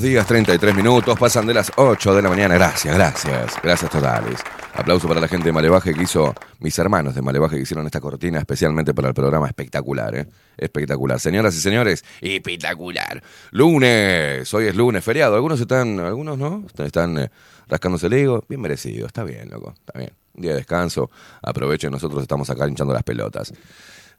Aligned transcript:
Buenos 0.00 0.14
días. 0.14 0.26
33 0.26 0.74
minutos. 0.74 1.18
Pasan 1.18 1.46
de 1.46 1.52
las 1.52 1.70
8 1.76 2.14
de 2.14 2.22
la 2.22 2.30
mañana. 2.30 2.54
Gracias, 2.54 2.94
gracias. 2.94 3.56
Gracias 3.62 3.90
totales. 3.90 4.40
Aplauso 4.72 5.06
para 5.06 5.20
la 5.20 5.28
gente 5.28 5.46
de 5.46 5.52
Malevaje 5.52 5.92
que 5.92 6.02
hizo, 6.02 6.34
mis 6.58 6.78
hermanos 6.78 7.14
de 7.14 7.20
Malevaje 7.20 7.56
que 7.56 7.62
hicieron 7.62 7.84
esta 7.84 8.00
cortina 8.00 8.38
especialmente 8.38 8.94
para 8.94 9.08
el 9.08 9.14
programa. 9.14 9.46
Espectacular, 9.46 10.14
¿eh? 10.14 10.26
Espectacular. 10.56 11.20
Señoras 11.20 11.54
y 11.54 11.60
señores, 11.60 12.02
espectacular. 12.22 13.22
Lunes. 13.50 14.54
Hoy 14.54 14.68
es 14.68 14.74
lunes, 14.74 15.04
feriado. 15.04 15.34
Algunos 15.34 15.60
están, 15.60 16.00
algunos 16.00 16.38
no. 16.38 16.64
Están 16.78 17.18
eh, 17.18 17.30
rascándose 17.68 18.06
el 18.06 18.14
ego. 18.14 18.42
Bien 18.48 18.60
merecido. 18.60 19.06
Está 19.06 19.22
bien, 19.22 19.50
loco. 19.50 19.74
Está 19.78 19.98
bien. 19.98 20.12
Un 20.34 20.42
día 20.42 20.52
de 20.52 20.58
descanso. 20.58 21.10
Aprovechen. 21.42 21.90
Nosotros 21.90 22.22
estamos 22.22 22.48
acá 22.48 22.66
hinchando 22.66 22.94
las 22.94 23.02
pelotas. 23.02 23.52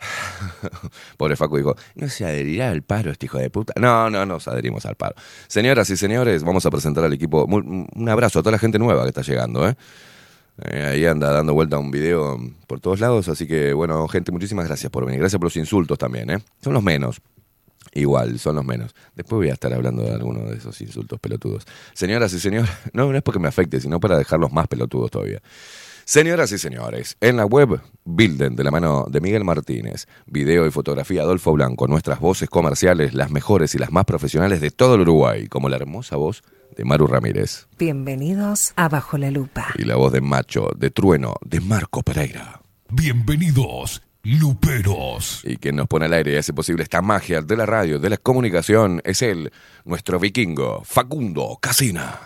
Pobre 1.18 1.36
Facu 1.36 1.58
dijo, 1.58 1.76
¿no 1.96 2.10
se 2.10 2.26
adherirá 2.26 2.70
al 2.70 2.82
paro 2.82 3.12
este 3.12 3.28
hijo 3.28 3.38
de 3.38 3.50
puta? 3.50 3.74
No, 3.80 4.10
no, 4.10 4.26
nos 4.26 4.48
adherimos 4.48 4.86
al 4.86 4.96
paro. 4.96 5.16
Señoras 5.48 5.90
y 5.90 5.98
señores, 5.98 6.44
vamos 6.44 6.66
a 6.66 6.72
presentar 6.72 7.04
al 7.04 7.14
equipo. 7.14 7.46
Un 7.46 8.10
abrazo 8.10 8.40
a 8.40 8.42
toda 8.42 8.54
la 8.54 8.60
gente 8.60 8.80
nueva 8.80 9.04
que 9.04 9.10
está 9.10 9.22
llegando, 9.22 9.68
¿eh? 9.68 9.76
Eh, 10.64 10.84
ahí 10.84 11.06
anda 11.06 11.32
dando 11.32 11.54
vuelta 11.54 11.80
un 11.80 11.90
video 11.90 12.38
por 12.68 12.80
todos 12.80 13.00
lados, 13.00 13.30
así 13.30 13.48
que 13.48 13.74
bueno, 13.74 14.08
gente, 14.08 14.32
muchísimas 14.32 14.68
gracias 14.68 14.92
por 14.92 15.06
venir. 15.06 15.20
Gracias 15.20 15.40
por 15.40 15.46
los 15.46 15.58
insultos 15.58 15.98
también, 15.98 16.30
¿eh? 16.30 16.40
Son 16.62 16.74
los 16.74 16.84
menos. 16.84 17.22
Igual, 17.94 18.40
son 18.40 18.56
los 18.56 18.64
menos. 18.64 18.94
Después 19.16 19.38
voy 19.38 19.50
a 19.50 19.54
estar 19.54 19.74
hablando 19.74 20.04
de 20.04 20.12
alguno 20.12 20.50
de 20.50 20.58
esos 20.58 20.80
insultos 20.82 21.20
pelotudos. 21.20 21.66
Señoras 21.94 22.32
y 22.34 22.40
señores, 22.40 22.70
no, 22.94 23.12
no 23.12 23.18
es 23.18 23.24
porque 23.24 23.40
me 23.40 23.48
afecte, 23.48 23.80
sino 23.80 24.00
para 24.00 24.18
dejarlos 24.18 24.52
más 24.52 24.68
pelotudos 24.68 25.12
todavía. 25.12 25.42
Señoras 26.12 26.52
y 26.52 26.58
señores, 26.58 27.16
en 27.22 27.38
la 27.38 27.46
web 27.46 27.80
Bilden 28.04 28.58
de 28.58 28.66
la 28.66 28.70
mano 28.70 29.06
de 29.10 29.22
Miguel 29.22 29.46
Martínez, 29.46 30.08
video 30.26 30.68
y 30.68 30.70
fotografía 30.70 31.22
Adolfo 31.22 31.54
Blanco, 31.54 31.88
nuestras 31.88 32.20
voces 32.20 32.50
comerciales, 32.50 33.14
las 33.14 33.32
mejores 33.32 33.76
y 33.76 33.78
las 33.78 33.94
más 33.94 34.04
profesionales 34.04 34.60
de 34.60 34.72
todo 34.72 34.96
el 34.96 35.02
Uruguay, 35.04 35.48
como 35.48 35.70
la 35.70 35.78
hermosa 35.78 36.18
voz 36.18 36.44
de 36.76 36.84
Maru 36.84 37.08
Ramírez 37.08 37.68
Bienvenidos 37.80 38.74
a 38.76 38.90
Bajo 38.90 39.18
la 39.18 39.32
Lupa. 39.32 39.70
y 39.78 39.86
la 39.86 39.96
voz 39.96 40.12
de 40.12 40.20
Macho, 40.20 40.72
de 40.76 40.92
Trueno, 40.92 41.36
de 41.46 41.62
Marco 41.62 42.04
Pereira. 42.04 42.60
Bienvenidos, 42.90 44.02
Luperos. 44.24 45.44
Y 45.46 45.56
quien 45.56 45.78
nos 45.78 45.88
pone 45.88 46.08
al 46.08 46.14
aire 46.14 46.34
y 46.34 46.36
hace 46.36 46.52
posible 46.52 46.84
esta 46.84 47.02
magia 47.02 47.42
de 47.42 47.56
la 47.56 47.66
radio, 47.66 48.00
de 48.00 48.10
la 48.10 48.18
comunicación, 48.18 49.02
es 49.06 49.22
él, 49.22 49.50
nuestro 49.86 50.20
vikingo, 50.20 50.82
Facundo 50.84 51.58
Casina. 51.62 52.20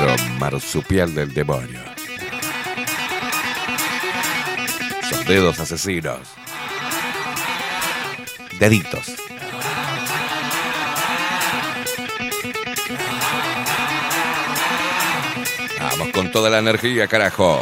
Nuestro 0.00 0.28
marsupial 0.38 1.12
del 1.12 1.34
demonio. 1.34 1.80
Sus 5.08 5.24
dedos 5.26 5.58
asesinos. 5.58 6.20
Deditos. 8.60 9.16
Vamos 15.80 16.08
con 16.12 16.30
toda 16.30 16.48
la 16.48 16.58
energía, 16.58 17.08
carajo. 17.08 17.60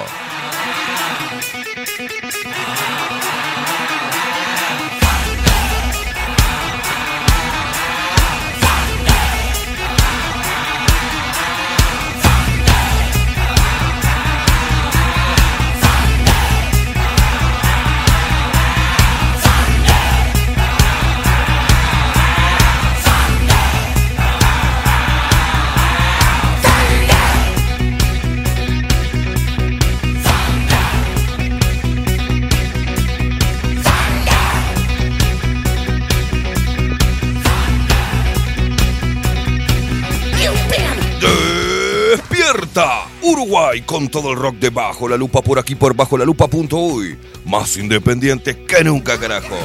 Uruguay 43.47 43.83
con 43.83 44.09
todo 44.09 44.33
el 44.33 44.39
rock 44.39 44.57
de 44.57 44.71
Bajo 44.71 45.09
la 45.09 45.17
Lupa 45.17 45.41
por 45.41 45.61
aquí 45.61 45.77
por 45.77 45.95
bajo 45.95 46.19
la. 46.19 47.17
Más 47.45 47.77
independiente 47.77 48.65
que 48.65 48.83
nunca, 48.83 49.21
carajo. 49.21 49.57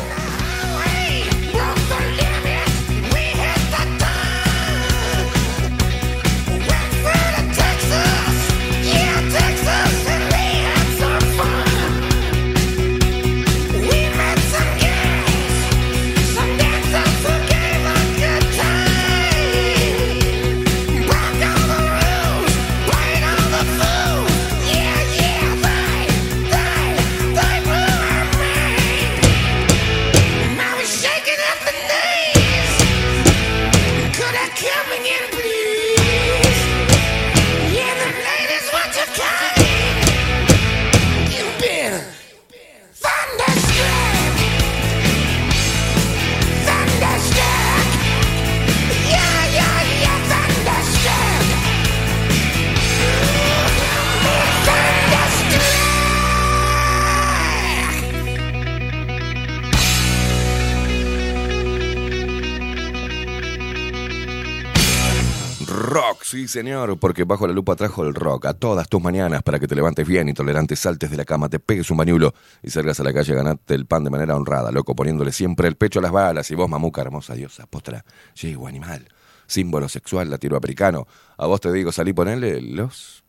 Sí 66.41 66.47
señor, 66.47 66.97
porque 66.97 67.23
bajo 67.23 67.45
la 67.45 67.53
lupa 67.53 67.75
trajo 67.75 68.03
el 68.03 68.15
rock 68.15 68.47
a 68.47 68.53
todas 68.55 68.89
tus 68.89 68.99
mañanas 68.99 69.43
para 69.43 69.59
que 69.59 69.67
te 69.67 69.75
levantes 69.75 70.07
bien, 70.07 70.27
intolerante, 70.27 70.75
saltes 70.75 71.11
de 71.11 71.17
la 71.17 71.23
cama, 71.23 71.49
te 71.49 71.59
pegues 71.59 71.91
un 71.91 71.97
bañulo 71.97 72.33
y 72.63 72.71
salgas 72.71 72.99
a 72.99 73.03
la 73.03 73.13
calle 73.13 73.33
a 73.33 73.35
ganarte 73.35 73.75
el 73.75 73.85
pan 73.85 74.03
de 74.03 74.09
manera 74.09 74.35
honrada, 74.35 74.71
loco, 74.71 74.95
poniéndole 74.95 75.31
siempre 75.31 75.67
el 75.67 75.75
pecho 75.75 75.99
a 75.99 76.01
las 76.01 76.11
balas 76.11 76.49
y 76.49 76.55
vos, 76.55 76.67
mamuca, 76.67 77.01
hermosa 77.01 77.35
diosa, 77.35 77.67
postra, 77.67 78.03
llego 78.33 78.67
animal, 78.67 79.07
símbolo 79.45 79.87
sexual 79.87 80.31
latinoamericano. 80.31 81.05
A 81.37 81.45
vos 81.45 81.61
te 81.61 81.71
digo, 81.71 81.91
salí 81.91 82.11
ponerle 82.11 82.59
los 82.59 83.23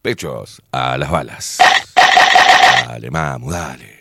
pechos 0.00 0.62
a 0.72 0.96
las 0.96 1.10
balas. 1.10 1.58
Dale, 2.88 3.10
mamu, 3.10 3.50
dale. 3.50 3.95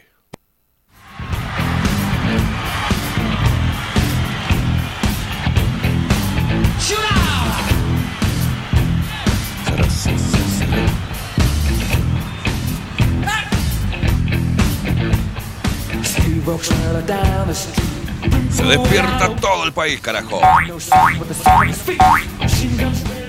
Se 18.51 18.63
despierta 18.63 19.35
todo 19.35 19.65
el 19.65 19.73
país, 19.73 19.99
carajo. 19.99 20.39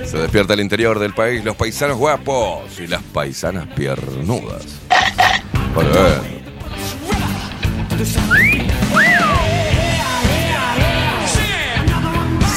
Se 0.04 0.18
despierta 0.18 0.54
el 0.54 0.60
interior 0.60 0.98
del 0.98 1.14
país, 1.14 1.44
los 1.44 1.56
paisanos 1.56 1.96
guapos 1.96 2.78
y 2.78 2.86
las 2.86 3.02
paisanas 3.02 3.66
piernudas. 3.74 4.64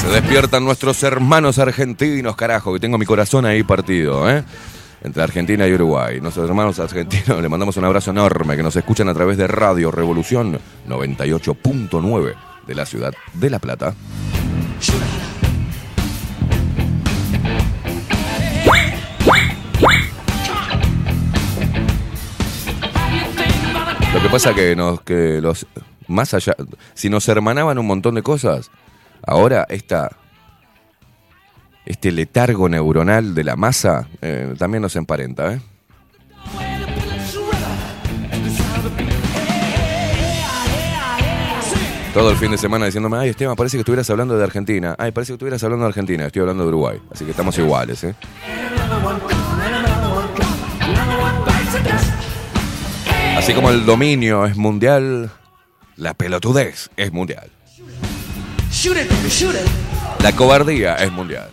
Se 0.00 0.08
despiertan 0.08 0.64
nuestros 0.64 1.02
hermanos 1.02 1.58
argentinos, 1.58 2.36
carajo, 2.36 2.72
que 2.72 2.80
tengo 2.80 2.98
mi 2.98 3.06
corazón 3.06 3.44
ahí 3.46 3.62
partido, 3.62 4.30
¿eh? 4.30 4.44
Entre 5.02 5.22
Argentina 5.22 5.66
y 5.66 5.72
Uruguay. 5.72 6.20
Nuestros 6.20 6.48
hermanos 6.48 6.78
argentinos 6.78 7.40
le 7.42 7.48
mandamos 7.48 7.76
un 7.76 7.84
abrazo 7.84 8.10
enorme 8.10 8.56
que 8.56 8.62
nos 8.62 8.76
escuchan 8.76 9.08
a 9.08 9.14
través 9.14 9.36
de 9.36 9.46
Radio 9.46 9.90
Revolución 9.90 10.58
98.9 10.88 12.34
de 12.66 12.74
la 12.74 12.86
ciudad 12.86 13.12
de 13.34 13.50
La 13.50 13.58
Plata. 13.58 13.94
Lo 24.12 24.20
que 24.20 24.28
pasa 24.28 24.54
que 24.54 24.76
que 25.04 25.40
los 25.40 25.66
más 26.08 26.34
allá 26.34 26.56
si 26.94 27.08
nos 27.08 27.28
hermanaban 27.28 27.78
un 27.78 27.86
montón 27.86 28.16
de 28.16 28.22
cosas, 28.22 28.70
ahora 29.24 29.66
esta 29.68 30.10
este 31.86 32.12
letargo 32.12 32.68
neuronal 32.68 33.34
de 33.34 33.44
la 33.44 33.56
masa 33.56 34.08
eh, 34.20 34.54
también 34.58 34.82
nos 34.82 34.96
emparenta, 34.96 35.54
¿eh? 35.54 35.60
Todo 42.12 42.32
el 42.32 42.36
fin 42.36 42.50
de 42.50 42.58
semana 42.58 42.86
diciéndome, 42.86 43.18
ay 43.18 43.28
Esteban, 43.30 43.54
parece 43.54 43.76
que 43.76 43.82
estuvieras 43.82 44.10
hablando 44.10 44.36
de 44.36 44.42
Argentina. 44.42 44.96
Ay, 44.98 45.12
parece 45.12 45.30
que 45.30 45.34
estuvieras 45.34 45.62
hablando 45.62 45.84
de 45.84 45.90
Argentina. 45.90 46.26
Estoy 46.26 46.40
hablando 46.40 46.64
de 46.64 46.68
Uruguay. 46.68 47.00
Así 47.12 47.24
que 47.24 47.30
estamos 47.30 47.56
iguales, 47.56 48.02
¿eh? 48.02 48.14
Así 53.36 53.54
como 53.54 53.70
el 53.70 53.86
dominio 53.86 54.44
es 54.44 54.56
mundial, 54.56 55.30
la 55.96 56.14
pelotudez 56.14 56.90
es 56.96 57.12
mundial. 57.12 57.48
La 60.20 60.32
cobardía 60.32 60.96
es 60.96 61.12
mundial. 61.12 61.48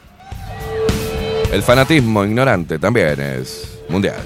El 1.51 1.63
fanatismo 1.63 2.23
ignorante 2.25 2.77
también 2.77 3.19
es 3.19 3.79
mundial. 3.89 4.21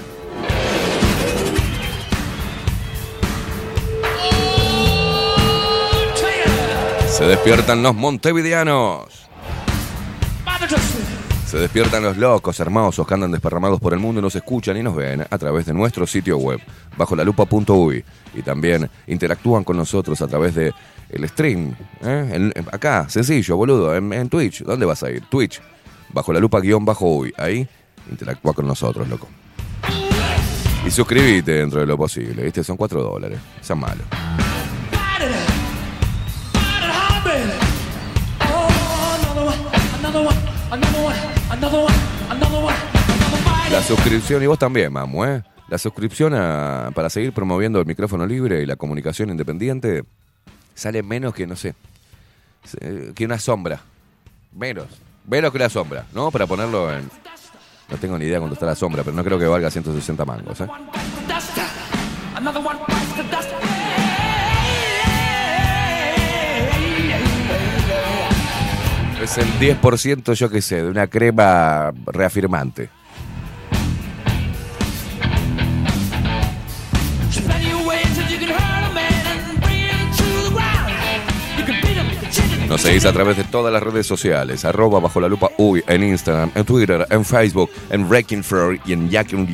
Se 7.08 7.24
despiertan 7.26 7.82
los 7.82 7.94
montevideanos. 7.94 9.28
Se 11.46 11.58
despiertan 11.58 12.02
los 12.02 12.16
locos 12.16 12.58
hermosos 12.60 13.06
que 13.06 13.12
andan 13.12 13.30
desparramados 13.30 13.78
por 13.78 13.92
el 13.92 13.98
mundo 13.98 14.20
y 14.20 14.22
nos 14.22 14.34
escuchan 14.34 14.76
y 14.78 14.82
nos 14.82 14.96
ven 14.96 15.20
a 15.28 15.38
través 15.38 15.66
de 15.66 15.74
nuestro 15.74 16.06
sitio 16.06 16.38
web, 16.38 16.58
bajo 16.96 17.14
la 17.14 17.24
lupa.uy. 17.24 18.02
Y 18.34 18.40
también 18.42 18.88
interactúan 19.06 19.62
con 19.62 19.76
nosotros 19.76 20.20
a 20.22 20.26
través 20.28 20.54
de 20.54 20.72
el 21.10 21.28
stream. 21.28 21.74
¿eh? 22.02 22.28
En- 22.54 22.54
acá, 22.72 23.06
sencillo, 23.10 23.56
boludo, 23.58 23.94
en, 23.94 24.10
en 24.14 24.30
Twitch. 24.30 24.62
¿Dónde 24.64 24.86
vas 24.86 25.02
a 25.02 25.10
ir? 25.10 25.22
Twitch, 25.28 25.60
bajo 26.12 26.32
la 26.32 26.40
lupa 26.40 26.60
guion 26.60 26.84
bajo 26.84 27.06
uy. 27.16 27.32
Ahí 27.36 27.66
interactúa 28.10 28.52
con 28.52 28.66
nosotros, 28.66 29.08
loco. 29.08 29.28
Y 30.86 30.90
suscríbete 30.90 31.52
dentro 31.52 31.80
de 31.80 31.86
lo 31.86 31.96
posible, 31.96 32.42
¿viste? 32.42 32.64
Son 32.64 32.76
4 32.76 33.02
dólares. 33.02 33.38
Sean 33.60 33.78
malos. 33.78 34.04
La 43.70 43.82
suscripción, 43.82 44.42
y 44.42 44.46
vos 44.46 44.58
también, 44.58 44.92
mamu, 44.92 45.24
¿eh? 45.24 45.42
La 45.68 45.78
suscripción 45.78 46.34
a- 46.34 46.90
para 46.94 47.08
seguir 47.08 47.32
promoviendo 47.32 47.80
el 47.80 47.86
micrófono 47.86 48.26
libre 48.26 48.62
y 48.62 48.66
la 48.66 48.76
comunicación 48.76 49.30
independiente 49.30 50.04
sale 50.74 51.02
menos 51.02 51.32
que, 51.32 51.46
no 51.46 51.56
sé, 51.56 51.74
que 53.14 53.24
una 53.24 53.38
sombra. 53.38 53.80
Menos. 54.54 54.86
Menos 55.26 55.50
que 55.50 55.56
una 55.56 55.68
sombra, 55.68 56.04
¿no? 56.12 56.30
Para 56.30 56.46
ponerlo 56.46 56.92
en... 56.92 57.08
No 57.88 57.96
tengo 57.98 58.18
ni 58.18 58.24
idea 58.24 58.38
cuánto 58.38 58.54
está 58.54 58.66
la 58.66 58.74
sombra, 58.74 59.02
pero 59.02 59.14
no 59.14 59.22
creo 59.22 59.38
que 59.38 59.46
valga 59.46 59.70
160 59.70 60.24
mangos, 60.24 60.60
¿eh? 60.60 60.66
Es 69.22 69.38
el 69.38 69.46
10%, 69.60 70.34
yo 70.34 70.50
qué 70.50 70.60
sé, 70.60 70.82
de 70.82 70.88
una 70.88 71.06
crema 71.06 71.92
reafirmante. 72.06 72.90
Nos 82.72 82.80
seguís 82.80 83.04
a 83.04 83.12
través 83.12 83.36
de 83.36 83.44
todas 83.44 83.70
las 83.70 83.82
redes 83.82 84.06
sociales, 84.06 84.64
arroba 84.64 84.98
bajo 84.98 85.20
la 85.20 85.28
lupa 85.28 85.50
uy, 85.58 85.84
en 85.86 86.02
Instagram, 86.04 86.52
en 86.54 86.64
Twitter, 86.64 87.06
en 87.10 87.22
Facebook, 87.22 87.68
en 87.90 88.08
Wrecking 88.08 88.42
Fur 88.42 88.80
y 88.86 88.94
en 88.94 89.10
Jacking 89.10 89.46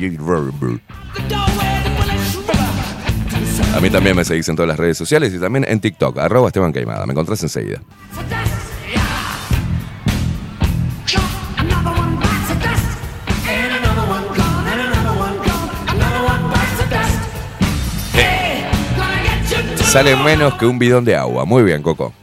A 3.75 3.79
mí 3.81 3.89
también 3.89 4.15
me 4.15 4.23
seguís 4.23 4.47
en 4.47 4.55
todas 4.55 4.69
las 4.69 4.77
redes 4.77 4.97
sociales 4.97 5.33
y 5.33 5.37
también 5.37 5.65
en 5.67 5.81
TikTok, 5.81 6.17
arroba 6.17 6.47
Esteban 6.47 6.71
Caimada. 6.71 7.05
Me 7.05 7.11
encontrás 7.11 7.43
enseguida. 7.43 7.81
Sale 19.75 20.15
menos 20.15 20.53
que 20.53 20.65
un 20.65 20.79
bidón 20.79 21.03
de 21.03 21.17
agua. 21.17 21.43
Muy 21.43 21.63
bien, 21.63 21.81
Coco. 21.81 22.13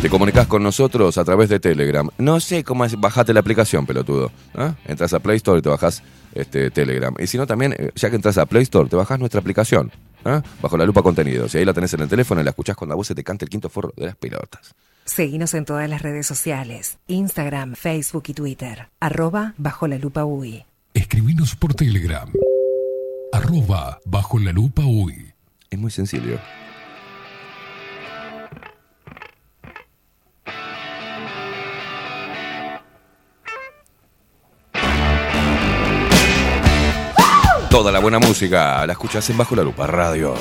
Te 0.00 0.08
comunicas 0.08 0.46
con 0.46 0.62
nosotros 0.62 1.18
a 1.18 1.24
través 1.24 1.48
de 1.48 1.60
Telegram. 1.60 2.08
No 2.18 2.40
sé 2.40 2.64
cómo 2.64 2.84
es, 2.84 2.98
bajate 2.98 3.34
la 3.34 3.40
aplicación, 3.40 3.84
pelotudo. 3.84 4.32
¿ah? 4.54 4.74
Entras 4.86 5.12
a 5.12 5.20
Play 5.20 5.36
Store 5.36 5.58
y 5.58 5.62
te 5.62 5.68
bajas 5.68 6.02
este, 6.34 6.70
Telegram. 6.70 7.14
Y 7.18 7.26
si 7.26 7.36
no, 7.36 7.46
también, 7.46 7.74
eh, 7.78 7.90
ya 7.94 8.08
que 8.08 8.16
entras 8.16 8.38
a 8.38 8.46
Play 8.46 8.62
Store, 8.62 8.88
te 8.88 8.96
bajas 8.96 9.18
nuestra 9.18 9.40
aplicación. 9.40 9.92
¿ah? 10.24 10.42
Bajo 10.62 10.76
la 10.78 10.86
lupa 10.86 11.02
contenidos. 11.02 11.54
Y 11.54 11.58
ahí 11.58 11.64
la 11.66 11.74
tenés 11.74 11.92
en 11.92 12.00
el 12.00 12.08
teléfono 12.08 12.40
y 12.40 12.44
la 12.44 12.50
escuchás 12.50 12.76
cuando 12.76 12.94
a 12.94 12.96
vos 12.96 13.06
se 13.06 13.14
te 13.14 13.22
canta 13.22 13.44
el 13.44 13.50
quinto 13.50 13.68
forro 13.68 13.92
de 13.96 14.06
las 14.06 14.16
pelotas. 14.16 14.74
Seguinos 15.04 15.52
en 15.52 15.66
todas 15.66 15.88
las 15.88 16.00
redes 16.00 16.26
sociales, 16.26 16.96
Instagram, 17.08 17.74
Facebook 17.74 18.24
y 18.28 18.32
Twitter, 18.34 18.88
arroba 19.00 19.52
bajo 19.58 19.86
la 19.86 19.98
lupa 19.98 20.24
UI. 20.24 20.64
Escribinos 20.94 21.54
por 21.56 21.74
Telegram. 21.74 22.30
Arroba 23.32 23.98
bajo 24.06 24.38
la 24.38 24.52
lupa 24.52 24.82
UI. 24.82 25.33
Es 25.70 25.78
muy 25.78 25.90
sencillo. 25.90 26.38
Toda 37.70 37.90
la 37.90 37.98
buena 37.98 38.20
música 38.20 38.86
la 38.86 38.92
escuchas 38.92 39.28
en 39.30 39.36
Bajo 39.36 39.56
la 39.56 39.62
Lupa 39.64 39.86
Radio. 39.86 40.34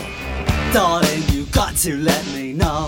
Darling, 0.71 1.23
you 1.33 1.45
got 1.51 1.75
to 1.81 1.95
let 1.97 2.23
me 2.35 2.53
know. 2.53 2.87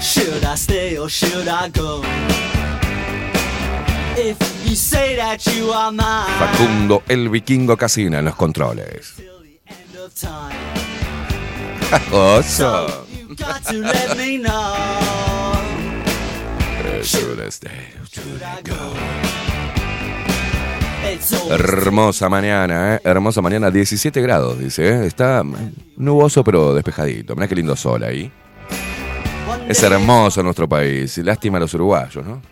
Should 0.00 0.42
I 0.44 0.56
stay 0.56 0.98
or 0.98 1.10
should 1.10 1.48
I 1.48 1.68
go? 1.68 2.02
If 4.16 4.38
you 4.66 4.74
say 4.76 5.16
that 5.16 5.40
you 5.46 5.72
are 5.72 5.90
mine 5.90 6.32
Facundo, 6.38 7.02
el 7.08 7.28
vikingo 7.28 7.76
casina 7.76 8.20
en 8.20 8.26
los 8.26 8.36
controles. 8.36 9.14
Oso. 12.12 13.06
Hermosa 21.50 22.28
mañana, 22.28 22.96
¿eh? 22.96 23.00
Hermosa 23.04 23.40
mañana, 23.40 23.70
17 23.70 24.20
grados, 24.20 24.58
dice. 24.58 24.88
¿eh? 24.88 25.06
Está 25.06 25.42
nuboso 25.96 26.44
pero 26.44 26.74
despejadito. 26.74 27.34
Mirá 27.34 27.48
qué 27.48 27.54
lindo 27.54 27.74
sol 27.74 28.04
ahí. 28.04 28.30
Es 29.68 29.82
hermoso 29.82 30.42
nuestro 30.42 30.68
país. 30.68 31.16
Lástima 31.18 31.56
a 31.56 31.60
los 31.60 31.72
uruguayos, 31.72 32.26
¿no? 32.26 32.42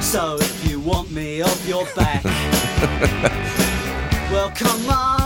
So 0.00 0.36
if 0.40 0.68
you 0.68 0.80
want 0.80 1.12
me 1.12 1.42
off 1.42 1.68
your 1.68 1.84
back, 1.94 2.24
well 4.32 4.50
come 4.58 4.88
on 4.88 5.21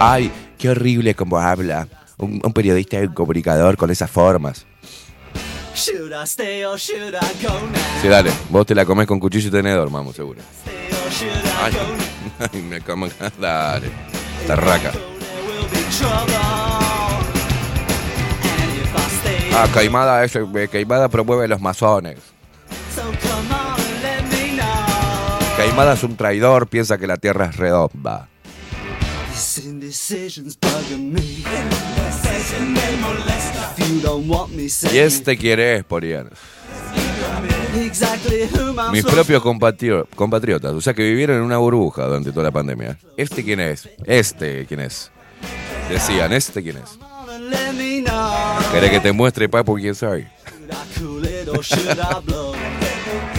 Ay, 0.00 0.30
qué 0.58 0.70
horrible 0.70 1.14
como 1.14 1.38
habla. 1.38 1.88
Un, 2.18 2.40
un 2.42 2.52
periodista 2.52 2.98
y 3.00 3.06
un 3.06 3.14
comunicador 3.14 3.76
con 3.76 3.90
esas 3.90 4.10
formas. 4.10 4.66
Sí, 8.00 8.08
dale. 8.08 8.30
Vos 8.48 8.64
te 8.64 8.74
la 8.74 8.86
comés 8.86 9.06
con 9.06 9.20
cuchillo 9.20 9.48
y 9.48 9.50
tenedor, 9.50 9.90
vamos, 9.90 10.16
seguro. 10.16 10.40
Ay, 12.52 12.62
me 12.62 12.80
como... 12.80 13.08
Dale. 13.40 13.88
Tarraca. 14.46 14.92
Ah, 19.54 19.68
Caimada, 19.72 20.24
es, 20.24 20.36
eh, 20.36 20.68
Caimada 20.70 21.08
promueve 21.08 21.48
los 21.48 21.60
masones. 21.60 22.18
Caimada 25.56 25.94
es 25.94 26.02
un 26.02 26.16
traidor, 26.16 26.68
piensa 26.68 26.98
que 26.98 27.06
la 27.06 27.16
tierra 27.16 27.46
es 27.46 27.56
redonda. 27.56 28.28
Y 34.92 34.98
este 34.98 35.36
quién 35.36 35.60
whom 38.54 38.78
I'm 38.78 38.92
Mis 38.92 39.04
propios 39.04 39.42
compatrio- 39.42 40.06
compatriotas, 40.14 40.72
o 40.72 40.80
sea 40.80 40.94
que 40.94 41.02
vivieron 41.02 41.36
en 41.38 41.42
una 41.42 41.58
burbuja 41.58 42.04
durante 42.06 42.30
toda 42.32 42.44
la 42.44 42.50
pandemia. 42.50 42.98
¿Este 43.16 43.44
quién 43.44 43.60
es? 43.60 43.88
Este 44.04 44.66
quién 44.66 44.80
es. 44.80 45.10
Decían, 45.90 46.32
¿este 46.32 46.62
quién 46.62 46.78
es? 46.78 46.98
¿Querés 48.72 48.90
que 48.90 49.00
te 49.00 49.12
muestre, 49.12 49.48
papu, 49.48 49.74
quién 49.76 49.94
soy? 49.94 50.26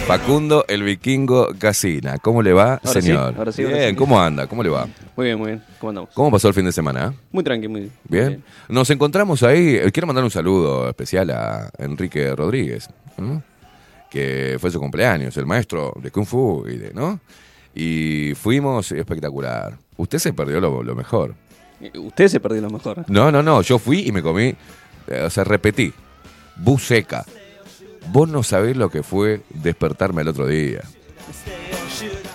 Facundo, 0.08 0.64
el 0.68 0.82
vikingo 0.82 1.48
Casina. 1.58 2.16
¿Cómo 2.18 2.42
le 2.42 2.52
va, 2.52 2.74
Ahora 2.74 2.80
sí, 2.92 3.02
señor? 3.02 3.34
ahora 3.36 3.52
sí, 3.52 3.62
ahora 3.62 3.76
bien, 3.76 3.90
sí. 3.90 3.96
¿cómo 3.96 4.20
anda? 4.20 4.46
¿Cómo 4.46 4.62
le 4.62 4.70
va? 4.70 4.88
Muy 5.16 5.26
bien, 5.26 5.38
muy 5.38 5.46
bien. 5.48 5.62
¿Cómo 5.78 5.90
andamos? 5.90 6.10
¿Cómo 6.14 6.30
pasó 6.30 6.48
el 6.48 6.54
fin 6.54 6.64
de 6.64 6.72
semana? 6.72 7.12
eh? 7.12 7.18
Muy 7.30 7.44
tranqui, 7.44 7.68
muy 7.68 7.90
Bien. 8.08 8.42
Nos 8.68 8.88
encontramos 8.90 9.42
ahí. 9.42 9.76
eh, 9.76 9.90
Quiero 9.92 10.06
mandar 10.06 10.24
un 10.24 10.30
saludo 10.30 10.88
especial 10.88 11.30
a 11.30 11.70
Enrique 11.78 12.34
Rodríguez, 12.34 12.88
¿no? 13.18 13.42
que 14.10 14.56
fue 14.58 14.70
su 14.70 14.80
cumpleaños, 14.80 15.36
el 15.36 15.44
maestro 15.44 15.92
de 16.00 16.10
Kung 16.10 16.24
Fu 16.24 16.64
y 16.66 16.78
de, 16.78 16.94
¿no? 16.94 17.20
Y 17.74 18.32
fuimos 18.34 18.90
espectacular. 18.92 19.76
Usted 19.98 20.18
se 20.18 20.32
perdió 20.32 20.58
lo, 20.60 20.82
lo 20.82 20.94
mejor. 20.94 21.34
Eh, 21.82 21.92
Usted 21.98 22.28
se 22.28 22.40
perdió 22.40 22.62
lo 22.62 22.70
mejor. 22.70 23.04
No, 23.08 23.30
no, 23.30 23.42
no. 23.42 23.60
Yo 23.60 23.78
fui 23.78 24.06
y 24.08 24.12
me 24.12 24.22
comí, 24.22 24.54
eh, 25.08 25.22
o 25.26 25.28
sea, 25.28 25.44
repetí. 25.44 25.92
Buceca. 26.56 27.26
Vos 28.12 28.28
no 28.28 28.42
sabés 28.42 28.76
lo 28.76 28.90
que 28.90 29.02
fue 29.02 29.40
despertarme 29.50 30.22
el 30.22 30.28
otro 30.28 30.46
día. 30.46 30.80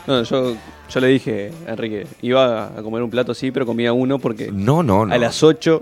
No, 0.08 0.22
yo, 0.24 0.56
yo 0.90 1.00
le 1.00 1.08
dije 1.08 1.52
a 1.68 1.72
Enrique, 1.72 2.06
iba 2.22 2.68
a 2.68 2.84
comer 2.84 3.02
un 3.04 3.10
plato 3.10 3.34
sí, 3.34 3.52
pero 3.52 3.66
comía 3.66 3.94
uno 3.94 4.20
porque 4.20 4.52
No, 4.52 4.84
no, 4.84 5.06
no. 5.06 5.14
a 5.14 5.18
las 5.18 5.42
8, 5.44 5.82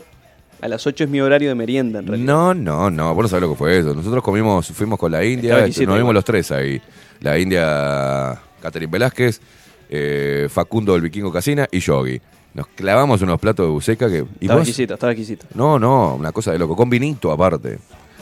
a 0.61 0.67
las 0.67 0.85
8 0.85 1.05
es 1.05 1.09
mi 1.09 1.19
horario 1.21 1.49
de 1.49 1.55
merienda 1.55 1.99
en 1.99 2.07
realidad. 2.07 2.25
No, 2.33 2.53
no, 2.53 2.89
no, 2.91 3.13
vos 3.15 3.23
no 3.23 3.27
sabés 3.29 3.41
lo 3.41 3.49
que 3.49 3.55
fue 3.57 3.79
eso. 3.79 3.93
Nosotros 3.93 4.23
comimos, 4.23 4.67
fuimos 4.67 4.99
con 4.99 5.11
la 5.11 5.23
India, 5.25 5.65
Estaba 5.65 5.67
nos 5.67 5.77
vimos 5.79 5.99
igual. 5.99 6.13
los 6.15 6.25
tres 6.25 6.51
ahí. 6.51 6.79
La 7.21 7.37
India, 7.39 8.39
Catherine 8.61 8.91
Velázquez, 8.91 9.41
eh, 9.89 10.47
Facundo 10.49 10.95
el 10.95 11.01
Vikingo 11.01 11.31
Casina 11.33 11.67
y 11.71 11.79
Yogi. 11.79 12.21
Nos 12.53 12.67
clavamos 12.67 13.21
unos 13.21 13.39
platos 13.39 13.65
de 13.65 13.71
buceca 13.71 14.07
que... 14.09 14.17
¿y 14.39 14.45
estaba 14.45 14.59
vos? 14.59 14.67
exquisito, 14.67 14.93
estaba 14.93 15.11
exquisito. 15.13 15.45
No, 15.55 15.79
no, 15.79 16.15
una 16.15 16.31
cosa 16.31 16.51
de 16.51 16.59
loco, 16.59 16.75
con 16.75 16.89
vinito 16.89 17.31
aparte. 17.31 17.79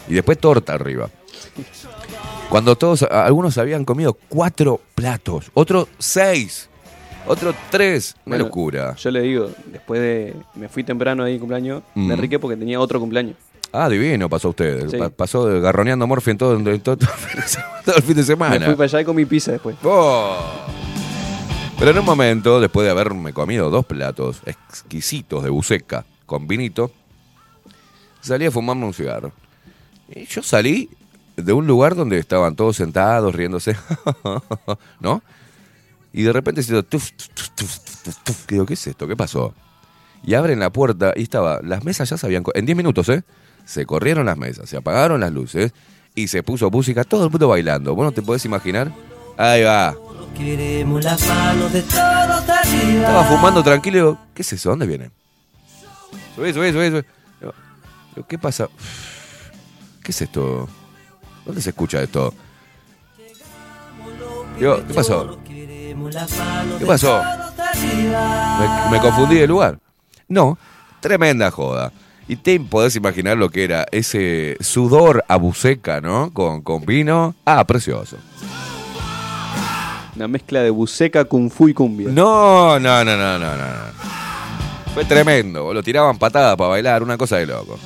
Y 0.08 0.14
después 0.14 0.38
torta 0.38 0.74
arriba. 0.76 1.10
Cuando 2.50 2.76
todos, 2.76 3.04
algunos 3.04 3.58
habían 3.58 3.86
comido 3.86 4.18
cuatro 4.28 4.82
platos, 4.96 5.52
otros 5.54 5.88
seis, 5.98 6.70
otros 7.28 7.56
tres. 7.70 8.16
Una 8.26 8.36
Bueno, 8.36 8.46
locura. 8.46 8.96
Yo 8.96 9.12
le 9.12 9.22
digo, 9.22 9.50
después 9.68 10.02
de. 10.02 10.36
Me 10.56 10.68
fui 10.70 10.84
temprano 10.84 11.24
ahí 11.24 11.38
cumpleaños 11.38 11.84
Mm. 11.96 12.08
de 12.08 12.14
Enrique 12.16 12.40
porque 12.40 12.58
tenía 12.58 12.80
otro 12.80 13.00
cumpleaños. 13.00 13.36
Ah, 13.72 13.88
divino 13.88 14.28
pasó 14.30 14.50
usted. 14.50 14.90
Sí. 14.90 14.98
Pa- 14.98 15.10
pasó 15.10 15.44
garroneando 15.62 16.08
morfi 16.08 16.32
en 16.32 16.38
todo, 16.40 16.56
en 16.58 16.82
todo- 16.82 16.98
todo 16.98 17.96
el 17.98 18.04
fin 18.04 18.16
de 18.16 18.24
semana. 18.24 18.58
Me 18.60 18.66
fui 18.66 18.74
para 18.76 18.86
allá 18.86 19.02
y 19.02 19.06
comí 19.06 19.26
pizza 19.26 19.52
después. 19.52 19.76
Oh. 19.84 20.36
Pero 21.78 21.92
en 21.92 22.00
un 22.00 22.06
momento, 22.06 22.60
después 22.60 22.84
de 22.86 22.92
haberme 22.92 23.32
comido 23.32 23.70
dos 23.70 23.86
platos 23.86 24.42
exquisitos 24.46 25.44
de 25.44 25.50
buceca 25.50 26.04
con 26.26 26.48
vinito, 26.48 26.92
salí 28.22 28.48
a 28.48 28.52
fumarme 28.52 28.86
un 28.86 28.94
cigarro. 28.94 29.32
Y 30.14 30.26
yo 30.26 30.42
salí 30.42 30.90
de 31.42 31.54
un 31.54 31.68
lugar 31.68 31.96
donde 31.96 32.18
estaban 32.18 32.56
todos 32.56 32.78
sentados, 32.78 33.34
riéndose, 33.34 33.76
¿no? 35.00 35.22
Y 36.12 36.24
de 36.24 36.34
repente 36.34 36.64
se 36.64 36.82
tuf, 36.84 37.12
tuf, 37.12 37.50
tuf, 37.56 38.18
tuf. 38.24 38.48
Digo, 38.48 38.66
¿qué 38.66 38.74
es 38.74 38.88
esto? 38.88 39.08
¿Qué 39.08 39.16
pasó? 39.16 39.54
Y 40.24 40.34
abren 40.34 40.60
la 40.60 40.72
puerta 40.72 41.14
y 41.16 41.24
estaba, 41.24 41.60
las 41.64 41.84
mesas 41.84 42.10
ya 42.10 42.18
se 42.18 42.26
habían... 42.26 42.44
En 42.54 42.66
10 42.66 42.76
minutos, 42.78 43.08
¿eh? 43.10 43.24
Se 43.66 43.86
corrieron 43.86 44.26
las 44.26 44.38
mesas, 44.38 44.70
se 44.70 44.78
apagaron 44.78 45.20
las 45.22 45.32
luces 45.32 45.74
y 46.16 46.28
se 46.28 46.44
puso 46.44 46.70
música, 46.72 47.04
todo 47.04 47.26
el 47.26 47.32
mundo 47.32 47.48
bailando. 47.48 47.96
¿Vos 47.96 48.06
no 48.06 48.12
te 48.12 48.22
podés 48.22 48.44
imaginar? 48.46 48.92
Ahí 49.38 49.64
va. 49.64 49.96
Queremos 50.36 51.04
las 51.04 51.28
manos 51.28 51.72
de 51.72 51.82
todos 51.84 52.50
arriba. 52.50 53.08
Estaba 53.08 53.24
fumando 53.26 53.64
tranquilo 53.64 53.98
digo, 53.98 54.20
¿qué 54.34 54.42
es 54.42 54.54
eso? 54.54 54.70
¿Dónde 54.70 54.88
viene? 54.88 55.12
Subí, 56.36 56.54
subí, 56.54 56.72
subí, 56.72 56.90
subí. 56.90 57.04
Digo, 57.40 57.54
digo, 58.16 58.28
¿Qué 58.28 58.38
pasa? 58.38 58.68
¿Qué 60.04 60.12
es 60.12 60.22
esto? 60.22 60.68
¿Dónde 61.50 61.64
se 61.64 61.72
escucha 61.72 62.00
esto? 62.00 62.32
Digo, 64.60 64.86
¿qué 64.88 64.94
pasó? 64.94 65.40
¿Qué 65.48 66.86
pasó? 66.86 67.24
Me, 67.74 68.92
me 68.92 69.00
confundí 69.00 69.34
de 69.34 69.48
lugar. 69.48 69.80
No, 70.28 70.60
tremenda 71.00 71.50
joda. 71.50 71.92
Y 72.28 72.36
te 72.36 72.60
podés 72.60 72.96
imaginar 72.96 73.36
lo 73.36 73.50
que 73.50 73.64
era 73.64 73.88
ese 73.92 74.58
sudor 74.60 75.26
a 75.28 75.38
buceca, 75.38 76.02
¿no? 76.02 76.32
Con, 76.32 76.62
con 76.62 76.86
vino. 76.86 77.34
Ah, 77.46 77.66
precioso. 77.66 78.18
Una 80.16 80.28
mezcla 80.28 80.62
de 80.62 80.70
buceca, 80.70 81.26
kung 81.26 81.50
fu 81.50 81.70
y 81.70 81.74
cumbia. 81.74 82.10
No, 82.12 82.80
no, 82.80 83.04
no, 83.04 83.18
no, 83.18 83.40
no, 83.40 83.58
no. 83.58 83.58
no. 83.58 84.94
Fue 84.94 85.04
tremendo, 85.04 85.74
lo 85.74 85.82
tiraban 85.82 86.20
patadas 86.20 86.56
para 86.56 86.70
bailar, 86.70 87.02
una 87.02 87.18
cosa 87.18 87.38
de 87.38 87.48
loco. 87.48 87.80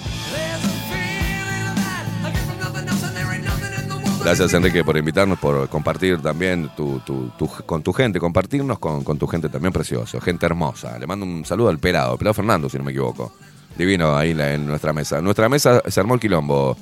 Gracias 4.23 4.53
Enrique 4.53 4.83
por 4.85 4.95
invitarnos, 4.97 5.37
por 5.37 5.67
compartir 5.67 6.21
también 6.21 6.69
tu, 6.77 6.99
tu- 7.01 7.29
tu- 7.37 7.47
con 7.65 7.83
tu 7.83 7.91
gente, 7.91 8.19
compartirnos 8.19 8.79
con, 8.79 9.03
con 9.03 9.17
tu 9.17 9.27
gente 9.27 9.49
también 9.49 9.73
precioso, 9.73 10.19
gente 10.21 10.45
hermosa. 10.45 10.97
Le 10.97 11.05
mando 11.05 11.25
un 11.25 11.43
saludo 11.45 11.69
al 11.69 11.77
pelado, 11.77 12.17
pelado 12.17 12.33
Fernando, 12.33 12.69
si 12.69 12.77
no 12.77 12.85
me 12.85 12.91
equivoco. 12.91 13.33
Divino 13.77 14.15
ahí 14.15 14.31
en, 14.31 14.65
nuestra 14.65 14.93
mesa. 14.93 15.21
Nuestra 15.21 15.49
mesa 15.49 15.81
se 15.87 15.99
armó 15.99 16.13
el 16.13 16.19
quilombo. 16.21 16.77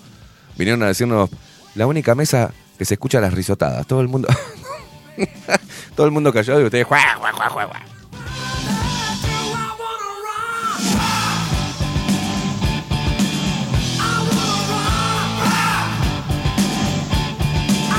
Vinieron 0.57 0.83
a 0.83 0.88
decirnos, 0.88 1.29
la 1.75 1.88
única 1.88 2.13
mesa 2.13 2.53
que 2.77 2.86
se 2.86 2.93
escucha 2.93 3.19
las 3.19 3.33
risotadas. 3.33 3.88
Todo 3.88 4.01
el 4.01 4.07
mundo... 4.07 4.27
Todo 5.95 6.05
el 6.05 6.12
mundo 6.12 6.31
callado 6.31 6.62
y 6.62 6.65
ustedes... 6.65 6.86
"Juá, 6.86 7.00
juá, 7.19 7.50
juá, 7.50 7.67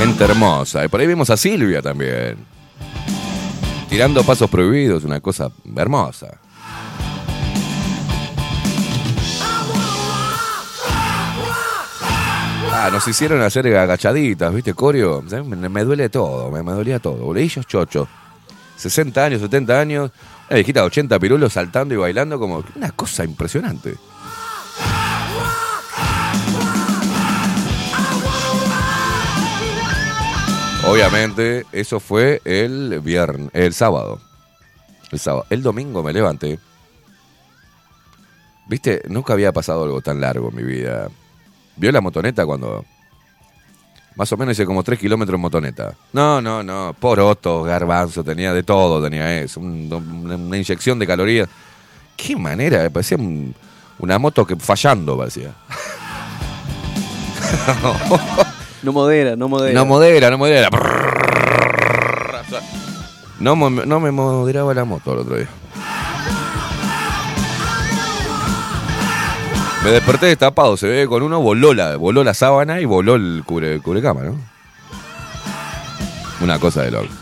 Gente 0.03 0.25
hermosa. 0.25 0.85
Y 0.85 0.89
por 0.89 0.99
ahí 0.99 1.07
vimos 1.07 1.31
a 1.31 1.37
Silvia 1.37 1.81
también. 1.81 2.37
Tirando 3.89 4.25
pasos 4.25 4.51
prohibidos, 4.51 5.05
una 5.05 5.21
cosa 5.21 5.49
hermosa. 5.77 6.41
Ah, 12.73 12.91
nos 12.91 13.07
hicieron 13.07 13.43
hacer 13.43 13.65
agachaditas, 13.77 14.53
¿viste, 14.53 14.75
Corio? 14.75 15.23
Me, 15.23 15.85
duele 15.85 16.09
todo, 16.09 16.51
me, 16.51 16.65
me 16.65 16.73
dolía 16.73 16.99
todo. 16.99 17.19
Bolillos 17.19 17.65
chochos. 17.65 18.09
60 18.79 19.25
años, 19.25 19.41
70 19.41 19.79
años. 19.79 20.11
Una 20.51 20.57
viejita 20.57 20.81
de 20.81 20.87
80 20.87 21.21
pirulos 21.21 21.53
saltando 21.53 21.95
y 21.95 21.99
bailando 21.99 22.41
como 22.41 22.65
una 22.75 22.91
cosa 22.91 23.23
impresionante. 23.23 23.95
Obviamente, 30.93 31.67
eso 31.73 32.01
fue 32.01 32.41
el 32.45 33.01
viernes, 33.01 33.51
el 33.53 33.75
sábado. 33.75 34.21
El 35.11 35.19
sábado. 35.19 35.47
El 35.51 35.63
domingo 35.63 36.03
me 36.03 36.13
levanté. 36.13 36.59
Viste, 38.67 39.03
nunca 39.09 39.33
había 39.33 39.53
pasado 39.53 39.85
algo 39.85 40.01
tan 40.01 40.21
largo 40.21 40.49
en 40.51 40.57
mi 40.57 40.63
vida. 40.63 41.09
¿Vio 41.77 41.93
la 41.93 42.01
motoneta 42.01 42.47
cuando.? 42.47 42.85
Más 44.15 44.31
o 44.31 44.37
menos 44.37 44.53
hice 44.53 44.67
como 44.67 44.83
3 44.83 44.99
kilómetros 44.99 45.37
en 45.37 45.41
motoneta. 45.41 45.95
No, 46.13 46.43
no, 46.43 46.63
no. 46.63 46.95
Porotos, 46.99 47.67
garbanzo, 47.67 48.23
tenía 48.23 48.53
de 48.53 48.63
todo, 48.63 49.03
tenía 49.03 49.41
eso. 49.41 49.59
un- 49.61 49.91
una, 50.25 50.57
inyección 50.59 50.99
de 50.99 51.07
calorías. 51.07 51.49
Qué 52.17 52.37
manera, 52.37 52.89
parecía 52.91 53.17
un- 53.17 53.55
una 53.99 54.19
moto 54.19 54.47
que 54.47 54.57
fallando, 54.57 55.17
parecía. 55.17 55.55
No 58.83 58.93
modera, 58.93 59.37
no 59.37 59.49
modera. 59.49 59.75
No 59.75 59.87
modera, 59.87 60.31
no 60.31 60.39
modera. 60.39 60.69
No, 63.39 63.57
no 63.57 64.01
me 64.01 64.11
moderaba 64.11 64.75
la 64.75 64.85
moto 64.85 65.13
el 65.13 65.19
otro 65.21 65.37
día. 65.37 65.49
Me 69.85 69.91
desperté 69.91 70.27
destapado, 70.27 70.77
se 70.77 70.87
ve 70.87 71.09
con 71.09 71.23
uno, 71.23 71.41
voló 71.41 71.75
la, 71.75 71.97
voló 71.97 72.23
la 72.23 72.35
sábana 72.35 72.81
y 72.81 72.85
voló 72.85 73.17
el 73.17 73.43
cubre, 73.45 73.81
cubrecama, 73.81 74.23
¿no? 74.23 74.37
Una 76.41 76.59
cosa 76.61 76.83
de 76.83 76.93
loco. 76.93 77.22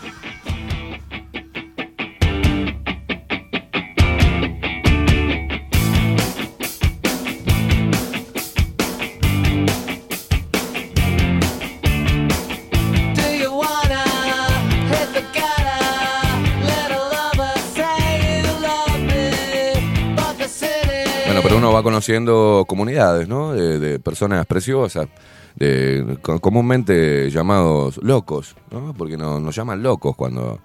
Conociendo 21.83 22.65
comunidades, 22.67 23.27
¿no? 23.27 23.53
De, 23.53 23.99
personas 23.99 24.45
preciosas, 24.45 25.07
de, 25.55 26.17
co- 26.21 26.39
comúnmente 26.39 27.29
llamados 27.29 27.97
locos, 28.03 28.55
¿no? 28.71 28.93
Porque 28.93 29.17
no- 29.17 29.39
nos 29.39 29.55
llaman 29.55 29.83
locos 29.83 30.15
cuando 30.15 30.59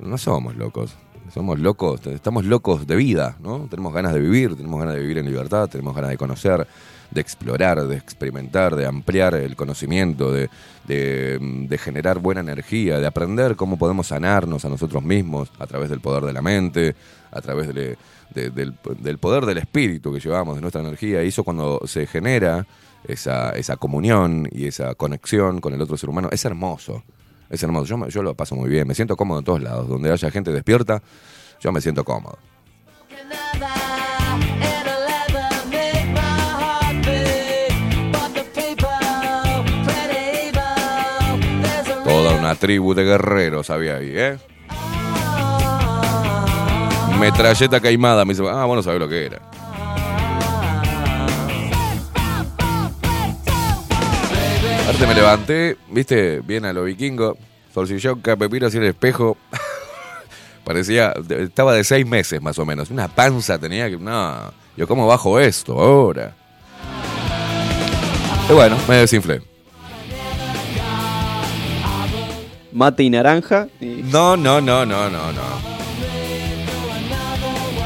no 0.00 0.18
somos 0.18 0.56
locos. 0.56 0.94
Somos 1.32 1.58
locos, 1.60 2.04
estamos 2.08 2.44
locos 2.44 2.86
de 2.86 2.96
vida, 2.96 3.36
¿no? 3.40 3.66
Tenemos 3.70 3.94
ganas 3.94 4.12
de 4.12 4.20
vivir, 4.20 4.54
tenemos 4.56 4.78
ganas 4.80 4.96
de 4.96 5.00
vivir 5.00 5.18
en 5.18 5.26
libertad, 5.26 5.68
tenemos 5.68 5.94
ganas 5.94 6.10
de 6.10 6.18
conocer, 6.18 6.66
de 7.10 7.20
explorar, 7.20 7.86
de 7.86 7.96
experimentar, 7.96 8.74
de 8.74 8.84
ampliar 8.86 9.34
el 9.36 9.54
conocimiento, 9.56 10.30
de, 10.32 10.50
de, 10.86 11.38
de 11.40 11.78
generar 11.78 12.18
buena 12.18 12.40
energía, 12.40 12.98
de 12.98 13.06
aprender 13.06 13.54
cómo 13.56 13.78
podemos 13.78 14.08
sanarnos 14.08 14.64
a 14.64 14.68
nosotros 14.68 15.02
mismos 15.04 15.50
a 15.60 15.66
través 15.66 15.88
del 15.90 16.00
poder 16.00 16.24
de 16.24 16.32
la 16.34 16.42
mente, 16.42 16.96
a 17.30 17.40
través 17.40 17.72
de- 17.72 17.96
de- 18.34 18.50
del, 18.50 18.74
del 18.98 19.18
poder 19.18 19.46
del 19.46 19.58
espíritu 19.58 20.12
que 20.12 20.20
llevamos, 20.20 20.56
de 20.56 20.60
nuestra 20.60 20.80
energía. 20.82 21.22
Y 21.22 21.28
eso 21.28 21.44
cuando 21.44 21.80
se 21.86 22.06
genera 22.06 22.66
esa, 23.06 23.50
esa 23.50 23.76
comunión 23.76 24.48
y 24.52 24.66
esa 24.66 24.94
conexión 24.94 25.60
con 25.60 25.74
el 25.74 25.80
otro 25.80 25.96
ser 25.96 26.08
humano, 26.10 26.28
es 26.32 26.44
hermoso. 26.44 27.02
Es 27.50 27.62
hermoso. 27.62 27.84
Yo, 27.84 28.08
yo 28.08 28.22
lo 28.22 28.34
paso 28.34 28.54
muy 28.56 28.70
bien. 28.70 28.86
Me 28.88 28.94
siento 28.94 29.16
cómodo 29.16 29.40
en 29.40 29.44
todos 29.44 29.62
lados. 29.62 29.88
Donde 29.88 30.10
haya 30.10 30.30
gente 30.30 30.52
despierta, 30.52 31.02
yo 31.60 31.70
me 31.72 31.80
siento 31.80 32.04
cómodo. 32.04 32.38
Toda 42.04 42.34
una 42.38 42.54
tribu 42.56 42.94
de 42.94 43.04
guerreros 43.04 43.70
había 43.70 43.96
ahí, 43.96 44.10
¿eh? 44.14 44.38
Metralleta 47.22 47.78
caimada. 47.78 48.24
Me 48.24 48.34
dice, 48.34 48.44
ah, 48.48 48.64
bueno, 48.64 48.82
sabés 48.82 48.98
lo 48.98 49.08
que 49.08 49.26
era. 49.26 49.40
Aparte 54.82 55.06
me 55.06 55.14
levanté, 55.14 55.76
viste, 55.88 56.40
bien 56.40 56.64
a 56.64 56.72
lo 56.72 56.82
vikingo, 56.82 57.36
solsillonca, 57.72 58.34
pepino 58.34 58.66
así 58.66 58.78
en 58.78 58.82
el 58.82 58.88
espejo. 58.88 59.36
Parecía, 60.64 61.14
estaba 61.28 61.74
de 61.74 61.84
seis 61.84 62.04
meses 62.04 62.42
más 62.42 62.58
o 62.58 62.66
menos. 62.66 62.90
Una 62.90 63.06
panza 63.06 63.56
tenía 63.56 63.88
que, 63.88 63.98
no, 63.98 64.52
yo 64.76 64.88
cómo 64.88 65.06
bajo 65.06 65.38
esto 65.38 65.78
ahora. 65.78 66.34
Y 68.50 68.52
bueno, 68.52 68.76
me 68.88 68.96
desinflé. 68.96 69.42
Mate 72.72 73.04
y 73.04 73.10
naranja. 73.10 73.68
Y 73.80 74.02
No, 74.10 74.36
no, 74.36 74.60
no, 74.60 74.84
no, 74.84 75.08
no, 75.08 75.32
no. 75.32 75.81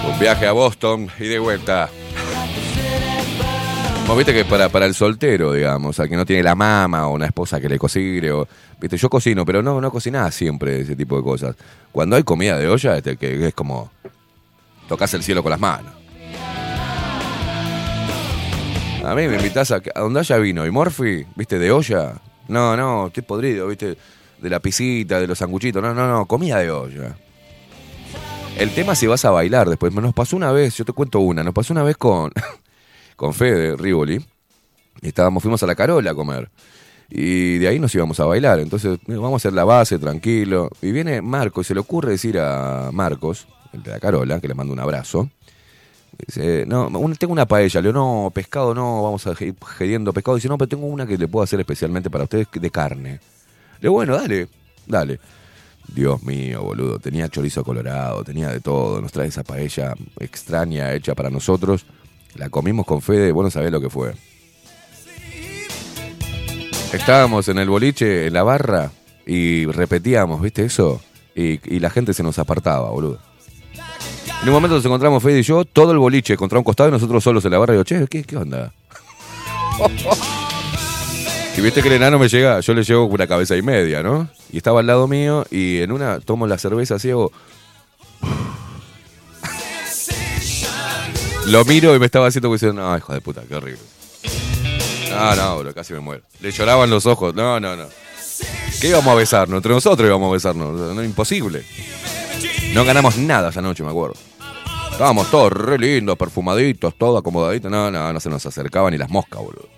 Un 0.09 0.19
viaje 0.19 0.47
a 0.47 0.53
Boston 0.53 1.09
y 1.19 1.27
de 1.27 1.39
vuelta. 1.39 1.89
Viste 4.17 4.33
que 4.33 4.47
para, 4.47 4.71
para 4.71 4.87
el 4.87 4.95
soltero, 4.95 5.53
digamos, 5.53 6.01
al 6.01 6.09
que 6.09 6.17
no 6.17 6.25
tiene 6.25 6.43
la 6.43 6.55
mama 6.55 7.07
o 7.07 7.13
una 7.13 7.27
esposa 7.27 7.61
que 7.61 7.69
le 7.69 7.79
cocine, 7.79 8.31
o, 8.31 8.49
viste, 8.81 8.97
yo 8.97 9.11
cocino, 9.11 9.45
pero 9.45 9.63
no, 9.63 9.79
no 9.79 9.91
cocinás 9.91 10.35
siempre 10.35 10.81
ese 10.81 10.97
tipo 10.97 11.19
de 11.19 11.23
cosas. 11.23 11.55
Cuando 11.93 12.17
hay 12.17 12.23
comida 12.23 12.57
de 12.57 12.67
olla, 12.67 12.97
este, 12.97 13.19
que 13.19 13.49
es 13.49 13.53
como 13.53 13.91
tocas 14.89 15.13
el 15.13 15.23
cielo 15.23 15.43
con 15.43 15.51
las 15.51 15.61
manos. 15.61 15.93
A 19.05 19.15
mí 19.15 19.29
me 19.29 19.37
invitas 19.37 19.71
a, 19.71 19.83
a 19.95 20.01
donde 20.01 20.21
haya 20.21 20.39
vino 20.39 20.65
y 20.65 20.71
Morphy, 20.71 21.27
viste, 21.35 21.59
de 21.59 21.71
olla. 21.71 22.15
No, 22.49 22.75
no, 22.75 23.09
estoy 23.09 23.23
podrido, 23.23 23.67
viste, 23.67 23.99
de 24.41 24.51
la 24.51 24.61
pisita, 24.61 25.21
de 25.21 25.27
los 25.27 25.37
sanguchitos. 25.37 25.83
No, 25.83 25.93
no, 25.93 26.09
no, 26.09 26.25
comida 26.25 26.59
de 26.59 26.71
olla. 26.71 27.17
El 28.57 28.71
tema 28.71 28.95
si 28.95 29.07
vas 29.07 29.23
a 29.27 29.31
bailar 29.31 29.69
después. 29.69 29.93
Nos 29.93 30.15
pasó 30.15 30.35
una 30.35 30.51
vez, 30.51 30.77
yo 30.77 30.85
te 30.87 30.93
cuento 30.93 31.21
una, 31.21 31.45
nos 31.45 31.53
pasó 31.53 31.75
una 31.75 31.83
vez 31.83 31.97
con, 31.99 32.33
con 33.17 33.35
Fede 33.35 33.77
Rivoli. 33.77 34.25
Estábamos, 35.03 35.43
fuimos 35.43 35.63
a 35.63 35.67
la 35.67 35.75
Carola 35.75 36.13
a 36.13 36.15
comer. 36.15 36.51
Y 37.11 37.59
de 37.59 37.69
ahí 37.69 37.79
nos 37.79 37.95
íbamos 37.95 38.19
a 38.19 38.25
bailar. 38.25 38.59
Entonces, 38.61 38.99
"Mira, 39.07 39.21
vamos 39.21 39.35
a 39.35 39.37
hacer 39.49 39.53
la 39.53 39.65
base, 39.65 39.99
tranquilo. 39.99 40.71
Y 40.81 40.91
viene 40.91 41.21
Marcos, 41.21 41.67
y 41.67 41.69
se 41.69 41.75
le 41.75 41.81
ocurre 41.81 42.13
decir 42.13 42.39
a 42.39 42.91
Marcos, 42.93 43.47
el 43.75 43.83
de 43.83 43.91
la 43.91 44.01
Carola, 44.01 44.41
que 44.41 44.49
le 44.49 44.55
mando 44.55 44.73
un 44.73 44.81
abrazo. 44.81 45.29
Dice, 46.27 46.65
no, 46.67 46.91
tengo 47.19 47.35
una 47.35 47.47
paella. 47.47 47.83
Le 47.83 47.89
digo, 47.89 48.01
no, 48.01 48.31
pescado 48.31 48.75
no, 48.75 49.03
vamos 49.03 49.27
a 49.27 49.35
ir 49.45 49.55
gediendo 49.77 50.15
pescado. 50.15 50.37
Dice, 50.37 50.49
no, 50.49 50.57
pero 50.57 50.69
tengo 50.69 50.87
una 50.87 51.07
que 51.07 51.19
le 51.19 51.29
puedo 51.29 51.45
hacer 51.45 51.61
especialmente 51.61 52.09
para 52.09 52.25
ustedes 52.25 52.49
de 52.51 52.71
carne. 52.71 53.11
Le 53.11 53.83
digo, 53.83 53.93
bueno, 53.93 54.17
dale, 54.17 54.49
dale. 54.87 55.21
Dios 55.89 56.23
mío, 56.23 56.63
boludo, 56.63 56.99
tenía 56.99 57.29
chorizo 57.29 57.65
colorado, 57.65 58.25
tenía 58.25 58.49
de 58.49 58.61
todo. 58.61 59.01
Nos 59.01 59.13
trae 59.13 59.29
esa 59.29 59.45
paella 59.45 59.95
extraña 60.21 60.93
hecha 60.93 61.15
para 61.15 61.31
nosotros. 61.31 61.87
La 62.35 62.51
comimos 62.51 62.87
con 62.87 63.01
Fede, 63.01 63.33
vos 63.33 63.45
no 63.45 63.51
sabés 63.51 63.73
lo 63.73 63.81
que 63.81 63.91
fue. 63.91 64.15
Estábamos 66.93 67.49
en 67.49 67.59
el 67.59 67.69
boliche, 67.69 68.27
en 68.27 68.33
la 68.33 68.43
barra, 68.43 68.91
y 69.27 69.67
repetíamos, 69.67 70.41
¿viste 70.41 70.65
eso? 70.65 71.01
Y, 71.35 71.81
la 71.81 71.91
gente 71.91 72.15
se 72.15 72.23
nos 72.23 72.39
apartaba, 72.39 72.91
boludo. 72.91 73.19
En 74.43 74.49
un 74.49 74.55
momento 74.55 74.77
nos 74.77 74.85
encontramos 74.85 75.23
Fede 75.23 75.41
y 75.41 75.43
yo, 75.43 75.65
todo 75.65 75.93
el 75.93 75.99
boliche 75.99 76.37
contra 76.37 76.59
un 76.59 76.65
costado 76.65 76.89
y 76.89 76.93
nosotros 76.93 77.23
solos 77.25 77.45
en 77.45 77.53
la 77.53 77.59
barra. 77.59 77.75
Y 77.75 77.77
digo, 77.77 77.85
che, 77.85 78.07
¿qué, 78.07 78.23
qué 78.23 78.37
onda? 78.37 78.73
Y 81.57 81.63
viste 81.63 81.81
que 81.81 81.89
el 81.89 81.95
enano 81.95 82.19
me 82.19 82.29
llega, 82.29 82.61
yo 82.61 82.75
le 82.75 82.83
llevo 82.83 83.07
una 83.07 83.27
cabeza 83.27 83.57
y 83.57 83.63
media, 83.63 84.03
¿no? 84.03 84.29
Estaba 84.59 84.81
al 84.81 84.87
lado 84.87 85.07
mío 85.09 85.45
y 85.51 85.81
en 85.83 85.93
una 85.93 86.21
tomo 86.21 86.47
la 86.47 86.59
cerveza 86.59 86.97
así 86.97 87.11
hago... 87.11 87.33
Lo 91.47 91.65
miro 91.65 91.95
y 91.95 91.99
me 92.01 92.07
estaba 92.07 92.27
haciendo 92.27 92.53
diciendo, 92.53 92.83
no, 92.83 92.97
hijo 92.97 93.13
de 93.13 93.21
puta, 93.21 93.43
qué 93.47 93.55
horrible. 93.55 93.83
No, 95.11 95.37
no, 95.37 95.59
bro, 95.61 95.75
casi 95.75 95.93
me 95.93 96.01
muero. 96.01 96.25
Le 96.41 96.51
lloraban 96.51 96.91
los 96.91 97.07
ojos, 97.07 97.35
no, 97.35 97.61
no, 97.61 97.77
no. 97.77 97.87
¿Qué 98.81 98.89
íbamos 98.89 99.13
a 99.13 99.15
besarnos? 99.15 99.59
Entre 99.59 99.73
nosotros 99.73 100.09
íbamos 100.09 100.29
a 100.29 100.33
besarnos, 100.33 100.95
no, 100.95 101.05
imposible. 101.05 101.65
No 102.75 102.85
ganamos 102.85 103.17
nada 103.17 103.51
esa 103.51 103.63
noche, 103.63 103.85
me 103.85 103.91
acuerdo. 103.91 104.17
Estábamos 104.91 105.31
todos 105.31 105.53
re 105.53 105.79
lindos, 105.79 106.17
perfumaditos, 106.17 106.95
todo 106.99 107.19
acomodaditos. 107.19 107.71
No, 107.71 107.91
no, 107.91 108.13
no 108.13 108.21
se 108.21 108.29
nos 108.29 108.45
acercaban 108.45 108.93
ni 108.93 108.99
las 108.99 109.11
moscas, 109.11 109.41
boludo. 109.41 109.69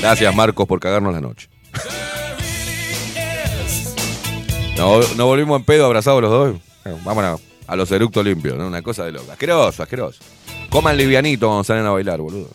Gracias, 0.00 0.34
Marcos, 0.34 0.66
por 0.66 0.80
cagarnos 0.80 1.14
la 1.14 1.20
noche. 1.20 1.48
No, 4.76 5.26
volvimos 5.26 5.58
en 5.58 5.64
pedo 5.64 5.86
abrazados 5.86 6.20
los 6.22 6.30
dos. 6.30 6.56
Vámonos 7.04 7.40
a 7.66 7.76
los 7.76 7.90
eructos 7.90 8.24
limpios, 8.24 8.56
¿no? 8.56 8.66
Una 8.66 8.82
cosa 8.82 9.04
de 9.04 9.12
loca. 9.12 9.32
Asqueroso, 9.32 9.82
asqueroso. 9.82 10.22
Coman 10.70 10.96
livianito 10.96 11.46
cuando 11.46 11.64
salen 11.64 11.86
a 11.86 11.90
bailar, 11.90 12.20
boludo. 12.20 12.50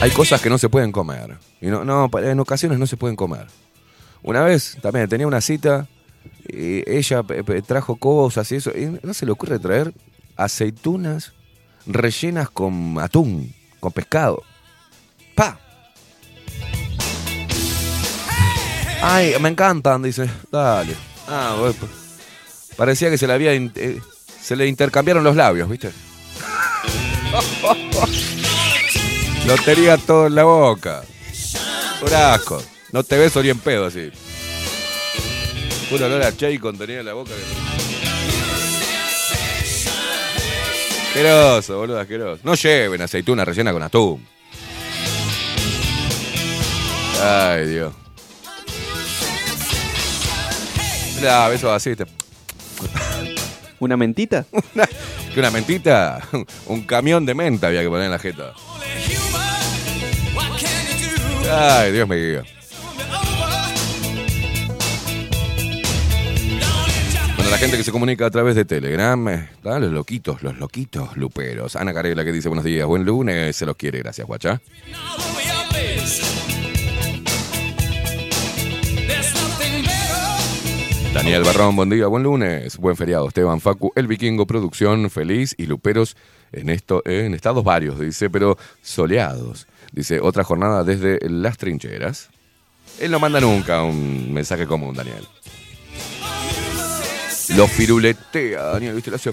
Hay 0.00 0.10
cosas 0.12 0.40
que 0.40 0.48
no 0.48 0.58
se 0.58 0.68
pueden 0.68 0.92
comer. 0.92 1.38
Y 1.60 1.66
no, 1.66 1.84
no, 1.84 2.10
en 2.22 2.40
ocasiones 2.40 2.78
no 2.78 2.86
se 2.86 2.96
pueden 2.96 3.16
comer. 3.16 3.46
Una 4.22 4.42
vez 4.42 4.76
también 4.80 5.08
tenía 5.08 5.26
una 5.26 5.40
cita 5.40 5.88
y 6.48 6.88
ella 6.90 7.22
trajo 7.66 7.96
cosas 7.96 8.50
y 8.52 8.56
eso. 8.56 8.70
Y 8.70 8.98
no 9.02 9.14
se 9.14 9.26
le 9.26 9.32
ocurre 9.32 9.58
traer 9.58 9.92
aceitunas 10.36 11.32
rellenas 11.86 12.50
con 12.50 12.98
atún, 12.98 13.54
con 13.78 13.92
pescado. 13.92 14.42
¡Pa! 15.34 15.58
Ay, 19.02 19.34
me 19.40 19.48
encantan, 19.48 20.02
dice. 20.02 20.28
Dale. 20.50 20.94
Ah, 21.26 21.56
bueno, 21.58 21.74
pues. 21.78 21.90
Parecía 22.76 23.10
que 23.10 23.18
se 23.18 23.26
le 23.26 23.32
había. 23.32 23.52
eh, 23.54 24.00
se 24.42 24.56
le 24.56 24.66
intercambiaron 24.66 25.22
los 25.24 25.36
labios, 25.36 25.68
¿viste? 25.68 25.90
Lo 29.46 29.54
tenía 29.64 29.96
todo 29.96 30.26
en 30.26 30.34
la 30.34 30.44
boca. 30.44 31.02
Por 32.00 32.12
asco. 32.14 32.62
No 32.92 33.02
te 33.04 33.16
beso 33.18 33.42
ni 33.42 33.50
en 33.50 33.58
pedo 33.58 33.86
así. 33.86 34.10
Puro 35.88 36.06
olor 36.06 36.22
a 36.22 36.36
Chaycon 36.36 36.76
tenía 36.78 37.00
en 37.00 37.06
la 37.06 37.12
boca. 37.14 37.32
Asqueroso, 41.08 41.78
boludo, 41.78 41.98
asqueroso. 42.00 42.40
No 42.44 42.54
lleven 42.54 43.02
aceituna 43.02 43.44
rellena 43.44 43.72
con 43.72 43.82
atún. 43.82 44.26
Ay, 47.22 47.66
Dios. 47.66 47.92
La 51.22 51.48
beso 51.48 51.72
así. 51.72 51.94
Te... 51.94 52.04
¿Una 53.78 53.96
mentita? 53.96 54.46
Que 55.34 55.40
una 55.40 55.50
mentita. 55.50 56.20
Un 56.66 56.82
camión 56.82 57.26
de 57.26 57.34
menta 57.34 57.68
había 57.68 57.82
que 57.82 57.88
poner 57.88 58.06
en 58.06 58.10
la 58.10 58.18
jeta. 58.18 58.52
Ay, 61.52 61.92
Dios 61.92 62.08
me 62.08 62.16
guía. 62.16 62.42
Bueno, 67.36 67.50
la 67.50 67.58
gente 67.58 67.76
que 67.76 67.82
se 67.82 67.90
comunica 67.90 68.26
a 68.26 68.30
través 68.30 68.54
de 68.54 68.64
Telegram, 68.64 69.28
eh, 69.28 69.50
los 69.62 69.92
loquitos, 69.92 70.42
los 70.42 70.58
loquitos 70.58 71.16
luperos. 71.16 71.74
Ana 71.76 71.92
Carela 71.92 72.24
que 72.24 72.32
dice 72.32 72.48
buenos 72.48 72.64
días, 72.64 72.86
buen 72.86 73.04
lunes, 73.04 73.56
se 73.56 73.66
los 73.66 73.76
quiere, 73.76 73.98
gracias, 73.98 74.26
guacha. 74.26 74.60
Daniel 81.12 81.42
Barrón, 81.42 81.74
buen 81.74 81.90
día, 81.90 82.06
buen 82.06 82.22
lunes, 82.22 82.76
buen 82.76 82.96
feriado. 82.96 83.26
Esteban 83.26 83.60
Facu, 83.60 83.92
el 83.96 84.06
vikingo, 84.06 84.46
producción 84.46 85.10
feliz 85.10 85.56
y 85.58 85.66
luperos 85.66 86.16
en, 86.52 86.70
esto, 86.70 87.02
en 87.04 87.34
estados 87.34 87.64
varios, 87.64 87.98
dice, 87.98 88.30
pero 88.30 88.56
soleados. 88.80 89.66
Dice, 89.90 90.20
otra 90.20 90.44
jornada 90.44 90.84
desde 90.84 91.18
las 91.28 91.58
trincheras. 91.58 92.30
Él 93.00 93.10
no 93.10 93.18
manda 93.18 93.40
nunca 93.40 93.82
un 93.82 94.32
mensaje 94.32 94.66
común, 94.66 94.94
Daniel. 94.94 95.26
Lo 97.56 97.66
firuletea, 97.66 98.62
Daniel, 98.62 98.94
¿viste? 98.94 99.10
Lo 99.10 99.16
hace... 99.16 99.32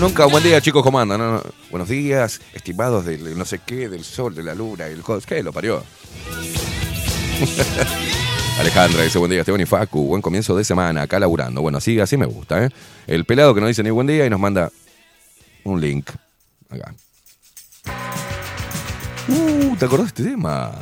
Nunca, 0.00 0.24
buen 0.24 0.42
día 0.42 0.60
chicos, 0.62 0.82
¿cómo 0.82 0.98
andan? 0.98 1.20
No, 1.20 1.32
no. 1.32 1.42
Buenos 1.70 1.88
días, 1.90 2.40
estimados 2.54 3.04
del 3.04 3.36
no 3.36 3.44
sé 3.44 3.60
qué, 3.64 3.90
del 3.90 4.04
sol, 4.04 4.34
de 4.34 4.42
la 4.42 4.54
luna, 4.54 4.86
el. 4.86 5.02
¿Qué 5.26 5.42
lo 5.42 5.52
parió? 5.52 5.82
Alejandra 8.58 9.02
dice 9.02 9.18
buen 9.18 9.30
día, 9.30 9.40
Esteban 9.40 9.60
y 9.60 9.66
Facu, 9.66 10.06
buen 10.06 10.22
comienzo 10.22 10.56
de 10.56 10.64
semana, 10.64 11.02
acá 11.02 11.18
laburando. 11.20 11.60
Bueno, 11.60 11.78
así, 11.78 12.00
así 12.00 12.16
me 12.16 12.26
gusta, 12.26 12.64
¿eh? 12.64 12.70
El 13.06 13.24
pelado 13.24 13.54
que 13.54 13.60
no 13.60 13.66
dice 13.66 13.82
ni 13.82 13.90
buen 13.90 14.06
día 14.06 14.24
y 14.24 14.30
nos 14.30 14.40
manda 14.40 14.70
un 15.64 15.80
link. 15.80 16.08
Acá. 16.70 16.94
Uh, 19.28 19.76
¿te 19.76 19.84
acordás 19.84 20.14
de 20.14 20.22
este 20.22 20.30
tema? 20.30 20.72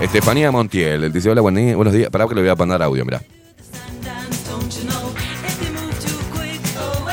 Estefanía 0.00 0.50
Montiel, 0.50 1.10
dice, 1.12 1.30
hola, 1.30 1.40
buen 1.40 1.54
día- 1.54 1.76
buenos 1.76 1.94
días. 1.94 2.10
Pará 2.10 2.26
que 2.26 2.34
le 2.34 2.42
voy 2.42 2.50
a 2.50 2.54
mandar 2.54 2.82
audio, 2.82 3.04
mirá. 3.04 3.22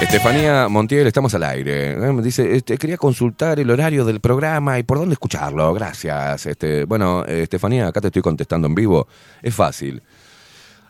Estefanía 0.04 0.68
Montiel, 0.68 1.08
estamos 1.08 1.34
al 1.34 1.44
aire. 1.44 1.94
Eh, 1.94 2.22
Dice, 2.22 2.58
este, 2.58 2.78
quería 2.78 2.98
consultar 2.98 3.60
el 3.62 3.72
horario 3.72 4.04
del 4.04 4.20
programa 4.20 4.78
y 4.78 4.84
por 4.84 5.00
dónde 5.00 5.14
escucharlo. 5.14 5.74
Gracias. 5.74 6.46
Este, 6.46 6.84
bueno, 6.84 7.24
eh, 7.26 7.44
Estefanía, 7.44 7.88
acá 7.88 8.02
te 8.02 8.08
estoy 8.08 8.22
contestando 8.22 8.68
en 8.68 8.76
vivo. 8.76 9.08
Es 9.42 9.56
fácil. 9.56 10.04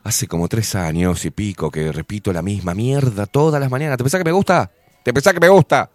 Hace 0.03 0.27
como 0.27 0.47
tres 0.47 0.73
años 0.73 1.23
y 1.25 1.31
pico 1.31 1.69
que 1.69 1.91
repito 1.91 2.33
la 2.33 2.41
misma 2.41 2.73
mierda 2.73 3.27
todas 3.27 3.61
las 3.61 3.69
mañanas. 3.69 3.97
¿Te 3.97 4.03
pensás 4.03 4.19
que 4.19 4.25
me 4.25 4.31
gusta? 4.31 4.71
¿Te 5.03 5.13
pensás 5.13 5.33
que 5.33 5.39
me 5.39 5.49
gusta? 5.49 5.89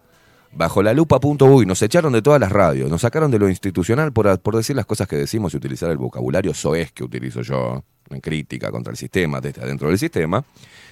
Bajo 0.53 0.81
la 0.81 0.93
lupa.uy 0.93 1.65
nos 1.65 1.81
echaron 1.81 2.13
de 2.13 2.21
todas 2.21 2.39
las 2.39 2.51
radios, 2.51 2.89
nos 2.89 3.01
sacaron 3.01 3.29
de 3.29 3.37
lo 3.37 3.49
institucional 3.49 4.11
por, 4.13 4.39
por 4.39 4.55
decir 4.55 4.75
las 4.75 4.87
cosas 4.87 5.07
que 5.07 5.17
decimos 5.17 5.53
y 5.53 5.57
utilizar 5.57 5.91
el 5.91 5.97
vocabulario 5.97 6.53
soez 6.55 6.91
que 6.91 7.03
utilizo 7.03 7.41
yo 7.41 7.83
en 8.09 8.21
crítica 8.21 8.71
contra 8.71 8.91
el 8.91 8.97
sistema, 8.97 9.41
desde 9.41 9.61
adentro 9.61 9.89
del 9.89 9.99
sistema. 9.99 10.43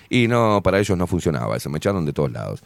Y 0.09 0.27
no, 0.27 0.61
para 0.63 0.79
ellos 0.79 0.97
no 0.97 1.07
funcionaba 1.07 1.57
eso, 1.57 1.69
me 1.69 1.77
echaron 1.77 2.05
de 2.05 2.13
todos 2.13 2.31
lados. 2.31 2.63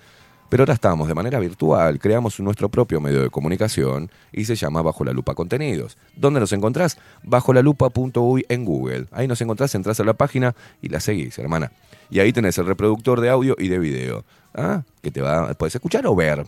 Pero 0.52 0.64
ahora 0.64 0.74
estamos 0.74 1.08
de 1.08 1.14
manera 1.14 1.40
virtual, 1.40 1.98
creamos 1.98 2.38
nuestro 2.42 2.68
propio 2.68 3.00
medio 3.00 3.22
de 3.22 3.30
comunicación 3.30 4.12
y 4.34 4.44
se 4.44 4.56
llama 4.56 4.82
Bajo 4.82 5.06
la 5.06 5.14
Lupa 5.14 5.34
Contenidos. 5.34 5.98
¿Dónde 6.18 6.42
nos 6.42 6.52
encontrás? 6.52 6.98
Bajo 7.24 7.54
la 7.54 7.62
lupa.uy 7.62 8.46
en 8.50 8.66
Google. 8.66 9.06
Ahí 9.12 9.30
nos 9.30 9.40
encontrás, 9.40 9.74
entras 9.76 10.02
a 10.02 10.04
la 10.04 10.12
página 10.12 10.54
y 10.82 10.90
la 10.90 11.00
seguís, 11.00 11.40
hermana. 11.40 11.72
Y 12.10 12.20
ahí 12.20 12.34
tenés 12.34 12.58
el 12.58 12.66
reproductor 12.66 13.22
de 13.22 13.30
audio 13.30 13.56
y 13.58 13.70
de 13.70 13.80
video. 13.80 14.26
¿ah? 14.54 14.84
Que 15.02 15.10
te 15.10 15.22
va, 15.22 15.54
puedes 15.54 15.74
escuchar 15.74 16.06
o 16.06 16.16
ver 16.16 16.46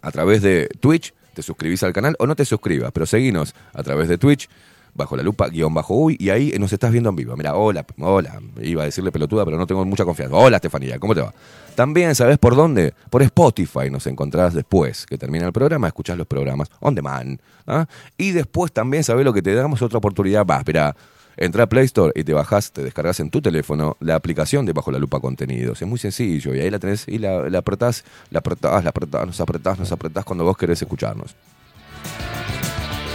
a 0.00 0.10
través 0.10 0.42
de 0.42 0.68
Twitch. 0.80 1.14
Te 1.32 1.42
suscribís 1.42 1.84
al 1.84 1.92
canal 1.92 2.16
o 2.18 2.26
no 2.26 2.34
te 2.34 2.44
suscribas, 2.44 2.90
pero 2.90 3.06
seguinos 3.06 3.54
a 3.72 3.84
través 3.84 4.08
de 4.08 4.18
Twitch 4.18 4.48
bajo 4.94 5.16
la 5.16 5.22
lupa, 5.22 5.48
guion 5.48 5.72
bajo 5.72 5.94
uy, 5.94 6.16
y 6.18 6.30
ahí 6.30 6.52
nos 6.58 6.72
estás 6.72 6.92
viendo 6.92 7.10
en 7.10 7.16
vivo. 7.16 7.36
Mira, 7.36 7.54
hola, 7.54 7.84
hola, 7.98 8.40
iba 8.60 8.82
a 8.82 8.86
decirle 8.86 9.10
pelotuda, 9.10 9.44
pero 9.44 9.56
no 9.56 9.66
tengo 9.66 9.84
mucha 9.84 10.04
confianza. 10.04 10.36
Hola, 10.36 10.56
Estefanía, 10.56 10.98
¿cómo 10.98 11.14
te 11.14 11.22
va? 11.22 11.32
También, 11.74 12.14
¿sabes 12.14 12.38
por 12.38 12.54
dónde? 12.54 12.92
Por 13.08 13.22
Spotify 13.22 13.90
nos 13.90 14.06
encontrás 14.06 14.52
después 14.52 15.06
que 15.06 15.16
termina 15.16 15.46
el 15.46 15.52
programa, 15.52 15.86
escuchás 15.86 16.18
los 16.18 16.26
programas 16.26 16.68
on 16.80 16.94
demand. 16.94 17.40
¿ah? 17.66 17.86
Y 18.18 18.32
después 18.32 18.72
también, 18.72 19.04
¿sabés 19.04 19.24
lo 19.24 19.32
que 19.32 19.42
te 19.42 19.54
damos 19.54 19.80
otra 19.80 19.98
oportunidad? 19.98 20.44
Va, 20.44 20.58
espera, 20.58 20.94
entra 21.36 21.64
a 21.64 21.66
Play 21.68 21.86
Store 21.86 22.12
y 22.14 22.24
te 22.24 22.34
bajás, 22.34 22.72
te 22.72 22.82
descargas 22.82 23.20
en 23.20 23.30
tu 23.30 23.40
teléfono 23.40 23.96
la 24.00 24.16
aplicación 24.16 24.66
de 24.66 24.74
Bajo 24.74 24.92
la 24.92 24.98
Lupa 24.98 25.20
Contenidos. 25.20 25.80
Es 25.80 25.88
muy 25.88 25.98
sencillo 25.98 26.54
y 26.54 26.60
ahí 26.60 26.70
la 26.70 26.78
tenés 26.78 27.08
y 27.08 27.18
la, 27.18 27.48
la 27.48 27.58
apretás, 27.58 28.04
la 28.30 28.40
apretás, 28.40 28.84
la 28.84 28.90
apretás, 28.90 29.26
nos 29.26 29.40
apretás, 29.40 29.78
nos 29.78 29.92
apretás 29.92 30.24
cuando 30.24 30.44
vos 30.44 30.56
querés 30.56 30.82
escucharnos. 30.82 31.34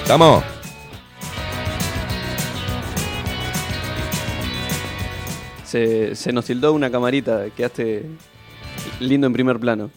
¿Estamos? 0.02 0.57
Se, 5.68 6.16
se 6.16 6.32
nos 6.32 6.46
tildó 6.46 6.72
una 6.72 6.90
camarita, 6.90 7.50
quedaste 7.50 8.06
lindo 9.02 9.28
en 9.28 9.34
primer 9.34 9.60
plano. 9.60 9.92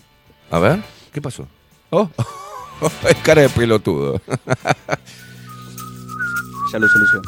A 0.51 0.59
ver, 0.59 0.83
¿qué 1.13 1.23
pasó? 1.23 1.47
Oh, 1.91 2.09
es 3.09 3.17
cara 3.23 3.43
de 3.43 3.49
pelotudo. 3.49 4.21
Ya 6.73 6.79
lo 6.79 6.89
soluciono. 6.89 7.23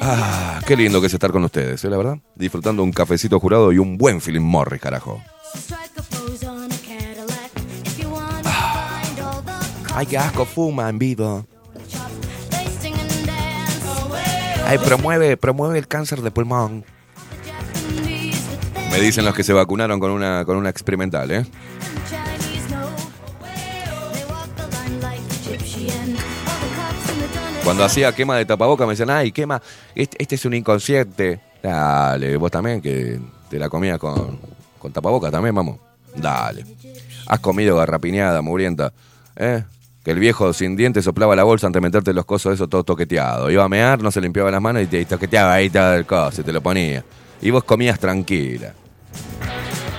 Ah, 0.00 0.60
qué 0.66 0.76
lindo 0.76 1.00
que 1.00 1.08
es 1.08 1.14
estar 1.14 1.32
con 1.32 1.44
ustedes, 1.44 1.84
¿eh? 1.84 1.90
la 1.90 1.96
verdad. 1.96 2.18
Disfrutando 2.34 2.82
un 2.82 2.92
cafecito 2.92 3.40
jurado 3.40 3.72
y 3.72 3.78
un 3.78 3.98
buen 3.98 4.20
Philip 4.20 4.40
Morris, 4.40 4.80
carajo. 4.80 5.20
Ay, 9.96 10.04
qué 10.04 10.18
asco, 10.18 10.44
fuma 10.44 10.90
en 10.90 10.98
vivo. 10.98 11.46
Ay, 14.66 14.76
promueve, 14.76 15.38
promueve 15.38 15.78
el 15.78 15.88
cáncer 15.88 16.20
de 16.20 16.30
pulmón. 16.30 16.84
Me 18.90 19.00
dicen 19.00 19.24
los 19.24 19.34
que 19.34 19.42
se 19.42 19.54
vacunaron 19.54 19.98
con 19.98 20.10
una, 20.10 20.44
con 20.44 20.58
una 20.58 20.68
experimental, 20.68 21.30
¿eh? 21.30 21.46
Cuando 27.64 27.82
hacía 27.82 28.14
quema 28.14 28.36
de 28.36 28.44
tapaboca 28.44 28.84
me 28.84 28.92
decían, 28.92 29.08
ay, 29.08 29.32
quema, 29.32 29.62
este, 29.94 30.18
este 30.20 30.34
es 30.34 30.44
un 30.44 30.52
inconsciente. 30.52 31.40
Dale, 31.62 32.36
vos 32.36 32.50
también, 32.50 32.82
que 32.82 33.18
te 33.48 33.58
la 33.58 33.70
comías 33.70 33.98
con, 33.98 34.38
con 34.78 34.92
tapaboca 34.92 35.30
también, 35.30 35.54
vamos. 35.54 35.78
Dale. 36.14 36.66
Has 37.26 37.40
comido 37.40 37.78
garrapiñada, 37.78 38.42
mugrienta. 38.42 38.92
¿Eh? 39.36 39.64
Que 40.06 40.12
el 40.12 40.20
viejo 40.20 40.52
sin 40.52 40.76
dientes 40.76 41.04
soplaba 41.04 41.34
la 41.34 41.42
bolsa 41.42 41.66
antes 41.66 41.82
de 41.82 41.88
meterte 41.88 42.14
los 42.14 42.24
cosos 42.24 42.54
eso 42.54 42.68
todo 42.68 42.84
toqueteado. 42.84 43.50
Iba 43.50 43.64
a 43.64 43.68
mear, 43.68 44.00
no 44.00 44.12
se 44.12 44.20
limpiaba 44.20 44.52
las 44.52 44.62
manos 44.62 44.84
y 44.84 44.86
te 44.86 45.04
toqueteaba 45.04 45.54
ahí 45.54 45.68
todo 45.68 45.94
el 45.94 46.06
coso 46.06 46.42
y 46.42 46.44
te 46.44 46.52
lo 46.52 46.60
ponía. 46.60 47.02
Y 47.42 47.50
vos 47.50 47.64
comías 47.64 47.98
tranquila. 47.98 48.72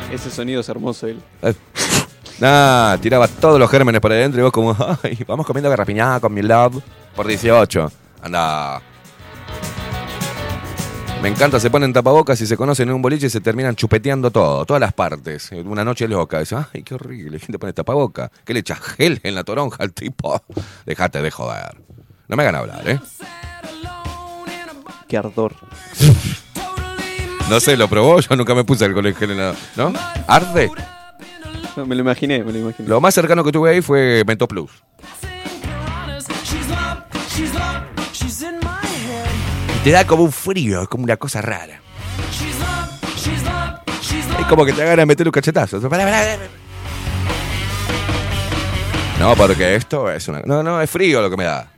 Ese 0.10 0.32
sonido 0.32 0.62
es 0.62 0.70
hermoso. 0.70 1.08
Él. 1.08 1.20
Eh, 1.42 1.54
Nah, 2.40 2.96
tiraba 3.00 3.28
todos 3.28 3.60
los 3.60 3.70
gérmenes 3.70 4.00
para 4.00 4.16
adentro 4.16 4.40
y 4.40 4.44
vos 4.44 4.54
como, 4.54 4.74
ay, 5.04 5.20
vamos 5.28 5.46
comiendo 5.46 5.70
garrapiñada 5.70 6.22
con 6.22 6.34
mi 6.34 6.42
love 6.42 6.82
por 7.14 7.28
18. 7.28 7.92
Anda. 8.22 8.82
Me 11.22 11.30
encanta, 11.30 11.60
se 11.60 11.70
ponen 11.70 11.92
tapabocas 11.94 12.40
y 12.42 12.48
se 12.48 12.56
conocen 12.56 12.90
en 12.90 12.96
un 12.96 13.02
boliche 13.02 13.28
y 13.28 13.30
se 13.30 13.42
terminan 13.42 13.76
chupeteando 13.76 14.32
todo, 14.32 14.66
todas 14.66 14.80
las 14.80 14.94
partes. 14.94 15.52
Una 15.52 15.84
noche 15.84 16.08
loca. 16.08 16.40
Dice, 16.40 16.56
ay, 16.56 16.84
qué 16.84 16.94
horrible, 16.96 17.40
gente 17.40 17.60
pone 17.60 17.74
tapaboca. 17.74 18.32
¿Qué 18.46 18.54
le 18.54 18.60
echas 18.62 18.80
gel 18.80 19.20
en 19.24 19.36
la 19.36 19.44
toronja 19.44 19.84
al 19.84 19.94
tipo? 19.94 20.42
Dejate 20.86 21.22
de 21.22 21.32
joder. 21.32 21.76
No 22.28 22.38
me 22.38 22.44
hagan 22.44 22.56
hablar, 22.56 22.90
¿eh? 22.90 23.00
Qué 25.08 25.18
ardor. 25.18 25.56
No 27.50 27.60
sé, 27.60 27.78
lo 27.78 27.88
probó, 27.88 28.20
yo 28.20 28.36
nunca 28.36 28.54
me 28.54 28.64
puse 28.64 28.86
alcohol 28.86 29.08
en 29.08 29.16
gel 29.16 29.32
en 29.32 29.38
la... 29.38 29.56
¿No? 29.76 29.94
¿Arde? 30.28 30.70
No, 31.76 31.86
me 31.86 31.96
lo 31.96 32.02
imaginé, 32.02 32.44
me 32.44 32.52
lo 32.52 32.60
imaginé. 32.60 32.90
Lo 32.90 33.00
más 33.02 33.14
cercano 33.14 33.44
que 33.44 33.52
tuve 33.52 33.72
ahí 33.72 33.82
fue 33.82 34.24
Mentos 34.26 34.48
Plus. 34.48 34.72
Te 39.88 39.94
da 39.94 40.06
como 40.06 40.24
un 40.24 40.34
frío, 40.34 40.82
es 40.82 40.90
como 40.90 41.06
una 41.06 41.16
cosa 41.16 41.42
rara. 41.42 41.80
Es 44.38 44.46
como 44.48 44.66
que 44.66 44.74
te 44.74 44.82
hagan 44.82 45.00
a 45.00 45.06
meter 45.06 45.26
un 45.26 45.32
cachetazo. 45.32 45.80
Pará, 45.90 46.04
pará, 46.04 46.18
pará. 46.18 46.38
No, 49.18 49.34
porque 49.38 49.76
esto 49.76 50.12
es 50.12 50.28
una... 50.28 50.42
No, 50.42 50.62
no, 50.62 50.82
es 50.82 50.90
frío 50.90 51.22
lo 51.22 51.30
que 51.30 51.38
me 51.38 51.46
da. 51.46 51.72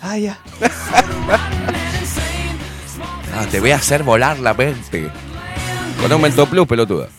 Ah, 0.00 0.16
ya. 0.16 0.38
Te 3.50 3.60
voy 3.60 3.72
a 3.72 3.76
hacer 3.76 4.04
volar 4.04 4.38
la 4.38 4.54
mente. 4.54 5.10
Con 6.00 6.10
un 6.10 6.22
Mentos 6.22 6.48
Plus, 6.48 6.66
pelotuda. 6.66 7.08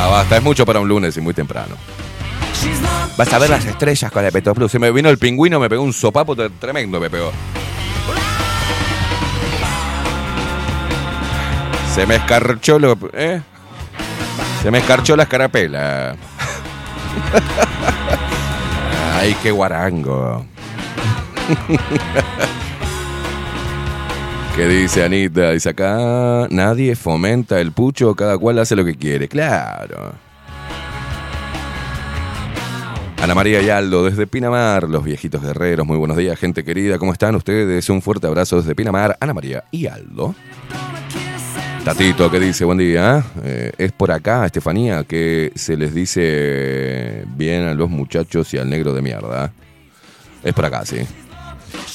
Ah, 0.00 0.06
basta, 0.06 0.36
es 0.36 0.42
mucho 0.44 0.64
para 0.64 0.78
un 0.78 0.88
lunes 0.88 1.16
y 1.16 1.20
muy 1.20 1.34
temprano. 1.34 1.74
Vas 3.16 3.32
a 3.32 3.38
ver 3.38 3.50
las 3.50 3.64
estrellas 3.64 4.10
con 4.12 4.24
el 4.24 4.32
Mentos 4.32 4.54
Plus. 4.54 4.70
Se 4.72 4.78
me 4.78 4.90
vino 4.92 5.08
el 5.10 5.18
pingüino, 5.18 5.58
me 5.58 5.68
pegó 5.68 5.82
un 5.82 5.92
sopapo 5.92 6.36
tre- 6.36 6.50
tremendo, 6.60 7.00
me 7.00 7.10
pegó. 7.10 7.32
Se 11.94 12.06
me 12.06 12.14
escarchó 12.16 12.78
lo... 12.78 12.96
¿eh? 13.12 13.42
Se 14.62 14.70
me 14.70 14.78
escarchó 14.78 15.16
la 15.16 15.24
escarapela. 15.24 16.14
Ay, 19.20 19.34
qué 19.42 19.50
guarango. 19.50 20.46
¿Qué 24.54 24.66
dice 24.68 25.04
Anita? 25.04 25.50
Dice 25.52 25.70
acá, 25.70 26.46
nadie 26.50 26.94
fomenta 26.96 27.60
el 27.60 27.72
pucho, 27.72 28.14
cada 28.14 28.36
cual 28.38 28.58
hace 28.60 28.76
lo 28.76 28.84
que 28.84 28.94
quiere. 28.96 29.26
Claro. 29.28 30.12
Ana 33.20 33.34
María 33.34 33.60
y 33.60 33.68
Aldo 33.68 34.04
desde 34.04 34.28
Pinamar, 34.28 34.88
los 34.88 35.02
viejitos 35.02 35.42
guerreros, 35.42 35.84
muy 35.84 35.98
buenos 35.98 36.16
días, 36.16 36.38
gente 36.38 36.64
querida, 36.64 36.98
¿cómo 36.98 37.12
están 37.12 37.34
ustedes? 37.34 37.88
Un 37.90 38.00
fuerte 38.00 38.28
abrazo 38.28 38.58
desde 38.58 38.76
Pinamar, 38.76 39.16
Ana 39.20 39.34
María 39.34 39.64
y 39.72 39.86
Aldo. 39.86 40.36
Tatito, 41.84 42.30
¿qué 42.30 42.38
dice? 42.38 42.64
Buen 42.64 42.78
día. 42.78 43.24
Eh, 43.42 43.72
es 43.76 43.92
por 43.92 44.12
acá, 44.12 44.46
Estefanía, 44.46 45.02
que 45.04 45.52
se 45.56 45.76
les 45.76 45.94
dice 45.94 47.24
bien 47.36 47.64
a 47.64 47.74
los 47.74 47.90
muchachos 47.90 48.54
y 48.54 48.58
al 48.58 48.70
negro 48.70 48.92
de 48.92 49.02
mierda. 49.02 49.52
Es 50.44 50.54
por 50.54 50.66
acá, 50.66 50.84
sí. 50.84 50.98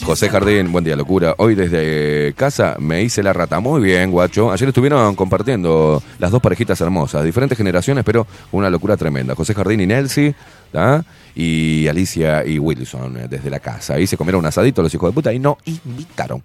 José 0.03 0.29
Jardín, 0.29 0.71
buen 0.71 0.83
día, 0.83 0.95
locura. 0.95 1.35
Hoy 1.37 1.55
desde 1.55 2.33
casa 2.35 2.75
me 2.79 3.01
hice 3.01 3.23
la 3.23 3.33
rata. 3.33 3.59
Muy 3.59 3.81
bien, 3.81 4.11
guacho. 4.11 4.51
Ayer 4.51 4.67
estuvieron 4.69 5.15
compartiendo 5.15 6.01
las 6.19 6.31
dos 6.31 6.41
parejitas 6.41 6.79
hermosas, 6.81 7.23
diferentes 7.23 7.57
generaciones, 7.57 8.03
pero 8.03 8.27
una 8.51 8.69
locura 8.69 8.97
tremenda. 8.97 9.35
José 9.35 9.53
Jardín 9.53 9.81
y 9.81 9.87
Nelsie, 9.87 10.35
¿tá? 10.71 11.03
y 11.35 11.87
Alicia 11.87 12.45
y 12.45 12.59
Wilson 12.59 13.17
eh, 13.17 13.27
desde 13.29 13.49
la 13.49 13.59
casa. 13.59 13.95
Ahí 13.95 14.07
se 14.07 14.17
comieron 14.17 14.39
un 14.39 14.45
asadito 14.45 14.81
los 14.81 14.93
hijos 14.93 15.09
de 15.09 15.13
puta 15.13 15.33
y 15.33 15.39
no 15.39 15.57
invitaron. 15.65 16.43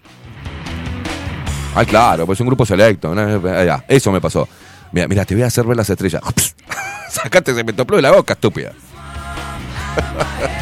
Ay, 1.75 1.87
claro, 1.87 2.27
pues 2.27 2.41
un 2.41 2.47
grupo 2.47 2.65
selecto. 2.65 3.15
Eh, 3.15 3.67
ya, 3.67 3.85
eso 3.89 4.11
me 4.11 4.21
pasó. 4.21 4.49
Mira, 4.93 5.07
mira, 5.07 5.25
te 5.25 5.35
voy 5.35 5.43
a 5.45 5.47
hacer 5.47 5.67
ver 5.67 5.77
las 5.77 5.91
estrellas. 5.91 6.23
Sacate 7.11 7.53
ese 7.53 7.65
mentoplo 7.65 7.97
de 7.97 8.03
la 8.03 8.13
boca, 8.13 8.35
estúpida. 8.35 8.73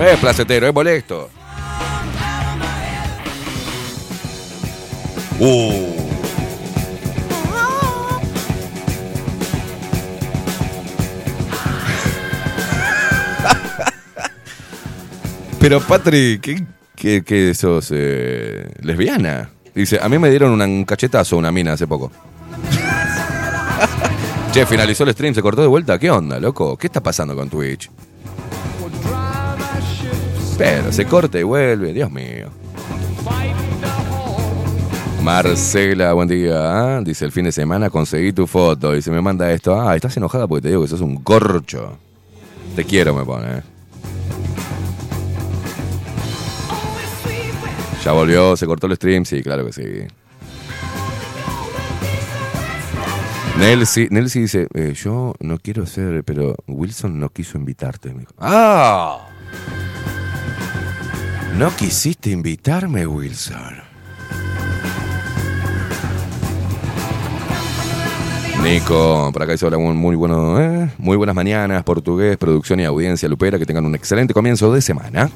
Es 0.00 0.18
placetero, 0.18 0.66
es 0.68 0.74
molesto. 0.74 1.28
Uh. 5.38 5.98
Pero 15.60 15.80
Patri, 15.80 16.38
¿qué, 16.40 16.64
qué, 16.96 17.22
qué 17.24 17.54
sos? 17.54 17.90
eh, 17.92 18.68
¿Lesbiana? 18.80 19.50
Dice, 19.74 19.98
a 20.02 20.08
mí 20.08 20.18
me 20.18 20.28
dieron 20.30 20.50
una- 20.52 20.64
un 20.64 20.84
cachetazo 20.84 21.36
una 21.36 21.52
mina 21.52 21.72
hace 21.72 21.86
poco. 21.86 22.10
che, 24.52 24.66
finalizó 24.66 25.04
el 25.04 25.12
stream, 25.12 25.34
se 25.34 25.42
cortó 25.42 25.62
de 25.62 25.68
vuelta. 25.68 25.98
¿Qué 25.98 26.10
onda, 26.10 26.38
loco? 26.38 26.76
¿Qué 26.76 26.88
está 26.88 27.00
pasando 27.02 27.34
con 27.34 27.48
Twitch? 27.48 27.90
Pero 30.58 30.92
se 30.92 31.06
corta 31.06 31.38
y 31.38 31.42
vuelve, 31.42 31.92
Dios 31.92 32.10
mío. 32.10 32.50
Marcela, 35.22 36.12
buen 36.14 36.28
día. 36.28 36.96
¿ah? 36.96 37.00
Dice, 37.00 37.24
el 37.24 37.32
fin 37.32 37.44
de 37.44 37.52
semana 37.52 37.90
conseguí 37.90 38.32
tu 38.32 38.46
foto. 38.46 38.96
Y 38.96 39.02
se 39.02 39.10
me 39.10 39.20
manda 39.20 39.50
esto. 39.52 39.80
Ah, 39.80 39.94
estás 39.94 40.16
enojada 40.16 40.48
porque 40.48 40.62
te 40.62 40.68
digo 40.68 40.82
que 40.82 40.88
sos 40.88 41.00
un 41.00 41.16
corcho. 41.22 41.96
Te 42.74 42.84
quiero, 42.84 43.14
me 43.14 43.24
pone. 43.24 43.58
¿eh? 43.58 43.62
Ya 48.04 48.10
volvió, 48.12 48.56
se 48.56 48.66
cortó 48.66 48.88
el 48.88 48.96
stream. 48.96 49.24
Sí, 49.24 49.42
claro 49.42 49.64
que 49.64 49.72
sí. 49.72 49.82
Nelsi, 53.58 54.08
Nelsi 54.10 54.40
dice, 54.40 54.66
eh, 54.74 54.92
yo 54.94 55.34
no 55.38 55.58
quiero 55.58 55.86
ser, 55.86 56.24
pero 56.24 56.56
Wilson 56.66 57.20
no 57.20 57.28
quiso 57.28 57.58
invitarte. 57.58 58.12
Me 58.12 58.20
dijo. 58.20 58.32
¡Ah! 58.38 59.28
No 61.58 61.74
quisiste 61.76 62.30
invitarme, 62.30 63.06
Wilson. 63.06 63.82
Nico, 68.62 69.30
por 69.32 69.42
acá 69.42 69.52
dice 69.52 69.66
hola, 69.66 69.76
muy, 69.76 69.92
muy 69.92 70.16
bueno, 70.16 70.60
¿eh? 70.60 70.90
muy 70.98 71.16
buenas 71.16 71.34
mañanas, 71.34 71.82
portugués, 71.82 72.36
producción 72.36 72.80
y 72.80 72.84
audiencia 72.84 73.28
lupera, 73.28 73.58
que 73.58 73.66
tengan 73.66 73.84
un 73.84 73.94
excelente 73.94 74.32
comienzo 74.32 74.72
de 74.72 74.80
semana. 74.80 75.28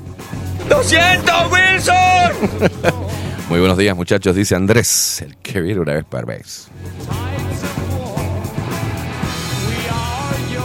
¡200, 0.69 1.51
Wilson! 1.51 2.95
Muy 3.49 3.61
buenos 3.61 3.79
días, 3.79 3.95
muchachos, 3.95 4.35
dice 4.35 4.57
Andrés, 4.57 5.23
el 5.23 5.37
que 5.37 5.61
viene 5.61 5.81
una 5.81 5.93
vez 5.93 6.05
por 6.05 6.27
vez. 6.27 6.67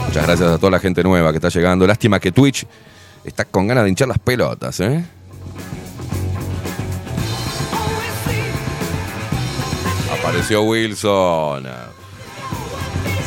Muchas 0.07 0.25
gracias 0.25 0.49
a 0.49 0.57
toda 0.57 0.71
la 0.71 0.79
gente 0.79 1.03
nueva 1.03 1.31
que 1.31 1.37
está 1.37 1.49
llegando. 1.49 1.85
Lástima 1.85 2.19
que 2.19 2.31
Twitch 2.31 2.65
está 3.23 3.45
con 3.45 3.67
ganas 3.67 3.83
de 3.83 3.91
hinchar 3.91 4.07
las 4.07 4.17
pelotas, 4.17 4.79
¿eh? 4.79 5.03
Apareció 10.31 10.63
Wilson. 10.63 11.65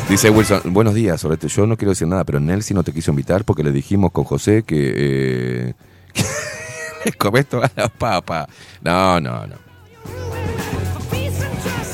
Dice 0.09 0.31
Wilson, 0.31 0.73
buenos 0.73 0.95
días. 0.95 1.21
Yo 1.21 1.67
no 1.67 1.77
quiero 1.77 1.91
decir 1.91 2.07
nada, 2.07 2.23
pero 2.23 2.39
Nelsi 2.39 2.73
no 2.73 2.81
te 2.81 2.91
quiso 2.91 3.11
invitar 3.11 3.45
porque 3.45 3.63
le 3.63 3.71
dijimos 3.71 4.11
con 4.11 4.23
José 4.23 4.63
que... 4.63 4.93
Eh, 4.97 5.73
que 7.03 7.11
le 7.11 7.11
comes 7.11 7.45
toda 7.45 7.71
la 7.75 7.89
papa. 7.89 8.49
No, 8.81 9.21
no, 9.21 9.45
no. 9.45 9.55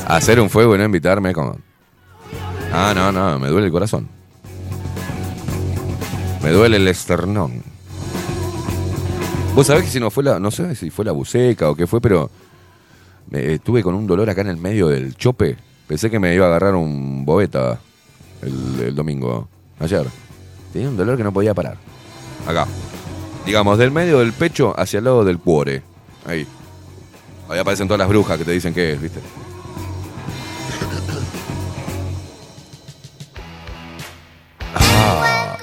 Hacer 0.08 0.39
un 0.39 0.50
fuego 0.50 0.76
y 0.76 0.78
no 0.78 0.86
invitarme 0.86 1.34
como... 1.34 1.58
Ah, 2.71 2.93
no, 2.95 3.12
no, 3.12 3.38
me 3.38 3.50
duele 3.50 3.65
el 3.65 3.74
corazón. 3.74 4.08
Me 6.41 6.52
duele 6.52 6.78
el 6.78 6.88
esternón. 6.88 7.62
Vos 9.56 9.67
sabés 9.67 9.84
que 9.84 9.89
si 9.89 10.00
no 10.00 10.10
fue 10.10 10.24
la, 10.24 10.39
no 10.39 10.52
sé 10.52 10.74
si 10.76 10.89
fue 10.89 11.04
la 11.04 11.12
buceca 11.12 11.69
o 11.69 11.76
qué 11.76 11.86
fue, 11.86 12.00
pero 12.00 12.32
me, 13.32 13.54
estuve 13.54 13.82
con 13.82 13.96
un 13.96 14.06
dolor 14.06 14.30
acá 14.30 14.41
en 14.41 14.48
el 14.48 14.58
medio 14.58 14.88
del 14.88 15.15
chope. 15.15 15.58
Pensé 15.88 16.12
que 16.12 16.20
me 16.20 16.36
iba 16.36 16.46
a 16.46 16.50
agarrar 16.50 16.76
un 16.76 17.26
bobeta 17.26 17.80
el, 18.41 18.80
el 18.88 18.96
domingo, 18.96 19.48
ayer. 19.80 20.06
Tenía 20.72 20.89
un 20.89 20.98
dolor 20.98 21.17
que 21.17 21.24
no 21.24 21.34
podía 21.34 21.54
parar. 21.54 21.78
Acá. 22.46 22.67
Digamos, 23.46 23.78
del 23.78 23.91
medio 23.91 24.20
del 24.20 24.34
pecho 24.34 24.74
hacia 24.78 25.00
el 25.00 25.06
lado 25.06 25.26
del 25.26 25.39
cuore. 25.39 25.82
Ahí. 26.26 26.46
Ahí 27.50 27.60
aparecen 27.60 27.88
todas 27.88 28.00
las 28.00 28.08
brujas 28.08 28.38
que 28.38 28.46
te 28.46 28.52
dicen 28.52 28.74
qué 28.74 28.94
es, 28.94 29.02
¿viste? 29.02 29.20
Ah. 34.76 35.58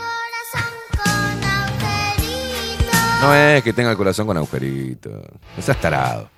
No 3.22 3.34
es 3.34 3.62
que 3.62 3.72
tenga 3.72 3.90
el 3.90 3.96
corazón 3.96 4.26
con 4.26 4.36
agujerito. 4.36 5.10
No 5.56 5.62
seas 5.62 5.80
tarado. 5.80 6.28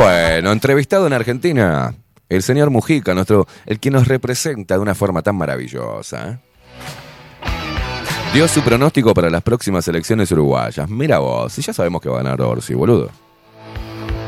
Bueno, 0.00 0.50
entrevistado 0.50 1.06
en 1.06 1.12
Argentina, 1.12 1.94
el 2.30 2.42
señor 2.42 2.70
Mujica, 2.70 3.12
nuestro, 3.12 3.46
el 3.66 3.78
que 3.78 3.90
nos 3.90 4.08
representa 4.08 4.76
de 4.76 4.80
una 4.80 4.94
forma 4.94 5.20
tan 5.20 5.36
maravillosa. 5.36 6.30
¿eh? 6.30 6.38
Dio 8.32 8.48
su 8.48 8.62
pronóstico 8.62 9.12
para 9.12 9.28
las 9.28 9.42
próximas 9.42 9.86
elecciones 9.88 10.32
uruguayas. 10.32 10.88
Mira 10.88 11.18
vos, 11.18 11.52
si 11.52 11.60
ya 11.60 11.74
sabemos 11.74 12.00
que 12.00 12.08
va 12.08 12.20
a 12.20 12.22
ganar 12.22 12.40
Orsi, 12.40 12.72
boludo. 12.72 13.10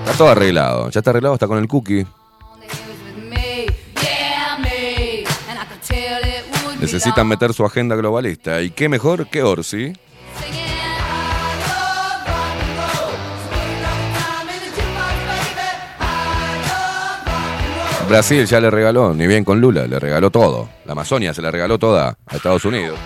Está 0.05 0.13
todo 0.19 0.29
arreglado, 0.29 0.91
ya 0.91 1.01
está 1.01 1.09
arreglado, 1.09 1.37
está 1.37 1.47
con 1.47 1.57
el 1.57 1.67
cookie. 1.67 2.07
Necesitan 6.83 7.27
meter 7.27 7.55
su 7.55 7.65
agenda 7.65 7.97
globalista. 7.97 8.61
¿Y 8.61 8.73
qué 8.73 8.91
mejor 8.91 9.27
que 9.31 9.43
Orsi? 9.43 9.95
Brasil 18.09 18.45
ya 18.47 18.61
le 18.61 18.71
regaló, 18.71 19.15
ni 19.15 19.27
bien 19.27 19.45
con 19.45 19.61
Lula, 19.61 19.87
le 19.87 19.99
regaló 19.99 20.31
todo. 20.31 20.69
La 20.85 20.93
Amazonia 20.93 21.33
se 21.33 21.43
le 21.43 21.51
regaló 21.51 21.79
toda 21.79 22.17
a 22.27 22.37
Estados 22.37 22.65
Unidos. 22.65 22.99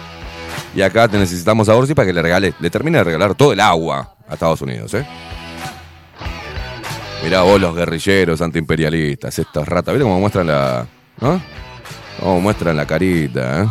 Y 0.75 0.83
acá 0.83 1.09
te 1.09 1.19
necesitamos 1.19 1.69
a 1.69 1.75
Orsi 1.75 1.95
para 1.95 2.07
que 2.07 2.13
le 2.13 2.23
regale, 2.23 2.55
le 2.61 2.71
termine 2.71 2.99
de 2.99 3.05
regalar 3.05 3.35
todo 3.35 3.53
el 3.53 3.61
agua 3.61 4.17
a 4.29 4.35
Estados 4.35 4.61
Unidos, 4.63 4.93
¿eh? 4.95 5.07
Mirá 7.23 7.43
vos 7.43 7.61
los 7.61 7.75
guerrilleros 7.75 8.41
antiimperialistas, 8.43 9.39
estos 9.39 9.67
ratas. 9.67 9.95
¿Viste 9.95 10.05
cómo 10.05 10.21
muestran 10.21 10.47
la. 10.47 10.87
Cómo 12.21 12.41
muestran 12.41 12.77
la 12.77 12.87
carita, 12.87 13.63
¿eh? 13.63 13.67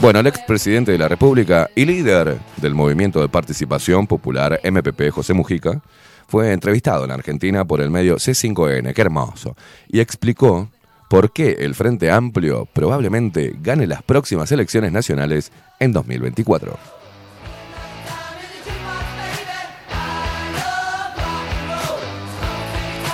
Bueno, 0.00 0.20
el 0.20 0.26
expresidente 0.26 0.90
de 0.90 0.98
la 0.98 1.06
República 1.06 1.68
y 1.74 1.84
líder 1.84 2.38
del 2.56 2.74
Movimiento 2.74 3.20
de 3.20 3.28
Participación 3.28 4.06
Popular 4.06 4.58
MPP, 4.64 5.10
José 5.10 5.32
Mujica, 5.32 5.80
fue 6.32 6.54
entrevistado 6.54 7.04
en 7.04 7.10
Argentina 7.10 7.66
por 7.66 7.82
el 7.82 7.90
medio 7.90 8.16
C5N, 8.16 8.94
qué 8.94 9.02
hermoso, 9.02 9.54
y 9.86 10.00
explicó 10.00 10.70
por 11.10 11.30
qué 11.30 11.58
el 11.60 11.74
Frente 11.74 12.10
Amplio 12.10 12.66
probablemente 12.72 13.54
gane 13.60 13.86
las 13.86 14.02
próximas 14.02 14.50
elecciones 14.50 14.92
nacionales 14.92 15.52
en 15.78 15.92
2024. 15.92 16.78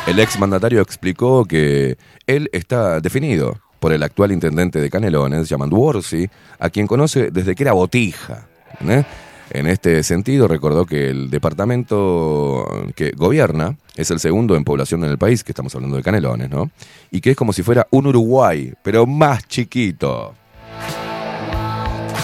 El 0.07 0.21
exmandatario 0.21 0.81
explicó 0.81 1.45
que 1.45 1.99
él 2.29 2.49
está 2.53 3.01
definido 3.01 3.59
por 3.81 3.93
el 3.93 4.05
actual 4.05 4.31
intendente 4.31 4.81
de 4.81 4.91
Canelones, 4.91 5.49
llamado 5.49 5.77
Orsi, 5.77 6.31
a 6.61 6.71
quien 6.71 6.87
conoce 6.87 7.33
desde 7.33 7.57
que 7.57 7.65
era 7.65 7.73
botija. 7.73 8.47
¿eh? 8.87 9.05
En 9.51 9.67
este 9.67 10.03
sentido, 10.03 10.47
recordó 10.47 10.85
que 10.85 11.09
el 11.09 11.31
departamento 11.31 12.67
que 12.95 13.13
gobierna 13.13 13.77
es 13.97 14.11
el 14.11 14.21
segundo 14.21 14.57
en 14.57 14.65
población 14.65 15.05
en 15.05 15.11
el 15.11 15.19
país, 15.19 15.43
que 15.43 15.53
estamos 15.53 15.75
hablando 15.75 15.97
de 15.97 16.03
Canelones, 16.03 16.51
¿no? 16.51 16.71
Y 17.11 17.21
que 17.21 17.31
es 17.31 17.37
como 17.37 17.53
si 17.53 17.63
fuera 17.63 17.87
un 17.91 18.07
Uruguay, 18.07 18.75
pero 18.83 19.07
más 19.07 19.47
chiquito. 19.49 20.35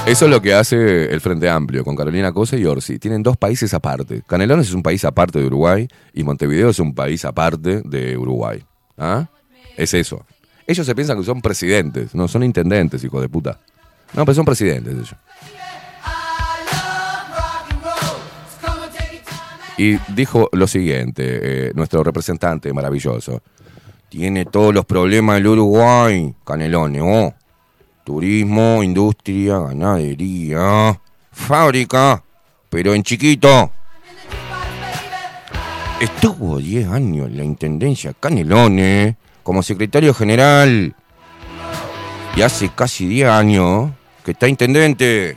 Eso 0.06 0.26
es 0.26 0.30
lo 0.30 0.42
que 0.42 0.52
hace 0.52 1.10
el 1.10 1.20
Frente 1.22 1.48
Amplio 1.48 1.82
con 1.82 1.96
Carolina 1.96 2.30
Cosa 2.30 2.58
y 2.58 2.66
Orsi. 2.66 2.98
Tienen 2.98 3.22
dos 3.22 3.38
países 3.38 3.72
aparte. 3.72 4.22
Canelones 4.26 4.68
es 4.68 4.74
un 4.74 4.82
país 4.82 5.02
aparte 5.06 5.38
de 5.38 5.46
Uruguay 5.46 5.88
y 6.12 6.24
Montevideo 6.24 6.68
es 6.68 6.78
un 6.78 6.94
país 6.94 7.24
aparte 7.24 7.80
de 7.80 8.18
Uruguay. 8.18 8.62
¿Ah? 8.98 9.28
Es 9.78 9.94
eso. 9.94 10.26
Ellos 10.66 10.86
se 10.86 10.94
piensan 10.94 11.18
que 11.18 11.24
son 11.24 11.40
presidentes, 11.40 12.14
no 12.14 12.28
son 12.28 12.42
intendentes, 12.42 13.02
hijos 13.02 13.22
de 13.22 13.30
puta. 13.30 13.60
No, 14.12 14.26
pero 14.26 14.34
son 14.34 14.44
presidentes 14.44 14.92
ellos. 14.92 15.14
Y 19.76 19.96
dijo 20.14 20.48
lo 20.52 20.66
siguiente, 20.66 21.68
eh, 21.68 21.72
nuestro 21.74 22.04
representante 22.04 22.72
maravilloso. 22.72 23.42
Tiene 24.08 24.44
todos 24.44 24.72
los 24.72 24.84
problemas 24.84 25.38
el 25.38 25.46
Uruguay, 25.46 26.34
Canelones, 26.44 27.02
oh. 27.04 27.34
Turismo, 28.04 28.82
industria, 28.82 29.58
ganadería, 29.58 31.00
fábrica, 31.32 32.22
pero 32.68 32.94
en 32.94 33.02
chiquito. 33.02 33.70
Estuvo 36.00 36.58
10 36.58 36.88
años 36.88 37.28
en 37.28 37.36
la 37.38 37.44
Intendencia 37.44 38.12
Canelones 38.12 39.16
como 39.42 39.62
secretario 39.62 40.12
general. 40.12 40.94
Y 42.36 42.42
hace 42.42 42.70
casi 42.74 43.06
10 43.06 43.28
años 43.28 43.90
que 44.24 44.32
está 44.32 44.48
intendente. 44.48 45.36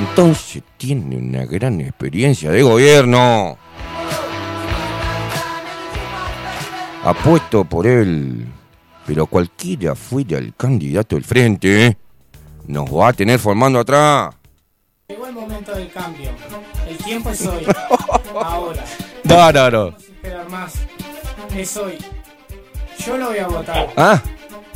Entonces 0.00 0.62
tiene 0.78 1.16
una 1.16 1.44
gran 1.44 1.78
experiencia 1.82 2.50
de 2.50 2.62
gobierno. 2.62 3.58
Apuesto 7.04 7.64
por 7.64 7.86
él. 7.86 8.46
Pero 9.06 9.26
cualquiera 9.26 9.94
fuera 9.94 10.38
el 10.38 10.54
candidato 10.54 11.16
del 11.16 11.24
frente, 11.24 11.98
nos 12.66 12.86
va 12.88 13.08
a 13.08 13.12
tener 13.12 13.38
formando 13.38 13.78
atrás. 13.78 14.34
Llegó 15.08 15.26
el 15.26 15.34
momento 15.34 15.74
del 15.74 15.90
cambio. 15.92 16.30
El 16.88 16.96
tiempo 16.96 17.30
es 17.30 17.46
hoy. 17.46 17.66
Ahora. 18.42 18.84
No, 19.24 19.52
no, 19.52 19.70
no. 19.70 19.90
No 19.90 19.96
esperar 19.98 20.48
más. 20.48 20.74
Es 21.54 21.76
hoy. 21.76 21.98
Yo 23.04 23.18
lo 23.18 23.26
voy 23.26 23.38
a 23.38 23.46
votar. 23.48 23.92
Ah, 23.96 24.22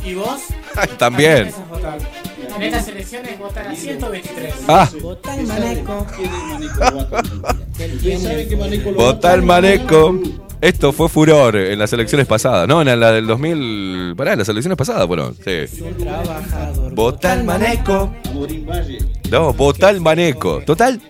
¿Y 0.05 0.13
vos? 0.13 0.41
también. 0.97 1.51
En 2.55 2.63
estas 2.63 2.87
elecciones 2.87 3.37
votan 3.39 3.67
a 3.67 3.75
123. 3.75 4.53
Ah, 4.67 4.89
Votá 5.01 5.35
el 5.35 5.47
maneco. 5.47 6.07
vota 8.95 9.33
el 9.33 9.41
maneco. 9.41 10.19
Esto 10.61 10.93
fue 10.93 11.09
furor 11.09 11.55
en 11.57 11.77
las 11.77 11.91
elecciones 11.91 12.27
pasadas, 12.27 12.67
¿no? 12.67 12.81
En 12.81 12.99
la 12.99 13.11
del 13.11 13.27
2000. 13.27 14.13
Pará, 14.15 14.33
en 14.33 14.39
las 14.39 14.49
elecciones 14.49 14.77
pasadas 14.77 15.05
fueron. 15.05 15.35
Sí. 15.35 15.83
Vota 16.93 17.33
el 17.33 17.43
maneco. 17.43 18.13
No, 19.29 19.53
vota 19.53 19.89
el 19.89 20.01
maneco. 20.01 20.61
Total, 20.65 21.01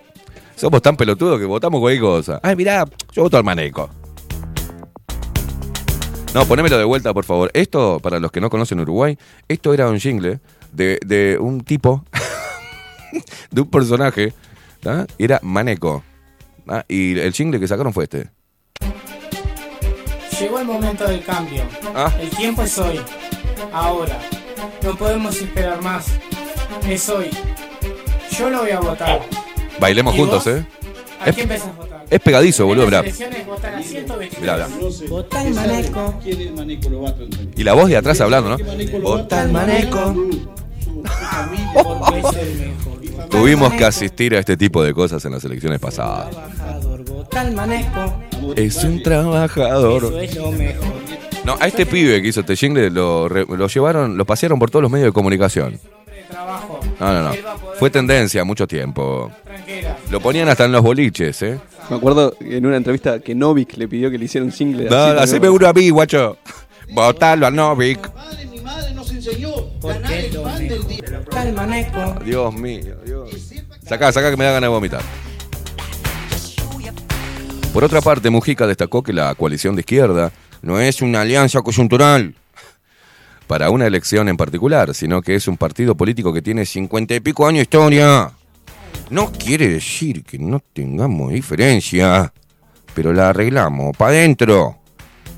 somos 0.56 0.82
tan 0.82 0.96
pelotudos 0.96 1.38
que 1.38 1.46
votamos 1.46 1.80
cualquier 1.80 2.02
cosa. 2.02 2.40
Ay, 2.42 2.56
mirá, 2.56 2.84
yo 3.12 3.22
voto 3.22 3.36
al 3.36 3.44
maneco. 3.44 3.88
No, 6.36 6.44
ponémelo 6.44 6.76
de 6.76 6.84
vuelta, 6.84 7.14
por 7.14 7.24
favor. 7.24 7.50
Esto, 7.54 7.98
para 7.98 8.20
los 8.20 8.30
que 8.30 8.42
no 8.42 8.50
conocen 8.50 8.78
Uruguay, 8.80 9.16
esto 9.48 9.72
era 9.72 9.88
un 9.88 9.98
jingle 9.98 10.38
de, 10.70 10.98
de 11.06 11.38
un 11.40 11.62
tipo, 11.62 12.04
de 13.50 13.60
un 13.62 13.70
personaje, 13.70 14.34
¿tá? 14.82 15.06
era 15.18 15.40
Maneco. 15.42 16.04
¿tá? 16.66 16.84
Y 16.88 17.18
el 17.18 17.32
jingle 17.32 17.58
que 17.58 17.66
sacaron 17.66 17.94
fue 17.94 18.04
este. 18.04 18.28
Llegó 20.38 20.58
el 20.58 20.66
momento 20.66 21.08
del 21.08 21.24
cambio. 21.24 21.62
Ah. 21.94 22.12
El 22.20 22.28
tiempo 22.28 22.60
es 22.64 22.76
hoy. 22.76 23.00
Ahora. 23.72 24.18
No 24.82 24.94
podemos 24.94 25.40
esperar 25.40 25.80
más. 25.80 26.06
Es 26.86 27.08
hoy. 27.08 27.30
Yo 28.38 28.50
lo 28.50 28.58
voy 28.60 28.72
a 28.72 28.80
votar. 28.80 29.22
Bailemos 29.80 30.14
¿Y 30.14 30.18
juntos, 30.18 30.44
vos? 30.44 30.54
¿eh? 30.54 30.66
¿A 31.18 31.30
Es- 31.30 31.34
quién 31.34 31.48
pensás 31.48 31.74
votar? 31.74 31.95
Es 32.10 32.20
pegadizo, 32.20 32.66
boludo, 32.66 32.84
mirá. 32.86 32.98
las 33.02 33.06
elecciones 33.18 33.46
votan 33.46 33.74
a 33.74 33.82
123. 33.82 34.40
Mirá, 34.40 34.56
mirá. 34.56 34.68
Y 37.56 37.64
la 37.64 37.72
voz 37.74 37.88
de 37.88 37.96
atrás 37.96 38.20
hablando, 38.20 38.50
¿no? 38.56 39.00
Vota 39.00 39.42
el 39.42 39.52
maneco. 39.52 40.14
Porque 41.74 42.18
es 42.20 42.36
el 42.36 42.58
mejor. 42.58 43.28
Tuvimos 43.28 43.72
que 43.74 43.84
asistir 43.84 44.34
a 44.34 44.38
este 44.38 44.56
tipo 44.56 44.82
de 44.84 44.94
cosas 44.94 45.24
en 45.24 45.32
las 45.32 45.44
elecciones 45.44 45.80
pasadas. 45.80 46.28
El 47.42 47.52
maneco. 47.54 48.14
Es 48.56 48.82
un 48.84 49.02
trabajador. 49.02 50.04
Eso 50.04 50.20
es 50.20 50.36
lo 50.36 50.52
mejor. 50.52 50.94
No, 51.44 51.56
a 51.60 51.66
este 51.66 51.86
pibe 51.86 52.22
que 52.22 52.28
hizo 52.28 52.40
este 52.40 52.56
jingle 52.56 52.90
lo, 52.90 53.28
re- 53.28 53.46
lo 53.48 53.68
llevaron, 53.68 54.16
lo 54.16 54.24
pasearon 54.24 54.58
por 54.58 54.70
todos 54.70 54.82
los 54.82 54.90
medios 54.90 55.08
de 55.08 55.12
comunicación. 55.12 55.78
No, 57.00 57.12
no, 57.12 57.22
no. 57.22 57.34
Fue 57.78 57.90
tendencia 57.90 58.44
mucho 58.44 58.66
tiempo. 58.66 59.30
Lo 60.10 60.20
ponían 60.20 60.48
hasta 60.48 60.64
en 60.64 60.72
los 60.72 60.82
boliches, 60.82 61.42
¿eh? 61.42 61.58
Me 61.90 61.96
acuerdo 61.96 62.36
en 62.40 62.66
una 62.66 62.76
entrevista 62.76 63.20
que 63.20 63.34
Novik 63.34 63.76
le 63.76 63.88
pidió 63.88 64.10
que 64.10 64.18
le 64.18 64.24
hiciera 64.24 64.44
un 64.44 64.52
single. 64.52 64.88
No, 64.90 64.96
así, 64.96 65.18
haceme 65.20 65.48
uno 65.48 65.66
a 65.66 65.72
mí, 65.72 65.90
guacho. 65.90 66.36
Botalo 66.90 67.46
a 67.46 67.50
Novik. 67.50 68.12
Madre, 68.14 68.46
mi 68.46 68.60
madre 68.60 68.92
nos 68.94 69.10
enseñó. 69.10 69.54
¿Por 69.80 69.94
Ganar 69.94 70.10
qué 70.10 70.26
el 70.26 70.40
pan 70.40 70.68
del 70.68 70.88
día. 70.88 71.06
Dios 72.24 72.54
mío, 72.54 72.96
Dios. 73.04 73.30
Sacá, 73.86 74.12
sacá 74.12 74.30
que 74.30 74.36
me 74.36 74.44
da 74.44 74.52
ganas 74.52 74.68
de 74.68 74.74
vomitar. 74.74 75.02
Por 77.72 77.84
otra 77.84 78.00
parte, 78.00 78.30
Mujica 78.30 78.66
destacó 78.66 79.02
que 79.02 79.12
la 79.12 79.34
coalición 79.34 79.76
de 79.76 79.80
izquierda 79.80 80.32
no 80.62 80.80
es 80.80 81.02
una 81.02 81.20
alianza 81.20 81.60
coyuntural 81.60 82.34
para 83.46 83.70
una 83.70 83.86
elección 83.86 84.28
en 84.28 84.36
particular, 84.36 84.94
sino 84.94 85.22
que 85.22 85.34
es 85.34 85.48
un 85.48 85.56
partido 85.56 85.94
político 85.94 86.32
que 86.32 86.42
tiene 86.42 86.66
cincuenta 86.66 87.14
y 87.14 87.20
pico 87.20 87.46
años 87.46 87.58
de 87.58 87.62
historia. 87.62 88.32
No 89.10 89.30
quiere 89.32 89.68
decir 89.68 90.24
que 90.24 90.38
no 90.38 90.60
tengamos 90.72 91.32
diferencia, 91.32 92.32
pero 92.94 93.12
la 93.12 93.30
arreglamos 93.30 93.96
para 93.96 94.12
adentro. 94.12 94.78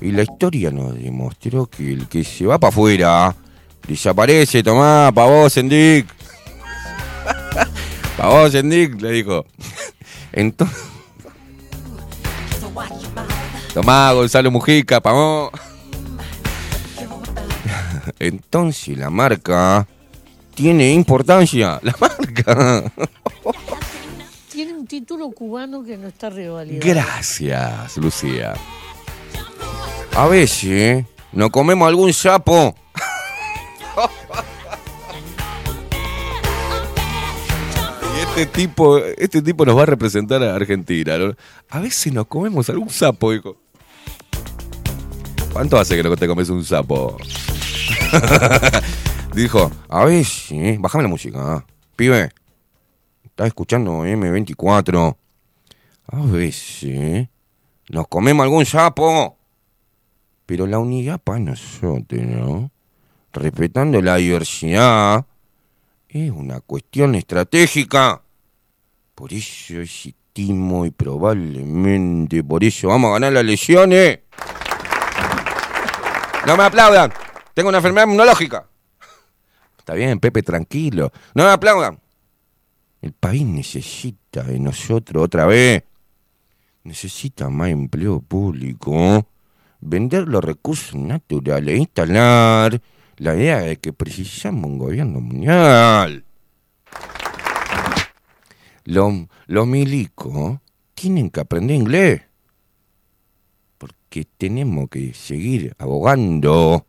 Y 0.01 0.11
la 0.11 0.23
historia 0.23 0.71
nos 0.71 0.95
demostró 0.95 1.67
que 1.67 1.93
el 1.93 2.07
que 2.07 2.23
se 2.23 2.45
va 2.45 2.57
para 2.57 2.69
afuera 2.69 3.35
desaparece, 3.87 4.63
tomá, 4.63 5.11
pa' 5.13 5.25
vos, 5.25 5.55
Endic. 5.57 6.07
pa' 8.17 8.27
vos, 8.27 8.55
Endic, 8.55 8.99
le 9.01 9.11
dijo. 9.11 9.45
Entonces. 10.31 10.77
Tomá, 13.73 14.13
Gonzalo 14.13 14.49
Mujica, 14.49 14.99
pa' 14.99 15.11
vos. 15.11 15.51
Entonces 18.19 18.97
la 18.97 19.09
marca 19.09 19.87
tiene 20.55 20.91
importancia. 20.93 21.79
La 21.83 21.95
marca. 21.99 22.91
Tiene 24.51 24.73
un 24.73 24.85
título 24.85 25.29
cubano 25.31 25.83
que 25.83 25.97
no 25.97 26.09
está 26.09 26.29
revalidado. 26.29 26.85
Gracias, 26.85 27.95
Lucía. 27.97 28.53
A 30.15 30.27
veces 30.27 31.05
nos 31.31 31.49
comemos 31.49 31.87
algún 31.87 32.11
sapo. 32.11 32.75
Y 38.17 38.21
este 38.21 38.45
tipo, 38.47 38.97
este 38.97 39.41
tipo 39.41 39.65
nos 39.65 39.77
va 39.77 39.83
a 39.83 39.85
representar 39.85 40.43
a 40.43 40.55
Argentina. 40.55 41.17
¿no? 41.17 41.35
A 41.69 41.79
veces 41.79 42.11
nos 42.11 42.27
comemos 42.27 42.69
algún 42.69 42.89
sapo, 42.89 43.33
hijo. 43.33 43.55
¿Cuánto 45.53 45.79
hace 45.79 45.95
que 45.95 46.03
no 46.03 46.17
te 46.17 46.27
comes 46.27 46.49
un 46.49 46.65
sapo? 46.65 47.17
Dijo, 49.33 49.71
a 49.87 50.05
veces, 50.05 50.79
bájame 50.79 51.03
la 51.03 51.09
música, 51.09 51.39
¿ah? 51.39 51.65
pibe. 51.95 52.31
Estás 53.23 53.47
escuchando 53.47 54.05
M24. 54.05 55.15
A 56.07 56.21
veces 56.23 57.29
nos 57.89 58.07
comemos 58.07 58.43
algún 58.43 58.65
sapo. 58.65 59.37
Pero 60.45 60.65
la 60.65 60.79
unidad 60.79 61.19
para 61.19 61.39
nosotros, 61.39 62.21
¿no? 62.21 62.71
Respetando 63.31 64.01
la 64.01 64.15
diversidad, 64.15 65.25
es 66.07 66.31
una 66.31 66.59
cuestión 66.59 67.13
estratégica. 67.13 68.21
Por 69.13 69.31
eso 69.31 69.79
existimos 69.79 70.87
y 70.87 70.91
probablemente 70.91 72.43
por 72.43 72.63
eso 72.63 72.87
vamos 72.87 73.09
a 73.09 73.13
ganar 73.13 73.33
las 73.33 73.43
elecciones. 73.43 74.21
No 76.47 76.57
me 76.57 76.63
aplaudan. 76.63 77.13
Tengo 77.59 77.67
una 77.67 77.79
enfermedad 77.79 78.05
inmunológica. 78.07 78.69
Está 79.77 79.93
bien, 79.93 80.17
Pepe, 80.21 80.41
tranquilo. 80.43 81.11
No 81.33 81.43
me 81.43 81.49
aplaudan. 81.49 81.99
El 83.01 83.11
país 83.11 83.45
necesita 83.45 84.43
de 84.43 84.57
nosotros 84.61 85.25
otra 85.25 85.45
vez. 85.45 85.83
Necesita 86.85 87.49
más 87.49 87.71
empleo 87.71 88.21
público. 88.21 89.27
Vender 89.81 90.29
los 90.29 90.41
recursos 90.41 90.95
naturales. 90.95 91.77
Instalar 91.77 92.81
la 93.17 93.35
idea 93.35 93.59
de 93.59 93.75
que 93.75 93.91
precisamos 93.91 94.63
un 94.63 94.77
gobierno 94.77 95.19
mundial. 95.19 96.23
Los, 98.85 99.13
los 99.47 99.67
milicos 99.67 100.59
tienen 100.93 101.29
que 101.29 101.41
aprender 101.41 101.75
inglés. 101.75 102.21
Porque 103.77 104.25
tenemos 104.37 104.87
que 104.89 105.13
seguir 105.13 105.75
abogando 105.77 106.85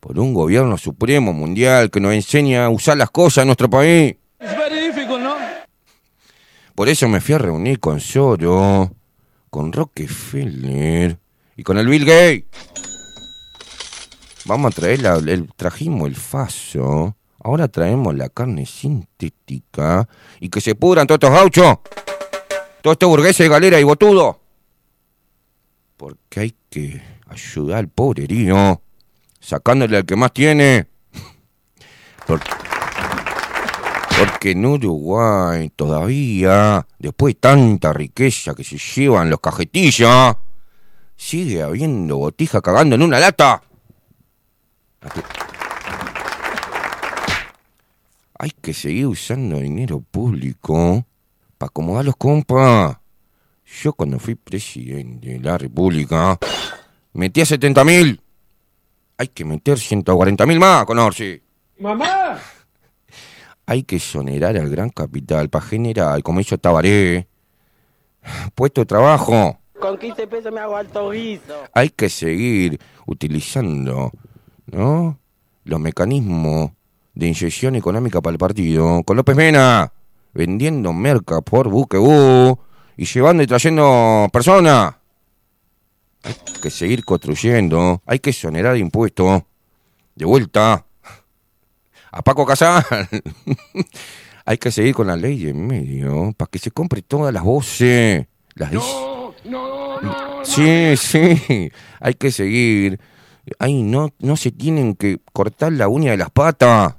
por 0.00 0.18
un 0.18 0.34
gobierno 0.34 0.78
supremo 0.78 1.32
mundial 1.32 1.90
que 1.90 2.00
nos 2.00 2.12
enseña 2.12 2.66
a 2.66 2.70
usar 2.70 2.96
las 2.96 3.10
cosas 3.10 3.42
en 3.42 3.48
nuestro 3.48 3.68
país. 3.68 4.16
Por 6.74 6.88
eso 6.88 7.08
me 7.08 7.20
fui 7.20 7.34
a 7.34 7.38
reunir 7.38 7.80
con 7.80 8.00
Soro, 8.00 8.92
con 9.48 9.72
Rockefeller 9.72 11.18
y 11.56 11.62
con 11.62 11.78
el 11.78 11.88
Bill 11.88 12.04
Gates. 12.04 12.44
Vamos 14.44 14.72
a 14.72 14.74
traer 14.76 15.00
la, 15.00 15.16
el, 15.16 15.50
trajimos 15.56 16.06
el 16.06 16.14
faso, 16.14 17.16
ahora 17.42 17.66
traemos 17.66 18.14
la 18.14 18.28
carne 18.28 18.66
sintética 18.66 20.08
y 20.38 20.50
que 20.50 20.60
se 20.60 20.74
pudran 20.74 21.06
todos 21.06 21.16
estos 21.16 21.30
gauchos, 21.30 21.78
todos 22.82 22.94
estos 22.94 23.08
burgueses 23.08 23.38
de 23.38 23.48
galera 23.48 23.80
y 23.80 23.84
botudo. 23.84 24.38
Porque 25.96 26.40
hay 26.40 26.54
que 26.68 27.02
ayudar 27.26 27.78
al 27.78 27.88
pobrerío, 27.88 28.82
sacándole 29.46 29.96
al 29.96 30.04
que 30.04 30.16
más 30.16 30.32
tiene. 30.32 30.86
Por- 32.26 32.40
porque 34.18 34.52
en 34.52 34.64
Uruguay 34.66 35.70
todavía, 35.76 36.84
después 36.98 37.34
de 37.34 37.40
tanta 37.40 37.92
riqueza 37.92 38.54
que 38.54 38.64
se 38.64 38.76
llevan 38.78 39.30
los 39.30 39.38
cajetillas, 39.40 40.36
sigue 41.16 41.62
habiendo 41.62 42.16
botija 42.16 42.60
cagando 42.60 42.96
en 42.96 43.02
una 43.02 43.20
lata. 43.20 43.62
Hay 48.38 48.50
que 48.60 48.74
seguir 48.74 49.06
usando 49.06 49.60
dinero 49.60 50.00
público 50.00 51.04
para 51.56 51.68
acomodar 51.68 52.04
los 52.04 52.16
compas. 52.16 52.96
Yo 53.82 53.92
cuando 53.92 54.18
fui 54.18 54.34
presidente 54.34 55.28
de 55.28 55.40
la 55.40 55.56
República, 55.58 56.38
metí 57.12 57.42
a 57.42 57.46
70 57.46 57.84
mil. 57.84 58.20
Hay 59.18 59.28
que 59.28 59.44
meter 59.44 59.78
140 59.78 60.44
mil 60.46 60.60
más 60.60 60.84
con 60.84 60.98
Orsi. 60.98 61.40
¡Mamá! 61.78 62.38
Hay 63.66 63.82
que 63.82 63.96
exonerar 63.96 64.56
al 64.56 64.68
gran 64.70 64.90
capital 64.90 65.48
para 65.48 65.64
generar, 65.64 66.22
como 66.22 66.40
hizo 66.40 66.56
Tabaré, 66.58 67.26
puesto 68.54 68.82
de 68.82 68.86
trabajo. 68.86 69.58
Con 69.80 69.98
15 69.98 70.26
pesos 70.26 70.52
me 70.52 70.60
hago 70.60 70.76
alto 70.76 71.10
guiso. 71.10 71.64
Hay 71.74 71.90
que 71.90 72.08
seguir 72.08 72.78
utilizando, 73.06 74.12
¿no? 74.66 75.18
Los 75.64 75.80
mecanismos 75.80 76.70
de 77.14 77.26
inyección 77.26 77.74
económica 77.74 78.20
para 78.20 78.32
el 78.32 78.38
partido. 78.38 79.02
Con 79.02 79.16
López 79.16 79.34
Mena, 79.34 79.92
vendiendo 80.32 80.92
merca 80.92 81.40
por 81.40 81.68
buquebú 81.68 82.58
y 82.96 83.04
llevando 83.04 83.42
y 83.42 83.46
trayendo 83.46 84.28
personas. 84.32 84.94
Hay 86.26 86.34
que 86.60 86.70
seguir 86.70 87.04
construyendo. 87.04 88.02
Hay 88.06 88.18
que 88.18 88.30
exonerar 88.30 88.76
impuestos. 88.76 89.42
De 90.14 90.24
vuelta. 90.24 90.84
A 92.10 92.22
Paco 92.22 92.44
Casal. 92.46 92.84
Hay 94.44 94.58
que 94.58 94.70
seguir 94.70 94.94
con 94.94 95.06
la 95.08 95.16
ley 95.16 95.42
de 95.44 95.50
en 95.50 95.66
medio 95.66 96.32
para 96.36 96.48
que 96.50 96.58
se 96.58 96.70
compre 96.70 97.02
todas 97.02 97.32
las 97.34 97.42
voces. 97.42 98.26
Las 98.54 98.70
dis- 98.72 99.32
Sí, 100.44 100.96
sí. 100.96 101.70
Hay 102.00 102.14
que 102.14 102.30
seguir. 102.30 103.00
Ay, 103.58 103.82
no, 103.82 104.10
no 104.20 104.36
se 104.36 104.50
tienen 104.52 104.94
que 104.94 105.18
cortar 105.32 105.72
la 105.72 105.88
uña 105.88 106.12
de 106.12 106.16
las 106.16 106.30
patas. 106.30 106.94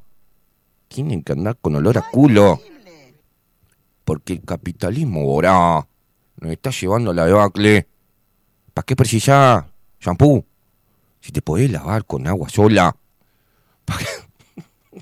Tienen 0.87 1.23
que 1.23 1.33
andar 1.33 1.57
con 1.61 1.75
olor 1.75 1.97
a 1.97 2.01
culo. 2.11 2.61
Porque 4.03 4.33
el 4.33 4.41
capitalismo 4.43 5.23
voraz 5.23 5.85
nos 6.39 6.51
está 6.51 6.69
llevando 6.71 7.11
a 7.11 7.13
la 7.13 7.25
debacle. 7.25 7.87
¿Para 8.77 8.85
qué 8.85 8.95
precisás 8.95 9.65
shampoo? 9.99 10.45
Si 11.19 11.31
te 11.31 11.41
podés 11.41 11.71
lavar 11.71 12.05
con 12.05 12.27
agua 12.27 12.47
sola. 12.47 12.95
¿Para 13.83 13.97
qué, 13.97 14.05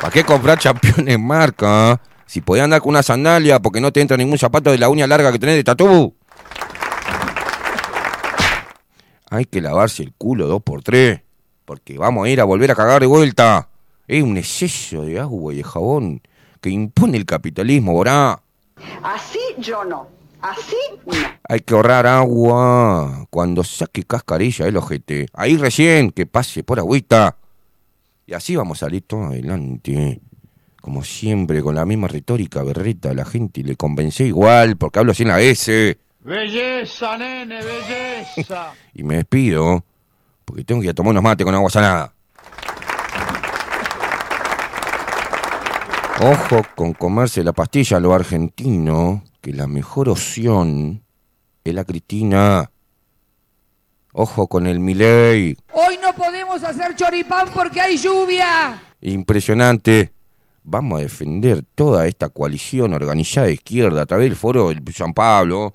¿Para 0.00 0.10
qué 0.10 0.24
comprar 0.24 0.58
championes 0.58 1.18
marca? 1.18 2.00
Si 2.24 2.40
podés 2.40 2.64
andar 2.64 2.80
con 2.80 2.88
una 2.88 3.02
sandalia 3.02 3.60
porque 3.60 3.82
no 3.82 3.92
te 3.92 4.00
entra 4.00 4.16
ningún 4.16 4.38
zapato 4.38 4.70
de 4.70 4.78
la 4.78 4.88
uña 4.88 5.06
larga 5.06 5.30
que 5.30 5.38
tenés 5.38 5.56
de 5.56 5.64
tatú. 5.64 6.14
Hay 9.28 9.44
que 9.44 9.60
lavarse 9.60 10.02
el 10.02 10.14
culo 10.14 10.46
dos 10.46 10.62
por 10.62 10.82
tres. 10.82 11.20
Porque 11.66 11.98
vamos 11.98 12.24
a 12.24 12.30
ir 12.30 12.40
a 12.40 12.44
volver 12.44 12.70
a 12.70 12.74
cagar 12.74 13.02
de 13.02 13.06
vuelta. 13.06 13.68
Es 14.06 14.22
un 14.22 14.38
exceso 14.38 15.02
de 15.02 15.20
agua 15.20 15.52
y 15.52 15.58
de 15.58 15.64
jabón 15.64 16.22
que 16.62 16.70
impone 16.70 17.18
el 17.18 17.26
capitalismo, 17.26 17.92
borá. 17.92 18.40
Así 19.02 19.40
yo 19.58 19.84
no. 19.84 20.17
Así 20.40 20.76
no. 21.06 21.12
Hay 21.48 21.60
que 21.60 21.74
ahorrar 21.74 22.06
agua 22.06 23.26
cuando 23.30 23.64
saque 23.64 24.04
cascarilla 24.04 24.66
el 24.66 24.76
ojete. 24.76 25.28
Ahí 25.32 25.56
recién 25.56 26.10
que 26.10 26.26
pase 26.26 26.62
por 26.62 26.78
agüita. 26.78 27.36
Y 28.26 28.34
así 28.34 28.54
vamos 28.56 28.82
a 28.82 28.86
salir 28.86 29.02
todo 29.02 29.24
adelante. 29.24 30.20
Como 30.80 31.02
siempre, 31.02 31.62
con 31.62 31.74
la 31.74 31.84
misma 31.84 32.08
retórica 32.08 32.62
berreta, 32.62 33.12
la 33.14 33.24
gente 33.24 33.62
le 33.62 33.76
convenció 33.76 34.26
igual 34.26 34.76
porque 34.76 34.98
hablo 34.98 35.14
sin 35.14 35.28
la 35.28 35.40
S. 35.40 35.98
Belleza, 36.20 37.16
nene, 37.16 37.60
belleza. 37.62 38.72
Y 38.94 39.02
me 39.02 39.16
despido 39.16 39.84
porque 40.44 40.64
tengo 40.64 40.80
que 40.80 40.86
ir 40.86 40.90
a 40.90 40.94
tomar 40.94 41.10
unos 41.12 41.22
mates 41.22 41.44
con 41.44 41.54
agua 41.54 41.70
salada. 41.70 42.12
Ojo 46.20 46.62
con 46.74 46.94
comerse 46.94 47.44
la 47.44 47.52
pastilla 47.52 47.98
a 47.98 48.00
lo 48.00 48.12
argentino, 48.12 49.22
que 49.40 49.52
la 49.52 49.66
mejor 49.66 50.08
opción 50.08 51.02
es 51.64 51.74
la 51.74 51.84
Cristina. 51.84 52.70
Ojo 54.12 54.48
con 54.48 54.66
el 54.66 54.80
Milei. 54.80 55.56
Hoy 55.72 55.98
no 56.02 56.12
podemos 56.14 56.62
hacer 56.64 56.94
choripán 56.96 57.48
porque 57.54 57.80
hay 57.80 57.96
lluvia. 57.96 58.82
Impresionante. 59.00 60.12
Vamos 60.64 60.98
a 60.98 61.02
defender 61.02 61.62
toda 61.74 62.06
esta 62.06 62.28
coalición 62.28 62.92
organizada 62.92 63.46
de 63.46 63.54
izquierda 63.54 64.02
a 64.02 64.06
través 64.06 64.26
del 64.26 64.36
foro 64.36 64.68
del 64.68 64.82
San 64.92 65.14
Pablo 65.14 65.72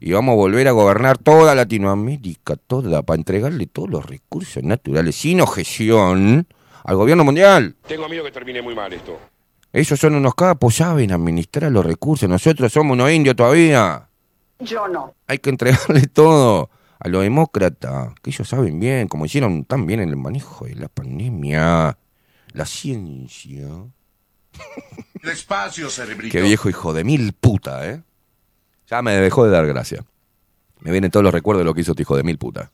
y 0.00 0.12
vamos 0.12 0.32
a 0.32 0.36
volver 0.36 0.66
a 0.68 0.72
gobernar 0.72 1.18
toda 1.18 1.54
Latinoamérica, 1.54 2.56
toda, 2.56 3.02
para 3.02 3.16
entregarle 3.16 3.66
todos 3.66 3.90
los 3.90 4.04
recursos 4.04 4.62
naturales 4.62 5.16
sin 5.16 5.40
objeción 5.40 6.46
al 6.84 6.96
gobierno 6.96 7.24
mundial. 7.24 7.76
Tengo 7.86 8.08
miedo 8.08 8.24
que 8.24 8.32
termine 8.32 8.60
muy 8.60 8.74
mal 8.74 8.92
esto. 8.92 9.18
Esos 9.74 9.98
son 9.98 10.14
unos 10.14 10.36
capos, 10.36 10.76
saben 10.76 11.10
administrar 11.10 11.72
los 11.72 11.84
recursos. 11.84 12.28
Nosotros 12.28 12.72
somos 12.72 12.94
unos 12.94 13.10
indios 13.10 13.34
todavía. 13.34 14.08
Yo 14.60 14.86
no. 14.86 15.16
Hay 15.26 15.38
que 15.38 15.50
entregarle 15.50 16.06
todo 16.12 16.70
a 17.00 17.08
los 17.08 17.24
demócratas, 17.24 18.14
que 18.22 18.30
ellos 18.30 18.48
saben 18.48 18.78
bien, 18.78 19.08
como 19.08 19.26
hicieron 19.26 19.64
tan 19.64 19.84
bien 19.84 19.98
en 19.98 20.10
el 20.10 20.16
manejo 20.16 20.66
de 20.66 20.76
la 20.76 20.86
pandemia, 20.86 21.98
la 22.52 22.66
ciencia. 22.66 23.66
Despacio, 25.24 25.90
cerebrito. 25.90 26.30
Qué 26.30 26.40
viejo 26.40 26.68
hijo 26.68 26.92
de 26.92 27.02
mil 27.02 27.32
puta, 27.32 27.90
¿eh? 27.90 28.00
Ya 28.86 29.02
me 29.02 29.16
dejó 29.16 29.44
de 29.44 29.50
dar 29.50 29.66
gracia. 29.66 30.04
Me 30.78 30.92
vienen 30.92 31.10
todos 31.10 31.24
los 31.24 31.34
recuerdos 31.34 31.62
de 31.62 31.64
lo 31.64 31.74
que 31.74 31.80
hizo 31.80 31.96
tu 31.96 32.02
hijo 32.02 32.16
de 32.16 32.22
mil 32.22 32.38
puta. 32.38 32.70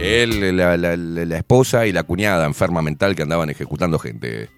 Él, 0.00 0.56
la, 0.56 1.36
esposa 1.36 1.86
y 1.86 1.92
la 1.92 2.02
cuñada 2.02 2.46
enferma 2.46 2.80
mental 2.82 3.14
que 3.14 3.22
andaban 3.22 3.50
ejecutando 3.50 3.98
gente. 3.98 4.48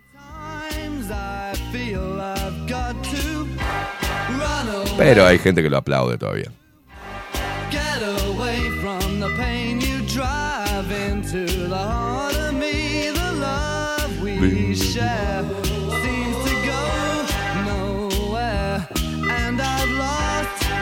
Pero 4.96 5.26
hay 5.26 5.38
gente 5.38 5.62
que 5.62 5.70
lo 5.70 5.78
aplaude 5.78 6.16
todavía. 6.16 6.52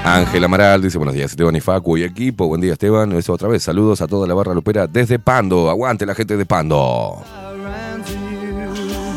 Ángel 0.04 0.44
Amaral 0.44 0.82
dice 0.82 0.98
buenos 0.98 1.14
días 1.14 1.30
Esteban 1.30 1.54
y 1.56 1.60
Facu 1.60 1.96
y 1.96 2.04
equipo. 2.04 2.48
Buen 2.48 2.60
día 2.60 2.72
Esteban. 2.72 3.12
Eso 3.12 3.32
otra 3.32 3.48
vez. 3.48 3.62
Saludos 3.62 4.00
a 4.00 4.06
toda 4.06 4.26
la 4.26 4.34
barra 4.34 4.54
lupera 4.54 4.86
desde 4.86 5.18
Pando. 5.18 5.70
Aguante 5.70 6.06
la 6.06 6.14
gente 6.14 6.36
de 6.36 6.46
Pando. 6.46 7.22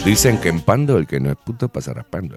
Dicen 0.06 0.38
que 0.40 0.50
en 0.50 0.62
Pando 0.62 0.98
el 0.98 1.08
que 1.08 1.20
no 1.20 1.32
es 1.32 1.38
puto 1.38 1.70
pasa 1.70 1.94
raspando. 1.94 2.36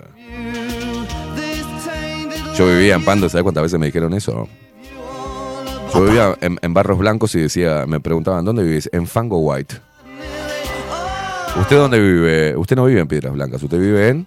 Yo 2.57 2.67
vivía 2.69 2.95
en 2.95 3.05
Pando, 3.05 3.29
¿sabes 3.29 3.43
cuántas 3.43 3.65
veces 3.65 3.79
me 3.79 3.87
dijeron 3.87 4.15
eso? 4.15 4.49
Yo 5.93 6.05
vivía 6.05 6.37
en, 6.41 6.59
en 6.63 6.75
Barros 6.75 6.99
Blancos 6.99 7.35
y 7.35 7.41
decía, 7.41 7.85
me 7.87 8.01
preguntaban, 8.01 8.45
¿dónde 8.45 8.63
vivís? 8.63 8.89
En 8.93 9.07
Fango 9.07 9.39
White. 9.41 9.77
¿Usted 11.61 11.77
dónde 11.77 11.99
vive? 11.99 12.57
Usted 12.57 12.77
no 12.77 12.85
vive 12.85 13.01
en 13.01 13.09
Piedras 13.09 13.33
Blancas, 13.33 13.63
usted 13.63 13.79
vive 13.79 14.09
en... 14.09 14.27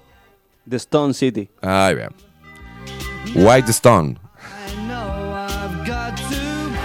The 0.68 0.76
Stone 0.76 1.14
City. 1.14 1.50
Ay, 1.62 1.96
vean. 1.96 2.14
White 3.36 3.72
Stone. 3.72 4.18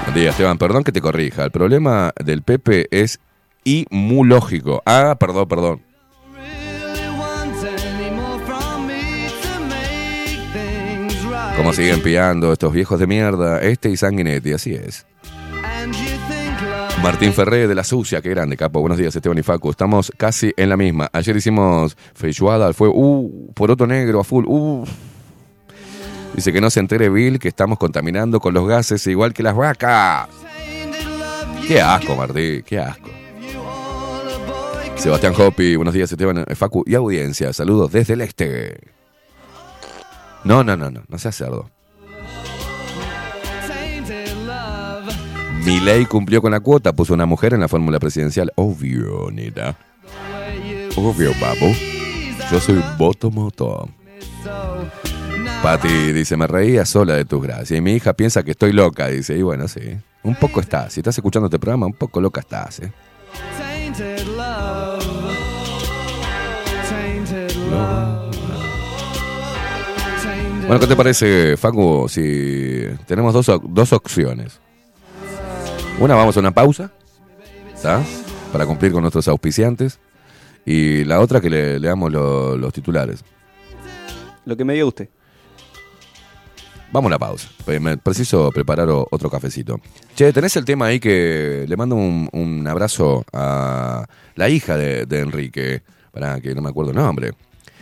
Buen 0.02 0.14
día, 0.14 0.30
Esteban. 0.30 0.58
Perdón 0.58 0.84
que 0.84 0.92
te 0.92 1.00
corrija. 1.00 1.44
El 1.44 1.50
problema 1.50 2.12
del 2.22 2.42
Pepe 2.42 2.86
es 2.90 3.18
inmunológico. 3.64 4.82
Ah, 4.84 5.16
perdón, 5.18 5.48
perdón. 5.48 5.82
Como 11.56 11.72
siguen 11.72 12.02
pillando 12.02 12.52
estos 12.52 12.72
viejos 12.72 12.98
de 12.98 13.06
mierda, 13.06 13.60
este 13.60 13.88
y 13.88 13.96
Sanguinetti, 13.96 14.52
así 14.52 14.74
es. 14.74 15.06
Martín 17.02 17.32
Ferré 17.32 17.68
de 17.68 17.74
la 17.74 17.84
Sucia, 17.84 18.20
qué 18.20 18.30
grande, 18.30 18.56
capo. 18.56 18.80
Buenos 18.80 18.98
días, 18.98 19.14
Esteban 19.14 19.38
y 19.38 19.42
Facu. 19.42 19.70
Estamos 19.70 20.12
casi 20.16 20.52
en 20.56 20.68
la 20.68 20.76
misma. 20.76 21.08
Ayer 21.12 21.36
hicimos 21.36 21.96
feijoada 22.14 22.66
al 22.66 22.74
fuego. 22.74 22.94
Uh, 22.96 23.52
poroto 23.54 23.86
negro 23.86 24.20
a 24.20 24.24
full. 24.24 24.44
Uh. 24.46 24.84
Dice 26.34 26.52
que 26.52 26.60
no 26.60 26.68
se 26.68 26.80
entere 26.80 27.08
Bill 27.10 27.38
que 27.38 27.48
estamos 27.48 27.78
contaminando 27.78 28.40
con 28.40 28.54
los 28.54 28.66
gases 28.66 29.06
igual 29.06 29.32
que 29.32 29.42
las 29.42 29.54
vacas. 29.54 30.28
Qué 31.66 31.80
asco, 31.80 32.16
Martín, 32.16 32.62
qué 32.66 32.78
asco. 32.78 33.10
Sebastián 34.96 35.34
Hopi, 35.38 35.76
buenos 35.76 35.94
días, 35.94 36.10
Esteban, 36.10 36.44
eh, 36.46 36.54
Facu 36.54 36.82
y 36.86 36.94
audiencia. 36.94 37.52
Saludos 37.52 37.92
desde 37.92 38.14
el 38.14 38.20
este. 38.22 38.78
No, 40.44 40.64
no, 40.64 40.76
no, 40.76 40.90
no, 40.90 41.02
no 41.06 41.18
seas 41.18 41.36
cerdo. 41.36 41.70
Milei 45.64 46.04
cumplió 46.04 46.42
con 46.42 46.52
la 46.52 46.60
cuota, 46.60 46.92
puso 46.92 47.14
una 47.14 47.26
mujer 47.26 47.54
en 47.54 47.60
la 47.60 47.68
fórmula 47.68 47.98
presidencial. 47.98 48.52
Obvio, 48.56 49.30
neta. 49.30 49.78
Obvio, 50.96 51.32
papu. 51.40 51.74
Yo 52.50 52.60
soy 52.60 52.82
voto 52.98 53.30
moto. 53.30 53.88
Pati 55.64 56.12
dice, 56.12 56.36
me 56.36 56.46
reía 56.46 56.84
sola 56.84 57.14
de 57.14 57.24
tus 57.24 57.42
gracias. 57.42 57.78
Y 57.78 57.80
mi 57.80 57.92
hija 57.94 58.12
piensa 58.12 58.42
que 58.42 58.50
estoy 58.50 58.72
loca, 58.72 59.08
dice. 59.08 59.34
Y 59.34 59.40
bueno, 59.40 59.66
sí. 59.66 59.80
Un 60.22 60.34
poco 60.34 60.60
estás. 60.60 60.92
Si 60.92 61.00
estás 61.00 61.16
escuchando 61.16 61.46
este 61.46 61.58
programa, 61.58 61.86
un 61.86 61.94
poco 61.94 62.20
loca 62.20 62.40
estás, 62.40 62.80
¿eh? 62.80 62.92
tainted 63.58 64.26
love. 64.36 65.02
Tainted 66.90 67.50
love. 67.70 68.36
Tainted 70.22 70.66
Bueno, 70.66 70.80
¿qué 70.80 70.86
te 70.86 70.96
parece, 70.96 71.56
Facu? 71.56 72.06
Si 72.10 72.82
tenemos 73.06 73.32
dos, 73.32 73.50
dos 73.66 73.92
opciones. 73.94 74.60
Una, 75.98 76.14
vamos 76.14 76.36
a 76.36 76.40
una 76.40 76.50
pausa, 76.50 76.90
¿está? 77.74 78.02
Para 78.52 78.66
cumplir 78.66 78.92
con 78.92 79.00
nuestros 79.00 79.28
auspiciantes. 79.28 79.98
Y 80.66 81.04
la 81.04 81.20
otra, 81.20 81.40
que 81.40 81.48
le 81.48 81.80
leamos 81.80 82.12
lo- 82.12 82.56
los 82.58 82.72
titulares. 82.74 83.24
Lo 84.44 84.56
que 84.58 84.64
me 84.66 84.74
diga 84.74 84.84
usted. 84.84 85.08
Vamos 86.94 87.08
a 87.08 87.14
la 87.14 87.18
pausa. 87.18 87.48
Preciso 88.04 88.52
preparar 88.52 88.88
otro 88.88 89.28
cafecito. 89.28 89.80
Che, 90.14 90.32
¿tenés 90.32 90.54
el 90.54 90.64
tema 90.64 90.86
ahí 90.86 91.00
que 91.00 91.64
le 91.66 91.76
mando 91.76 91.96
un, 91.96 92.66
abrazo 92.68 93.24
a 93.32 94.06
la 94.36 94.48
hija 94.48 94.76
de, 94.76 95.18
Enrique? 95.18 95.82
Para 96.12 96.40
que 96.40 96.54
no 96.54 96.62
me 96.62 96.68
acuerdo 96.68 96.92
el 96.92 96.96
nombre. 96.96 97.32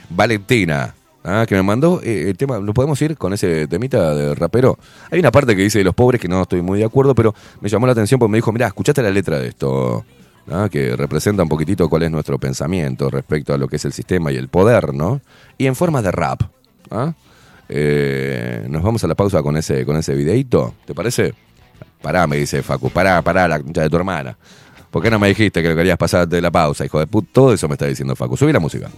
Valentina. 0.08 0.94
Ah, 1.24 1.44
que 1.46 1.54
me 1.54 1.62
mandó 1.62 2.00
eh, 2.02 2.30
el 2.30 2.38
tema. 2.38 2.58
¿Lo 2.58 2.72
podemos 2.72 3.02
ir 3.02 3.18
con 3.18 3.34
ese 3.34 3.68
temita 3.68 4.14
de 4.14 4.34
rapero? 4.34 4.78
Hay 5.10 5.20
una 5.20 5.30
parte 5.30 5.54
que 5.54 5.60
dice 5.60 5.76
de 5.76 5.84
los 5.84 5.94
pobres 5.94 6.18
que 6.18 6.26
no 6.26 6.40
estoy 6.40 6.62
muy 6.62 6.78
de 6.78 6.86
acuerdo, 6.86 7.14
pero 7.14 7.34
me 7.60 7.68
llamó 7.68 7.84
la 7.84 7.92
atención 7.92 8.18
porque 8.18 8.32
me 8.32 8.38
dijo, 8.38 8.50
mirá, 8.50 8.68
escuchate 8.68 9.02
la 9.02 9.10
letra 9.10 9.38
de 9.38 9.48
esto. 9.48 10.06
¿ah? 10.50 10.68
que 10.72 10.96
representa 10.96 11.42
un 11.42 11.50
poquitito 11.50 11.86
cuál 11.90 12.04
es 12.04 12.10
nuestro 12.10 12.38
pensamiento 12.38 13.10
respecto 13.10 13.52
a 13.52 13.58
lo 13.58 13.68
que 13.68 13.76
es 13.76 13.84
el 13.84 13.92
sistema 13.92 14.32
y 14.32 14.36
el 14.36 14.48
poder, 14.48 14.94
¿no? 14.94 15.20
Y 15.58 15.66
en 15.66 15.76
forma 15.76 16.00
de 16.00 16.10
rap. 16.12 16.44
¿ah? 16.90 17.12
Eh, 17.74 18.66
nos 18.68 18.82
vamos 18.82 19.02
a 19.02 19.06
la 19.06 19.14
pausa 19.14 19.42
con 19.42 19.56
ese, 19.56 19.86
con 19.86 19.96
ese 19.96 20.14
videito, 20.14 20.74
¿te 20.84 20.94
parece? 20.94 21.32
Pará, 22.02 22.26
me 22.26 22.36
dice 22.36 22.62
Facu, 22.62 22.90
pará, 22.90 23.22
pará, 23.22 23.48
la 23.48 23.60
concha 23.60 23.80
de 23.80 23.88
tu 23.88 23.96
hermana. 23.96 24.36
¿Por 24.90 25.02
qué 25.02 25.10
no 25.10 25.18
me 25.18 25.28
dijiste 25.28 25.62
que 25.62 25.70
lo 25.70 25.76
querías 25.76 25.96
pasar 25.96 26.28
de 26.28 26.42
la 26.42 26.50
pausa, 26.50 26.84
hijo 26.84 26.98
de 26.98 27.06
puta? 27.06 27.28
Todo 27.32 27.54
eso 27.54 27.66
me 27.68 27.74
está 27.74 27.86
diciendo 27.86 28.14
Facu. 28.14 28.36
Subí 28.36 28.52
la 28.52 28.60
música. 28.60 28.90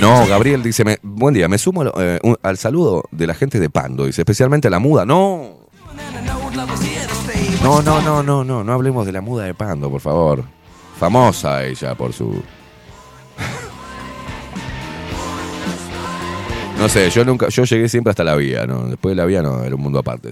No, 0.00 0.26
Gabriel 0.26 0.62
dice, 0.62 0.84
me- 0.84 0.98
buen 1.02 1.34
día, 1.34 1.48
me 1.48 1.58
sumo 1.58 1.84
eh, 1.98 2.20
al 2.42 2.56
saludo 2.56 3.04
de 3.10 3.26
la 3.26 3.34
gente 3.34 3.58
de 3.58 3.68
Pando, 3.68 4.06
dice, 4.06 4.22
especialmente 4.22 4.68
a 4.68 4.70
la 4.70 4.78
muda. 4.78 5.04
No, 5.04 5.56
no, 7.62 7.82
no, 7.82 8.00
no, 8.00 8.22
no, 8.22 8.44
no, 8.44 8.62
no 8.64 8.72
hablemos 8.72 9.04
de 9.06 9.12
la 9.12 9.20
muda 9.20 9.44
de 9.44 9.54
Pando, 9.54 9.90
por 9.90 10.00
favor. 10.00 10.44
Famosa 10.98 11.64
ella 11.64 11.94
por 11.94 12.12
su... 12.12 12.42
No 16.76 16.88
sé, 16.88 17.08
yo 17.10 17.24
nunca, 17.24 17.48
yo 17.48 17.64
llegué 17.64 17.88
siempre 17.88 18.10
hasta 18.10 18.24
la 18.24 18.34
vía, 18.34 18.66
¿no? 18.66 18.88
Después 18.88 19.12
de 19.12 19.16
la 19.16 19.24
vía 19.24 19.42
no, 19.42 19.62
era 19.62 19.74
un 19.74 19.80
mundo 19.80 19.98
aparte. 19.98 20.30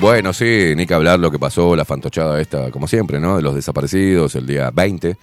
Bueno, 0.00 0.32
sí, 0.32 0.74
ni 0.76 0.86
que 0.86 0.94
hablar 0.94 1.18
lo 1.18 1.32
que 1.32 1.40
pasó, 1.40 1.74
la 1.74 1.84
fantochada 1.84 2.40
esta, 2.40 2.70
como 2.70 2.86
siempre, 2.86 3.18
¿no? 3.18 3.36
De 3.36 3.42
los 3.42 3.54
desaparecidos 3.54 4.36
el 4.36 4.46
día 4.46 4.70
20. 4.70 5.16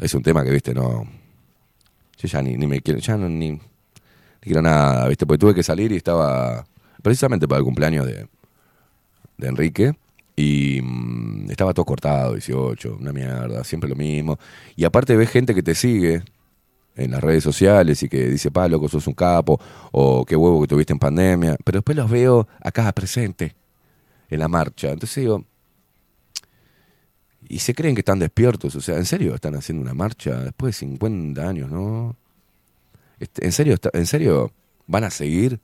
Es 0.00 0.12
un 0.12 0.22
tema 0.22 0.44
que, 0.44 0.50
viste, 0.50 0.74
no. 0.74 1.06
Yo 2.18 2.28
ya 2.28 2.42
ni, 2.42 2.56
ni 2.56 2.66
me 2.66 2.82
quiero, 2.82 3.00
ya 3.00 3.16
no, 3.16 3.30
ni, 3.30 3.58
ni 4.44 4.52
quiero 4.52 4.62
nada, 4.62 5.08
viste, 5.08 5.26
porque 5.26 5.38
tuve 5.38 5.54
que 5.54 5.62
salir 5.62 5.90
y 5.92 5.96
estaba 5.96 6.66
precisamente 7.02 7.48
para 7.48 7.60
el 7.60 7.64
cumpleaños 7.64 8.06
de, 8.06 8.28
de 9.38 9.48
Enrique. 9.48 9.94
Y 10.36 10.80
mm, 10.82 11.50
estaba 11.50 11.72
todo 11.72 11.86
cortado, 11.86 12.32
18, 12.32 12.98
una 13.00 13.12
mierda, 13.12 13.64
siempre 13.64 13.88
lo 13.88 13.96
mismo. 13.96 14.38
Y 14.76 14.84
aparte 14.84 15.16
ves 15.16 15.30
gente 15.30 15.54
que 15.54 15.62
te 15.62 15.74
sigue 15.74 16.22
en 16.96 17.10
las 17.10 17.22
redes 17.22 17.42
sociales 17.42 18.02
y 18.02 18.08
que 18.08 18.28
dice, 18.28 18.50
pa, 18.50 18.68
loco, 18.68 18.88
sos 18.88 19.06
un 19.06 19.14
capo, 19.14 19.60
o 19.92 20.24
qué 20.24 20.36
huevo 20.36 20.60
que 20.60 20.68
tuviste 20.68 20.92
en 20.92 20.98
pandemia. 20.98 21.56
Pero 21.64 21.78
después 21.78 21.96
los 21.96 22.10
veo 22.10 22.46
acá 22.60 22.92
presente, 22.92 23.54
en 24.28 24.40
la 24.40 24.48
marcha. 24.48 24.90
Entonces 24.90 25.22
digo, 25.22 25.44
y 27.48 27.60
se 27.60 27.74
creen 27.74 27.94
que 27.94 28.00
están 28.00 28.18
despiertos, 28.18 28.74
o 28.76 28.80
sea, 28.80 28.96
¿en 28.96 29.06
serio 29.06 29.34
están 29.34 29.54
haciendo 29.54 29.82
una 29.82 29.94
marcha 29.94 30.36
después 30.40 30.74
de 30.74 30.86
50 30.86 31.48
años, 31.48 31.70
no? 31.70 32.16
Este, 33.18 33.44
¿En 33.44 33.52
serio, 33.52 33.76
en 33.92 34.06
serio 34.06 34.52
van 34.86 35.04
a 35.04 35.10
seguir? 35.10 35.60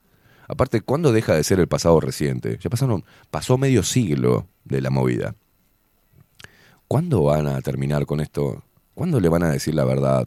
Aparte, 0.48 0.80
¿cuándo 0.80 1.12
deja 1.12 1.34
de 1.34 1.44
ser 1.44 1.60
el 1.60 1.68
pasado 1.68 2.00
reciente? 2.00 2.58
Ya 2.60 2.70
pasaron, 2.70 3.04
pasó 3.30 3.56
medio 3.58 3.82
siglo 3.82 4.48
de 4.64 4.80
la 4.80 4.90
movida. 4.90 5.34
¿Cuándo 6.88 7.22
van 7.22 7.46
a 7.46 7.60
terminar 7.60 8.04
con 8.06 8.20
esto? 8.20 8.64
¿Cuándo 8.94 9.20
le 9.20 9.28
van 9.28 9.44
a 9.44 9.50
decir 9.52 9.74
la 9.74 9.84
verdad 9.84 10.26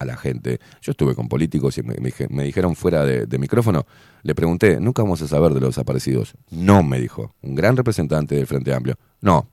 a 0.00 0.04
la 0.04 0.16
gente? 0.16 0.58
Yo 0.82 0.90
estuve 0.90 1.14
con 1.14 1.28
políticos 1.28 1.78
y 1.78 1.82
me, 1.84 1.94
me 2.00 2.08
dije- 2.10 2.26
me 2.28 2.42
dijeron 2.42 2.74
fuera 2.74 3.04
de, 3.04 3.26
de 3.26 3.38
micrófono, 3.38 3.86
le 4.24 4.34
pregunté, 4.34 4.80
nunca 4.80 5.02
vamos 5.02 5.22
a 5.22 5.28
saber 5.28 5.54
de 5.54 5.60
los 5.60 5.70
desaparecidos. 5.70 6.34
No, 6.50 6.82
me 6.82 6.98
dijo, 6.98 7.32
un 7.42 7.54
gran 7.54 7.76
representante 7.76 8.34
del 8.34 8.46
Frente 8.48 8.74
Amplio. 8.74 8.96
No. 9.20 9.48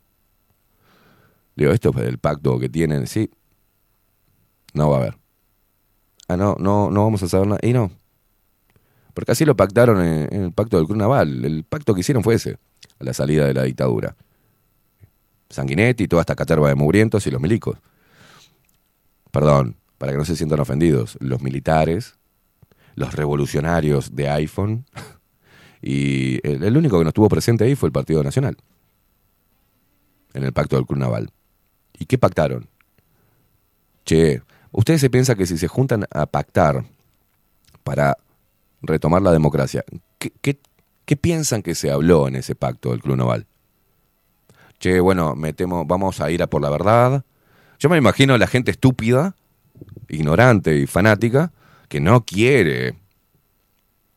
Digo, 1.56 1.72
esto 1.72 1.92
es 1.96 2.08
el 2.08 2.18
pacto 2.18 2.58
que 2.60 2.70
tienen, 2.70 3.06
sí. 3.06 3.30
No 4.74 4.90
va 4.90 4.98
a 4.98 5.00
haber. 5.02 5.21
Ah, 6.28 6.38
no, 6.38 6.56
no, 6.60 6.90
no 6.92 7.04
vamos 7.04 7.24
a 7.24 7.28
saber 7.28 7.48
nada. 7.48 7.60
Y 7.62 7.74
no. 7.74 7.92
Porque 9.14 9.32
así 9.32 9.46
lo 9.46 9.56
pactaron 9.56 10.02
en, 10.04 10.44
el 10.44 10.52
pacto 10.52 10.82
del 10.82 10.98
Naval. 10.98 11.44
El 11.44 11.64
pacto 11.64 11.94
que 11.94 12.02
hicieron 12.02 12.24
fue 12.24 12.36
ese, 12.36 12.58
a 13.00 13.04
la 13.04 13.14
salida 13.14 13.46
de 13.46 13.54
la 13.54 13.64
dictadura. 13.64 14.16
Sanguinetti, 15.50 16.08
toda 16.08 16.22
esta 16.22 16.36
caterva 16.36 16.70
de 16.70 16.76
mugrientos 16.76 17.28
y 17.28 17.32
los 17.32 17.42
milicos. 17.42 17.78
Perdón, 19.32 19.76
para 19.98 20.14
que 20.14 20.18
no 20.18 20.26
se 20.26 20.36
sientan 20.36 20.60
ofendidos, 20.60 21.18
los 21.20 21.42
militares, 21.42 22.16
los 22.96 23.14
revolucionarios 23.14 24.16
de 24.16 24.30
iPhone, 24.30 24.86
y 25.82 26.46
el, 26.48 26.64
el 26.64 26.78
único 26.78 26.98
que 26.98 27.04
no 27.04 27.10
estuvo 27.10 27.30
presente 27.30 27.66
ahí 27.66 27.76
fue 27.76 27.88
el 27.88 27.94
Partido 27.94 28.24
Nacional, 28.24 28.58
en 30.34 30.44
el 30.44 30.54
pacto 30.54 30.78
del 30.78 30.86
Club 30.86 31.00
Naval. 31.00 31.32
¿Y 32.00 32.06
qué 32.06 32.18
pactaron? 32.18 32.68
Che, 34.06 34.42
ustedes 34.72 35.02
se 35.02 35.10
piensan 35.10 35.38
que 35.38 35.46
si 35.46 35.58
se 35.58 35.68
juntan 35.68 36.06
a 36.12 36.26
pactar 36.26 36.86
para 37.84 38.18
retomar 38.82 39.22
la 39.22 39.32
democracia, 39.32 39.84
¿qué, 40.18 40.60
piensan 41.16 41.62
que 41.62 41.76
se 41.76 41.92
habló 41.92 42.28
en 42.28 42.38
ese 42.38 42.56
pacto 42.56 42.92
del 42.92 43.02
Club 43.02 43.18
Naval? 43.18 43.46
Che, 44.80 45.00
bueno, 45.00 45.36
metemos, 45.36 45.86
vamos 45.86 46.22
a 46.22 46.32
ir 46.32 46.42
a 46.42 46.48
por 46.48 46.62
la 46.62 46.70
verdad. 46.70 47.24
Yo 47.80 47.90
me 47.90 47.98
imagino 47.98 48.34
a 48.34 48.38
la 48.38 48.48
gente 48.48 48.72
estúpida, 48.72 49.36
ignorante 50.08 50.76
y 50.78 50.88
fanática, 50.88 51.52
que 51.90 52.00
no 52.00 52.24
quiere, 52.24 52.96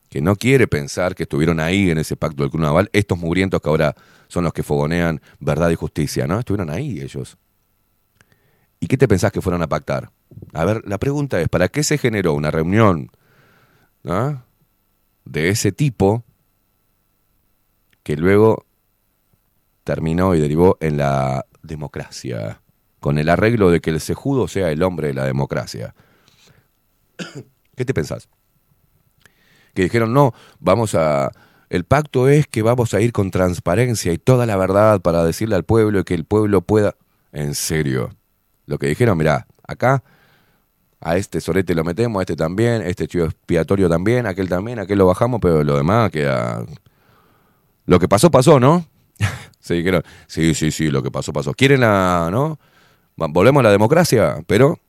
que 0.09 0.21
no 0.21 0.37
quiere 0.37 0.67
pensar 0.67 1.15
que 1.15 1.23
estuvieron 1.23 1.59
ahí 1.59 1.91
en 1.91 1.97
ese 1.97 2.15
pacto 2.15 2.43
del 2.43 2.51
Club 2.51 2.63
Naval, 2.63 2.89
estos 2.93 3.17
mugrientos 3.17 3.61
que 3.61 3.69
ahora 3.69 3.95
son 4.27 4.45
los 4.45 4.53
que 4.53 4.63
fogonean 4.63 5.21
verdad 5.39 5.69
y 5.69 5.75
justicia, 5.75 6.25
¿no? 6.27 6.39
Estuvieron 6.39 6.69
ahí 6.69 7.01
ellos. 7.01 7.37
¿Y 8.79 8.87
qué 8.87 8.97
te 8.97 9.07
pensás 9.07 9.31
que 9.31 9.41
fueron 9.41 9.61
a 9.61 9.67
pactar? 9.67 10.09
A 10.53 10.65
ver, 10.65 10.81
la 10.85 10.97
pregunta 10.97 11.39
es, 11.41 11.49
¿para 11.49 11.67
qué 11.67 11.83
se 11.83 11.97
generó 11.97 12.33
una 12.33 12.51
reunión 12.51 13.11
de 15.25 15.49
ese 15.49 15.71
tipo 15.71 16.23
que 18.03 18.15
luego 18.15 18.65
terminó 19.83 20.35
y 20.35 20.39
derivó 20.39 20.77
en 20.79 20.97
la 20.97 21.45
democracia, 21.61 22.61
con 22.99 23.17
el 23.17 23.29
arreglo 23.29 23.69
de 23.69 23.81
que 23.81 23.89
el 23.89 23.99
sejudo 23.99 24.47
sea 24.47 24.71
el 24.71 24.83
hombre 24.83 25.09
de 25.09 25.13
la 25.13 25.25
democracia? 25.25 25.93
¿Qué 27.75 27.85
te 27.85 27.93
pensás? 27.93 28.29
Que 29.73 29.83
dijeron, 29.83 30.13
no, 30.13 30.33
vamos 30.59 30.95
a... 30.95 31.31
El 31.69 31.83
pacto 31.83 32.29
es 32.29 32.47
que 32.47 32.61
vamos 32.61 32.93
a 32.93 33.01
ir 33.01 33.11
con 33.11 33.31
transparencia 33.31 34.13
y 34.13 34.17
toda 34.17 34.45
la 34.45 34.55
verdad 34.55 35.01
para 35.01 35.23
decirle 35.23 35.55
al 35.55 35.65
pueblo 35.65 35.99
y 35.99 36.03
que 36.03 36.13
el 36.13 36.25
pueblo 36.25 36.61
pueda... 36.61 36.95
En 37.33 37.55
serio. 37.55 38.15
Lo 38.65 38.77
que 38.77 38.87
dijeron, 38.87 39.17
mirá, 39.17 39.47
acá 39.67 40.03
a 41.01 41.17
este 41.17 41.41
sorete 41.41 41.75
lo 41.75 41.83
metemos, 41.83 42.19
a 42.19 42.23
este 42.23 42.35
también, 42.35 42.81
este 42.81 43.07
chivo 43.07 43.25
expiatorio 43.25 43.89
también, 43.89 44.25
aquel 44.25 44.49
también, 44.49 44.79
aquel 44.79 44.97
lo 44.97 45.05
bajamos, 45.07 45.39
pero 45.41 45.63
lo 45.63 45.77
demás 45.77 46.09
queda... 46.11 46.65
Lo 47.85 47.99
que 47.99 48.07
pasó, 48.07 48.31
pasó, 48.31 48.59
¿no? 48.59 48.85
Se 49.59 49.75
dijeron, 49.75 50.01
sí, 50.27 50.53
sí, 50.55 50.71
sí, 50.71 50.89
lo 50.89 51.03
que 51.03 51.11
pasó, 51.11 51.31
pasó. 51.33 51.53
¿Quieren 51.53 51.81
la, 51.81 52.29
no? 52.31 52.57
Volvemos 53.15 53.59
a 53.61 53.63
la 53.63 53.71
democracia, 53.71 54.37
pero... 54.47 54.79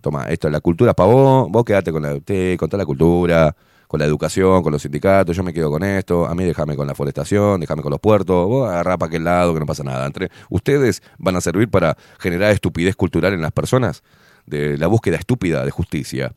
Toma, 0.00 0.28
esto 0.28 0.46
es 0.46 0.52
la 0.52 0.60
cultura 0.60 0.94
para 0.94 1.12
vos, 1.12 1.48
vos 1.50 1.64
quedate 1.64 1.90
con, 1.90 2.02
la, 2.02 2.20
te- 2.20 2.56
con 2.56 2.68
toda 2.68 2.82
la 2.82 2.86
cultura, 2.86 3.54
con 3.88 3.98
la 3.98 4.06
educación, 4.06 4.62
con 4.62 4.70
los 4.72 4.82
sindicatos, 4.82 5.36
yo 5.36 5.42
me 5.42 5.52
quedo 5.52 5.70
con 5.70 5.82
esto, 5.82 6.26
a 6.26 6.34
mí 6.36 6.44
déjame 6.44 6.76
con 6.76 6.86
la 6.86 6.94
forestación, 6.94 7.58
déjame 7.60 7.82
con 7.82 7.90
los 7.90 7.98
puertos, 7.98 8.46
vos 8.46 8.68
agarrá 8.68 8.96
para 8.96 9.08
aquel 9.08 9.24
lado 9.24 9.54
que 9.54 9.60
no 9.60 9.66
pasa 9.66 9.82
nada. 9.82 10.06
Entre 10.06 10.30
ustedes 10.50 11.02
van 11.18 11.34
a 11.34 11.40
servir 11.40 11.68
para 11.68 11.96
generar 12.20 12.52
estupidez 12.52 12.94
cultural 12.94 13.32
en 13.32 13.40
las 13.42 13.50
personas, 13.50 14.04
de 14.48 14.78
la 14.78 14.86
búsqueda 14.86 15.16
estúpida 15.16 15.64
de 15.64 15.70
justicia. 15.70 16.34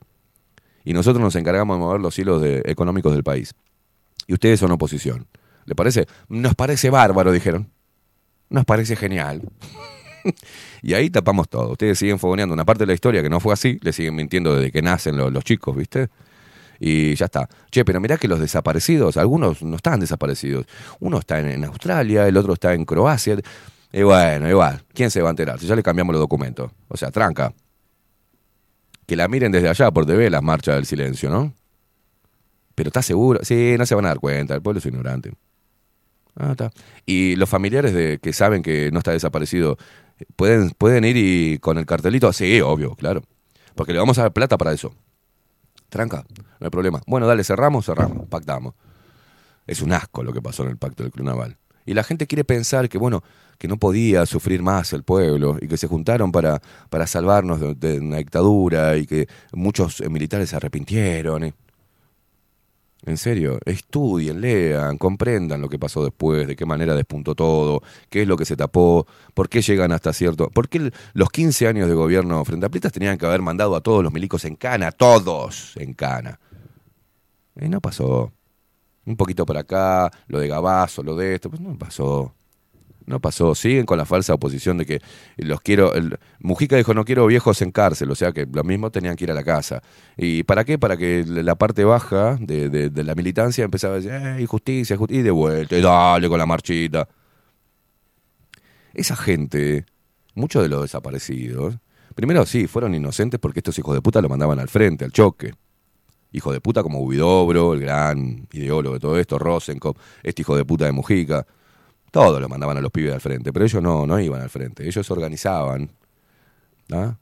Y 0.84 0.94
nosotros 0.94 1.22
nos 1.22 1.36
encargamos 1.36 1.78
de 1.78 1.80
mover 1.80 2.02
los 2.02 2.18
hilos 2.18 2.44
económicos 2.66 3.14
del 3.14 3.24
país. 3.24 3.54
Y 4.28 4.34
ustedes 4.34 4.60
son 4.60 4.72
oposición. 4.72 5.28
¿Le 5.66 5.76
parece? 5.76 6.08
Nos 6.28 6.56
parece 6.56 6.90
bárbaro, 6.90 7.32
dijeron. 7.32 7.70
Nos 8.50 8.66
parece 8.66 8.96
genial. 8.96 9.42
y 10.82 10.94
ahí 10.94 11.10
tapamos 11.10 11.50
todo. 11.50 11.72
Ustedes 11.72 12.00
siguen 12.00 12.20
fogoneando 12.20 12.54
una 12.54 12.66
parte 12.66 12.84
de 12.84 12.88
la 12.88 12.94
historia 12.94 13.22
que 13.22 13.30
no 13.30 13.40
fue 13.40 13.54
así, 13.54 13.80
le 13.82 13.94
siguen 13.94 14.16
mintiendo 14.16 14.56
desde 14.56 14.72
que 14.72 14.82
nacen 14.82 15.18
los, 15.18 15.32
los 15.32 15.44
chicos, 15.44 15.76
¿viste? 15.76 16.10
Y 16.80 17.14
ya 17.16 17.26
está. 17.26 17.48
Che, 17.70 17.86
pero 17.86 18.02
mirá 18.02 18.18
que 18.18 18.28
los 18.28 18.40
desaparecidos, 18.40 19.18
algunos 19.18 19.62
no 19.62 19.76
están 19.76 20.00
desaparecidos. 20.00 20.66
Uno 21.00 21.20
está 21.20 21.40
en, 21.40 21.48
en 21.48 21.64
Australia, 21.66 22.28
el 22.28 22.36
otro 22.38 22.54
está 22.54 22.74
en 22.74 22.86
Croacia. 22.86 23.38
Y 23.94 24.02
bueno, 24.04 24.50
igual, 24.50 24.84
¿quién 24.94 25.12
se 25.12 25.22
va 25.22 25.30
a 25.30 25.32
enterar? 25.32 25.60
Si 25.60 25.68
ya 25.68 25.76
le 25.76 25.84
cambiamos 25.84 26.14
los 26.14 26.22
documentos. 26.22 26.72
O 26.88 26.98
sea, 26.98 27.12
tranca. 27.12 27.54
Que 29.12 29.18
la 29.18 29.28
miren 29.28 29.52
desde 29.52 29.68
allá 29.68 29.92
por 29.92 30.06
TV, 30.06 30.30
las 30.30 30.42
marchas 30.42 30.76
del 30.76 30.86
silencio, 30.86 31.30
¿no? 31.30 31.54
Pero 32.76 32.88
¿estás 32.88 33.06
seguro? 33.06 33.42
Sí, 33.44 33.76
no 33.78 33.86
se 33.86 33.94
van 33.94 34.06
a 34.06 34.08
dar 34.08 34.22
cuenta, 34.22 34.56
el 34.56 34.62
pueblo 34.62 34.80
es 34.80 34.86
ignorante. 34.86 35.34
Ah, 36.38 36.52
está. 36.52 36.72
Y 37.06 37.36
los 37.36 37.50
familiares 37.50 37.94
de 37.94 38.20
que 38.20 38.32
saben 38.32 38.64
que 38.64 38.90
no 38.90 39.00
está 39.00 39.12
desaparecido, 39.12 39.78
¿pueden, 40.38 40.70
¿pueden 40.70 41.04
ir 41.04 41.18
y 41.18 41.60
con 41.60 41.78
el 41.78 41.86
cartelito? 41.86 42.32
Sí, 42.32 42.62
obvio, 42.62 42.96
claro. 42.96 43.22
Porque 43.76 43.92
le 43.92 44.00
vamos 44.00 44.18
a 44.18 44.22
dar 44.22 44.32
plata 44.32 44.58
para 44.58 44.72
eso. 44.72 44.96
Tranca, 45.90 46.24
no 46.38 46.66
hay 46.66 46.70
problema. 46.70 47.02
Bueno, 47.06 47.28
dale, 47.28 47.44
cerramos, 47.44 47.88
cerramos, 47.88 48.30
pactamos. 48.30 48.76
Es 49.68 49.82
un 49.82 49.92
asco 49.92 50.24
lo 50.24 50.32
que 50.32 50.42
pasó 50.42 50.64
en 50.64 50.70
el 50.70 50.78
pacto 50.78 51.04
del 51.04 51.12
Club. 51.12 51.54
Y 51.86 51.96
la 51.96 52.06
gente 52.06 52.28
quiere 52.28 52.46
pensar 52.46 52.88
que, 52.88 52.98
bueno, 52.98 53.24
que 53.62 53.68
no 53.68 53.78
podía 53.78 54.26
sufrir 54.26 54.64
más 54.64 54.92
el 54.92 55.04
pueblo 55.04 55.56
y 55.62 55.68
que 55.68 55.78
se 55.78 55.86
juntaron 55.86 56.32
para, 56.32 56.60
para 56.90 57.06
salvarnos 57.06 57.60
de, 57.80 58.00
una 58.00 58.18
dictadura 58.18 58.98
y 58.98 59.06
que 59.06 59.28
muchos 59.54 60.02
eh, 60.02 60.10
militares 60.10 60.50
se 60.50 60.56
arrepintieron. 60.56 61.54
En 63.06 63.18
serio, 63.18 63.60
estudien, 63.64 64.42
lean, 64.42 64.98
comprendan 64.98 65.62
lo 65.62 65.70
que 65.70 65.78
pasó 65.78 66.04
después, 66.04 66.48
de 66.48 66.56
qué 66.56 66.66
manera 66.66 66.96
despuntó 66.96 67.36
todo, 67.36 67.84
qué 68.10 68.24
es 68.24 68.28
lo 68.28 68.36
que 68.36 68.46
se 68.46 68.56
tapó, 68.56 69.06
por 69.36 69.48
qué 69.48 69.62
llegan 69.62 69.92
hasta 69.92 70.12
cierto... 70.12 70.50
¿Por 70.50 70.68
qué 70.68 70.92
los 71.14 71.30
15 71.30 71.68
años 71.68 71.88
de 71.88 71.94
gobierno 71.94 72.44
frente 72.44 72.66
a 72.66 72.70
Plitas 72.70 72.92
tenían 72.92 73.20
que 73.20 73.28
haber 73.28 73.44
mandado 73.44 73.76
a 73.76 73.82
todos 73.82 74.04
los 74.04 74.12
milicos 74.12 74.44
en 74.46 74.56
cana, 74.56 74.92
todos 74.92 75.78
en 75.78 75.94
cana? 75.94 76.40
Y 77.56 77.70
no 77.70 77.80
pasó. 77.80 78.32
Un 79.06 79.16
poquito 79.16 79.46
por 79.46 79.58
acá, 79.58 80.10
lo 80.26 80.40
de 80.40 80.48
Gabazo, 80.48 81.04
lo 81.04 81.16
de 81.16 81.36
esto, 81.36 81.52
pues 81.52 81.62
no 81.62 81.78
pasó. 81.78 82.34
No 83.06 83.20
pasó. 83.20 83.56
Siguen 83.56 83.86
con 83.86 83.98
la 83.98 84.06
falsa 84.06 84.34
oposición 84.34 84.78
de 84.78 84.86
que 84.86 85.02
los 85.38 85.62
quiero. 85.62 85.92
Mujica 86.40 86.76
dijo: 86.78 86.94
No 86.94 87.04
quiero 87.06 87.26
viejos 87.26 87.62
en 87.62 87.72
cárcel. 87.72 88.12
O 88.12 88.16
sea 88.16 88.32
que 88.32 88.46
lo 88.52 88.64
mismo 88.64 88.92
tenían 88.92 89.16
que 89.16 89.24
ir 89.26 89.32
a 89.32 89.34
la 89.34 89.44
casa. 89.44 89.82
¿Y 90.18 90.44
para 90.44 90.64
qué? 90.64 90.78
Para 90.78 90.98
que 90.98 91.26
la 91.28 91.56
parte 91.56 91.84
baja 91.84 92.38
de, 92.40 92.70
de- 92.70 92.90
de 92.90 93.04
la 93.04 93.16
militancia 93.16 93.64
empezaba 93.64 93.96
a 93.96 93.98
decir: 93.98 94.12
eh, 94.14 94.46
justicia, 94.46 94.98
justicia. 94.98 95.20
Y 95.22 95.24
de 95.24 95.32
vuelta, 95.32 95.78
y 95.78 95.82
dale 95.82 96.30
con 96.30 96.38
la 96.38 96.46
marchita. 96.46 97.08
Esa 98.94 99.16
gente, 99.16 99.86
muchos 100.36 100.62
de 100.62 100.70
los 100.70 100.82
desaparecidos, 100.82 101.76
primero 102.16 102.46
sí, 102.46 102.68
fueron 102.68 102.94
inocentes 102.94 103.40
porque 103.40 103.60
estos 103.60 103.78
hijos 103.80 103.96
de 103.96 104.02
puta 104.02 104.22
lo 104.22 104.30
mandaban 104.30 104.60
al 104.60 104.68
frente, 104.68 105.06
al 105.06 105.12
choque. 105.12 105.54
Hijo 106.34 106.54
de 106.54 106.62
puta 106.62 106.84
como 106.84 107.00
Huidobro, 107.02 107.74
el 107.74 107.82
gran 107.82 108.48
ideólogo 108.54 108.94
de 108.96 109.00
todo 109.02 109.18
esto, 109.20 109.38
Rosenkopf, 109.40 110.00
este 110.24 110.42
hijo 110.44 110.56
de 110.56 110.64
puta 110.66 110.86
de 110.86 110.92
Mujica. 110.94 111.46
Todos 112.12 112.42
lo 112.42 112.50
mandaban 112.50 112.78
a 112.78 112.82
los 112.82 112.92
pibes 112.92 113.14
al 113.14 113.22
frente, 113.22 113.54
pero 113.54 113.64
ellos 113.64 113.82
no, 113.82 114.06
no 114.06 114.20
iban 114.20 114.42
al 114.42 114.50
frente. 114.50 114.86
Ellos 114.86 115.10
organizaban. 115.10 115.90
¿ah? 116.92 117.16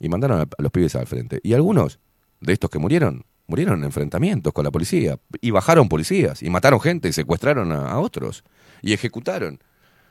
Y 0.00 0.08
mandaron 0.08 0.40
a, 0.40 0.48
los 0.58 0.72
pibes 0.72 0.96
al 0.96 1.06
frente. 1.06 1.38
Y 1.44 1.54
algunos 1.54 2.00
de 2.40 2.52
estos 2.52 2.68
que 2.70 2.80
murieron, 2.80 3.24
murieron 3.46 3.78
en 3.78 3.84
enfrentamientos 3.84 4.52
con 4.52 4.64
la 4.64 4.72
policía. 4.72 5.16
Y 5.40 5.52
bajaron 5.52 5.88
policías, 5.88 6.42
y 6.42 6.50
mataron 6.50 6.80
gente, 6.80 7.08
y 7.08 7.12
secuestraron 7.12 7.70
a, 7.70 8.00
otros. 8.00 8.42
Y 8.82 8.94
ejecutaron. 8.94 9.60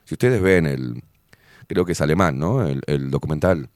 Si 0.06 0.16
ustedes 0.16 0.42
ven 0.42 0.66
el, 0.66 1.04
creo 1.68 1.84
que 1.84 1.92
es 1.92 2.02
alemán, 2.02 2.40
¿no? 2.40 2.66
El, 2.66 3.12
documental 3.12 3.70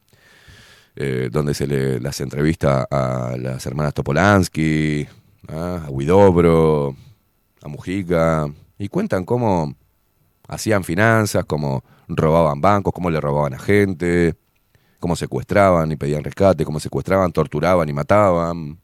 eh, 0.95 1.27
donde 1.29 1.53
se 1.53 1.67
le 1.67 1.99
las 1.99 2.21
entrevista 2.21 2.87
a 2.89 3.35
las 3.37 3.65
hermanas 3.65 3.93
Topolansky, 3.93 5.05
¿ah? 5.49 5.83
a 5.85 5.89
Huidobro, 5.89 6.95
a 7.61 7.67
Mujica, 7.67 8.47
y 8.77 8.87
cuentan 8.89 9.25
cómo 9.25 9.75
hacían 10.47 10.83
finanzas, 10.83 11.45
cómo 11.45 11.83
robaban 12.07 12.61
bancos, 12.61 12.93
cómo 12.93 13.09
le 13.09 13.21
robaban 13.21 13.53
a 13.53 13.59
gente, 13.59 14.35
cómo 14.99 15.15
secuestraban 15.15 15.91
y 15.91 15.95
pedían 15.95 16.23
rescate, 16.23 16.65
cómo 16.65 16.79
secuestraban, 16.79 17.31
torturaban 17.31 17.89
y 17.89 17.93
mataban, 17.93 18.79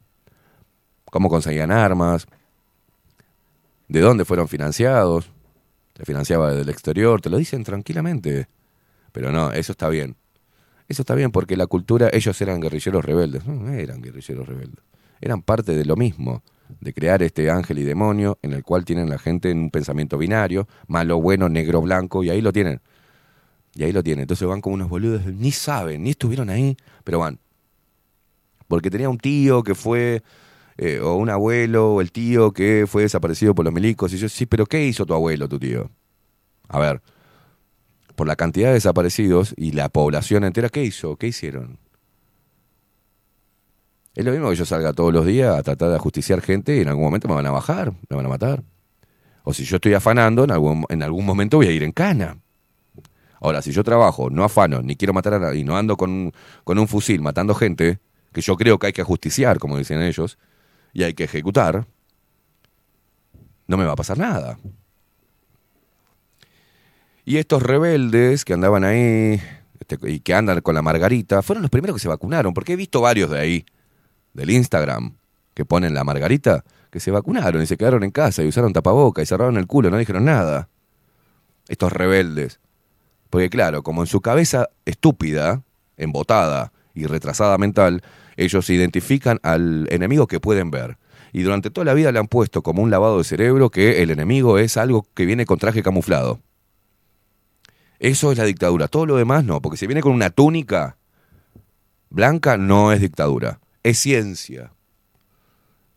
cómo 1.06 1.28
conseguían 1.28 1.72
armas, 1.72 2.26
de 3.88 4.00
dónde 4.00 4.24
fueron 4.24 4.48
financiados, 4.48 5.30
se 5.96 6.04
financiaba 6.04 6.50
desde 6.50 6.62
el 6.62 6.68
exterior, 6.68 7.20
te 7.20 7.28
lo 7.28 7.36
dicen 7.36 7.64
tranquilamente, 7.64 8.48
pero 9.12 9.32
no, 9.32 9.52
eso 9.52 9.72
está 9.72 9.88
bien. 9.88 10.16
Eso 10.88 11.02
está 11.02 11.14
bien 11.14 11.30
porque 11.30 11.56
la 11.56 11.66
cultura, 11.66 12.08
ellos 12.12 12.40
eran 12.40 12.60
guerrilleros 12.60 13.04
rebeldes, 13.04 13.46
no 13.46 13.72
eran 13.72 14.02
guerrilleros 14.02 14.48
rebeldes, 14.48 14.84
eran 15.20 15.40
parte 15.42 15.72
de 15.72 15.84
lo 15.84 15.94
mismo, 15.96 16.42
de 16.80 16.92
crear 16.92 17.22
este 17.22 17.50
ángel 17.50 17.78
y 17.78 17.84
demonio 17.84 18.38
en 18.42 18.52
el 18.52 18.62
cual 18.62 18.84
tienen 18.84 19.08
la 19.10 19.18
gente 19.18 19.50
en 19.50 19.58
un 19.58 19.70
pensamiento 19.70 20.18
binario, 20.18 20.68
malo, 20.86 21.20
bueno, 21.20 21.48
negro, 21.48 21.80
blanco, 21.80 22.22
y 22.22 22.30
ahí 22.30 22.40
lo 22.40 22.52
tienen. 22.52 22.80
Y 23.74 23.84
ahí 23.84 23.92
lo 23.92 24.02
tienen. 24.02 24.22
Entonces 24.22 24.46
van 24.46 24.60
como 24.60 24.74
unos 24.74 24.88
boludos, 24.88 25.24
ni 25.26 25.52
saben, 25.52 26.02
ni 26.02 26.10
estuvieron 26.10 26.50
ahí, 26.50 26.76
pero 27.04 27.18
van. 27.18 27.38
Porque 28.68 28.90
tenía 28.90 29.08
un 29.08 29.18
tío 29.18 29.62
que 29.62 29.74
fue, 29.74 30.22
eh, 30.76 31.00
o 31.00 31.16
un 31.16 31.30
abuelo, 31.30 31.94
o 31.94 32.00
el 32.00 32.12
tío 32.12 32.52
que 32.52 32.86
fue 32.86 33.02
desaparecido 33.02 33.54
por 33.54 33.64
los 33.64 33.74
milicos, 33.74 34.12
y 34.12 34.18
yo, 34.18 34.28
sí, 34.28 34.46
pero 34.46 34.66
¿qué 34.66 34.86
hizo 34.86 35.06
tu 35.06 35.14
abuelo, 35.14 35.48
tu 35.48 35.58
tío? 35.58 35.90
A 36.68 36.78
ver, 36.78 37.02
por 38.14 38.26
la 38.26 38.36
cantidad 38.36 38.68
de 38.68 38.74
desaparecidos 38.74 39.54
y 39.56 39.72
la 39.72 39.88
población 39.88 40.44
entera, 40.44 40.68
¿qué 40.68 40.84
hizo? 40.84 41.16
¿Qué 41.16 41.28
hicieron? 41.28 41.78
Es 44.14 44.24
lo 44.24 44.32
mismo 44.32 44.50
que 44.50 44.56
yo 44.56 44.64
salga 44.64 44.92
todos 44.92 45.12
los 45.12 45.24
días 45.24 45.56
a 45.56 45.62
tratar 45.62 45.90
de 45.90 45.96
ajusticiar 45.96 46.40
gente 46.40 46.76
y 46.76 46.80
en 46.80 46.88
algún 46.88 47.04
momento 47.04 47.28
me 47.28 47.34
van 47.34 47.46
a 47.46 47.52
bajar, 47.52 47.92
me 48.08 48.16
van 48.16 48.26
a 48.26 48.28
matar. 48.28 48.62
O 49.44 49.54
si 49.54 49.64
yo 49.64 49.76
estoy 49.76 49.94
afanando, 49.94 50.44
en 50.44 50.50
algún, 50.50 50.84
en 50.88 51.02
algún 51.02 51.24
momento 51.24 51.58
voy 51.58 51.68
a 51.68 51.70
ir 51.70 51.82
en 51.82 51.92
cana. 51.92 52.38
Ahora, 53.40 53.62
si 53.62 53.72
yo 53.72 53.82
trabajo, 53.84 54.28
no 54.28 54.44
afano, 54.44 54.82
ni 54.82 54.96
quiero 54.96 55.14
matar 55.14 55.34
a 55.34 55.38
nadie, 55.38 55.60
y 55.60 55.64
no 55.64 55.76
ando 55.76 55.96
con, 55.96 56.32
con 56.64 56.78
un 56.78 56.88
fusil 56.88 57.22
matando 57.22 57.54
gente, 57.54 58.00
que 58.32 58.42
yo 58.42 58.56
creo 58.56 58.78
que 58.78 58.88
hay 58.88 58.92
que 58.92 59.00
ajusticiar, 59.00 59.58
como 59.58 59.78
dicen 59.78 60.02
ellos, 60.02 60.38
y 60.92 61.04
hay 61.04 61.14
que 61.14 61.24
ejecutar, 61.24 61.86
no 63.66 63.76
me 63.76 63.84
va 63.86 63.92
a 63.92 63.96
pasar 63.96 64.18
nada. 64.18 64.58
Y 67.24 67.38
estos 67.38 67.62
rebeldes 67.62 68.44
que 68.44 68.52
andaban 68.52 68.84
ahí 68.84 69.40
este, 69.78 69.98
y 70.10 70.20
que 70.20 70.34
andan 70.34 70.60
con 70.60 70.74
la 70.74 70.82
margarita, 70.82 71.42
fueron 71.42 71.62
los 71.62 71.70
primeros 71.70 71.96
que 71.96 72.00
se 72.00 72.08
vacunaron, 72.08 72.52
porque 72.52 72.74
he 72.74 72.76
visto 72.76 73.00
varios 73.00 73.30
de 73.30 73.38
ahí, 73.38 73.64
del 74.32 74.50
Instagram, 74.50 75.16
que 75.54 75.64
ponen 75.64 75.94
la 75.94 76.04
margarita, 76.04 76.64
que 76.90 77.00
se 77.00 77.10
vacunaron 77.10 77.62
y 77.62 77.66
se 77.66 77.76
quedaron 77.76 78.04
en 78.04 78.10
casa 78.10 78.42
y 78.42 78.48
usaron 78.48 78.72
tapaboca 78.72 79.22
y 79.22 79.26
cerraron 79.26 79.56
el 79.56 79.66
culo, 79.66 79.90
no 79.90 79.98
dijeron 79.98 80.24
nada. 80.24 80.68
Estos 81.68 81.92
rebeldes. 81.92 82.60
Porque 83.30 83.48
claro, 83.48 83.82
como 83.82 84.02
en 84.02 84.06
su 84.06 84.20
cabeza 84.20 84.68
estúpida, 84.84 85.62
embotada 85.96 86.72
y 86.94 87.06
retrasada 87.06 87.58
mental, 87.58 88.02
ellos 88.36 88.68
identifican 88.70 89.38
al 89.42 89.86
enemigo 89.90 90.26
que 90.26 90.40
pueden 90.40 90.70
ver. 90.70 90.98
Y 91.32 91.42
durante 91.42 91.70
toda 91.70 91.84
la 91.84 91.94
vida 91.94 92.10
le 92.10 92.18
han 92.18 92.26
puesto 92.26 92.62
como 92.62 92.82
un 92.82 92.90
lavado 92.90 93.18
de 93.18 93.24
cerebro 93.24 93.70
que 93.70 94.02
el 94.02 94.10
enemigo 94.10 94.58
es 94.58 94.76
algo 94.76 95.06
que 95.14 95.26
viene 95.26 95.46
con 95.46 95.58
traje 95.58 95.82
camuflado. 95.82 96.40
Eso 98.00 98.32
es 98.32 98.38
la 98.38 98.44
dictadura. 98.44 98.88
Todo 98.88 99.06
lo 99.06 99.16
demás 99.16 99.44
no, 99.44 99.60
porque 99.60 99.76
si 99.76 99.86
viene 99.86 100.00
con 100.00 100.12
una 100.12 100.30
túnica 100.30 100.96
blanca 102.08 102.56
no 102.56 102.92
es 102.92 103.00
dictadura, 103.00 103.60
es 103.82 103.98
ciencia. 103.98 104.72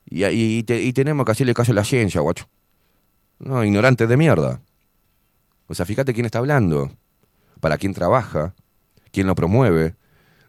Y, 0.05 0.25
y, 0.25 0.63
te- 0.63 0.81
y 0.81 0.93
tenemos 0.93 1.25
que 1.25 1.31
hacerle 1.31 1.53
caso 1.53 1.71
a 1.71 1.75
la 1.75 1.84
ciencia, 1.84 2.21
guacho. 2.21 2.47
No, 3.39 3.63
ignorantes 3.63 4.07
de 4.07 4.17
mierda. 4.17 4.61
O 5.67 5.73
sea, 5.73 5.86
fíjate 5.86 6.13
quién 6.13 6.25
está 6.25 6.39
hablando, 6.39 6.91
para 7.59 7.77
quién 7.77 7.93
trabaja, 7.93 8.53
quién 9.11 9.27
lo 9.27 9.36
promueve, 9.36 9.95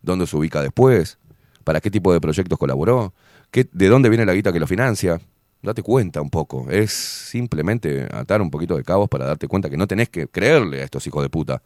dónde 0.02 0.26
se 0.26 0.36
ubica 0.36 0.60
después, 0.60 1.18
para 1.62 1.80
qué 1.80 1.90
tipo 1.90 2.12
de 2.12 2.20
proyectos 2.20 2.58
colaboró, 2.58 3.14
qué, 3.50 3.66
de 3.72 3.88
dónde 3.88 4.08
viene 4.08 4.26
la 4.26 4.34
guita 4.34 4.52
que 4.52 4.60
lo 4.60 4.66
financia. 4.66 5.20
Date 5.62 5.82
cuenta 5.82 6.20
un 6.20 6.28
poco. 6.28 6.68
Es 6.70 6.92
simplemente 6.92 8.06
atar 8.12 8.42
un 8.42 8.50
poquito 8.50 8.76
de 8.76 8.82
cabos 8.84 9.08
para 9.08 9.24
darte 9.24 9.48
cuenta 9.48 9.70
que 9.70 9.78
no 9.78 9.86
tenés 9.86 10.10
que 10.10 10.26
creerle 10.28 10.82
a 10.82 10.84
estos 10.84 11.06
hijos 11.06 11.22
de 11.22 11.30
puta. 11.30 11.62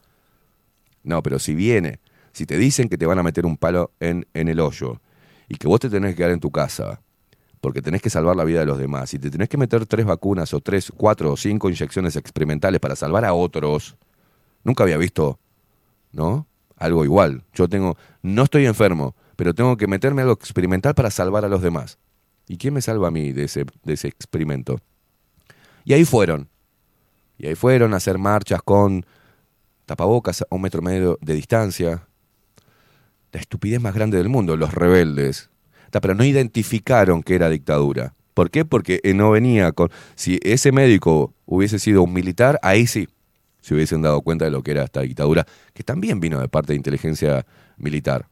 No, 1.03 1.21
pero 1.21 1.37
si 1.37 1.53
viene, 1.53 1.99
si 2.31 2.45
te 2.45 2.57
dicen 2.57 2.87
que 2.87 2.97
te 2.97 3.05
van 3.05 3.19
a 3.19 3.23
meter 3.23 3.45
un 3.45 3.57
palo 3.57 3.91
en, 3.99 4.25
en 4.33 4.47
el 4.47 4.61
hoyo 4.61 5.01
y 5.49 5.55
que 5.55 5.67
vos 5.67 5.79
te 5.79 5.89
tenés 5.89 6.11
que 6.11 6.17
quedar 6.17 6.31
en 6.31 6.39
tu 6.39 6.51
casa 6.51 7.01
porque 7.61 7.81
tenés 7.81 8.01
que 8.01 8.09
salvar 8.09 8.35
la 8.35 8.43
vida 8.43 8.61
de 8.61 8.65
los 8.65 8.77
demás 8.77 9.13
y 9.13 9.19
te 9.19 9.29
tenés 9.29 9.49
que 9.49 9.57
meter 9.57 9.85
tres 9.85 10.05
vacunas 10.05 10.53
o 10.53 10.61
tres, 10.61 10.91
cuatro 10.95 11.33
o 11.33 11.37
cinco 11.37 11.69
inyecciones 11.69 12.15
experimentales 12.15 12.79
para 12.79 12.95
salvar 12.95 13.25
a 13.25 13.33
otros, 13.33 13.97
nunca 14.63 14.83
había 14.83 14.97
visto, 14.97 15.39
¿no? 16.11 16.47
Algo 16.77 17.03
igual. 17.03 17.43
Yo 17.53 17.67
tengo, 17.67 17.97
no 18.21 18.43
estoy 18.43 18.65
enfermo, 18.65 19.15
pero 19.35 19.53
tengo 19.53 19.75
que 19.75 19.87
meterme 19.87 20.21
algo 20.21 20.33
experimental 20.33 20.95
para 20.95 21.11
salvar 21.11 21.43
a 21.43 21.49
los 21.49 21.61
demás. 21.61 21.97
¿Y 22.47 22.57
quién 22.57 22.73
me 22.73 22.81
salva 22.81 23.09
a 23.09 23.11
mí 23.11 23.31
de 23.31 23.43
ese, 23.43 23.65
de 23.83 23.93
ese 23.93 24.07
experimento? 24.07 24.79
Y 25.83 25.93
ahí 25.93 26.05
fueron. 26.05 26.49
Y 27.37 27.47
ahí 27.47 27.55
fueron 27.55 27.93
a 27.93 27.97
hacer 27.97 28.17
marchas 28.17 28.61
con 28.63 29.05
tapabocas 29.85 30.41
a 30.41 30.55
un 30.55 30.61
metro 30.61 30.81
medio 30.81 31.17
de 31.21 31.33
distancia. 31.33 32.07
La 33.31 33.39
estupidez 33.39 33.81
más 33.81 33.93
grande 33.93 34.17
del 34.17 34.29
mundo, 34.29 34.57
los 34.57 34.73
rebeldes. 34.73 35.49
Pero 35.91 36.15
no 36.15 36.23
identificaron 36.23 37.23
que 37.23 37.35
era 37.35 37.49
dictadura. 37.49 38.13
¿Por 38.33 38.51
qué? 38.51 38.63
Porque 38.63 39.01
eh, 39.03 39.13
no 39.13 39.31
venía 39.31 39.71
con... 39.71 39.89
Si 40.15 40.39
ese 40.43 40.71
médico 40.71 41.33
hubiese 41.45 41.79
sido 41.79 42.03
un 42.03 42.13
militar, 42.13 42.59
ahí 42.61 42.87
sí 42.87 43.07
se 43.61 43.73
hubiesen 43.75 44.01
dado 44.01 44.21
cuenta 44.21 44.45
de 44.45 44.51
lo 44.51 44.63
que 44.63 44.71
era 44.71 44.83
esta 44.83 45.01
dictadura, 45.01 45.45
que 45.73 45.83
también 45.83 46.19
vino 46.19 46.39
de 46.39 46.47
parte 46.47 46.73
de 46.73 46.77
inteligencia 46.77 47.45
militar. 47.77 48.27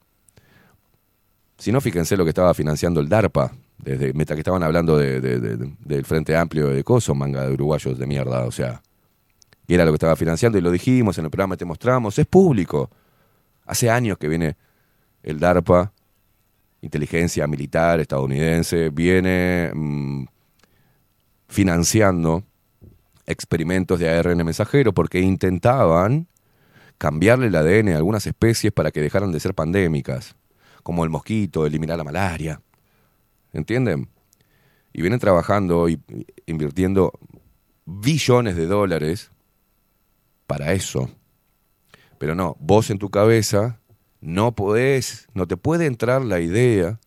Si 1.58 1.72
no, 1.72 1.82
fíjense 1.82 2.16
lo 2.16 2.24
que 2.24 2.30
estaba 2.30 2.54
financiando 2.54 3.02
el 3.02 3.10
DARPA, 3.10 3.52
desde, 3.80 4.14
mientras 4.14 4.36
que 4.36 4.42
estaban 4.42 4.64
hablando 4.64 4.98
de- 4.98 5.20
del 5.20 6.06
Frente 6.06 6.36
Amplio 6.36 6.68
de 6.70 6.84
Coso, 6.84 7.14
manga 7.14 7.46
de 7.46 7.54
uruguayos 7.54 7.98
de 8.00 8.08
mierda, 8.08 8.46
o 8.46 8.52
sea, 8.52 8.82
y 9.68 9.74
era 9.74 9.84
lo 9.84 9.92
que 9.92 9.96
estaba 9.96 10.16
financiando 10.16 10.58
y 10.58 10.62
lo 10.62 10.72
dijimos 10.72 11.18
en 11.18 11.26
el 11.26 11.32
programa, 11.32 11.58
te 11.58 11.66
mostramos, 11.66 12.18
es 12.18 12.26
público. 12.26 12.90
Hace 13.66 13.90
años 13.90 14.18
que 14.18 14.30
viene 14.30 14.56
el 15.28 15.40
DARPA, 15.40 15.92
inteligencia 16.82 17.48
militar 17.48 18.00
estadounidense, 18.00 18.90
viene 18.90 19.72
mm, 19.74 20.24
financiando 21.50 22.44
experimentos 23.26 24.00
de 24.00 24.10
ARN 24.10 24.38
mensajero 24.46 24.94
porque 24.94 25.20
intentaban 25.20 26.30
cambiarle 26.98 27.48
el 27.48 27.56
ADN 27.56 27.90
a 27.90 27.98
algunas 27.98 28.26
especies 28.26 28.72
para 28.72 28.90
que 28.92 29.02
dejaran 29.02 29.34
de 29.34 29.42
ser 29.42 29.54
pandémicas, 29.54 30.38
como 30.82 31.04
el 31.04 31.10
mosquito, 31.10 31.66
eliminar 31.66 31.98
la 31.98 32.06
malaria. 32.06 32.62
¿Entienden? 33.52 34.08
Y 34.94 35.02
vienen 35.02 35.20
trabajando 35.20 35.90
y 35.90 36.02
invirtiendo 36.46 37.12
billones 37.86 38.56
de 38.56 38.66
dólares 38.66 39.30
para 40.48 40.72
eso. 40.72 41.10
Pero 42.18 42.34
no, 42.34 42.56
vos 42.62 42.90
en 42.90 42.98
tu 42.98 43.10
cabeza 43.10 43.82
no 44.22 44.54
podés, 44.54 45.28
no 45.34 45.48
te 45.48 45.58
puede 45.58 45.86
entrar 45.86 46.24
la 46.24 46.40
idea 46.40 47.00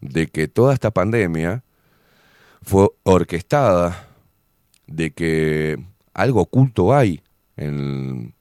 de 0.00 0.26
que 0.26 0.48
toda 0.48 0.74
esta 0.74 0.90
pandemia 0.90 1.64
fue 2.62 2.88
orquestada, 3.02 4.08
de 4.86 5.12
que 5.12 5.78
algo 6.14 6.42
oculto 6.42 6.94
hay 6.94 7.22
en 7.56 8.34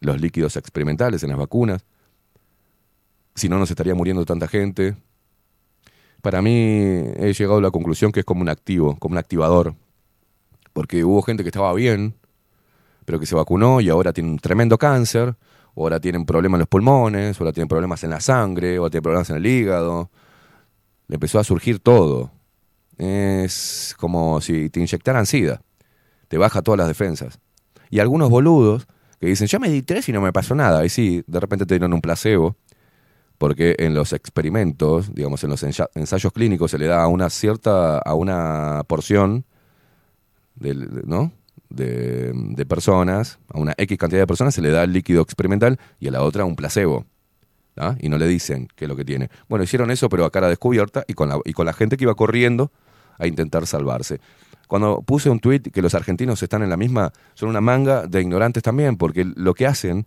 los 0.00 0.20
líquidos 0.20 0.56
experimentales, 0.56 1.22
en 1.22 1.30
las 1.30 1.38
vacunas. 1.38 1.84
Si 3.34 3.48
no, 3.48 3.58
no 3.58 3.66
se 3.66 3.74
estaría 3.74 3.94
muriendo 3.94 4.24
tanta 4.24 4.48
gente. 4.48 4.96
Para 6.22 6.42
mí 6.42 6.52
he 6.52 7.32
llegado 7.36 7.58
a 7.58 7.62
la 7.62 7.70
conclusión 7.70 8.12
que 8.12 8.20
es 8.20 8.26
como 8.26 8.42
un 8.42 8.48
activo, 8.48 8.96
como 8.98 9.12
un 9.12 9.18
activador. 9.18 9.74
Porque 10.72 11.04
hubo 11.04 11.22
gente 11.22 11.42
que 11.42 11.48
estaba 11.48 11.72
bien, 11.74 12.14
pero 13.04 13.18
que 13.18 13.26
se 13.26 13.34
vacunó 13.34 13.80
y 13.80 13.88
ahora 13.88 14.12
tiene 14.12 14.30
un 14.30 14.38
tremendo 14.38 14.78
cáncer, 14.78 15.36
ahora 15.82 16.00
tienen 16.00 16.24
problemas 16.26 16.58
en 16.58 16.60
los 16.60 16.68
pulmones, 16.68 17.40
ahora 17.40 17.52
tienen 17.52 17.68
problemas 17.68 18.02
en 18.04 18.10
la 18.10 18.20
sangre, 18.20 18.78
o 18.78 18.90
tienen 18.90 19.02
problemas 19.02 19.30
en 19.30 19.36
el 19.36 19.46
hígado. 19.46 20.10
le 21.08 21.14
empezó 21.16 21.38
a 21.40 21.44
surgir 21.44 21.80
todo. 21.80 22.30
Es 22.98 23.94
como 23.98 24.40
si 24.40 24.70
te 24.70 24.78
inyectaran 24.80 25.26
sida. 25.26 25.62
Te 26.28 26.38
baja 26.38 26.62
todas 26.62 26.78
las 26.78 26.88
defensas. 26.88 27.40
Y 27.90 27.98
algunos 27.98 28.30
boludos 28.30 28.86
que 29.18 29.26
dicen, 29.26 29.48
yo 29.48 29.58
me 29.58 29.68
di 29.68 29.82
tres 29.82 30.08
y 30.08 30.12
no 30.12 30.20
me 30.20 30.32
pasó 30.32 30.54
nada. 30.54 30.84
Y 30.84 30.88
sí, 30.88 31.24
de 31.26 31.40
repente 31.40 31.66
te 31.66 31.74
dieron 31.74 31.92
un 31.92 32.00
placebo, 32.00 32.56
porque 33.38 33.74
en 33.78 33.94
los 33.94 34.12
experimentos, 34.12 35.14
digamos, 35.14 35.42
en 35.44 35.50
los 35.50 35.64
ensa- 35.64 35.88
ensayos 35.94 36.32
clínicos 36.32 36.70
se 36.70 36.78
le 36.78 36.86
da 36.86 37.02
a 37.02 37.08
una 37.08 37.28
cierta, 37.30 37.98
a 37.98 38.14
una 38.14 38.82
porción, 38.86 39.44
del- 40.54 41.02
¿no? 41.06 41.32
De, 41.70 42.32
de 42.34 42.66
personas, 42.66 43.38
a 43.48 43.58
una 43.58 43.74
X 43.78 43.96
cantidad 43.96 44.20
de 44.20 44.26
personas 44.26 44.54
se 44.54 44.60
le 44.60 44.70
da 44.70 44.82
el 44.82 44.92
líquido 44.92 45.22
experimental 45.22 45.78
y 46.00 46.08
a 46.08 46.10
la 46.10 46.22
otra 46.22 46.44
un 46.44 46.56
placebo. 46.56 47.06
¿ah? 47.76 47.96
Y 48.00 48.08
no 48.08 48.18
le 48.18 48.26
dicen 48.26 48.68
qué 48.74 48.84
es 48.84 48.88
lo 48.88 48.96
que 48.96 49.04
tiene. 49.04 49.30
Bueno, 49.48 49.64
hicieron 49.64 49.90
eso, 49.90 50.08
pero 50.08 50.24
a 50.24 50.30
cara 50.30 50.48
descubierta 50.48 51.04
y 51.06 51.14
con 51.14 51.28
la, 51.28 51.38
y 51.44 51.52
con 51.52 51.66
la 51.66 51.72
gente 51.72 51.96
que 51.96 52.04
iba 52.04 52.14
corriendo 52.14 52.70
a 53.18 53.26
intentar 53.26 53.66
salvarse. 53.66 54.20
Cuando 54.66 55.02
puse 55.02 55.30
un 55.30 55.40
tuit 55.40 55.72
que 55.72 55.82
los 55.82 55.94
argentinos 55.94 56.42
están 56.42 56.62
en 56.62 56.70
la 56.70 56.76
misma, 56.76 57.12
son 57.34 57.48
una 57.48 57.60
manga 57.60 58.06
de 58.06 58.20
ignorantes 58.20 58.62
también, 58.62 58.96
porque 58.96 59.24
lo 59.24 59.52
que 59.52 59.66
hacen, 59.66 60.06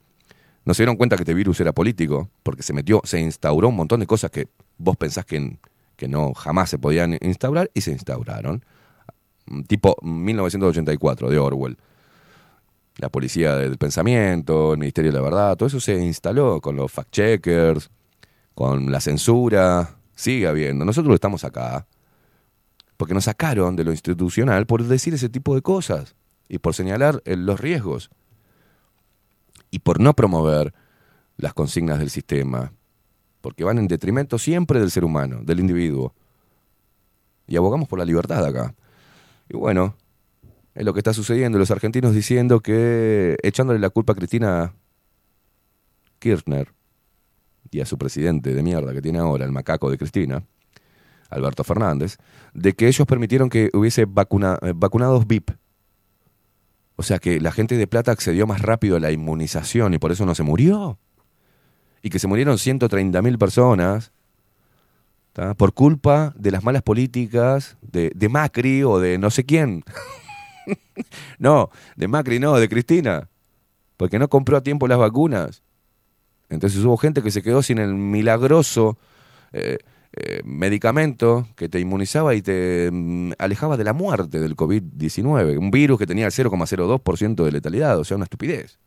no 0.63 0.73
se 0.73 0.83
dieron 0.83 0.95
cuenta 0.95 1.17
que 1.17 1.23
este 1.23 1.33
virus 1.33 1.59
era 1.59 1.73
político, 1.73 2.29
porque 2.43 2.63
se 2.63 2.73
metió, 2.73 3.01
se 3.03 3.19
instauró 3.19 3.67
un 3.67 3.75
montón 3.75 3.99
de 3.99 4.07
cosas 4.07 4.31
que 4.31 4.47
vos 4.77 4.95
pensás 4.95 5.25
que, 5.25 5.57
que 5.97 6.07
no 6.07 6.33
jamás 6.33 6.69
se 6.69 6.77
podían 6.77 7.17
instaurar 7.21 7.69
y 7.73 7.81
se 7.81 7.91
instauraron. 7.91 8.63
Tipo 9.67 9.97
1984 10.01 11.29
de 11.29 11.37
Orwell. 11.37 11.77
La 12.97 13.09
policía 13.09 13.55
del 13.55 13.77
pensamiento, 13.77 14.73
el 14.73 14.79
Ministerio 14.79 15.11
de 15.11 15.17
la 15.17 15.23
Verdad, 15.23 15.57
todo 15.57 15.67
eso 15.67 15.79
se 15.79 15.95
instaló 16.03 16.61
con 16.61 16.75
los 16.75 16.91
fact-checkers, 16.91 17.89
con 18.53 18.91
la 18.91 19.01
censura. 19.01 19.97
Sigue 20.15 20.47
habiendo. 20.47 20.85
Nosotros 20.85 21.13
estamos 21.15 21.43
acá 21.43 21.87
porque 22.97 23.13
nos 23.13 23.25
sacaron 23.25 23.75
de 23.75 23.83
lo 23.83 23.91
institucional 23.91 24.65
por 24.65 24.83
decir 24.83 25.13
ese 25.13 25.29
tipo 25.29 25.55
de 25.55 25.61
cosas 25.61 26.15
y 26.47 26.59
por 26.59 26.73
señalar 26.73 27.21
eh, 27.25 27.35
los 27.35 27.59
riesgos 27.59 28.09
y 29.71 29.79
por 29.79 29.99
no 29.99 30.13
promover 30.13 30.73
las 31.37 31.53
consignas 31.53 31.99
del 31.99 32.09
sistema, 32.09 32.73
porque 33.41 33.63
van 33.63 33.79
en 33.79 33.87
detrimento 33.87 34.37
siempre 34.37 34.79
del 34.79 34.91
ser 34.91 35.03
humano, 35.03 35.41
del 35.43 35.59
individuo. 35.59 36.13
Y 37.47 37.57
abogamos 37.57 37.89
por 37.89 37.99
la 37.99 38.05
libertad 38.05 38.45
acá. 38.45 38.75
Y 39.53 39.57
bueno, 39.57 39.95
es 40.73 40.83
lo 40.83 40.93
que 40.93 40.99
está 40.99 41.13
sucediendo. 41.13 41.59
Los 41.59 41.69
argentinos 41.69 42.13
diciendo 42.15 42.59
que, 42.59 43.37
echándole 43.43 43.79
la 43.79 43.91
culpa 43.91 44.13
a 44.13 44.15
Cristina 44.15 44.73
Kirchner 46.17 46.73
y 47.69 47.79
a 47.79 47.85
su 47.85 47.99
presidente 47.99 48.55
de 48.55 48.63
mierda 48.63 48.93
que 48.93 49.01
tiene 49.01 49.19
ahora, 49.19 49.45
el 49.45 49.51
macaco 49.51 49.91
de 49.91 49.99
Cristina, 49.99 50.43
Alberto 51.29 51.63
Fernández, 51.63 52.17
de 52.55 52.73
que 52.73 52.87
ellos 52.87 53.05
permitieron 53.05 53.49
que 53.49 53.69
hubiese 53.73 54.05
vacuna, 54.05 54.57
eh, 54.63 54.73
vacunados 54.75 55.27
VIP. 55.27 55.51
O 56.95 57.03
sea 57.03 57.19
que 57.19 57.39
la 57.39 57.51
gente 57.51 57.77
de 57.77 57.85
plata 57.85 58.11
accedió 58.11 58.47
más 58.47 58.61
rápido 58.61 58.95
a 58.95 58.99
la 58.99 59.11
inmunización 59.11 59.93
y 59.93 59.99
por 59.99 60.11
eso 60.11 60.25
no 60.25 60.33
se 60.33 60.41
murió. 60.41 60.97
Y 62.01 62.09
que 62.09 62.17
se 62.17 62.27
murieron 62.27 62.57
130.000 62.57 63.37
personas 63.37 64.11
por 65.57 65.73
culpa 65.73 66.33
de 66.37 66.51
las 66.51 66.63
malas 66.63 66.83
políticas 66.83 67.77
de, 67.81 68.11
de 68.13 68.29
Macri 68.29 68.83
o 68.83 68.99
de 68.99 69.17
no 69.17 69.31
sé 69.31 69.45
quién. 69.45 69.83
no, 71.39 71.69
de 71.95 72.07
Macri 72.07 72.39
no, 72.39 72.55
de 72.57 72.69
Cristina. 72.69 73.29
Porque 73.97 74.19
no 74.19 74.27
compró 74.27 74.57
a 74.57 74.61
tiempo 74.61 74.87
las 74.87 74.99
vacunas. 74.99 75.63
Entonces 76.49 76.83
hubo 76.83 76.97
gente 76.97 77.23
que 77.23 77.31
se 77.31 77.41
quedó 77.41 77.63
sin 77.63 77.79
el 77.79 77.95
milagroso 77.95 78.97
eh, 79.53 79.79
eh, 80.15 80.41
medicamento 80.45 81.47
que 81.55 81.69
te 81.69 81.79
inmunizaba 81.79 82.35
y 82.35 82.43
te 82.43 82.89
mm, 82.91 83.31
alejaba 83.39 83.77
de 83.77 83.83
la 83.83 83.93
muerte 83.93 84.39
del 84.39 84.55
COVID-19. 84.55 85.57
Un 85.57 85.71
virus 85.71 85.97
que 85.97 86.05
tenía 86.05 86.27
el 86.27 86.31
0,02% 86.31 87.43
de 87.43 87.51
letalidad, 87.51 87.97
o 87.97 88.03
sea, 88.03 88.17
una 88.17 88.25
estupidez. 88.25 88.77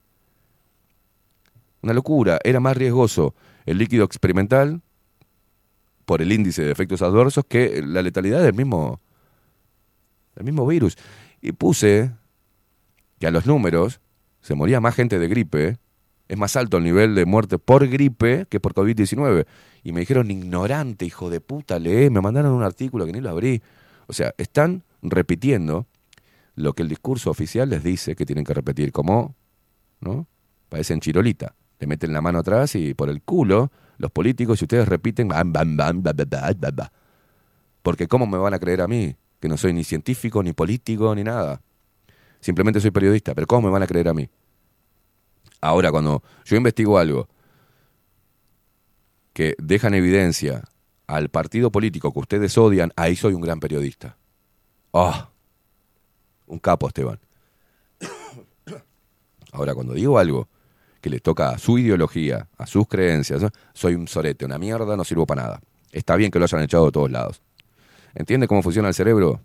Una 1.82 1.92
locura. 1.92 2.38
Era 2.44 2.60
más 2.60 2.76
riesgoso 2.76 3.34
el 3.64 3.78
líquido 3.78 4.04
experimental 4.04 4.82
por 6.06 6.22
el 6.22 6.32
índice 6.32 6.62
de 6.62 6.70
efectos 6.70 7.02
adversos 7.02 7.44
que 7.46 7.82
la 7.82 8.00
letalidad 8.00 8.42
del 8.42 8.54
mismo, 8.54 9.00
del 10.34 10.44
mismo 10.44 10.66
virus. 10.66 10.96
Y 11.42 11.52
puse 11.52 12.12
que 13.18 13.26
a 13.26 13.30
los 13.30 13.44
números 13.44 14.00
se 14.40 14.54
moría 14.54 14.80
más 14.80 14.94
gente 14.94 15.18
de 15.18 15.28
gripe, 15.28 15.78
es 16.28 16.38
más 16.38 16.56
alto 16.56 16.78
el 16.78 16.84
nivel 16.84 17.14
de 17.14 17.26
muerte 17.26 17.58
por 17.58 17.86
gripe 17.86 18.46
que 18.48 18.60
por 18.60 18.72
COVID-19. 18.74 19.46
Y 19.82 19.92
me 19.92 20.00
dijeron, 20.00 20.30
ignorante, 20.30 21.04
hijo 21.04 21.28
de 21.28 21.40
puta, 21.40 21.78
lee, 21.78 22.10
me 22.10 22.20
mandaron 22.20 22.52
un 22.52 22.62
artículo 22.62 23.06
que 23.06 23.12
ni 23.12 23.20
lo 23.20 23.30
abrí. 23.30 23.62
O 24.06 24.12
sea, 24.12 24.32
están 24.38 24.84
repitiendo 25.02 25.86
lo 26.54 26.72
que 26.72 26.82
el 26.82 26.88
discurso 26.88 27.30
oficial 27.30 27.68
les 27.68 27.82
dice 27.82 28.16
que 28.16 28.24
tienen 28.24 28.44
que 28.44 28.54
repetir, 28.54 28.92
como, 28.92 29.34
¿no? 30.00 30.26
Parecen 30.68 31.00
chirolita. 31.00 31.54
Le 31.78 31.86
meten 31.86 32.12
la 32.12 32.20
mano 32.20 32.38
atrás 32.38 32.74
y 32.74 32.94
por 32.94 33.10
el 33.10 33.22
culo 33.22 33.70
los 33.98 34.10
políticos 34.10 34.60
y 34.60 34.64
ustedes 34.64 34.88
repiten, 34.88 35.28
bam, 35.28 35.52
bam, 35.52 35.76
bam, 35.76 36.02
ba, 36.02 36.12
ba, 36.12 36.24
ba, 36.24 36.52
ba, 36.54 36.70
ba. 36.70 36.92
porque 37.82 38.08
¿cómo 38.08 38.26
me 38.26 38.38
van 38.38 38.54
a 38.54 38.58
creer 38.58 38.80
a 38.80 38.88
mí? 38.88 39.16
Que 39.40 39.48
no 39.48 39.56
soy 39.56 39.72
ni 39.72 39.84
científico, 39.84 40.42
ni 40.42 40.52
político, 40.52 41.14
ni 41.14 41.24
nada. 41.24 41.60
Simplemente 42.40 42.80
soy 42.80 42.90
periodista, 42.90 43.34
pero 43.34 43.46
¿cómo 43.46 43.68
me 43.68 43.72
van 43.72 43.82
a 43.82 43.86
creer 43.86 44.08
a 44.08 44.14
mí? 44.14 44.28
Ahora, 45.60 45.90
cuando 45.90 46.22
yo 46.44 46.56
investigo 46.56 46.98
algo 46.98 47.28
que 49.32 49.54
deja 49.58 49.88
en 49.88 49.94
evidencia 49.94 50.64
al 51.06 51.28
partido 51.28 51.70
político 51.70 52.12
que 52.12 52.18
ustedes 52.18 52.56
odian, 52.56 52.92
ahí 52.96 53.16
soy 53.16 53.34
un 53.34 53.40
gran 53.40 53.60
periodista. 53.60 54.16
¡Ah! 54.92 55.30
un 56.46 56.58
capo, 56.58 56.86
Esteban. 56.88 57.18
Ahora, 59.52 59.74
cuando 59.74 59.94
digo 59.94 60.18
algo 60.18 60.48
que 61.06 61.10
le 61.10 61.20
toca 61.20 61.50
a 61.50 61.58
su 61.58 61.78
ideología, 61.78 62.48
a 62.58 62.66
sus 62.66 62.88
creencias, 62.88 63.40
soy 63.72 63.94
un 63.94 64.08
sorete, 64.08 64.44
una 64.44 64.58
mierda, 64.58 64.96
no 64.96 65.04
sirvo 65.04 65.24
para 65.24 65.42
nada. 65.42 65.60
Está 65.92 66.16
bien 66.16 66.32
que 66.32 66.40
lo 66.40 66.46
hayan 66.46 66.64
echado 66.64 66.86
de 66.86 66.90
todos 66.90 67.08
lados. 67.08 67.40
¿Entiende 68.16 68.48
cómo 68.48 68.60
funciona 68.60 68.88
el 68.88 68.94
cerebro? 68.94 69.40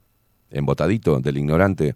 Embotadito, 0.50 1.20
del 1.20 1.38
ignorante. 1.38 1.94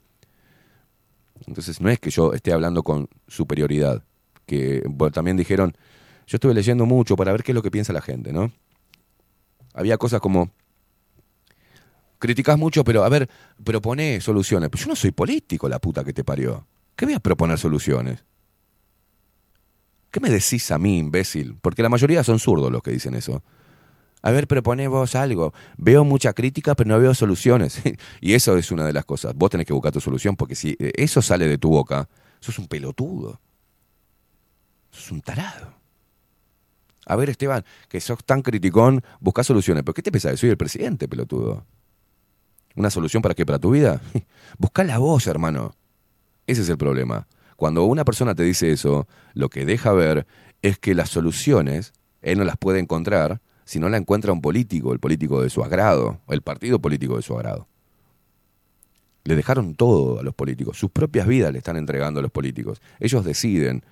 Entonces, 1.48 1.82
no 1.82 1.90
es 1.90 2.00
que 2.00 2.12
yo 2.12 2.34
esté 2.34 2.54
hablando 2.54 2.84
con 2.84 3.10
superioridad. 3.28 4.04
Que 4.46 4.84
también 5.12 5.36
dijeron, 5.36 5.76
yo 6.28 6.36
estuve 6.36 6.54
leyendo 6.54 6.86
mucho 6.86 7.16
para 7.16 7.32
ver 7.32 7.42
qué 7.42 7.52
es 7.52 7.56
lo 7.56 7.64
que 7.64 7.72
piensa 7.72 7.92
la 7.92 8.02
gente, 8.02 8.32
¿no? 8.32 8.52
Había 9.74 9.98
cosas 9.98 10.22
como, 10.22 10.52
criticás 12.20 12.60
mucho, 12.60 12.84
pero 12.84 13.04
a 13.04 13.10
ver, 13.10 13.28
propone 13.64 14.22
soluciones. 14.22 14.70
Pero 14.70 14.84
yo 14.84 14.90
no 14.90 14.96
soy 14.96 15.10
político, 15.10 15.68
la 15.68 15.80
puta 15.80 16.04
que 16.04 16.14
te 16.14 16.24
parió. 16.24 16.68
¿Qué 16.96 17.06
voy 17.06 17.16
a 17.16 17.20
proponer 17.20 17.58
soluciones? 17.58 18.24
¿Qué 20.16 20.22
me 20.22 20.30
decís 20.30 20.72
a 20.72 20.78
mí, 20.78 20.98
imbécil? 20.98 21.58
Porque 21.62 21.84
la 21.84 21.90
mayoría 21.90 22.24
son 22.24 22.40
zurdos 22.40 22.72
los 22.72 22.82
que 22.82 22.90
dicen 22.90 23.16
eso. 23.16 23.44
A 24.22 24.32
ver, 24.32 24.48
propone 24.48 24.88
vos 24.88 25.14
algo. 25.14 25.54
Veo 25.76 26.06
mucha 26.06 26.32
crítica, 26.32 26.74
pero 26.74 26.88
no 26.88 26.98
veo 27.02 27.14
soluciones. 27.14 27.82
y 28.22 28.34
eso 28.34 28.56
es 28.56 28.72
una 28.72 28.86
de 28.86 28.94
las 28.94 29.04
cosas. 29.04 29.36
Vos 29.36 29.50
tenés 29.50 29.68
que 29.68 29.74
buscar 29.74 29.92
tu 29.92 30.00
solución, 30.00 30.38
porque 30.38 30.56
si 30.56 30.78
eh, 30.80 30.94
eso 30.96 31.22
sale 31.22 31.50
de 31.50 31.58
tu 31.58 31.68
boca, 31.68 32.08
sos 32.40 32.58
un 32.60 32.68
pelotudo. 32.68 33.42
Sos 34.90 35.12
un 35.12 35.20
tarado. 35.20 35.74
A 37.08 37.18
ver, 37.18 37.32
Esteban, 37.32 37.66
que 37.90 38.00
sos 38.00 38.24
tan 38.24 38.42
criticón, 38.42 39.04
busca 39.20 39.44
soluciones. 39.44 39.84
¿Pero 39.84 39.96
qué 39.96 40.02
te 40.02 40.14
pensás? 40.14 40.40
Soy 40.40 40.50
el 40.50 40.56
presidente, 40.56 41.10
pelotudo. 41.10 41.66
¿Una 42.78 42.90
solución 42.90 43.22
para 43.22 43.36
qué? 43.36 43.46
¿Para 43.46 43.60
tu 43.60 43.72
vida? 43.72 44.02
Busca 44.58 44.86
la 44.86 44.98
voz, 44.98 45.28
hermano. 45.28 45.76
Ese 46.48 46.62
es 46.62 46.70
el 46.70 46.78
problema. 46.78 47.28
Cuando 47.56 47.86
una 47.86 48.06
persona 48.06 48.36
te 48.36 48.44
dice 48.44 48.72
eso, 48.72 49.08
lo 49.34 49.50
que 49.50 49.66
deja 49.66 49.94
ver 49.94 50.28
es 50.62 50.78
que 50.78 50.94
las 50.94 51.10
soluciones 51.10 51.94
él 52.22 52.40
no 52.40 52.44
las 52.44 52.58
puede 52.58 52.80
encontrar 52.80 53.40
si 53.66 53.80
no 53.80 53.90
la 53.90 53.98
encuentra 53.98 54.34
un 54.34 54.42
político, 54.42 54.94
el 54.94 55.00
político 55.00 55.42
de 55.42 55.50
su 55.50 55.64
agrado, 55.64 56.20
el 56.28 56.42
partido 56.42 56.80
político 56.80 57.16
de 57.16 57.22
su 57.22 57.36
agrado. 57.36 57.68
Le 59.24 59.36
dejaron 59.36 59.76
todo 59.76 60.20
a 60.20 60.24
los 60.24 60.36
políticos, 60.36 60.78
sus 60.78 60.92
propias 60.92 61.28
vidas 61.28 61.52
le 61.52 61.58
están 61.58 61.78
entregando 61.78 62.20
a 62.20 62.24
los 62.24 62.32
políticos. 62.32 62.82
Ellos 63.00 63.26
deciden 63.26 63.84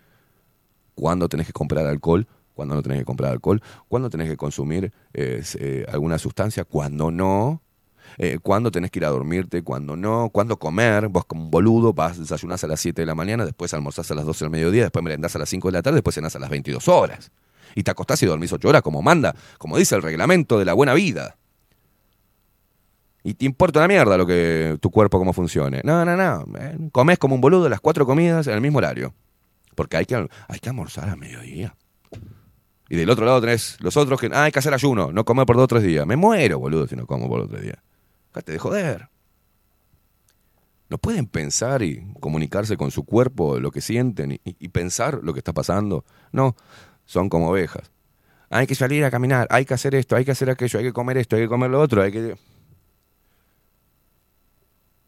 cuándo 0.93 1.27
tenés 1.27 1.47
que 1.47 1.53
comprar 1.53 1.87
alcohol, 1.87 2.27
cuándo 2.53 2.75
no 2.75 2.83
tenés 2.83 2.99
que 2.99 3.05
comprar 3.05 3.31
alcohol, 3.31 3.61
cuándo 3.87 4.11
tenés 4.11 4.29
que 4.29 4.37
consumir 4.37 4.93
eh, 5.13 5.43
eh, 5.59 5.85
alguna 5.91 6.19
sustancia, 6.19 6.65
cuándo 6.65 7.09
no, 7.09 7.62
eh, 8.17 8.39
cuándo 8.41 8.71
tenés 8.71 8.91
que 8.91 8.99
ir 8.99 9.05
a 9.05 9.09
dormirte, 9.09 9.61
cuándo 9.63 9.95
no, 9.95 10.29
cuándo 10.29 10.57
comer. 10.57 11.07
Vos 11.07 11.25
como 11.25 11.43
un 11.43 11.51
boludo 11.51 11.93
vas, 11.93 12.17
desayunás 12.19 12.63
a 12.63 12.67
las 12.67 12.79
7 12.79 13.01
de 13.01 13.05
la 13.05 13.15
mañana, 13.15 13.45
después 13.45 13.73
almorzás 13.73 14.09
a 14.11 14.15
las 14.15 14.25
12 14.25 14.45
del 14.45 14.51
mediodía, 14.51 14.83
después 14.83 15.03
merendás 15.03 15.35
a 15.35 15.39
las 15.39 15.49
5 15.49 15.67
de 15.69 15.71
la 15.71 15.81
tarde, 15.81 15.95
después 15.95 16.15
cenás 16.15 16.35
a 16.35 16.39
las 16.39 16.49
22 16.49 16.87
horas. 16.87 17.31
Y 17.75 17.83
te 17.83 17.91
acostás 17.91 18.21
y 18.23 18.25
dormís 18.25 18.53
8 18.53 18.67
horas 18.67 18.81
como 18.81 19.01
manda, 19.01 19.35
como 19.57 19.77
dice 19.77 19.95
el 19.95 20.01
reglamento 20.01 20.59
de 20.59 20.65
la 20.65 20.73
buena 20.73 20.93
vida. 20.93 21.37
Y 23.23 23.35
te 23.35 23.45
importa 23.45 23.79
una 23.79 23.87
mierda 23.87 24.17
lo 24.17 24.27
que 24.27 24.77
tu 24.81 24.91
cuerpo 24.91 25.17
cómo 25.17 25.31
funcione. 25.31 25.81
No, 25.83 26.03
no, 26.03 26.17
no. 26.17 26.45
eh, 26.59 26.77
Comés 26.91 27.17
como 27.17 27.35
un 27.35 27.41
boludo 27.41 27.69
las 27.69 27.79
cuatro 27.79 28.05
comidas 28.05 28.47
en 28.47 28.53
el 28.53 28.61
mismo 28.61 28.79
horario. 28.79 29.13
Porque 29.75 29.97
hay 29.97 30.05
que, 30.05 30.15
hay 30.15 30.59
que 30.59 30.69
almorzar 30.69 31.09
a 31.09 31.15
mediodía. 31.15 31.73
Y 32.89 32.95
del 32.97 33.09
otro 33.09 33.25
lado 33.25 33.39
tenés 33.41 33.77
los 33.79 33.95
otros 33.97 34.19
que, 34.19 34.29
ah, 34.33 34.43
hay 34.43 34.51
que 34.51 34.59
hacer 34.59 34.73
ayuno, 34.73 35.11
no 35.11 35.23
comer 35.23 35.45
por 35.45 35.55
dos 35.55 35.63
o 35.63 35.67
tres 35.67 35.83
días. 35.83 36.05
Me 36.05 36.15
muero, 36.17 36.59
boludo, 36.59 36.85
si 36.85 36.95
no 36.95 37.07
como 37.07 37.27
por 37.29 37.39
dos 37.39 37.47
o 37.47 37.51
tres 37.51 37.63
días. 37.63 37.77
De 38.41 38.57
joder. 38.57 39.09
No 40.89 40.97
pueden 40.97 41.25
pensar 41.27 41.81
y 41.81 42.05
comunicarse 42.19 42.77
con 42.77 42.91
su 42.91 43.03
cuerpo 43.03 43.59
lo 43.59 43.71
que 43.71 43.81
sienten 43.81 44.39
y, 44.43 44.67
pensar 44.69 45.19
lo 45.23 45.33
que 45.33 45.39
está 45.39 45.53
pasando. 45.53 46.05
No, 46.31 46.55
son 47.05 47.29
como 47.29 47.49
ovejas. 47.49 47.91
Hay 48.49 48.67
que 48.67 48.75
salir 48.75 49.03
a 49.03 49.09
caminar, 49.09 49.47
hay 49.49 49.65
que 49.65 49.73
hacer 49.73 49.95
esto, 49.95 50.15
hay 50.15 50.25
que 50.25 50.31
hacer 50.31 50.49
aquello, 50.49 50.77
hay 50.77 50.85
que 50.85 50.93
comer 50.93 51.17
esto, 51.17 51.35
hay 51.35 51.43
que 51.43 51.47
comer 51.47 51.71
lo 51.71 51.81
otro, 51.81 52.01
hay 52.01 52.11
que... 52.11 52.35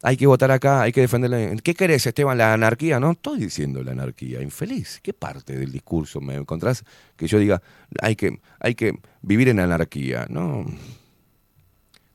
Hay 0.02 0.18
que 0.18 0.28
votar 0.28 0.52
acá, 0.52 0.82
hay 0.82 0.92
que 0.92 1.02
defender 1.02 1.30
la... 1.30 1.56
¿Qué 1.62 1.74
querés, 1.74 2.06
Esteban? 2.06 2.38
¿La 2.38 2.54
anarquía? 2.54 3.00
No 3.00 3.12
estoy 3.12 3.40
diciendo 3.40 3.84
la 3.84 3.92
anarquía. 3.92 4.42
Infeliz. 4.42 5.00
¿Qué 5.02 5.14
parte 5.14 5.58
del 5.58 5.72
discurso 5.72 6.22
me 6.22 6.36
encontrás 6.36 6.84
que 7.16 7.28
yo 7.28 7.40
diga 7.40 7.62
hay 8.02 8.16
que, 8.16 8.40
hay 8.60 8.76
que 8.76 9.00
vivir 9.22 9.50
en 9.50 9.60
anarquía? 9.60 10.28
No. 10.30 10.66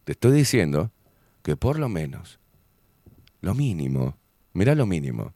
Te 0.05 0.13
estoy 0.13 0.33
diciendo 0.33 0.91
que 1.43 1.57
por 1.57 1.79
lo 1.79 1.89
menos, 1.89 2.39
lo 3.41 3.55
mínimo, 3.55 4.17
mirá 4.53 4.75
lo 4.75 4.87
mínimo, 4.87 5.33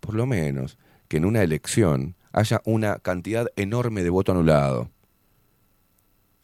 por 0.00 0.14
lo 0.14 0.26
menos 0.26 0.78
que 1.08 1.16
en 1.16 1.24
una 1.24 1.42
elección 1.42 2.16
haya 2.32 2.62
una 2.64 2.98
cantidad 2.98 3.48
enorme 3.56 4.02
de 4.02 4.10
voto 4.10 4.32
anulado. 4.32 4.90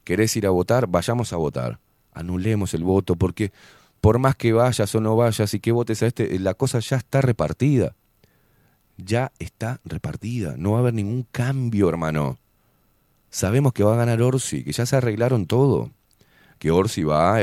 ¿Querés 0.04 0.36
ir 0.36 0.46
a 0.46 0.50
votar? 0.50 0.86
Vayamos 0.86 1.32
a 1.32 1.36
votar. 1.36 1.80
Anulemos 2.12 2.74
el 2.74 2.84
voto 2.84 3.16
porque 3.16 3.52
por 4.00 4.18
más 4.18 4.36
que 4.36 4.52
vayas 4.52 4.94
o 4.94 5.00
no 5.00 5.16
vayas 5.16 5.52
y 5.54 5.61
que 5.61 5.72
votes 5.72 6.02
a 6.02 6.07
este, 6.07 6.38
la 6.38 6.54
cosa 6.54 6.78
ya 6.80 6.96
está 6.96 7.20
repartida. 7.20 7.94
Ya 8.96 9.32
está 9.38 9.80
repartida. 9.84 10.54
No 10.57 10.72
va 10.72 10.78
a 10.78 10.80
haber 10.80 10.94
ningún 10.94 11.26
cambio, 11.30 11.88
hermano. 11.88 12.38
Sabemos 13.30 13.72
que 13.72 13.82
va 13.84 13.94
a 13.94 13.98
ganar 13.98 14.22
Orsi, 14.22 14.64
que 14.64 14.72
ya 14.72 14.86
se 14.86 14.96
arreglaron 14.96 15.46
todo. 15.46 15.90
Que 16.59 16.70
Orsi 16.70 17.02
va 17.02 17.36
a, 17.36 17.42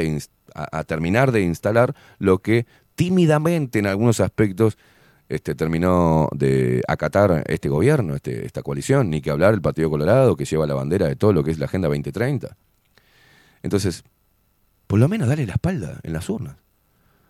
a- 0.55 0.83
terminar 0.83 1.31
de 1.31 1.41
instalar 1.41 1.95
lo 2.19 2.39
que 2.39 2.65
tímidamente 2.95 3.79
en 3.79 3.87
algunos 3.87 4.19
aspectos 4.19 4.77
este, 5.29 5.55
terminó 5.55 6.29
de 6.33 6.81
acatar 6.87 7.43
este 7.47 7.69
gobierno, 7.69 8.15
este, 8.15 8.45
esta 8.45 8.61
coalición, 8.61 9.09
ni 9.09 9.21
que 9.21 9.31
hablar 9.31 9.53
el 9.53 9.61
Partido 9.61 9.89
Colorado, 9.89 10.35
que 10.35 10.45
lleva 10.45 10.67
la 10.67 10.75
bandera 10.75 11.07
de 11.07 11.15
todo 11.15 11.33
lo 11.33 11.43
que 11.43 11.51
es 11.51 11.59
la 11.59 11.65
Agenda 11.65 11.87
2030. 11.87 12.55
Entonces, 13.63 14.03
por 14.87 14.99
lo 14.99 15.07
menos 15.07 15.27
dale 15.27 15.45
la 15.45 15.53
espalda 15.53 15.99
en 16.03 16.13
las 16.13 16.29
urnas. 16.29 16.57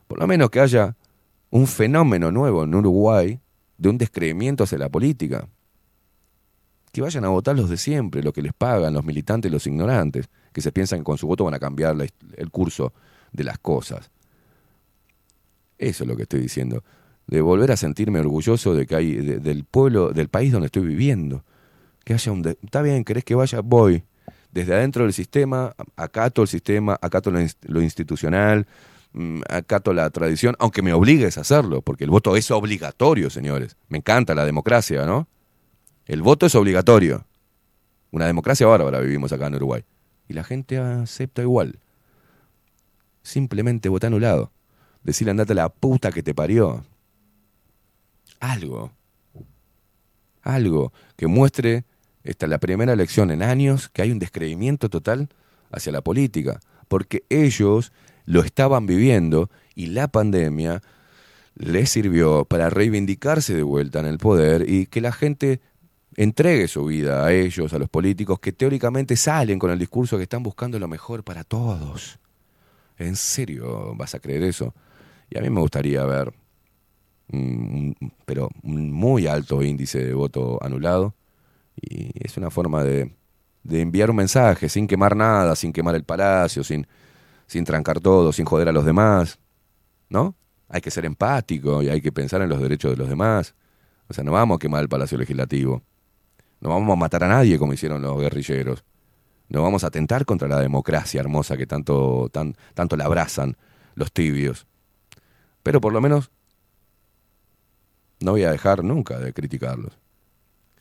Por 0.07 0.19
lo 0.19 0.27
menos 0.27 0.49
que 0.49 0.59
haya 0.59 0.95
un 1.49 1.67
fenómeno 1.67 2.31
nuevo 2.31 2.63
en 2.63 2.75
Uruguay 2.75 3.39
de 3.77 3.89
un 3.89 3.97
descreimiento 3.97 4.63
hacia 4.63 4.79
la 4.79 4.89
política. 4.89 5.47
Que 6.91 7.01
vayan 7.01 7.25
a 7.25 7.29
votar 7.29 7.55
los 7.55 7.69
de 7.69 7.77
siempre, 7.77 8.21
los 8.21 8.33
que 8.33 8.41
les 8.41 8.53
pagan, 8.53 8.93
los 8.93 9.05
militantes, 9.05 9.51
los 9.51 9.65
ignorantes, 9.65 10.29
que 10.51 10.61
se 10.61 10.71
piensan 10.71 10.99
que 10.99 11.05
con 11.05 11.17
su 11.17 11.27
voto 11.27 11.43
van 11.45 11.53
a 11.53 11.59
cambiar 11.59 11.95
el 12.37 12.51
curso 12.51 12.93
de 13.33 13.43
las 13.43 13.57
cosas. 13.59 14.09
Eso 15.77 16.03
es 16.03 16.07
lo 16.07 16.15
que 16.15 16.23
estoy 16.23 16.39
diciendo. 16.39 16.83
De 17.27 17.41
volver 17.41 17.71
a 17.71 17.77
sentirme 17.77 18.19
orgulloso 18.19 18.73
de 18.73 18.85
que 18.85 18.95
hay, 18.95 19.13
de- 19.15 19.39
del 19.39 19.63
pueblo, 19.65 20.11
del 20.13 20.29
país 20.29 20.51
donde 20.51 20.67
estoy 20.67 20.85
viviendo. 20.85 21.43
Que 22.03 22.13
haya 22.13 22.31
un... 22.31 22.45
Está 22.45 22.81
bien, 22.81 23.03
querés 23.03 23.23
que 23.23 23.35
vaya, 23.35 23.61
voy. 23.61 24.03
Desde 24.51 24.75
adentro 24.75 25.03
del 25.03 25.13
sistema, 25.13 25.73
acato 25.95 26.41
el 26.43 26.47
sistema, 26.47 26.97
acato 27.01 27.31
lo, 27.31 27.39
lo 27.63 27.81
institucional, 27.81 28.67
mm, 29.13 29.41
acato 29.49 29.93
la 29.93 30.09
tradición, 30.11 30.55
aunque 30.59 30.81
me 30.83 30.93
obligues 30.93 31.37
a 31.37 31.41
hacerlo, 31.41 31.81
porque 31.81 32.03
el 32.03 32.11
voto 32.11 32.35
es 32.35 32.51
obligatorio, 32.51 33.29
señores. 33.29 33.77
Me 33.87 33.97
encanta 33.97 34.35
la 34.35 34.45
democracia, 34.45 35.05
¿no? 35.05 35.27
El 36.05 36.21
voto 36.21 36.45
es 36.45 36.53
obligatorio. 36.55 37.25
Una 38.11 38.27
democracia 38.27 38.67
bárbara 38.67 38.99
vivimos 38.99 39.31
acá 39.33 39.47
en 39.47 39.55
Uruguay. 39.55 39.83
Y 40.27 40.33
la 40.33 40.43
gente 40.43 40.77
acepta 40.77 41.41
igual. 41.41 41.79
Simplemente 43.23 43.89
vota 43.89 44.07
anulado. 44.07 44.51
Decirle 45.03 45.31
andate 45.31 45.53
a 45.53 45.55
la 45.55 45.69
puta 45.69 46.11
que 46.11 46.23
te 46.23 46.33
parió. 46.33 46.85
Algo. 48.39 48.91
Algo 50.41 50.93
que 51.15 51.27
muestre 51.27 51.85
esta 52.23 52.47
la 52.47 52.57
primera 52.57 52.93
elección 52.93 53.31
en 53.31 53.43
años 53.43 53.89
que 53.89 54.01
hay 54.01 54.11
un 54.11 54.19
descreimiento 54.19 54.89
total 54.89 55.29
hacia 55.71 55.91
la 55.91 56.01
política, 56.01 56.59
porque 56.87 57.23
ellos 57.29 57.91
lo 58.25 58.41
estaban 58.41 58.85
viviendo 58.85 59.49
y 59.75 59.87
la 59.87 60.07
pandemia 60.07 60.81
les 61.55 61.89
sirvió 61.89 62.45
para 62.45 62.69
reivindicarse 62.69 63.53
de 63.53 63.63
vuelta 63.63 63.99
en 63.99 64.05
el 64.05 64.17
poder 64.17 64.69
y 64.69 64.85
que 64.85 65.01
la 65.01 65.11
gente 65.11 65.61
entregue 66.15 66.67
su 66.67 66.85
vida 66.85 67.25
a 67.25 67.33
ellos, 67.33 67.73
a 67.73 67.79
los 67.79 67.89
políticos 67.89 68.39
que 68.39 68.51
teóricamente 68.53 69.15
salen 69.15 69.59
con 69.59 69.71
el 69.71 69.79
discurso 69.79 70.17
que 70.17 70.23
están 70.23 70.43
buscando 70.43 70.79
lo 70.79 70.87
mejor 70.87 71.23
para 71.23 71.43
todos. 71.43 72.19
¿En 72.97 73.15
serio 73.15 73.95
vas 73.95 74.15
a 74.15 74.19
creer 74.19 74.43
eso? 74.43 74.73
Y 75.29 75.37
a 75.37 75.41
mí 75.41 75.49
me 75.49 75.61
gustaría 75.61 76.03
ver, 76.05 76.33
mm, 77.29 77.91
pero 78.25 78.49
un 78.63 78.91
muy 78.91 79.27
alto 79.27 79.63
índice 79.63 80.03
de 80.03 80.13
voto 80.13 80.59
anulado. 80.63 81.15
Y 81.81 82.11
es 82.23 82.37
una 82.37 82.51
forma 82.51 82.83
de, 82.83 83.15
de 83.63 83.81
enviar 83.81 84.09
un 84.09 84.17
mensaje 84.17 84.69
sin 84.69 84.87
quemar 84.87 85.15
nada, 85.15 85.55
sin 85.55 85.73
quemar 85.73 85.95
el 85.95 86.03
palacio, 86.03 86.63
sin, 86.63 86.87
sin 87.47 87.65
trancar 87.65 87.99
todo, 87.99 88.31
sin 88.31 88.45
joder 88.45 88.69
a 88.69 88.71
los 88.71 88.85
demás. 88.85 89.39
¿No? 90.09 90.35
Hay 90.69 90.81
que 90.81 90.91
ser 90.91 91.05
empático 91.05 91.81
y 91.81 91.89
hay 91.89 92.01
que 92.01 92.11
pensar 92.11 92.41
en 92.41 92.49
los 92.49 92.61
derechos 92.61 92.91
de 92.91 92.97
los 92.97 93.09
demás. 93.09 93.55
O 94.07 94.13
sea, 94.13 94.23
no 94.23 94.31
vamos 94.31 94.57
a 94.57 94.59
quemar 94.59 94.81
el 94.81 94.89
Palacio 94.89 95.17
Legislativo. 95.17 95.81
No 96.61 96.69
vamos 96.69 96.93
a 96.93 96.95
matar 96.95 97.23
a 97.23 97.27
nadie 97.27 97.57
como 97.57 97.73
hicieron 97.73 98.01
los 98.01 98.19
guerrilleros. 98.19 98.83
No 99.53 99.61
vamos 99.61 99.83
a 99.83 99.87
atentar 99.87 100.25
contra 100.25 100.47
la 100.47 100.59
democracia 100.59 101.19
hermosa 101.21 101.55
que 101.55 101.67
tanto, 101.67 102.27
tan, 102.33 102.55
tanto 102.73 102.97
la 102.97 103.05
abrazan 103.05 103.55
los 103.93 104.11
tibios. 104.11 104.65
Pero 105.61 105.79
por 105.79 105.93
lo 105.93 106.01
menos 106.01 106.31
no 108.19 108.31
voy 108.31 108.43
a 108.43 108.51
dejar 108.51 108.83
nunca 108.83 109.19
de 109.19 109.31
criticarlos. 109.31 109.99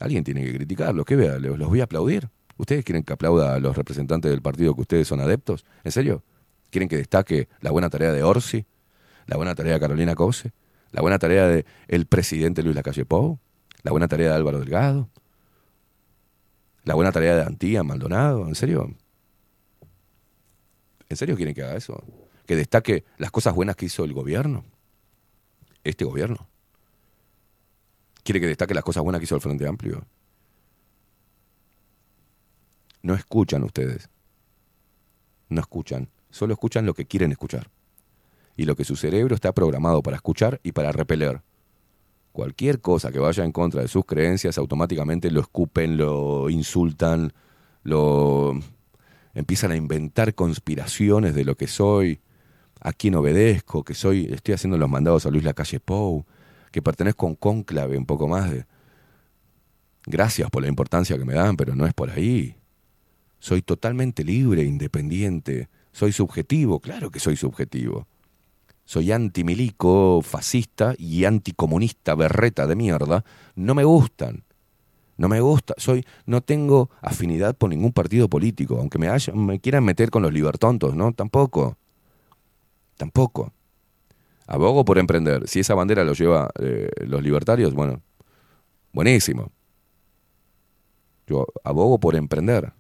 Alguien 0.01 0.25
tiene 0.25 0.43
que 0.43 0.55
criticarlos. 0.55 1.05
¿Qué 1.05 1.17
vea? 1.17 1.39
¿Los 1.39 1.69
voy 1.69 1.83
a 1.83 1.85
aplaudir? 1.85 2.31
¿Ustedes 2.57 2.83
quieren 2.83 3.03
que 3.03 3.13
aplauda 3.13 3.55
a 3.55 3.59
los 3.61 3.77
representantes 3.77 4.31
del 4.31 4.41
partido 4.41 4.75
que 4.75 4.81
ustedes 4.81 5.07
son 5.07 5.21
adeptos? 5.21 5.67
¿En 5.85 5.93
serio? 5.93 6.25
¿Quieren 6.71 6.89
que 6.89 6.97
destaque 6.97 7.49
la 7.61 7.71
buena 7.73 7.91
tarea 7.91 8.11
de 8.11 8.23
Orsi? 8.23 8.65
¿La 9.27 9.37
buena 9.37 9.55
tarea 9.55 9.75
de 9.75 9.81
Carolina 9.81 10.15
Cose? 10.15 10.53
¿La 10.93 11.03
buena 11.03 11.19
tarea 11.19 11.47
de 11.47 11.67
el 11.89 12.07
presidente 12.07 12.63
Luis 12.63 12.75
Lacalle 12.75 13.05
Pou? 13.05 13.39
¿La 13.83 13.91
buena 13.91 14.09
tarea 14.09 14.31
de 14.31 14.35
Álvaro 14.35 14.61
Delgado? 14.61 15.11
¿La 16.85 16.95
buena 16.95 17.13
tarea 17.13 17.37
de 17.37 17.43
Antía 17.43 17.83
Maldonado? 17.83 18.49
¿En 18.49 18.55
serio? 18.55 18.95
¿En 21.09 21.17
serio 21.17 21.37
quieren 21.37 21.55
que 21.55 21.63
haga 21.63 21.77
eso? 21.77 22.03
¿Que 22.47 22.57
destaque 22.57 23.05
las 23.19 23.31
cosas 23.31 23.55
buenas 23.55 23.77
que 23.77 23.87
hizo 23.87 24.05
el 24.05 24.13
gobierno? 24.13 24.65
Este 25.85 26.05
gobierno. 26.05 26.49
¿Quiere 28.25 28.41
que 28.41 28.47
destaque 28.47 28.75
las 28.75 28.85
cosas 28.85 29.03
buenas 29.03 29.21
que 29.21 29.25
hizo 29.25 29.35
el 29.35 29.41
Frente 29.41 29.67
Amplio? 29.67 30.05
No 33.03 33.15
escuchan 33.15 33.65
ustedes. 33.65 34.09
No 35.49 35.61
escuchan. 35.61 36.09
Solo 36.31 36.55
escuchan 36.55 36.87
lo 36.87 36.95
que 36.95 37.07
quieren 37.07 37.33
escuchar. 37.33 37.69
Y 38.57 38.65
lo 38.65 38.77
que 38.77 38.85
su 38.85 38.97
cerebro 38.97 39.35
está 39.35 39.53
programado 39.53 40.03
para 40.03 40.17
escuchar 40.17 40.61
y 40.63 40.73
para 40.73 40.93
repeler. 40.93 41.43
Cualquier 42.33 42.81
cosa 42.81 43.13
que 43.13 43.19
vaya 43.19 43.45
en 43.45 43.53
contra 43.53 43.83
de 43.83 43.89
sus 43.89 44.05
creencias, 44.07 44.57
automáticamente 44.57 45.31
lo 45.31 45.41
escupen, 45.41 45.99
lo 45.99 46.49
insultan, 46.49 47.33
lo 47.83 48.59
empiezan 49.35 49.73
a 49.73 49.77
inventar 49.77 50.35
conspiraciones 50.35 51.35
de 51.35 51.45
lo 51.45 51.57
que 51.57 51.67
soy, 51.67 52.21
a 52.81 52.93
quién 52.93 53.15
obedezco, 53.15 53.85
que 53.85 53.95
soy, 53.95 54.27
estoy 54.33 54.55
haciendo 54.55 54.79
los 54.79 54.89
mandados 54.89 55.27
a 55.27 55.31
Luis 55.31 55.45
Lacalle 55.45 55.79
Pou, 55.79 56.25
que 56.71 56.83
pertenezco 56.83 57.27
a 57.27 57.31
un 57.31 57.37
cónclave 57.37 57.99
un 57.99 58.07
poco 58.07 58.27
más 58.29 58.51
de 58.51 58.65
gracias 60.07 60.51
por 60.51 60.63
la 60.63 60.69
importancia 60.69 61.17
que 61.19 61.25
me 61.25 61.35
dan, 61.35 61.57
pero 61.57 61.75
no 61.75 61.87
es 61.87 61.95
por 61.95 62.11
ahí. 62.11 62.57
Soy 63.39 63.63
totalmente 63.63 64.25
libre, 64.25 64.63
independiente, 64.63 65.69
soy 65.93 66.13
subjetivo, 66.13 66.81
claro 66.81 67.11
que 67.11 67.21
soy 67.21 67.37
subjetivo. 67.37 68.07
Soy 68.93 69.11
antimilico, 69.11 70.21
fascista 70.21 70.95
y 70.99 71.25
anticomunista, 71.25 72.15
berreta 72.15 72.67
de 72.67 72.77
mierda. 72.77 73.25
No 73.57 73.75
me 73.75 73.85
gustan. 73.85 74.45
No 75.17 75.31
me 75.31 75.41
gusta. 75.41 75.73
Soy, 75.79 76.05
no 76.27 76.43
tengo 76.43 76.91
afinidad 77.01 77.57
por 77.57 77.71
ningún 77.71 77.93
partido 77.93 78.29
político, 78.29 78.77
aunque 78.77 78.99
me, 78.99 79.09
haya- 79.09 79.33
me 79.33 79.61
quieran 79.61 79.83
meter 79.85 80.11
con 80.11 80.21
los 80.21 80.31
libertontos, 80.31 80.95
¿no? 80.95 81.15
Tampoco. 81.15 81.79
Tampoco. 82.99 83.55
Abogo 84.47 84.85
por 84.85 84.99
emprender. 84.99 85.49
Si 85.49 85.61
esa 85.61 85.75
bandera 85.75 86.05
lo 86.05 86.13
lleva 86.13 86.51
eh, 86.61 86.91
los 87.07 87.23
libertarios, 87.23 87.73
bueno, 87.73 88.03
buenísimo. 88.93 89.53
Yo 91.27 91.47
abogo 91.65 91.99
por 91.99 92.15
emprender, 92.15 92.75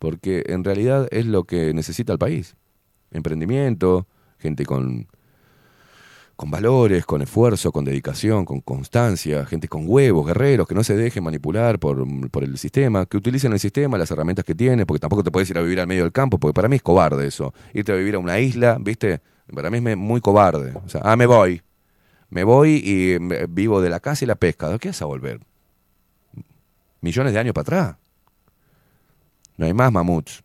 porque 0.00 0.42
en 0.48 0.64
realidad 0.64 1.06
es 1.12 1.26
lo 1.26 1.44
que 1.44 1.72
necesita 1.74 2.12
el 2.12 2.18
país. 2.18 2.56
Emprendimiento, 3.12 4.08
gente 4.40 4.66
con, 4.66 5.06
con 6.36 6.50
valores, 6.50 7.06
con 7.06 7.22
esfuerzo, 7.22 7.70
con 7.70 7.84
dedicación, 7.84 8.44
con 8.44 8.60
constancia, 8.60 9.46
gente 9.46 9.68
con 9.68 9.84
huevos, 9.86 10.26
guerreros, 10.26 10.66
que 10.66 10.74
no 10.74 10.82
se 10.82 10.96
dejen 10.96 11.22
manipular 11.22 11.78
por, 11.78 12.04
por 12.30 12.44
el 12.44 12.58
sistema, 12.58 13.06
que 13.06 13.16
utilicen 13.16 13.52
el 13.52 13.60
sistema, 13.60 13.96
las 13.98 14.10
herramientas 14.10 14.44
que 14.44 14.54
tiene, 14.54 14.84
porque 14.84 15.00
tampoco 15.00 15.22
te 15.22 15.30
puedes 15.30 15.48
ir 15.50 15.58
a 15.58 15.62
vivir 15.62 15.80
al 15.80 15.86
medio 15.86 16.02
del 16.02 16.12
campo, 16.12 16.38
porque 16.38 16.54
para 16.54 16.68
mí 16.68 16.76
es 16.76 16.82
cobarde 16.82 17.26
eso. 17.26 17.54
Irte 17.72 17.92
a 17.92 17.94
vivir 17.94 18.16
a 18.16 18.18
una 18.18 18.38
isla, 18.40 18.78
¿viste? 18.80 19.20
Para 19.54 19.70
mí 19.70 19.78
es 19.90 19.96
muy 19.96 20.20
cobarde. 20.20 20.72
O 20.84 20.88
sea, 20.88 21.02
ah, 21.04 21.16
me 21.16 21.26
voy. 21.26 21.62
Me 22.30 22.42
voy 22.42 22.82
y 22.84 23.18
vivo 23.48 23.80
de 23.80 23.90
la 23.90 24.00
caza 24.00 24.24
y 24.24 24.28
la 24.28 24.34
pesca. 24.34 24.68
¿De 24.68 24.78
qué 24.78 24.88
vas 24.88 25.02
a 25.02 25.04
volver? 25.04 25.40
Millones 27.00 27.32
de 27.32 27.38
años 27.38 27.54
para 27.54 27.62
atrás. 27.62 27.96
No 29.56 29.66
hay 29.66 29.72
más 29.72 29.92
mamuts. 29.92 30.42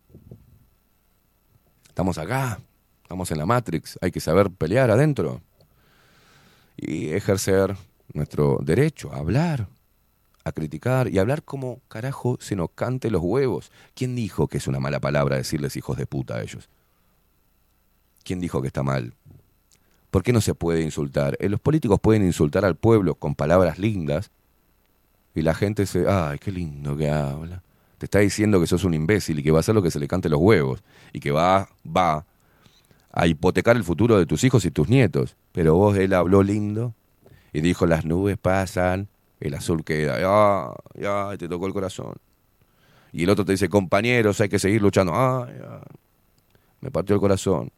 Estamos 1.88 2.16
acá, 2.16 2.60
estamos 3.02 3.30
en 3.32 3.38
la 3.38 3.46
Matrix, 3.46 3.98
hay 4.00 4.10
que 4.12 4.20
saber 4.20 4.50
pelear 4.50 4.90
adentro 4.90 5.42
y 6.80 7.10
ejercer 7.10 7.76
nuestro 8.14 8.58
derecho 8.62 9.12
a 9.12 9.18
hablar, 9.18 9.68
a 10.44 10.52
criticar 10.52 11.08
y 11.08 11.18
hablar 11.18 11.42
como 11.42 11.80
carajo 11.88 12.38
se 12.40 12.56
nos 12.56 12.70
cante 12.70 13.10
los 13.10 13.22
huevos. 13.22 13.70
¿Quién 13.94 14.16
dijo 14.16 14.48
que 14.48 14.58
es 14.58 14.66
una 14.66 14.80
mala 14.80 14.98
palabra 14.98 15.36
decirles 15.36 15.76
hijos 15.76 15.98
de 15.98 16.06
puta 16.06 16.36
a 16.36 16.42
ellos? 16.42 16.68
¿Quién 18.24 18.40
dijo 18.40 18.62
que 18.62 18.68
está 18.68 18.82
mal? 18.82 19.12
¿Por 20.10 20.22
qué 20.22 20.32
no 20.32 20.40
se 20.40 20.54
puede 20.54 20.82
insultar? 20.82 21.36
Eh, 21.38 21.48
los 21.48 21.60
políticos 21.60 22.00
pueden 22.00 22.24
insultar 22.24 22.64
al 22.64 22.76
pueblo 22.76 23.14
con 23.14 23.34
palabras 23.34 23.78
lindas 23.78 24.30
y 25.34 25.42
la 25.42 25.54
gente 25.54 25.86
se, 25.86 26.08
ay, 26.08 26.38
qué 26.38 26.50
lindo 26.50 26.96
que 26.96 27.10
habla. 27.10 27.62
Te 27.98 28.06
está 28.06 28.20
diciendo 28.20 28.58
que 28.58 28.66
sos 28.66 28.84
un 28.84 28.94
imbécil 28.94 29.38
y 29.38 29.42
que 29.42 29.50
va 29.50 29.58
a 29.58 29.60
hacer 29.60 29.74
lo 29.74 29.82
que 29.82 29.90
se 29.90 30.00
le 30.00 30.08
cante 30.08 30.30
los 30.30 30.40
huevos 30.40 30.82
y 31.12 31.20
que 31.20 31.30
va, 31.30 31.68
va 31.86 32.24
a 33.20 33.26
hipotecar 33.26 33.76
el 33.76 33.84
futuro 33.84 34.16
de 34.16 34.24
tus 34.24 34.44
hijos 34.44 34.64
y 34.64 34.70
tus 34.70 34.88
nietos. 34.88 35.36
Pero 35.52 35.74
vos, 35.74 35.94
él 35.98 36.14
habló 36.14 36.42
lindo 36.42 36.94
y 37.52 37.60
dijo, 37.60 37.84
las 37.84 38.06
nubes 38.06 38.38
pasan, 38.38 39.08
el 39.40 39.52
azul 39.52 39.84
queda, 39.84 40.14
ay, 40.16 41.04
ay, 41.06 41.36
te 41.36 41.46
tocó 41.46 41.66
el 41.66 41.74
corazón. 41.74 42.14
Y 43.12 43.24
el 43.24 43.28
otro 43.28 43.44
te 43.44 43.52
dice, 43.52 43.68
compañeros, 43.68 44.40
hay 44.40 44.48
que 44.48 44.58
seguir 44.58 44.80
luchando, 44.80 45.12
ay, 45.14 45.52
ay, 45.52 45.98
me 46.80 46.90
partió 46.90 47.14
el 47.14 47.20
corazón. 47.20 47.70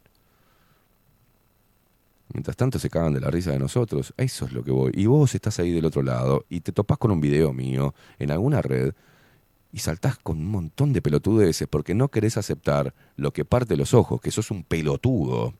Mientras 2.33 2.57
tanto 2.57 2.79
se 2.79 2.89
cagan 2.89 3.13
de 3.13 3.21
la 3.21 3.29
risa 3.29 3.51
de 3.51 3.59
nosotros. 3.59 4.15
Eso 4.17 4.45
es 4.45 4.53
lo 4.53 4.63
que 4.63 4.71
voy. 4.71 4.93
Y 4.95 5.07
vos 5.07 5.35
estás 5.35 5.59
ahí 5.59 5.73
del 5.73 5.87
otro 5.87 6.03
lado 6.03 6.47
y 6.51 6.61
te 6.61 6.71
topás 6.71 6.99
con 6.99 7.11
un 7.11 7.21
video 7.21 7.53
mío 7.53 7.95
en 8.21 8.31
alguna 8.31 8.63
red 8.63 8.95
y 9.73 9.79
saltás 9.79 10.19
con 10.19 10.39
un 10.39 10.49
montón 10.49 10.93
de 10.93 11.01
pelotudeces 11.01 11.67
porque 11.67 11.95
no 11.95 12.09
querés 12.09 12.37
aceptar 12.37 12.95
lo 13.17 13.33
que 13.33 13.45
parte 13.45 13.77
los 13.77 13.95
ojos, 13.95 14.21
que 14.21 14.31
sos 14.31 14.51
un 14.51 14.65
pelotudo. 14.65 15.55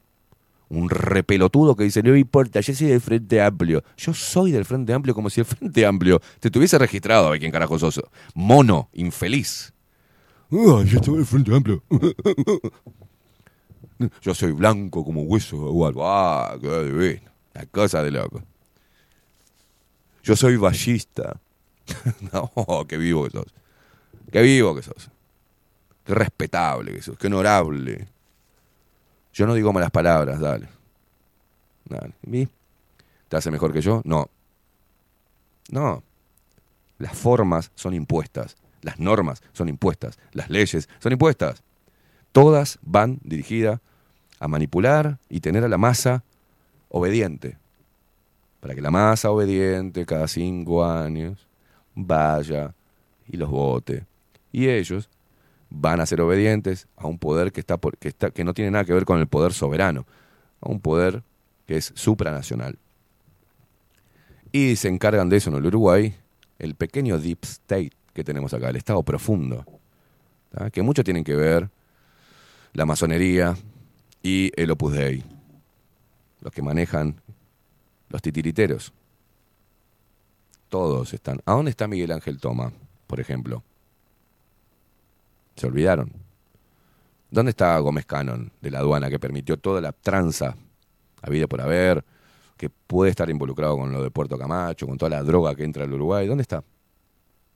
Un 0.69 0.89
repelotudo 0.89 1.77
que 1.77 1.85
dice, 1.85 2.03
no 2.03 2.13
me 2.13 2.19
importa, 2.19 2.61
yo 2.61 2.75
soy 2.75 2.89
del 2.89 3.01
Frente 3.01 3.43
Amplio. 3.43 3.83
Yo 3.97 4.15
soy 4.15 4.53
del 4.53 4.65
Frente 4.65 4.93
Amplio 4.93 5.15
como 5.15 5.29
si 5.29 5.41
el 5.41 5.47
Frente 5.47 5.85
Amplio 5.85 6.21
te 6.41 6.51
tuviese 6.51 6.79
registrado 6.79 7.27
a 7.27 7.31
ver 7.31 7.41
quién 7.41 7.53
carajo 7.53 7.79
sos. 7.79 8.03
Mono, 8.35 8.89
infeliz. 8.93 9.73
Ah, 10.51 10.83
yo 10.87 11.03
soy 11.03 11.17
del 11.17 11.27
Frente 11.27 11.55
Amplio. 11.55 11.83
Yo 14.21 14.35
soy 14.35 14.51
blanco 14.51 15.05
como 15.05 15.23
hueso 15.23 15.57
o 15.57 15.87
algo. 15.87 16.05
Ah, 16.05 16.59
qué 16.61 16.85
divino. 16.85 17.31
La 17.55 17.67
cosa 17.67 18.03
de 18.03 18.11
loco. 18.11 18.43
Yo 20.25 20.35
soy 20.35 20.57
ballista. 20.57 21.41
no, 22.33 22.85
qué 22.89 22.97
vivo 22.97 23.23
que 23.25 23.31
sos. 23.31 23.47
Qué 24.33 24.41
vivo 24.41 24.75
que 24.75 24.83
sos. 24.83 25.11
Qué 26.05 26.15
respetable 26.15 26.93
que 26.93 27.03
sos. 27.03 27.19
Qué 27.19 27.27
honorable. 27.27 28.09
Yo 29.35 29.47
no 29.47 29.55
digo 29.55 29.73
malas 29.73 29.91
palabras, 29.91 30.41
dale. 30.41 30.69
Dale. 31.85 32.15
¿Y? 32.27 32.49
¿Te 33.29 33.37
hace 33.37 33.51
mejor 33.51 33.73
que 33.73 33.83
yo? 33.83 34.01
No. 34.05 34.29
No. 35.71 36.03
Las 36.99 37.17
formas 37.17 37.71
son 37.75 37.93
impuestas. 37.93 38.57
Las 38.81 38.99
normas 38.99 39.43
son 39.53 39.69
impuestas. 39.69 40.19
Las 40.33 40.49
leyes 40.49 40.89
son 40.99 41.13
impuestas. 41.13 41.63
Todas 42.33 42.79
van 42.83 43.21
dirigidas 43.23 43.81
a 44.41 44.49
manipular 44.49 45.19
y 45.29 45.41
tener 45.41 45.63
a 45.63 45.69
la 45.69 45.79
masa 45.79 46.25
obediente. 46.89 47.59
Para 48.61 48.75
que 48.75 48.81
la 48.81 48.91
masa 48.91 49.31
obediente 49.31 50.07
cada 50.07 50.27
cinco 50.27 50.85
años 50.85 51.47
vaya 51.95 52.75
y 53.29 53.37
los 53.37 53.51
vote. 53.51 54.07
Y 54.53 54.69
ellos 54.69 55.09
van 55.71 56.01
a 56.01 56.07
ser 56.07 56.21
obedientes 56.21 56.87
a 56.97 57.07
un 57.07 57.19
poder 57.19 57.51
que, 57.53 57.61
está 57.61 57.79
por- 57.79 57.97
que, 57.97 58.09
está, 58.09 58.31
que 58.31 58.45
no 58.45 58.53
tiene 58.55 58.71
nada 58.71 58.85
que 58.85 58.93
ver 58.93 59.05
con 59.07 59.19
el 59.19 59.27
poder 59.27 59.53
soberano, 59.53 60.07
a 60.61 60.69
un 60.69 60.81
poder 60.81 61.23
que 61.67 61.77
es 61.79 61.93
supranacional. 61.95 62.79
Y 64.53 64.77
se 64.77 64.89
encargan 64.89 65.29
de 65.31 65.39
eso 65.39 65.51
en 65.51 65.57
el 65.57 65.67
Uruguay 65.67 66.15
el 66.59 66.75
pequeño 66.75 67.19
deep 67.19 67.39
state 67.43 67.93
que 68.13 68.23
tenemos 68.23 68.53
acá, 68.53 68.69
el 68.69 68.77
Estado 68.77 69.03
profundo, 69.03 69.65
que 70.73 70.83
mucho 70.83 71.03
tienen 71.03 71.25
que 71.25 71.35
ver 71.35 71.71
la 72.75 72.85
masonería 72.85 73.57
y 74.23 74.53
el 74.55 74.71
Opus 74.71 74.93
Dei, 74.93 75.25
los 76.43 76.53
que 76.53 76.61
manejan 76.63 77.17
los 78.11 78.21
titiriteros. 78.21 78.93
Todos 80.69 81.15
están. 81.15 81.41
¿A 81.47 81.53
dónde 81.53 81.71
está 81.71 81.89
Miguel 81.89 82.13
Ángel 82.13 82.39
Toma, 82.39 82.73
por 83.07 83.19
ejemplo? 83.21 83.63
Se 85.57 85.67
olvidaron. 85.67 86.13
¿Dónde 87.31 87.51
está 87.51 87.79
Gómez 87.79 88.05
Cannon 88.07 88.53
de 88.61 88.71
la 88.71 88.81
aduana 88.81 89.09
que 89.09 89.19
permitió 89.19 89.57
toda 89.57 89.81
la 89.81 89.93
tranza 89.93 90.55
habida 91.23 91.47
por 91.47 91.61
haber, 91.61 92.05
que 92.57 92.69
puede 92.69 93.11
estar 93.11 93.31
involucrado 93.31 93.77
con 93.77 93.93
lo 93.93 94.03
de 94.03 94.11
Puerto 94.11 94.37
Camacho, 94.37 94.87
con 94.87 94.99
toda 94.99 95.11
la 95.11 95.23
droga 95.23 95.55
que 95.55 95.65
entra 95.65 95.85
al 95.85 95.93
Uruguay? 95.93 96.27
¿Dónde 96.27 96.43
está? 96.43 96.63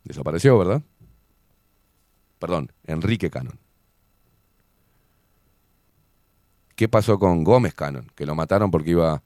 Desapareció, 0.05 0.59
¿verdad? 0.59 0.83
Perdón, 2.39 2.73
Enrique 2.85 3.31
Cannon. 3.31 3.59
¿Qué 6.75 6.89
pasó 6.89 7.19
con 7.19 7.43
Gómez 7.43 7.75
Cannon? 7.75 8.07
Que 8.15 8.27
lo 8.27 8.35
mataron 8.35 8.71
porque 8.71 8.91
iba 8.91 9.23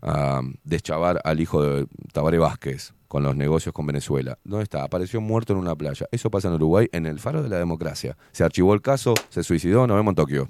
a 0.00 0.42
deschavar 0.62 1.20
al 1.24 1.40
hijo 1.40 1.62
de 1.62 1.86
Tabaré 2.12 2.38
Vázquez 2.38 2.94
con 3.14 3.22
los 3.22 3.36
negocios 3.36 3.72
con 3.72 3.86
Venezuela. 3.86 4.40
¿Dónde 4.42 4.64
está? 4.64 4.82
Apareció 4.82 5.20
muerto 5.20 5.52
en 5.52 5.60
una 5.60 5.76
playa. 5.76 6.08
Eso 6.10 6.32
pasa 6.32 6.48
en 6.48 6.54
Uruguay, 6.54 6.88
en 6.90 7.06
el 7.06 7.20
faro 7.20 7.44
de 7.44 7.48
la 7.48 7.58
democracia. 7.58 8.16
Se 8.32 8.42
archivó 8.42 8.74
el 8.74 8.82
caso, 8.82 9.14
se 9.28 9.44
suicidó, 9.44 9.86
nos 9.86 9.96
vemos 9.96 10.10
en 10.10 10.14
Tokio. 10.16 10.48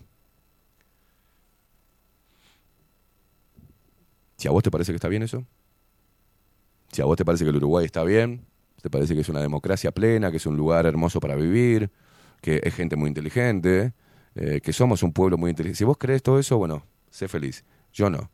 Si 4.38 4.48
a 4.48 4.50
vos 4.50 4.62
te 4.62 4.70
parece 4.70 4.92
que 4.92 4.96
está 4.96 5.08
bien 5.08 5.22
eso, 5.22 5.44
si 6.90 7.02
a 7.02 7.04
vos 7.04 7.18
te 7.18 7.24
parece 7.26 7.44
que 7.44 7.50
el 7.50 7.56
Uruguay 7.56 7.84
está 7.84 8.02
bien, 8.02 8.46
te 8.80 8.88
parece 8.88 9.14
que 9.14 9.20
es 9.20 9.28
una 9.28 9.42
democracia 9.42 9.92
plena, 9.92 10.30
que 10.30 10.38
es 10.38 10.46
un 10.46 10.56
lugar 10.56 10.86
hermoso 10.86 11.20
para 11.20 11.36
vivir, 11.36 11.90
que 12.40 12.62
es 12.64 12.74
gente 12.74 12.96
muy 12.96 13.08
inteligente, 13.08 13.92
eh, 14.36 14.62
que 14.62 14.72
somos 14.72 15.02
un 15.02 15.12
pueblo 15.12 15.36
muy 15.36 15.50
inteligente. 15.50 15.76
Si 15.76 15.84
vos 15.84 15.98
crees 15.98 16.22
todo 16.22 16.38
eso, 16.38 16.56
bueno, 16.56 16.86
sé 17.10 17.28
feliz. 17.28 17.62
Yo 17.92 18.08
no. 18.08 18.30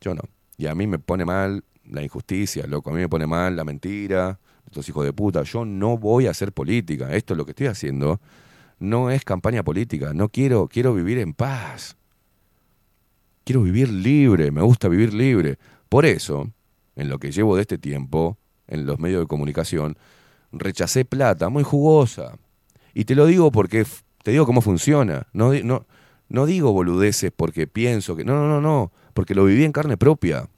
Yo 0.00 0.12
no. 0.12 0.22
Y 0.56 0.66
a 0.66 0.74
mí 0.74 0.88
me 0.88 0.98
pone 0.98 1.24
mal 1.24 1.62
la 1.90 2.02
injusticia, 2.02 2.66
loco. 2.66 2.90
A 2.90 2.92
mí 2.92 3.00
me 3.00 3.08
pone 3.08 3.26
mal 3.26 3.56
la 3.56 3.64
mentira, 3.64 4.38
estos 4.66 4.88
hijos 4.88 5.04
de 5.04 5.12
puta. 5.12 5.42
Yo 5.42 5.64
no 5.64 5.98
voy 5.98 6.26
a 6.26 6.30
hacer 6.30 6.52
política. 6.52 7.14
Esto 7.14 7.34
es 7.34 7.38
lo 7.38 7.44
que 7.44 7.52
estoy 7.52 7.66
haciendo. 7.66 8.20
No 8.78 9.10
es 9.10 9.24
campaña 9.24 9.62
política. 9.62 10.12
No 10.14 10.28
quiero, 10.28 10.68
quiero 10.68 10.94
vivir 10.94 11.18
en 11.18 11.34
paz. 11.34 11.96
Quiero 13.44 13.62
vivir 13.62 13.90
libre. 13.90 14.50
Me 14.50 14.62
gusta 14.62 14.88
vivir 14.88 15.12
libre. 15.12 15.58
Por 15.88 16.06
eso, 16.06 16.50
en 16.96 17.08
lo 17.08 17.18
que 17.18 17.32
llevo 17.32 17.56
de 17.56 17.62
este 17.62 17.78
tiempo, 17.78 18.38
en 18.68 18.86
los 18.86 18.98
medios 18.98 19.22
de 19.22 19.26
comunicación, 19.26 19.98
rechacé 20.52 21.04
plata 21.04 21.48
muy 21.48 21.64
jugosa. 21.64 22.38
Y 22.94 23.04
te 23.04 23.14
lo 23.14 23.26
digo 23.26 23.50
porque 23.50 23.84
te 24.22 24.30
digo 24.30 24.46
cómo 24.46 24.60
funciona. 24.60 25.26
No, 25.32 25.52
no, 25.52 25.86
no 26.28 26.46
digo 26.46 26.72
boludeces 26.72 27.32
porque 27.34 27.66
pienso 27.66 28.16
que. 28.16 28.24
No, 28.24 28.34
no, 28.34 28.48
no, 28.48 28.60
no. 28.60 28.92
Porque 29.14 29.34
lo 29.34 29.44
viví 29.44 29.64
en 29.64 29.72
carne 29.72 29.96
propia. 29.96 30.48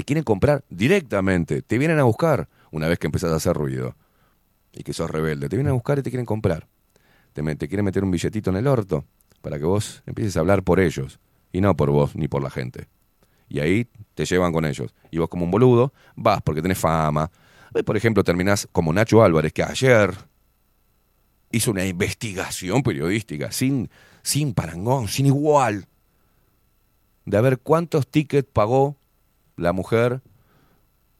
Te 0.00 0.04
quieren 0.04 0.24
comprar 0.24 0.64
directamente. 0.70 1.60
Te 1.60 1.76
vienen 1.76 1.98
a 1.98 2.04
buscar 2.04 2.48
una 2.70 2.88
vez 2.88 2.98
que 2.98 3.06
empezás 3.06 3.32
a 3.32 3.36
hacer 3.36 3.54
ruido. 3.54 3.96
Y 4.72 4.82
que 4.82 4.94
sos 4.94 5.10
rebelde. 5.10 5.50
Te 5.50 5.56
vienen 5.56 5.72
a 5.72 5.74
buscar 5.74 5.98
y 5.98 6.02
te 6.02 6.08
quieren 6.08 6.24
comprar. 6.24 6.66
Te, 7.34 7.42
quieren 7.68 7.84
meter 7.84 8.02
un 8.02 8.10
billetito 8.10 8.48
en 8.48 8.56
el 8.56 8.66
orto 8.66 9.04
para 9.42 9.58
que 9.58 9.66
vos 9.66 10.02
empieces 10.06 10.38
a 10.38 10.40
hablar 10.40 10.62
por 10.62 10.80
ellos. 10.80 11.20
Y 11.52 11.60
no 11.60 11.76
por 11.76 11.90
vos 11.90 12.16
ni 12.16 12.28
por 12.28 12.42
la 12.42 12.48
gente. 12.48 12.88
Y 13.50 13.60
ahí 13.60 13.88
te 14.14 14.24
llevan 14.24 14.54
con 14.54 14.64
ellos. 14.64 14.94
Y 15.10 15.18
vos 15.18 15.28
como 15.28 15.44
un 15.44 15.50
boludo 15.50 15.92
vas 16.16 16.40
porque 16.40 16.62
tenés 16.62 16.78
fama. 16.78 17.30
Por 17.84 17.94
ejemplo, 17.94 18.24
terminás 18.24 18.66
como 18.72 18.94
Nacho 18.94 19.22
Álvarez, 19.22 19.52
que 19.52 19.64
ayer 19.64 20.14
hizo 21.52 21.72
una 21.72 21.84
investigación 21.84 22.82
periodística 22.82 23.52
sin, 23.52 23.90
sin 24.22 24.54
parangón, 24.54 25.08
sin 25.08 25.26
igual, 25.26 25.88
de 27.26 27.36
a 27.36 27.42
ver 27.42 27.58
cuántos 27.58 28.08
tickets 28.08 28.48
pagó 28.50 28.96
la 29.60 29.72
mujer, 29.72 30.20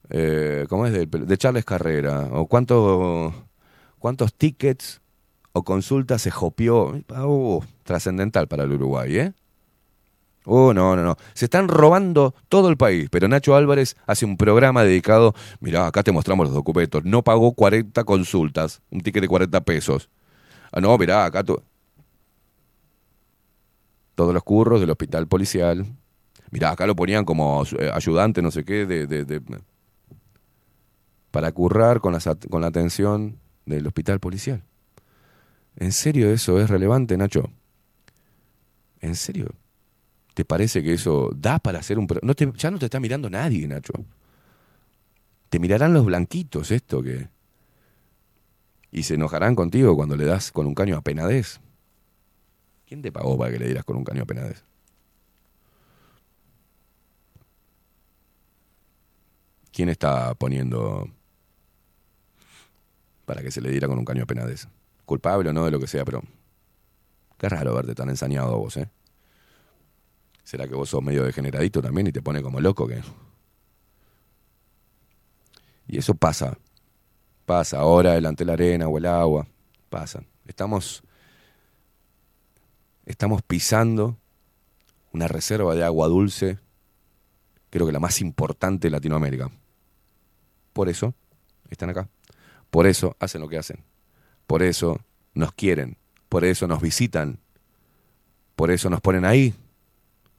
eh, 0.09 0.67
¿cómo 0.69 0.87
es? 0.87 0.93
De, 0.93 1.39
Charles 1.39 1.65
Carrera, 1.65 2.29
o 2.33 2.47
cuánto, 2.47 3.33
cuántos 3.99 4.35
tickets 4.35 5.01
o 5.53 5.63
consultas 5.63 6.23
se 6.23 6.31
jopió. 6.31 7.01
Oh, 7.17 7.63
trascendental 7.85 8.49
para 8.49 8.65
el 8.65 8.73
Uruguay, 8.73 9.17
¿eh? 9.17 9.33
Oh, 10.47 10.73
no, 10.73 10.97
no, 10.97 11.03
no. 11.03 11.17
Se 11.35 11.45
están 11.45 11.69
robando 11.69 12.35
todo 12.49 12.71
el 12.71 12.77
país, 12.77 13.09
pero 13.11 13.29
Nacho 13.29 13.55
Álvarez 13.55 13.97
hace 14.07 14.25
un 14.25 14.37
programa 14.37 14.83
dedicado, 14.83 15.35
mirá, 15.61 15.87
acá 15.87 16.03
te 16.03 16.13
mostramos 16.13 16.47
los 16.47 16.55
documentos, 16.55 17.05
no 17.05 17.23
pagó 17.23 17.53
40 17.53 18.03
consultas, 18.05 18.81
un 18.91 19.01
ticket 19.03 19.23
de 19.23 19.29
40 19.29 19.61
pesos. 19.61 20.09
Ah, 20.73 20.81
no, 20.81 20.97
mirá, 20.99 21.25
acá 21.25 21.45
tú... 21.45 21.63
Todos 24.15 24.35
los 24.35 24.43
curros 24.43 24.81
del 24.81 24.91
hospital 24.91 25.27
policial. 25.29 25.87
Mirá, 26.51 26.71
acá 26.71 26.87
lo 26.87 26.97
ponían 26.97 27.25
como 27.25 27.65
eh, 27.79 27.91
ayudante, 27.93 28.43
no 28.43 28.51
sé 28.51 28.65
qué, 28.65 28.87
de, 28.87 29.41
para 31.31 31.53
currar 31.53 32.01
con, 32.01 32.17
con 32.49 32.61
la 32.63 32.69
atención 32.69 33.39
del 33.67 33.87
hospital 33.87 34.19
policial. 34.19 34.63
¿En 35.77 35.93
serio 35.93 36.31
eso 36.31 36.61
es 36.61 36.69
relevante, 36.69 37.17
Nacho? 37.17 37.51
¿En 39.01 39.15
serio? 39.15 39.55
¿Te 40.35 40.45
parece 40.45 40.83
que 40.83 40.95
eso 40.95 41.31
da 41.35 41.59
para 41.59 41.79
hacer 41.79 41.99
un... 41.99 42.09
No 42.23 42.35
te- 42.35 42.53
ya 42.57 42.71
no 42.71 42.79
te 42.79 42.87
está 42.87 42.99
mirando 43.01 43.31
nadie, 43.31 43.67
Nacho. 43.69 43.93
Te 45.49 45.59
mirarán 45.59 45.95
los 45.95 46.05
blanquitos 46.05 46.71
esto 46.71 47.03
que... 47.03 47.29
Y 48.93 49.05
se 49.05 49.15
enojarán 49.15 49.55
contigo 49.55 49.95
cuando 49.95 50.17
le 50.17 50.25
das 50.25 50.51
con 50.51 50.67
un 50.67 50.75
caño 50.75 50.97
a 50.97 51.01
Penadez. 51.01 51.61
¿Quién 52.87 53.03
te 53.03 53.13
pagó 53.13 53.39
para 53.39 53.53
que 53.53 53.59
le 53.61 53.67
dieras 53.67 53.85
con 53.85 53.97
un 53.97 54.05
caño 54.05 54.23
a 54.25 54.27
Penadez? 54.27 54.65
¿Quién 59.81 59.89
está 59.89 60.35
poniendo 60.35 61.09
para 63.25 63.41
que 63.41 63.51
se 63.51 63.63
le 63.63 63.71
diera 63.71 63.89
con 63.89 63.99
un 63.99 64.05
caño 64.05 64.25
a 64.25 64.27
Penadez? 64.27 64.69
Culpable 65.07 65.49
o 65.49 65.53
no 65.55 65.65
de 65.65 65.71
lo 65.71 65.81
que 65.81 65.87
sea, 65.87 66.05
pero... 66.05 66.23
Qué 67.39 67.49
raro 67.49 67.75
verte 67.75 67.95
tan 67.95 68.11
ensañado 68.11 68.59
vos, 68.59 68.77
¿eh? 68.77 68.91
¿Será 70.45 70.69
que 70.69 70.75
vos 70.75 70.91
sos 70.91 71.03
medio 71.03 71.25
degeneradito 71.25 71.81
también 71.81 72.09
y 72.09 72.13
te 72.13 72.21
pone 72.21 72.43
como 72.43 72.61
loco 72.61 72.87
que? 72.87 73.01
Y 75.87 75.97
eso 75.97 76.13
pasa. 76.13 76.59
Pasa 77.47 77.79
ahora 77.79 78.13
delante 78.13 78.45
de 78.45 78.49
la 78.49 78.53
arena 78.53 78.87
o 78.87 78.99
el 78.99 79.07
agua. 79.07 79.47
Pasa. 79.89 80.23
Estamos. 80.47 81.03
Estamos 83.07 83.41
pisando 83.41 84.19
una 85.11 85.27
reserva 85.27 85.75
de 85.75 85.85
agua 85.85 86.07
dulce, 86.07 86.59
creo 87.71 87.87
que 87.87 87.95
la 87.95 87.99
más 87.99 88.21
importante 88.21 88.89
de 88.89 88.91
Latinoamérica. 88.91 89.51
Por 90.73 90.89
eso 90.89 91.15
están 91.71 91.91
acá. 91.91 92.09
Por 92.71 92.87
eso 92.87 93.17
hacen 93.19 93.41
lo 93.41 93.49
que 93.49 93.59
hacen. 93.59 93.85
Por 94.47 94.63
eso 94.63 95.01
nos 95.35 95.53
quieren. 95.53 95.97
Por 96.29 96.45
eso 96.45 96.67
nos 96.67 96.81
visitan. 96.81 97.39
Por 98.57 98.71
eso 98.71 98.91
nos 98.91 99.01
ponen 99.01 99.25
ahí. 99.25 99.55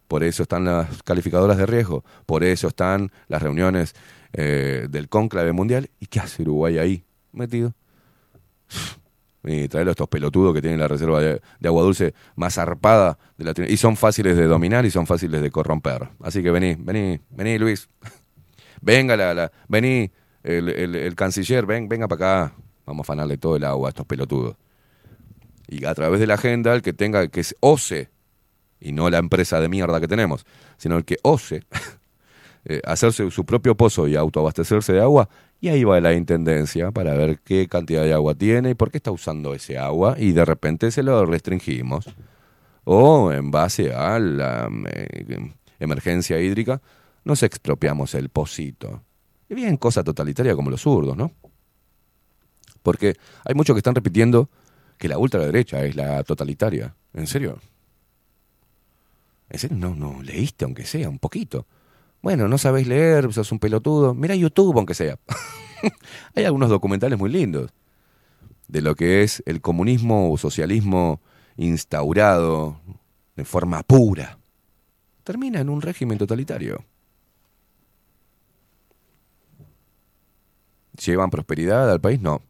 Por 0.07 0.23
eso 0.23 0.43
están 0.43 0.65
las 0.65 1.03
calificadoras 1.03 1.57
de 1.57 1.65
riesgo. 1.65 2.03
Por 2.25 2.43
eso 2.43 2.67
están 2.67 3.11
las 3.27 3.41
reuniones 3.41 3.93
eh, 4.33 4.87
del 4.89 5.09
cónclave 5.09 5.51
mundial. 5.53 5.89
¿Y 5.99 6.07
qué 6.07 6.19
hace 6.19 6.41
Uruguay 6.43 6.77
ahí? 6.77 7.03
Metido. 7.31 7.73
Y 9.43 9.67
traerlo 9.69 9.89
a 9.89 9.93
estos 9.93 10.07
pelotudos 10.07 10.53
que 10.53 10.61
tienen 10.61 10.79
la 10.79 10.87
reserva 10.87 11.19
de, 11.19 11.41
de 11.59 11.67
agua 11.67 11.81
dulce 11.81 12.13
más 12.35 12.53
zarpada 12.53 13.17
de 13.39 13.43
la 13.43 13.53
Y 13.67 13.75
son 13.77 13.97
fáciles 13.97 14.37
de 14.37 14.45
dominar 14.45 14.85
y 14.85 14.91
son 14.91 15.07
fáciles 15.07 15.41
de 15.41 15.49
corromper. 15.49 16.09
Así 16.21 16.43
que 16.43 16.51
vení, 16.51 16.75
vení, 16.77 17.19
vení, 17.31 17.57
Luis. 17.57 17.89
Venga, 18.81 19.17
la, 19.17 19.33
la, 19.33 19.51
vení, 19.67 20.11
el, 20.43 20.69
el- 20.69 21.15
canciller, 21.15 21.65
ven, 21.65 21.88
venga 21.89 22.07
para 22.07 22.43
acá. 22.45 22.55
Vamos 22.85 23.03
a 23.03 23.05
afanarle 23.05 23.38
todo 23.38 23.55
el 23.55 23.63
agua 23.63 23.89
a 23.89 23.91
estos 23.91 24.05
pelotudos. 24.05 24.55
Y 25.68 25.85
a 25.85 25.93
través 25.93 26.19
de 26.19 26.27
la 26.27 26.34
agenda, 26.34 26.73
el 26.73 26.81
que 26.81 26.93
tenga, 26.93 27.27
que 27.27 27.43
se 27.43 27.55
ose, 27.59 28.09
y 28.80 28.91
no 28.91 29.09
la 29.09 29.19
empresa 29.19 29.59
de 29.61 29.69
mierda 29.69 30.01
que 30.01 30.07
tenemos, 30.07 30.45
sino 30.77 30.97
el 30.97 31.05
que 31.05 31.18
ose, 31.23 31.63
eh, 32.65 32.81
hacerse 32.85 33.30
su 33.31 33.45
propio 33.45 33.76
pozo 33.76 34.07
y 34.07 34.15
autoabastecerse 34.15 34.93
de 34.93 35.01
agua, 35.01 35.30
y 35.61 35.69
ahí 35.69 35.84
va 35.84 36.01
la 36.01 36.13
intendencia 36.13 36.91
para 36.91 37.13
ver 37.13 37.39
qué 37.39 37.68
cantidad 37.68 38.03
de 38.03 38.13
agua 38.13 38.34
tiene 38.35 38.72
y 38.72 38.73
por 38.73 38.91
qué 38.91 38.97
está 38.97 39.11
usando 39.11 39.53
ese 39.53 39.77
agua, 39.77 40.15
y 40.18 40.31
de 40.34 40.43
repente 40.43 40.91
se 40.91 41.03
lo 41.03 41.26
restringimos. 41.26 42.09
O 42.84 43.31
en 43.31 43.51
base 43.51 43.93
a 43.93 44.18
la 44.19 44.68
eh, 44.88 45.51
emergencia 45.80 46.39
hídrica, 46.39 46.81
nos 47.23 47.43
expropiamos 47.43 48.15
el 48.15 48.30
pocito. 48.30 49.03
Y 49.51 49.53
bien, 49.53 49.75
cosa 49.75 50.01
totalitaria 50.01 50.55
como 50.55 50.71
los 50.71 50.81
zurdos, 50.81 51.17
¿no? 51.17 51.33
Porque 52.81 53.17
hay 53.43 53.53
muchos 53.53 53.73
que 53.73 53.79
están 53.79 53.95
repitiendo 53.95 54.49
que 54.97 55.09
la 55.09 55.17
ultraderecha 55.17 55.83
es 55.83 55.93
la 55.97 56.23
totalitaria. 56.23 56.95
¿En 57.13 57.27
serio? 57.27 57.59
¿En 59.49 59.59
serio? 59.59 59.75
No, 59.75 59.93
no, 59.93 60.23
leíste 60.23 60.63
aunque 60.63 60.85
sea 60.85 61.09
un 61.09 61.19
poquito. 61.19 61.67
Bueno, 62.21 62.47
no 62.47 62.57
sabés 62.57 62.87
leer, 62.87 63.33
sos 63.33 63.51
un 63.51 63.59
pelotudo. 63.59 64.13
Mira 64.13 64.35
YouTube 64.35 64.77
aunque 64.77 64.93
sea. 64.93 65.19
Hay 66.33 66.45
algunos 66.45 66.69
documentales 66.69 67.19
muy 67.19 67.29
lindos 67.29 67.71
de 68.69 68.81
lo 68.81 68.95
que 68.95 69.21
es 69.21 69.43
el 69.45 69.59
comunismo 69.59 70.31
o 70.31 70.37
socialismo 70.37 71.19
instaurado 71.57 72.79
de 73.35 73.43
forma 73.43 73.83
pura. 73.83 74.39
Termina 75.25 75.59
en 75.59 75.67
un 75.67 75.81
régimen 75.81 76.17
totalitario. 76.17 76.85
¿Llevan 81.05 81.29
prosperidad 81.29 81.89
al 81.89 81.99
país? 81.99 82.21
No. 82.21 82.41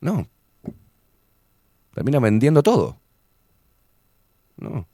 No. 0.00 0.26
Termina 1.94 2.18
vendiendo 2.20 2.62
todo. 2.62 2.98
No. 4.56 4.86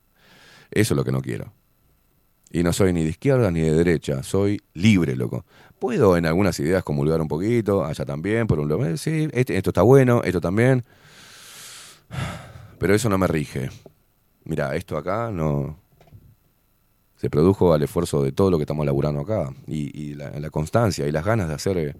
Eso 0.70 0.94
es 0.94 0.96
lo 0.96 1.04
que 1.04 1.12
no 1.12 1.20
quiero. 1.20 1.52
Y 2.52 2.62
no 2.62 2.72
soy 2.72 2.92
ni 2.92 3.02
de 3.04 3.10
izquierda 3.10 3.50
ni 3.50 3.60
de 3.60 3.72
derecha, 3.72 4.22
soy 4.22 4.60
libre, 4.74 5.16
loco. 5.16 5.44
Puedo 5.78 6.16
en 6.16 6.26
algunas 6.26 6.58
ideas 6.60 6.84
comulgar 6.84 7.20
un 7.20 7.28
poquito, 7.28 7.84
allá 7.84 8.04
también, 8.04 8.46
por 8.46 8.60
un 8.60 8.68
lado, 8.68 8.84
eh, 8.86 8.96
sí, 8.98 9.28
este- 9.32 9.56
esto 9.56 9.70
está 9.70 9.82
bueno, 9.82 10.22
esto 10.24 10.40
también. 10.40 10.84
Pero 12.78 12.94
eso 12.94 13.08
no 13.08 13.18
me 13.18 13.26
rige. 13.26 13.70
Mira, 14.44 14.74
esto 14.76 14.96
acá 14.96 15.30
no. 15.32 15.79
Se 17.20 17.28
produjo 17.28 17.74
al 17.74 17.82
esfuerzo 17.82 18.22
de 18.22 18.32
todo 18.32 18.50
lo 18.50 18.56
que 18.56 18.62
estamos 18.62 18.86
laburando 18.86 19.20
acá. 19.20 19.52
Y, 19.66 20.14
la, 20.14 20.48
constancia 20.48 21.06
y 21.06 21.12
las 21.12 21.22
ganas 21.22 21.48
de 21.48 21.54
hacer 21.54 21.76
eh, 21.76 21.94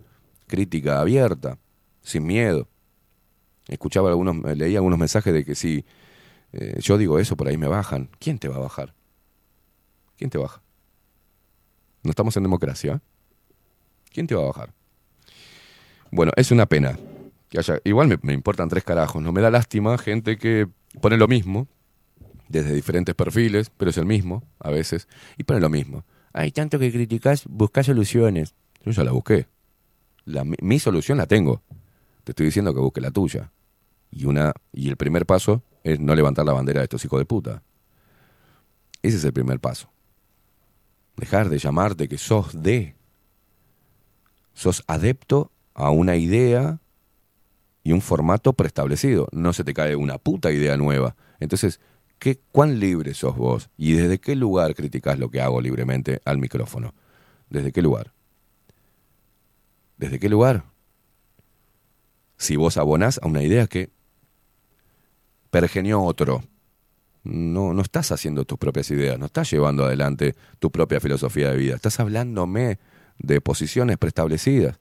crítica 0.47 0.99
abierta, 0.99 1.59
sin 2.01 2.25
miedo. 2.25 2.67
Escuchaba 3.69 4.09
algunos, 4.09 4.43
eh, 4.47 4.57
leía 4.57 4.79
algunos 4.79 4.99
mensajes 4.99 5.35
de 5.35 5.45
que 5.45 5.55
si 5.55 5.85
eh, 6.55 6.79
yo 6.81 6.97
digo 6.97 7.19
eso, 7.19 7.37
por 7.37 7.49
ahí 7.49 7.59
me 7.59 7.69
bajan. 7.69 8.09
¿Quién 8.19 8.39
te 8.39 8.49
va 8.49 8.57
a 8.57 8.61
bajar? 8.61 8.95
¿Quién 10.17 10.31
te 10.31 10.39
baja? 10.39 10.63
No 12.03 12.09
estamos 12.09 12.35
en 12.39 12.45
democracia. 12.45 13.03
¿Quién 14.15 14.27
te 14.27 14.35
va 14.35 14.45
a 14.45 14.47
bajar? 14.47 14.73
Bueno, 16.11 16.33
es 16.35 16.51
una 16.51 16.65
pena. 16.65 16.99
Que 17.51 17.59
haya, 17.59 17.79
igual 17.85 18.19
me 18.23 18.33
importan 18.33 18.71
tres 18.71 18.85
carajos. 18.85 19.21
No 19.21 19.33
me 19.33 19.43
da 19.43 19.51
lástima 19.51 19.99
gente 19.99 20.39
que 20.39 20.67
pone 21.03 21.19
lo 21.19 21.29
mismo, 21.29 21.69
desde 22.51 22.75
diferentes 22.75 23.15
perfiles, 23.15 23.71
pero 23.77 23.91
es 23.91 23.97
el 23.97 24.07
mismo 24.07 24.43
a 24.59 24.71
veces, 24.71 25.09
y 25.39 25.45
pone 25.45 25.61
lo 25.61 25.71
mismo. 25.71 26.05
Hay 26.33 26.51
tanto 26.51 26.79
que 26.79 26.93
criticás, 26.93 27.45
buscás 27.47 27.87
soluciones. 27.87 28.55
Yo 28.85 28.93
ya 28.93 29.05
la 29.05 29.13
busqué. 29.13 29.47
Mi, 30.27 30.57
mi 30.61 30.79
solución 30.79 31.19
la 31.19 31.27
tengo. 31.27 31.63
Te 32.25 32.33
estoy 32.33 32.47
diciendo 32.47 32.75
que 32.75 32.81
busque 32.81 33.01
la 33.01 33.11
tuya. 33.11 33.51
Y, 34.11 34.25
una, 34.25 34.53
y 34.73 34.89
el 34.89 34.97
primer 34.97 35.27
paso 35.27 35.63
es 35.85 36.01
no 36.01 36.15
levantar 36.15 36.45
la 36.45 36.53
bandera 36.53 36.81
de 36.81 36.85
estos 36.85 37.05
hijos 37.05 37.21
de 37.21 37.25
puta. 37.25 37.63
Ese 39.03 39.17
es 39.17 39.25
el 39.25 39.33
primer 39.33 39.61
paso. 39.61 39.91
Dejar 41.17 41.49
de 41.49 41.59
llamarte 41.59 42.09
que 42.09 42.19
sos 42.19 42.63
de. 42.63 42.97
Sos 44.55 44.83
adepto 44.89 45.53
a 45.75 45.91
una 45.91 46.17
idea 46.17 46.81
y 47.83 47.93
un 47.93 48.01
formato 48.01 48.53
preestablecido. 48.53 49.29
No 49.33 49.53
se 49.53 49.65
te 49.65 49.73
cae 49.73 49.97
una 49.97 50.19
puta 50.19 50.51
idea 50.51 50.77
nueva. 50.77 51.17
Entonces, 51.39 51.81
¿qué, 52.21 52.39
¿cuán 52.53 52.79
libre 52.79 53.15
sos 53.15 53.37
vos? 53.37 53.71
¿Y 53.77 53.95
desde 53.95 54.21
qué 54.21 54.37
lugar 54.37 54.77
criticás 54.77 55.19
lo 55.19 55.31
que 55.31 55.41
hago 55.41 55.61
libremente 55.61 56.21
al 56.25 56.39
micrófono? 56.39 56.95
¿Desde 57.49 57.73
qué 57.73 57.83
lugar? 57.83 58.13
¿Desde 59.97 60.21
qué 60.21 60.29
lugar? 60.29 60.65
Si 62.37 62.55
vos 62.55 62.77
abonás 62.77 63.19
a 63.21 63.27
una 63.27 63.43
idea 63.43 63.67
que 63.67 63.91
pergenió 65.51 66.03
otro, 66.03 66.45
no, 67.25 67.75
no 67.75 67.83
estás 67.83 68.13
haciendo 68.13 68.45
tus 68.45 68.59
propias 68.59 68.91
ideas, 68.91 69.19
no 69.19 69.27
estás 69.27 69.51
llevando 69.51 69.85
adelante 69.85 70.37
tu 70.59 70.71
propia 70.71 71.01
filosofía 71.01 71.51
de 71.51 71.57
vida, 71.57 71.75
estás 71.75 72.01
hablándome 72.01 72.79
de 73.19 73.41
posiciones 73.41 73.99
preestablecidas, 73.99 74.79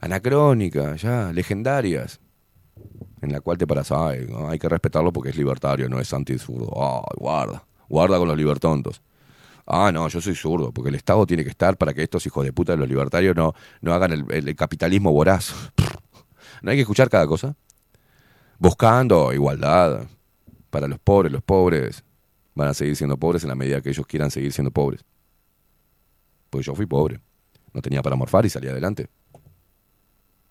anacrónicas, 0.00 1.02
ya, 1.02 1.32
legendarias, 1.32 2.20
en 3.20 3.32
la 3.32 3.40
cual 3.40 3.58
te 3.58 3.66
paras, 3.66 3.92
ay, 3.92 4.26
hay 4.48 4.58
que 4.58 4.68
respetarlo 4.68 5.12
porque 5.12 5.30
es 5.30 5.36
libertario, 5.36 5.88
no 5.88 6.00
es 6.00 6.12
anti-zurdo, 6.12 6.70
ay, 6.76 7.16
guarda, 7.16 7.64
guarda 7.88 8.18
con 8.18 8.28
los 8.28 8.36
libertontos. 8.36 9.02
Ah, 9.66 9.90
no, 9.92 10.08
yo 10.08 10.20
soy 10.20 10.34
zurdo, 10.34 10.72
porque 10.72 10.88
el 10.88 10.94
Estado 10.94 11.26
tiene 11.26 11.44
que 11.44 11.50
estar 11.50 11.76
para 11.76 11.92
que 11.92 12.02
estos 12.02 12.24
hijos 12.26 12.44
de 12.44 12.52
puta 12.54 12.72
de 12.72 12.78
los 12.78 12.88
libertarios 12.88 13.36
no, 13.36 13.54
no 13.82 13.92
hagan 13.92 14.12
el, 14.12 14.24
el 14.30 14.56
capitalismo 14.56 15.12
voraz. 15.12 15.52
No 16.60 16.72
hay 16.72 16.76
que 16.76 16.80
escuchar 16.80 17.08
cada 17.08 17.24
cosa. 17.28 17.54
Buscando 18.58 19.32
igualdad 19.32 20.08
para 20.70 20.88
los 20.88 20.98
pobres, 20.98 21.30
los 21.30 21.42
pobres 21.42 22.02
van 22.54 22.68
a 22.68 22.74
seguir 22.74 22.96
siendo 22.96 23.16
pobres 23.16 23.44
en 23.44 23.50
la 23.50 23.54
medida 23.54 23.80
que 23.80 23.90
ellos 23.90 24.06
quieran 24.06 24.32
seguir 24.32 24.52
siendo 24.52 24.72
pobres. 24.72 25.04
Pues 26.50 26.66
yo 26.66 26.74
fui 26.74 26.86
pobre. 26.86 27.20
No 27.72 27.80
tenía 27.80 28.02
para 28.02 28.16
morfar 28.16 28.44
y 28.46 28.50
salí 28.50 28.66
adelante. 28.66 29.08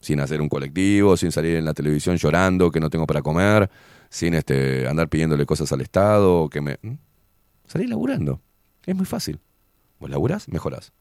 Sin 0.07 0.21
hacer 0.21 0.39
un 0.39 0.47
colectivo, 0.47 1.17
sin 1.17 1.33
salir 1.33 1.57
en 1.57 1.65
la 1.65 1.73
televisión 1.73 2.15
llorando 2.15 2.71
que 2.71 2.79
no 2.79 2.89
tengo 2.89 3.05
para 3.05 3.21
comer, 3.21 3.69
sin 4.09 4.35
este, 4.35 4.87
andar 4.87 5.09
pidiéndole 5.09 5.45
cosas 5.45 5.69
al 5.73 5.81
Estado, 5.81 6.47
que 6.47 6.61
me... 6.61 6.79
Salí 7.65 7.87
laburando. 7.87 8.39
Es 8.85 8.95
muy 8.95 9.05
fácil. 9.05 9.41
Vos 9.99 10.09
laburás, 10.09 10.47
mejorás. 10.47 10.93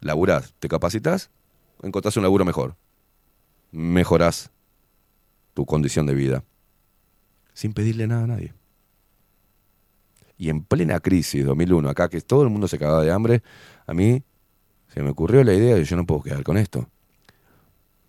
Laburás, 0.00 0.54
te 0.58 0.66
capacitas, 0.66 1.30
encontrás 1.84 2.16
un 2.16 2.24
laburo 2.24 2.44
mejor. 2.44 2.74
Mejorás 3.70 4.50
tu 5.54 5.64
condición 5.64 6.04
de 6.06 6.14
vida. 6.14 6.42
Sin 7.54 7.74
pedirle 7.74 8.08
nada 8.08 8.24
a 8.24 8.26
nadie. 8.26 8.54
Y 10.36 10.48
en 10.48 10.64
plena 10.64 10.98
crisis, 10.98 11.46
2001, 11.46 11.88
acá 11.88 12.08
que 12.08 12.22
todo 12.22 12.42
el 12.42 12.50
mundo 12.50 12.66
se 12.66 12.80
cagaba 12.80 13.04
de 13.04 13.12
hambre, 13.12 13.44
a 13.86 13.94
mí 13.94 14.24
se 14.88 15.00
me 15.00 15.10
ocurrió 15.10 15.44
la 15.44 15.54
idea 15.54 15.76
de 15.76 15.84
yo 15.84 15.94
no 15.94 16.04
puedo 16.06 16.22
quedar 16.22 16.42
con 16.42 16.58
esto. 16.58 16.90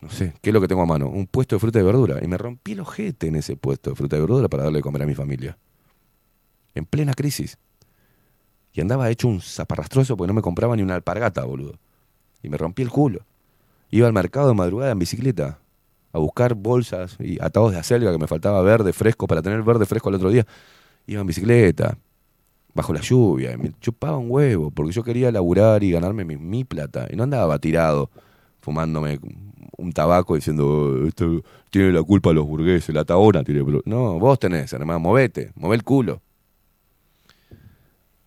No 0.03 0.09
sé, 0.09 0.34
¿qué 0.41 0.49
es 0.49 0.53
lo 0.53 0.59
que 0.59 0.67
tengo 0.67 0.81
a 0.81 0.85
mano? 0.85 1.07
Un 1.07 1.27
puesto 1.27 1.55
de 1.55 1.61
fruta 1.61 1.80
y 1.80 1.84
verdura. 1.84 2.19
Y 2.21 2.27
me 2.27 2.38
rompí 2.38 2.73
el 2.73 2.81
ojete 2.81 3.27
en 3.27 3.38
ese 3.38 3.55
puesto 3.55 3.91
de 3.91 3.95
fruta 3.95 4.17
y 4.17 4.19
verdura 4.19 4.49
para 4.49 4.63
darle 4.63 4.80
de 4.80 4.84
comer 4.84 5.01
a 5.03 5.05
mi 5.05 5.15
familia. 5.15 5.57
En 6.75 6.84
plena 6.85 7.13
crisis. 7.13 7.57
Y 8.73 8.81
andaba 8.81 9.09
hecho 9.09 9.30
un 9.30 9.39
zaparrastroso 9.39 10.17
porque 10.17 10.27
no 10.27 10.34
me 10.34 10.41
compraba 10.41 10.75
ni 10.75 10.81
una 10.81 10.95
alpargata, 10.95 11.45
boludo. 11.45 11.80
Y 12.41 12.49
me 12.49 12.57
rompí 12.57 12.81
el 12.81 12.89
culo. 12.89 13.21
Iba 13.91 14.07
al 14.07 14.13
mercado 14.13 14.49
de 14.49 14.55
madrugada 14.55 14.91
en 14.91 14.99
bicicleta 14.99 15.59
a 16.11 16.19
buscar 16.19 16.53
bolsas 16.53 17.15
y 17.19 17.41
atados 17.41 17.71
de 17.71 17.77
acelga 17.77 18.11
que 18.11 18.17
me 18.17 18.27
faltaba 18.27 18.61
verde 18.61 18.91
fresco 18.91 19.25
para 19.25 19.41
tener 19.41 19.63
verde 19.63 19.85
fresco 19.85 20.09
el 20.09 20.15
otro 20.15 20.31
día. 20.31 20.45
Iba 21.07 21.21
en 21.21 21.27
bicicleta, 21.27 21.97
bajo 22.73 22.93
la 22.93 22.99
lluvia, 22.99 23.53
y 23.53 23.57
me 23.57 23.71
chupaba 23.80 24.17
un 24.17 24.30
huevo 24.30 24.69
porque 24.69 24.91
yo 24.91 25.01
quería 25.01 25.31
laburar 25.31 25.81
y 25.81 25.91
ganarme 25.91 26.25
mi 26.25 26.65
plata. 26.65 27.07
Y 27.09 27.15
no 27.15 27.23
andaba 27.23 27.57
tirado 27.57 28.09
fumándome 28.64 29.19
un 29.77 29.91
tabaco 29.91 30.35
diciendo, 30.35 30.65
"Oh, 30.68 31.06
esto 31.07 31.44
tiene 31.69 31.91
la 31.91 32.02
culpa 32.02 32.31
los 32.31 32.45
burgueses, 32.48 32.95
la 32.95 33.03
tabona 33.03 33.44
tiene... 33.44 33.64
pro-". 33.64 33.81
No, 33.85 34.18
vos 34.18 34.40
tenés, 34.40 34.72
hermano, 34.73 34.99
movete, 35.02 35.52
move 35.56 35.76
el 35.76 35.84
culo. 35.84 36.22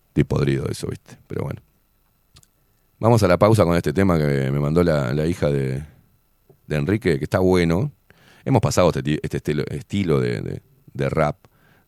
Estoy 0.09 0.23
podrido 0.23 0.67
eso, 0.67 0.87
viste, 0.87 1.17
pero 1.27 1.43
bueno. 1.43 1.61
Vamos 2.99 3.21
a 3.23 3.27
la 3.27 3.37
pausa 3.37 3.63
con 3.65 3.75
este 3.75 3.93
tema 3.93 4.17
que 4.17 4.49
me 4.51 4.59
mandó 4.59 4.83
la, 4.83 5.13
la 5.13 5.25
hija 5.27 5.49
de, 5.49 5.83
de 6.67 6.75
Enrique, 6.75 7.17
que 7.17 7.23
está 7.23 7.39
bueno. 7.39 7.91
Hemos 8.45 8.61
pasado 8.61 8.89
este, 8.89 9.19
este 9.21 9.37
estilo, 9.37 9.63
estilo 9.69 10.19
de, 10.19 10.41
de- 10.41 10.61
de 10.93 11.09
rap, 11.09 11.37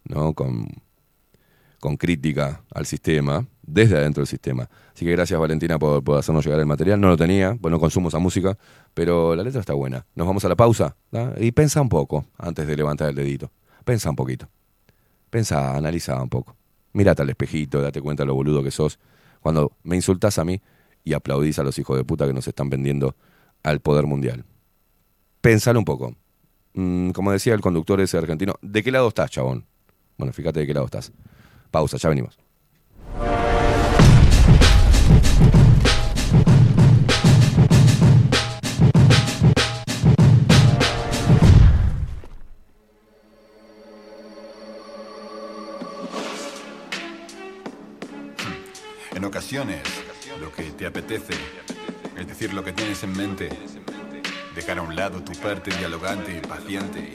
¿no? 0.04 0.34
Con, 0.34 0.68
con 1.80 1.98
crítica 1.98 2.62
al 2.72 2.86
sistema, 2.86 3.48
desde 3.70 3.98
adentro 3.98 4.22
del 4.22 4.28
sistema. 4.28 4.70
Así 4.94 5.06
que 5.06 5.12
gracias 5.12 5.40
Valentina 5.40 5.78
por, 5.78 6.04
por 6.04 6.18
hacernos 6.18 6.44
llegar 6.44 6.60
el 6.60 6.66
material. 6.66 7.00
No 7.00 7.08
lo 7.08 7.18
tenía, 7.18 7.58
pues 7.60 7.72
no 7.72 7.80
consumo 7.80 8.10
esa 8.10 8.20
música, 8.20 8.58
pero 8.94 9.36
la 9.36 9.44
letra 9.44 9.62
está 9.62 9.74
buena. 9.74 10.06
Nos 10.16 10.28
vamos 10.28 10.44
a 10.46 10.50
la 10.50 10.56
pausa 10.56 10.96
y 11.38 11.52
pensa 11.52 11.82
un 11.82 11.90
poco 11.90 12.26
antes 12.38 12.68
de 12.68 12.76
levantar 12.76 13.10
el 13.10 13.16
dedito. 13.16 13.52
Pensa 13.86 14.10
un 14.10 14.16
poquito. 14.16 14.48
Pensa, 15.30 15.76
analiza 15.76 16.22
un 16.22 16.30
poco. 16.30 16.56
Mírate 16.94 17.22
al 17.22 17.30
espejito, 17.30 17.82
date 17.82 18.02
cuenta 18.02 18.24
de 18.24 18.28
lo 18.28 18.36
boludo 18.36 18.64
que 18.64 18.72
sos. 18.72 19.00
Cuando 19.42 19.72
me 19.84 19.96
insultas 19.96 20.40
a 20.40 20.44
mí 20.44 20.62
y 21.04 21.14
aplaudís 21.14 21.60
a 21.60 21.64
los 21.64 21.78
hijos 21.78 21.96
de 21.98 22.04
puta 22.04 22.26
que 22.26 22.34
nos 22.34 22.48
están 22.48 22.70
vendiendo 22.70 23.16
al 23.64 23.80
poder 23.80 24.06
mundial. 24.06 24.46
Pensalo 25.42 25.80
un 25.80 25.86
poco. 25.86 26.16
Mm, 26.74 27.12
como 27.12 27.32
decía 27.32 27.54
el 27.54 27.62
conductor 27.62 28.02
ese 28.02 28.18
argentino, 28.18 28.56
¿de 28.62 28.84
qué 28.84 28.92
lado 28.92 29.08
estás, 29.08 29.32
chabón? 29.32 29.66
Bueno, 30.18 30.34
fíjate 30.34 30.60
de 30.60 30.68
qué 30.68 30.74
lado 30.74 30.86
estás. 30.86 31.12
Pausa, 31.72 31.98
ya 31.98 32.10
venimos. 32.10 32.38
En 49.20 49.26
ocasiones, 49.26 49.82
lo 50.40 50.50
que 50.50 50.64
te 50.72 50.86
apetece, 50.86 51.34
es 52.18 52.26
decir, 52.26 52.54
lo 52.54 52.64
que 52.64 52.72
tienes 52.72 53.04
en 53.04 53.12
mente, 53.18 53.50
dejar 54.56 54.78
a 54.78 54.82
un 54.82 54.96
lado 54.96 55.22
tu 55.22 55.34
parte 55.34 55.76
dialogante 55.76 56.38
y 56.38 56.48
paciente 56.48 57.14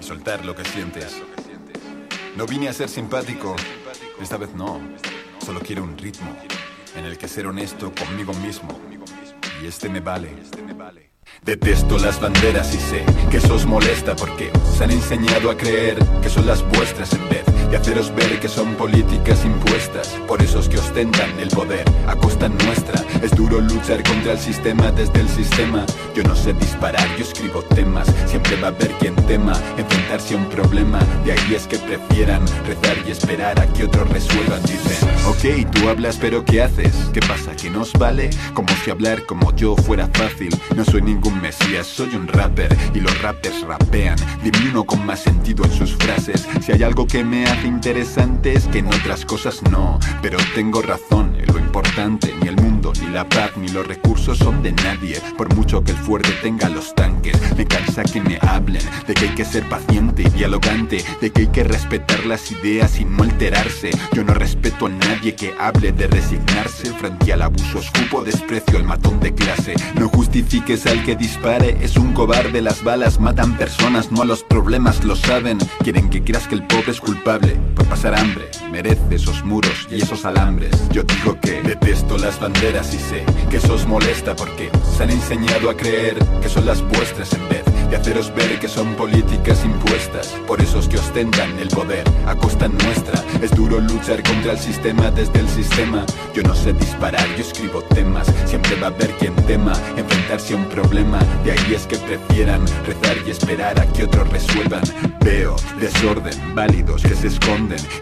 y 0.00 0.02
soltar 0.02 0.46
lo 0.46 0.56
que 0.56 0.64
sientes. 0.64 1.20
No 2.38 2.46
vine 2.46 2.70
a 2.70 2.72
ser 2.72 2.88
simpático, 2.88 3.54
esta 4.18 4.38
vez 4.38 4.54
no, 4.54 4.80
solo 5.44 5.60
quiero 5.60 5.82
un 5.82 5.98
ritmo 5.98 6.34
en 6.96 7.04
el 7.04 7.18
que 7.18 7.28
ser 7.28 7.46
honesto 7.46 7.92
conmigo 7.94 8.32
mismo 8.32 8.80
y 9.62 9.66
este 9.66 9.90
me 9.90 10.00
vale. 10.00 10.30
Detesto 11.42 11.98
las 11.98 12.18
banderas 12.18 12.74
y 12.74 12.78
sé 12.78 13.04
que 13.30 13.36
eso 13.36 13.56
os 13.56 13.66
molesta 13.66 14.16
porque 14.16 14.50
os 14.54 14.80
han 14.80 14.90
enseñado 14.90 15.50
a 15.50 15.56
creer 15.58 15.98
que 16.22 16.30
son 16.30 16.46
las 16.46 16.66
vuestras 16.66 17.12
en 17.12 17.28
vez 17.28 17.44
de 17.70 17.76
haceros 17.76 18.12
ver 18.14 18.40
que 18.40 18.48
son 18.48 18.74
políticas 18.74 19.44
impuestas 19.44 20.08
por 20.26 20.42
esos 20.42 20.68
que 20.68 20.78
ostentan 20.78 21.30
el 21.38 21.48
poder 21.48 21.84
a 22.06 22.16
costa 22.16 22.48
nuestra. 22.48 23.00
Es 23.22 23.30
duro 23.30 23.60
luchar 23.60 24.02
contra 24.02 24.32
el 24.32 24.38
sistema 24.38 24.90
desde 24.90 25.20
el 25.20 25.28
sistema. 25.28 25.86
Yo 26.14 26.22
no 26.24 26.34
sé 26.34 26.52
disparar, 26.54 27.06
yo 27.16 27.24
escribo 27.24 27.62
temas. 27.62 28.08
Siempre 28.26 28.60
va 28.60 28.68
a 28.68 28.70
haber 28.70 28.90
quien 28.94 29.14
tema 29.26 29.52
enfrentarse 29.76 30.34
a 30.34 30.38
un 30.38 30.46
problema. 30.46 30.98
De 31.24 31.32
ahí 31.32 31.54
es 31.54 31.66
que 31.66 31.78
prefieran 31.78 32.44
rezar 32.66 32.96
y 33.06 33.12
esperar 33.12 33.60
a 33.60 33.66
que 33.72 33.84
otros 33.84 34.08
resuelvan. 34.10 34.62
Dicen, 34.62 35.08
ok, 35.28 35.70
tú 35.70 35.88
hablas, 35.88 36.16
pero 36.20 36.44
¿qué 36.44 36.62
haces? 36.62 36.92
¿Qué 37.12 37.20
pasa? 37.20 37.54
¿Que 37.54 37.70
nos 37.70 37.92
vale? 37.92 38.30
Como 38.52 38.68
si 38.84 38.90
hablar 38.90 39.24
como 39.26 39.54
yo 39.54 39.76
fuera 39.76 40.08
fácil. 40.14 40.50
No 40.74 40.84
soy 40.84 41.02
ningún 41.02 41.40
mesías, 41.40 41.86
soy 41.86 42.16
un 42.16 42.26
rapper 42.26 42.76
y 42.94 43.00
los 43.00 43.22
rappers 43.22 43.62
rapean. 43.62 44.16
Dime 44.42 44.60
con 44.86 45.04
más 45.04 45.20
sentido 45.20 45.64
en 45.64 45.72
sus 45.72 45.96
frases. 45.96 46.46
Si 46.64 46.72
hay 46.72 46.82
algo 46.82 47.06
que 47.06 47.24
me 47.24 47.44
hace 47.44 47.59
interesante 47.64 48.54
es 48.54 48.66
que 48.66 48.78
en 48.78 48.86
otras 48.86 49.24
cosas 49.24 49.62
no. 49.70 49.98
Pero 50.22 50.38
tengo 50.54 50.82
razón 50.82 51.36
lo 51.46 51.58
importante. 51.58 52.34
Ni 52.40 52.48
el 52.48 52.56
mundo, 52.56 52.92
ni 53.00 53.08
la 53.08 53.28
paz, 53.28 53.52
ni 53.56 53.68
los 53.68 53.86
recursos 53.86 54.38
son 54.38 54.62
de 54.62 54.72
nadie. 54.72 55.20
Por 55.36 55.54
mucho 55.54 55.82
que 55.82 55.92
el 55.92 55.98
fuerte 55.98 56.30
tenga 56.42 56.68
los 56.68 56.94
tanques. 56.94 57.36
Me 57.56 57.66
cansa 57.66 58.02
que 58.02 58.20
me 58.20 58.38
hablen 58.40 58.82
de 59.06 59.14
que 59.14 59.28
hay 59.28 59.34
que 59.34 59.44
ser 59.44 59.68
paciente 59.68 60.22
y 60.22 60.30
dialogante. 60.30 61.04
De 61.20 61.30
que 61.30 61.42
hay 61.42 61.46
que 61.48 61.64
respetar 61.64 62.24
las 62.26 62.50
ideas 62.50 62.98
y 63.00 63.04
no 63.04 63.24
alterarse. 63.24 63.90
Yo 64.12 64.24
no 64.24 64.34
respeto 64.34 64.86
a 64.86 64.90
nadie 64.90 65.34
que 65.34 65.54
hable 65.58 65.92
de 65.92 66.06
resignarse 66.06 66.92
frente 66.94 67.32
al 67.32 67.42
abuso. 67.42 67.78
Escupo 67.78 68.22
desprecio 68.22 68.78
al 68.78 68.84
matón 68.84 69.20
de 69.20 69.34
clase. 69.34 69.74
No 69.94 70.08
justifiques 70.08 70.86
al 70.86 71.04
que 71.04 71.16
dispare. 71.16 71.76
Es 71.82 71.96
un 71.96 72.12
cobarde. 72.12 72.62
Las 72.62 72.82
balas 72.82 73.20
matan 73.20 73.56
personas, 73.56 74.10
no 74.10 74.22
a 74.22 74.24
los 74.24 74.42
problemas. 74.42 75.04
Lo 75.04 75.16
saben. 75.16 75.58
Quieren 75.82 76.08
que 76.10 76.22
creas 76.22 76.48
que 76.48 76.54
el 76.54 76.66
pobre 76.66 76.92
es 76.92 77.00
culpable 77.00 77.49
por 77.74 77.86
pasar 77.86 78.18
hambre. 78.18 78.48
Merece 78.70 79.14
esos 79.14 79.44
muros 79.44 79.86
y 79.90 80.02
esos 80.02 80.24
alambres. 80.24 80.70
Yo 80.90 81.02
digo 81.02 81.38
que 81.40 81.62
detesto 81.62 82.18
las 82.18 82.38
banderas 82.40 82.94
y 82.94 82.98
sé 82.98 83.24
que 83.48 83.56
eso 83.56 83.74
os 83.74 83.86
molesta 83.86 84.36
porque 84.36 84.70
os 84.72 85.00
han 85.00 85.10
enseñado 85.10 85.70
a 85.70 85.76
creer 85.76 86.16
que 86.40 86.48
son 86.48 86.66
las 86.66 86.82
vuestras 86.82 87.32
en 87.32 87.48
vez 87.48 87.64
de 87.90 87.96
haceros 87.96 88.32
ver 88.34 88.60
que 88.60 88.68
son 88.68 88.94
políticas 88.94 89.64
impuestas 89.64 90.28
por 90.46 90.60
esos 90.60 90.88
que 90.88 90.96
ostentan 90.96 91.58
el 91.58 91.68
poder 91.68 92.04
a 92.24 92.36
costa 92.36 92.68
nuestra. 92.68 93.20
Es 93.42 93.50
duro 93.50 93.80
luchar 93.80 94.22
contra 94.22 94.52
el 94.52 94.58
sistema 94.58 95.10
desde 95.10 95.40
el 95.40 95.48
sistema. 95.48 96.06
Yo 96.32 96.42
no 96.44 96.54
sé 96.54 96.72
disparar, 96.72 97.26
yo 97.36 97.42
escribo 97.42 97.82
temas. 97.82 98.32
Siempre 98.46 98.76
va 98.76 98.86
a 98.86 98.90
haber 98.90 99.10
quien 99.14 99.34
tema 99.46 99.72
enfrentarse 99.96 100.54
a 100.54 100.58
un 100.58 100.66
problema. 100.66 101.18
De 101.44 101.50
ahí 101.50 101.74
es 101.74 101.86
que 101.88 101.96
prefieran 101.96 102.64
rezar 102.86 103.16
y 103.26 103.30
esperar 103.30 103.80
a 103.80 103.86
que 103.86 104.04
otros 104.04 104.28
resuelvan. 104.28 104.82
Veo 105.24 105.56
desorden, 105.80 106.54
válidos 106.54 107.02
que 107.02 107.16
se 107.16 107.26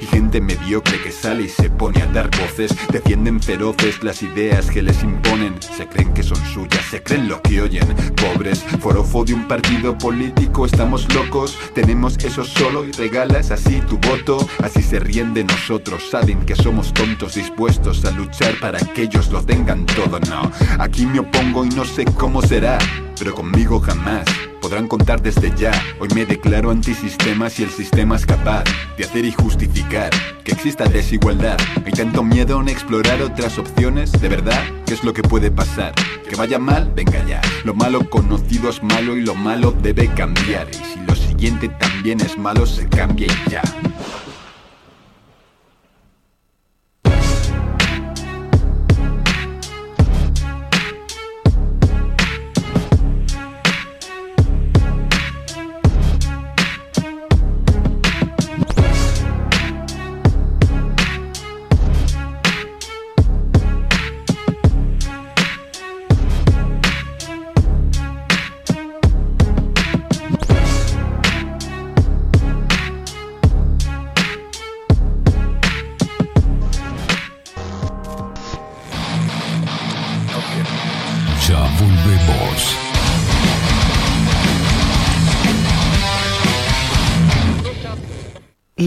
y 0.01 0.06
gente 0.06 0.40
mediocre 0.40 1.01
que 1.02 1.10
sale 1.10 1.44
y 1.44 1.48
se 1.48 1.70
pone 1.70 2.02
a 2.02 2.06
dar 2.06 2.28
voces. 2.39 2.74
Defienden 2.93 3.40
feroces 3.40 4.02
las 4.02 4.23
ideas 4.23 4.70
que 4.70 4.82
les 4.82 5.02
imponen. 5.02 5.55
Se 5.62 5.86
creen 5.86 6.12
que 6.12 6.23
son 6.23 6.36
suyas, 6.52 6.85
se 6.90 7.02
creen 7.02 7.28
lo 7.28 7.40
que 7.40 7.62
oyen. 7.62 7.86
Pobres, 8.16 8.62
forofo 8.81 9.24
de 9.24 9.35
un 9.35 9.48
partido 9.48 9.97
político, 9.97 10.66
estamos 10.66 11.12
locos. 11.15 11.56
Tenemos 11.74 12.19
eso 12.19 12.44
solo 12.44 12.85
y 12.85 12.93
regalas 12.93 13.51
así 13.51 13.81
tu 13.89 13.98
voto. 13.98 14.47
Así 14.62 14.82
se 14.82 14.98
ríen 14.98 15.32
de 15.35 15.44
nosotros, 15.44 16.10
saben 16.10 16.44
que 16.44 16.55
somos 16.55 16.93
tontos 16.93 17.35
dispuestos 17.35 18.05
a 18.05 18.10
luchar 18.10 18.59
para 18.60 18.78
que 18.78 19.02
ellos 19.02 19.31
lo 19.31 19.43
tengan 19.43 19.86
todo. 19.86 20.20
No, 20.20 20.51
aquí 20.78 21.06
me 21.06 21.20
opongo 21.20 21.65
y 21.65 21.69
no 21.70 21.85
sé 21.85 22.05
cómo 22.05 22.43
será, 22.43 22.78
pero 23.19 23.35
conmigo 23.35 23.81
jamás. 23.81 24.24
Podrán 24.61 24.89
contar 24.89 25.23
desde 25.23 25.55
ya, 25.57 25.73
hoy 25.99 26.09
me 26.15 26.27
declaro 26.27 26.70
antisistema 26.70 27.49
si 27.49 27.62
el 27.62 27.70
sistema 27.70 28.16
es 28.16 28.27
capaz 28.27 28.65
de 28.97 29.05
hacer 29.05 29.24
y 29.24 29.32
justificar 29.32 30.11
que 30.45 30.53
exista 30.53 30.85
desigualdad. 30.85 31.57
Hay 31.85 31.93
tanto 31.93 32.23
miedo 32.23 32.61
en 32.61 32.69
explorar 32.69 33.23
otras 33.23 33.59
opciones, 33.59 34.12
de 34.12 34.28
verdad, 34.28 34.62
¿qué 34.86 34.95
es 34.95 35.05
lo 35.05 35.12
que 35.12 35.23
puede 35.23 35.51
pasar? 35.51 35.95
Que 36.28 36.36
vaya 36.36 36.59
mal, 36.59 36.93
venga 36.95 37.24
ya. 37.27 37.40
Lo 37.65 37.74
malo 37.74 38.09
conocido 38.11 38.69
es 38.69 38.82
malo 38.82 39.16
y 39.16 39.23
lo 39.23 39.35
malo 39.35 39.73
debe 39.73 40.09
cambiar. 40.15 40.69
Y 40.70 40.74
si 40.74 41.01
lo 41.07 41.15
siguiente 41.15 41.69
también 41.69 42.20
es 42.20 42.36
malo, 42.36 42.66
se 42.66 42.89
cambia 42.89 43.27
y 43.27 43.51
ya. 43.51 43.62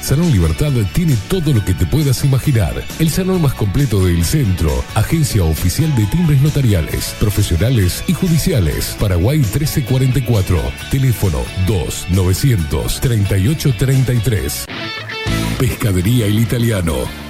Salón 0.00 0.32
Libertad 0.32 0.72
tiene 0.92 1.16
todo 1.28 1.52
lo 1.52 1.64
que 1.64 1.74
te 1.74 1.86
puedas 1.86 2.24
imaginar. 2.24 2.82
El 2.98 3.10
salón 3.10 3.42
más 3.42 3.54
completo 3.54 4.04
del 4.04 4.24
centro. 4.24 4.70
Agencia 4.94 5.44
oficial 5.44 5.94
de 5.94 6.06
timbres 6.06 6.40
notariales, 6.40 7.14
profesionales 7.20 8.02
y 8.06 8.14
judiciales. 8.14 8.96
Paraguay 8.98 9.38
1344. 9.38 10.60
Teléfono 10.90 11.38
2 11.66 12.06
900 12.10 13.00
3833. 13.00 14.66
Pescadería 15.58 16.26
El 16.26 16.38
Italiano. 16.38 17.29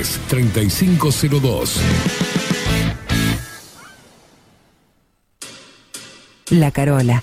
3502. 0.00 1.80
La 6.50 6.70
Carola. 6.70 7.22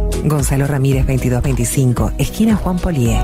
Gonzalo 0.23 0.67
Ramírez 0.67 1.05
2225, 1.07 2.13
esquina 2.17 2.55
Juan 2.55 2.77
Polié. 2.77 3.19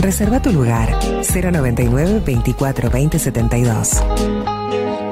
Reserva 0.00 0.42
tu 0.42 0.52
lugar 0.52 0.98
099 1.22 2.22
24 2.24 2.90
20 2.90 3.18
72. 3.18 4.02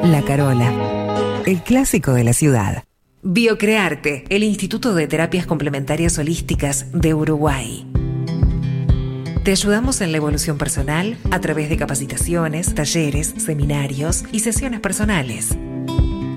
La 0.05 0.23
Carola, 0.27 1.43
el 1.47 1.62
clásico 1.62 2.12
de 2.12 2.24
la 2.24 2.32
ciudad. 2.32 2.85
Biocrearte, 3.23 4.24
el 4.31 4.43
Instituto 4.43 4.94
de 4.94 5.07
Terapias 5.07 5.47
Complementarias 5.47 6.19
Holísticas 6.19 6.86
de 6.93 7.15
Uruguay. 7.15 7.86
Te 9.44 9.53
ayudamos 9.53 10.01
en 10.01 10.11
la 10.11 10.19
evolución 10.19 10.59
personal 10.59 11.16
a 11.31 11.40
través 11.40 11.69
de 11.69 11.77
capacitaciones, 11.77 12.74
talleres, 12.74 13.35
seminarios 13.39 14.24
y 14.32 14.40
sesiones 14.40 14.81
personales. 14.81 15.57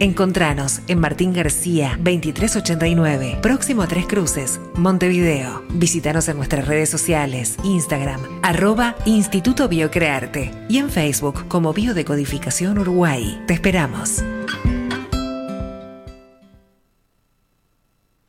Encontranos 0.00 0.80
en 0.88 0.98
Martín 0.98 1.32
García 1.32 1.96
2389, 1.98 3.38
próximo 3.40 3.82
a 3.82 3.86
Tres 3.86 4.06
Cruces, 4.06 4.60
Montevideo. 4.74 5.62
Visítanos 5.70 6.28
en 6.28 6.36
nuestras 6.36 6.66
redes 6.66 6.88
sociales, 6.88 7.56
Instagram, 7.62 8.20
arroba 8.42 8.96
Instituto 9.04 9.68
Biocrearte 9.68 10.50
y 10.68 10.78
en 10.78 10.90
Facebook 10.90 11.46
como 11.46 11.72
Biodecodificación 11.72 12.78
Uruguay. 12.78 13.40
Te 13.46 13.54
esperamos. 13.54 14.24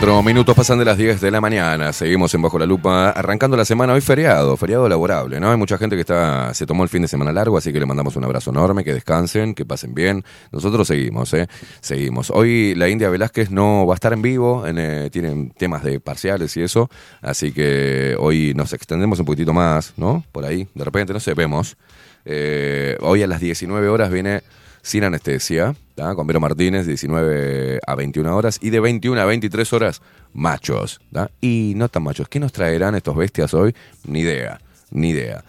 Cuatro 0.00 0.22
minutos 0.22 0.56
pasan 0.56 0.78
de 0.78 0.86
las 0.86 0.96
10 0.96 1.20
de 1.20 1.30
la 1.30 1.42
mañana. 1.42 1.92
Seguimos 1.92 2.32
en 2.32 2.40
Bajo 2.40 2.58
la 2.58 2.64
Lupa, 2.64 3.10
arrancando 3.10 3.54
la 3.54 3.66
semana. 3.66 3.92
Hoy 3.92 4.00
feriado, 4.00 4.56
feriado 4.56 4.88
laborable, 4.88 5.38
¿no? 5.38 5.50
Hay 5.50 5.58
mucha 5.58 5.76
gente 5.76 5.94
que 5.94 6.00
está, 6.00 6.54
se 6.54 6.64
tomó 6.64 6.84
el 6.84 6.88
fin 6.88 7.02
de 7.02 7.08
semana 7.08 7.34
largo, 7.34 7.58
así 7.58 7.70
que 7.70 7.78
le 7.78 7.84
mandamos 7.84 8.16
un 8.16 8.24
abrazo 8.24 8.50
enorme, 8.50 8.82
que 8.82 8.94
descansen, 8.94 9.52
que 9.54 9.66
pasen 9.66 9.92
bien. 9.92 10.24
Nosotros 10.52 10.88
seguimos, 10.88 11.34
¿eh? 11.34 11.48
Seguimos. 11.82 12.30
Hoy 12.30 12.74
la 12.76 12.88
India 12.88 13.10
Velázquez 13.10 13.50
no 13.50 13.86
va 13.86 13.92
a 13.92 13.96
estar 13.96 14.14
en 14.14 14.22
vivo, 14.22 14.66
en, 14.66 14.78
eh, 14.78 15.10
tienen 15.10 15.50
temas 15.50 15.84
de 15.84 16.00
parciales 16.00 16.56
y 16.56 16.62
eso, 16.62 16.88
así 17.20 17.52
que 17.52 18.16
hoy 18.18 18.54
nos 18.56 18.72
extendemos 18.72 19.18
un 19.18 19.26
poquitito 19.26 19.52
más, 19.52 19.92
¿no? 19.98 20.24
Por 20.32 20.46
ahí, 20.46 20.66
de 20.74 20.82
repente, 20.82 21.12
no 21.12 21.20
sé, 21.20 21.34
vemos. 21.34 21.76
Eh, 22.24 22.96
hoy 23.02 23.22
a 23.22 23.26
las 23.26 23.40
19 23.40 23.88
horas 23.88 24.10
viene 24.10 24.40
sin 24.82 25.04
anestesia, 25.04 25.74
con 26.14 26.26
Vero 26.26 26.40
Martínez, 26.40 26.86
19 26.86 27.80
a 27.86 27.94
21 27.94 28.36
horas, 28.36 28.58
y 28.60 28.70
de 28.70 28.80
21 28.80 29.20
a 29.20 29.24
23 29.24 29.72
horas, 29.72 30.02
machos. 30.32 31.00
Y 31.40 31.74
no 31.76 31.88
tan 31.88 32.02
machos. 32.02 32.28
¿Qué 32.28 32.40
nos 32.40 32.52
traerán 32.52 32.94
estos 32.94 33.16
bestias 33.16 33.52
hoy? 33.54 33.74
Ni 34.06 34.20
idea, 34.20 34.60
ni 34.90 35.10
idea. 35.10 35.44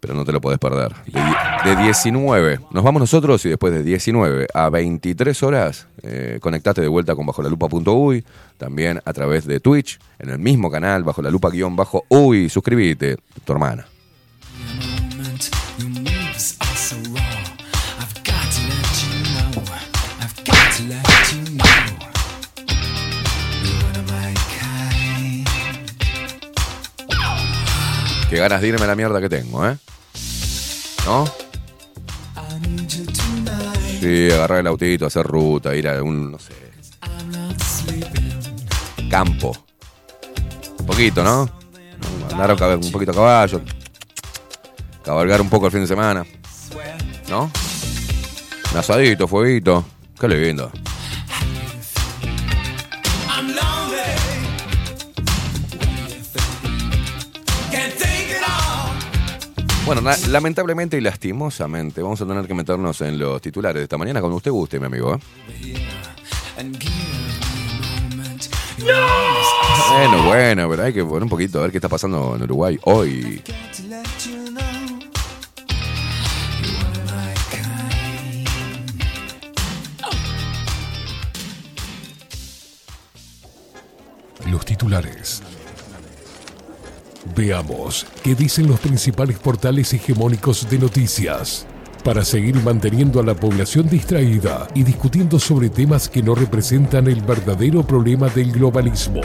Pero 0.00 0.14
no 0.14 0.24
te 0.24 0.32
lo 0.32 0.40
podés 0.40 0.58
perder. 0.58 0.92
De, 1.06 1.70
de 1.70 1.82
19, 1.82 2.60
nos 2.72 2.82
vamos 2.82 3.00
nosotros 3.00 3.44
y 3.46 3.50
después 3.50 3.72
de 3.72 3.84
19 3.84 4.48
a 4.52 4.68
23 4.68 5.42
horas, 5.42 5.86
eh, 6.02 6.38
conectate 6.40 6.80
de 6.80 6.88
vuelta 6.88 7.14
con 7.14 7.26
bajo 7.26 7.42
la 7.42 7.48
lupa.uy, 7.48 8.24
también 8.58 9.00
a 9.04 9.12
través 9.12 9.46
de 9.46 9.60
Twitch, 9.60 10.00
en 10.18 10.30
el 10.30 10.38
mismo 10.38 10.70
canal, 10.70 11.04
bajo 11.04 11.22
la 11.22 11.30
lupa 11.30 11.50
guion 11.50 11.76
bajo 11.76 12.04
uy, 12.08 12.48
suscríbete, 12.48 13.16
tu 13.44 13.52
hermana. 13.52 13.86
Qué 28.32 28.38
ganas 28.38 28.62
de 28.62 28.68
irme 28.68 28.84
a 28.84 28.86
la 28.86 28.94
mierda 28.94 29.20
que 29.20 29.28
tengo, 29.28 29.68
¿eh? 29.68 29.76
¿No? 31.04 31.30
Sí, 34.00 34.30
agarrar 34.30 34.60
el 34.60 34.68
autito, 34.68 35.04
hacer 35.04 35.26
ruta, 35.26 35.76
ir 35.76 35.86
a 35.86 36.02
un, 36.02 36.32
no 36.32 36.38
sé, 36.38 36.54
campo. 39.10 39.54
Un 40.78 40.86
poquito, 40.86 41.22
¿no? 41.22 41.46
Andar 42.30 42.52
un 42.78 42.90
poquito 42.90 43.10
a 43.10 43.14
caballo. 43.14 43.60
Cabalgar 45.04 45.42
un 45.42 45.50
poco 45.50 45.66
el 45.66 45.72
fin 45.72 45.82
de 45.82 45.88
semana. 45.88 46.24
¿No? 47.28 47.50
Un 48.72 48.78
asadito, 48.78 49.28
fueguito. 49.28 49.84
Qué 50.18 50.26
lindo. 50.26 50.72
Bueno, 59.92 60.10
lamentablemente 60.30 60.96
y 60.96 61.02
lastimosamente 61.02 62.00
vamos 62.00 62.18
a 62.22 62.26
tener 62.26 62.46
que 62.46 62.54
meternos 62.54 62.98
en 63.02 63.18
los 63.18 63.42
titulares 63.42 63.80
de 63.80 63.82
esta 63.82 63.98
mañana 63.98 64.20
cuando 64.20 64.38
usted 64.38 64.50
guste, 64.50 64.80
mi 64.80 64.86
amigo. 64.86 65.14
¿eh? 65.14 65.18
Bueno, 69.90 70.24
bueno, 70.24 70.70
pero 70.70 70.82
hay 70.82 70.94
que 70.94 71.04
poner 71.04 71.24
un 71.24 71.28
poquito 71.28 71.58
a 71.58 71.62
ver 71.62 71.72
qué 71.72 71.76
está 71.76 71.90
pasando 71.90 72.36
en 72.36 72.42
Uruguay 72.42 72.78
hoy. 72.84 73.42
Got 73.44 73.54
to 73.76 73.82
let 73.88 74.06
you 74.24 74.46
know. 74.46 74.62
You're 76.62 76.72
one 76.78 76.96
of 76.96 77.04
my 77.12 77.34
kind. 84.46 84.50
Los 84.50 84.64
titulares. 84.64 85.42
Veamos 87.36 88.04
qué 88.22 88.34
dicen 88.34 88.66
los 88.66 88.80
principales 88.80 89.38
portales 89.38 89.92
hegemónicos 89.94 90.68
de 90.68 90.78
noticias 90.78 91.66
para 92.02 92.24
seguir 92.24 92.56
manteniendo 92.56 93.20
a 93.20 93.22
la 93.22 93.34
población 93.34 93.88
distraída 93.88 94.66
y 94.74 94.82
discutiendo 94.82 95.38
sobre 95.38 95.70
temas 95.70 96.08
que 96.08 96.20
no 96.20 96.34
representan 96.34 97.06
el 97.06 97.20
verdadero 97.22 97.86
problema 97.86 98.28
del 98.28 98.50
globalismo. 98.50 99.20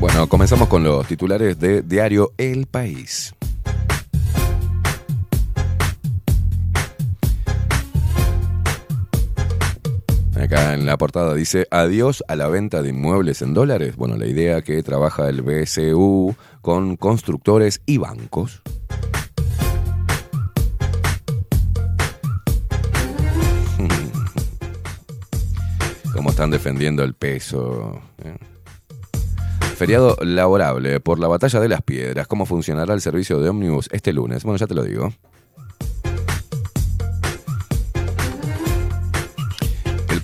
Bueno, 0.00 0.28
comenzamos 0.28 0.68
con 0.68 0.82
los 0.82 1.06
titulares 1.06 1.58
de 1.58 1.82
Diario 1.82 2.32
El 2.38 2.66
País. 2.66 3.34
Acá 10.40 10.74
en 10.74 10.86
la 10.86 10.96
portada 10.96 11.34
dice 11.34 11.66
adiós 11.72 12.22
a 12.28 12.36
la 12.36 12.46
venta 12.46 12.80
de 12.80 12.90
inmuebles 12.90 13.42
en 13.42 13.54
dólares. 13.54 13.96
Bueno, 13.96 14.16
la 14.16 14.26
idea 14.26 14.62
que 14.62 14.80
trabaja 14.84 15.28
el 15.28 15.42
BSU 15.42 16.36
con 16.62 16.96
constructores 16.96 17.82
y 17.86 17.98
bancos. 17.98 18.62
Cómo 26.14 26.30
están 26.30 26.50
defendiendo 26.50 27.02
el 27.02 27.14
peso. 27.14 28.00
¿eh? 28.22 28.36
Feriado 29.74 30.16
laborable 30.20 31.00
por 31.00 31.18
la 31.18 31.26
batalla 31.26 31.58
de 31.58 31.68
las 31.68 31.82
piedras. 31.82 32.28
¿Cómo 32.28 32.46
funcionará 32.46 32.94
el 32.94 33.00
servicio 33.00 33.40
de 33.40 33.48
ómnibus 33.48 33.88
este 33.90 34.12
lunes? 34.12 34.44
Bueno, 34.44 34.56
ya 34.56 34.68
te 34.68 34.74
lo 34.74 34.84
digo. 34.84 35.12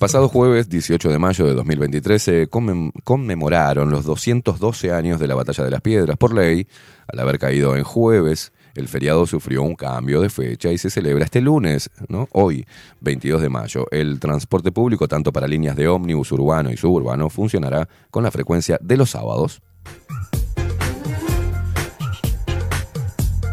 Pasado 0.04 0.28
jueves 0.28 0.68
18 0.68 1.08
de 1.08 1.18
mayo 1.18 1.46
de 1.46 1.54
2023 1.54 2.22
se 2.22 2.50
conmem- 2.50 2.92
conmemoraron 3.04 3.88
los 3.90 4.04
212 4.04 4.92
años 4.92 5.18
de 5.18 5.26
la 5.26 5.34
Batalla 5.34 5.64
de 5.64 5.70
las 5.70 5.80
Piedras. 5.80 6.18
Por 6.18 6.34
ley, 6.34 6.66
al 7.10 7.20
haber 7.20 7.38
caído 7.38 7.74
en 7.74 7.84
jueves, 7.84 8.52
el 8.74 8.86
feriado 8.86 9.24
sufrió 9.24 9.62
un 9.62 9.74
cambio 9.74 10.20
de 10.20 10.28
fecha 10.28 10.70
y 10.70 10.76
se 10.76 10.90
celebra 10.90 11.24
este 11.24 11.40
lunes, 11.40 11.88
¿no? 12.08 12.28
Hoy, 12.32 12.66
22 13.00 13.40
de 13.40 13.48
mayo. 13.48 13.86
El 13.90 14.20
transporte 14.20 14.72
público, 14.72 15.08
tanto 15.08 15.32
para 15.32 15.48
líneas 15.48 15.74
de 15.74 15.88
ómnibus 15.88 16.32
urbano 16.32 16.70
y 16.70 16.76
suburbano, 16.76 17.30
funcionará 17.30 17.88
con 18.10 18.24
la 18.24 18.30
frecuencia 18.30 18.78
de 18.82 18.98
los 18.98 19.08
sábados. 19.08 19.62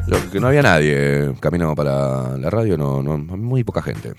Lo 0.06 0.18
que 0.30 0.42
no 0.42 0.48
había 0.48 0.64
nadie 0.64 1.34
camino 1.40 1.74
para 1.76 2.38
la 2.38 2.50
radio, 2.50 2.76
no, 2.76 3.02
muy 3.02 3.64
poca 3.64 3.82
gente. 3.82 4.12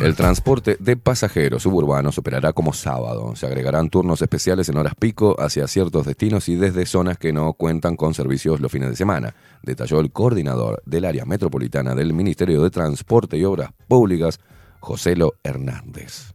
El 0.00 0.16
transporte 0.16 0.78
de 0.80 0.96
pasajeros 0.96 1.62
suburbanos 1.62 2.16
operará 2.16 2.54
como 2.54 2.72
sábado. 2.72 3.36
Se 3.36 3.44
agregarán 3.44 3.90
turnos 3.90 4.22
especiales 4.22 4.66
en 4.70 4.78
horas 4.78 4.94
pico 4.98 5.36
hacia 5.38 5.68
ciertos 5.68 6.06
destinos 6.06 6.48
y 6.48 6.56
desde 6.56 6.86
zonas 6.86 7.18
que 7.18 7.34
no 7.34 7.52
cuentan 7.52 7.96
con 7.96 8.14
servicios 8.14 8.60
los 8.60 8.72
fines 8.72 8.88
de 8.88 8.96
semana, 8.96 9.34
detalló 9.62 10.00
el 10.00 10.10
coordinador 10.10 10.82
del 10.86 11.04
área 11.04 11.26
metropolitana 11.26 11.94
del 11.94 12.14
Ministerio 12.14 12.62
de 12.62 12.70
Transporte 12.70 13.36
y 13.36 13.44
Obras 13.44 13.72
Públicas, 13.88 14.40
Joselo 14.80 15.34
Hernández. 15.44 16.32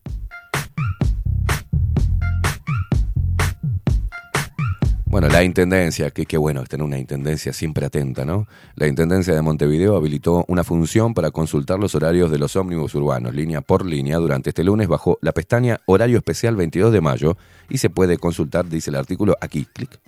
Bueno, 5.15 5.29
la 5.29 5.45
Intendencia, 5.45 6.11
que 6.11 6.25
qué 6.25 6.37
bueno 6.37 6.61
tener 6.65 6.83
una 6.83 6.99
Intendencia 6.99 7.53
siempre 7.53 7.85
atenta, 7.85 8.25
¿no? 8.25 8.49
La 8.75 8.85
Intendencia 8.85 9.33
de 9.33 9.41
Montevideo 9.41 9.95
habilitó 9.95 10.43
una 10.49 10.65
función 10.65 11.13
para 11.13 11.31
consultar 11.31 11.79
los 11.79 11.95
horarios 11.95 12.29
de 12.31 12.37
los 12.37 12.57
ómnibus 12.57 12.95
urbanos, 12.95 13.33
línea 13.33 13.61
por 13.61 13.85
línea, 13.85 14.17
durante 14.17 14.49
este 14.49 14.65
lunes 14.65 14.89
bajo 14.89 15.17
la 15.21 15.31
pestaña 15.31 15.79
Horario 15.85 16.17
Especial 16.17 16.57
22 16.57 16.91
de 16.91 16.99
mayo 16.99 17.37
y 17.69 17.77
se 17.77 17.89
puede 17.89 18.17
consultar, 18.17 18.67
dice 18.67 18.89
el 18.89 18.97
artículo, 18.97 19.37
aquí, 19.39 19.65
clic. 19.73 20.01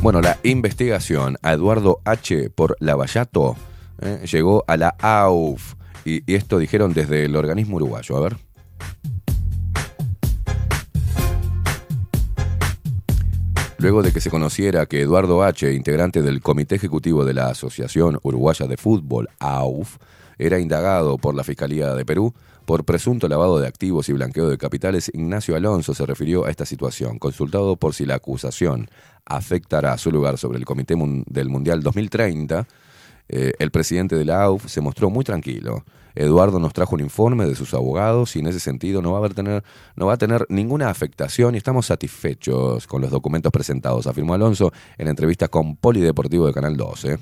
Bueno, 0.00 0.20
la 0.20 0.38
investigación 0.44 1.36
a 1.42 1.52
Eduardo 1.52 2.00
H. 2.04 2.50
por 2.50 2.76
Lavallato 2.78 3.56
eh, 4.00 4.24
llegó 4.30 4.62
a 4.68 4.76
la 4.76 4.94
AUF. 5.00 5.74
Y, 6.04 6.22
y 6.24 6.36
esto 6.36 6.58
dijeron 6.58 6.94
desde 6.94 7.24
el 7.24 7.34
organismo 7.34 7.76
uruguayo. 7.76 8.16
A 8.16 8.20
ver. 8.20 8.36
Luego 13.78 14.02
de 14.02 14.12
que 14.12 14.20
se 14.20 14.30
conociera 14.30 14.86
que 14.86 15.02
Eduardo 15.02 15.42
H., 15.42 15.72
integrante 15.72 16.22
del 16.22 16.42
Comité 16.42 16.76
Ejecutivo 16.76 17.24
de 17.24 17.34
la 17.34 17.48
Asociación 17.48 18.20
Uruguaya 18.22 18.66
de 18.66 18.76
Fútbol, 18.76 19.28
AUF, 19.40 19.96
era 20.38 20.60
indagado 20.60 21.18
por 21.18 21.34
la 21.34 21.42
Fiscalía 21.42 21.94
de 21.94 22.04
Perú 22.04 22.32
por 22.68 22.84
presunto 22.84 23.28
lavado 23.28 23.58
de 23.58 23.66
activos 23.66 24.10
y 24.10 24.12
blanqueo 24.12 24.50
de 24.50 24.58
capitales, 24.58 25.10
Ignacio 25.14 25.56
Alonso 25.56 25.94
se 25.94 26.04
refirió 26.04 26.44
a 26.44 26.50
esta 26.50 26.66
situación. 26.66 27.18
Consultado 27.18 27.76
por 27.76 27.94
si 27.94 28.04
la 28.04 28.16
acusación 28.16 28.90
afectará 29.28 29.96
su 29.98 30.10
lugar 30.10 30.38
sobre 30.38 30.58
el 30.58 30.64
Comité 30.64 30.94
del 31.26 31.48
Mundial 31.48 31.82
2030, 31.82 32.66
Eh, 33.28 33.52
el 33.58 33.70
presidente 33.70 34.16
de 34.16 34.24
la 34.24 34.42
AUF 34.44 34.68
se 34.68 34.80
mostró 34.80 35.10
muy 35.10 35.24
tranquilo. 35.24 35.84
Eduardo 36.14 36.58
nos 36.58 36.72
trajo 36.72 36.94
un 36.94 37.02
informe 37.02 37.46
de 37.46 37.54
sus 37.54 37.74
abogados 37.74 38.34
y 38.34 38.40
en 38.40 38.46
ese 38.46 38.58
sentido 38.58 39.02
no 39.02 39.12
va 39.12 39.18
a, 39.18 39.20
haber 39.20 39.34
tener, 39.34 39.62
no 39.96 40.06
va 40.06 40.14
a 40.14 40.16
tener 40.16 40.46
ninguna 40.48 40.88
afectación 40.88 41.54
y 41.54 41.58
estamos 41.58 41.86
satisfechos 41.86 42.86
con 42.86 43.02
los 43.02 43.10
documentos 43.10 43.52
presentados, 43.52 44.06
afirmó 44.06 44.34
Alonso 44.34 44.72
en 44.96 45.08
entrevista 45.08 45.48
con 45.48 45.76
Polideportivo 45.76 46.46
de 46.46 46.54
Canal 46.54 46.76
12. 46.76 47.18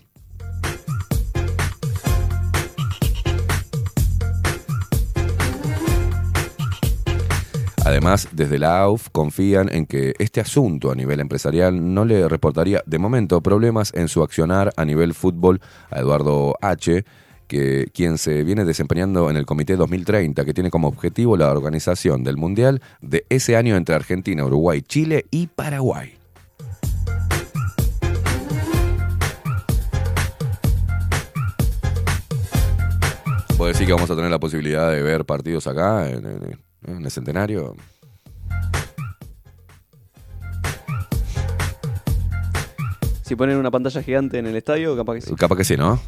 Además, 7.86 8.30
desde 8.32 8.58
la 8.58 8.80
AUF 8.80 9.10
confían 9.12 9.72
en 9.72 9.86
que 9.86 10.14
este 10.18 10.40
asunto 10.40 10.90
a 10.90 10.96
nivel 10.96 11.20
empresarial 11.20 11.94
no 11.94 12.04
le 12.04 12.28
reportaría 12.28 12.82
de 12.84 12.98
momento 12.98 13.40
problemas 13.40 13.92
en 13.94 14.08
su 14.08 14.24
accionar 14.24 14.72
a 14.76 14.84
nivel 14.84 15.14
fútbol 15.14 15.60
a 15.88 16.00
Eduardo 16.00 16.56
H., 16.60 17.04
que, 17.46 17.86
quien 17.94 18.18
se 18.18 18.42
viene 18.42 18.64
desempeñando 18.64 19.30
en 19.30 19.36
el 19.36 19.46
Comité 19.46 19.76
2030, 19.76 20.44
que 20.44 20.52
tiene 20.52 20.68
como 20.68 20.88
objetivo 20.88 21.36
la 21.36 21.48
organización 21.48 22.24
del 22.24 22.36
Mundial 22.36 22.82
de 23.02 23.24
ese 23.28 23.56
año 23.56 23.76
entre 23.76 23.94
Argentina, 23.94 24.44
Uruguay, 24.44 24.82
Chile 24.82 25.26
y 25.30 25.46
Paraguay. 25.46 26.18
¿Puedo 33.56 33.68
decir 33.68 33.86
que 33.86 33.92
vamos 33.92 34.10
a 34.10 34.16
tener 34.16 34.32
la 34.32 34.40
posibilidad 34.40 34.90
de 34.90 35.02
ver 35.02 35.24
partidos 35.24 35.68
acá 35.68 36.10
en 36.84 37.04
el 37.04 37.10
centenario? 37.10 37.74
Si 43.22 43.34
ponen 43.34 43.56
una 43.56 43.70
pantalla 43.70 44.02
gigante 44.02 44.38
en 44.38 44.46
el 44.46 44.54
estadio, 44.54 44.96
capaz 44.96 45.14
que 45.14 45.20
sí. 45.22 45.34
Capaz 45.34 45.56
que 45.56 45.64
sí, 45.64 45.76
¿no? 45.76 46.00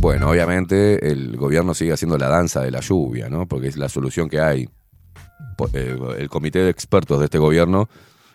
Bueno, 0.00 0.30
obviamente 0.30 1.10
el 1.10 1.36
gobierno 1.36 1.74
sigue 1.74 1.92
haciendo 1.92 2.16
la 2.16 2.28
danza 2.28 2.60
de 2.62 2.70
la 2.70 2.80
lluvia, 2.80 3.28
¿no? 3.28 3.48
Porque 3.48 3.66
es 3.66 3.76
la 3.76 3.88
solución 3.88 4.28
que 4.28 4.40
hay. 4.40 4.68
Eh, 5.72 5.98
El 6.18 6.28
comité 6.28 6.60
de 6.60 6.70
expertos 6.70 7.18
de 7.18 7.24
este 7.24 7.38
gobierno 7.38 7.88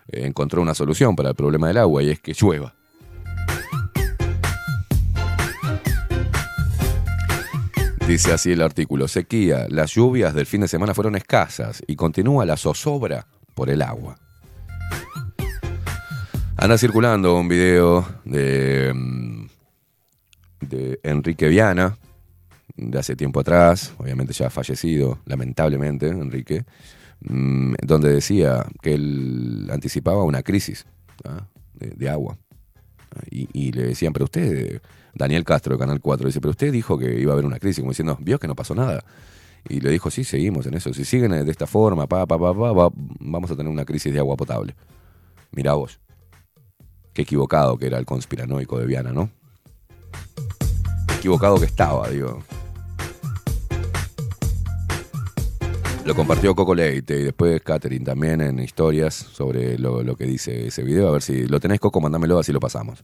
eh, 0.08 0.26
encontró 0.26 0.60
una 0.60 0.74
solución 0.74 1.16
para 1.16 1.30
el 1.30 1.34
problema 1.34 1.68
del 1.68 1.78
agua 1.78 2.02
y 2.02 2.10
es 2.10 2.20
que 2.20 2.34
llueva. 2.34 2.74
Dice 8.06 8.34
así 8.34 8.52
el 8.52 8.60
artículo, 8.60 9.08
sequía, 9.08 9.66
las 9.70 9.94
lluvias 9.94 10.34
del 10.34 10.44
fin 10.44 10.60
de 10.60 10.68
semana 10.68 10.92
fueron 10.92 11.16
escasas 11.16 11.82
y 11.86 11.96
continúa 11.96 12.44
la 12.44 12.58
zozobra 12.58 13.26
por 13.54 13.70
el 13.70 13.80
agua. 13.80 14.18
Anda 16.56 16.76
circulando 16.76 17.34
un 17.34 17.48
video 17.48 18.06
de, 18.26 18.92
mm, 18.94 19.46
de 20.60 21.00
Enrique 21.02 21.48
Viana, 21.48 21.96
de 22.76 22.98
hace 22.98 23.16
tiempo 23.16 23.40
atrás, 23.40 23.94
obviamente 23.96 24.34
ya 24.34 24.50
fallecido, 24.50 25.20
lamentablemente, 25.24 26.08
Enrique, 26.08 26.66
mm, 27.20 27.74
donde 27.82 28.12
decía 28.12 28.66
que 28.82 28.94
él 28.94 29.66
anticipaba 29.72 30.24
una 30.24 30.42
crisis 30.42 30.84
de, 31.72 31.88
de 31.88 32.08
agua. 32.10 32.36
Y, 33.30 33.48
y 33.52 33.72
le 33.72 33.84
decían, 33.84 34.12
pero 34.12 34.26
usted, 34.26 34.82
Daniel 35.14 35.44
Castro 35.44 35.74
de 35.74 35.78
Canal 35.78 36.00
4, 36.00 36.26
dice, 36.26 36.40
pero 36.40 36.50
usted 36.50 36.72
dijo 36.72 36.98
que 36.98 37.20
iba 37.20 37.32
a 37.32 37.34
haber 37.34 37.44
una 37.46 37.58
crisis, 37.58 37.80
como 37.80 37.92
diciendo, 37.92 38.16
vio 38.20 38.38
que 38.38 38.48
no 38.48 38.54
pasó 38.54 38.74
nada. 38.74 39.04
Y 39.68 39.80
le 39.80 39.90
dijo, 39.90 40.10
sí, 40.10 40.24
seguimos 40.24 40.66
en 40.66 40.74
eso. 40.74 40.92
Si 40.92 41.04
siguen 41.04 41.30
de 41.30 41.50
esta 41.50 41.66
forma, 41.66 42.06
pa, 42.06 42.26
pa, 42.26 42.38
pa, 42.38 42.52
pa, 42.52 42.72
va- 42.72 42.90
vamos 42.94 43.50
a 43.50 43.56
tener 43.56 43.72
una 43.72 43.84
crisis 43.84 44.12
de 44.12 44.18
agua 44.18 44.36
potable. 44.36 44.74
Mirá 45.52 45.74
vos. 45.74 46.00
Qué 47.14 47.22
equivocado 47.22 47.78
que 47.78 47.86
era 47.86 47.98
el 47.98 48.04
conspiranoico 48.04 48.78
de 48.78 48.86
Viana, 48.86 49.12
¿no? 49.12 49.30
Equivocado 51.18 51.58
que 51.58 51.66
estaba, 51.66 52.08
digo. 52.10 52.42
Lo 56.04 56.14
compartió 56.14 56.54
Coco 56.54 56.74
Leite 56.74 57.18
y 57.18 57.22
después 57.22 57.62
Catherine 57.62 58.04
también 58.04 58.42
en 58.42 58.58
historias 58.58 59.14
sobre 59.14 59.78
lo, 59.78 60.02
lo 60.02 60.16
que 60.16 60.26
dice 60.26 60.66
ese 60.66 60.82
video. 60.82 61.08
A 61.08 61.12
ver 61.12 61.22
si 61.22 61.46
lo 61.46 61.60
tenés, 61.60 61.80
Coco, 61.80 62.00
mándamelo, 62.02 62.38
así 62.38 62.52
lo 62.52 62.60
pasamos. 62.60 63.02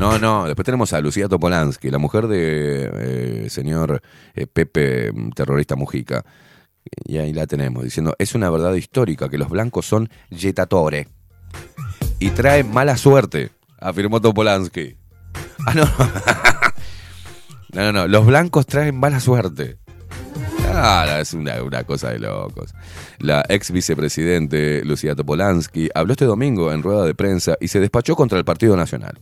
No, 0.00 0.18
no, 0.18 0.46
después 0.46 0.64
tenemos 0.64 0.94
a 0.94 1.00
Lucía 1.02 1.28
Topolansky, 1.28 1.90
la 1.90 1.98
mujer 1.98 2.26
de 2.26 3.44
eh, 3.44 3.50
señor 3.50 4.00
eh, 4.34 4.46
Pepe, 4.46 5.12
mm, 5.12 5.32
terrorista 5.32 5.76
Mujica. 5.76 6.24
Y 7.04 7.18
ahí 7.18 7.34
la 7.34 7.46
tenemos, 7.46 7.84
diciendo, 7.84 8.14
es 8.18 8.34
una 8.34 8.48
verdad 8.48 8.72
histórica 8.72 9.28
que 9.28 9.36
los 9.36 9.50
blancos 9.50 9.84
son 9.84 10.08
yetatore 10.30 11.06
y 12.18 12.30
trae 12.30 12.64
mala 12.64 12.96
suerte, 12.96 13.50
afirmó 13.78 14.22
Topolansky. 14.22 14.96
Ah, 15.66 15.74
no. 15.74 15.84
no, 17.74 17.82
no, 17.82 17.92
no, 17.92 18.08
los 18.08 18.24
blancos 18.24 18.64
traen 18.64 18.98
mala 18.98 19.20
suerte. 19.20 19.76
Ah, 20.72 21.18
es 21.20 21.34
una, 21.34 21.62
una 21.62 21.84
cosa 21.84 22.08
de 22.08 22.20
locos. 22.20 22.74
La 23.18 23.44
ex 23.50 23.70
vicepresidente 23.70 24.82
Lucía 24.82 25.14
Topolansky 25.14 25.90
habló 25.94 26.12
este 26.12 26.24
domingo 26.24 26.72
en 26.72 26.82
rueda 26.82 27.04
de 27.04 27.14
prensa 27.14 27.58
y 27.60 27.68
se 27.68 27.80
despachó 27.80 28.16
contra 28.16 28.38
el 28.38 28.46
Partido 28.46 28.78
Nacional. 28.78 29.20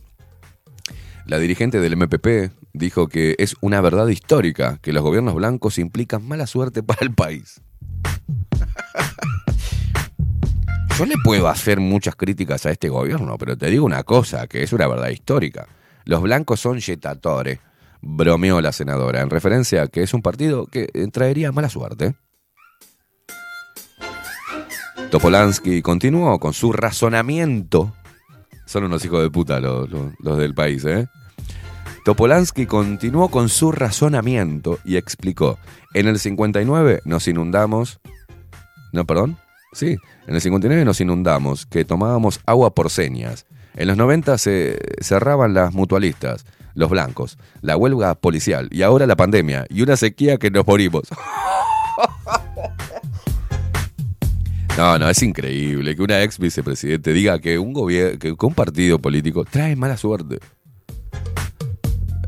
La 1.29 1.37
dirigente 1.37 1.79
del 1.79 1.95
MPP 1.95 2.51
dijo 2.73 3.07
que 3.07 3.35
es 3.37 3.55
una 3.61 3.81
verdad 3.81 4.07
histórica 4.07 4.79
que 4.81 4.91
los 4.91 5.03
gobiernos 5.03 5.35
blancos 5.35 5.77
implican 5.77 6.27
mala 6.27 6.47
suerte 6.47 6.81
para 6.81 7.05
el 7.05 7.13
país. 7.13 7.61
Yo 10.97 11.05
le 11.05 11.13
puedo 11.23 11.47
hacer 11.47 11.79
muchas 11.79 12.15
críticas 12.15 12.65
a 12.65 12.71
este 12.71 12.89
gobierno, 12.89 13.37
pero 13.37 13.55
te 13.55 13.69
digo 13.69 13.85
una 13.85 14.01
cosa, 14.01 14.47
que 14.47 14.63
es 14.63 14.73
una 14.73 14.87
verdad 14.87 15.09
histórica. 15.09 15.67
Los 16.03 16.23
blancos 16.23 16.61
son 16.61 16.79
yetatores, 16.79 17.59
bromeó 18.01 18.59
la 18.59 18.71
senadora, 18.71 19.21
en 19.21 19.29
referencia 19.29 19.83
a 19.83 19.87
que 19.87 20.01
es 20.01 20.15
un 20.15 20.23
partido 20.23 20.65
que 20.65 20.89
eh, 20.91 21.07
traería 21.13 21.51
mala 21.51 21.69
suerte. 21.69 22.15
Topolansky 25.11 25.83
continuó 25.83 26.39
con 26.39 26.53
su 26.53 26.73
razonamiento. 26.73 27.93
Son 28.65 28.83
unos 28.83 29.05
hijos 29.05 29.21
de 29.21 29.29
puta 29.29 29.59
los, 29.59 29.89
del 30.39 30.55
país, 30.55 30.83
¿eh? 30.85 31.07
Topolansky 32.09 32.65
continuó 32.65 33.29
con 33.29 33.49
su 33.49 33.71
razonamiento 33.71 34.79
y 34.83 34.97
explicó, 34.97 35.59
en 35.93 36.07
el 36.07 36.17
59 36.17 37.01
nos 37.05 37.27
inundamos... 37.27 37.99
No, 38.91 39.05
perdón. 39.05 39.37
Sí, 39.73 39.95
en 40.25 40.33
el 40.33 40.41
59 40.41 40.85
nos 40.85 40.99
inundamos, 41.01 41.67
que 41.67 41.85
tomábamos 41.85 42.39
agua 42.47 42.73
por 42.73 42.89
señas. 42.89 43.45
En 43.75 43.89
los 43.89 43.95
90 43.95 44.39
se 44.39 44.79
cerraban 45.01 45.53
las 45.53 45.71
mutualistas, 45.75 46.47
los 46.73 46.89
blancos, 46.89 47.37
la 47.61 47.77
huelga 47.77 48.15
policial 48.15 48.69
y 48.71 48.81
ahora 48.81 49.05
la 49.05 49.15
pandemia 49.15 49.67
y 49.69 49.83
una 49.83 49.95
sequía 49.95 50.37
que 50.37 50.49
nos 50.49 50.65
morimos. 50.65 51.03
No, 54.77 54.97
no, 54.97 55.09
es 55.09 55.21
increíble 55.23 55.93
que 55.93 56.01
una 56.01 56.23
ex 56.23 56.39
vicepresidente 56.39 57.11
diga 57.11 57.39
que 57.39 57.59
un 57.59 57.73
que 58.17 58.33
un 58.39 58.53
partido 58.53 58.97
político 58.97 59.43
trae 59.43 59.75
mala 59.75 59.97
suerte. 59.97 60.39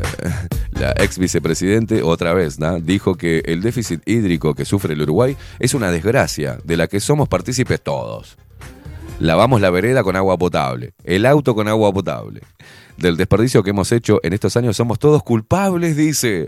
La 0.80 0.92
ex 0.98 1.18
vicepresidente, 1.18 2.02
otra 2.02 2.34
vez, 2.34 2.60
¿no? 2.60 2.80
dijo 2.80 3.16
que 3.16 3.44
el 3.46 3.62
déficit 3.62 4.02
hídrico 4.08 4.56
que 4.56 4.66
sufre 4.66 4.94
el 4.94 5.02
Uruguay 5.02 5.38
es 5.60 5.74
una 5.74 5.92
desgracia 5.92 6.58
de 6.64 6.78
la 6.78 6.88
que 6.88 7.00
somos 7.00 7.28
partícipes 7.28 7.82
todos. 7.82 8.38
Lavamos 9.20 9.62
la 9.62 9.70
vereda 9.70 10.04
con 10.04 10.16
agua 10.16 10.38
potable, 10.38 10.94
el 11.04 11.26
auto 11.26 11.54
con 11.54 11.68
agua 11.68 11.94
potable. 11.94 12.42
Del 12.98 13.18
desperdicio 13.18 13.62
que 13.64 13.70
hemos 13.70 13.92
hecho 13.92 14.20
en 14.24 14.34
estos 14.34 14.58
años 14.58 14.76
somos 14.76 14.98
todos 14.98 15.22
culpables, 15.24 15.96
dice. 15.96 16.48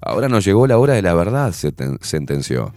Ahora 0.00 0.28
nos 0.28 0.44
llegó 0.44 0.66
la 0.66 0.78
hora 0.78 0.94
de 0.94 1.02
la 1.02 1.14
verdad, 1.14 1.52
sentenció. 1.52 2.72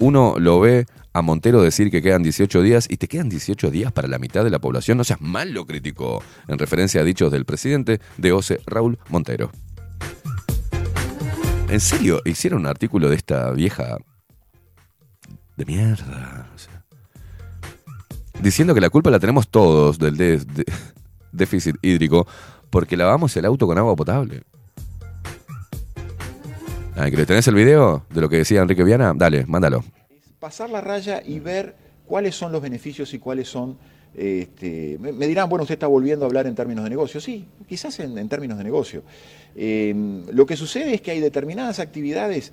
Uno 0.00 0.34
lo 0.38 0.60
ve 0.60 0.86
a 1.12 1.22
Montero 1.22 1.60
decir 1.62 1.90
que 1.90 2.00
quedan 2.02 2.22
18 2.22 2.62
días 2.62 2.86
y 2.88 2.96
te 2.96 3.06
quedan 3.08 3.28
18 3.28 3.70
días 3.70 3.92
para 3.92 4.08
la 4.08 4.18
mitad 4.18 4.44
de 4.44 4.50
la 4.50 4.58
población. 4.58 4.96
No 4.98 5.04
seas 5.04 5.20
mal, 5.20 5.52
lo 5.52 5.66
criticó, 5.66 6.22
en 6.48 6.58
referencia 6.58 7.00
a 7.00 7.04
dichos 7.04 7.30
del 7.30 7.44
presidente 7.44 8.00
de 8.16 8.32
OCE, 8.32 8.60
Raúl 8.66 8.98
Montero. 9.08 9.50
¿En 11.68 11.80
serio 11.80 12.20
hicieron 12.24 12.60
un 12.60 12.66
artículo 12.66 13.08
de 13.08 13.16
esta 13.16 13.50
vieja 13.52 13.98
de 15.56 15.64
mierda? 15.66 16.50
Diciendo 18.40 18.74
que 18.74 18.80
la 18.80 18.90
culpa 18.90 19.10
la 19.10 19.18
tenemos 19.20 19.48
todos 19.48 19.98
del 19.98 20.16
de- 20.16 20.38
de- 20.38 20.64
déficit 21.30 21.76
hídrico 21.82 22.26
porque 22.70 22.96
lavamos 22.96 23.36
el 23.36 23.44
auto 23.44 23.66
con 23.66 23.76
agua 23.76 23.94
potable. 23.94 24.42
Ah, 26.96 27.10
¿que 27.10 27.24
¿Tenés 27.24 27.46
el 27.48 27.54
video 27.54 28.04
de 28.10 28.20
lo 28.20 28.28
que 28.28 28.36
decía 28.36 28.60
Enrique 28.62 28.84
Viana? 28.84 29.12
Dale, 29.16 29.46
mándalo. 29.46 29.84
pasar 30.38 30.70
la 30.70 30.80
raya 30.80 31.22
y 31.24 31.38
ver 31.38 31.74
cuáles 32.06 32.34
son 32.34 32.52
los 32.52 32.60
beneficios 32.62 33.14
y 33.14 33.18
cuáles 33.18 33.48
son 33.48 33.76
Este, 34.14 34.98
me, 34.98 35.12
dirán, 35.28 35.48
bueno, 35.48 35.62
usted 35.62 35.74
está 35.74 35.86
volviendo 35.86 36.24
a 36.24 36.28
hablar 36.28 36.46
en 36.48 36.54
términos 36.56 36.82
de 36.84 36.90
negocio. 36.90 37.20
Sí, 37.20 37.46
quizás 37.68 38.00
en, 38.00 38.28
términos 38.28 38.58
de 38.58 38.64
negocio. 38.64 39.02
Eh, 39.54 39.94
lo 40.32 40.46
que 40.46 40.56
sucede 40.56 40.94
es 40.94 41.00
que 41.00 41.12
hay 41.12 41.20
determinadas 41.20 41.78
actividades 41.78 42.52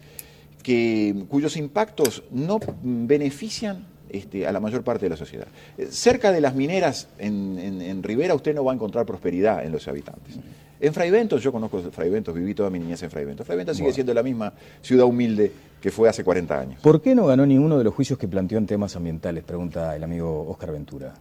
que, 0.62 1.26
cuyos 1.30 1.58
impactos 1.58 2.24
no 2.32 2.60
benefician 2.84 3.88
este, 4.10 4.46
a 4.46 4.52
la 4.52 4.60
mayor 4.60 4.84
parte 4.84 5.06
de 5.06 5.10
la 5.10 5.18
sociedad. 5.18 5.48
Eh, 5.80 5.88
Cerca 5.90 6.32
de 6.32 6.42
las 6.42 6.54
mineras 6.54 7.08
en, 7.18 7.58
en- 7.58 7.82
en 7.82 8.04
Rivera 8.04 8.36
usted 8.36 8.54
no 8.54 8.64
va 8.64 8.72
a 8.72 8.76
encontrar 8.76 9.06
prosperidad 9.08 9.66
en 9.66 9.72
los 9.72 9.88
habitantes. 9.88 10.36
En 10.80 10.94
Fraiventos, 10.94 11.42
yo 11.42 11.52
conozco 11.52 11.82
Fraiventos, 11.92 12.36
viví 12.36 12.54
toda 12.54 12.70
mi 12.70 12.78
niñez 12.80 13.02
en 13.04 13.10
Fraiventos. 13.10 13.46
Fraiventos 13.46 13.76
sigue 13.78 13.86
Bueno. 13.88 13.96
siendo 13.96 14.14
la 14.14 14.24
misma 14.24 14.54
ciudad 14.82 15.06
humilde 15.06 15.52
que 15.82 15.90
fue 15.92 16.08
hace 16.08 16.24
40 16.24 16.60
años. 16.60 16.80
¿Por 16.82 17.02
qué 17.02 17.16
no 17.16 17.26
ganó 17.26 17.46
ninguno 17.46 17.78
de 17.78 17.84
los 17.84 17.94
juicios 17.94 18.20
que 18.20 18.28
planteó 18.28 18.58
en 18.60 18.68
temas 18.68 18.96
ambientales? 18.96 19.44
Pregunta 19.44 19.96
el 19.96 20.04
amigo 20.04 20.48
Oscar 20.50 20.72
Ventura. 20.72 21.14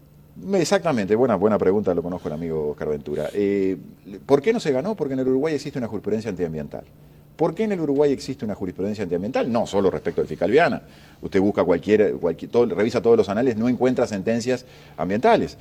Exactamente, 0.54 1.14
buena, 1.14 1.36
buena 1.36 1.56
pregunta, 1.56 1.94
lo 1.94 2.02
conozco 2.02 2.28
el 2.28 2.34
amigo 2.34 2.68
Oscar 2.70 2.88
Ventura. 2.90 3.30
Eh, 3.32 3.78
¿Por 4.26 4.42
qué 4.42 4.52
no 4.52 4.60
se 4.60 4.70
ganó? 4.72 4.94
Porque 4.94 5.14
en 5.14 5.20
el 5.20 5.28
Uruguay 5.28 5.54
existe 5.54 5.78
una 5.78 5.88
jurisprudencia 5.88 6.28
antiambiental. 6.30 6.84
¿Por 7.36 7.54
qué 7.54 7.64
en 7.64 7.72
el 7.72 7.80
Uruguay 7.80 8.12
existe 8.12 8.44
una 8.44 8.54
jurisprudencia 8.54 9.02
antiambiental? 9.04 9.50
No 9.50 9.66
solo 9.66 9.90
respecto 9.90 10.20
al 10.22 10.26
fiscal 10.26 10.50
Viana. 10.50 10.82
Usted 11.22 11.40
busca 11.40 11.64
cualquier, 11.64 12.14
cualquier 12.14 12.50
todo- 12.50 12.66
revisa 12.74 13.00
todos 13.02 13.16
los 13.16 13.28
anales, 13.30 13.56
no 13.56 13.68
encuentra 13.68 14.06
sentencias 14.06 14.64
ambientales. 14.98 15.56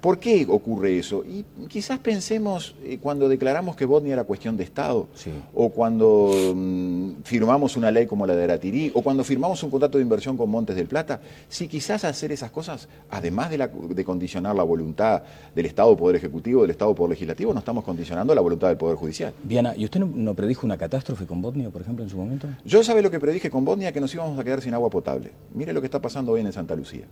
¿Por 0.00 0.18
qué 0.18 0.46
ocurre 0.48 0.98
eso? 0.98 1.24
Y 1.24 1.44
quizás 1.68 1.98
pensemos 1.98 2.74
eh, 2.84 2.98
cuando 3.00 3.28
declaramos 3.28 3.74
que 3.76 3.84
Botnia 3.86 4.12
era 4.12 4.24
cuestión 4.24 4.56
de 4.56 4.62
Estado, 4.64 5.08
o 5.54 5.70
cuando 5.70 6.30
mm, 6.54 7.22
firmamos 7.24 7.76
una 7.76 7.90
ley 7.90 8.06
como 8.06 8.26
la 8.26 8.36
de 8.36 8.44
Aratirí, 8.44 8.92
o 8.94 9.02
cuando 9.02 9.24
firmamos 9.24 9.62
un 9.62 9.70
contrato 9.70 9.98
de 9.98 10.02
inversión 10.02 10.36
con 10.36 10.48
Montes 10.50 10.76
del 10.76 10.86
Plata, 10.86 11.20
si 11.48 11.66
quizás 11.66 12.04
hacer 12.04 12.30
esas 12.30 12.50
cosas, 12.50 12.88
además 13.10 13.50
de, 13.50 13.58
la- 13.58 13.68
de 13.68 14.04
condicionar 14.04 14.54
la 14.54 14.62
voluntad 14.62 15.22
del 15.54 15.66
Estado 15.66 15.96
Poder 15.96 16.16
Ejecutivo, 16.16 16.62
del 16.62 16.70
Estado 16.70 16.94
Poder 16.94 17.10
Legislativo, 17.10 17.52
no 17.52 17.58
estamos 17.58 17.82
condicionando 17.82 18.34
la 18.34 18.40
voluntad 18.42 18.68
del 18.68 18.76
Poder 18.76 18.96
Judicial. 18.96 19.32
Viana, 19.42 19.74
¿y 19.76 19.84
usted 19.84 19.98
no, 20.00 20.06
no 20.14 20.34
predijo 20.34 20.66
una 20.66 20.76
catástrofe 20.76 21.26
con 21.26 21.42
Botnia, 21.42 21.70
por 21.70 21.80
ejemplo, 21.82 22.04
en 22.04 22.10
su 22.10 22.16
momento? 22.16 22.46
Yo 22.64 22.84
sabe 22.84 23.02
lo 23.02 23.10
que 23.10 23.18
predije 23.18 23.50
con 23.50 23.64
Botnia, 23.64 23.92
que 23.92 24.00
nos 24.00 24.14
íbamos 24.14 24.38
a 24.38 24.44
quedar 24.44 24.60
sin 24.60 24.74
agua 24.74 24.90
potable. 24.90 25.32
Mire 25.54 25.72
lo 25.72 25.80
que 25.80 25.86
está 25.86 26.00
pasando 26.00 26.32
hoy 26.32 26.42
en 26.42 26.52
Santa 26.52 26.76
Lucía. 26.76 27.06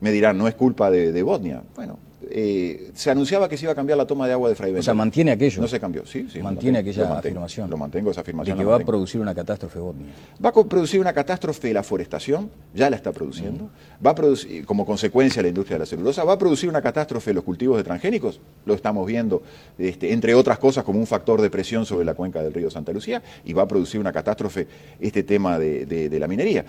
Me 0.00 0.12
dirán, 0.12 0.38
no 0.38 0.48
es 0.48 0.54
culpa 0.54 0.90
de, 0.90 1.12
de 1.12 1.22
Botnia. 1.22 1.62
Bueno, 1.76 1.98
eh, 2.32 2.90
se 2.94 3.10
anunciaba 3.10 3.48
que 3.48 3.56
se 3.56 3.64
iba 3.64 3.72
a 3.72 3.74
cambiar 3.74 3.98
la 3.98 4.06
toma 4.06 4.26
de 4.26 4.32
agua 4.34 4.48
de 4.48 4.54
Fray 4.54 4.70
O 4.70 4.74
sea, 4.82 4.92
Benito. 4.92 4.94
mantiene 4.94 5.30
aquello. 5.32 5.60
No 5.60 5.66
se 5.68 5.80
cambió, 5.80 6.06
sí, 6.06 6.28
sí. 6.32 6.38
Mantiene 6.40 6.78
aquella 6.78 7.02
lo 7.04 7.08
mantengo, 7.08 7.26
afirmación. 7.40 7.70
Lo 7.70 7.76
mantengo, 7.76 8.10
esa 8.10 8.18
De 8.20 8.22
afirmación. 8.22 8.58
que 8.58 8.64
la 8.64 8.70
va 8.70 8.76
a 8.76 8.80
producir 8.80 9.20
una 9.20 9.34
catástrofe 9.34 9.78
Botnia. 9.78 10.06
Va 10.44 10.50
a 10.50 10.52
producir 10.52 11.00
una 11.00 11.12
catástrofe 11.12 11.72
la 11.72 11.82
forestación, 11.82 12.50
ya 12.74 12.88
la 12.88 12.96
está 12.96 13.10
produciendo, 13.12 13.70
va 14.04 14.10
a 14.10 14.14
producir, 14.14 14.64
como 14.64 14.86
consecuencia 14.86 15.42
la 15.42 15.48
industria 15.48 15.74
de 15.76 15.80
la 15.80 15.86
celulosa, 15.86 16.22
va 16.24 16.34
a 16.34 16.38
producir 16.38 16.68
una 16.68 16.80
catástrofe 16.82 17.32
los 17.34 17.42
cultivos 17.42 17.78
de 17.78 17.84
transgénicos, 17.84 18.40
lo 18.64 18.74
estamos 18.74 19.06
viendo, 19.06 19.42
este, 19.78 20.12
entre 20.12 20.34
otras 20.34 20.58
cosas, 20.58 20.84
como 20.84 20.98
un 21.00 21.06
factor 21.06 21.40
de 21.40 21.50
presión 21.50 21.84
sobre 21.84 22.04
la 22.04 22.14
cuenca 22.14 22.42
del 22.42 22.52
río 22.54 22.70
Santa 22.70 22.92
Lucía, 22.92 23.22
y 23.44 23.54
va 23.54 23.62
a 23.62 23.68
producir 23.68 23.98
una 24.00 24.12
catástrofe 24.12 24.66
este 25.00 25.22
tema 25.24 25.58
de, 25.58 25.84
de- 25.86 26.08
de 26.08 26.18
la 26.20 26.28
minería. 26.28 26.64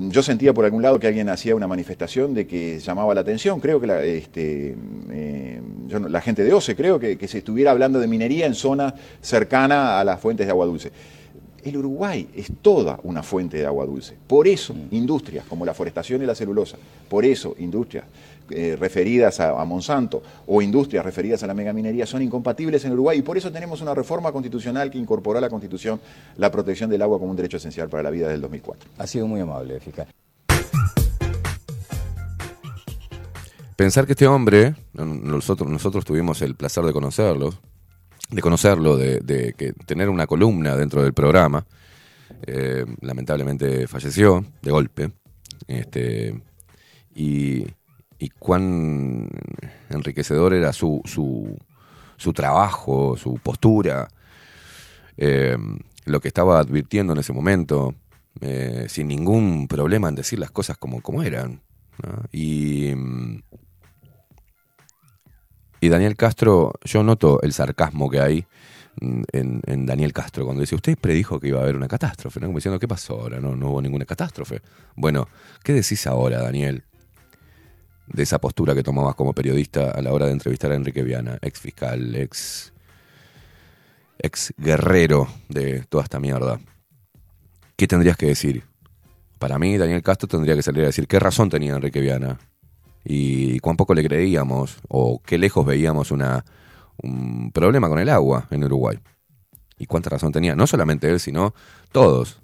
Yo 0.00 0.22
sentía 0.22 0.54
por 0.54 0.64
algún 0.64 0.80
lado 0.80 1.00
que 1.00 1.08
alguien 1.08 1.28
hacía 1.28 1.56
una 1.56 1.66
manifestación 1.66 2.32
de 2.32 2.46
que 2.46 2.78
llamaba 2.78 3.14
la 3.14 3.22
atención, 3.22 3.58
creo 3.58 3.80
que 3.80 3.88
la, 3.88 4.04
este, 4.04 4.76
eh, 5.10 5.60
yo 5.88 5.98
la 5.98 6.20
gente 6.20 6.44
de 6.44 6.52
OCE, 6.52 6.76
creo 6.76 7.00
que, 7.00 7.18
que 7.18 7.26
se 7.26 7.38
estuviera 7.38 7.72
hablando 7.72 7.98
de 7.98 8.06
minería 8.06 8.46
en 8.46 8.54
zona 8.54 8.94
cercana 9.20 9.98
a 9.98 10.04
las 10.04 10.20
fuentes 10.20 10.46
de 10.46 10.52
agua 10.52 10.66
dulce. 10.66 10.92
El 11.64 11.78
Uruguay 11.78 12.28
es 12.36 12.52
toda 12.62 13.00
una 13.02 13.24
fuente 13.24 13.56
de 13.56 13.66
agua 13.66 13.86
dulce. 13.86 14.14
Por 14.28 14.46
eso, 14.46 14.72
industrias 14.92 15.44
como 15.46 15.66
la 15.66 15.74
forestación 15.74 16.22
y 16.22 16.26
la 16.26 16.36
celulosa, 16.36 16.78
por 17.08 17.24
eso, 17.24 17.56
industrias 17.58 18.04
eh, 18.50 18.76
referidas 18.78 19.40
a, 19.40 19.60
a 19.60 19.64
Monsanto 19.64 20.22
o 20.46 20.62
industrias 20.62 21.04
referidas 21.04 21.42
a 21.42 21.46
la 21.46 21.54
megaminería 21.54 22.06
son 22.06 22.22
incompatibles 22.22 22.84
en 22.84 22.92
Uruguay 22.92 23.18
y 23.18 23.22
por 23.22 23.36
eso 23.36 23.52
tenemos 23.52 23.80
una 23.80 23.94
reforma 23.94 24.32
constitucional 24.32 24.90
que 24.90 24.98
incorporó 24.98 25.38
a 25.38 25.40
la 25.40 25.50
Constitución 25.50 26.00
la 26.36 26.50
protección 26.50 26.90
del 26.90 27.02
agua 27.02 27.18
como 27.18 27.30
un 27.30 27.36
derecho 27.36 27.56
esencial 27.56 27.88
para 27.88 28.02
la 28.02 28.10
vida 28.10 28.28
del 28.28 28.40
2004. 28.40 28.90
Ha 28.98 29.06
sido 29.06 29.26
muy 29.26 29.40
amable, 29.40 29.80
fiscal. 29.80 30.06
Pensar 33.76 34.06
que 34.06 34.12
este 34.12 34.26
hombre, 34.26 34.74
nosotros, 34.92 35.70
nosotros 35.70 36.04
tuvimos 36.04 36.42
el 36.42 36.56
placer 36.56 36.84
de 36.84 36.92
conocerlo, 36.92 37.54
de 38.28 38.42
conocerlo, 38.42 38.96
de, 38.96 39.20
de 39.20 39.52
que 39.52 39.72
tener 39.72 40.08
una 40.08 40.26
columna 40.26 40.74
dentro 40.74 41.00
del 41.02 41.14
programa, 41.14 41.64
eh, 42.46 42.84
lamentablemente 43.00 43.86
falleció 43.86 44.44
de 44.62 44.70
golpe, 44.70 45.12
este, 45.66 46.42
y, 47.14 47.66
y 48.18 48.30
cuán 48.30 49.28
enriquecedor 49.90 50.54
era 50.54 50.72
su, 50.72 51.00
su, 51.04 51.56
su 52.16 52.32
trabajo, 52.32 53.16
su 53.16 53.34
postura, 53.34 54.08
eh, 55.16 55.56
lo 56.04 56.20
que 56.20 56.28
estaba 56.28 56.58
advirtiendo 56.58 57.12
en 57.12 57.20
ese 57.20 57.32
momento, 57.32 57.94
eh, 58.40 58.86
sin 58.88 59.08
ningún 59.08 59.68
problema 59.68 60.08
en 60.08 60.14
decir 60.14 60.38
las 60.38 60.50
cosas 60.50 60.76
como, 60.76 61.00
como 61.00 61.22
eran. 61.22 61.60
Y, 62.32 62.92
y 65.80 65.88
Daniel 65.88 66.16
Castro, 66.16 66.72
yo 66.84 67.02
noto 67.02 67.40
el 67.42 67.52
sarcasmo 67.52 68.08
que 68.08 68.20
hay 68.20 68.46
en, 69.00 69.60
en 69.66 69.86
Daniel 69.86 70.12
Castro 70.12 70.44
cuando 70.44 70.60
dice, 70.60 70.74
usted 70.74 70.96
predijo 70.96 71.40
que 71.40 71.48
iba 71.48 71.58
a 71.60 71.62
haber 71.62 71.76
una 71.76 71.88
catástrofe, 71.88 72.40
¿no? 72.40 72.46
Como 72.46 72.58
diciendo, 72.58 72.78
¿qué 72.78 72.88
pasó 72.88 73.20
ahora? 73.20 73.40
No, 73.40 73.56
no 73.56 73.70
hubo 73.70 73.82
ninguna 73.82 74.04
catástrofe. 74.04 74.60
Bueno, 74.94 75.28
¿qué 75.62 75.72
decís 75.72 76.06
ahora, 76.06 76.42
Daniel, 76.42 76.84
de 78.12 78.22
esa 78.22 78.38
postura 78.38 78.74
que 78.74 78.82
tomabas 78.82 79.14
como 79.14 79.32
periodista 79.32 79.90
a 79.90 80.02
la 80.02 80.12
hora 80.12 80.26
de 80.26 80.32
entrevistar 80.32 80.72
a 80.72 80.74
Enrique 80.74 81.02
Viana, 81.02 81.38
ex 81.42 81.60
fiscal, 81.60 82.14
ex, 82.14 82.72
ex 84.18 84.54
guerrero 84.56 85.28
de 85.48 85.84
toda 85.88 86.04
esta 86.04 86.20
mierda? 86.20 86.58
¿Qué 87.76 87.86
tendrías 87.86 88.16
que 88.16 88.26
decir? 88.26 88.64
Para 89.38 89.58
mí, 89.58 89.76
Daniel 89.76 90.02
Castro 90.02 90.26
tendría 90.28 90.56
que 90.56 90.62
salir 90.62 90.82
a 90.82 90.86
decir 90.86 91.06
qué 91.06 91.20
razón 91.20 91.48
tenía 91.48 91.74
Enrique 91.74 92.00
Viana 92.00 92.38
y 93.04 93.60
cuán 93.60 93.76
poco 93.76 93.94
le 93.94 94.02
creíamos 94.02 94.78
o 94.88 95.22
qué 95.24 95.38
lejos 95.38 95.64
veíamos 95.64 96.10
una, 96.10 96.44
un 97.02 97.52
problema 97.52 97.88
con 97.88 97.98
el 97.98 98.08
agua 98.08 98.48
en 98.50 98.64
Uruguay. 98.64 98.98
Y 99.78 99.86
cuánta 99.86 100.10
razón 100.10 100.32
tenía, 100.32 100.56
no 100.56 100.66
solamente 100.66 101.08
él, 101.08 101.20
sino 101.20 101.54
todos 101.92 102.40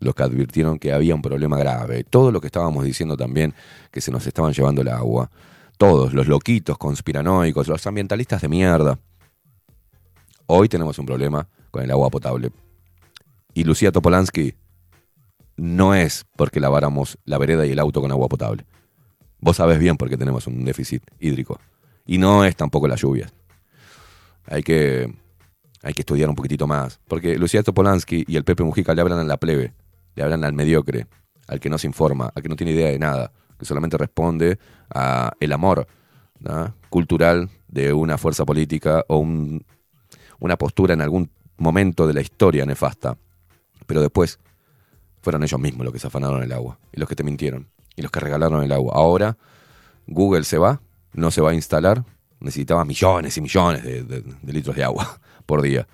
los 0.00 0.14
que 0.14 0.22
advirtieron 0.22 0.78
que 0.78 0.92
había 0.92 1.14
un 1.14 1.22
problema 1.22 1.58
grave, 1.58 2.04
todo 2.04 2.32
lo 2.32 2.40
que 2.40 2.48
estábamos 2.48 2.84
diciendo 2.84 3.16
también, 3.16 3.54
que 3.90 4.00
se 4.00 4.10
nos 4.10 4.26
estaban 4.26 4.52
llevando 4.52 4.82
el 4.82 4.88
agua, 4.88 5.30
todos, 5.76 6.12
los 6.12 6.26
loquitos, 6.26 6.76
conspiranoicos, 6.76 7.68
los 7.68 7.86
ambientalistas 7.86 8.42
de 8.42 8.48
mierda. 8.48 8.98
Hoy 10.46 10.68
tenemos 10.68 10.98
un 10.98 11.06
problema 11.06 11.46
con 11.70 11.82
el 11.82 11.90
agua 11.90 12.10
potable. 12.10 12.50
Y 13.54 13.64
Lucía 13.64 13.92
Topolansky 13.92 14.54
no 15.56 15.94
es 15.94 16.24
porque 16.36 16.60
laváramos 16.60 17.18
la 17.24 17.38
vereda 17.38 17.66
y 17.66 17.72
el 17.72 17.78
auto 17.78 18.00
con 18.00 18.10
agua 18.10 18.28
potable. 18.28 18.64
Vos 19.40 19.56
sabés 19.56 19.78
bien 19.78 19.96
por 19.96 20.08
qué 20.08 20.16
tenemos 20.16 20.46
un 20.46 20.64
déficit 20.64 21.02
hídrico. 21.18 21.60
Y 22.06 22.18
no 22.18 22.44
es 22.44 22.56
tampoco 22.56 22.88
las 22.88 23.00
lluvias. 23.00 23.32
Hay 24.46 24.62
que, 24.62 25.12
hay 25.82 25.94
que 25.94 26.02
estudiar 26.02 26.28
un 26.28 26.34
poquitito 26.34 26.66
más. 26.66 27.00
Porque 27.08 27.38
Lucía 27.38 27.62
Topolansky 27.62 28.24
y 28.26 28.36
el 28.36 28.44
Pepe 28.44 28.64
Mujica 28.64 28.94
le 28.94 29.00
hablan 29.00 29.18
a 29.18 29.24
la 29.24 29.36
plebe, 29.36 29.72
le 30.14 30.22
hablan 30.22 30.44
al 30.44 30.52
mediocre, 30.52 31.06
al 31.48 31.60
que 31.60 31.68
no 31.70 31.78
se 31.78 31.86
informa, 31.86 32.30
al 32.34 32.42
que 32.42 32.48
no 32.48 32.56
tiene 32.56 32.72
idea 32.72 32.88
de 32.90 32.98
nada, 32.98 33.32
que 33.58 33.64
solamente 33.64 33.96
responde 33.98 34.58
a 34.92 35.32
el 35.40 35.52
amor 35.52 35.86
cultural 36.88 37.50
de 37.68 37.92
una 37.92 38.16
fuerza 38.18 38.44
política 38.44 39.04
o 39.08 39.18
un- 39.18 39.64
una 40.38 40.56
postura 40.56 40.94
en 40.94 41.02
algún 41.02 41.30
momento 41.58 42.06
de 42.06 42.14
la 42.14 42.20
historia 42.22 42.64
nefasta. 42.64 43.16
Pero 43.86 44.00
después 44.00 44.38
fueron 45.22 45.42
ellos 45.42 45.60
mismos 45.60 45.84
los 45.84 45.92
que 45.92 45.98
se 45.98 46.06
afanaron 46.06 46.42
el 46.42 46.52
agua 46.52 46.78
y 46.92 46.98
los 47.00 47.08
que 47.08 47.14
te 47.14 47.22
mintieron 47.22 47.68
y 47.94 48.02
los 48.02 48.10
que 48.10 48.20
regalaron 48.20 48.62
el 48.62 48.72
agua. 48.72 48.94
Ahora 48.96 49.36
Google 50.06 50.44
se 50.44 50.56
va, 50.58 50.80
no 51.12 51.30
se 51.30 51.40
va 51.42 51.50
a 51.50 51.54
instalar, 51.54 52.04
necesitaba 52.40 52.84
millones 52.86 53.36
y 53.36 53.40
millones 53.42 53.84
de- 53.84 54.02
de 54.02 54.52
litros 54.52 54.74
de 54.74 54.82
agua 54.84 55.20
por 55.46 55.60
día. 55.60 55.86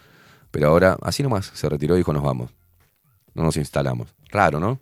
Pero 0.53 0.69
ahora, 0.69 0.97
así 1.03 1.23
nomás, 1.25 1.47
se 1.53 1.69
retiró 1.69 1.95
y 1.97 1.99
dijo, 1.99 2.13
nos 2.13 2.23
vamos. 2.23 2.53
No 3.37 3.43
nos 3.43 3.59
instalamos. 3.59 4.15
Raro, 4.31 4.59
¿no? 4.59 4.81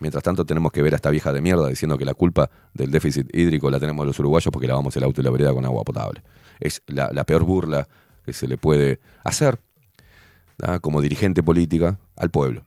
Mientras 0.00 0.24
tanto 0.24 0.44
tenemos 0.44 0.72
que 0.72 0.82
ver 0.82 0.92
a 0.92 0.96
esta 0.96 1.08
vieja 1.08 1.32
de 1.32 1.40
mierda 1.40 1.68
diciendo 1.68 1.96
que 1.96 2.04
la 2.04 2.14
culpa 2.14 2.50
del 2.74 2.90
déficit 2.90 3.28
hídrico 3.32 3.70
la 3.70 3.78
tenemos 3.78 4.04
los 4.04 4.18
uruguayos 4.18 4.50
porque 4.50 4.66
lavamos 4.66 4.96
el 4.96 5.04
auto 5.04 5.20
y 5.20 5.24
la 5.24 5.30
vereda 5.30 5.54
con 5.54 5.64
agua 5.64 5.84
potable. 5.84 6.22
Es 6.58 6.82
la, 6.88 7.24
peor 7.24 7.44
burla 7.44 7.86
que 8.24 8.32
se 8.32 8.48
le 8.48 8.58
puede 8.58 8.98
hacer 9.22 9.60
como 10.80 11.00
dirigente 11.00 11.42
política 11.42 11.98
al 12.16 12.30
pueblo. 12.30 12.64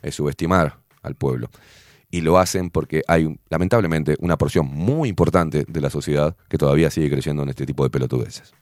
Es 0.00 0.14
subestimar 0.14 0.78
al 1.02 1.14
pueblo. 1.14 1.50
Y 2.10 2.22
lo 2.22 2.38
hacen 2.38 2.70
porque 2.70 3.02
hay, 3.08 3.38
lamentablemente, 3.50 4.16
una 4.20 4.38
porción 4.38 4.66
muy 4.66 5.10
importante 5.10 5.64
de 5.68 5.80
la 5.80 5.90
sociedad 5.90 6.36
que 6.48 6.58
todavía 6.58 6.90
sigue 6.90 7.10
creyendo 7.10 7.42
en 7.42 7.50
este 7.50 7.66
tipo 7.66 7.84
de 7.84 7.90
pelotudeces. 7.90 8.54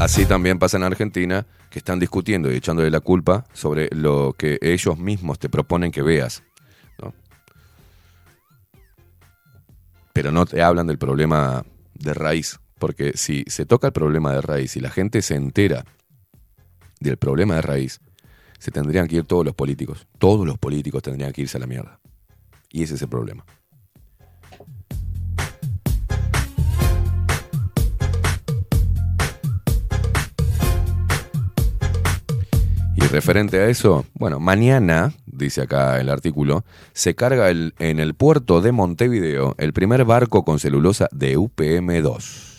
Así 0.00 0.24
también 0.24 0.58
pasa 0.58 0.78
en 0.78 0.82
Argentina, 0.84 1.46
que 1.68 1.78
están 1.78 1.98
discutiendo 2.00 2.50
y 2.50 2.56
echándole 2.56 2.90
la 2.90 3.00
culpa 3.00 3.44
sobre 3.52 3.90
lo 3.94 4.32
que 4.32 4.58
ellos 4.62 4.98
mismos 4.98 5.38
te 5.38 5.50
proponen 5.50 5.92
que 5.92 6.00
veas. 6.00 6.42
¿no? 7.02 7.12
Pero 10.14 10.32
no 10.32 10.46
te 10.46 10.62
hablan 10.62 10.86
del 10.86 10.96
problema 10.96 11.66
de 11.92 12.14
raíz, 12.14 12.58
porque 12.78 13.12
si 13.14 13.44
se 13.46 13.66
toca 13.66 13.88
el 13.88 13.92
problema 13.92 14.32
de 14.32 14.40
raíz 14.40 14.74
y 14.74 14.80
la 14.80 14.88
gente 14.88 15.20
se 15.20 15.34
entera 15.34 15.84
del 16.98 17.18
problema 17.18 17.56
de 17.56 17.60
raíz, 17.60 18.00
se 18.58 18.70
tendrían 18.70 19.06
que 19.06 19.16
ir 19.16 19.24
todos 19.24 19.44
los 19.44 19.54
políticos. 19.54 20.06
Todos 20.18 20.46
los 20.46 20.56
políticos 20.56 21.02
tendrían 21.02 21.34
que 21.34 21.42
irse 21.42 21.58
a 21.58 21.60
la 21.60 21.66
mierda. 21.66 22.00
Y 22.70 22.84
ese 22.84 22.94
es 22.94 23.02
el 23.02 23.08
problema. 23.10 23.44
Referente 33.10 33.58
a 33.58 33.68
eso, 33.68 34.06
bueno, 34.14 34.40
mañana, 34.40 35.12
dice 35.26 35.62
acá 35.62 36.00
el 36.00 36.08
artículo, 36.08 36.64
se 36.92 37.14
carga 37.14 37.50
el- 37.50 37.74
en 37.78 37.98
el 37.98 38.14
puerto 38.14 38.60
de 38.60 38.72
Montevideo 38.72 39.54
el 39.58 39.72
primer 39.72 40.04
barco 40.04 40.44
con 40.44 40.58
celulosa 40.58 41.08
de 41.12 41.36
UPM-2. 41.36 42.49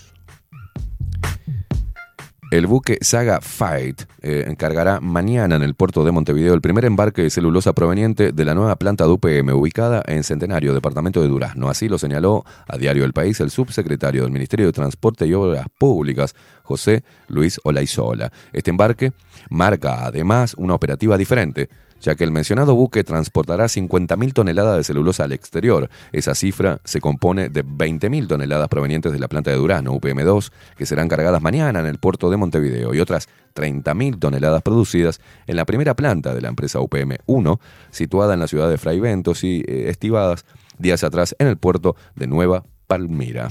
El 2.51 2.67
buque 2.67 2.97
Saga 2.99 3.39
Fight 3.39 4.01
eh, 4.21 4.43
encargará 4.45 4.99
mañana 4.99 5.55
en 5.55 5.63
el 5.63 5.73
puerto 5.73 6.03
de 6.03 6.11
Montevideo 6.11 6.53
el 6.53 6.59
primer 6.59 6.83
embarque 6.83 7.21
de 7.21 7.29
celulosa 7.29 7.71
proveniente 7.71 8.33
de 8.33 8.43
la 8.43 8.53
nueva 8.53 8.75
planta 8.75 9.05
de 9.05 9.11
UPM 9.11 9.53
ubicada 9.53 10.03
en 10.05 10.25
Centenario, 10.25 10.73
departamento 10.73 11.21
de 11.21 11.29
Durazno. 11.29 11.69
Así 11.69 11.87
lo 11.87 11.97
señaló 11.97 12.43
a 12.67 12.77
Diario 12.77 13.05
El 13.05 13.13
País 13.13 13.39
el 13.39 13.51
subsecretario 13.51 14.23
del 14.23 14.33
Ministerio 14.33 14.65
de 14.65 14.73
Transporte 14.73 15.25
y 15.25 15.33
Obras 15.33 15.67
Públicas, 15.77 16.35
José 16.61 17.05
Luis 17.29 17.57
Olaizola. 17.63 18.33
Este 18.51 18.69
embarque 18.69 19.13
marca 19.49 20.05
además 20.05 20.53
una 20.57 20.75
operativa 20.75 21.17
diferente 21.17 21.69
ya 22.01 22.15
que 22.15 22.23
el 22.23 22.31
mencionado 22.31 22.75
buque 22.75 23.03
transportará 23.03 23.65
50.000 23.65 24.33
toneladas 24.33 24.77
de 24.77 24.83
celulosa 24.83 25.23
al 25.23 25.31
exterior. 25.31 25.89
Esa 26.11 26.35
cifra 26.35 26.81
se 26.83 26.99
compone 26.99 27.49
de 27.49 27.63
20.000 27.63 28.27
toneladas 28.27 28.67
provenientes 28.67 29.11
de 29.11 29.19
la 29.19 29.27
planta 29.27 29.51
de 29.51 29.57
Durano, 29.57 29.93
UPM2, 29.93 30.51
que 30.75 30.85
serán 30.85 31.07
cargadas 31.07 31.41
mañana 31.41 31.79
en 31.79 31.85
el 31.85 31.99
puerto 31.99 32.29
de 32.29 32.37
Montevideo, 32.37 32.93
y 32.93 32.99
otras 32.99 33.29
30.000 33.55 34.19
toneladas 34.19 34.61
producidas 34.61 35.21
en 35.47 35.55
la 35.55 35.65
primera 35.65 35.95
planta 35.95 36.33
de 36.33 36.41
la 36.41 36.49
empresa 36.49 36.79
UPM1, 36.79 37.59
situada 37.91 38.33
en 38.33 38.39
la 38.39 38.47
ciudad 38.47 38.69
de 38.69 38.77
Fray 38.77 38.99
Ventos 38.99 39.43
y 39.43 39.63
eh, 39.67 39.89
estivadas 39.89 40.45
días 40.77 41.03
atrás 41.03 41.35
en 41.39 41.47
el 41.47 41.57
puerto 41.57 41.95
de 42.15 42.27
Nueva 42.27 42.63
Palmira. 42.87 43.49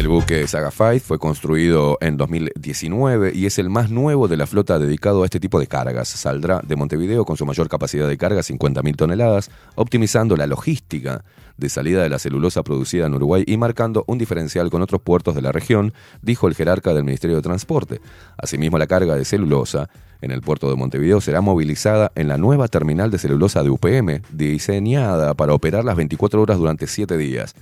El 0.00 0.08
buque 0.08 0.46
Saga 0.46 0.70
Fight 0.70 1.02
fue 1.02 1.18
construido 1.18 1.98
en 2.00 2.16
2019 2.16 3.32
y 3.34 3.44
es 3.44 3.58
el 3.58 3.68
más 3.68 3.90
nuevo 3.90 4.28
de 4.28 4.38
la 4.38 4.46
flota 4.46 4.78
dedicado 4.78 5.22
a 5.22 5.26
este 5.26 5.40
tipo 5.40 5.60
de 5.60 5.66
cargas. 5.66 6.08
Saldrá 6.08 6.62
de 6.66 6.74
Montevideo 6.74 7.26
con 7.26 7.36
su 7.36 7.44
mayor 7.44 7.68
capacidad 7.68 8.08
de 8.08 8.16
carga, 8.16 8.40
50.000 8.40 8.96
toneladas, 8.96 9.50
optimizando 9.74 10.38
la 10.38 10.46
logística 10.46 11.22
de 11.58 11.68
salida 11.68 12.02
de 12.02 12.08
la 12.08 12.18
celulosa 12.18 12.62
producida 12.62 13.04
en 13.04 13.14
Uruguay 13.14 13.44
y 13.46 13.58
marcando 13.58 14.04
un 14.06 14.16
diferencial 14.16 14.70
con 14.70 14.80
otros 14.80 15.02
puertos 15.02 15.34
de 15.34 15.42
la 15.42 15.52
región, 15.52 15.92
dijo 16.22 16.48
el 16.48 16.54
jerarca 16.54 16.94
del 16.94 17.04
Ministerio 17.04 17.36
de 17.36 17.42
Transporte. 17.42 18.00
Asimismo, 18.38 18.78
la 18.78 18.86
carga 18.86 19.16
de 19.16 19.26
celulosa 19.26 19.90
en 20.22 20.30
el 20.30 20.40
puerto 20.40 20.70
de 20.70 20.76
Montevideo 20.76 21.20
será 21.20 21.42
movilizada 21.42 22.10
en 22.14 22.28
la 22.28 22.38
nueva 22.38 22.68
terminal 22.68 23.10
de 23.10 23.18
celulosa 23.18 23.62
de 23.62 23.68
UPM, 23.68 24.22
diseñada 24.32 25.34
para 25.34 25.52
operar 25.52 25.84
las 25.84 25.96
24 25.96 26.40
horas 26.40 26.56
durante 26.56 26.86
7 26.86 27.18
días. 27.18 27.54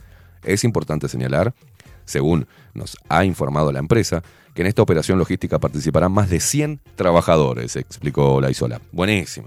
Es 0.44 0.62
importante 0.62 1.08
señalar 1.08 1.52
según 2.08 2.46
nos 2.74 2.96
ha 3.08 3.24
informado 3.24 3.70
la 3.72 3.78
empresa, 3.78 4.22
que 4.54 4.62
en 4.62 4.68
esta 4.68 4.82
operación 4.82 5.18
logística 5.18 5.58
participarán 5.58 6.10
más 6.12 6.30
de 6.30 6.40
100 6.40 6.80
trabajadores, 6.96 7.76
explicó 7.76 8.40
la 8.40 8.50
Isola. 8.50 8.80
Buenísimo. 8.92 9.46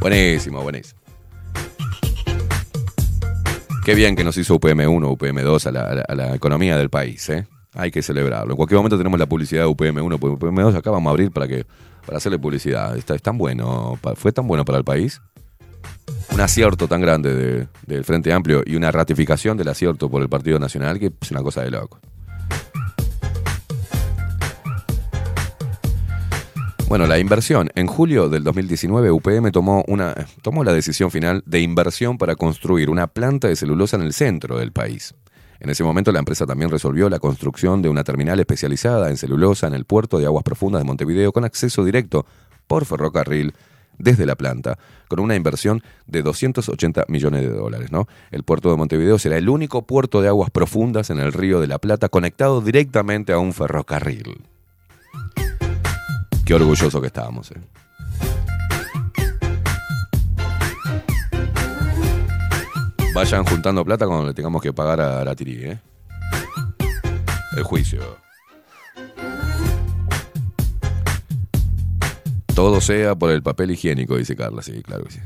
Buenísimo, 0.00 0.62
buenísimo. 0.62 1.00
Qué 3.84 3.94
bien 3.94 4.16
que 4.16 4.24
nos 4.24 4.36
hizo 4.36 4.58
UPM1, 4.58 5.16
UPM2 5.16 5.66
a 5.66 5.72
la, 5.72 6.04
a 6.08 6.14
la- 6.14 6.34
economía 6.34 6.76
del 6.76 6.90
país, 6.90 7.28
¿eh? 7.28 7.46
Hay 7.74 7.90
que 7.90 8.02
celebrarlo. 8.02 8.52
En 8.52 8.56
cualquier 8.56 8.76
momento 8.78 8.96
tenemos 8.96 9.18
la 9.20 9.26
publicidad 9.26 9.62
de 9.62 9.68
UPM1, 9.68 10.18
UPM2, 10.18 10.74
acá 10.76 10.90
vamos 10.90 11.08
a 11.08 11.12
abrir 11.12 11.30
para 11.30 11.46
que 11.46 11.66
para 12.04 12.18
hacerle 12.18 12.38
publicidad. 12.38 12.96
Está, 12.96 13.14
es 13.14 13.22
tan 13.22 13.36
bueno, 13.36 13.98
fue 14.16 14.32
tan 14.32 14.46
bueno 14.48 14.64
para 14.64 14.78
el 14.78 14.84
país. 14.84 15.20
Un 16.32 16.40
acierto 16.40 16.86
tan 16.88 17.00
grande 17.00 17.34
de- 17.34 17.68
del 17.86 18.04
Frente 18.04 18.32
Amplio 18.32 18.62
y 18.66 18.76
una 18.76 18.90
ratificación 18.90 19.56
del 19.56 19.68
acierto 19.68 20.10
por 20.10 20.20
el 20.22 20.28
Partido 20.28 20.58
Nacional 20.58 20.98
que 20.98 21.12
es 21.20 21.30
una 21.30 21.42
cosa 21.42 21.62
de 21.62 21.70
loco. 21.70 21.98
Bueno, 26.88 27.06
la 27.06 27.18
inversión. 27.18 27.68
En 27.74 27.88
julio 27.88 28.28
del 28.28 28.44
2019, 28.44 29.10
UPM 29.10 29.50
tomó, 29.50 29.82
una, 29.88 30.14
tomó 30.42 30.62
la 30.62 30.72
decisión 30.72 31.10
final 31.10 31.42
de 31.44 31.60
inversión 31.60 32.16
para 32.16 32.36
construir 32.36 32.90
una 32.90 33.08
planta 33.08 33.48
de 33.48 33.56
celulosa 33.56 33.96
en 33.96 34.02
el 34.02 34.12
centro 34.12 34.56
del 34.58 34.70
país. 34.70 35.14
En 35.58 35.68
ese 35.70 35.82
momento, 35.82 36.12
la 36.12 36.20
empresa 36.20 36.46
también 36.46 36.70
resolvió 36.70 37.08
la 37.08 37.18
construcción 37.18 37.82
de 37.82 37.88
una 37.88 38.04
terminal 38.04 38.38
especializada 38.38 39.10
en 39.10 39.16
celulosa 39.16 39.66
en 39.66 39.74
el 39.74 39.84
puerto 39.84 40.18
de 40.18 40.26
aguas 40.26 40.44
profundas 40.44 40.80
de 40.80 40.86
Montevideo 40.86 41.32
con 41.32 41.44
acceso 41.44 41.82
directo 41.82 42.24
por 42.68 42.84
ferrocarril 42.84 43.52
desde 43.98 44.26
la 44.26 44.36
planta, 44.36 44.78
con 45.08 45.20
una 45.20 45.34
inversión 45.34 45.82
de 46.06 46.22
280 46.22 47.04
millones 47.08 47.42
de 47.42 47.48
dólares. 47.48 47.92
¿no? 47.92 48.08
El 48.30 48.42
puerto 48.42 48.70
de 48.70 48.76
Montevideo 48.76 49.18
será 49.18 49.36
el 49.36 49.48
único 49.48 49.86
puerto 49.86 50.20
de 50.20 50.28
aguas 50.28 50.50
profundas 50.50 51.10
en 51.10 51.18
el 51.18 51.32
río 51.32 51.60
de 51.60 51.66
la 51.66 51.78
Plata 51.78 52.08
conectado 52.08 52.60
directamente 52.60 53.32
a 53.32 53.38
un 53.38 53.52
ferrocarril. 53.52 54.42
Qué 56.44 56.54
orgulloso 56.54 57.00
que 57.00 57.08
estábamos. 57.08 57.50
¿eh? 57.50 57.60
Vayan 63.16 63.44
juntando 63.44 63.84
plata 63.84 64.06
cuando 64.06 64.26
le 64.26 64.34
tengamos 64.34 64.60
que 64.60 64.72
pagar 64.72 65.00
a 65.00 65.24
la 65.24 65.34
Tiri, 65.34 65.64
¿eh? 65.64 65.80
El 67.56 67.62
juicio. 67.62 68.25
Todo 72.56 72.80
sea 72.80 73.14
por 73.14 73.32
el 73.32 73.42
papel 73.42 73.72
higiénico, 73.72 74.16
dice 74.16 74.34
Carla, 74.34 74.62
sí, 74.62 74.82
claro 74.82 75.04
que 75.04 75.10
sí. 75.10 75.20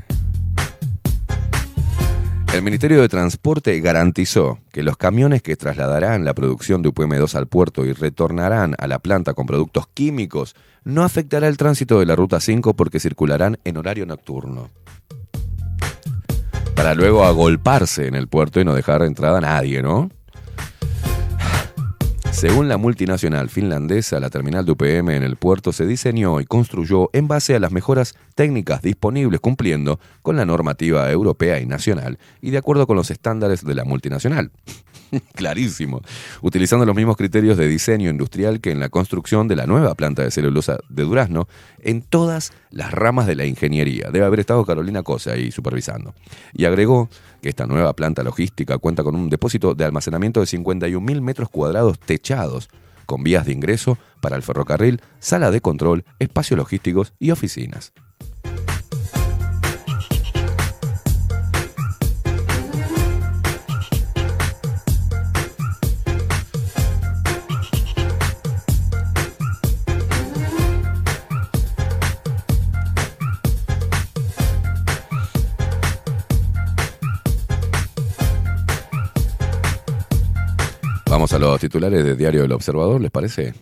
El 2.53 2.61
Ministerio 2.61 2.99
de 2.99 3.07
Transporte 3.07 3.79
garantizó 3.79 4.59
que 4.73 4.83
los 4.83 4.97
camiones 4.97 5.41
que 5.41 5.55
trasladarán 5.55 6.25
la 6.25 6.33
producción 6.33 6.81
de 6.81 6.89
UPM2 6.89 7.33
al 7.35 7.47
puerto 7.47 7.85
y 7.85 7.93
retornarán 7.93 8.75
a 8.77 8.85
la 8.87 8.99
planta 8.99 9.33
con 9.33 9.45
productos 9.45 9.87
químicos 9.93 10.57
no 10.83 11.03
afectará 11.03 11.47
el 11.47 11.55
tránsito 11.55 12.01
de 12.01 12.05
la 12.05 12.17
Ruta 12.17 12.41
5 12.41 12.73
porque 12.73 12.99
circularán 12.99 13.57
en 13.63 13.77
horario 13.77 14.05
nocturno. 14.05 14.69
Para 16.75 16.95
luego 16.95 17.23
agolparse 17.23 18.07
en 18.07 18.15
el 18.15 18.27
puerto 18.27 18.59
y 18.59 18.65
no 18.65 18.75
dejar 18.75 19.03
entrada 19.03 19.37
a 19.37 19.41
nadie, 19.41 19.81
¿no? 19.81 20.09
Según 22.31 22.69
la 22.69 22.77
multinacional 22.77 23.49
finlandesa, 23.49 24.19
la 24.19 24.29
terminal 24.29 24.65
de 24.65 24.71
UPM 24.71 25.09
en 25.09 25.23
el 25.23 25.35
puerto 25.35 25.71
se 25.73 25.85
diseñó 25.85 26.39
y 26.39 26.45
construyó 26.45 27.09
en 27.13 27.27
base 27.27 27.55
a 27.55 27.59
las 27.59 27.71
mejoras 27.71 28.15
técnicas 28.35 28.81
disponibles 28.81 29.39
cumpliendo 29.39 29.99
con 30.21 30.37
la 30.37 30.45
normativa 30.45 31.11
europea 31.11 31.59
y 31.59 31.65
nacional 31.65 32.17
y 32.41 32.49
de 32.49 32.57
acuerdo 32.57 32.87
con 32.87 32.95
los 32.95 33.11
estándares 33.11 33.63
de 33.63 33.75
la 33.75 33.83
multinacional. 33.83 34.51
Clarísimo. 35.35 36.01
Utilizando 36.41 36.85
los 36.85 36.95
mismos 36.95 37.17
criterios 37.17 37.57
de 37.57 37.67
diseño 37.67 38.09
industrial 38.09 38.61
que 38.61 38.71
en 38.71 38.79
la 38.79 38.89
construcción 38.89 39.47
de 39.47 39.55
la 39.55 39.65
nueva 39.65 39.95
planta 39.95 40.23
de 40.23 40.31
celulosa 40.31 40.77
de 40.89 41.03
Durazno 41.03 41.47
en 41.79 42.01
todas 42.01 42.53
las 42.69 42.91
ramas 42.91 43.27
de 43.27 43.35
la 43.35 43.45
ingeniería. 43.45 44.09
Debe 44.11 44.25
haber 44.25 44.39
estado 44.39 44.65
Carolina 44.65 45.03
Cosa 45.03 45.33
ahí 45.33 45.51
supervisando. 45.51 46.13
Y 46.53 46.65
agregó 46.65 47.09
esta 47.49 47.65
nueva 47.65 47.93
planta 47.93 48.23
logística 48.23 48.77
cuenta 48.77 49.03
con 49.03 49.15
un 49.15 49.29
depósito 49.29 49.73
de 49.75 49.85
almacenamiento 49.85 50.39
de 50.39 50.45
51.000 50.45 51.21
metros 51.21 51.49
cuadrados 51.49 51.99
techados, 51.99 52.69
con 53.05 53.23
vías 53.23 53.45
de 53.45 53.53
ingreso 53.53 53.97
para 54.21 54.35
el 54.35 54.43
ferrocarril, 54.43 55.01
sala 55.19 55.51
de 55.51 55.61
control, 55.61 56.05
espacios 56.19 56.57
logísticos 56.57 57.13
y 57.19 57.31
oficinas. 57.31 57.93
Vamos 81.21 81.33
a 81.33 81.37
los 81.37 81.59
titulares 81.59 82.03
de 82.03 82.15
Diario 82.15 82.41
del 82.41 82.51
Observador, 82.51 82.99
¿les 82.99 83.11
parece? 83.11 83.53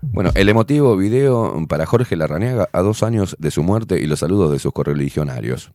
Bueno, 0.00 0.30
el 0.36 0.48
emotivo 0.48 0.96
video 0.96 1.52
para 1.68 1.84
Jorge 1.84 2.14
Larrañaga 2.14 2.68
a 2.70 2.82
dos 2.82 3.02
años 3.02 3.34
de 3.40 3.50
su 3.50 3.64
muerte 3.64 3.98
y 4.00 4.06
los 4.06 4.20
saludos 4.20 4.52
de 4.52 4.60
sus 4.60 4.72
correligionarios. 4.72 5.72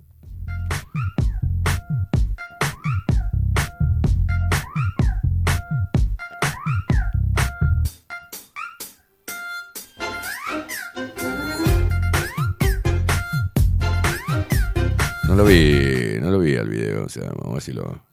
No 15.28 15.36
lo 15.36 15.44
vi, 15.44 15.99
no 16.30 16.38
lo 16.38 16.44
vi 16.44 16.56
al 16.56 16.70
video, 16.70 17.06
o 17.06 17.10
sea, 17.10 17.30
vamos 17.30 17.48
a 17.48 17.54
ver 17.54 17.62
si 17.62 17.74
lo... 17.74 18.09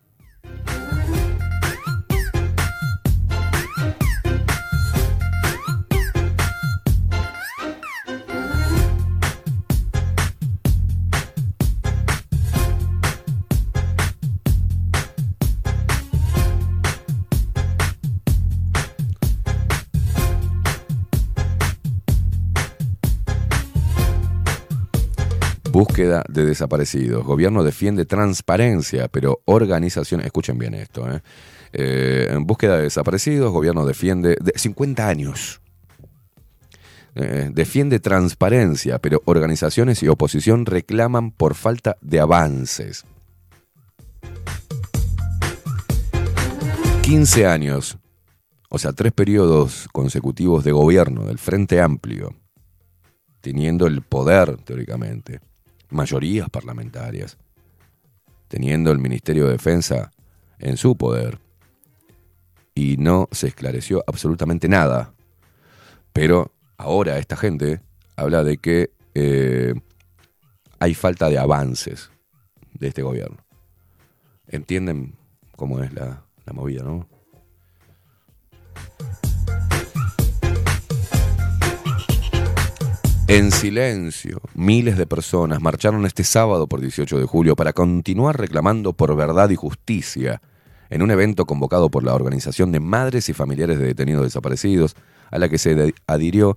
Búsqueda 25.97 26.24
de 26.28 26.44
desaparecidos. 26.44 27.24
Gobierno 27.24 27.64
defiende 27.64 28.05
transparencia, 28.05 29.09
pero 29.09 29.40
organización. 29.47 30.20
Escuchen 30.20 30.59
bien 30.59 30.74
esto. 30.74 31.10
¿eh? 31.10 31.23
Eh, 31.73 32.28
en 32.32 32.44
búsqueda 32.44 32.77
de 32.77 32.82
desaparecidos, 32.82 33.51
gobierno 33.51 33.86
defiende. 33.86 34.36
De 34.39 34.52
50 34.55 35.09
años. 35.09 35.62
Eh, 37.14 37.48
defiende 37.51 37.98
transparencia, 37.98 38.98
pero 38.98 39.23
organizaciones 39.24 40.02
y 40.02 40.09
oposición 40.09 40.66
reclaman 40.66 41.31
por 41.31 41.55
falta 41.55 41.97
de 42.02 42.20
avances. 42.20 43.06
15 47.05 47.47
años, 47.47 47.97
o 48.68 48.78
sea, 48.78 48.93
tres 48.93 49.12
periodos 49.12 49.89
consecutivos 49.93 50.62
de 50.62 50.73
gobierno 50.73 51.24
del 51.24 51.39
Frente 51.39 51.81
Amplio, 51.81 52.35
teniendo 53.40 53.86
el 53.86 54.02
poder, 54.02 54.59
teóricamente, 54.59 55.40
mayorías 55.91 56.49
parlamentarias, 56.51 57.39
teniendo 58.49 58.91
el 58.93 58.99
Ministerio 58.99 59.47
de 59.47 59.53
Defensa 59.53 60.11
en 60.59 60.77
su 60.77 60.97
poder, 60.97 61.39
y 62.75 62.99
no 62.99 63.29
se 63.33 63.49
esclareció 63.49 64.05
absolutamente 64.07 64.69
nada. 64.69 65.15
Pero 66.13 66.53
ahora 66.77 67.19
esta 67.19 67.37
gente 67.37 67.81
habla 68.17 68.45
de 68.45 68.59
que 68.59 68.91
eh, 69.15 69.75
hay 70.79 70.95
falta 70.95 71.31
de 71.31 71.39
avances 71.39 72.11
de 72.75 72.89
este 72.89 73.03
gobierno. 73.03 73.39
¿Entienden 74.47 75.15
cómo 75.57 75.83
es 75.83 75.93
la, 75.95 76.23
la 76.45 76.53
movida, 76.53 76.83
no? 76.83 77.09
En 83.28 83.51
silencio, 83.51 84.40
miles 84.55 84.97
de 84.97 85.05
personas 85.05 85.61
marcharon 85.61 86.07
este 86.07 86.23
sábado 86.23 86.69
por 86.69 86.81
18 86.81 87.19
de 87.19 87.27
julio 87.27 87.57
para 87.57 87.73
continuar 87.73 88.39
reclamando 88.39 88.93
por 88.93 89.16
verdad 89.16 89.51
y 89.51 89.57
justicia 89.57 90.40
en 90.90 91.03
un 91.03 91.11
evento 91.11 91.44
convocado 91.44 91.90
por 91.90 92.05
la 92.05 92.15
Organización 92.15 92.70
de 92.70 92.78
Madres 92.78 93.28
y 93.28 93.32
Familiares 93.32 93.81
de 93.81 93.86
Detenidos 93.86 94.23
Desaparecidos, 94.23 94.94
a 95.32 95.40
la 95.40 95.48
que 95.48 95.59
se 95.59 95.93
adhirió, 96.07 96.57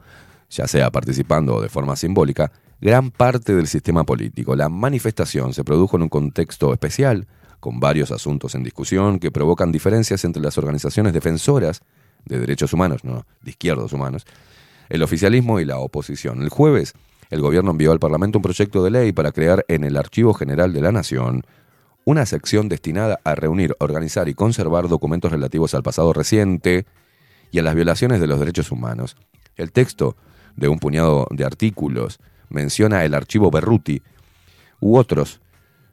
ya 0.51 0.67
sea 0.67 0.91
participando 0.91 1.55
o 1.55 1.61
de 1.61 1.69
forma 1.69 1.95
simbólica, 1.95 2.51
gran 2.79 3.09
parte 3.09 3.55
del 3.55 3.65
sistema 3.65 4.03
político. 4.03 4.55
La 4.55 4.69
manifestación 4.69 5.55
se 5.55 5.63
produjo 5.63 5.97
en 5.97 6.03
un 6.03 6.09
contexto 6.09 6.71
especial, 6.71 7.25
con 7.59 7.79
varios 7.79 8.11
asuntos 8.11 8.53
en 8.53 8.61
discusión 8.61 9.17
que 9.17 9.31
provocan 9.31 9.71
diferencias 9.71 10.23
entre 10.23 10.43
las 10.43 10.59
organizaciones 10.59 11.13
defensoras 11.13 11.81
de 12.25 12.39
derechos 12.39 12.73
humanos, 12.73 13.03
no, 13.03 13.25
de 13.41 13.49
izquierdos 13.49 13.91
humanos, 13.91 14.27
el 14.89 15.03
oficialismo 15.03 15.59
y 15.59 15.65
la 15.65 15.77
oposición. 15.77 16.41
El 16.41 16.49
jueves, 16.49 16.93
el 17.29 17.41
gobierno 17.41 17.71
envió 17.71 17.91
al 17.91 17.99
Parlamento 17.99 18.39
un 18.39 18.43
proyecto 18.43 18.83
de 18.83 18.91
ley 18.91 19.11
para 19.11 19.31
crear 19.31 19.63
en 19.67 19.83
el 19.83 19.97
Archivo 19.97 20.33
General 20.33 20.73
de 20.73 20.81
la 20.81 20.91
Nación 20.91 21.43
una 22.05 22.25
sección 22.25 22.69
destinada 22.69 23.19
a 23.23 23.35
reunir, 23.35 23.75
organizar 23.79 24.29
y 24.29 24.33
conservar 24.33 24.87
documentos 24.87 25.31
relativos 25.31 25.75
al 25.75 25.83
pasado 25.83 26.11
reciente 26.11 26.85
y 27.51 27.59
a 27.59 27.63
las 27.63 27.75
violaciones 27.75 28.19
de 28.19 28.27
los 28.27 28.39
derechos 28.39 28.71
humanos. 28.71 29.15
El 29.55 29.71
texto 29.71 30.15
de 30.55 30.67
un 30.67 30.79
puñado 30.79 31.27
de 31.29 31.45
artículos 31.45 32.19
menciona 32.49 33.05
el 33.05 33.13
archivo 33.13 33.51
Berruti 33.51 34.01
u 34.79 34.97
otros 34.97 35.41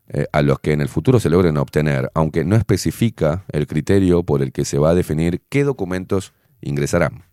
eh, 0.08 0.26
a 0.32 0.40
los 0.42 0.60
que 0.60 0.72
en 0.72 0.80
el 0.80 0.88
futuro 0.88 1.18
se 1.18 1.28
logren 1.28 1.56
obtener, 1.56 2.10
aunque 2.14 2.44
no 2.44 2.56
especifica 2.56 3.44
el 3.50 3.66
criterio 3.66 4.22
por 4.22 4.40
el 4.42 4.52
que 4.52 4.64
se 4.64 4.78
va 4.78 4.90
a 4.90 4.94
definir 4.94 5.42
qué 5.48 5.64
documentos 5.64 6.32
ingresarán. 6.60 7.24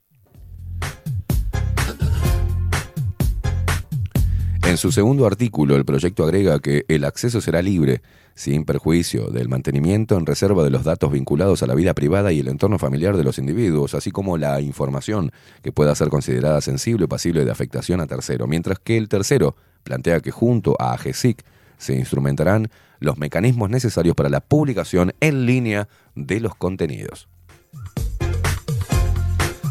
En 4.74 4.78
su 4.78 4.92
segundo 4.92 5.28
artículo, 5.28 5.76
el 5.76 5.86
proyecto 5.86 6.24
agrega 6.24 6.58
que 6.58 6.84
el 6.88 7.06
acceso 7.06 7.42
será 7.42 7.62
libre, 7.62 8.02
sin 8.34 8.66
perjuicio 8.66 9.28
del 9.28 9.48
mantenimiento 9.48 10.18
en 10.18 10.26
reserva 10.26 10.64
de 10.64 10.72
los 10.72 10.84
datos 10.84 11.12
vinculados 11.12 11.62
a 11.62 11.68
la 11.68 11.76
vida 11.76 11.94
privada 11.94 12.32
y 12.32 12.40
el 12.40 12.48
entorno 12.48 12.80
familiar 12.80 13.16
de 13.16 13.24
los 13.24 13.38
individuos, 13.38 13.94
así 13.94 14.10
como 14.10 14.36
la 14.36 14.62
información 14.62 15.32
que 15.62 15.72
pueda 15.72 15.94
ser 15.94 16.10
considerada 16.10 16.60
sensible 16.60 17.06
o 17.06 17.08
pasible 17.08 17.46
de 17.46 17.52
afectación 17.52 18.02
a 18.02 18.08
tercero, 18.08 18.48
mientras 18.48 18.80
que 18.80 18.98
el 18.98 19.10
tercero 19.10 19.56
plantea 19.84 20.22
que 20.22 20.32
junto 20.32 20.76
a 20.80 20.94
AGESIC 20.94 21.44
se 21.78 21.94
instrumentarán 21.94 22.72
los 22.98 23.20
mecanismos 23.20 23.70
necesarios 23.70 24.16
para 24.16 24.30
la 24.30 24.40
publicación 24.40 25.14
en 25.20 25.46
línea 25.46 25.88
de 26.16 26.40
los 26.40 26.56
contenidos. 26.56 27.28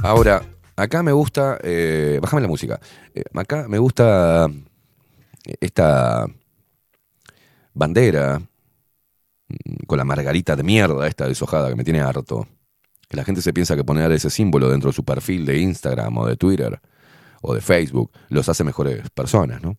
Ahora, 0.05 0.43
acá 0.77 1.03
me 1.03 1.11
gusta, 1.11 1.59
eh, 1.65 2.21
bájame 2.23 2.43
la 2.43 2.49
música, 2.49 2.79
Eh, 3.15 3.25
acá 3.35 3.67
me 3.69 3.79
gusta 3.79 4.49
esta 5.61 6.27
bandera 7.75 8.39
mm, 8.39 9.87
con 9.87 9.99
la 9.99 10.05
margarita 10.05 10.57
de 10.57 10.63
mierda 10.63 11.07
esta 11.07 11.27
deshojada 11.27 11.69
que 11.69 11.77
me 11.77 11.85
tiene 11.85 12.01
harto. 12.01 12.47
Que 13.09 13.17
la 13.17 13.25
gente 13.25 13.43
se 13.43 13.53
piensa 13.53 13.77
que 13.77 13.85
poner 13.85 14.11
ese 14.13 14.31
símbolo 14.31 14.71
dentro 14.71 14.91
de 14.91 14.95
su 14.95 15.05
perfil 15.05 15.45
de 15.45 15.59
Instagram 15.59 16.17
o 16.19 16.27
de 16.27 16.37
Twitter 16.37 16.81
o 17.43 17.55
de 17.55 17.61
Facebook 17.61 18.11
los 18.29 18.49
hace 18.49 18.65
mejores 18.65 19.11
personas, 19.11 19.63
¿no? 19.63 19.77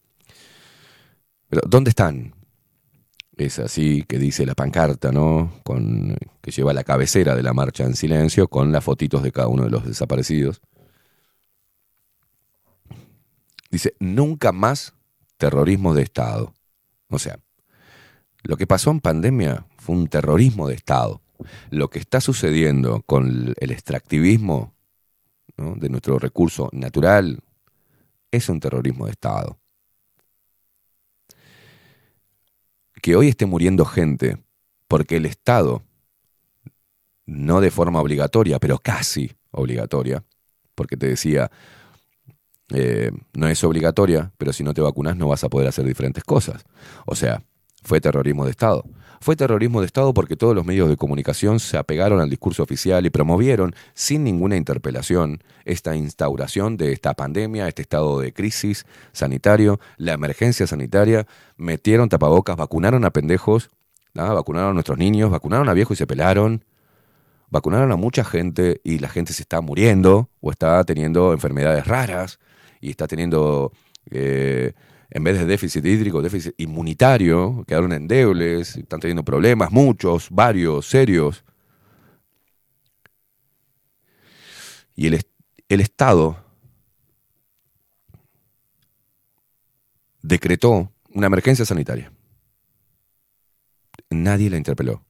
Pero 1.50 1.62
¿dónde 1.68 1.90
están? 1.90 2.36
Es 3.38 3.58
así 3.58 4.04
que 4.08 4.20
dice 4.20 4.46
la 4.46 4.54
pancarta, 4.54 5.12
¿no? 5.12 5.60
Con, 5.64 6.16
que 6.42 6.52
lleva 6.52 6.74
la 6.74 6.84
cabecera 6.84 7.36
de 7.36 7.42
la 7.42 7.54
marcha 7.54 7.84
en 7.84 7.96
silencio 7.96 8.48
con 8.48 8.72
las 8.72 8.84
fotitos 8.84 9.24
de 9.24 9.32
cada 9.32 9.48
uno 9.48 9.64
de 9.64 9.72
los 9.72 9.86
desaparecidos. 9.86 10.62
Dice, 13.72 13.96
nunca 14.00 14.52
más 14.52 14.94
terrorismo 15.38 15.94
de 15.94 16.04
Estado. 16.04 16.54
O 17.10 17.20
sea, 17.20 17.40
lo 18.44 18.58
que 18.58 18.68
pasó 18.68 18.92
en 18.92 19.00
pandemia 19.00 19.66
fue 19.78 19.96
un 19.96 20.08
terrorismo 20.08 20.68
de 20.68 20.76
Estado. 20.76 21.22
Lo 21.70 21.90
que 21.90 22.00
está 22.00 22.22
sucediendo 22.22 23.02
con 23.04 23.54
el 23.58 23.72
extractivismo 23.72 24.74
de 25.58 25.90
nuestro 25.90 26.20
recurso 26.20 26.70
natural 26.72 27.40
es 28.32 28.50
un 28.50 28.60
terrorismo 28.60 29.06
de 29.06 29.12
Estado. 29.12 29.60
Que 33.02 33.16
hoy 33.16 33.28
esté 33.28 33.46
muriendo 33.46 33.86
gente 33.86 34.38
porque 34.88 35.18
el 35.18 35.26
Estado, 35.26 35.84
no 37.26 37.62
de 37.62 37.72
forma 37.72 38.00
obligatoria, 38.00 38.60
pero 38.60 38.78
casi 38.80 39.36
obligatoria, 39.52 40.24
porque 40.76 40.98
te 40.98 41.08
decía, 41.08 41.52
eh, 42.72 43.12
no 43.34 43.48
es 43.48 43.64
obligatoria, 43.64 44.32
pero 44.38 44.54
si 44.54 44.64
no 44.64 44.74
te 44.74 44.82
vacunas 44.82 45.18
no 45.18 45.28
vas 45.28 45.44
a 45.44 45.50
poder 45.50 45.68
hacer 45.68 45.86
diferentes 45.86 46.24
cosas. 46.24 46.66
O 47.06 47.16
sea, 47.16 47.44
fue 47.84 48.00
terrorismo 48.00 48.46
de 48.46 48.52
Estado. 48.52 48.84
Fue 49.20 49.36
terrorismo 49.38 49.80
de 49.80 49.86
Estado 49.86 50.14
porque 50.14 50.36
todos 50.36 50.54
los 50.54 50.66
medios 50.66 50.90
de 50.90 50.98
comunicación 50.98 51.60
se 51.60 51.78
apegaron 51.78 52.20
al 52.20 52.30
discurso 52.30 52.64
oficial 52.64 53.06
y 53.06 53.10
promovieron, 53.10 53.74
sin 53.94 54.24
ninguna 54.24 54.58
interpelación, 54.58 55.44
esta 55.64 55.96
instauración 55.96 56.76
de 56.76 56.92
esta 56.92 57.14
pandemia, 57.14 57.68
este 57.68 57.84
estado 57.84 58.20
de 58.20 58.34
crisis 58.34 58.86
sanitario, 59.14 59.80
la 59.96 60.12
emergencia 60.12 60.68
sanitaria, 60.68 61.26
metieron 61.56 62.10
tapabocas, 62.10 62.58
vacunaron 62.58 63.06
a 63.06 63.12
pendejos, 63.12 63.70
¿no? 64.14 64.36
vacunaron 64.36 64.72
a 64.72 64.74
nuestros 64.74 64.98
niños, 64.98 65.32
vacunaron 65.32 65.70
a 65.70 65.74
viejos 65.74 65.96
y 65.96 66.00
se 66.00 66.08
pelaron, 66.08 66.66
vacunaron 67.50 67.94
a 67.94 67.96
mucha 67.96 68.26
gente 68.26 68.82
y 68.84 69.00
la 69.00 69.08
gente 69.08 69.32
se 69.32 69.44
está 69.44 69.62
muriendo 69.62 70.30
o 70.42 70.52
está 70.52 70.84
teniendo 70.84 71.32
enfermedades 71.32 71.88
raras 71.88 72.40
y 72.84 72.90
está 72.90 73.08
teniendo, 73.08 73.72
eh, 74.12 74.74
en 75.10 75.24
vez 75.24 75.40
de 75.40 75.46
déficit 75.46 75.86
hídrico, 75.86 76.22
déficit 76.22 76.54
inmunitario, 76.58 77.64
quedaron 77.66 77.94
endebles, 77.94 78.76
están 78.76 79.00
teniendo 79.00 79.24
problemas, 79.24 79.72
muchos, 79.72 80.28
varios, 80.30 80.86
serios. 80.86 81.46
Y 84.96 85.08
el, 85.08 85.22
el 85.70 85.80
Estado 85.80 86.44
decretó 90.22 90.92
una 91.10 91.28
emergencia 91.28 91.64
sanitaria. 91.64 92.12
Nadie 94.10 94.50
la 94.50 94.58
interpeló. 94.58 95.06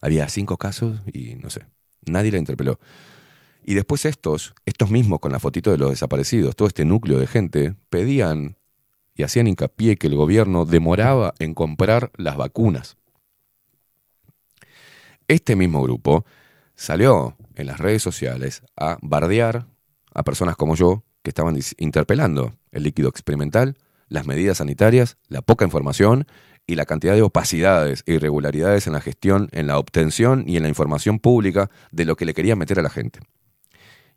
Había 0.00 0.26
cinco 0.30 0.56
casos 0.56 1.00
y 1.12 1.34
no 1.34 1.50
sé, 1.50 1.66
nadie 2.06 2.32
la 2.32 2.38
interpeló. 2.38 2.80
Y 3.68 3.74
después 3.74 4.06
estos, 4.06 4.54
estos 4.64 4.90
mismos 4.90 5.20
con 5.20 5.30
la 5.30 5.40
fotito 5.40 5.70
de 5.70 5.76
los 5.76 5.90
desaparecidos, 5.90 6.56
todo 6.56 6.68
este 6.68 6.86
núcleo 6.86 7.18
de 7.18 7.26
gente, 7.26 7.74
pedían 7.90 8.56
y 9.14 9.24
hacían 9.24 9.46
hincapié 9.46 9.98
que 9.98 10.06
el 10.06 10.14
gobierno 10.14 10.64
demoraba 10.64 11.34
en 11.38 11.52
comprar 11.52 12.10
las 12.16 12.38
vacunas. 12.38 12.96
Este 15.26 15.54
mismo 15.54 15.82
grupo 15.82 16.24
salió 16.76 17.36
en 17.56 17.66
las 17.66 17.76
redes 17.76 18.00
sociales 18.00 18.62
a 18.74 18.96
bardear 19.02 19.66
a 20.14 20.22
personas 20.22 20.56
como 20.56 20.74
yo 20.74 21.04
que 21.22 21.28
estaban 21.28 21.58
interpelando 21.76 22.54
el 22.72 22.84
líquido 22.84 23.10
experimental, 23.10 23.76
las 24.08 24.26
medidas 24.26 24.56
sanitarias, 24.56 25.18
la 25.28 25.42
poca 25.42 25.66
información 25.66 26.26
y 26.66 26.76
la 26.76 26.86
cantidad 26.86 27.14
de 27.14 27.20
opacidades 27.20 28.02
e 28.06 28.14
irregularidades 28.14 28.86
en 28.86 28.94
la 28.94 29.02
gestión, 29.02 29.50
en 29.52 29.66
la 29.66 29.78
obtención 29.78 30.44
y 30.46 30.56
en 30.56 30.62
la 30.62 30.70
información 30.70 31.18
pública 31.18 31.68
de 31.92 32.06
lo 32.06 32.16
que 32.16 32.24
le 32.24 32.32
querían 32.32 32.56
meter 32.56 32.78
a 32.78 32.82
la 32.82 32.88
gente. 32.88 33.20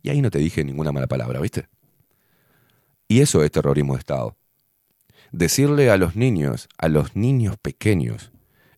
Y 0.01 0.09
ahí 0.09 0.21
no 0.21 0.31
te 0.31 0.39
dije 0.39 0.63
ninguna 0.63 0.91
mala 0.91 1.07
palabra, 1.07 1.39
¿viste? 1.39 1.67
Y 3.07 3.21
eso 3.21 3.43
es 3.43 3.51
terrorismo 3.51 3.93
de 3.93 3.99
Estado. 3.99 4.37
Decirle 5.31 5.91
a 5.91 5.97
los 5.97 6.15
niños, 6.15 6.67
a 6.77 6.87
los 6.87 7.15
niños 7.15 7.57
pequeños, 7.61 8.31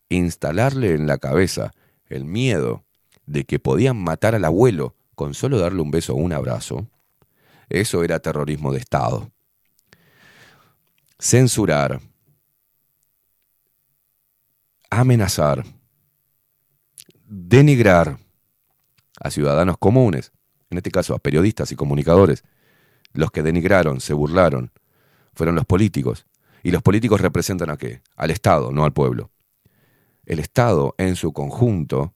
instalarle 0.10 0.94
en 0.94 1.08
la 1.08 1.18
cabeza 1.18 1.72
el 2.08 2.26
miedo 2.26 2.84
de 3.26 3.46
que 3.46 3.60
podían 3.60 3.98
matar 3.98 4.36
al 4.36 4.46
abuelo 4.46 4.96
con 5.16 5.34
solo 5.34 5.60
darle 5.60 5.82
un 5.82 5.92
beso 5.92 6.14
o 6.14 6.18
un 6.18 6.34
abrazo, 6.34 6.88
eso 7.70 8.04
era 8.04 8.20
terrorismo 8.20 8.72
de 8.72 8.80
Estado. 8.80 9.32
Censurar, 11.20 12.02
amenazar, 14.90 15.64
denigrar 17.26 18.18
a 19.20 19.32
ciudadanos 19.32 19.78
comunes, 19.78 20.32
en 20.74 20.78
este 20.78 20.92
caso 20.92 21.16
a 21.16 21.20
periodistas 21.20 21.72
y 21.72 21.76
comunicadores, 21.76 22.44
los 23.14 23.32
que 23.32 23.44
denigraron, 23.44 24.02
se 24.02 24.14
burlaron, 24.14 24.72
fueron 25.34 25.56
los 25.56 25.66
políticos. 25.66 26.26
Y 26.64 26.72
los 26.72 26.82
políticos 26.82 27.22
representan 27.22 27.70
a 27.70 27.78
qué? 27.78 28.02
Al 28.16 28.32
Estado, 28.32 28.72
no 28.72 28.84
al 28.86 28.94
pueblo. 28.94 29.32
El 30.26 30.40
Estado 30.40 30.96
en 30.98 31.16
su 31.16 31.34
conjunto 31.34 32.14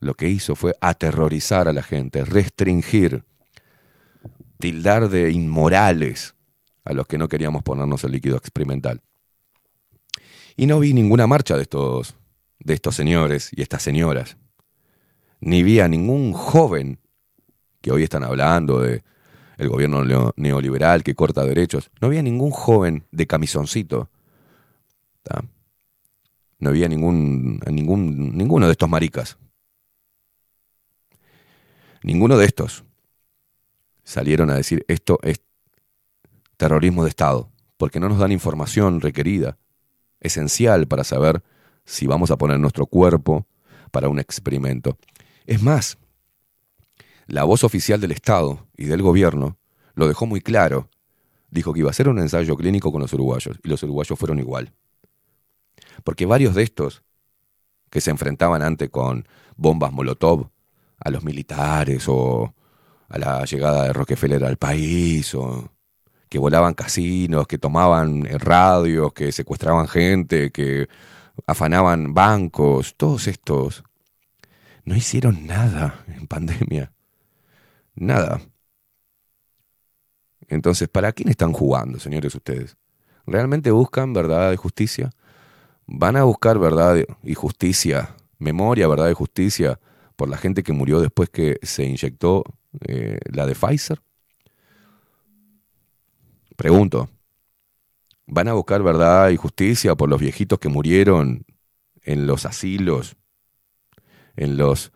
lo 0.00 0.14
que 0.14 0.28
hizo 0.28 0.56
fue 0.56 0.74
aterrorizar 0.80 1.68
a 1.68 1.72
la 1.72 1.82
gente, 1.82 2.24
restringir, 2.24 3.24
tildar 4.58 5.08
de 5.08 5.30
inmorales 5.30 6.34
a 6.84 6.92
los 6.92 7.06
que 7.06 7.18
no 7.18 7.28
queríamos 7.28 7.62
ponernos 7.62 8.02
el 8.04 8.12
líquido 8.12 8.36
experimental. 8.36 9.02
Y 10.56 10.66
no 10.66 10.80
vi 10.80 10.92
ninguna 10.94 11.26
marcha 11.26 11.56
de 11.56 11.62
estos, 11.62 12.16
de 12.58 12.74
estos 12.74 12.96
señores 12.96 13.50
y 13.52 13.62
estas 13.62 13.82
señoras. 13.82 14.36
Ni 15.40 15.62
vi 15.62 15.80
a 15.80 15.88
ningún 15.88 16.32
joven 16.32 16.98
que 17.80 17.92
hoy 17.92 18.02
están 18.02 18.24
hablando 18.24 18.80
de 18.80 19.02
el 19.58 19.68
gobierno 19.68 20.04
neo- 20.04 20.32
neoliberal 20.36 21.02
que 21.02 21.14
corta 21.14 21.44
derechos. 21.44 21.90
No 22.00 22.08
había 22.08 22.22
ningún 22.22 22.50
joven 22.50 23.04
de 23.10 23.26
camisoncito. 23.26 24.08
No 26.58 26.70
había 26.70 26.88
ningún, 26.88 27.60
ningún, 27.70 28.36
ninguno 28.36 28.66
de 28.66 28.72
estos 28.72 28.88
maricas. 28.88 29.38
Ninguno 32.02 32.36
de 32.38 32.46
estos 32.46 32.84
salieron 34.04 34.50
a 34.50 34.54
decir 34.54 34.84
esto 34.88 35.18
es 35.22 35.40
terrorismo 36.56 37.04
de 37.04 37.10
Estado, 37.10 37.50
porque 37.76 38.00
no 38.00 38.08
nos 38.08 38.18
dan 38.18 38.32
información 38.32 39.00
requerida, 39.00 39.56
esencial 40.20 40.86
para 40.86 41.04
saber 41.04 41.42
si 41.84 42.06
vamos 42.06 42.30
a 42.30 42.36
poner 42.36 42.58
nuestro 42.58 42.86
cuerpo 42.86 43.46
para 43.90 44.08
un 44.08 44.18
experimento. 44.18 44.98
Es 45.46 45.62
más, 45.62 45.96
la 47.30 47.44
voz 47.44 47.62
oficial 47.62 48.00
del 48.00 48.10
Estado 48.10 48.66
y 48.76 48.86
del 48.86 49.02
gobierno 49.02 49.56
lo 49.94 50.08
dejó 50.08 50.26
muy 50.26 50.40
claro. 50.40 50.88
Dijo 51.48 51.72
que 51.72 51.78
iba 51.80 51.88
a 51.88 51.92
hacer 51.92 52.08
un 52.08 52.18
ensayo 52.18 52.56
clínico 52.56 52.90
con 52.90 53.00
los 53.00 53.12
uruguayos, 53.12 53.58
y 53.62 53.68
los 53.68 53.82
uruguayos 53.84 54.18
fueron 54.18 54.40
igual. 54.40 54.72
Porque 56.02 56.26
varios 56.26 56.56
de 56.56 56.64
estos 56.64 57.04
que 57.88 58.00
se 58.00 58.10
enfrentaban 58.10 58.62
antes 58.62 58.90
con 58.90 59.26
bombas 59.56 59.92
Molotov 59.92 60.50
a 60.98 61.10
los 61.10 61.22
militares 61.22 62.04
o 62.08 62.52
a 63.08 63.18
la 63.18 63.44
llegada 63.44 63.84
de 63.84 63.92
Rockefeller 63.92 64.44
al 64.44 64.56
país 64.56 65.32
o 65.34 65.70
que 66.28 66.38
volaban 66.38 66.74
casinos, 66.74 67.46
que 67.46 67.58
tomaban 67.58 68.24
radios, 68.40 69.12
que 69.12 69.30
secuestraban 69.30 69.86
gente, 69.86 70.50
que 70.50 70.88
afanaban 71.46 72.12
bancos, 72.12 72.96
todos 72.96 73.28
estos 73.28 73.84
no 74.84 74.96
hicieron 74.96 75.46
nada 75.46 76.04
en 76.08 76.26
pandemia. 76.26 76.92
Nada. 78.00 78.40
Entonces, 80.48 80.88
¿para 80.88 81.12
quién 81.12 81.28
están 81.28 81.52
jugando, 81.52 82.00
señores 82.00 82.34
ustedes? 82.34 82.78
¿Realmente 83.26 83.70
buscan 83.70 84.14
verdad 84.14 84.52
y 84.52 84.56
justicia? 84.56 85.10
¿Van 85.86 86.16
a 86.16 86.24
buscar 86.24 86.58
verdad 86.58 86.96
y 87.22 87.34
justicia, 87.34 88.16
memoria, 88.38 88.88
verdad 88.88 89.10
y 89.10 89.12
justicia 89.12 89.78
por 90.16 90.30
la 90.30 90.38
gente 90.38 90.62
que 90.62 90.72
murió 90.72 90.98
después 91.00 91.28
que 91.28 91.58
se 91.62 91.84
inyectó 91.84 92.44
eh, 92.88 93.18
la 93.30 93.44
de 93.44 93.54
Pfizer? 93.54 94.00
Pregunto, 96.56 97.10
¿van 98.26 98.48
a 98.48 98.54
buscar 98.54 98.82
verdad 98.82 99.28
y 99.28 99.36
justicia 99.36 99.94
por 99.94 100.08
los 100.08 100.20
viejitos 100.20 100.58
que 100.58 100.70
murieron 100.70 101.44
en 102.02 102.26
los 102.26 102.46
asilos, 102.46 103.18
en 104.36 104.56
los 104.56 104.90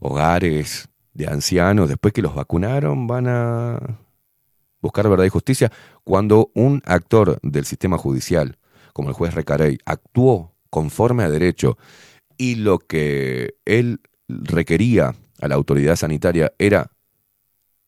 hogares 0.00 0.88
de 1.18 1.26
ancianos 1.26 1.88
después 1.88 2.14
que 2.14 2.22
los 2.22 2.34
vacunaron? 2.34 3.08
¿Van 3.08 3.26
a 3.26 3.98
buscar 4.80 5.08
verdad 5.08 5.24
y 5.24 5.28
justicia 5.28 5.70
cuando 6.04 6.50
un 6.54 6.80
actor 6.86 7.40
del 7.42 7.64
sistema 7.64 7.98
judicial, 7.98 8.56
como 8.92 9.08
el 9.08 9.14
juez 9.14 9.34
Recarey, 9.34 9.78
actuó 9.84 10.54
conforme 10.70 11.24
a 11.24 11.30
derecho 11.30 11.76
y 12.36 12.54
lo 12.54 12.78
que 12.78 13.56
él 13.64 14.00
requería 14.28 15.16
a 15.40 15.48
la 15.48 15.56
autoridad 15.56 15.96
sanitaria 15.96 16.52
era 16.58 16.92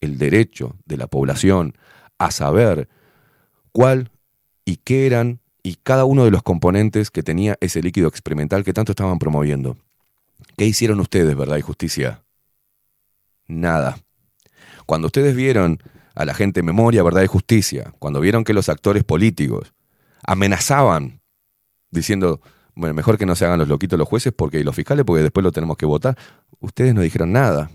el 0.01 0.19
derecho 0.19 0.77
de 0.85 0.97
la 0.97 1.07
población 1.07 1.75
a 2.19 2.33
saber 2.33 2.89
cuál 3.71 4.11
y 4.65 4.77
qué 4.79 5.07
eran 5.07 5.41
y 5.63 5.77
cada 5.77 6.05
uno 6.05 6.25
de 6.25 6.33
los 6.33 6.43
componentes 6.43 7.13
que 7.13 7.23
tenía 7.23 7.57
ese 7.61 7.81
líquido 7.81 8.09
experimental 8.09 8.65
que 8.65 8.73
tanto 8.73 8.91
estaban 8.93 9.21
promoviendo. 9.21 9.77
¿Qué 10.57 10.65
hicieron 10.65 10.99
ustedes, 10.99 11.37
verdad 11.37 11.59
y 11.59 11.63
justicia? 11.63 12.25
Nada. 13.51 13.99
Cuando 14.87 15.07
ustedes 15.07 15.35
vieron 15.35 15.83
a 16.15 16.25
la 16.25 16.35
gente 16.35 16.63
memoria, 16.63 17.03
verdad 17.03 17.23
y 17.23 17.27
justicia, 17.27 17.93
cuando 17.99 18.21
vieron 18.21 18.45
que 18.45 18.55
los 18.55 18.69
actores 18.69 19.05
políticos 19.05 19.73
amenazaban 20.23 21.21
diciendo, 21.91 22.41
bueno, 22.75 22.95
mejor 22.95 23.19
que 23.19 23.27
no 23.27 23.35
se 23.35 23.45
hagan 23.45 23.59
los 23.59 23.69
loquitos 23.69 23.99
los 23.99 24.09
jueces 24.09 24.33
porque 24.33 24.61
y 24.61 24.65
los 24.65 24.75
fiscales 24.75 25.05
porque 25.05 25.23
después 25.23 25.43
lo 25.45 25.53
tenemos 25.53 25.77
que 25.77 25.87
votar, 25.87 26.17
ustedes 26.61 26.95
no 26.95 27.01
dijeron 27.01 27.33
nada. 27.33 27.71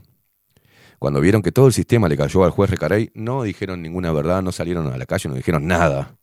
Cuando 1.00 1.20
vieron 1.20 1.42
que 1.42 1.52
todo 1.52 1.68
el 1.68 1.74
sistema 1.74 2.08
le 2.08 2.18
cayó 2.18 2.46
al 2.46 2.52
juez 2.52 2.70
Recarey, 2.70 3.12
no 3.14 3.44
dijeron 3.44 3.82
ninguna 3.82 4.12
verdad, 4.12 4.42
no 4.42 4.52
salieron 4.52 4.88
a 4.88 4.98
la 4.98 5.06
calle, 5.06 5.30
no 5.30 5.36
dijeron 5.36 5.68
nada. 5.68 6.16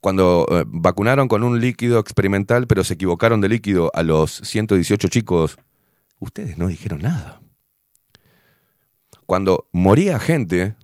Cuando 0.00 0.46
eh, 0.50 0.64
vacunaron 0.66 1.28
con 1.28 1.42
un 1.42 1.60
líquido 1.60 1.98
experimental, 1.98 2.66
pero 2.66 2.84
se 2.84 2.94
equivocaron 2.94 3.40
de 3.40 3.48
líquido 3.48 3.90
a 3.94 4.02
los 4.02 4.32
118 4.44 5.08
chicos, 5.08 5.56
ustedes 6.18 6.58
no 6.58 6.68
dijeron 6.68 7.00
nada. 7.02 7.40
Cuando 9.26 9.66
moría 9.72 10.18
gente 10.18 10.74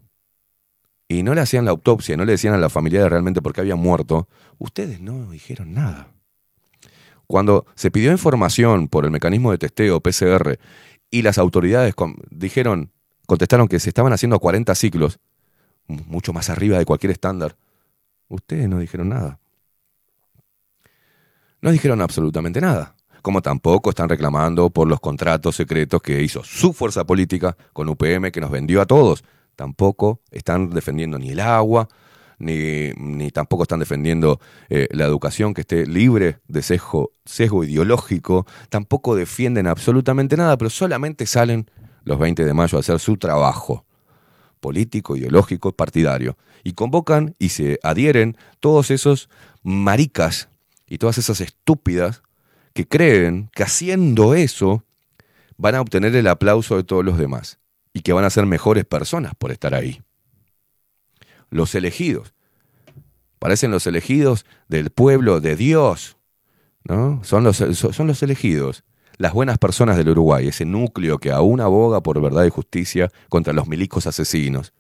y 1.09 1.23
no 1.23 1.35
le 1.35 1.41
hacían 1.41 1.65
la 1.65 1.73
autopsia, 1.73 2.17
no 2.17 2.25
le 2.25 2.33
decían 2.33 2.55
a 2.55 2.59
la 2.59 2.69
familia 2.71 3.09
realmente 3.09 3.43
por 3.43 3.53
qué 3.53 3.61
había 3.63 3.77
muerto, 3.77 4.29
ustedes 4.59 5.01
no 5.01 5.31
dijeron 5.31 5.75
nada. 5.75 6.09
Cuando 7.27 7.67
se 7.75 7.91
pidió 7.91 8.11
información 8.13 8.89
por 8.89 9.05
el 9.05 9.11
mecanismo 9.11 9.51
de 9.53 9.59
testeo 9.59 10.01
PCR 10.01 10.59
y 11.11 11.23
las 11.23 11.39
autoridades 11.39 11.95
dijeron, 12.31 12.91
contestaron 13.27 13.69
que 13.69 13.79
se 13.79 13.91
estaban 13.91 14.13
haciendo 14.13 14.37
a 14.37 14.41
40 14.41 14.75
ciclos, 14.75 15.19
mu- 15.87 16.03
mucho 16.07 16.33
más 16.33 16.51
arriba 16.51 16.79
de 16.79 16.85
cualquier 16.87 17.13
estándar, 17.13 17.57
ustedes 18.29 18.69
no 18.69 18.79
dijeron 18.79 19.11
nada. 19.11 19.39
No 21.61 21.71
dijeron 21.71 22.01
absolutamente 22.01 22.61
nada. 22.61 22.95
Como 23.23 23.43
tampoco 23.43 23.91
están 23.91 24.09
reclamando 24.09 24.71
por 24.71 24.89
los 24.89 25.01
contratos 25.01 25.57
secretos 25.57 26.01
que 26.03 26.23
hizo 26.23 26.43
su 26.45 26.73
fuerza 26.73 27.05
política 27.05 27.57
con 27.73 27.89
UPM 27.89 28.31
que 28.31 28.41
nos 28.41 28.51
vendió 28.51 28.81
a 28.81 28.87
todos. 28.87 29.25
Tampoco 29.57 30.21
están 30.31 30.71
defendiendo 30.71 31.19
ni 31.19 31.31
el 31.31 31.41
agua, 31.41 31.89
ni, 32.39 33.31
tampoco 33.31 33.65
están 33.65 33.81
defendiendo 33.81 34.41
eh, 34.71 34.89
la 34.93 35.05
educación 35.05 35.53
que 35.53 35.61
esté 35.61 35.87
libre 35.87 36.39
de 36.49 36.63
sesgo, 36.63 37.13
sesgo 37.25 37.65
ideológico. 37.65 38.47
Tampoco 38.71 39.15
defienden 39.15 39.67
absolutamente 39.67 40.37
nada, 40.37 40.57
pero 40.57 40.71
solamente 40.71 41.27
salen 41.27 41.71
los 42.05 42.19
20 42.19 42.45
de 42.45 42.55
mayo 42.55 42.79
a 42.79 42.81
hacer 42.81 42.99
su 42.99 43.17
trabajo. 43.17 43.85
político, 44.61 45.17
ideológico, 45.17 45.73
partidario. 45.73 46.37
Y 46.65 46.73
convocan 46.73 47.35
y 47.39 47.49
se 47.49 47.79
adhieren 47.83 48.37
todos 48.61 48.91
esos 48.91 49.31
maricas 49.63 50.51
y 50.87 50.99
todas 50.99 51.17
esas 51.17 51.41
estúpidas 51.41 52.23
que 52.73 52.87
creen 52.87 53.51
que 53.55 53.63
haciendo 53.63 54.35
eso 54.35 54.85
van 55.57 55.75
a 55.75 55.81
obtener 55.81 56.15
el 56.17 56.27
aplauso 56.27 56.77
de 56.77 56.85
todos 56.85 57.05
los 57.05 57.19
demás 57.19 57.59
y 57.93 58.01
que 58.01 58.13
van 58.13 58.25
a 58.25 58.31
ser 58.31 58.47
mejores 58.47 58.85
personas 58.85 59.35
por 59.37 59.51
estar 59.51 59.75
ahí. 59.75 60.03
Los 61.51 61.75
elegidos. 61.75 62.35
Parecen 63.39 63.71
los 63.71 63.87
elegidos 63.87 64.47
del 64.69 64.91
pueblo 64.91 65.41
de 65.41 65.57
Dios. 65.57 66.17
¿no? 66.85 67.23
Son, 67.25 67.45
los, 67.45 67.57
son 67.57 68.07
los 68.07 68.23
elegidos. 68.23 68.85
Las 69.19 69.33
buenas 69.35 69.59
personas 69.59 69.97
del 69.97 70.11
Uruguay, 70.11 70.49
ese 70.49 70.65
núcleo 70.65 71.19
que 71.19 71.31
aún 71.31 71.61
aboga 71.61 72.03
por 72.03 72.21
verdad 72.23 72.45
y 72.45 72.51
justicia 72.51 73.11
contra 73.29 73.53
los 73.53 73.67
milicos 73.67 74.07
asesinos. 74.07 74.73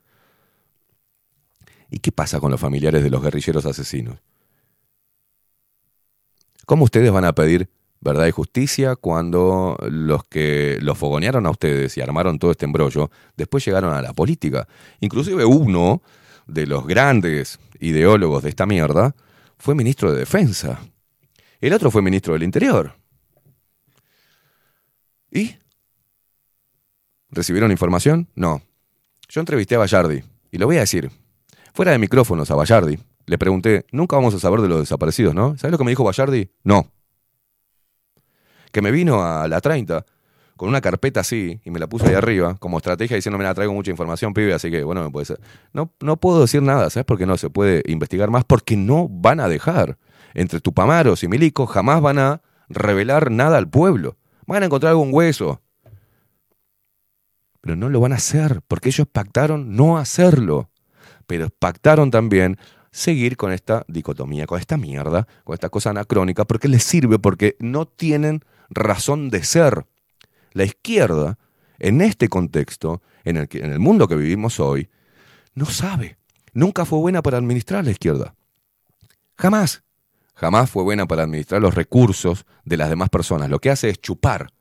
¿Y 1.90 1.98
qué 1.98 2.12
pasa 2.12 2.40
con 2.40 2.50
los 2.50 2.60
familiares 2.60 3.02
de 3.02 3.10
los 3.10 3.22
guerrilleros 3.22 3.66
asesinos? 3.66 4.22
¿Cómo 6.64 6.84
ustedes 6.84 7.10
van 7.10 7.24
a 7.24 7.34
pedir 7.34 7.68
verdad 8.01 8.27
y 8.27 8.31
justicia 8.31 8.97
cuando 8.97 9.77
los 9.89 10.24
que 10.24 10.78
los 10.81 10.97
fogonearon 10.97 11.47
a 11.47 11.51
ustedes 11.51 11.97
y 11.97 12.01
armaron 12.01 12.39
todo 12.39 12.51
este 12.51 12.64
embrollo, 12.64 13.10
después 13.36 13.64
llegaron 13.64 13.93
a 13.94 14.02
la 14.02 14.12
política? 14.12 14.66
Inclusive 15.01 15.44
uno 15.44 16.02
de 16.47 16.66
los 16.66 16.86
grandes 16.86 17.59
ideólogos 17.78 18.43
de 18.43 18.51
esta 18.51 18.66
mierda 18.66 19.14
fue 19.59 19.74
ministro 19.74 20.12
de 20.12 20.20
Defensa. 20.20 20.81
El 21.60 21.72
otro 21.74 21.90
fue 21.90 22.02
ministro 22.02 22.32
del 22.32 22.43
Interior. 22.43 22.94
¿Y? 25.31 25.56
¿Recibieron 27.31 27.70
información? 27.70 28.28
No. 28.35 28.62
Yo 29.28 29.40
entrevisté 29.40 29.77
a 29.77 29.78
Bayardi, 29.78 30.24
y 30.51 30.59
lo 30.59 30.66
voy 30.66 30.78
a 30.78 30.81
decir. 30.81 31.10
Fuera 31.72 31.93
de 31.93 31.98
micrófonos 31.98 32.51
a 32.51 32.56
Bayardi, 32.56 32.98
le 33.27 33.39
pregunté, 33.39 33.86
nunca 33.93 34.16
vamos 34.16 34.35
a 34.35 34.40
saber 34.40 34.60
de 34.60 34.68
los 34.68 34.81
desaparecidos, 34.81 35.35
¿no? 35.35 35.56
¿Sabes 35.56 35.70
lo 35.70 35.78
que 35.78 35.85
me 35.85 35.93
dijo 35.93 36.02
Bayardi? 36.02 36.51
No. 36.64 36.90
Que 38.72 38.82
me 38.82 38.90
vino 38.90 39.22
a 39.22 39.48
la 39.48 39.60
30 39.60 40.05
con 40.60 40.68
una 40.68 40.82
carpeta 40.82 41.20
así 41.20 41.59
y 41.64 41.70
me 41.70 41.78
la 41.78 41.86
puso 41.86 42.06
ahí 42.06 42.12
arriba 42.12 42.55
como 42.59 42.76
estrategia 42.76 43.16
diciendo, 43.16 43.38
me 43.38 43.44
la 43.44 43.55
traigo 43.55 43.72
mucha 43.72 43.90
información, 43.90 44.34
pibe, 44.34 44.52
así 44.52 44.70
que 44.70 44.84
bueno, 44.84 45.02
me 45.02 45.10
puede 45.10 45.24
ser. 45.24 45.40
No, 45.72 45.90
no 46.01 46.18
puedo 46.18 46.42
decir 46.42 46.60
nada, 46.60 46.90
¿sabes 46.90 47.06
por 47.06 47.16
qué 47.16 47.24
no 47.24 47.38
se 47.38 47.48
puede 47.48 47.82
investigar 47.86 48.28
más? 48.30 48.44
Porque 48.44 48.76
no 48.76 49.09
van 49.09 49.40
a 49.40 49.48
dejar. 49.48 49.97
Entre 50.34 50.60
Tupamaros 50.60 51.24
y 51.24 51.28
Milico 51.28 51.64
jamás 51.66 52.02
van 52.02 52.18
a 52.18 52.42
revelar 52.68 53.30
nada 53.30 53.56
al 53.56 53.70
pueblo. 53.70 54.18
Van 54.47 54.62
a 54.62 54.66
encontrar 54.66 54.90
algún 54.90 55.09
hueso. 55.14 55.62
Pero 57.62 57.74
no 57.74 57.88
lo 57.88 58.01
van 58.01 58.12
a 58.12 58.16
hacer, 58.16 58.60
porque 58.68 58.90
ellos 58.90 59.06
pactaron 59.10 59.74
no 59.76 59.97
hacerlo. 59.97 60.68
Pero 61.26 61.48
pactaron 61.59 62.10
también 62.10 62.59
seguir 62.90 63.38
con 63.38 63.52
esta 63.52 63.84
dicotomía, 63.88 64.47
con 64.47 64.59
esta 64.59 64.76
mierda, 64.76 65.26
con 65.44 65.55
esta 65.55 65.70
cosa 65.70 65.88
anacrónica, 65.88 66.44
porque 66.44 66.68
les 66.68 66.82
sirve, 66.84 67.18
porque 67.18 67.56
no 67.60 67.86
tienen 67.86 68.44
razón 68.70 69.30
de 69.30 69.44
ser. 69.44 69.86
La 70.52 70.64
izquierda, 70.64 71.38
en 71.78 72.01
este 72.01 72.28
contexto, 72.28 73.02
en 73.24 73.36
el, 73.36 73.48
que, 73.48 73.59
en 73.59 73.72
el 73.72 73.78
mundo 73.78 74.09
que 74.09 74.16
vivimos 74.16 74.59
hoy, 74.60 74.88
no 75.55 75.66
sabe. 75.66 76.16
Nunca 76.52 76.84
fue 76.84 76.98
buena 76.98 77.22
para 77.22 77.38
administrar 77.38 77.84
la 77.84 77.90
izquierda. 77.90 78.34
Jamás. 79.36 79.82
Jamás 80.34 80.70
fue 80.70 80.82
buena 80.82 81.06
para 81.06 81.24
administrar 81.24 81.60
los 81.60 81.74
recursos 81.74 82.47
de 82.64 82.76
las 82.76 82.88
demás 82.88 83.10
personas. 83.10 83.51
Lo 83.51 83.59
que 83.59 83.70
hace 83.70 83.90
es 83.90 84.01
chupar. 84.01 84.52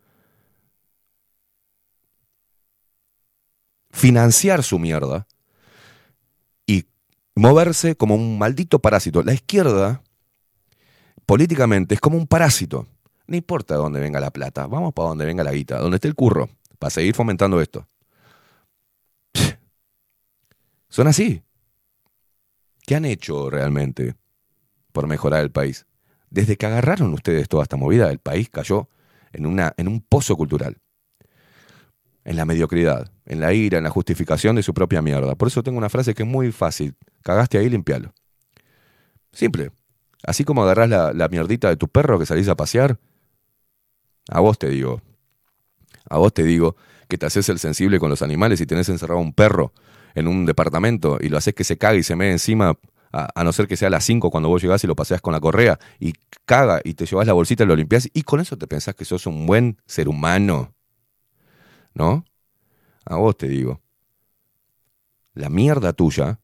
Financiar 3.91 4.63
su 4.63 4.77
mierda 4.77 5.25
y 6.65 6.85
moverse 7.33 7.95
como 7.95 8.15
un 8.15 8.37
maldito 8.37 8.79
parásito. 8.79 9.23
La 9.23 9.33
izquierda, 9.33 10.03
políticamente, 11.25 11.95
es 11.95 12.01
como 12.01 12.17
un 12.17 12.27
parásito. 12.27 12.87
No 13.29 13.35
importa 13.35 13.75
de 13.75 13.79
dónde 13.79 13.99
venga 13.99 14.19
la 14.19 14.31
plata, 14.31 14.65
vamos 14.65 14.91
para 14.91 15.09
donde 15.09 15.23
venga 15.23 15.43
la 15.43 15.51
guita, 15.51 15.77
donde 15.77 15.97
esté 15.97 16.07
el 16.07 16.15
curro, 16.15 16.49
para 16.79 16.89
seguir 16.89 17.13
fomentando 17.13 17.61
esto. 17.61 17.85
Son 20.89 21.07
así. 21.07 21.43
¿Qué 22.87 22.95
han 22.95 23.05
hecho 23.05 23.51
realmente 23.51 24.15
por 24.91 25.05
mejorar 25.05 25.41
el 25.41 25.51
país? 25.51 25.85
Desde 26.31 26.57
que 26.57 26.65
agarraron 26.65 27.13
ustedes 27.13 27.47
toda 27.47 27.61
esta 27.61 27.77
movida, 27.77 28.09
el 28.09 28.17
país 28.17 28.49
cayó 28.49 28.89
en, 29.31 29.45
una, 29.45 29.75
en 29.77 29.87
un 29.87 30.01
pozo 30.01 30.35
cultural. 30.35 30.79
En 32.23 32.35
la 32.35 32.45
mediocridad, 32.45 33.11
en 33.27 33.41
la 33.41 33.53
ira, 33.53 33.77
en 33.77 33.83
la 33.83 33.91
justificación 33.91 34.55
de 34.55 34.63
su 34.63 34.73
propia 34.73 35.03
mierda. 35.03 35.35
Por 35.35 35.49
eso 35.49 35.61
tengo 35.61 35.77
una 35.77 35.89
frase 35.89 36.15
que 36.15 36.23
es 36.23 36.29
muy 36.29 36.51
fácil. 36.51 36.95
Cagaste 37.21 37.59
ahí, 37.59 37.69
limpialo. 37.69 38.11
Simple. 39.31 39.69
Así 40.23 40.43
como 40.43 40.63
agarrás 40.63 40.89
la, 40.89 41.13
la 41.13 41.27
mierdita 41.27 41.69
de 41.69 41.77
tu 41.77 41.89
perro 41.89 42.17
que 42.17 42.25
salís 42.25 42.47
a 42.47 42.55
pasear, 42.55 42.97
a 44.29 44.39
vos 44.39 44.59
te 44.59 44.69
digo, 44.69 45.01
a 46.09 46.17
vos 46.17 46.33
te 46.33 46.43
digo 46.43 46.75
que 47.07 47.17
te 47.17 47.25
haces 47.25 47.49
el 47.49 47.59
sensible 47.59 47.99
con 47.99 48.09
los 48.09 48.21
animales 48.21 48.61
y 48.61 48.65
tenés 48.65 48.87
encerrado 48.89 49.19
un 49.19 49.33
perro 49.33 49.73
en 50.13 50.27
un 50.27 50.45
departamento 50.45 51.17
y 51.19 51.29
lo 51.29 51.37
haces 51.37 51.55
que 51.55 51.63
se 51.63 51.77
cague 51.77 51.99
y 51.99 52.03
se 52.03 52.15
mee 52.15 52.31
encima, 52.31 52.77
a, 53.11 53.43
no 53.43 53.51
ser 53.51 53.67
que 53.67 53.75
sea 53.75 53.87
a 53.87 53.91
las 53.91 54.05
5 54.05 54.29
cuando 54.29 54.49
vos 54.49 54.61
llegás 54.61 54.83
y 54.83 54.87
lo 54.87 54.95
paseás 54.95 55.19
con 55.19 55.33
la 55.33 55.39
correa 55.39 55.79
y 55.99 56.13
caga 56.45 56.79
y 56.83 56.93
te 56.93 57.07
llevas 57.07 57.25
la 57.25 57.33
bolsita 57.33 57.63
y 57.63 57.67
lo 57.67 57.75
limpiás 57.75 58.07
y 58.13 58.21
con 58.21 58.39
eso 58.39 58.57
te 58.57 58.67
pensás 58.67 58.93
que 58.93 59.05
sos 59.05 59.25
un 59.25 59.47
buen 59.47 59.77
ser 59.87 60.07
humano. 60.07 60.75
¿No? 61.95 62.23
A 63.05 63.15
vos 63.15 63.35
te 63.35 63.47
digo, 63.47 63.81
la 65.33 65.49
mierda 65.49 65.93
tuya, 65.93 66.39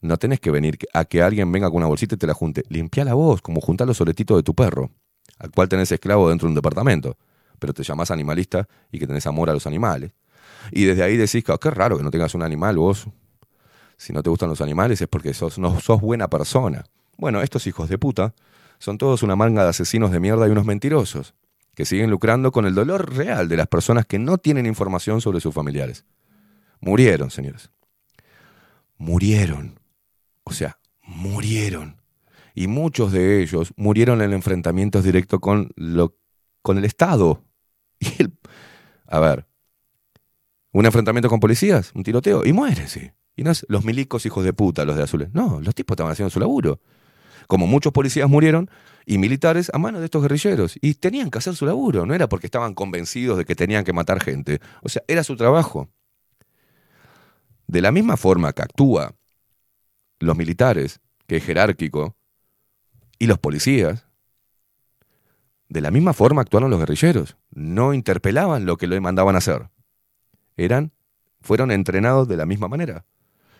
no 0.00 0.16
tenés 0.18 0.38
que 0.38 0.52
venir 0.52 0.78
a 0.94 1.04
que 1.04 1.22
alguien 1.22 1.50
venga 1.50 1.68
con 1.68 1.78
una 1.78 1.86
bolsita 1.86 2.14
y 2.14 2.18
te 2.18 2.26
la 2.28 2.34
junte. 2.34 2.62
Limpia 2.68 3.04
la 3.04 3.14
vos, 3.14 3.42
como 3.42 3.60
juntar 3.60 3.88
los 3.88 3.96
soletitos 3.96 4.36
de 4.36 4.42
tu 4.44 4.54
perro 4.54 4.92
al 5.38 5.50
cual 5.50 5.68
tenés 5.68 5.90
esclavo 5.92 6.28
dentro 6.28 6.46
de 6.46 6.50
un 6.50 6.54
departamento, 6.54 7.16
pero 7.58 7.72
te 7.72 7.82
llamás 7.82 8.10
animalista 8.10 8.68
y 8.90 8.98
que 8.98 9.06
tenés 9.06 9.26
amor 9.26 9.50
a 9.50 9.52
los 9.52 9.66
animales. 9.66 10.12
Y 10.70 10.84
desde 10.84 11.02
ahí 11.02 11.16
decís, 11.16 11.44
qué 11.44 11.70
raro 11.70 11.96
que 11.96 12.04
no 12.04 12.10
tengas 12.10 12.34
un 12.34 12.42
animal 12.42 12.76
vos. 12.76 13.06
Si 13.96 14.12
no 14.12 14.22
te 14.22 14.30
gustan 14.30 14.48
los 14.48 14.60
animales 14.60 15.00
es 15.00 15.08
porque 15.08 15.34
sos, 15.34 15.58
no 15.58 15.80
sos 15.80 16.00
buena 16.00 16.28
persona. 16.28 16.84
Bueno, 17.16 17.40
estos 17.40 17.66
hijos 17.66 17.88
de 17.88 17.98
puta 17.98 18.34
son 18.78 18.98
todos 18.98 19.22
una 19.22 19.36
manga 19.36 19.62
de 19.62 19.70
asesinos 19.70 20.10
de 20.10 20.18
mierda 20.18 20.48
y 20.48 20.50
unos 20.50 20.64
mentirosos, 20.64 21.34
que 21.76 21.84
siguen 21.84 22.10
lucrando 22.10 22.50
con 22.50 22.66
el 22.66 22.74
dolor 22.74 23.14
real 23.14 23.48
de 23.48 23.56
las 23.56 23.68
personas 23.68 24.06
que 24.06 24.18
no 24.18 24.38
tienen 24.38 24.66
información 24.66 25.20
sobre 25.20 25.40
sus 25.40 25.54
familiares. 25.54 26.04
Murieron, 26.80 27.30
señores. 27.30 27.70
Murieron. 28.98 29.78
O 30.42 30.52
sea, 30.52 30.78
murieron 31.02 32.01
y 32.54 32.66
muchos 32.66 33.12
de 33.12 33.42
ellos 33.42 33.72
murieron 33.76 34.22
en 34.22 34.32
enfrentamientos 34.32 35.04
directos 35.04 35.40
con, 35.40 35.70
lo, 35.76 36.16
con 36.62 36.78
el 36.78 36.84
Estado. 36.84 37.44
Y 38.00 38.26
a 39.06 39.20
ver, 39.20 39.46
un 40.72 40.86
enfrentamiento 40.86 41.28
con 41.28 41.38
policías, 41.38 41.92
un 41.94 42.02
tiroteo, 42.02 42.46
y 42.46 42.52
muere, 42.52 42.88
sí. 42.88 43.12
Y 43.36 43.44
no 43.44 43.50
es 43.50 43.66
los 43.68 43.84
milicos 43.84 44.24
hijos 44.26 44.44
de 44.44 44.52
puta, 44.52 44.84
los 44.84 44.96
de 44.96 45.02
azules. 45.02 45.28
No, 45.32 45.60
los 45.60 45.74
tipos 45.74 45.94
estaban 45.94 46.12
haciendo 46.12 46.30
su 46.30 46.40
laburo. 46.40 46.80
Como 47.46 47.66
muchos 47.66 47.92
policías 47.92 48.28
murieron 48.28 48.70
y 49.04 49.18
militares 49.18 49.70
a 49.74 49.78
manos 49.78 50.00
de 50.00 50.06
estos 50.06 50.22
guerrilleros. 50.22 50.78
Y 50.80 50.94
tenían 50.94 51.30
que 51.30 51.38
hacer 51.38 51.54
su 51.54 51.66
laburo, 51.66 52.06
no 52.06 52.14
era 52.14 52.28
porque 52.28 52.46
estaban 52.46 52.74
convencidos 52.74 53.36
de 53.38 53.44
que 53.44 53.54
tenían 53.54 53.84
que 53.84 53.92
matar 53.92 54.22
gente. 54.22 54.60
O 54.82 54.88
sea, 54.88 55.02
era 55.08 55.24
su 55.24 55.36
trabajo. 55.36 55.90
De 57.66 57.82
la 57.82 57.92
misma 57.92 58.16
forma 58.16 58.52
que 58.52 58.62
actúa 58.62 59.14
los 60.20 60.36
militares, 60.36 61.00
que 61.26 61.36
es 61.36 61.44
jerárquico, 61.44 62.16
y 63.22 63.28
los 63.28 63.38
policías, 63.38 64.04
de 65.68 65.80
la 65.80 65.92
misma 65.92 66.12
forma 66.12 66.42
actuaron 66.42 66.70
los 66.70 66.80
guerrilleros. 66.80 67.36
No 67.52 67.94
interpelaban 67.94 68.66
lo 68.66 68.76
que 68.76 68.88
le 68.88 69.00
mandaban 69.00 69.36
hacer. 69.36 69.70
Eran, 70.56 70.90
fueron 71.40 71.70
entrenados 71.70 72.26
de 72.26 72.36
la 72.36 72.46
misma 72.46 72.66
manera. 72.66 73.06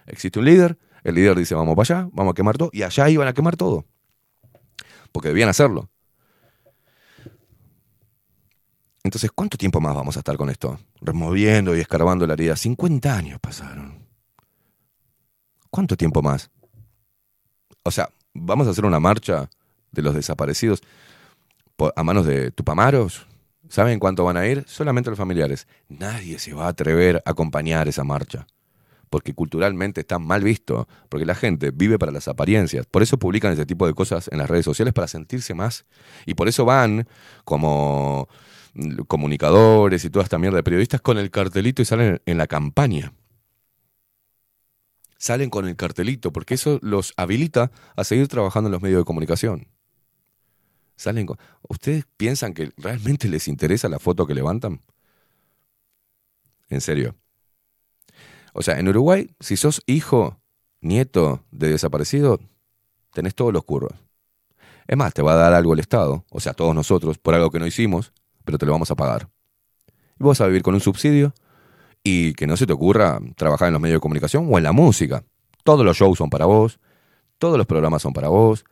Existe 0.07 0.41
un 0.41 0.47
líder, 0.47 0.81
el 1.05 1.15
líder 1.15 1.37
dice 1.37 1.55
vamos 1.55 1.77
para 1.77 2.01
allá, 2.01 2.11
vamos 2.13 2.33
a 2.33 2.35
quemar 2.35 2.59
todo, 2.59 2.71
y 2.73 2.83
allá 2.83 3.09
iban 3.09 3.29
a 3.29 3.35
quemar 3.35 3.57
todo. 3.57 3.87
Porque 5.13 5.29
debían 5.29 5.49
hacerlo. 5.49 5.89
Entonces, 9.05 9.31
¿cuánto 9.31 9.57
tiempo 9.57 9.81
más 9.81 9.95
vamos 9.95 10.17
a 10.17 10.21
estar 10.21 10.37
con 10.37 10.51
esto? 10.51 10.81
Removiendo 11.01 11.77
y 11.77 11.79
escarbando 11.79 12.27
la 12.27 12.33
herida. 12.33 12.57
50 12.57 13.17
años 13.17 13.39
pasaron. 13.39 14.09
¿Cuánto 15.71 15.97
tiempo 15.97 16.21
más? 16.21 16.51
O 17.85 17.93
sea, 17.93 18.11
vamos 18.35 18.67
a 18.67 18.71
hacer 18.71 18.85
una 18.85 19.01
marcha 19.01 19.51
de 19.91 20.03
los 20.03 20.15
desaparecidos 20.15 20.83
a 21.97 22.03
manos 22.03 22.27
de 22.27 22.51
Tupamaros. 22.51 23.27
¿Saben 23.69 23.99
cuánto 23.99 24.25
van 24.25 24.37
a 24.37 24.47
ir? 24.47 24.65
Solamente 24.67 25.11
los 25.11 25.19
familiares. 25.19 25.67
Nadie 25.89 26.39
se 26.39 26.53
va 26.53 26.67
a 26.67 26.69
atrever 26.69 27.23
a 27.25 27.31
acompañar 27.31 27.89
esa 27.89 28.05
marcha. 28.05 28.47
Porque 29.09 29.35
culturalmente 29.35 30.03
está 30.03 30.19
mal 30.19 30.45
visto. 30.45 30.87
Porque 31.09 31.25
la 31.25 31.35
gente 31.35 31.71
vive 31.71 31.99
para 31.99 32.13
las 32.13 32.29
apariencias. 32.29 32.87
Por 32.87 33.03
eso 33.03 33.19
publican 33.19 33.53
ese 33.53 33.67
tipo 33.67 33.87
de 33.87 33.95
cosas 33.95 34.29
en 34.31 34.39
las 34.39 34.51
redes 34.51 34.65
sociales 34.65 34.93
para 34.93 35.09
sentirse 35.09 35.55
más. 35.55 35.87
Y 36.27 36.35
por 36.35 36.49
eso 36.49 36.65
van 36.65 37.09
como 37.45 38.29
comunicadores 39.07 40.05
y 40.05 40.11
toda 40.11 40.25
esta 40.25 40.39
mierda 40.39 40.57
de 40.57 40.63
periodistas 40.63 41.01
con 41.01 41.19
el 41.19 41.31
cartelito 41.31 41.83
y 41.83 41.85
salen 41.85 42.21
en 42.27 42.39
la 42.39 42.47
campaña. 42.47 43.13
Salen 45.23 45.51
con 45.51 45.69
el 45.69 45.77
cartelito, 45.77 46.33
porque 46.33 46.55
eso 46.55 46.81
los 46.83 47.15
habilita 47.17 47.71
a 47.95 48.03
seguir 48.03 48.27
trabajando 48.27 48.67
en 48.67 48.73
los 48.73 48.83
medios 48.83 48.99
de 48.99 49.05
comunicación. 49.05 49.69
Salen 50.97 51.27
con... 51.27 51.39
¿Ustedes 51.69 52.07
piensan 52.17 52.55
que 52.55 52.73
realmente 52.77 53.29
les 53.29 53.47
interesa 53.47 53.89
la 53.89 54.01
foto 54.01 54.27
que 54.27 54.35
levantan? 54.35 54.81
En 56.71 56.81
serio. 56.81 57.15
O 58.53 58.63
sea, 58.63 58.81
en 58.81 58.89
Uruguay, 58.89 59.31
si 59.39 59.57
sos 59.57 59.81
hijo, 59.87 60.41
nieto 60.81 61.45
de 61.53 61.69
desaparecido, 61.69 62.41
tenés 63.13 63.37
todos 63.37 63.53
los 63.53 63.63
curros. 63.63 63.93
Es 64.89 64.97
más, 64.97 65.15
te 65.15 65.23
va 65.23 65.35
a 65.35 65.37
dar 65.37 65.55
algo 65.55 65.75
el 65.75 65.79
Estado, 65.79 66.25
o 66.31 66.41
sea, 66.41 66.53
todos 66.53 66.75
nosotros, 66.75 67.19
por 67.19 67.35
algo 67.35 67.53
que 67.53 67.61
no 67.61 67.67
hicimos, 67.69 68.13
pero 68.45 68.59
te 68.59 68.67
lo 68.67 68.73
vamos 68.73 68.91
a 68.91 68.97
pagar. 68.97 69.29
Y 70.19 70.25
vos 70.25 70.37
vas 70.37 70.41
a 70.41 70.49
vivir 70.49 70.63
con 70.63 70.75
un 70.75 70.81
subsidio 70.81 71.33
y 72.05 72.35
que 72.35 72.47
no 72.47 72.57
se 72.57 72.67
te 72.67 72.73
ocurra 72.73 73.21
trabajar 73.37 73.69
en 73.69 73.75
los 73.75 73.83
medios 73.83 73.97
de 73.97 74.03
comunicación 74.03 74.49
o 74.51 74.59
en 74.59 74.65
la 74.65 74.73
música. 74.73 75.25
Todos 75.65 75.85
los 75.85 75.97
shows 75.97 76.19
son 76.19 76.31
para 76.31 76.47
vos, 76.47 76.81
todos 77.39 77.57
los 77.57 77.67
programas 77.67 78.03
son 78.03 78.13
para 78.13 78.29
vos, 78.29 78.65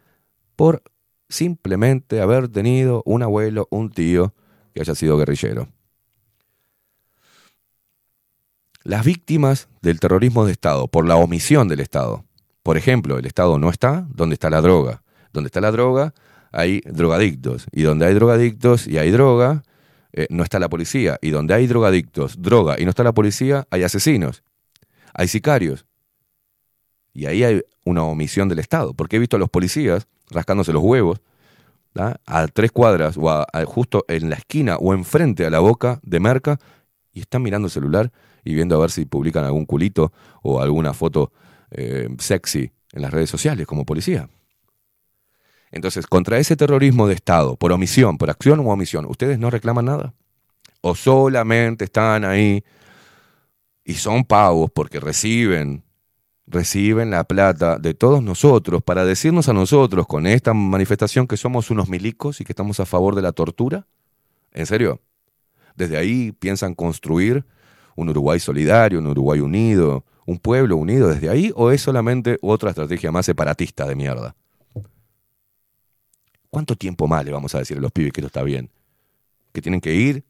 por 0.57 0.83
simplemente 1.29 2.21
haber 2.21 2.49
tenido 2.49 3.03
un 3.07 3.23
abuelo, 3.23 3.69
un 3.71 3.91
tío 3.91 4.35
que 4.75 4.81
haya 4.81 4.95
sido 4.95 5.17
guerrillero. 5.17 5.69
Las 8.83 9.05
víctimas 9.05 9.69
del 9.83 10.01
terrorismo 10.01 10.47
de 10.47 10.53
Estado, 10.53 10.89
por 10.89 11.07
la 11.07 11.17
omisión 11.17 11.69
del 11.69 11.81
Estado. 11.81 12.25
Por 12.63 12.77
ejemplo, 12.77 13.19
el 13.19 13.27
Estado 13.27 13.59
no 13.59 13.71
está 13.71 14.07
donde 14.09 14.35
está 14.35 14.51
la 14.51 14.61
droga. 14.61 15.03
Donde 15.33 15.49
está 15.49 15.61
la 15.61 15.71
droga, 15.71 16.15
hay 16.51 16.81
drogadictos. 16.87 17.67
Y 17.73 17.83
donde 17.83 18.07
hay 18.07 18.15
drogadictos 18.15 18.87
y 18.87 18.99
hay 18.99 19.11
droga, 19.11 19.63
eh, 20.13 20.27
no 20.31 20.43
está 20.43 20.59
la 20.59 20.69
policía. 20.69 21.19
Y 21.23 21.31
donde 21.31 21.55
hay 21.55 21.67
drogadictos, 21.67 22.41
droga 22.41 22.77
y 22.79 22.85
no 22.85 22.91
está 22.91 23.03
la 23.03 23.13
policía, 23.13 23.67
hay 23.71 23.83
asesinos. 23.83 24.43
Hay 25.15 25.29
sicarios. 25.29 25.87
Y 27.13 27.27
ahí 27.27 27.43
hay 27.43 27.63
una 27.85 28.05
omisión 28.05 28.49
del 28.49 28.59
Estado. 28.59 28.95
Porque 28.95 29.17
he 29.17 29.19
visto 29.19 29.37
a 29.37 29.39
los 29.41 29.51
policías 29.51 30.07
rascándose 30.31 30.73
los 30.73 30.83
huevos 30.83 31.21
a 31.95 32.47
tres 32.49 32.71
cuadras 32.71 33.17
o 33.17 33.29
a 33.31 33.47
justo 33.67 34.05
en 34.09 34.31
la 34.31 34.37
esquina 34.37 34.77
o 34.77 34.95
enfrente 34.95 35.45
a 35.45 35.51
la 35.51 35.59
boca 35.59 35.99
de 36.03 36.21
Merca 36.21 36.59
y 37.13 37.21
están 37.21 37.43
mirando 37.43 37.67
el 37.67 37.73
celular 37.73 38.13
y 38.45 38.55
viendo 38.55 38.77
a 38.77 38.81
ver 38.81 38.91
si 38.91 39.05
publican 39.05 39.45
algún 39.45 39.67
culito 39.67 40.13
o 40.43 40.61
alguna 40.61 40.95
foto 40.95 41.33
eh, 41.71 42.09
sexy 42.19 42.71
en 42.93 43.03
las 43.03 43.13
redes 43.13 43.31
sociales 43.31 43.67
como 43.67 43.85
policía. 43.85 44.29
Entonces, 45.71 46.07
contra 46.07 46.39
ese 46.39 46.57
terrorismo 46.57 47.07
de 47.07 47.15
Estado, 47.15 47.57
por 47.57 47.73
omisión, 47.73 48.19
por 48.19 48.31
acción 48.31 48.61
u 48.61 48.71
omisión, 48.71 49.07
¿ustedes 49.07 49.39
no 49.39 49.51
reclaman 49.51 49.85
nada? 49.85 50.15
¿O 50.81 50.95
solamente 50.95 51.85
están 51.85 52.25
ahí 52.25 52.65
y 53.85 53.95
son 53.95 54.25
pavos 54.25 54.71
porque 54.71 54.99
reciben, 54.99 55.85
reciben 56.47 57.11
la 57.11 57.25
plata 57.25 57.79
de 57.79 57.95
todos 57.95 58.23
nosotros 58.23 58.83
para 58.83 59.05
decirnos 59.05 59.49
a 59.49 59.53
nosotros 59.53 60.07
con 60.07 60.27
esta 60.27 60.55
manifestación 60.55 61.27
que 61.27 61.37
somos 61.37 61.71
unos 61.71 61.89
milicos 61.89 62.41
y 62.41 62.45
que 62.45 62.53
estamos 62.53 62.81
a 62.81 62.87
favor 62.87 63.15
de 63.15 63.23
la 63.23 63.33
tortura? 63.33 63.87
¿En 64.53 64.67
serio? 64.67 65.01
Desde 65.77 65.97
ahí 65.97 66.33
piensan 66.33 66.75
construir 66.75 67.45
un 67.95 68.09
Uruguay 68.09 68.41
solidario, 68.41 68.99
un 68.99 69.07
Uruguay 69.07 69.41
unido, 69.41 70.05
un 70.27 70.39
pueblo 70.39 70.77
unido 70.77 71.09
desde 71.09 71.29
ahí, 71.29 71.53
o 71.55 71.71
es 71.71 71.81
solamente 71.83 72.39
otra 72.43 72.71
estrategia 72.71 73.13
más 73.13 73.27
separatista 73.27 73.87
de 73.87 73.95
mierda? 73.95 74.35
¿Cuánto 76.51 76.77
tiempo 76.77 77.07
más 77.07 77.25
le 77.25 77.31
vamos 77.31 77.55
a 77.55 77.59
decir 77.59 77.79
a 77.79 77.81
los 77.81 77.93
pibes 77.93 78.13
que 78.13 78.21
esto 78.21 78.27
está 78.27 78.43
bien? 78.43 78.71
Que 79.53 79.63
tienen 79.63 79.81
que 79.81 79.95
ir 79.95 80.25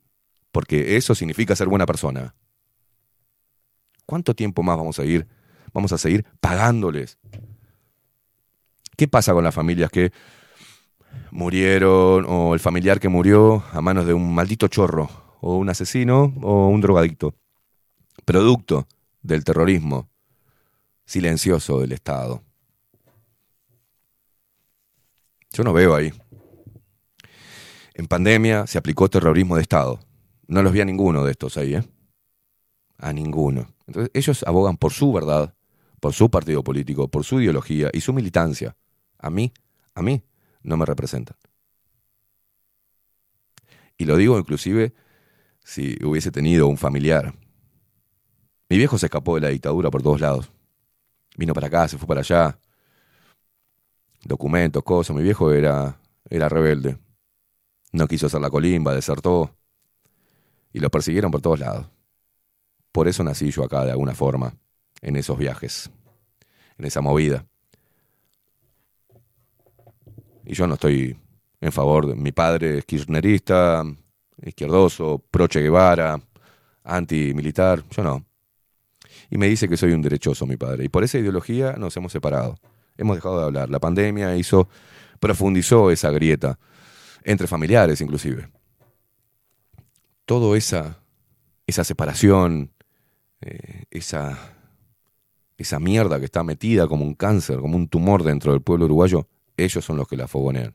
porque 0.53 0.97
eso 0.97 1.15
significa 1.15 1.57
ser 1.57 1.69
buena 1.69 1.87
persona. 1.87 2.35
¿Cuánto 4.07 4.35
tiempo 4.35 4.63
más 4.63 4.77
vamos 4.77 4.99
a 4.99 5.05
ir? 5.05 5.27
Vamos 5.73 5.93
a 5.93 5.99
seguir 5.99 6.27
pagándoles. 6.41 7.19
¿Qué 8.97 9.09
pasa 9.09 9.33
con 9.33 9.45
las 9.45 9.55
familias 9.55 9.91
que 9.91 10.13
murieron 11.31 12.27
o 12.29 12.55
el 12.55 12.61
familiar 12.61 13.01
que 13.01 13.09
murió 13.09 13.65
a 13.73 13.81
manos 13.81 14.07
de 14.07 14.13
un 14.13 14.35
maldito 14.35 14.69
chorro 14.69 15.09
o 15.41 15.57
un 15.57 15.71
asesino 15.71 16.35
o 16.43 16.69
un 16.69 16.81
drogadicto? 16.81 17.35
Producto 18.25 18.87
del 19.23 19.45
terrorismo 19.45 20.11
silencioso 21.07 21.81
del 21.81 21.93
Estado. 21.93 22.43
Yo 25.52 25.64
no 25.64 25.72
veo 25.72 25.94
ahí. 25.94 26.12
En 27.94 28.06
pandemia 28.06 28.66
se 28.66 28.78
aplicó 28.78 29.09
terrorismo 29.09 29.56
de 29.56 29.62
Estado. 29.62 30.01
No 30.47 30.62
los 30.62 30.72
vi 30.72 30.81
a 30.81 30.85
ninguno 30.85 31.24
de 31.24 31.32
estos 31.32 31.56
ahí, 31.56 31.74
¿eh? 31.74 31.85
A 32.98 33.12
ninguno. 33.12 33.74
Entonces, 33.86 34.10
ellos 34.14 34.43
abogan 34.47 34.77
por 34.77 34.93
su 34.93 35.12
verdad, 35.12 35.55
por 36.01 36.12
su 36.12 36.31
partido 36.31 36.62
político, 36.62 37.09
por 37.09 37.24
su 37.24 37.40
ideología 37.40 37.90
y 37.93 38.01
su 38.01 38.12
militancia. 38.12 38.77
A 39.18 39.31
mí, 39.31 39.52
a 39.94 40.02
mí, 40.02 40.22
no 40.62 40.77
me 40.77 40.86
representan. 40.86 41.36
Y 43.98 44.06
lo 44.06 44.16
digo 44.16 44.39
inclusive 44.39 44.94
si 45.62 45.97
hubiese 46.05 46.31
tenido 46.31 46.68
un 46.68 46.78
familiar. 46.78 47.35
Mi 48.68 48.78
viejo 48.78 48.97
se 48.98 49.06
escapó 49.06 49.35
de 49.35 49.43
la 49.43 49.48
dictadura 49.48 49.90
por 49.90 50.02
todos 50.02 50.20
lados. 50.20 50.51
Vino 51.36 51.52
para 51.52 51.66
acá, 51.66 51.86
se 51.89 51.98
fue 51.98 52.09
para 52.09 52.20
allá. 52.20 52.59
Documentos, 54.25 54.83
cosas. 54.83 55.17
Mi 55.17 55.23
viejo 55.23 55.53
era, 55.53 56.01
era 56.29 56.49
rebelde. 56.49 56.99
No 57.93 58.07
quiso 58.07 58.27
hacer 58.27 58.41
la 58.41 58.51
colimba, 58.51 58.95
desertó. 58.95 59.57
Y 60.73 60.81
lo 60.81 60.91
persiguieron 60.91 61.31
por 61.31 61.41
todos 61.41 61.61
lados. 61.61 61.87
Por 62.93 63.09
eso 63.09 63.23
nací 63.25 63.51
yo 63.51 63.65
acá 63.65 63.85
de 63.85 63.93
alguna 63.93 64.15
forma, 64.15 64.55
en 65.01 65.17
esos 65.17 65.39
viajes, 65.39 65.91
en 66.79 66.85
esa 66.87 67.01
movida. 67.01 67.47
Y 70.45 70.55
yo 70.55 70.67
no 70.67 70.75
estoy 70.75 71.17
en 71.61 71.73
favor 71.73 72.07
de 72.07 72.15
mi 72.15 72.33
padre 72.33 72.79
es 72.79 72.85
kirchnerista, 72.85 73.85
izquierdoso, 74.43 75.23
pro 75.31 75.47
Che 75.47 75.61
Guevara, 75.61 76.21
antimilitar, 76.83 77.85
yo 77.91 78.03
no. 78.03 78.25
Y 79.31 79.37
me 79.37 79.47
dice 79.47 79.69
que 79.69 79.77
soy 79.77 79.93
un 79.93 80.03
derechoso 80.03 80.47
mi 80.47 80.57
padre. 80.57 80.85
Y 80.85 80.89
por 80.89 81.05
esa 81.05 81.19
ideología 81.19 81.75
nos 81.75 81.97
hemos 81.97 82.13
separado. 82.13 82.57
Hemos 83.01 83.16
dejado 83.16 83.39
de 83.39 83.44
hablar. 83.47 83.70
La 83.70 83.78
pandemia 83.78 84.36
hizo, 84.36 84.68
profundizó 85.20 85.90
esa 85.90 86.10
grieta, 86.10 86.59
entre 87.24 87.47
familiares 87.47 88.02
inclusive. 88.02 88.51
Todo 90.27 90.55
esa, 90.55 91.02
esa 91.66 91.82
separación, 91.82 92.74
eh, 93.40 93.85
esa, 93.90 94.55
esa 95.56 95.81
mierda 95.81 96.18
que 96.18 96.27
está 96.27 96.44
metida 96.44 96.86
como 96.86 97.06
un 97.06 97.14
cáncer, 97.14 97.59
como 97.60 97.74
un 97.78 97.89
tumor 97.89 98.22
dentro 98.22 98.52
del 98.52 98.60
pueblo 98.60 98.85
uruguayo, 98.85 99.27
ellos 99.56 99.82
son 99.82 99.97
los 99.97 100.06
que 100.06 100.18
la 100.18 100.28
fogonean. 100.28 100.74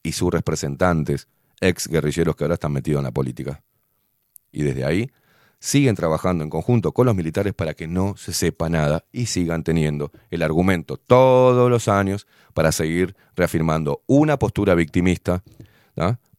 Y 0.00 0.12
sus 0.12 0.32
representantes, 0.32 1.26
ex 1.60 1.88
guerrilleros 1.88 2.36
que 2.36 2.44
ahora 2.44 2.54
están 2.54 2.72
metidos 2.72 3.00
en 3.00 3.04
la 3.04 3.12
política. 3.12 3.64
Y 4.52 4.62
desde 4.62 4.84
ahí 4.84 5.10
siguen 5.62 5.94
trabajando 5.94 6.42
en 6.42 6.50
conjunto 6.50 6.90
con 6.90 7.06
los 7.06 7.14
militares 7.14 7.54
para 7.54 7.74
que 7.74 7.86
no 7.86 8.16
se 8.16 8.32
sepa 8.32 8.68
nada 8.68 9.04
y 9.12 9.26
sigan 9.26 9.62
teniendo 9.62 10.10
el 10.28 10.42
argumento 10.42 10.96
todos 10.96 11.70
los 11.70 11.86
años 11.86 12.26
para 12.52 12.72
seguir 12.72 13.14
reafirmando 13.36 14.02
una 14.08 14.40
postura 14.40 14.74
victimista, 14.74 15.44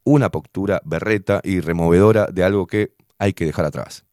una 0.04 0.30
postura 0.30 0.82
berreta 0.84 1.40
y 1.42 1.62
removedora 1.62 2.28
de 2.28 2.44
algo 2.44 2.68
que 2.68 2.96
hay 3.18 3.32
que 3.32 3.46
dejar 3.46 3.64
atrás. 3.64 4.04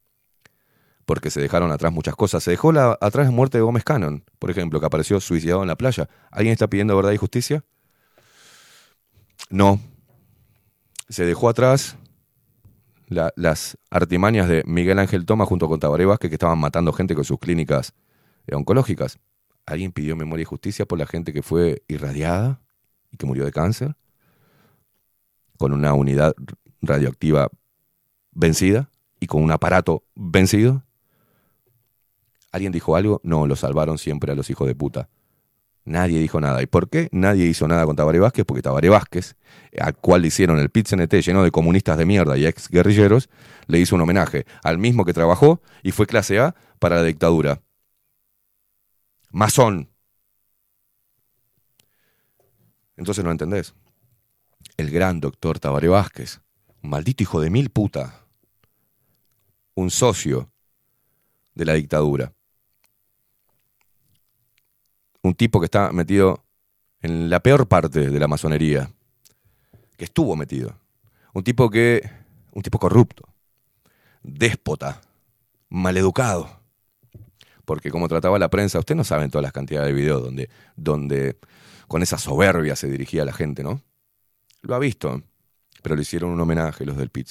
Porque 1.06 1.30
se 1.30 1.40
dejaron 1.40 1.72
atrás 1.72 1.92
muchas 1.92 2.14
cosas. 2.14 2.44
Se 2.44 2.52
dejó 2.52 2.70
la, 2.70 2.96
atrás 3.00 3.26
la 3.26 3.32
muerte 3.32 3.58
de 3.58 3.62
Gómez 3.62 3.82
Cannon, 3.82 4.24
por 4.38 4.52
ejemplo, 4.52 4.78
que 4.78 4.86
apareció 4.86 5.18
suicidado 5.18 5.62
en 5.62 5.68
la 5.68 5.76
playa. 5.76 6.08
¿Alguien 6.30 6.52
está 6.52 6.68
pidiendo 6.68 6.94
verdad 6.94 7.10
y 7.10 7.16
justicia? 7.16 7.64
No. 9.48 9.80
Se 11.08 11.24
dejó 11.26 11.48
atrás 11.48 11.96
la- 13.10 13.32
las 13.36 13.76
artimañas 13.90 14.48
de 14.48 14.62
Miguel 14.66 14.98
Ángel 14.98 15.26
Toma 15.26 15.44
junto 15.44 15.68
con 15.68 15.78
Tabaré 15.80 16.06
Vázquez 16.06 16.30
que 16.30 16.36
estaban 16.36 16.58
matando 16.58 16.92
gente 16.92 17.14
con 17.14 17.24
sus 17.24 17.38
clínicas 17.38 17.92
eh, 18.46 18.54
oncológicas. 18.54 19.18
¿Alguien 19.66 19.92
pidió 19.92 20.16
memoria 20.16 20.42
y 20.42 20.46
justicia 20.46 20.86
por 20.86 20.98
la 20.98 21.06
gente 21.06 21.32
que 21.32 21.42
fue 21.42 21.82
irradiada 21.88 22.62
y 23.10 23.16
que 23.18 23.26
murió 23.26 23.44
de 23.44 23.52
cáncer? 23.52 23.96
Con 25.58 25.72
una 25.72 25.92
unidad 25.92 26.34
radioactiva 26.80 27.48
vencida 28.32 28.90
y 29.18 29.26
con 29.26 29.42
un 29.42 29.50
aparato 29.50 30.04
vencido. 30.14 30.84
¿Alguien 32.52 32.72
dijo 32.72 32.96
algo? 32.96 33.20
No, 33.22 33.46
lo 33.46 33.56
salvaron 33.56 33.98
siempre 33.98 34.32
a 34.32 34.34
los 34.34 34.50
hijos 34.50 34.66
de 34.66 34.74
puta. 34.74 35.08
Nadie 35.84 36.20
dijo 36.20 36.40
nada. 36.40 36.62
¿Y 36.62 36.66
por 36.66 36.88
qué? 36.88 37.08
Nadie 37.12 37.46
hizo 37.46 37.66
nada 37.66 37.86
con 37.86 37.96
Tabaré 37.96 38.18
Vázquez, 38.18 38.44
porque 38.44 38.62
Tabaré 38.62 38.88
Vázquez, 38.88 39.36
al 39.78 39.96
cual 39.96 40.22
le 40.22 40.28
hicieron 40.28 40.58
el 40.58 40.70
pit 40.70 40.88
CNT 40.88 41.14
lleno 41.14 41.42
de 41.42 41.50
comunistas 41.50 41.96
de 41.98 42.06
mierda 42.06 42.36
y 42.36 42.46
ex 42.46 42.68
guerrilleros, 42.68 43.28
le 43.66 43.78
hizo 43.78 43.96
un 43.96 44.02
homenaje 44.02 44.46
al 44.62 44.78
mismo 44.78 45.04
que 45.04 45.12
trabajó 45.12 45.62
y 45.82 45.92
fue 45.92 46.06
clase 46.06 46.38
A 46.38 46.54
para 46.78 46.96
la 46.96 47.04
dictadura. 47.04 47.62
Masón. 49.30 49.90
Entonces 52.96 53.24
no 53.24 53.30
entendés. 53.30 53.74
El 54.76 54.90
gran 54.90 55.20
doctor 55.20 55.58
Tabaré 55.58 55.88
Vázquez, 55.88 56.40
un 56.82 56.90
maldito 56.90 57.22
hijo 57.22 57.40
de 57.40 57.50
mil 57.50 57.70
puta, 57.70 58.26
un 59.74 59.90
socio 59.90 60.52
de 61.54 61.64
la 61.64 61.74
dictadura. 61.74 62.34
Un 65.22 65.34
tipo 65.34 65.60
que 65.60 65.66
está 65.66 65.92
metido 65.92 66.44
en 67.02 67.30
la 67.30 67.40
peor 67.40 67.68
parte 67.68 68.10
de 68.10 68.20
la 68.20 68.28
masonería, 68.28 68.90
que 69.96 70.04
estuvo 70.04 70.36
metido. 70.36 70.78
Un 71.32 71.44
tipo 71.44 71.70
que, 71.70 72.10
un 72.52 72.62
tipo 72.62 72.78
corrupto, 72.78 73.28
déspota, 74.22 75.00
maleducado. 75.68 76.60
Porque 77.64 77.90
como 77.90 78.08
trataba 78.08 78.38
la 78.38 78.50
prensa, 78.50 78.78
usted 78.78 78.94
no 78.94 79.04
saben 79.04 79.30
todas 79.30 79.42
las 79.42 79.52
cantidades 79.52 79.88
de 79.88 79.94
videos 79.94 80.22
donde, 80.22 80.50
donde 80.76 81.38
con 81.86 82.02
esa 82.02 82.18
soberbia 82.18 82.76
se 82.76 82.88
dirigía 82.88 83.22
a 83.22 83.26
la 83.26 83.32
gente, 83.32 83.62
¿no? 83.62 83.82
Lo 84.62 84.74
ha 84.74 84.78
visto, 84.78 85.22
pero 85.82 85.94
le 85.94 86.02
hicieron 86.02 86.30
un 86.30 86.40
homenaje 86.40 86.84
los 86.84 86.96
del 86.96 87.10
pit 87.10 87.28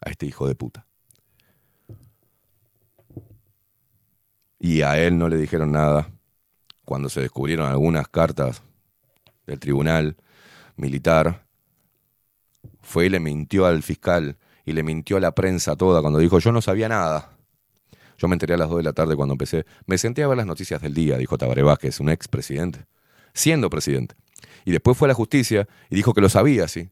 a 0.00 0.10
este 0.10 0.26
hijo 0.26 0.46
de 0.46 0.54
puta. 0.54 0.86
Y 4.58 4.82
a 4.82 4.98
él 4.98 5.18
no 5.18 5.28
le 5.28 5.36
dijeron 5.36 5.72
nada 5.72 6.13
cuando 6.84 7.08
se 7.08 7.20
descubrieron 7.20 7.66
algunas 7.66 8.08
cartas 8.08 8.62
del 9.46 9.58
tribunal 9.58 10.16
militar. 10.76 11.46
Fue 12.82 13.06
y 13.06 13.08
le 13.08 13.20
mintió 13.20 13.66
al 13.66 13.82
fiscal 13.82 14.36
y 14.64 14.72
le 14.72 14.82
mintió 14.82 15.16
a 15.16 15.20
la 15.20 15.32
prensa 15.32 15.76
toda 15.76 16.00
cuando 16.00 16.18
dijo 16.18 16.38
yo 16.38 16.52
no 16.52 16.62
sabía 16.62 16.88
nada. 16.88 17.30
Yo 18.16 18.28
me 18.28 18.34
enteré 18.34 18.54
a 18.54 18.56
las 18.56 18.68
2 18.68 18.78
de 18.78 18.82
la 18.84 18.92
tarde 18.92 19.16
cuando 19.16 19.34
empecé. 19.34 19.66
Me 19.86 19.98
senté 19.98 20.22
a 20.22 20.28
ver 20.28 20.36
las 20.36 20.46
noticias 20.46 20.80
del 20.80 20.94
día, 20.94 21.18
dijo 21.18 21.36
Tabaré 21.36 21.62
Vázquez, 21.62 21.98
un 22.00 22.10
expresidente, 22.10 22.86
siendo 23.32 23.68
presidente. 23.70 24.14
Y 24.64 24.70
después 24.70 24.96
fue 24.96 25.06
a 25.06 25.10
la 25.10 25.14
justicia 25.14 25.68
y 25.90 25.96
dijo 25.96 26.14
que 26.14 26.20
lo 26.20 26.28
sabía, 26.28 26.68
sí. 26.68 26.90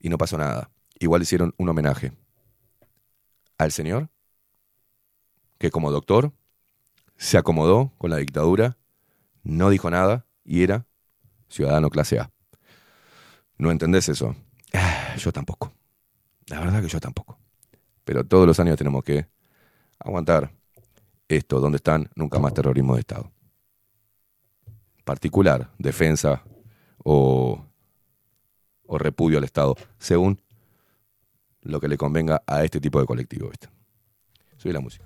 Y 0.00 0.08
no 0.08 0.18
pasó 0.18 0.36
nada. 0.36 0.70
Igual 0.98 1.22
hicieron 1.22 1.54
un 1.58 1.68
homenaje 1.68 2.12
al 3.58 3.72
señor 3.72 4.08
que 5.58 5.70
como 5.70 5.90
doctor 5.90 6.32
se 7.16 7.38
acomodó 7.38 7.92
con 7.96 8.10
la 8.10 8.18
dictadura, 8.18 8.76
no 9.46 9.70
dijo 9.70 9.90
nada 9.90 10.26
y 10.44 10.62
era 10.62 10.86
ciudadano 11.48 11.88
clase 11.88 12.18
A. 12.18 12.30
¿No 13.58 13.70
entendés 13.70 14.08
eso? 14.08 14.34
Yo 15.18 15.32
tampoco. 15.32 15.72
La 16.48 16.60
verdad 16.60 16.80
que 16.80 16.88
yo 16.88 17.00
tampoco. 17.00 17.40
Pero 18.04 18.24
todos 18.24 18.46
los 18.46 18.60
años 18.60 18.76
tenemos 18.76 19.02
que 19.02 19.26
aguantar 19.98 20.52
esto, 21.26 21.58
donde 21.58 21.76
están 21.76 22.08
nunca 22.14 22.38
más 22.38 22.54
terrorismo 22.54 22.94
de 22.94 23.00
Estado. 23.00 23.32
Particular, 25.04 25.72
defensa 25.76 26.44
o, 27.02 27.66
o 28.84 28.98
repudio 28.98 29.38
al 29.38 29.44
Estado, 29.44 29.74
según 29.98 30.40
lo 31.62 31.80
que 31.80 31.88
le 31.88 31.96
convenga 31.96 32.42
a 32.46 32.62
este 32.62 32.80
tipo 32.80 33.00
de 33.00 33.06
colectivo. 33.06 33.50
Soy 34.56 34.72
la 34.72 34.80
música. 34.80 35.04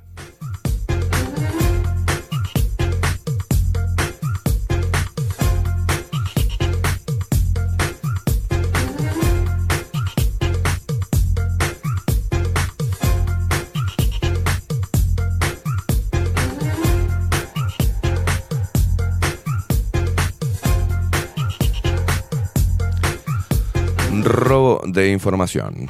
Robo 24.31 24.81
de 24.87 25.11
información. 25.11 25.89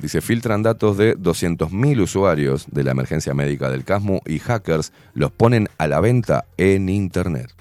Dice, 0.00 0.20
filtran 0.20 0.62
datos 0.62 0.96
de 0.96 1.16
200.000 1.16 2.00
usuarios 2.00 2.66
de 2.70 2.84
la 2.84 2.92
emergencia 2.92 3.34
médica 3.34 3.68
del 3.68 3.84
CASMU 3.84 4.20
y 4.26 4.38
hackers 4.38 4.92
los 5.14 5.32
ponen 5.32 5.68
a 5.78 5.88
la 5.88 6.00
venta 6.00 6.44
en 6.56 6.88
Internet. 6.88 7.52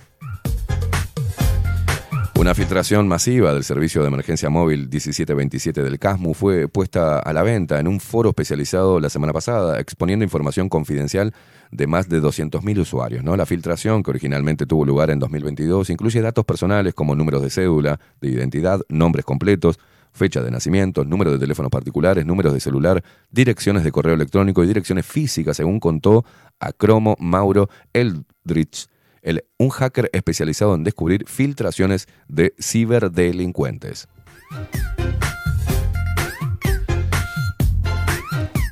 Una 2.41 2.55
filtración 2.55 3.07
masiva 3.07 3.53
del 3.53 3.63
servicio 3.63 4.01
de 4.01 4.07
emergencia 4.07 4.49
móvil 4.49 4.89
1727 4.89 5.83
del 5.83 5.99
CASMU 5.99 6.33
fue 6.33 6.67
puesta 6.67 7.19
a 7.19 7.33
la 7.33 7.43
venta 7.43 7.79
en 7.79 7.87
un 7.87 7.99
foro 7.99 8.29
especializado 8.29 8.99
la 8.99 9.11
semana 9.11 9.31
pasada, 9.31 9.79
exponiendo 9.79 10.25
información 10.25 10.67
confidencial 10.67 11.35
de 11.69 11.85
más 11.85 12.09
de 12.09 12.19
200.000 12.19 12.79
usuarios. 12.79 13.23
¿no? 13.23 13.37
La 13.37 13.45
filtración, 13.45 14.01
que 14.01 14.09
originalmente 14.09 14.65
tuvo 14.65 14.85
lugar 14.85 15.11
en 15.11 15.19
2022, 15.19 15.91
incluye 15.91 16.19
datos 16.19 16.43
personales 16.43 16.95
como 16.95 17.13
números 17.13 17.43
de 17.43 17.51
cédula, 17.51 17.99
de 18.21 18.29
identidad, 18.29 18.81
nombres 18.89 19.23
completos, 19.23 19.77
fecha 20.11 20.41
de 20.41 20.49
nacimiento, 20.49 21.05
número 21.05 21.31
de 21.31 21.37
teléfonos 21.37 21.69
particulares, 21.69 22.25
números 22.25 22.55
de 22.55 22.59
celular, 22.59 23.03
direcciones 23.29 23.83
de 23.83 23.91
correo 23.91 24.15
electrónico 24.15 24.63
y 24.63 24.67
direcciones 24.67 25.05
físicas, 25.05 25.57
según 25.57 25.79
contó 25.79 26.25
a 26.59 26.73
Cromo 26.73 27.15
Mauro 27.19 27.69
Eldritch, 27.93 28.87
el, 29.21 29.45
un 29.57 29.69
hacker 29.69 30.09
especializado 30.13 30.75
en 30.75 30.83
descubrir 30.83 31.25
filtraciones 31.27 32.07
de 32.27 32.53
ciberdelincuentes. 32.59 34.07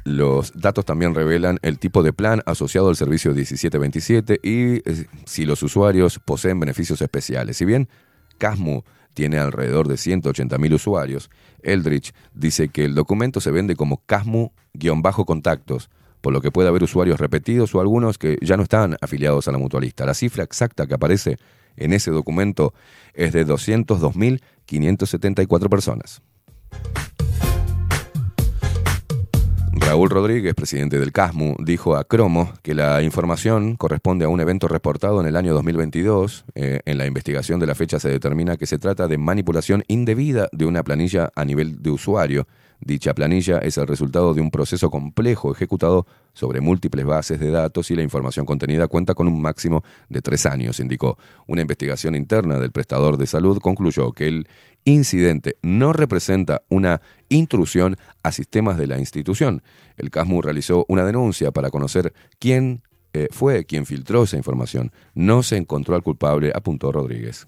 Los 0.10 0.54
datos 0.56 0.86
también 0.86 1.14
revelan 1.14 1.60
el 1.62 1.78
tipo 1.78 2.02
de 2.02 2.14
plan 2.14 2.42
asociado 2.48 2.90
al 2.90 2.96
servicio 2.96 3.32
1727 3.32 4.40
y 4.42 4.78
eh, 4.78 5.06
si 5.26 5.46
los 5.46 5.62
usuarios 5.62 6.18
poseen 6.18 6.60
beneficios 6.60 7.00
especiales. 7.04 7.58
Si 7.58 7.66
bien 7.66 7.88
Casmu 8.40 8.82
tiene 9.14 9.38
alrededor 9.38 9.88
de 9.88 9.96
180.000 9.96 10.74
usuarios, 10.74 11.30
Eldritch 11.62 12.14
dice 12.34 12.70
que 12.70 12.86
el 12.86 12.96
documento 12.96 13.40
se 13.40 13.52
vende 13.52 13.76
como 13.76 14.04
Casmu-contactos, 14.08 15.90
por 16.22 16.34
lo 16.34 16.42
que 16.42 16.52
puede 16.52 16.68
haber 16.70 16.84
usuarios 16.84 17.20
repetidos 17.20 17.74
o 17.76 17.82
algunos 17.82 18.18
que 18.18 18.38
ya 18.42 18.58
no 18.58 18.64
están 18.64 18.98
afiliados 19.02 19.48
a 19.48 19.52
la 19.52 19.58
mutualista. 19.58 20.06
La 20.06 20.14
cifra 20.14 20.44
exacta 20.44 20.88
que 20.88 20.96
aparece 20.96 21.38
en 21.78 21.94
ese 21.94 22.12
documento 22.12 22.74
es 23.14 23.32
de 23.34 23.48
202.574 23.48 25.70
personas. 25.70 26.22
Raúl 29.90 30.12
Rodríguez, 30.12 30.54
presidente 30.54 31.00
del 31.00 31.12
CASMU, 31.12 31.56
dijo 31.58 31.96
a 31.96 32.04
Cromo 32.04 32.54
que 32.62 32.76
la 32.76 33.02
información 33.02 33.76
corresponde 33.76 34.26
a 34.26 34.30
un 34.30 34.40
evento 34.40 34.68
reportado 34.68 35.20
en 35.20 35.26
el 35.26 35.36
año 35.36 35.52
2022. 35.56 36.46
Eh, 36.54 36.82
en 36.86 37.00
la 37.00 37.08
investigación 37.08 37.60
de 37.60 37.66
la 37.66 37.74
fecha 37.74 38.00
se 38.00 38.10
determina 38.10 38.56
que 38.56 38.68
se 38.68 38.78
trata 38.78 39.08
de 39.08 39.18
manipulación 39.18 39.84
indebida 39.88 40.48
de 40.52 40.66
una 40.66 40.84
planilla 40.84 41.32
a 41.34 41.44
nivel 41.44 41.82
de 41.82 41.90
usuario. 41.90 42.48
Dicha 42.82 43.14
planilla 43.14 43.60
es 43.60 43.78
el 43.78 43.88
resultado 43.88 44.34
de 44.34 44.40
un 44.40 44.52
proceso 44.52 44.90
complejo 44.90 45.52
ejecutado 45.52 46.08
sobre 46.34 46.62
múltiples 46.62 47.06
bases 47.06 47.40
de 47.40 47.52
datos 47.52 47.92
y 47.92 47.96
la 47.96 48.04
información 48.04 48.46
contenida 48.46 48.88
cuenta 48.88 49.16
con 49.16 49.28
un 49.28 49.42
máximo 49.42 49.84
de 50.08 50.22
tres 50.22 50.46
años, 50.46 50.80
indicó. 50.80 51.18
Una 51.46 51.62
investigación 51.62 52.16
interna 52.16 52.58
del 52.58 52.72
prestador 52.72 53.18
de 53.18 53.28
salud 53.28 53.60
concluyó 53.60 54.14
que 54.14 54.28
el 54.28 54.48
incidente 54.86 55.58
no 55.62 55.92
representa 55.92 56.62
una 56.70 57.02
intrusión 57.28 57.98
a 58.24 58.32
sistemas 58.32 58.78
de 58.78 58.88
la 58.88 58.98
institución. 58.98 59.62
El 59.98 60.10
CASMU 60.10 60.42
realizó 60.42 60.86
una 60.88 61.04
denuncia 61.04 61.52
para 61.52 61.70
conocer 61.70 62.14
quién 62.40 62.84
eh, 63.12 63.28
fue 63.32 63.66
quien 63.66 63.86
filtró 63.86 64.24
esa 64.24 64.38
información. 64.38 64.94
No 65.14 65.44
se 65.44 65.58
encontró 65.58 65.96
al 65.96 66.04
culpable, 66.04 66.54
apuntó 66.56 66.94
Rodríguez. 66.94 67.48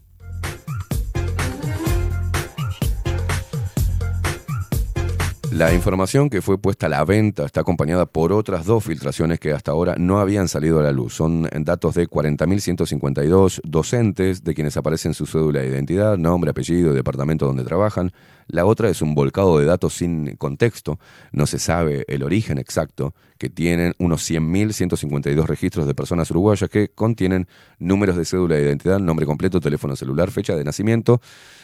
La 5.51 5.73
información 5.73 6.29
que 6.29 6.41
fue 6.41 6.57
puesta 6.57 6.85
a 6.85 6.89
la 6.89 7.03
venta 7.03 7.45
está 7.45 7.59
acompañada 7.59 8.05
por 8.05 8.31
otras 8.31 8.65
dos 8.65 8.85
filtraciones 8.85 9.37
que 9.37 9.51
hasta 9.51 9.71
ahora 9.71 9.95
no 9.97 10.19
habían 10.19 10.47
salido 10.47 10.79
a 10.79 10.83
la 10.83 10.93
luz. 10.93 11.15
Son 11.15 11.45
datos 11.59 11.95
de 11.95 12.07
40.152 12.07 13.59
docentes, 13.65 14.45
de 14.45 14.53
quienes 14.55 14.77
aparecen 14.77 15.13
su 15.13 15.25
cédula 15.25 15.59
de 15.59 15.67
identidad, 15.67 16.17
nombre, 16.17 16.51
apellido, 16.51 16.93
departamento 16.93 17.47
donde 17.47 17.65
trabajan. 17.65 18.13
La 18.47 18.65
otra 18.65 18.87
es 18.89 19.01
un 19.01 19.13
volcado 19.13 19.59
de 19.59 19.65
datos 19.65 19.93
sin 19.93 20.37
contexto. 20.37 20.99
No 21.33 21.45
se 21.45 21.59
sabe 21.59 22.05
el 22.07 22.23
origen 22.23 22.57
exacto, 22.57 23.13
que 23.37 23.49
tienen 23.49 23.93
unos 23.97 24.29
100.152 24.29 25.45
registros 25.45 25.85
de 25.85 25.93
personas 25.93 26.31
uruguayas 26.31 26.69
que 26.69 26.89
contienen 26.89 27.47
números 27.77 28.15
de 28.15 28.23
cédula 28.23 28.55
de 28.55 28.63
identidad, 28.63 28.99
nombre 28.99 29.25
completo, 29.25 29.59
teléfono 29.59 29.97
celular, 29.97 30.31
fecha 30.31 30.55
de 30.55 30.63
nacimiento. 30.63 31.19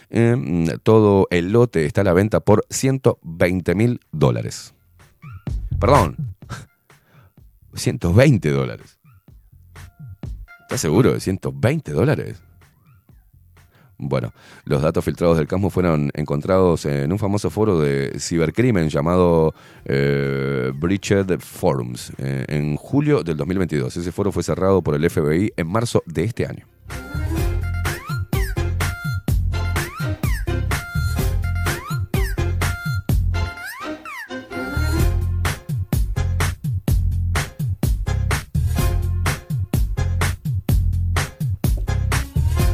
Eh, 0.09 0.35
todo 0.83 1.27
el 1.31 1.51
lote 1.51 1.85
está 1.85 2.01
a 2.01 2.03
la 2.05 2.13
venta 2.13 2.39
por 2.39 2.65
120 2.69 3.75
mil 3.75 3.99
dólares. 4.11 4.73
Perdón, 5.79 6.35
120 7.73 8.49
dólares. 8.51 8.99
¿Estás 10.61 10.81
seguro 10.81 11.13
de 11.13 11.19
120 11.19 11.91
dólares? 11.93 12.41
Bueno, 13.99 14.31
los 14.65 14.81
datos 14.81 15.03
filtrados 15.03 15.37
del 15.37 15.47
CASMO 15.47 15.71
fueron 15.71 16.11
encontrados 16.13 16.85
en 16.85 17.11
un 17.11 17.17
famoso 17.17 17.49
foro 17.49 17.79
de 17.79 18.19
cibercrimen 18.19 18.89
llamado 18.89 19.55
eh, 19.85 20.71
Breached 20.75 21.39
Forums 21.39 22.11
eh, 22.19 22.45
en 22.47 22.75
julio 22.75 23.23
del 23.23 23.37
2022. 23.37 23.97
Ese 23.97 24.11
foro 24.11 24.31
fue 24.31 24.43
cerrado 24.43 24.83
por 24.83 24.93
el 24.93 25.09
FBI 25.09 25.53
en 25.57 25.67
marzo 25.67 26.03
de 26.05 26.25
este 26.25 26.45
año. 26.45 26.67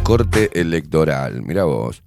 Corte 0.03 0.49
electoral. 0.59 1.41
Mira 1.43 1.63
vos. 1.63 2.03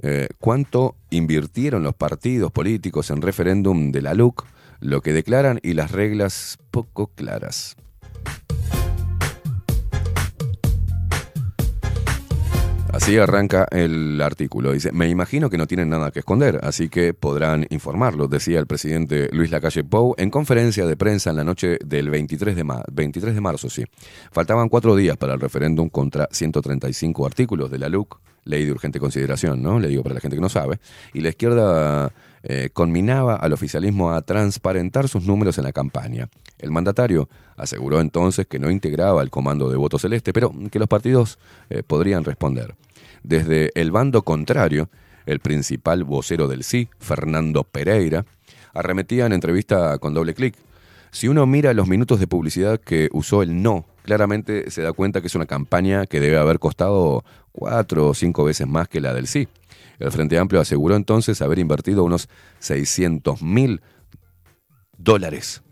Eh, 0.00 0.28
¿Cuánto 0.38 0.94
invirtieron 1.10 1.82
los 1.82 1.94
partidos 1.94 2.52
políticos 2.52 3.10
en 3.10 3.22
referéndum 3.22 3.90
de 3.90 4.02
la 4.02 4.14
LUC? 4.14 4.44
Lo 4.80 5.00
que 5.00 5.12
declaran 5.12 5.58
y 5.62 5.72
las 5.72 5.90
reglas 5.90 6.58
poco 6.70 7.08
claras. 7.08 7.76
Así 12.92 13.16
arranca 13.18 13.66
el 13.70 14.20
artículo. 14.22 14.72
Dice, 14.72 14.92
me 14.92 15.08
imagino 15.08 15.50
que 15.50 15.58
no 15.58 15.66
tienen 15.66 15.90
nada 15.90 16.10
que 16.10 16.20
esconder, 16.20 16.58
así 16.62 16.88
que 16.88 17.12
podrán 17.14 17.66
informarlo, 17.70 18.28
decía 18.28 18.58
el 18.58 18.66
presidente 18.66 19.28
Luis 19.32 19.50
Lacalle 19.50 19.84
Pou 19.84 20.14
en 20.16 20.30
conferencia 20.30 20.86
de 20.86 20.96
prensa 20.96 21.30
en 21.30 21.36
la 21.36 21.44
noche 21.44 21.78
del 21.84 22.08
23 22.10 22.56
de, 22.56 22.64
ma- 22.64 22.82
23 22.90 23.34
de 23.34 23.40
marzo. 23.40 23.68
Sí. 23.68 23.84
Faltaban 24.32 24.68
cuatro 24.68 24.96
días 24.96 25.16
para 25.18 25.34
el 25.34 25.40
referéndum 25.40 25.90
contra 25.90 26.28
135 26.32 27.26
artículos 27.26 27.70
de 27.70 27.78
la 27.78 27.88
LUC, 27.90 28.18
ley 28.44 28.64
de 28.64 28.72
urgente 28.72 28.98
consideración, 28.98 29.62
¿no? 29.62 29.78
Le 29.78 29.88
digo 29.88 30.02
para 30.02 30.14
la 30.14 30.20
gente 30.20 30.36
que 30.36 30.40
no 30.42 30.48
sabe. 30.48 30.78
Y 31.12 31.20
la 31.20 31.28
izquierda 31.28 32.10
eh, 32.50 32.70
conminaba 32.72 33.36
al 33.36 33.52
oficialismo 33.52 34.10
a 34.10 34.22
transparentar 34.22 35.06
sus 35.06 35.26
números 35.26 35.58
en 35.58 35.64
la 35.64 35.72
campaña. 35.72 36.30
El 36.58 36.70
mandatario 36.70 37.28
aseguró 37.56 38.00
entonces 38.00 38.46
que 38.46 38.58
no 38.58 38.70
integraba 38.70 39.20
el 39.20 39.28
comando 39.28 39.68
de 39.68 39.76
voto 39.76 39.98
celeste, 39.98 40.32
pero 40.32 40.54
que 40.70 40.78
los 40.78 40.88
partidos 40.88 41.38
eh, 41.68 41.82
podrían 41.82 42.24
responder. 42.24 42.74
Desde 43.22 43.70
el 43.74 43.90
bando 43.90 44.22
contrario, 44.22 44.88
el 45.26 45.40
principal 45.40 46.04
vocero 46.04 46.48
del 46.48 46.64
sí, 46.64 46.88
Fernando 46.98 47.64
Pereira, 47.64 48.24
arremetía 48.72 49.26
en 49.26 49.34
entrevista 49.34 49.98
con 49.98 50.14
doble 50.14 50.32
clic. 50.32 50.54
Si 51.10 51.28
uno 51.28 51.44
mira 51.46 51.74
los 51.74 51.86
minutos 51.86 52.18
de 52.18 52.28
publicidad 52.28 52.80
que 52.80 53.10
usó 53.12 53.42
el 53.42 53.62
no, 53.62 53.84
claramente 54.04 54.70
se 54.70 54.80
da 54.80 54.94
cuenta 54.94 55.20
que 55.20 55.26
es 55.26 55.34
una 55.34 55.44
campaña 55.44 56.06
que 56.06 56.18
debe 56.18 56.38
haber 56.38 56.58
costado 56.58 57.24
cuatro 57.52 58.08
o 58.08 58.14
cinco 58.14 58.44
veces 58.44 58.66
más 58.66 58.88
que 58.88 59.02
la 59.02 59.12
del 59.12 59.26
sí. 59.26 59.48
El 59.98 60.12
Frente 60.12 60.38
Amplio 60.38 60.60
aseguró 60.60 60.96
entonces 60.96 61.42
haber 61.42 61.58
invertido 61.58 62.04
unos 62.04 62.28
600 62.60 63.42
mil 63.42 63.80
dólares. 64.96 65.62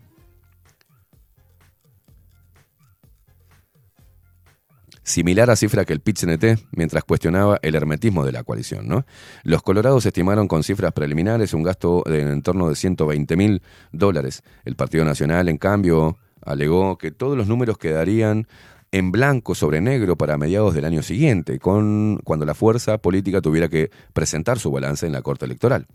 Similar 5.07 5.49
a 5.49 5.55
cifra 5.55 5.85
que 5.85 5.93
el 5.93 6.01
PIT-CNT, 6.01 6.67
mientras 6.71 7.05
cuestionaba 7.05 7.59
el 7.61 7.75
hermetismo 7.75 8.25
de 8.25 8.33
la 8.33 8.43
coalición. 8.43 8.89
¿no? 8.89 9.05
Los 9.43 9.61
colorados 9.61 10.05
estimaron 10.05 10.49
con 10.49 10.63
cifras 10.63 10.91
preliminares 10.91 11.53
un 11.53 11.63
gasto 11.63 12.03
en 12.07 12.41
torno 12.41 12.67
de 12.67 12.75
120 12.75 13.37
mil 13.37 13.61
dólares. 13.93 14.43
El 14.65 14.75
Partido 14.75 15.05
Nacional, 15.05 15.47
en 15.47 15.57
cambio, 15.57 16.17
alegó 16.41 16.97
que 16.97 17.11
todos 17.11 17.37
los 17.37 17.47
números 17.47 17.77
quedarían 17.77 18.47
en 18.91 19.11
blanco 19.11 19.55
sobre 19.55 19.81
negro 19.81 20.15
para 20.15 20.37
mediados 20.37 20.73
del 20.73 20.85
año 20.85 21.03
siguiente, 21.03 21.59
con, 21.59 22.19
cuando 22.23 22.45
la 22.45 22.53
fuerza 22.53 22.97
política 22.97 23.41
tuviera 23.41 23.69
que 23.69 23.91
presentar 24.13 24.59
su 24.59 24.71
balance 24.71 25.05
en 25.05 25.13
la 25.13 25.21
Corte 25.21 25.45
Electoral. 25.45 25.87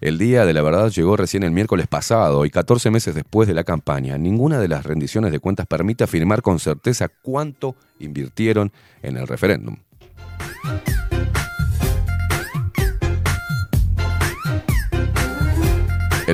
El 0.00 0.18
día 0.18 0.44
de 0.44 0.52
la 0.52 0.62
verdad 0.62 0.90
llegó 0.90 1.16
recién 1.16 1.44
el 1.44 1.52
miércoles 1.52 1.86
pasado 1.86 2.44
y 2.44 2.50
14 2.50 2.90
meses 2.90 3.14
después 3.14 3.46
de 3.46 3.54
la 3.54 3.62
campaña. 3.62 4.18
Ninguna 4.18 4.58
de 4.58 4.66
las 4.66 4.84
rendiciones 4.84 5.30
de 5.30 5.38
cuentas 5.38 5.66
permite 5.68 6.02
afirmar 6.02 6.42
con 6.42 6.58
certeza 6.58 7.08
cuánto 7.08 7.76
invirtieron 8.00 8.72
en 9.02 9.16
el 9.16 9.28
referéndum. 9.28 9.76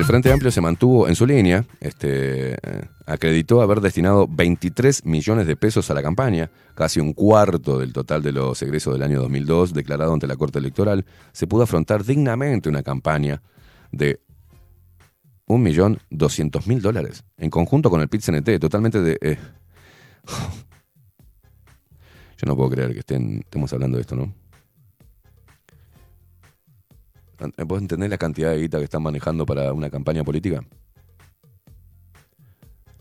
Frente 0.09 0.31
Amplio 0.31 0.49
se 0.49 0.59
mantuvo 0.59 1.07
en 1.07 1.15
su 1.15 1.27
línea, 1.27 1.67
este, 1.79 2.53
eh, 2.53 2.57
acreditó 3.05 3.61
haber 3.61 3.79
destinado 3.79 4.27
23 4.27 5.05
millones 5.05 5.45
de 5.45 5.55
pesos 5.55 5.91
a 5.91 5.93
la 5.93 6.01
campaña, 6.01 6.49
casi 6.73 6.99
un 6.99 7.13
cuarto 7.13 7.77
del 7.77 7.93
total 7.93 8.23
de 8.23 8.31
los 8.31 8.59
egresos 8.63 8.91
del 8.91 9.03
año 9.03 9.21
2002 9.21 9.71
declarado 9.71 10.11
ante 10.11 10.25
la 10.25 10.35
Corte 10.35 10.57
Electoral. 10.57 11.05
Se 11.31 11.45
pudo 11.45 11.61
afrontar 11.61 12.03
dignamente 12.03 12.69
una 12.69 12.81
campaña 12.81 13.43
de 13.91 14.19
1.200.000 15.45 16.81
dólares, 16.81 17.23
en 17.37 17.51
conjunto 17.51 17.91
con 17.91 18.01
el 18.01 18.09
PIT-CNT, 18.09 18.59
totalmente 18.59 19.03
de... 19.03 19.15
eh, 19.21 19.37
Yo 22.35 22.47
no 22.47 22.55
puedo 22.55 22.71
creer 22.71 22.93
que 22.93 22.99
estén, 23.01 23.41
estemos 23.41 23.71
hablando 23.73 23.97
de 23.97 24.01
esto, 24.01 24.15
¿no? 24.15 24.33
¿Vos 27.65 27.81
entendés 27.81 28.09
la 28.09 28.17
cantidad 28.17 28.51
de 28.51 28.59
guita 28.59 28.77
que 28.79 28.83
están 28.83 29.01
manejando 29.01 29.45
para 29.45 29.71
una 29.71 29.89
campaña 29.89 30.23
política? 30.23 30.61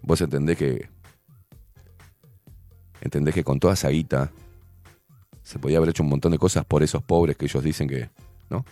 ¿Vos 0.02 0.20
entendés 0.20 0.56
que. 0.56 0.88
¿Entendés 3.00 3.34
que 3.34 3.44
con 3.44 3.58
toda 3.58 3.74
esa 3.74 3.88
guita 3.88 4.30
se 5.42 5.58
podía 5.58 5.78
haber 5.78 5.90
hecho 5.90 6.02
un 6.02 6.08
montón 6.08 6.32
de 6.32 6.38
cosas 6.38 6.64
por 6.64 6.82
esos 6.82 7.02
pobres 7.02 7.36
que 7.36 7.46
ellos 7.46 7.62
dicen 7.64 7.88
que. 7.88 8.10
¿No? 8.48 8.64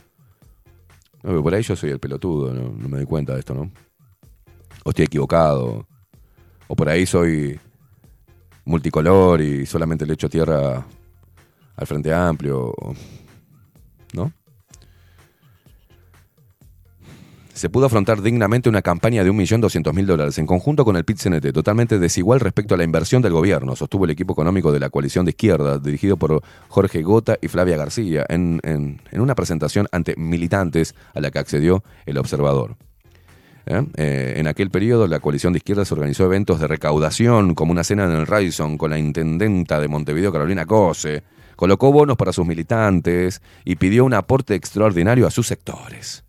No, 1.23 1.31
pero 1.31 1.43
por 1.43 1.55
ahí 1.55 1.63
yo 1.63 1.75
soy 1.75 1.91
el 1.91 1.99
pelotudo, 1.99 2.55
no, 2.55 2.71
no 2.71 2.89
me 2.89 2.99
doy 2.99 3.07
cuenta 3.07 3.35
de 3.35 3.41
esto, 3.41 3.55
¿no? 3.55 3.71
O 4.85 4.91
estoy 4.91 5.07
equivocado. 5.07 5.87
O 6.69 6.77
por 6.77 6.89
ahí 6.89 7.07
soy 7.07 7.59
multicolor 8.65 9.41
y 9.41 9.67
solamente 9.67 10.07
le 10.07 10.15
echo 10.15 10.29
tierra 10.29 10.87
al 11.77 11.87
Frente 11.87 12.13
Amplio. 12.13 12.73
¿No? 14.13 14.33
Se 17.57 17.71
pudo 17.71 17.87
afrontar 17.87 18.21
dignamente 18.21 18.69
una 18.69 18.83
campaña 18.83 19.25
de 19.25 19.33
1.200.000 19.33 20.05
dólares 20.05 20.37
en 20.39 20.47
conjunto 20.47 20.85
con 20.85 20.97
el 20.97 21.05
PIT-CNT, 21.05 21.53
totalmente 21.55 21.99
desigual 21.99 22.39
respecto 22.41 22.75
a 22.75 22.77
la 22.79 22.85
inversión 22.85 23.23
del 23.23 23.33
gobierno, 23.33 23.75
sostuvo 23.75 24.05
el 24.05 24.11
equipo 24.11 24.35
económico 24.35 24.73
de 24.73 24.79
la 24.81 24.91
coalición 24.91 25.25
de 25.25 25.31
izquierda, 25.31 25.79
dirigido 25.79 26.19
por 26.19 26.43
Jorge 26.69 27.03
Gota 27.03 27.39
y 27.41 27.49
Flavia 27.49 27.79
García, 27.79 28.27
en, 28.29 28.61
en- 28.63 29.01
en 29.11 29.21
una 29.23 29.35
presentación 29.35 29.89
ante 29.91 30.15
militantes 30.17 30.95
a 31.15 31.21
la 31.21 31.31
que 31.31 31.39
accedió 31.39 31.83
el 32.05 32.19
observador. 32.19 32.77
¿Eh? 33.65 33.83
Eh, 33.97 34.35
en 34.37 34.47
aquel 34.47 34.71
periodo, 34.71 35.07
la 35.09 35.19
coalición 35.21 35.55
de 35.55 35.57
izquierdas 35.57 35.91
organizó 35.91 36.25
eventos 36.27 36.61
de 36.61 36.67
recaudación, 36.69 37.55
como 37.55 37.73
una 37.73 37.85
cena 37.85 38.05
en 38.05 38.13
el 38.13 38.27
Radisson 38.27 38.77
con 38.77 38.91
la 38.91 38.99
intendenta 38.99 39.81
de 39.81 39.89
Montevideo, 39.89 40.31
Carolina 40.31 40.67
Cose, 40.67 41.23
colocó 41.57 41.91
bonos 41.91 42.19
para 42.19 42.35
sus 42.35 42.47
militantes 42.47 43.41
y 43.65 43.77
pidió 43.77 44.05
un 44.05 44.13
aporte 44.13 44.55
extraordinario 44.55 45.27
a 45.27 45.31
sus 45.31 45.47
sectores. 45.47 46.23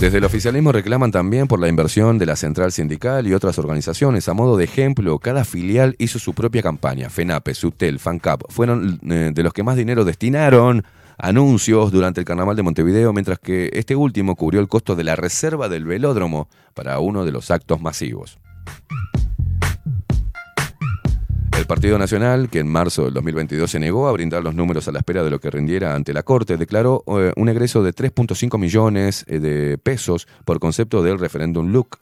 Desde 0.00 0.18
el 0.18 0.24
oficialismo 0.24 0.70
reclaman 0.70 1.10
también 1.10 1.48
por 1.48 1.58
la 1.58 1.66
inversión 1.66 2.18
de 2.18 2.26
la 2.26 2.36
Central 2.36 2.70
Sindical 2.70 3.26
y 3.26 3.34
otras 3.34 3.58
organizaciones. 3.58 4.28
A 4.28 4.32
modo 4.32 4.56
de 4.56 4.62
ejemplo, 4.62 5.18
cada 5.18 5.44
filial 5.44 5.96
hizo 5.98 6.20
su 6.20 6.34
propia 6.34 6.62
campaña. 6.62 7.10
FENAPE, 7.10 7.52
SUTEL, 7.52 7.98
FANCAP 7.98 8.42
fueron 8.48 9.00
eh, 9.10 9.32
de 9.34 9.42
los 9.42 9.52
que 9.52 9.64
más 9.64 9.74
dinero 9.74 10.04
destinaron 10.04 10.84
anuncios 11.18 11.90
durante 11.90 12.20
el 12.20 12.26
Carnaval 12.26 12.54
de 12.54 12.62
Montevideo, 12.62 13.12
mientras 13.12 13.40
que 13.40 13.70
este 13.72 13.96
último 13.96 14.36
cubrió 14.36 14.60
el 14.60 14.68
costo 14.68 14.94
de 14.94 15.02
la 15.02 15.16
reserva 15.16 15.68
del 15.68 15.84
velódromo 15.84 16.48
para 16.74 17.00
uno 17.00 17.24
de 17.24 17.32
los 17.32 17.50
actos 17.50 17.80
masivos. 17.80 18.38
Partido 21.68 21.98
Nacional, 21.98 22.48
que 22.48 22.60
en 22.60 22.66
marzo 22.66 23.04
del 23.04 23.12
2022 23.12 23.70
se 23.70 23.78
negó 23.78 24.08
a 24.08 24.12
brindar 24.12 24.42
los 24.42 24.54
números 24.54 24.88
a 24.88 24.92
la 24.92 25.00
espera 25.00 25.22
de 25.22 25.28
lo 25.28 25.38
que 25.38 25.50
rindiera 25.50 25.94
ante 25.94 26.14
la 26.14 26.22
Corte, 26.22 26.56
declaró 26.56 27.04
eh, 27.06 27.30
un 27.36 27.50
egreso 27.50 27.82
de 27.82 27.94
3.5 27.94 28.58
millones 28.58 29.26
eh, 29.28 29.38
de 29.38 29.76
pesos 29.76 30.26
por 30.46 30.60
concepto 30.60 31.02
del 31.02 31.18
referéndum 31.18 31.70
LUC, 31.70 31.98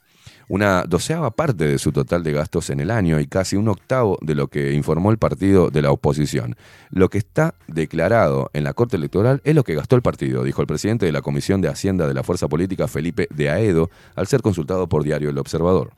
una 0.48 0.84
doceava 0.84 1.32
parte 1.32 1.66
de 1.66 1.78
su 1.80 1.90
total 1.90 2.22
de 2.22 2.32
gastos 2.32 2.70
en 2.70 2.78
el 2.78 2.92
año 2.92 3.18
y 3.18 3.26
casi 3.26 3.56
un 3.56 3.66
octavo 3.66 4.18
de 4.22 4.36
lo 4.36 4.46
que 4.46 4.72
informó 4.72 5.10
el 5.10 5.18
partido 5.18 5.68
de 5.68 5.82
la 5.82 5.90
oposición. 5.90 6.54
Lo 6.90 7.10
que 7.10 7.18
está 7.18 7.56
declarado 7.66 8.50
en 8.52 8.62
la 8.62 8.72
Corte 8.72 8.96
Electoral 8.96 9.40
es 9.42 9.56
lo 9.56 9.64
que 9.64 9.74
gastó 9.74 9.96
el 9.96 10.02
partido, 10.02 10.44
dijo 10.44 10.60
el 10.60 10.68
presidente 10.68 11.06
de 11.06 11.12
la 11.12 11.22
Comisión 11.22 11.60
de 11.60 11.68
Hacienda 11.68 12.06
de 12.06 12.14
la 12.14 12.22
Fuerza 12.22 12.46
Política, 12.46 12.86
Felipe 12.86 13.26
de 13.34 13.50
Aedo, 13.50 13.90
al 14.14 14.28
ser 14.28 14.42
consultado 14.42 14.88
por 14.88 15.02
Diario 15.02 15.30
El 15.30 15.38
Observador. 15.38 15.90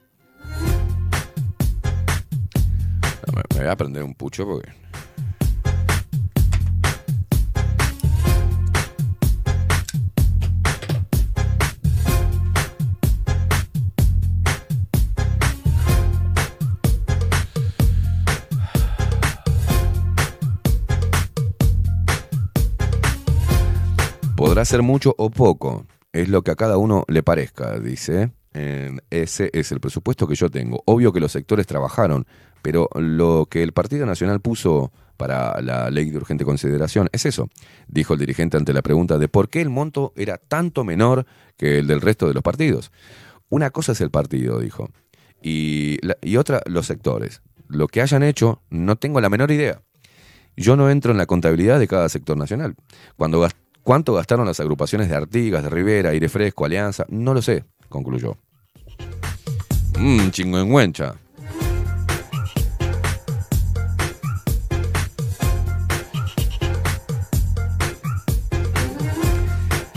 Me, 3.35 3.43
voy 3.59 3.67
a 3.69 3.77
prender 3.77 4.03
un 4.03 4.15
pucho 4.15 4.47
porque. 4.47 4.71
Podrá 24.37 24.65
ser 24.65 24.83
mucho 24.83 25.15
o 25.19 25.31
poco, 25.31 25.87
es 26.13 26.29
lo 26.29 26.43
que 26.43 26.53
a 26.53 26.57
cada 26.57 26.79
uno 26.79 27.05
le 27.09 27.23
parezca, 27.23 27.79
dice. 27.79 28.33
Ese 29.11 29.51
es 29.53 29.73
el 29.73 29.81
presupuesto 29.81 30.27
que 30.27 30.35
yo 30.35 30.51
tengo. 30.51 30.83
Obvio 30.87 31.13
que 31.13 31.21
los 31.21 31.33
sectores 31.33 31.67
trabajaron, 31.67 32.27
pero 32.69 32.91
lo 32.97 33.47
que 33.49 33.63
el 33.63 33.73
Partido 33.73 34.05
Nacional 34.05 34.43
puso 34.43 34.93
para 35.17 35.59
la 35.63 35.89
ley 35.89 36.11
de 36.11 36.19
urgente 36.19 36.45
consideración 36.45 37.09
es 37.13 37.25
eso, 37.25 37.49
dijo 37.87 38.13
el 38.13 38.21
dirigente 38.21 38.59
ante 38.59 38.75
la 38.75 38.83
pregunta 38.83 39.17
de 39.17 39.27
por 39.27 39.49
qué 39.49 39.63
el 39.63 39.71
monto 39.71 40.13
era 40.17 40.37
tanto 40.37 40.85
menor 40.85 41.25
que 41.57 41.79
el 41.79 41.87
del 41.87 42.03
resto 42.03 42.29
de 42.29 42.35
los 42.35 42.43
partidos. 42.43 42.93
Una 43.49 43.71
cosa 43.71 43.93
es 43.93 44.03
el 44.03 44.11
partido, 44.11 44.61
dijo, 44.61 44.91
Y, 45.41 45.97
otra, 46.37 46.61
los 46.67 46.85
sectores. 46.85 47.41
Lo 47.69 47.89
que 47.89 48.03
hayan 48.03 48.23
hecho, 48.23 48.61
no 48.69 48.97
tengo 48.97 49.23
la 49.23 49.31
menor 49.31 49.51
idea. 49.51 49.81
Yo 50.55 50.77
no 50.77 50.91
entro 50.91 51.13
en 51.13 51.17
la 51.17 51.25
contabilidad 51.25 51.79
de 51.79 51.89
cada 51.89 52.11
sector 52.11 52.37
nacional. 52.37 52.75
¿Cuánto 53.83 54.13
gastaron 54.13 54.45
las 54.45 54.61
agrupaciones 54.61 55.09
de 55.09 55.17
Artigas, 55.17 55.63
de 55.63 55.71
Rivera, 55.71 56.11
Aire 56.11 56.29
Fresco, 56.29 56.67
Alianza? 56.67 57.07
No 57.09 57.33
lo 57.33 57.41
sé, 57.41 57.65
concluyó. 57.89 58.37
Mmm, 59.99 60.29
chingüengüencha. 60.29 61.15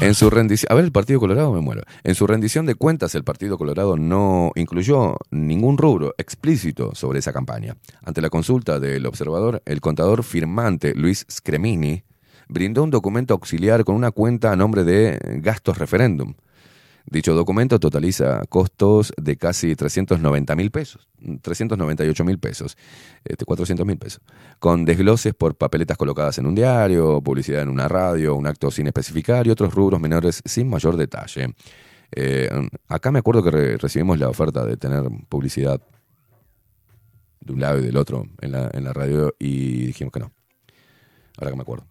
En 0.02 0.16
su 0.16 0.32
rendición, 0.32 0.72
a 0.72 0.76
ver, 0.76 0.86
el 0.86 0.92
Partido 0.92 1.20
Colorado 1.20 1.54
me 1.54 1.62
muero. 1.62 1.84
En 2.04 2.16
su 2.16 2.26
rendición 2.26 2.66
de 2.66 2.74
cuentas, 2.74 3.14
el 3.14 3.24
Partido 3.24 3.60
Colorado 3.60 3.98
no 3.98 4.52
incluyó 4.56 5.18
ningún 5.30 5.78
rubro 5.78 6.16
explícito 6.18 6.96
sobre 6.96 7.20
esa 7.20 7.32
campaña. 7.32 7.78
Ante 8.04 8.20
la 8.20 8.32
consulta 8.32 8.80
del 8.80 9.06
observador, 9.06 9.62
el 9.64 9.80
contador 9.80 10.24
firmante 10.24 10.96
Luis 10.96 11.28
Scremini 11.30 12.04
brindó 12.48 12.82
un 12.82 12.90
documento 12.90 13.36
auxiliar 13.36 13.84
con 13.84 13.94
una 13.94 14.10
cuenta 14.10 14.52
a 14.52 14.56
nombre 14.56 14.84
de 14.84 15.20
gastos 15.36 15.78
referéndum. 15.78 16.34
Dicho 17.06 17.34
documento 17.34 17.80
totaliza 17.80 18.42
costos 18.48 19.12
de 19.18 19.36
casi 19.36 19.76
390 19.76 20.56
mil 20.56 20.70
pesos, 20.72 21.10
398 21.42 22.24
mil 22.24 22.38
pesos, 22.40 22.78
este, 23.26 23.44
400 23.44 23.86
mil 23.86 23.98
pesos, 23.98 24.22
con 24.60 24.86
desgloses 24.86 25.34
por 25.34 25.56
papeletas 25.56 25.98
colocadas 25.98 26.38
en 26.38 26.46
un 26.46 26.54
diario, 26.56 27.20
publicidad 27.22 27.64
en 27.64 27.70
una 27.70 27.88
radio, 27.88 28.36
un 28.36 28.46
acto 28.48 28.70
sin 28.72 28.88
especificar 28.88 29.48
y 29.48 29.50
otros 29.50 29.74
rubros 29.74 30.00
menores 30.00 30.42
sin 30.46 30.70
mayor 30.70 30.96
detalle. 30.96 31.56
Eh, 32.14 32.50
acá 32.88 33.12
me 33.12 33.20
acuerdo 33.20 33.42
que 33.44 33.52
re- 33.52 33.78
recibimos 33.78 34.20
la 34.20 34.30
oferta 34.30 34.66
de 34.66 34.78
tener 34.78 35.04
publicidad 35.28 35.82
de 37.40 37.54
un 37.54 37.60
lado 37.62 37.80
y 37.80 37.82
del 37.84 37.98
otro 37.98 38.28
en 38.42 38.52
la, 38.52 38.70
en 38.74 38.84
la 38.84 38.94
radio 38.94 39.34
y 39.40 39.88
dijimos 39.88 40.12
que 40.14 40.20
no. 40.20 40.32
Ahora 41.38 41.50
que 41.52 41.56
me 41.58 41.62
acuerdo. 41.64 41.86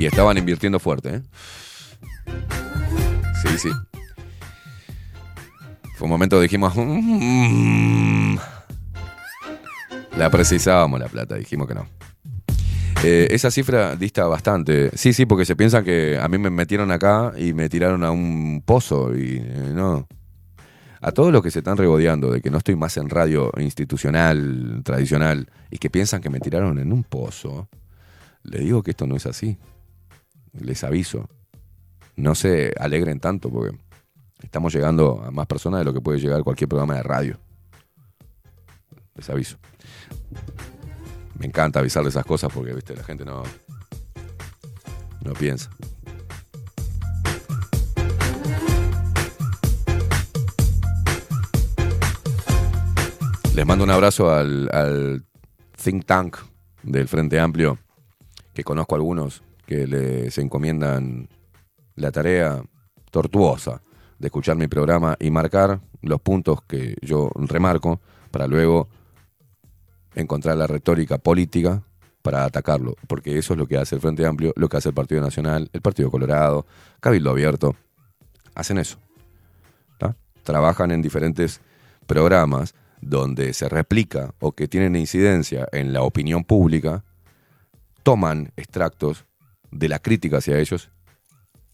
Y 0.00 0.06
estaban 0.06 0.38
invirtiendo 0.38 0.78
fuerte, 0.78 1.16
¿eh? 1.16 1.22
Sí, 3.42 3.58
sí. 3.58 3.68
Fue 5.98 6.06
un 6.06 6.10
momento 6.10 6.36
que 6.38 6.44
dijimos... 6.44 6.72
"Mm". 6.74 8.36
La 10.16 10.30
precisábamos 10.30 11.00
la 11.00 11.08
plata, 11.08 11.34
dijimos 11.34 11.68
que 11.68 11.74
no. 11.74 11.86
Eh, 13.04 13.28
esa 13.30 13.50
cifra 13.50 13.94
dista 13.94 14.24
bastante. 14.26 14.90
Sí, 14.96 15.12
sí, 15.12 15.26
porque 15.26 15.44
se 15.44 15.54
piensan 15.54 15.84
que 15.84 16.18
a 16.18 16.26
mí 16.28 16.38
me 16.38 16.48
metieron 16.48 16.90
acá 16.92 17.34
y 17.36 17.52
me 17.52 17.68
tiraron 17.68 18.02
a 18.02 18.10
un 18.10 18.62
pozo 18.64 19.14
y 19.14 19.36
eh, 19.36 19.70
no. 19.74 20.08
A 21.02 21.12
todos 21.12 21.30
los 21.30 21.42
que 21.42 21.50
se 21.50 21.58
están 21.58 21.76
regodeando 21.76 22.30
de 22.30 22.40
que 22.40 22.48
no 22.48 22.56
estoy 22.56 22.74
más 22.74 22.96
en 22.96 23.10
radio 23.10 23.52
institucional, 23.58 24.80
tradicional, 24.82 25.50
y 25.70 25.76
que 25.76 25.90
piensan 25.90 26.22
que 26.22 26.30
me 26.30 26.40
tiraron 26.40 26.78
en 26.78 26.90
un 26.90 27.04
pozo, 27.04 27.68
le 28.44 28.60
digo 28.60 28.82
que 28.82 28.92
esto 28.92 29.06
no 29.06 29.16
es 29.16 29.26
así. 29.26 29.58
Les 30.52 30.84
aviso. 30.84 31.28
No 32.16 32.34
se 32.34 32.72
alegren 32.78 33.20
tanto 33.20 33.50
porque 33.50 33.76
estamos 34.42 34.74
llegando 34.74 35.22
a 35.24 35.30
más 35.30 35.46
personas 35.46 35.80
de 35.80 35.84
lo 35.84 35.94
que 35.94 36.00
puede 36.00 36.18
llegar 36.18 36.42
cualquier 36.42 36.68
programa 36.68 36.94
de 36.94 37.02
radio. 37.02 37.38
Les 39.14 39.28
aviso. 39.30 39.56
Me 41.38 41.46
encanta 41.46 41.80
avisarle 41.80 42.10
esas 42.10 42.24
cosas 42.24 42.52
porque, 42.52 42.74
viste, 42.74 42.94
la 42.94 43.04
gente 43.04 43.24
no, 43.24 43.42
no 45.24 45.32
piensa. 45.34 45.70
Les 53.54 53.66
mando 53.66 53.84
un 53.84 53.90
abrazo 53.90 54.30
al 54.30 55.24
think 55.82 56.04
tank 56.04 56.36
del 56.82 57.08
Frente 57.08 57.38
Amplio, 57.40 57.78
que 58.54 58.64
conozco 58.64 58.94
algunos 58.94 59.42
que 59.70 59.86
les 59.86 60.36
encomiendan 60.38 61.28
la 61.94 62.10
tarea 62.10 62.60
tortuosa 63.12 63.80
de 64.18 64.26
escuchar 64.26 64.56
mi 64.56 64.66
programa 64.66 65.16
y 65.20 65.30
marcar 65.30 65.80
los 66.02 66.20
puntos 66.20 66.60
que 66.62 66.96
yo 67.02 67.30
remarco 67.36 68.00
para 68.32 68.48
luego 68.48 68.88
encontrar 70.16 70.56
la 70.56 70.66
retórica 70.66 71.18
política 71.18 71.84
para 72.20 72.44
atacarlo, 72.44 72.96
porque 73.06 73.38
eso 73.38 73.52
es 73.52 73.60
lo 73.60 73.68
que 73.68 73.78
hace 73.78 73.94
el 73.94 74.00
Frente 74.00 74.26
Amplio, 74.26 74.52
lo 74.56 74.68
que 74.68 74.76
hace 74.76 74.88
el 74.88 74.94
Partido 74.96 75.20
Nacional, 75.20 75.70
el 75.72 75.82
Partido 75.82 76.10
Colorado, 76.10 76.66
Cabildo 76.98 77.30
Abierto, 77.30 77.76
hacen 78.56 78.78
eso. 78.78 78.98
Trabajan 80.42 80.90
en 80.90 81.00
diferentes 81.00 81.60
programas 82.08 82.74
donde 83.00 83.52
se 83.52 83.68
replica 83.68 84.34
o 84.40 84.50
que 84.50 84.66
tienen 84.66 84.96
incidencia 84.96 85.68
en 85.70 85.92
la 85.92 86.02
opinión 86.02 86.42
pública, 86.42 87.04
toman 88.02 88.50
extractos 88.56 89.26
de 89.70 89.88
la 89.88 89.98
crítica 89.98 90.38
hacia 90.38 90.58
ellos, 90.58 90.90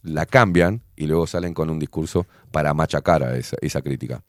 la 0.02 0.26
cambian 0.26 0.82
y 0.94 1.06
luego 1.06 1.26
salen 1.26 1.54
con 1.54 1.70
un 1.70 1.78
discurso 1.78 2.26
para 2.52 2.72
machacar 2.74 3.22
a 3.22 3.36
esa, 3.36 3.82
crítica. 3.82 4.22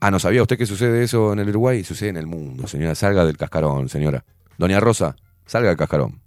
Ah, 0.00 0.10
¿no 0.10 0.18
sabía 0.18 0.42
usted 0.42 0.58
que 0.58 0.66
sucede 0.66 1.02
eso 1.02 1.32
en 1.32 1.38
el 1.38 1.48
Uruguay? 1.48 1.82
Sucede 1.82 2.10
en 2.10 2.18
el 2.18 2.26
mundo, 2.26 2.66
señora. 2.66 2.94
Salga 2.94 3.24
del 3.24 3.38
cascarón, 3.38 3.88
señora. 3.88 4.24
Doña 4.58 4.78
Rosa, 4.80 5.16
salga 5.46 5.68
del 5.68 5.78
cascarón. 5.78 6.20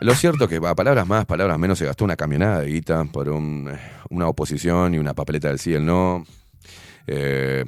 Lo 0.00 0.14
cierto 0.14 0.44
es 0.44 0.50
que 0.50 0.56
a 0.66 0.74
palabras 0.74 1.06
más, 1.06 1.26
palabras 1.26 1.58
menos, 1.58 1.78
se 1.78 1.84
gastó 1.84 2.04
una 2.04 2.16
camionada 2.16 2.60
de 2.60 2.68
guita 2.68 3.04
por 3.04 3.28
un- 3.28 3.68
una 4.10 4.28
oposición 4.28 4.94
y 4.94 4.98
una 4.98 5.12
papeleta 5.12 5.48
del 5.48 5.58
sí 5.58 5.70
y 5.70 5.74
el 5.74 5.84
no. 5.84 6.24
Eh, 7.06 7.64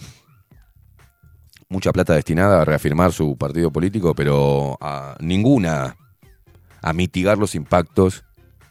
mucha 1.70 1.92
plata 1.92 2.14
destinada 2.14 2.60
a 2.60 2.64
reafirmar 2.64 3.12
su 3.12 3.38
partido 3.38 3.70
político, 3.70 4.14
pero 4.14 4.76
a 4.80 5.16
ninguna 5.20 5.96
a 6.82 6.92
mitigar 6.92 7.38
los 7.38 7.54
impactos 7.54 8.24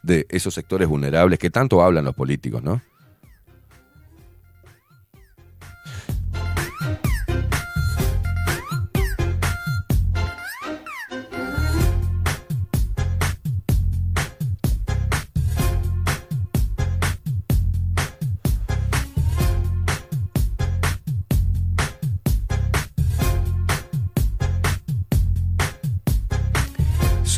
de 0.03 0.25
esos 0.29 0.53
sectores 0.53 0.87
vulnerables 0.87 1.39
que 1.39 1.49
tanto 1.49 1.81
hablan 1.81 2.05
los 2.05 2.15
políticos, 2.15 2.61
¿no? 2.61 2.81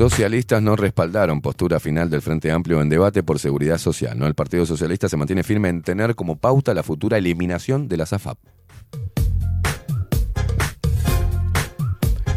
Socialistas 0.01 0.63
no 0.63 0.75
respaldaron 0.75 1.41
postura 1.41 1.79
final 1.79 2.09
del 2.09 2.23
Frente 2.23 2.49
Amplio 2.49 2.81
en 2.81 2.89
debate 2.89 3.21
por 3.21 3.37
seguridad 3.37 3.77
social. 3.77 4.17
¿no? 4.17 4.25
El 4.25 4.33
Partido 4.33 4.65
Socialista 4.65 5.07
se 5.07 5.15
mantiene 5.15 5.43
firme 5.43 5.69
en 5.69 5.83
tener 5.83 6.15
como 6.15 6.37
pauta 6.37 6.73
la 6.73 6.81
futura 6.81 7.19
eliminación 7.19 7.87
de 7.87 7.97
la 7.97 8.07
SAFAP. 8.07 8.39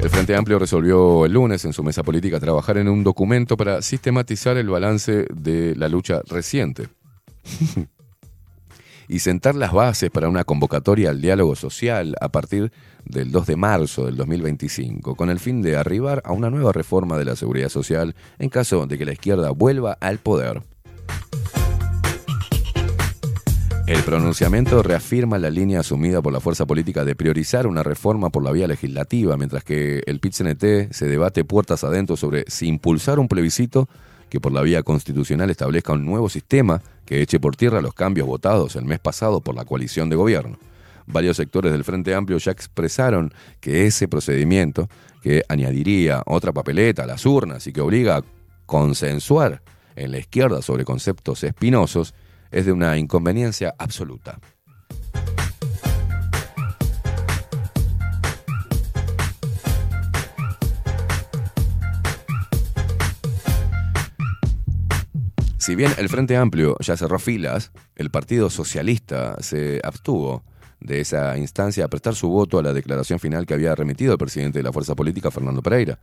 El 0.02 0.10
Frente 0.10 0.36
Amplio 0.36 0.58
resolvió 0.58 1.24
el 1.24 1.32
lunes 1.32 1.64
en 1.64 1.72
su 1.72 1.82
mesa 1.82 2.02
política 2.02 2.38
trabajar 2.38 2.76
en 2.76 2.86
un 2.86 3.02
documento 3.02 3.56
para 3.56 3.80
sistematizar 3.80 4.58
el 4.58 4.68
balance 4.68 5.24
de 5.34 5.74
la 5.74 5.88
lucha 5.88 6.20
reciente 6.26 6.88
y 9.08 9.20
sentar 9.20 9.54
las 9.54 9.72
bases 9.72 10.10
para 10.10 10.28
una 10.28 10.44
convocatoria 10.44 11.08
al 11.08 11.22
diálogo 11.22 11.56
social 11.56 12.14
a 12.20 12.28
partir 12.28 12.72
del 13.04 13.30
2 13.30 13.46
de 13.46 13.56
marzo 13.56 14.06
del 14.06 14.16
2025, 14.16 15.14
con 15.14 15.30
el 15.30 15.38
fin 15.38 15.62
de 15.62 15.76
arribar 15.76 16.22
a 16.24 16.32
una 16.32 16.50
nueva 16.50 16.72
reforma 16.72 17.18
de 17.18 17.24
la 17.24 17.36
seguridad 17.36 17.68
social 17.68 18.14
en 18.38 18.48
caso 18.48 18.86
de 18.86 18.98
que 18.98 19.04
la 19.04 19.12
izquierda 19.12 19.50
vuelva 19.50 19.96
al 20.00 20.18
poder. 20.18 20.62
El 23.86 24.02
pronunciamiento 24.02 24.82
reafirma 24.82 25.38
la 25.38 25.50
línea 25.50 25.80
asumida 25.80 26.22
por 26.22 26.32
la 26.32 26.40
fuerza 26.40 26.64
política 26.64 27.04
de 27.04 27.14
priorizar 27.14 27.66
una 27.66 27.82
reforma 27.82 28.30
por 28.30 28.42
la 28.42 28.50
vía 28.50 28.66
legislativa, 28.66 29.36
mientras 29.36 29.62
que 29.62 30.02
el 30.06 30.20
PIT-CNT 30.20 30.90
se 30.90 31.06
debate 31.06 31.44
puertas 31.44 31.84
adentro 31.84 32.16
sobre 32.16 32.44
si 32.48 32.66
impulsar 32.66 33.18
un 33.18 33.28
plebiscito 33.28 33.86
que 34.30 34.40
por 34.40 34.52
la 34.52 34.62
vía 34.62 34.82
constitucional 34.82 35.50
establezca 35.50 35.92
un 35.92 36.06
nuevo 36.06 36.30
sistema 36.30 36.80
que 37.04 37.20
eche 37.20 37.38
por 37.38 37.56
tierra 37.56 37.82
los 37.82 37.92
cambios 37.92 38.26
votados 38.26 38.74
el 38.74 38.86
mes 38.86 39.00
pasado 39.00 39.42
por 39.42 39.54
la 39.54 39.66
coalición 39.66 40.08
de 40.08 40.16
gobierno. 40.16 40.56
Varios 41.06 41.36
sectores 41.36 41.72
del 41.72 41.84
Frente 41.84 42.14
Amplio 42.14 42.38
ya 42.38 42.52
expresaron 42.52 43.32
que 43.60 43.86
ese 43.86 44.08
procedimiento, 44.08 44.88
que 45.22 45.42
añadiría 45.48 46.22
otra 46.26 46.52
papeleta 46.52 47.04
a 47.04 47.06
las 47.06 47.26
urnas 47.26 47.66
y 47.66 47.72
que 47.72 47.80
obliga 47.80 48.18
a 48.18 48.24
consensuar 48.66 49.62
en 49.96 50.10
la 50.10 50.18
izquierda 50.18 50.62
sobre 50.62 50.84
conceptos 50.84 51.44
espinosos, 51.44 52.14
es 52.50 52.66
de 52.66 52.72
una 52.72 52.96
inconveniencia 52.96 53.74
absoluta. 53.78 54.38
Si 65.64 65.76
bien 65.76 65.92
el 65.96 66.10
Frente 66.10 66.36
Amplio 66.36 66.76
ya 66.80 66.94
cerró 66.94 67.18
filas, 67.18 67.72
el 67.96 68.10
Partido 68.10 68.50
Socialista 68.50 69.36
se 69.40 69.80
abstuvo 69.82 70.44
de 70.84 71.00
esa 71.00 71.36
instancia 71.36 71.86
a 71.86 71.88
prestar 71.88 72.14
su 72.14 72.28
voto 72.28 72.58
a 72.58 72.62
la 72.62 72.72
declaración 72.72 73.18
final 73.18 73.46
que 73.46 73.54
había 73.54 73.74
remitido 73.74 74.12
el 74.12 74.18
presidente 74.18 74.60
de 74.60 74.62
la 74.62 74.72
fuerza 74.72 74.94
política, 74.94 75.30
Fernando 75.30 75.62
Pereira, 75.62 75.98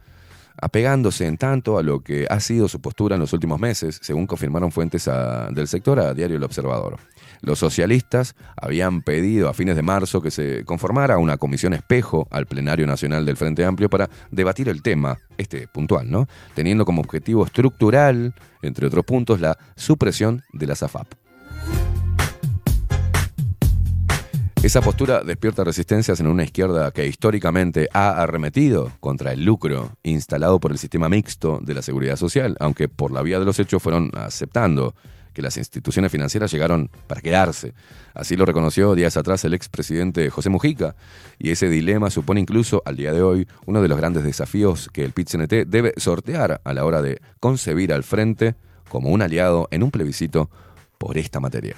apegándose 0.59 1.27
en 1.27 1.37
tanto 1.37 1.77
a 1.77 1.83
lo 1.83 2.01
que 2.01 2.27
ha 2.29 2.39
sido 2.39 2.67
su 2.67 2.81
postura 2.81 3.15
en 3.15 3.21
los 3.21 3.31
últimos 3.31 3.59
meses, 3.59 3.99
según 4.01 4.27
confirmaron 4.27 4.71
fuentes 4.71 5.09
del 5.51 5.67
sector 5.67 5.99
a 5.99 6.13
Diario 6.13 6.37
El 6.37 6.43
Observador. 6.43 6.97
Los 7.41 7.59
socialistas 7.59 8.35
habían 8.55 9.01
pedido 9.01 9.49
a 9.49 9.53
fines 9.53 9.75
de 9.75 9.81
marzo 9.81 10.21
que 10.21 10.29
se 10.29 10.63
conformara 10.65 11.17
una 11.17 11.37
comisión 11.37 11.73
espejo 11.73 12.27
al 12.29 12.45
plenario 12.45 12.85
nacional 12.85 13.25
del 13.25 13.37
Frente 13.37 13.65
Amplio 13.65 13.89
para 13.89 14.09
debatir 14.29 14.67
el 14.69 14.81
tema, 14.81 15.17
este 15.37 15.67
puntual, 15.67 16.11
¿no? 16.11 16.27
Teniendo 16.53 16.85
como 16.85 17.01
objetivo 17.01 17.45
estructural, 17.45 18.35
entre 18.61 18.85
otros 18.85 19.05
puntos, 19.05 19.39
la 19.39 19.57
supresión 19.75 20.43
de 20.53 20.67
la 20.67 20.75
SAFAP. 20.75 21.20
Esa 24.63 24.79
postura 24.81 25.23
despierta 25.23 25.63
resistencias 25.63 26.19
en 26.19 26.27
una 26.27 26.43
izquierda 26.43 26.91
que 26.91 27.07
históricamente 27.07 27.89
ha 27.93 28.21
arremetido 28.21 28.91
contra 28.99 29.33
el 29.33 29.43
lucro 29.43 29.97
instalado 30.03 30.59
por 30.59 30.71
el 30.71 30.77
sistema 30.77 31.09
mixto 31.09 31.59
de 31.63 31.73
la 31.73 31.81
seguridad 31.81 32.15
social, 32.15 32.57
aunque 32.59 32.87
por 32.87 33.11
la 33.11 33.23
vía 33.23 33.39
de 33.39 33.45
los 33.45 33.57
hechos 33.57 33.81
fueron 33.81 34.11
aceptando 34.13 34.93
que 35.33 35.41
las 35.41 35.57
instituciones 35.57 36.11
financieras 36.11 36.51
llegaron 36.51 36.91
para 37.07 37.21
quedarse. 37.21 37.73
Así 38.13 38.35
lo 38.35 38.45
reconoció 38.45 38.93
días 38.93 39.17
atrás 39.17 39.43
el 39.45 39.55
expresidente 39.55 40.29
José 40.29 40.49
Mujica, 40.49 40.95
y 41.39 41.49
ese 41.49 41.67
dilema 41.67 42.11
supone 42.11 42.39
incluso 42.39 42.83
al 42.85 42.97
día 42.97 43.13
de 43.13 43.23
hoy 43.23 43.47
uno 43.65 43.81
de 43.81 43.87
los 43.87 43.97
grandes 43.97 44.23
desafíos 44.23 44.89
que 44.93 45.03
el 45.03 45.13
PIT-CNT 45.13 45.65
debe 45.65 45.93
sortear 45.97 46.61
a 46.63 46.73
la 46.73 46.85
hora 46.85 47.01
de 47.01 47.19
concebir 47.39 47.91
al 47.91 48.03
frente 48.03 48.53
como 48.89 49.09
un 49.09 49.23
aliado 49.23 49.67
en 49.71 49.81
un 49.81 49.89
plebiscito 49.89 50.51
por 50.99 51.17
esta 51.17 51.39
materia. 51.39 51.77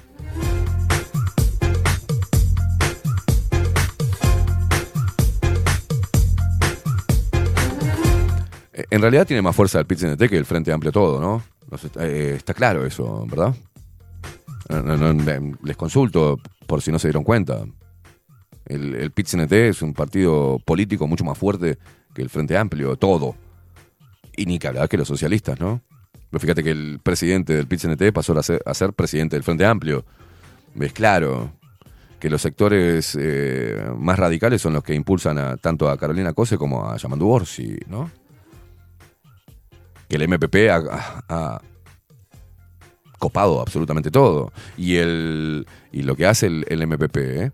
En 8.74 9.00
realidad 9.00 9.26
tiene 9.26 9.42
más 9.42 9.54
fuerza 9.54 9.78
el 9.78 9.86
PIT-CNT 9.86 10.28
que 10.28 10.36
el 10.36 10.44
Frente 10.44 10.72
Amplio 10.72 10.90
todo, 10.90 11.20
¿no? 11.20 11.42
Eh, 12.00 12.34
está 12.36 12.54
claro 12.54 12.84
eso, 12.84 13.24
¿verdad? 13.26 13.54
Les 15.62 15.76
consulto 15.76 16.40
por 16.66 16.82
si 16.82 16.90
no 16.90 16.98
se 16.98 17.08
dieron 17.08 17.22
cuenta. 17.22 17.64
El, 18.66 18.94
el 18.94 19.12
PIT-CNT 19.12 19.52
es 19.52 19.82
un 19.82 19.94
partido 19.94 20.58
político 20.64 21.06
mucho 21.06 21.24
más 21.24 21.38
fuerte 21.38 21.78
que 22.14 22.22
el 22.22 22.30
Frente 22.30 22.56
Amplio, 22.56 22.96
todo. 22.96 23.36
Y 24.36 24.46
ni 24.46 24.58
que 24.58 24.68
hablar 24.68 24.88
que 24.88 24.96
los 24.96 25.06
socialistas, 25.06 25.60
¿no? 25.60 25.80
Pero 26.30 26.40
fíjate 26.40 26.64
que 26.64 26.70
el 26.72 26.98
presidente 27.00 27.54
del 27.54 27.68
PIT-CNT 27.68 28.12
pasó 28.12 28.36
a 28.36 28.74
ser, 28.74 28.92
presidente 28.94 29.36
del 29.36 29.44
Frente 29.44 29.64
Amplio. 29.64 30.04
Ves 30.74 30.92
claro 30.92 31.52
que 32.18 32.28
los 32.28 32.42
sectores 32.42 33.16
eh, 33.20 33.86
más 33.96 34.18
radicales 34.18 34.60
son 34.60 34.72
los 34.72 34.82
que 34.82 34.94
impulsan 34.94 35.38
a, 35.38 35.56
tanto 35.58 35.88
a 35.88 35.96
Carolina 35.96 36.32
Cose 36.32 36.58
como 36.58 36.90
a 36.90 36.96
Yamandu 36.96 37.28
Orsi, 37.28 37.78
¿no? 37.86 38.10
El 40.16 40.28
MPP 40.28 40.56
ha, 40.70 41.60
copado 43.18 43.60
absolutamente 43.60 44.10
todo. 44.10 44.52
Y, 44.76 44.96
el, 44.96 45.66
y 45.92 46.02
lo 46.02 46.14
que 46.14 46.26
hace 46.26 46.46
el, 46.46 46.86
MPP 46.86 47.16
¿eh? 47.16 47.52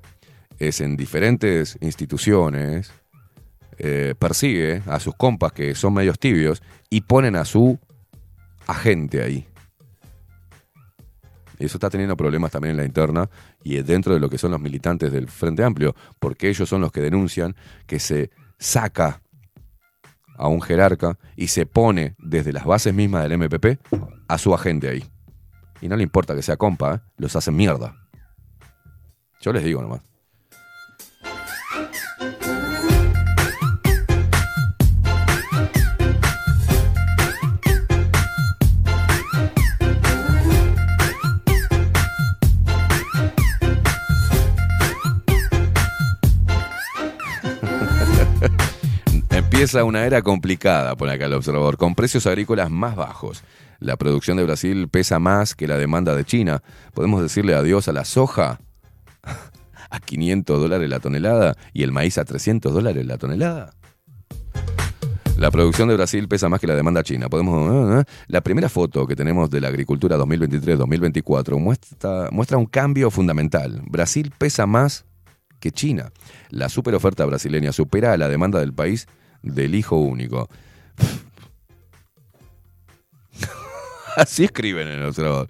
es 0.59 0.81
en 0.81 0.97
diferentes 0.97 1.79
instituciones, 1.81 2.93
eh, 3.79 4.15
persigue 4.19 4.83
a 4.87 4.99
sus 4.99 5.15
compas 5.15 5.53
que 5.53 5.75
son 5.75 5.95
medios 5.95 6.19
tibios 6.19 6.63
y 6.91 7.03
ponen 7.03 7.37
a 7.37 7.45
su 7.45 7.79
agente 8.67 9.23
ahí. 9.23 9.47
Eso 11.61 11.77
está 11.77 11.91
teniendo 11.91 12.17
problemas 12.17 12.51
también 12.51 12.73
en 12.73 12.79
la 12.79 12.87
interna 12.87 13.29
y 13.63 13.77
dentro 13.83 14.15
de 14.15 14.21
lo 14.21 14.31
que 14.31 14.39
son 14.39 14.51
los 14.51 14.61
militantes 14.61 15.13
del 15.13 15.29
Frente 15.29 15.63
Amplio, 15.63 15.95
porque 16.19 16.49
ellos 16.49 16.69
son 16.69 16.81
los 16.81 16.91
que 16.91 17.03
denuncian 17.03 17.55
que 17.87 18.01
se 18.01 18.31
saca 18.59 19.21
a 20.41 20.49
un 20.49 20.63
jerarca 20.63 21.19
y 21.37 21.49
se 21.49 21.67
pone 21.67 22.17
desde 22.19 22.53
las 22.53 22.65
bases 22.65 22.95
mismas 22.95 23.29
del 23.29 23.39
MPP 23.39 23.79
a 24.27 24.39
su 24.39 24.55
agente 24.55 24.89
ahí. 24.89 25.05
Y 25.83 25.89
no 25.89 25.97
le 25.97 26.03
importa 26.03 26.35
que 26.35 26.43
sea 26.43 26.57
compa, 26.57 26.95
¿eh? 26.95 27.01
los 27.19 27.37
hacen 27.37 27.55
mierda. 27.55 27.95
Yo 29.41 29.53
les 29.53 29.63
digo 29.65 29.83
nomás. 29.83 30.10
Empieza 49.61 49.85
una 49.85 50.07
era 50.07 50.23
complicada, 50.23 50.97
pone 50.97 51.13
acá 51.13 51.27
el 51.27 51.35
observador, 51.35 51.77
con 51.77 51.95
precios 51.95 52.27
agrícolas 52.27 52.71
más 52.71 52.97
bajos. 52.97 53.45
La 53.79 53.99
producción 53.99 54.39
de 54.39 54.45
Brasil 54.45 54.89
pesa 54.89 55.19
más 55.19 55.55
que 55.55 55.69
la 55.69 55.77
demanda 55.77 56.17
de 56.17 56.25
China. 56.25 56.63
¿Podemos 56.95 57.21
decirle 57.21 57.55
adiós 57.55 57.87
a 57.87 57.93
la 57.93 58.07
soja 58.07 58.59
a 59.91 60.01
500 60.01 60.59
dólares 60.59 60.89
la 60.89 60.99
tonelada 60.99 61.59
y 61.75 61.83
el 61.83 61.93
maíz 61.93 62.17
a 62.17 62.25
300 62.25 62.73
dólares 62.73 63.05
la 63.05 63.19
tonelada? 63.19 63.75
La 65.37 65.51
producción 65.51 65.89
de 65.89 65.97
Brasil 65.97 66.27
pesa 66.27 66.49
más 66.49 66.59
que 66.59 66.67
la 66.67 66.75
demanda 66.75 67.03
china. 67.03 67.29
Podemos, 67.29 68.01
¿eh? 68.01 68.05
la 68.29 68.41
primera 68.41 68.71
foto 68.71 69.07
que 69.07 69.15
tenemos 69.15 69.51
de 69.51 69.61
la 69.61 69.69
agricultura 69.69 70.17
2023-2024 70.17 71.59
muestra, 71.59 72.31
muestra 72.33 72.57
un 72.57 72.65
cambio 72.65 73.11
fundamental. 73.11 73.83
Brasil 73.85 74.33
pesa 74.39 74.65
más 74.65 75.05
que 75.59 75.71
China. 75.71 76.13
La 76.49 76.71
superoferta 76.71 77.27
brasileña 77.27 77.73
supera 77.73 78.15
a 78.15 78.17
la 78.17 78.29
demanda 78.29 78.59
del 78.59 78.73
país 78.73 79.07
del 79.43 79.75
hijo 79.75 79.97
único. 79.97 80.49
Así 84.17 84.45
escriben 84.45 84.89
en 84.89 85.01
el 85.01 85.07
observador. 85.07 85.49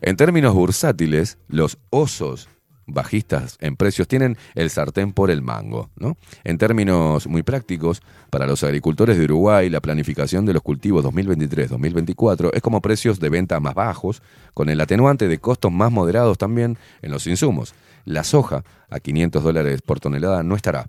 En 0.00 0.16
términos 0.16 0.54
bursátiles, 0.54 1.38
los 1.48 1.78
osos 1.90 2.48
bajistas 2.86 3.56
en 3.60 3.76
precios 3.76 4.06
tienen 4.06 4.36
el 4.54 4.70
sartén 4.70 5.12
por 5.12 5.30
el 5.30 5.42
mango. 5.42 5.90
¿no? 5.96 6.16
En 6.44 6.58
términos 6.58 7.26
muy 7.26 7.42
prácticos, 7.42 8.00
para 8.30 8.46
los 8.46 8.62
agricultores 8.62 9.18
de 9.18 9.24
Uruguay, 9.24 9.68
la 9.68 9.80
planificación 9.80 10.46
de 10.46 10.54
los 10.54 10.62
cultivos 10.62 11.04
2023-2024 11.04 12.50
es 12.54 12.62
como 12.62 12.80
precios 12.80 13.20
de 13.20 13.28
venta 13.28 13.60
más 13.60 13.74
bajos, 13.74 14.22
con 14.54 14.68
el 14.68 14.80
atenuante 14.80 15.28
de 15.28 15.38
costos 15.38 15.72
más 15.72 15.90
moderados 15.90 16.38
también 16.38 16.78
en 17.02 17.10
los 17.10 17.26
insumos. 17.26 17.74
La 18.04 18.22
soja, 18.22 18.62
a 18.88 19.00
500 19.00 19.42
dólares 19.42 19.82
por 19.82 19.98
tonelada, 19.98 20.42
no 20.44 20.54
estará. 20.54 20.88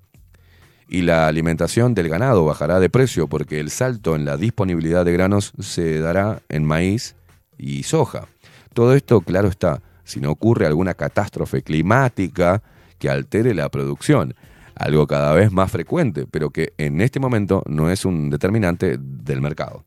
Y 0.90 1.02
la 1.02 1.28
alimentación 1.28 1.94
del 1.94 2.10
ganado 2.10 2.46
bajará 2.46 2.80
de 2.80 2.90
precio 2.90 3.28
porque 3.28 3.60
el 3.60 3.70
salto 3.70 4.16
en 4.16 4.26
la 4.26 4.38
disponibilidad 4.38 5.04
de 5.04 5.14
granos 5.14 5.52
se 5.60 6.00
dará 6.00 6.42
en 6.50 6.64
maíz 6.64 7.16
y 7.58 7.84
soja. 7.84 8.28
Todo 8.74 8.94
esto, 8.94 9.22
claro 9.22 9.50
está, 9.50 9.82
si 10.04 10.22
no 10.22 10.32
ocurre 10.32 10.66
alguna 10.66 10.94
catástrofe 10.94 11.62
climática 11.62 12.62
que 13.00 13.10
altere 13.10 13.54
la 13.54 13.70
producción, 13.70 14.34
algo 14.76 15.08
cada 15.08 15.34
vez 15.34 15.52
más 15.52 15.72
frecuente, 15.72 16.26
pero 16.30 16.52
que 16.52 16.74
en 16.78 17.02
este 17.02 17.20
momento 17.20 17.64
no 17.68 17.92
es 17.92 18.06
un 18.06 18.30
determinante 18.30 18.98
del 18.98 19.42
mercado. 19.42 19.86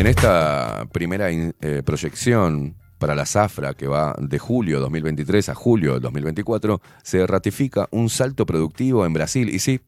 En 0.00 0.06
esta 0.06 0.86
primera 0.92 1.30
eh, 1.30 1.82
proyección 1.84 2.74
para 2.96 3.14
la 3.14 3.26
zafra 3.26 3.74
que 3.74 3.86
va 3.86 4.16
de 4.18 4.38
julio 4.38 4.80
2023 4.80 5.50
a 5.50 5.54
julio 5.54 6.00
2024, 6.00 6.80
se 7.02 7.26
ratifica 7.26 7.86
un 7.90 8.08
salto 8.08 8.46
productivo 8.46 9.04
en 9.04 9.12
Brasil 9.12 9.50
y 9.50 9.58
sí, 9.58 9.82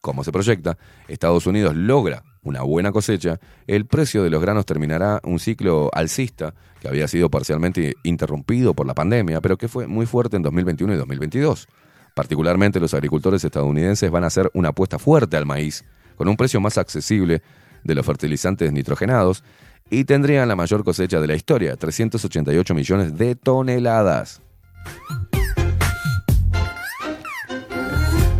como 0.00 0.24
se 0.24 0.32
proyecta, 0.32 0.78
Estados 1.08 1.46
Unidos 1.46 1.76
logra 1.76 2.22
una 2.42 2.62
buena 2.62 2.90
cosecha, 2.90 3.38
el 3.66 3.84
precio 3.84 4.22
de 4.22 4.30
los 4.30 4.40
granos 4.40 4.64
terminará 4.64 5.20
un 5.24 5.38
ciclo 5.38 5.90
alcista 5.92 6.54
que 6.80 6.88
había 6.88 7.06
sido 7.06 7.28
parcialmente 7.28 7.96
interrumpido 8.02 8.72
por 8.72 8.86
la 8.86 8.94
pandemia, 8.94 9.42
pero 9.42 9.58
que 9.58 9.68
fue 9.68 9.86
muy 9.86 10.06
fuerte 10.06 10.38
en 10.38 10.42
2021 10.42 10.94
y 10.94 10.96
2022. 10.96 11.68
Particularmente 12.14 12.80
los 12.80 12.94
agricultores 12.94 13.44
estadounidenses 13.44 14.10
van 14.10 14.24
a 14.24 14.28
hacer 14.28 14.50
una 14.54 14.70
apuesta 14.70 14.98
fuerte 14.98 15.36
al 15.36 15.44
maíz, 15.44 15.84
con 16.16 16.28
un 16.28 16.36
precio 16.38 16.62
más 16.62 16.78
accesible 16.78 17.42
de 17.84 17.94
los 17.94 18.04
fertilizantes 18.04 18.72
nitrogenados, 18.72 19.44
y 19.90 20.04
tendrían 20.04 20.48
la 20.48 20.56
mayor 20.56 20.82
cosecha 20.82 21.20
de 21.20 21.26
la 21.26 21.34
historia, 21.34 21.76
388 21.76 22.74
millones 22.74 23.16
de 23.16 23.36
toneladas. 23.36 24.40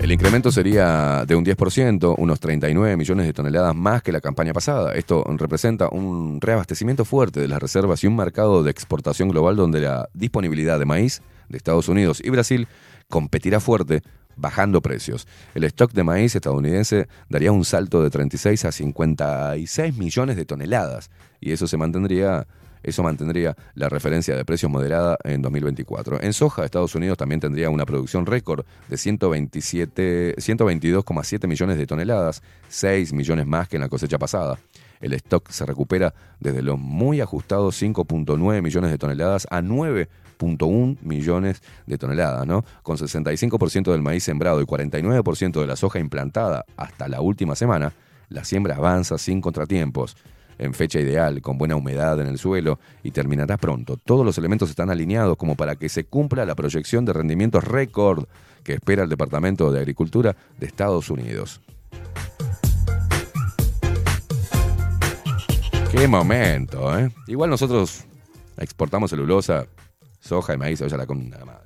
El 0.05 0.13
incremento 0.13 0.53
sería 0.53 1.25
de 1.25 1.35
un 1.35 1.47
10%, 1.47 2.17
unos 2.19 2.39
39 2.39 2.95
millones 2.95 3.25
de 3.25 3.33
toneladas 3.33 3.75
más 3.75 4.03
que 4.03 4.13
la 4.13 4.21
campaña 4.21 4.53
pasada. 4.53 4.93
Esto 4.93 5.25
representa 5.39 5.89
un 5.89 6.43
reabastecimiento 6.43 7.07
fuerte 7.07 7.41
de 7.41 7.49
las 7.49 7.59
reservas 7.59 8.05
y 8.05 8.07
un 8.07 8.15
mercado 8.15 8.63
de 8.63 8.71
exportación 8.71 9.31
global 9.31 9.57
donde 9.57 9.81
la 9.81 10.11
disponibilidad 10.13 10.79
de 10.79 10.85
maíz 10.85 11.23
de 11.49 11.57
Estados 11.57 11.89
Unidos 11.89 12.21
y 12.23 12.29
Brasil 12.29 12.69
competirá 13.09 13.61
fuerte 13.61 14.03
bajando 14.37 14.81
precios. 14.81 15.27
El 15.55 15.65
stock 15.65 15.93
de 15.93 16.05
maíz 16.05 16.35
estadounidense 16.35 17.09
daría 17.29 17.53
un 17.53 17.65
salto 17.65 18.03
de 18.03 18.11
36 18.11 18.65
a 18.65 18.73
56 18.73 19.97
millones 19.97 20.37
de 20.37 20.45
toneladas 20.45 21.11
y 21.41 21.53
eso 21.53 21.67
se 21.67 21.77
mantendría 21.77 22.47
eso 22.85 23.03
mantendría 23.03 23.57
la 23.75 23.89
referencia 23.89 24.37
de 24.37 24.45
precios 24.45 24.71
moderada 24.71 25.17
en 25.25 25.41
2024. 25.41 26.21
En 26.21 26.35
soja, 26.35 26.67
Estados 26.67 26.95
Unidos 26.95 27.17
también 27.17 27.41
tendría 27.41 27.71
una 27.71 27.87
producción 27.87 28.27
récord 28.27 28.67
de 28.89 28.99
127 28.99 30.37
122,7 30.37 31.49
millones 31.49 31.79
de 31.79 31.87
toneladas, 31.87 32.43
6 32.69 33.15
millones 33.15 33.47
más 33.47 33.69
que 33.69 33.77
en 33.77 33.83
la 33.83 33.89
cosecha 33.89 34.19
pasada. 34.19 34.59
El 35.05 35.13
stock 35.13 35.51
se 35.51 35.67
recupera 35.67 36.15
desde 36.41 36.63
los 36.63 36.79
muy 36.79 37.21
ajustados 37.21 37.81
5.9 37.81 38.63
millones 38.63 38.91
de 38.91 38.97
toneladas 38.97 39.47
a 39.51 39.61
9.1 39.61 40.97
millones 41.03 41.63
de 41.87 41.99
toneladas, 41.99 42.47
¿no? 42.47 42.65
Con 42.83 42.97
65% 42.97 43.93
del 43.93 44.01
maíz 44.01 44.25
sembrado 44.25 44.63
y 44.63 44.65
49% 44.65 45.61
de 45.61 45.67
la 45.67 45.77
soja 45.77 45.99
implantada 45.99 46.65
hasta 46.79 47.07
la 47.09 47.21
última 47.21 47.55
semana, 47.55 47.93
la 48.31 48.45
siembra 48.45 48.77
avanza 48.77 49.19
sin 49.19 49.43
contratiempos 49.43 50.17
en 50.57 50.73
fecha 50.73 51.01
ideal, 51.01 51.43
con 51.43 51.59
buena 51.59 51.77
humedad 51.77 52.19
en 52.21 52.27
el 52.27 52.39
suelo 52.39 52.79
y 53.03 53.11
terminará 53.11 53.59
pronto. 53.59 53.99
Todos 53.99 54.25
los 54.25 54.39
elementos 54.39 54.71
están 54.71 54.89
alineados 54.89 55.37
como 55.37 55.55
para 55.55 55.77
que 55.77 55.91
se 55.91 56.05
cumpla 56.05 56.47
la 56.47 56.55
proyección 56.55 57.05
de 57.05 57.13
rendimientos 57.13 57.63
récord 57.63 58.25
que 58.63 58.73
espera 58.73 59.03
el 59.03 59.11
Departamento 59.11 59.71
de 59.71 59.81
Agricultura 59.81 60.35
de 60.59 60.67
Estados 60.67 61.11
Unidos. 61.11 61.61
Qué 65.97 66.09
momento, 66.09 66.99
¿eh? 66.99 67.09
Igual 67.29 67.51
nosotros 67.51 68.05
exportamos 68.57 69.11
celulosa, 69.11 69.69
soja 70.19 70.55
y 70.55 70.57
maíz, 70.57 70.83
oye 70.83 70.97
la 70.97 71.07
con 71.07 71.31
nada 71.31 71.45
más. 71.45 71.59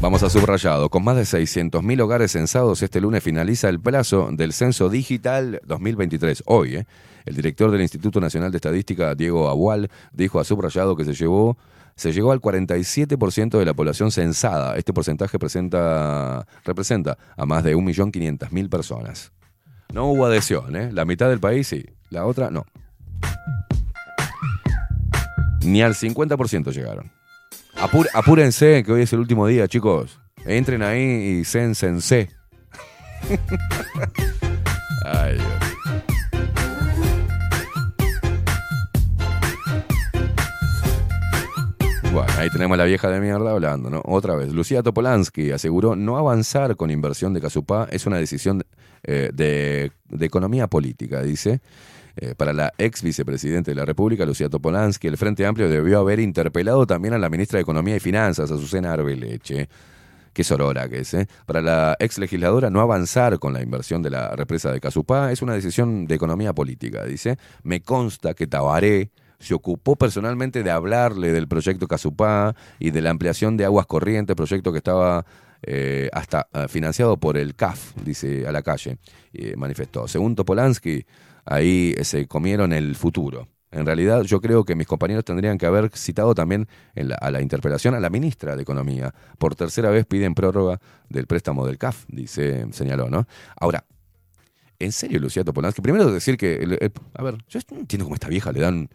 Vamos 0.00 0.22
a 0.22 0.30
subrayado. 0.30 0.88
Con 0.90 1.02
más 1.02 1.16
de 1.16 1.22
600.000 1.22 2.00
hogares 2.00 2.30
censados, 2.30 2.80
este 2.80 3.00
lunes 3.00 3.24
finaliza 3.24 3.68
el 3.68 3.80
plazo 3.80 4.28
del 4.30 4.52
Censo 4.52 4.88
Digital 4.88 5.60
2023. 5.66 6.44
Hoy, 6.46 6.76
¿eh? 6.76 6.86
el 7.26 7.34
director 7.34 7.72
del 7.72 7.82
Instituto 7.82 8.20
Nacional 8.20 8.52
de 8.52 8.58
Estadística, 8.58 9.16
Diego 9.16 9.48
Agual, 9.48 9.90
dijo 10.12 10.38
a 10.38 10.44
subrayado 10.44 10.94
que 10.94 11.04
se 11.04 11.14
llevó 11.14 11.58
se 12.00 12.12
llegó 12.14 12.32
al 12.32 12.40
47% 12.40 13.58
de 13.58 13.64
la 13.66 13.74
población 13.74 14.10
censada. 14.10 14.74
Este 14.76 14.94
porcentaje 14.94 15.38
presenta, 15.38 16.46
representa 16.64 17.18
a 17.36 17.44
más 17.44 17.62
de 17.62 17.76
1.500.000 17.76 18.70
personas. 18.70 19.32
No 19.92 20.06
hubo 20.06 20.24
adhesión, 20.24 20.74
¿eh? 20.76 20.90
La 20.92 21.04
mitad 21.04 21.28
del 21.28 21.40
país 21.40 21.66
sí, 21.68 21.84
la 22.08 22.24
otra 22.24 22.50
no. 22.50 22.64
Ni 25.62 25.82
al 25.82 25.92
50% 25.94 26.72
llegaron. 26.72 27.10
Apur- 27.76 28.08
apúrense, 28.14 28.82
que 28.82 28.92
hoy 28.92 29.02
es 29.02 29.12
el 29.12 29.18
último 29.18 29.46
día, 29.46 29.68
chicos. 29.68 30.18
Entren 30.46 30.82
ahí 30.82 31.40
y 31.40 31.44
cénsense. 31.44 32.30
Ay, 35.04 35.34
Dios. 35.34 35.59
Ahí 42.40 42.50
tenemos 42.50 42.74
a 42.76 42.78
la 42.78 42.84
vieja 42.84 43.08
de 43.10 43.20
mierda 43.20 43.50
hablando, 43.50 43.90
¿no? 43.90 44.02
Otra 44.04 44.34
vez. 44.34 44.52
Lucía 44.52 44.82
Topolansky 44.82 45.50
aseguró 45.50 45.94
no 45.94 46.16
avanzar 46.16 46.76
con 46.76 46.90
inversión 46.90 47.34
de 47.34 47.40
Casupá 47.40 47.86
es 47.90 48.06
una 48.06 48.16
decisión 48.16 48.64
eh, 49.02 49.30
de, 49.32 49.92
economía 50.20 50.66
política, 50.66 51.22
dice. 51.22 51.60
Eh, 52.16 52.34
para 52.36 52.52
la 52.52 52.72
ex 52.76 53.02
vicepresidenta 53.02 53.70
de 53.70 53.74
la 53.74 53.84
República, 53.84 54.26
Lucía 54.26 54.48
Topolansky, 54.48 55.06
el 55.06 55.16
Frente 55.16 55.46
Amplio 55.46 55.68
debió 55.68 56.00
haber 56.00 56.18
interpelado 56.18 56.86
también 56.86 57.14
a 57.14 57.18
la 57.18 57.30
ministra 57.30 57.58
de 57.58 57.62
Economía 57.62 57.96
y 57.96 58.00
Finanzas, 58.00 58.50
Azucena 58.50 58.92
Arbeleche. 58.92 59.68
Qué 60.32 60.44
sorora 60.44 60.88
que 60.88 61.00
es, 61.00 61.12
¿eh? 61.14 61.28
Para 61.44 61.60
la 61.60 61.96
ex 61.98 62.18
legisladora, 62.18 62.70
no 62.70 62.80
avanzar 62.80 63.38
con 63.38 63.52
la 63.52 63.62
inversión 63.62 64.00
de 64.00 64.10
la 64.10 64.34
represa 64.34 64.72
de 64.72 64.80
Casupá 64.80 65.32
es 65.32 65.42
una 65.42 65.54
decisión 65.54 66.06
de 66.06 66.14
economía 66.14 66.52
política, 66.52 67.04
dice. 67.04 67.36
Me 67.64 67.82
consta 67.82 68.34
que 68.34 68.46
Tabaré 68.46 69.10
se 69.40 69.54
ocupó 69.54 69.96
personalmente 69.96 70.62
de 70.62 70.70
hablarle 70.70 71.32
del 71.32 71.48
proyecto 71.48 71.88
Casupá 71.88 72.54
y 72.78 72.90
de 72.92 73.00
la 73.02 73.10
ampliación 73.10 73.56
de 73.56 73.64
aguas 73.64 73.86
corrientes, 73.86 74.36
proyecto 74.36 74.70
que 74.70 74.78
estaba 74.78 75.24
eh, 75.62 76.08
hasta 76.12 76.46
eh, 76.52 76.68
financiado 76.68 77.16
por 77.18 77.36
el 77.36 77.54
CAF, 77.56 77.94
dice 78.04 78.46
a 78.46 78.52
la 78.52 78.62
calle, 78.62 78.98
manifestó. 79.56 80.06
Según 80.06 80.36
Topolansky, 80.36 81.04
ahí 81.44 81.94
eh, 81.96 82.04
se 82.04 82.26
comieron 82.28 82.72
el 82.72 82.94
futuro. 82.94 83.48
En 83.72 83.86
realidad, 83.86 84.22
yo 84.22 84.40
creo 84.40 84.64
que 84.64 84.74
mis 84.74 84.86
compañeros 84.88 85.24
tendrían 85.24 85.56
que 85.56 85.64
haber 85.66 85.90
citado 85.96 86.34
también 86.34 86.66
en 86.96 87.08
la- 87.10 87.14
a 87.14 87.30
la 87.30 87.40
interpelación 87.40 87.94
a 87.94 88.00
la 88.00 88.10
ministra 88.10 88.56
de 88.56 88.62
Economía. 88.62 89.14
Por 89.38 89.54
tercera 89.54 89.90
vez 89.90 90.06
piden 90.06 90.34
prórroga 90.34 90.80
del 91.08 91.26
préstamo 91.26 91.64
del 91.66 91.78
CAF, 91.78 92.04
dice, 92.08 92.66
señaló, 92.72 93.08
¿no? 93.08 93.26
Ahora, 93.56 93.84
en 94.80 94.92
serio, 94.92 95.20
Lucía 95.20 95.44
Topolansky, 95.44 95.82
primero 95.82 96.10
decir 96.10 96.36
que, 96.36 96.90
a 97.14 97.22
ver, 97.22 97.36
yo 97.48 97.60
entiendo 97.70 98.06
cómo 98.06 98.14
esta 98.14 98.28
vieja 98.28 98.50
le 98.50 98.60
dan, 98.60 98.88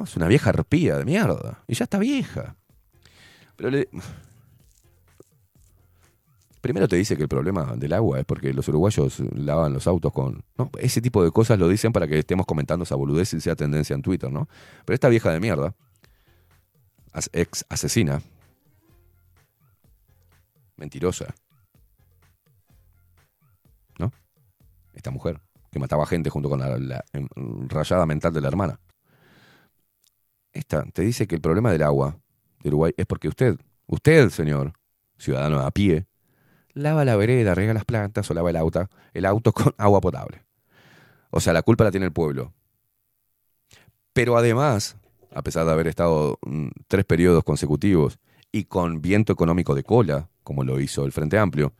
Es 0.00 0.16
una 0.16 0.26
vieja 0.26 0.50
arpía 0.50 0.96
de 0.96 1.04
mierda, 1.04 1.62
y 1.68 1.74
ya 1.74 1.84
está 1.84 1.98
vieja. 1.98 2.56
Pero 3.56 3.70
le... 3.70 3.88
Primero 6.62 6.86
te 6.86 6.94
dice 6.94 7.16
que 7.16 7.24
el 7.24 7.28
problema 7.28 7.74
del 7.76 7.92
agua 7.92 8.20
es 8.20 8.24
porque 8.24 8.54
los 8.54 8.68
uruguayos 8.68 9.18
lavan 9.34 9.72
los 9.72 9.88
autos 9.88 10.12
con... 10.12 10.44
¿no? 10.56 10.70
Ese 10.78 11.02
tipo 11.02 11.24
de 11.24 11.32
cosas 11.32 11.58
lo 11.58 11.68
dicen 11.68 11.92
para 11.92 12.06
que 12.06 12.20
estemos 12.20 12.46
comentando 12.46 12.84
esa 12.84 12.94
boludez 12.94 13.34
y 13.34 13.40
sea 13.40 13.56
tendencia 13.56 13.94
en 13.94 14.02
Twitter, 14.02 14.30
¿no? 14.30 14.48
Pero 14.84 14.94
esta 14.94 15.08
vieja 15.08 15.32
de 15.32 15.40
mierda, 15.40 15.74
ex 17.32 17.66
asesina, 17.68 18.22
mentirosa, 20.76 21.34
¿no? 23.98 24.12
Esta 24.94 25.10
mujer 25.10 25.40
que 25.72 25.80
mataba 25.80 26.06
gente 26.06 26.30
junto 26.30 26.48
con 26.48 26.60
la, 26.60 26.78
la, 26.78 27.04
em, 27.12 27.26
rayada 27.68 28.06
mental 28.06 28.32
de 28.32 28.40
la 28.40 28.48
hermana. 28.48 28.78
Esta 30.52 30.84
te 30.92 31.02
dice 31.02 31.26
que 31.26 31.34
el 31.34 31.40
problema 31.40 31.72
del 31.72 31.82
agua 31.82 32.18
de 32.62 32.68
Uruguay 32.68 32.92
es 32.96 33.06
porque 33.06 33.28
usted, 33.28 33.58
usted, 33.86 34.28
señor, 34.30 34.72
ciudadano 35.18 35.60
a 35.60 35.70
pie, 35.70 36.06
lava 36.74 37.04
la 37.04 37.16
vereda, 37.16 37.54
riega 37.54 37.74
las 37.74 37.84
plantas 37.84 38.30
o 38.30 38.34
lava 38.34 38.50
el 38.50 38.56
auto, 38.56 38.88
el 39.14 39.24
auto 39.24 39.52
con 39.52 39.74
agua 39.78 40.00
potable. 40.00 40.44
O 41.30 41.40
sea, 41.40 41.52
la 41.52 41.62
culpa 41.62 41.84
la 41.84 41.90
tiene 41.90 42.06
el 42.06 42.12
pueblo. 42.12 42.52
Pero 44.12 44.36
además, 44.36 44.96
a 45.34 45.42
pesar 45.42 45.64
de 45.64 45.72
haber 45.72 45.86
estado 45.86 46.38
mm, 46.42 46.68
tres 46.86 47.04
periodos 47.06 47.44
consecutivos 47.44 48.18
y 48.50 48.64
con 48.64 49.00
viento 49.00 49.32
económico 49.32 49.74
de 49.74 49.82
cola, 49.82 50.28
como 50.42 50.64
lo 50.64 50.78
hizo 50.80 51.06
el 51.06 51.12
Frente 51.12 51.38
Amplio, 51.38 51.72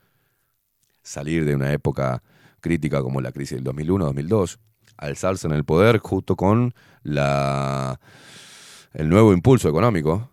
salir 1.03 1.45
de 1.45 1.55
una 1.55 1.73
época 1.73 2.23
crítica 2.61 3.03
como 3.03 3.21
la 3.21 3.33
crisis 3.33 3.63
del 3.63 3.75
2001-2002, 3.75 4.59
alzarse 4.97 5.47
en 5.47 5.53
el 5.53 5.65
poder 5.65 5.99
justo 5.99 6.37
con 6.37 6.73
la, 7.03 8.01
el 8.95 9.09
nuevo 9.09 9.33
impulso 9.33 9.69
económico, 9.69 10.31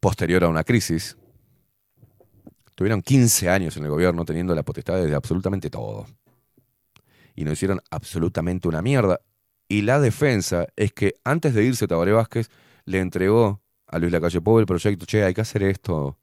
posterior 0.00 0.44
a 0.44 0.48
una 0.48 0.64
crisis, 0.64 1.16
Tuvieron 2.80 3.02
15 3.02 3.50
años 3.50 3.76
en 3.76 3.84
el 3.84 3.90
gobierno 3.90 4.24
teniendo 4.24 4.54
la 4.54 4.62
potestad 4.62 5.04
de 5.04 5.14
absolutamente 5.14 5.68
todo. 5.68 6.06
Y 7.34 7.44
no 7.44 7.52
hicieron 7.52 7.82
absolutamente 7.90 8.68
una 8.68 8.80
mierda. 8.80 9.20
Y 9.68 9.82
la 9.82 10.00
defensa 10.00 10.66
es 10.76 10.90
que 10.94 11.16
antes 11.22 11.52
de 11.52 11.62
irse 11.62 11.86
Tabaré 11.86 12.12
Vázquez 12.12 12.48
le 12.86 13.00
entregó 13.00 13.60
a 13.86 13.98
Luis 13.98 14.10
Lacalle 14.10 14.40
Pou 14.40 14.60
el 14.60 14.64
proyecto, 14.64 15.04
che, 15.04 15.22
hay 15.22 15.34
que 15.34 15.42
hacer 15.42 15.62
esto. 15.62 16.16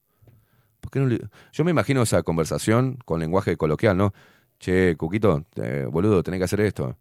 ¿Por 0.82 0.90
qué 0.90 1.00
no 1.00 1.16
Yo 1.52 1.64
me 1.64 1.70
imagino 1.70 2.02
esa 2.02 2.24
conversación 2.24 2.98
con 3.06 3.20
lenguaje 3.20 3.56
coloquial, 3.56 3.96
¿no? 3.96 4.16
Che, 4.58 4.96
Cuquito, 4.98 5.46
boludo, 5.92 6.24
tenés 6.24 6.40
que 6.40 6.46
hacer 6.46 6.62
esto. 6.62 6.98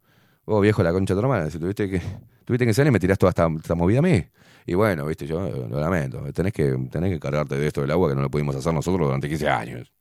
Vos, 0.46 0.62
viejo, 0.62 0.82
la 0.84 0.92
concha 0.92 1.12
de 1.12 1.20
tu 1.20 1.26
hermana, 1.26 1.50
si 1.50 1.58
tuviste 1.58 1.90
que, 1.90 2.00
tuviste 2.44 2.64
que 2.64 2.88
y 2.88 2.90
me 2.92 3.00
tirás 3.00 3.18
toda 3.18 3.30
esta, 3.30 3.74
movida 3.74 3.98
a 3.98 4.02
mí. 4.02 4.24
Y 4.64 4.74
bueno, 4.74 5.04
viste, 5.04 5.26
yo 5.26 5.40
lo 5.68 5.80
lamento. 5.80 6.22
Tenés 6.32 6.52
que, 6.52 6.76
tenés 6.90 7.12
que 7.12 7.18
cargarte 7.18 7.56
de 7.56 7.66
esto 7.66 7.80
del 7.80 7.90
agua 7.90 8.08
que 8.08 8.14
no 8.14 8.22
lo 8.22 8.30
pudimos 8.30 8.54
hacer 8.54 8.72
nosotros 8.72 9.06
durante 9.06 9.28
15 9.28 9.48
años. 9.48 9.92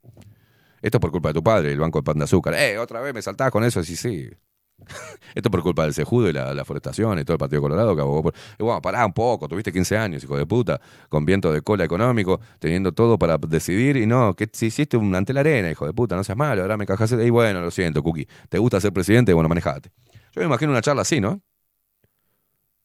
Esto 0.81 0.97
es 0.97 1.01
por 1.01 1.11
culpa 1.11 1.29
de 1.29 1.33
tu 1.33 1.43
padre, 1.43 1.71
el 1.71 1.79
Banco 1.79 1.99
de 1.99 2.03
Pan 2.03 2.19
de 2.19 2.25
Azúcar. 2.25 2.53
¡Eh, 2.53 2.77
otra 2.77 3.01
vez 3.01 3.11
me 3.13 3.21
saltás 3.23 3.49
con 3.49 3.63
eso! 3.63 3.83
Sí, 3.83 3.95
sí. 3.95 4.29
Esto 5.33 5.49
es 5.49 5.51
por 5.51 5.63
culpa 5.63 5.83
del 5.83 5.95
Cejudo 5.95 6.29
y 6.29 6.33
la, 6.33 6.53
la 6.53 6.63
forestación 6.63 7.17
y 7.17 7.23
todo 7.23 7.33
el 7.33 7.39
Partido 7.39 7.61
Colorado 7.61 7.95
que 7.95 8.01
abogó 8.01 8.23
por... 8.23 8.33
Y 8.59 8.63
bueno, 8.63 8.81
pará 8.81 9.03
un 9.03 9.13
poco, 9.13 9.47
tuviste 9.47 9.71
15 9.71 9.97
años, 9.97 10.23
hijo 10.23 10.37
de 10.37 10.45
puta, 10.45 10.79
con 11.09 11.25
viento 11.25 11.51
de 11.51 11.61
cola 11.61 11.85
económico, 11.85 12.39
teniendo 12.59 12.91
todo 12.91 13.17
para 13.17 13.37
decidir 13.39 13.97
y 13.97 14.05
no, 14.05 14.35
que 14.35 14.47
si 14.51 14.67
hiciste 14.67 14.95
un 14.95 15.15
ante 15.15 15.33
la 15.33 15.39
arena, 15.39 15.71
hijo 15.71 15.87
de 15.87 15.93
puta, 15.93 16.15
no 16.15 16.23
seas 16.23 16.37
malo, 16.37 16.61
ahora 16.61 16.77
me 16.77 16.85
cajas 16.85 17.11
y 17.13 17.29
bueno, 17.31 17.61
lo 17.61 17.71
siento, 17.71 18.03
Cookie, 18.03 18.27
¿te 18.49 18.59
gusta 18.59 18.79
ser 18.79 18.93
presidente? 18.93 19.33
Bueno, 19.33 19.49
manejate. 19.49 19.91
Yo 20.35 20.41
me 20.41 20.47
imagino 20.47 20.71
una 20.71 20.81
charla 20.81 21.03
así, 21.03 21.21
¿no? 21.21 21.41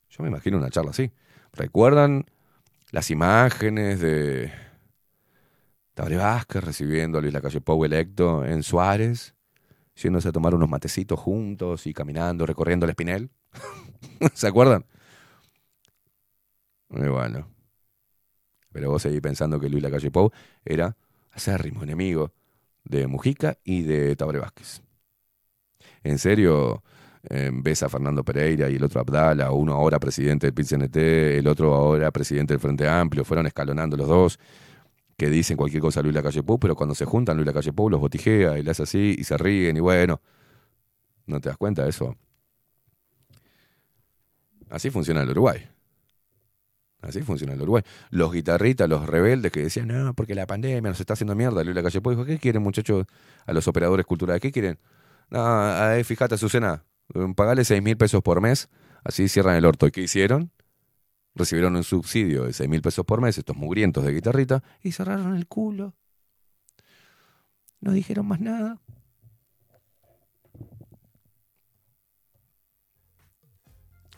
Yo 0.08 0.22
me 0.22 0.28
imagino 0.28 0.56
una 0.56 0.70
charla 0.70 0.92
así. 0.92 1.10
¿Recuerdan 1.52 2.26
las 2.92 3.10
imágenes 3.10 3.98
de 3.98 4.52
Tabaré 5.94 6.16
Vázquez 6.16 6.62
recibiendo 6.62 7.18
a 7.18 7.20
Luis 7.20 7.34
Lacalle 7.34 7.60
Pou 7.60 7.84
electo 7.84 8.44
en 8.44 8.62
Suárez? 8.62 9.34
yéndose 9.96 10.28
a 10.28 10.32
tomar 10.32 10.54
unos 10.54 10.68
matecitos 10.68 11.18
juntos 11.18 11.86
y 11.86 11.92
caminando, 11.92 12.46
recorriendo 12.46 12.86
el 12.86 12.90
espinel. 12.90 13.30
¿Se 14.34 14.46
acuerdan? 14.46 14.86
Muy 16.88 17.08
bueno. 17.08 17.48
Pero 18.72 18.90
vos 18.90 19.02
seguís 19.02 19.20
pensando 19.20 19.58
que 19.58 19.68
Luis 19.68 19.82
Lacalle 19.82 20.12
Pou 20.12 20.30
era 20.64 20.96
acérrimo 21.32 21.82
enemigo 21.82 22.32
de 22.84 23.08
Mujica 23.08 23.58
y 23.64 23.82
de 23.82 24.14
Tabaré 24.14 24.38
Vázquez. 24.38 24.82
¿En 26.04 26.18
serio 26.18 26.84
eh, 27.28 27.50
ves 27.52 27.82
a 27.82 27.88
Fernando 27.88 28.24
Pereira 28.24 28.70
y 28.70 28.76
el 28.76 28.84
otro 28.84 29.00
Abdala, 29.00 29.50
uno 29.52 29.74
ahora 29.74 29.98
presidente 29.98 30.46
del 30.46 30.54
PIT-CNT, 30.54 30.96
el 31.38 31.46
otro 31.46 31.74
ahora 31.74 32.10
presidente 32.10 32.54
del 32.54 32.60
Frente 32.60 32.88
Amplio, 32.88 33.24
fueron 33.24 33.46
escalonando 33.46 33.96
los 33.96 34.08
dos, 34.08 34.38
que 35.16 35.28
dicen 35.28 35.56
cualquier 35.56 35.82
cosa 35.82 36.00
a 36.00 36.02
Luis 36.02 36.14
Lacalle 36.14 36.42
Pou, 36.42 36.58
pero 36.58 36.74
cuando 36.74 36.94
se 36.94 37.04
juntan 37.04 37.36
Luis 37.36 37.46
Lacalle 37.46 37.74
Pou 37.74 37.90
los 37.90 38.00
botijea 38.00 38.58
y 38.58 38.62
le 38.62 38.70
hace 38.70 38.84
así 38.84 39.16
y 39.18 39.24
se 39.24 39.36
ríen 39.36 39.76
y 39.76 39.80
bueno, 39.80 40.22
¿no 41.26 41.40
te 41.40 41.50
das 41.50 41.58
cuenta 41.58 41.82
de 41.82 41.90
eso? 41.90 42.16
Así 44.70 44.88
funciona 44.88 45.20
el 45.20 45.30
Uruguay. 45.30 45.68
Así 47.02 47.20
funciona 47.22 47.52
el 47.52 47.60
Uruguay. 47.60 47.82
Los 48.10 48.32
guitarristas, 48.32 48.88
los 48.88 49.06
rebeldes 49.06 49.52
que 49.52 49.62
decían, 49.62 49.88
no, 49.88 50.14
porque 50.14 50.34
la 50.34 50.46
pandemia 50.46 50.90
nos 50.90 51.00
está 51.00 51.12
haciendo 51.12 51.34
mierda. 51.34 51.64
Luis 51.64 51.76
Lacalle 51.76 52.00
Pou 52.00 52.12
dijo, 52.12 52.24
¿qué 52.24 52.38
quieren 52.38 52.62
muchachos 52.62 53.04
a 53.44 53.52
los 53.52 53.68
operadores 53.68 54.06
culturales? 54.06 54.40
¿Qué 54.40 54.50
quieren? 54.50 54.78
No, 55.28 55.40
ahí 55.44 56.02
fíjate, 56.02 56.36
Azucena, 56.36 56.82
pagale 57.34 57.64
seis 57.64 57.82
mil 57.82 57.96
pesos 57.96 58.22
por 58.22 58.40
mes, 58.40 58.68
así 59.04 59.28
cierran 59.28 59.56
el 59.56 59.64
orto. 59.64 59.86
¿Y 59.86 59.90
qué 59.90 60.02
hicieron? 60.02 60.50
Recibieron 61.34 61.76
un 61.76 61.84
subsidio 61.84 62.44
de 62.44 62.52
seis 62.52 62.68
mil 62.68 62.82
pesos 62.82 63.04
por 63.04 63.20
mes, 63.20 63.38
estos 63.38 63.56
mugrientos 63.56 64.04
de 64.04 64.12
guitarrita, 64.12 64.62
y 64.82 64.92
cerraron 64.92 65.36
el 65.36 65.46
culo. 65.46 65.94
No 67.80 67.92
dijeron 67.92 68.26
más 68.26 68.40
nada. 68.40 68.80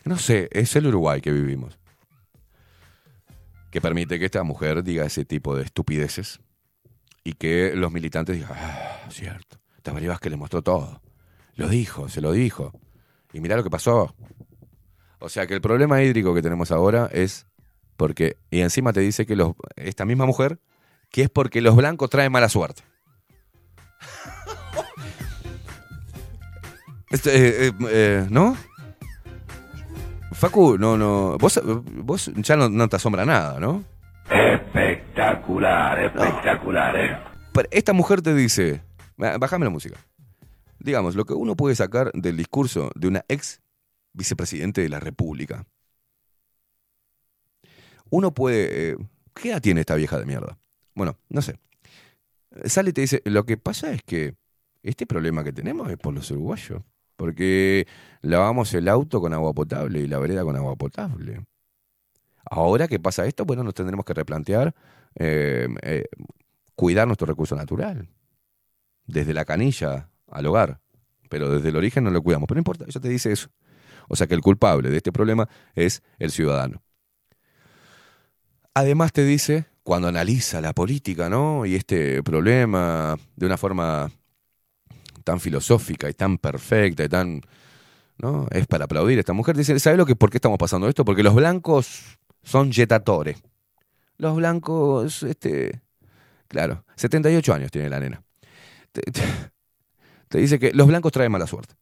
No 0.04 0.18
sé, 0.18 0.48
es 0.50 0.74
el 0.74 0.86
Uruguay 0.88 1.20
que 1.20 1.30
vivimos. 1.30 1.78
Que 3.70 3.80
permite 3.80 4.18
que 4.18 4.24
esta 4.24 4.42
mujer 4.42 4.82
diga 4.82 5.04
ese 5.04 5.24
tipo 5.24 5.56
de 5.56 5.62
estupideces 5.62 6.40
y 7.24 7.34
que 7.34 7.74
los 7.76 7.92
militantes 7.92 8.36
digan, 8.36 8.52
ah, 8.52 9.06
cierto, 9.10 9.60
Tabaré 9.82 10.08
que 10.20 10.30
le 10.30 10.36
mostró 10.36 10.62
todo. 10.62 11.00
Lo 11.56 11.68
dijo, 11.68 12.08
se 12.08 12.20
lo 12.20 12.32
dijo. 12.32 12.72
Y 13.32 13.40
mirá 13.40 13.56
lo 13.56 13.62
que 13.64 13.70
pasó. 13.70 14.14
O 15.18 15.28
sea 15.28 15.46
que 15.46 15.54
el 15.54 15.60
problema 15.60 16.02
hídrico 16.02 16.34
que 16.34 16.42
tenemos 16.42 16.70
ahora 16.72 17.08
es 17.12 17.46
porque, 17.96 18.36
y 18.50 18.60
encima 18.60 18.92
te 18.92 19.00
dice 19.00 19.26
que 19.26 19.36
los, 19.36 19.52
esta 19.76 20.04
misma 20.04 20.26
mujer, 20.26 20.58
que 21.10 21.22
es 21.22 21.30
porque 21.30 21.60
los 21.60 21.76
blancos 21.76 22.10
traen 22.10 22.32
mala 22.32 22.48
suerte. 22.48 22.82
Este, 27.10 27.30
eh, 27.36 27.68
eh, 27.68 27.72
eh, 27.90 28.26
¿No? 28.30 28.56
Facu, 30.32 30.78
no, 30.78 30.96
no. 30.96 31.36
Vos, 31.38 31.60
vos 31.64 32.30
ya 32.36 32.56
no, 32.56 32.70
no 32.70 32.88
te 32.88 32.96
asombra 32.96 33.26
nada, 33.26 33.60
¿no? 33.60 33.84
Espectacular, 34.30 36.02
espectacular, 36.04 36.96
eh. 36.96 37.18
Pero 37.52 37.68
esta 37.70 37.92
mujer 37.92 38.22
te 38.22 38.34
dice, 38.34 38.80
"Ba- 39.18 39.36
bájame 39.36 39.66
la 39.66 39.70
música. 39.70 39.96
Digamos, 40.82 41.14
lo 41.14 41.24
que 41.24 41.34
uno 41.34 41.56
puede 41.56 41.74
sacar 41.74 42.10
del 42.12 42.36
discurso 42.36 42.90
de 42.96 43.08
una 43.08 43.24
ex 43.28 43.60
vicepresidente 44.12 44.80
de 44.80 44.88
la 44.88 45.00
República. 45.00 45.66
Uno 48.10 48.34
puede... 48.34 48.90
eh, 48.90 48.96
¿Qué 49.34 49.50
edad 49.50 49.62
tiene 49.62 49.80
esta 49.80 49.94
vieja 49.94 50.18
de 50.18 50.26
mierda? 50.26 50.58
Bueno, 50.94 51.16
no 51.28 51.40
sé. 51.40 51.58
Sale 52.64 52.90
y 52.90 52.92
te 52.92 53.00
dice, 53.00 53.22
lo 53.24 53.46
que 53.46 53.56
pasa 53.56 53.92
es 53.92 54.02
que 54.02 54.34
este 54.82 55.06
problema 55.06 55.42
que 55.42 55.52
tenemos 55.52 55.90
es 55.90 55.96
por 55.96 56.12
los 56.12 56.30
uruguayos. 56.30 56.82
Porque 57.16 57.86
lavamos 58.20 58.74
el 58.74 58.88
auto 58.88 59.20
con 59.20 59.32
agua 59.32 59.54
potable 59.54 60.00
y 60.00 60.06
la 60.08 60.18
vereda 60.18 60.42
con 60.42 60.56
agua 60.56 60.76
potable. 60.76 61.46
Ahora 62.44 62.88
que 62.88 62.98
pasa 62.98 63.24
esto, 63.26 63.44
bueno, 63.44 63.62
nos 63.62 63.74
tendremos 63.74 64.04
que 64.04 64.14
replantear 64.14 64.74
eh, 65.14 65.68
eh, 65.82 66.04
cuidar 66.74 67.06
nuestro 67.06 67.26
recurso 67.26 67.54
natural. 67.54 68.08
Desde 69.06 69.32
la 69.32 69.44
canilla 69.44 70.10
al 70.32 70.46
hogar. 70.46 70.80
Pero 71.28 71.50
desde 71.50 71.70
el 71.70 71.76
origen 71.76 72.04
no 72.04 72.10
lo 72.10 72.22
cuidamos. 72.22 72.46
Pero 72.46 72.56
no 72.56 72.60
importa, 72.60 72.84
ella 72.86 73.00
te 73.00 73.08
dice 73.08 73.32
eso. 73.32 73.48
O 74.08 74.16
sea 74.16 74.26
que 74.26 74.34
el 74.34 74.40
culpable 74.40 74.90
de 74.90 74.96
este 74.96 75.12
problema 75.12 75.48
es 75.74 76.02
el 76.18 76.30
ciudadano. 76.30 76.82
Además 78.74 79.12
te 79.12 79.24
dice, 79.24 79.66
cuando 79.82 80.08
analiza 80.08 80.60
la 80.60 80.72
política, 80.72 81.28
¿no? 81.28 81.66
Y 81.66 81.74
este 81.74 82.22
problema 82.22 83.16
de 83.36 83.46
una 83.46 83.56
forma 83.56 84.10
tan 85.24 85.40
filosófica 85.40 86.08
y 86.08 86.14
tan 86.14 86.38
perfecta 86.38 87.04
y 87.04 87.08
tan... 87.08 87.40
¿no? 88.18 88.46
Es 88.50 88.66
para 88.66 88.84
aplaudir 88.84 89.18
esta 89.18 89.32
mujer. 89.32 89.56
Dice, 89.56 89.78
¿sabe 89.80 89.96
lo 89.96 90.06
que, 90.06 90.16
por 90.16 90.30
qué 90.30 90.38
estamos 90.38 90.58
pasando 90.58 90.88
esto? 90.88 91.04
Porque 91.04 91.22
los 91.22 91.34
blancos 91.34 92.18
son 92.42 92.70
yetatores. 92.70 93.42
Los 94.18 94.36
blancos, 94.36 95.22
este... 95.22 95.80
Claro, 96.48 96.84
78 96.96 97.54
años 97.54 97.70
tiene 97.70 97.88
la 97.88 97.98
nena. 97.98 98.22
Te, 100.32 100.38
dice 100.38 100.58
que 100.58 100.72
los 100.72 100.86
blancos 100.86 101.12
traen 101.12 101.30
mala 101.30 101.46
suerte. 101.46 101.74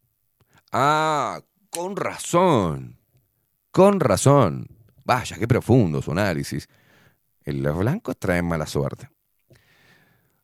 Ah, 0.73 1.39
con 1.69 1.95
razón. 1.95 2.99
Con 3.71 4.01
razón. 4.01 4.67
Vaya, 5.05 5.37
qué 5.37 5.47
profundo 5.47 6.01
su 6.01 6.11
análisis. 6.11 6.67
Eh, 7.45 7.53
Los 7.53 7.77
blancos 7.77 8.17
traen 8.19 8.45
mala 8.45 8.65
suerte. 8.65 9.09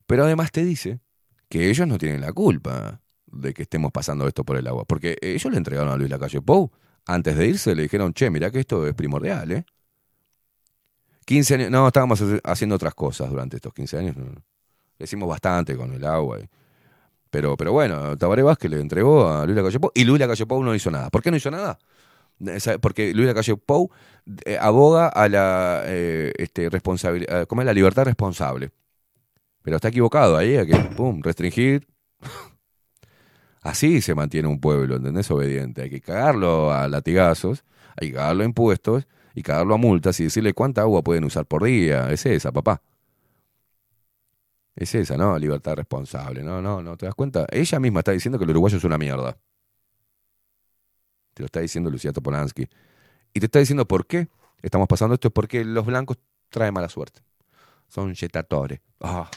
Pero 0.06 0.24
además 0.24 0.54
te 0.54 0.64
dice 0.64 1.02
que 1.50 1.70
ellos 1.70 1.86
no 1.86 1.98
tienen 1.98 2.22
la 2.22 2.32
culpa 2.32 3.02
de 3.26 3.54
que 3.54 3.64
estemos 3.64 3.92
pasando 3.92 4.26
esto 4.26 4.46
por 4.46 4.56
el 4.56 4.68
agua. 4.68 4.86
Porque 4.86 5.18
ellos 5.22 5.52
le 5.52 5.58
entregaron 5.58 5.90
a 5.92 5.98
Luis 5.98 6.10
Lacalle 6.10 6.42
Pou. 6.42 6.72
Antes 7.06 7.36
de 7.36 7.46
irse 7.46 7.76
le 7.76 7.82
dijeron, 7.84 8.14
che, 8.14 8.30
mirá 8.30 8.52
que 8.52 8.62
esto 8.62 8.88
es 8.88 8.94
primordial, 8.94 9.52
¿eh? 9.52 9.66
15 11.26 11.56
años, 11.56 11.72
no, 11.72 11.88
estábamos 11.88 12.24
haciendo 12.46 12.76
otras 12.78 12.96
cosas 12.96 13.30
durante 13.30 13.58
estos 13.58 13.74
15 13.74 13.98
años. 13.98 14.16
Le 14.16 15.04
hicimos 15.04 15.28
bastante 15.28 15.76
con 15.76 15.92
el 15.94 16.06
agua. 16.06 16.40
y- 16.40 16.48
pero, 17.30 17.58
pero 17.58 17.72
bueno, 17.72 18.18
Tabaré 18.18 18.44
Vázquez 18.44 18.72
le 18.72 18.80
entregó 18.80 19.28
a 19.28 19.46
Luis 19.46 19.56
Lacalle 19.56 19.80
Pou 19.80 19.92
y 19.94 20.04
Luis 20.04 20.20
Lacalle 20.20 20.46
Pou 20.46 20.64
no 20.64 20.74
hizo 20.76 20.92
nada. 20.92 21.10
¿Por 21.10 21.22
qué 21.22 21.32
no 21.32 21.38
hizo 21.38 21.52
nada? 21.52 21.78
Eh. 22.46 22.78
Porque 22.80 23.14
Luis 23.14 23.28
Lacalle 23.28 23.56
Pou 23.58 23.92
eh, 24.46 24.58
aboga 24.60 25.08
a 25.08 25.28
la 25.30 25.84
eh, 25.86 26.34
este, 26.38 26.70
responsabilidad, 26.70 27.48
¿cómo 27.48 27.62
es? 27.62 27.66
La 27.66 27.74
libertad 27.74 28.06
responsable. 28.06 28.72
Pero 29.62 29.76
está 29.76 29.90
equivocado 29.90 30.38
ahí, 30.38 30.58
a 30.58 30.66
que, 30.66 30.76
pum, 30.96 31.22
restringir. 31.22 31.88
Así 33.62 34.02
se 34.02 34.16
mantiene 34.16 34.48
un 34.48 34.60
pueblo, 34.62 34.96
¿entendés? 34.96 35.30
Obediente. 35.30 35.82
Hay 35.82 35.90
que 35.90 36.00
cagarlo 36.00 36.72
a 36.72 36.88
latigazos, 36.88 37.66
hay 37.98 38.10
que 38.10 38.14
cagarlo 38.16 38.44
a 38.44 38.46
impuestos 38.46 39.08
y 39.36 39.44
cagarlo 39.44 39.76
a 39.76 39.78
multas 39.78 40.20
y 40.20 40.26
decirle 40.26 40.54
cuánta 40.54 40.82
agua 40.82 41.02
pueden 41.04 41.26
usar 41.26 41.46
por 41.46 41.64
día. 41.64 42.10
Es 42.12 42.26
esa, 42.26 42.52
papá. 42.52 42.82
Es 44.78 44.94
esa, 44.94 45.18
¿no? 45.18 45.40
Libertad 45.40 45.76
responsable. 45.76 46.44
No, 46.44 46.62
no, 46.62 46.84
no, 46.84 46.96
¿te 46.96 47.08
das 47.08 47.16
cuenta? 47.16 47.48
Ella 47.50 47.80
misma 47.80 48.02
está 48.02 48.12
diciendo 48.12 48.38
que 48.38 48.44
el 48.44 48.52
uruguayo 48.52 48.78
es 48.78 48.84
una 48.84 49.00
mierda. 49.00 49.36
Te 51.34 51.42
lo 51.42 51.46
está 51.48 51.62
diciendo 51.62 51.90
Lucía 51.90 52.14
Topolansky. 52.14 52.70
Y 53.34 53.40
te 53.40 53.48
está 53.48 53.58
diciendo 53.58 53.88
por 53.88 54.06
qué 54.06 54.28
estamos 54.62 54.88
pasando 54.88 55.16
esto. 55.16 55.30
Es 55.30 55.34
porque 55.34 55.66
los 55.66 55.84
blancos 55.84 56.20
traen 56.50 56.76
mala 56.76 56.90
suerte. 56.90 57.22
Son 57.88 58.14
yetatores. 58.14 58.80
Ah. 59.02 59.28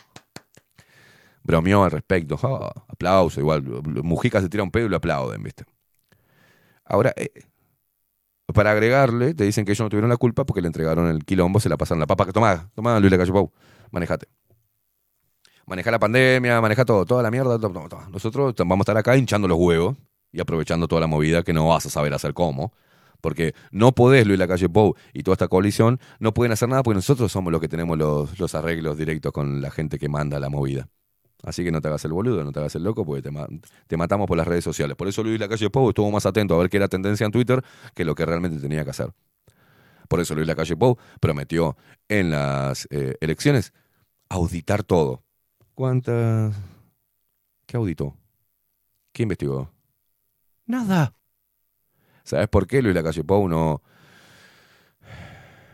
Bromeó 1.43 1.85
al 1.85 1.91
respecto. 1.91 2.39
Ah, 2.43 2.85
aplauso. 2.89 3.41
Igual, 3.41 3.63
Mujica 4.03 4.43
se 4.43 4.51
tira 4.51 4.63
un 4.63 4.71
pedo 4.71 4.87
y 4.87 4.89
lo 4.91 4.97
aplauden, 4.97 5.43
¿viste? 5.43 5.65
Ahora, 6.85 7.15
eh, 7.17 7.31
para 8.53 8.73
agregarle, 8.73 9.33
te 9.33 9.45
dicen 9.45 9.65
que 9.65 9.73
ellos 9.73 9.87
no 9.87 9.89
tuvieron 9.89 10.11
la 10.11 10.19
culpa 10.19 10.45
porque 10.45 10.61
le 10.61 10.67
entregaron 10.67 11.07
el 11.07 11.25
quilombo, 11.25 11.61
se 11.61 11.71
la 11.71 11.79
pasaron 11.79 12.01
la 12.01 12.07
papa. 12.07 12.27
Tomá, 12.27 12.71
tomá, 12.75 13.01
Luis 13.01 13.11
Lacalle 13.11 13.33
Pou, 13.33 13.51
manejate. 13.91 14.29
Maneja 15.71 15.93
la 15.93 16.01
pandemia, 16.01 16.61
maneja 16.61 16.85
todo, 16.85 17.07
toda 17.07 17.23
la 17.23 17.31
mierda. 17.31 17.57
todo. 17.57 17.89
Nosotros 18.11 18.55
vamos 18.59 18.81
a 18.81 18.83
estar 18.83 18.99
acá 18.99 19.17
hinchando 19.17 19.47
los 19.47 19.57
huevos 19.57 19.97
y 20.33 20.41
aprovechando 20.41 20.89
toda 20.89 21.01
la 21.01 21.07
movida 21.07 21.45
que 21.45 21.53
no 21.53 21.69
vas 21.69 21.87
a 21.87 21.91
saber 21.91 22.13
hacer 22.13 22.35
cómo. 22.35 22.73
Porque 23.21 23.55
no 23.71 23.93
podés, 23.93 24.27
Luis 24.27 24.37
Lacalle 24.37 24.69
Pou 24.69 24.97
y 25.13 25.23
toda 25.23 25.35
esta 25.35 25.47
coalición, 25.47 26.01
no 26.19 26.35
pueden 26.35 26.51
hacer 26.51 26.69
nada 26.69 26.83
porque 26.83 26.97
nosotros 26.97 27.31
somos 27.31 27.53
los 27.53 27.61
que 27.61 27.69
tenemos 27.69 27.97
los, 27.97 28.37
los 28.41 28.53
arreglos 28.57 28.99
directos 28.99 29.31
con 29.31 29.63
la 29.63 29.71
gente 29.71 30.01
que 30.01 30.09
manda 30.09 30.41
la 30.41 30.49
movida. 30.49 30.89
Así 31.45 31.63
que 31.63 31.71
no 31.71 31.81
te 31.81 31.87
hagas 31.87 32.05
el 32.05 32.15
boludo, 32.15 32.43
no 32.43 32.51
te 32.51 32.59
hagas 32.59 32.75
el 32.75 32.83
loco, 32.83 33.07
porque 33.07 33.23
te, 33.23 33.31
te 33.87 33.97
matamos 33.97 34.27
por 34.27 34.37
las 34.37 34.49
redes 34.49 34.65
sociales. 34.65 34.97
Por 34.97 35.07
eso 35.07 35.23
Luis 35.23 35.39
Lacalle 35.39 35.71
Pou 35.71 35.91
estuvo 35.91 36.11
más 36.11 36.27
atento 36.27 36.57
a 36.57 36.59
ver 36.59 36.69
qué 36.69 36.79
era 36.79 36.89
tendencia 36.89 37.27
en 37.27 37.31
Twitter 37.31 37.63
que 37.95 38.05
lo 38.05 38.17
que 38.17 38.27
realmente 38.27 38.59
tenía 38.59 38.83
que 38.83 38.91
hacer. 38.91 39.13
Por 40.09 40.19
eso 40.19 40.35
Luis 40.35 40.49
Lacalle 40.49 40.77
Pou 40.77 40.99
prometió 41.21 41.77
en 42.09 42.31
las 42.31 42.89
eh, 42.91 43.15
elecciones 43.21 43.73
auditar 44.29 44.83
todo. 44.83 45.23
¿Cuántas? 45.75 46.55
¿Qué 47.67 47.77
auditó? 47.77 48.17
¿Qué 49.13 49.23
investigó? 49.23 49.71
Nada. 50.67 51.15
¿Sabes 52.25 52.49
por 52.49 52.67
qué 52.67 52.83
Luis 52.83 52.95
Lacalle 52.95 53.25
Pou 53.25 53.49
no, 53.49 53.83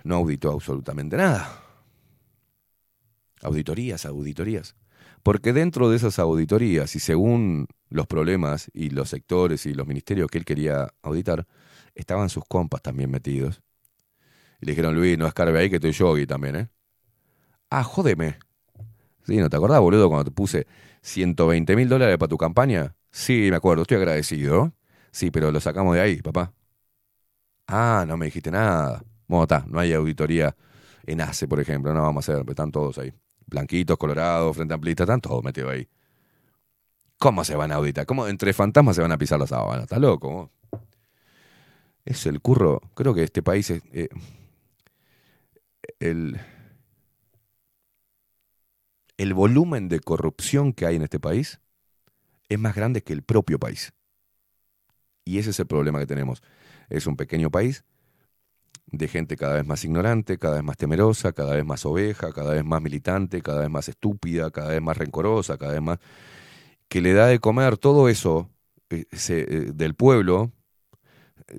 no 0.05 0.15
auditó 0.15 0.53
absolutamente 0.53 1.17
nada? 1.17 1.63
Auditorías, 3.43 4.07
auditorías. 4.07 4.77
Porque 5.23 5.53
dentro 5.53 5.91
de 5.91 5.97
esas 5.97 6.19
auditorías 6.19 6.95
y 6.95 7.01
según 7.01 7.67
los 7.89 8.07
problemas 8.07 8.71
y 8.73 8.91
los 8.91 9.11
sectores 9.11 9.67
y 9.67 9.75
los 9.75 9.87
ministerios 9.87 10.31
que 10.31 10.39
él 10.39 10.45
quería 10.45 10.95
auditar, 11.03 11.47
estaban 11.95 12.29
sus 12.29 12.45
compas 12.45 12.83
también 12.83 13.11
metidos. 13.11 13.63
Y 14.61 14.67
le 14.67 14.73
dijeron, 14.73 14.95
Luis, 14.95 15.19
no 15.19 15.27
escarbe 15.27 15.59
ahí 15.59 15.69
que 15.69 15.77
estoy 15.77 15.93
yogi 15.93 16.27
también, 16.27 16.57
¿eh? 16.57 16.69
Ah, 17.69 17.83
jódeme. 17.83 18.39
Sí, 19.27 19.37
¿no 19.39 19.51
te 19.51 19.57
acordás, 19.57 19.81
boludo, 19.81 20.09
cuando 20.09 20.25
te 20.25 20.31
puse 20.31 20.67
120 21.03 21.75
mil 21.77 21.89
dólares 21.89 22.17
para 22.19 22.29
tu 22.29 22.37
campaña? 22.39 22.95
Sí, 23.11 23.49
me 23.51 23.57
acuerdo, 23.57 23.83
estoy 23.83 23.97
agradecido. 23.99 24.73
Sí, 25.11 25.31
pero 25.31 25.51
lo 25.51 25.61
sacamos 25.61 25.95
de 25.95 26.01
ahí, 26.01 26.23
papá. 26.23 26.53
Ah, 27.67 28.05
no 28.07 28.17
me 28.17 28.27
dijiste 28.27 28.51
nada. 28.51 29.03
Bueno, 29.27 29.45
está, 29.45 29.65
no 29.69 29.81
hay 29.81 29.93
auditoría 29.93 30.57
en 31.07 31.21
ACE, 31.21 31.49
por 31.49 31.61
ejemplo, 31.61 31.93
no 31.95 32.03
vamos 32.03 32.29
a 32.29 32.33
hacer, 32.33 32.45
están 32.49 32.71
todos 32.71 32.99
ahí. 32.99 33.13
Blanquitos, 33.47 33.97
colorados, 33.99 34.57
frente 34.57 34.75
amplistas, 34.75 35.05
están 35.05 35.21
todos 35.21 35.43
metidos 35.45 35.73
ahí. 35.73 35.89
¿Cómo 37.19 37.45
se 37.45 37.57
van 37.57 37.73
a 37.73 37.77
auditar? 37.77 38.07
¿Cómo 38.07 38.27
entre 38.27 38.53
fantasmas 38.53 38.97
se 38.97 39.03
van 39.03 39.13
a 39.13 39.19
pisar 39.19 39.39
las 39.41 39.51
sábanas? 39.51 39.85
¿Estás 39.85 40.01
loco? 40.01 40.51
Es 42.05 42.27
el 42.27 42.41
curro. 42.41 42.81
Creo 42.95 43.15
que 43.15 43.25
este 43.25 43.43
país 43.43 43.71
es. 43.71 43.83
eh, 43.93 44.09
el, 46.01 46.39
el 49.19 49.35
volumen 49.35 49.89
de 49.89 50.01
corrupción 50.01 50.73
que 50.73 50.87
hay 50.87 50.97
en 50.97 51.03
este 51.03 51.21
país 51.21 51.61
es 52.49 52.59
más 52.59 52.75
grande 52.75 53.03
que 53.03 53.13
el 53.13 53.23
propio 53.23 53.59
país. 53.59 53.93
Y 55.25 55.39
ese 55.39 55.51
es 55.51 55.61
el 55.61 55.67
problema 55.67 55.99
que 55.99 56.07
tenemos. 56.07 56.43
Es 56.89 57.07
un 57.07 57.17
pequeño 57.17 57.51
país 57.51 57.85
de 58.87 59.09
gente 59.09 59.37
cada 59.37 59.55
vez 59.55 59.67
más 59.67 59.85
ignorante, 59.85 60.39
cada 60.39 60.55
vez 60.57 60.65
más 60.65 60.77
temerosa, 60.77 61.33
cada 61.33 61.55
vez 61.55 61.65
más 61.65 61.85
oveja, 61.85 62.33
cada 62.33 62.53
vez 62.53 62.65
más 62.65 62.81
militante, 62.81 63.43
cada 63.43 63.61
vez 63.61 63.71
más 63.71 63.89
estúpida, 63.89 64.51
cada 64.51 64.69
vez 64.69 64.81
más 64.81 64.97
rencorosa, 64.97 65.59
cada 65.59 65.73
vez 65.73 65.83
más 65.83 65.99
que 66.89 67.01
le 67.01 67.13
da 67.13 67.27
de 67.27 67.41
comer 67.41 67.79
todo 67.79 68.09
eso 68.09 68.49
eh, 68.91 69.07
eh, 69.29 69.71
del 69.75 69.95
pueblo 69.95 70.53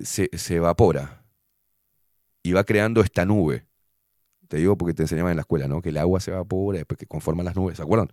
se, 0.02 0.30
se 0.32 0.56
evapora 0.56 1.24
y 2.42 2.52
va 2.52 2.64
creando 2.64 3.02
esta 3.02 3.26
nube. 3.26 3.67
Te 4.48 4.56
digo 4.56 4.76
porque 4.76 4.94
te 4.94 5.02
enseñaban 5.02 5.32
en 5.32 5.36
la 5.36 5.42
escuela, 5.42 5.68
¿no? 5.68 5.82
Que 5.82 5.90
el 5.90 5.98
agua 5.98 6.20
se 6.20 6.30
evapora, 6.30 6.78
después 6.78 6.98
que 6.98 7.06
conforman 7.06 7.44
las 7.44 7.54
nubes, 7.54 7.76
¿se 7.76 7.82
acuerdan? 7.82 8.10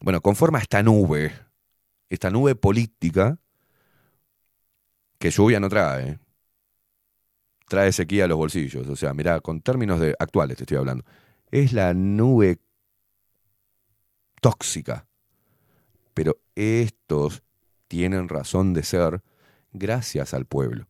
Bueno, 0.00 0.20
conforma 0.20 0.58
esta 0.58 0.82
nube, 0.82 1.32
esta 2.08 2.30
nube 2.30 2.54
política 2.54 3.38
que 5.18 5.30
lluvia 5.30 5.60
no 5.60 5.68
trae. 5.68 6.08
¿eh? 6.08 6.18
Trae 7.68 7.92
sequía 7.92 8.24
a 8.24 8.28
los 8.28 8.38
bolsillos. 8.38 8.88
O 8.88 8.96
sea, 8.96 9.12
mirá, 9.12 9.40
con 9.40 9.60
términos 9.60 10.00
de 10.00 10.14
actuales 10.18 10.56
te 10.56 10.62
estoy 10.62 10.78
hablando. 10.78 11.04
Es 11.50 11.72
la 11.72 11.92
nube 11.92 12.60
tóxica. 14.40 15.06
Pero 16.14 16.38
estos 16.54 17.42
tienen 17.88 18.28
razón 18.28 18.74
de 18.74 18.82
ser 18.82 19.22
gracias 19.72 20.34
al 20.34 20.46
pueblo. 20.46 20.88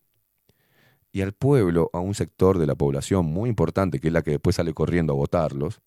Y 1.13 1.23
al 1.23 1.33
pueblo, 1.33 1.91
a 1.93 2.01
un 2.01 2.15
sector 2.15 2.59
de 2.59 2.67
la 2.67 2.75
población 2.75 3.27
muy 3.27 3.49
importante, 3.49 3.99
que 3.99 4.09
es 4.09 4.13
la 4.13 4.23
que 4.23 4.33
después 4.33 4.57
sale 4.57 4.75
corriendo 4.75 5.15
a 5.15 5.17
votarlos, 5.17 5.81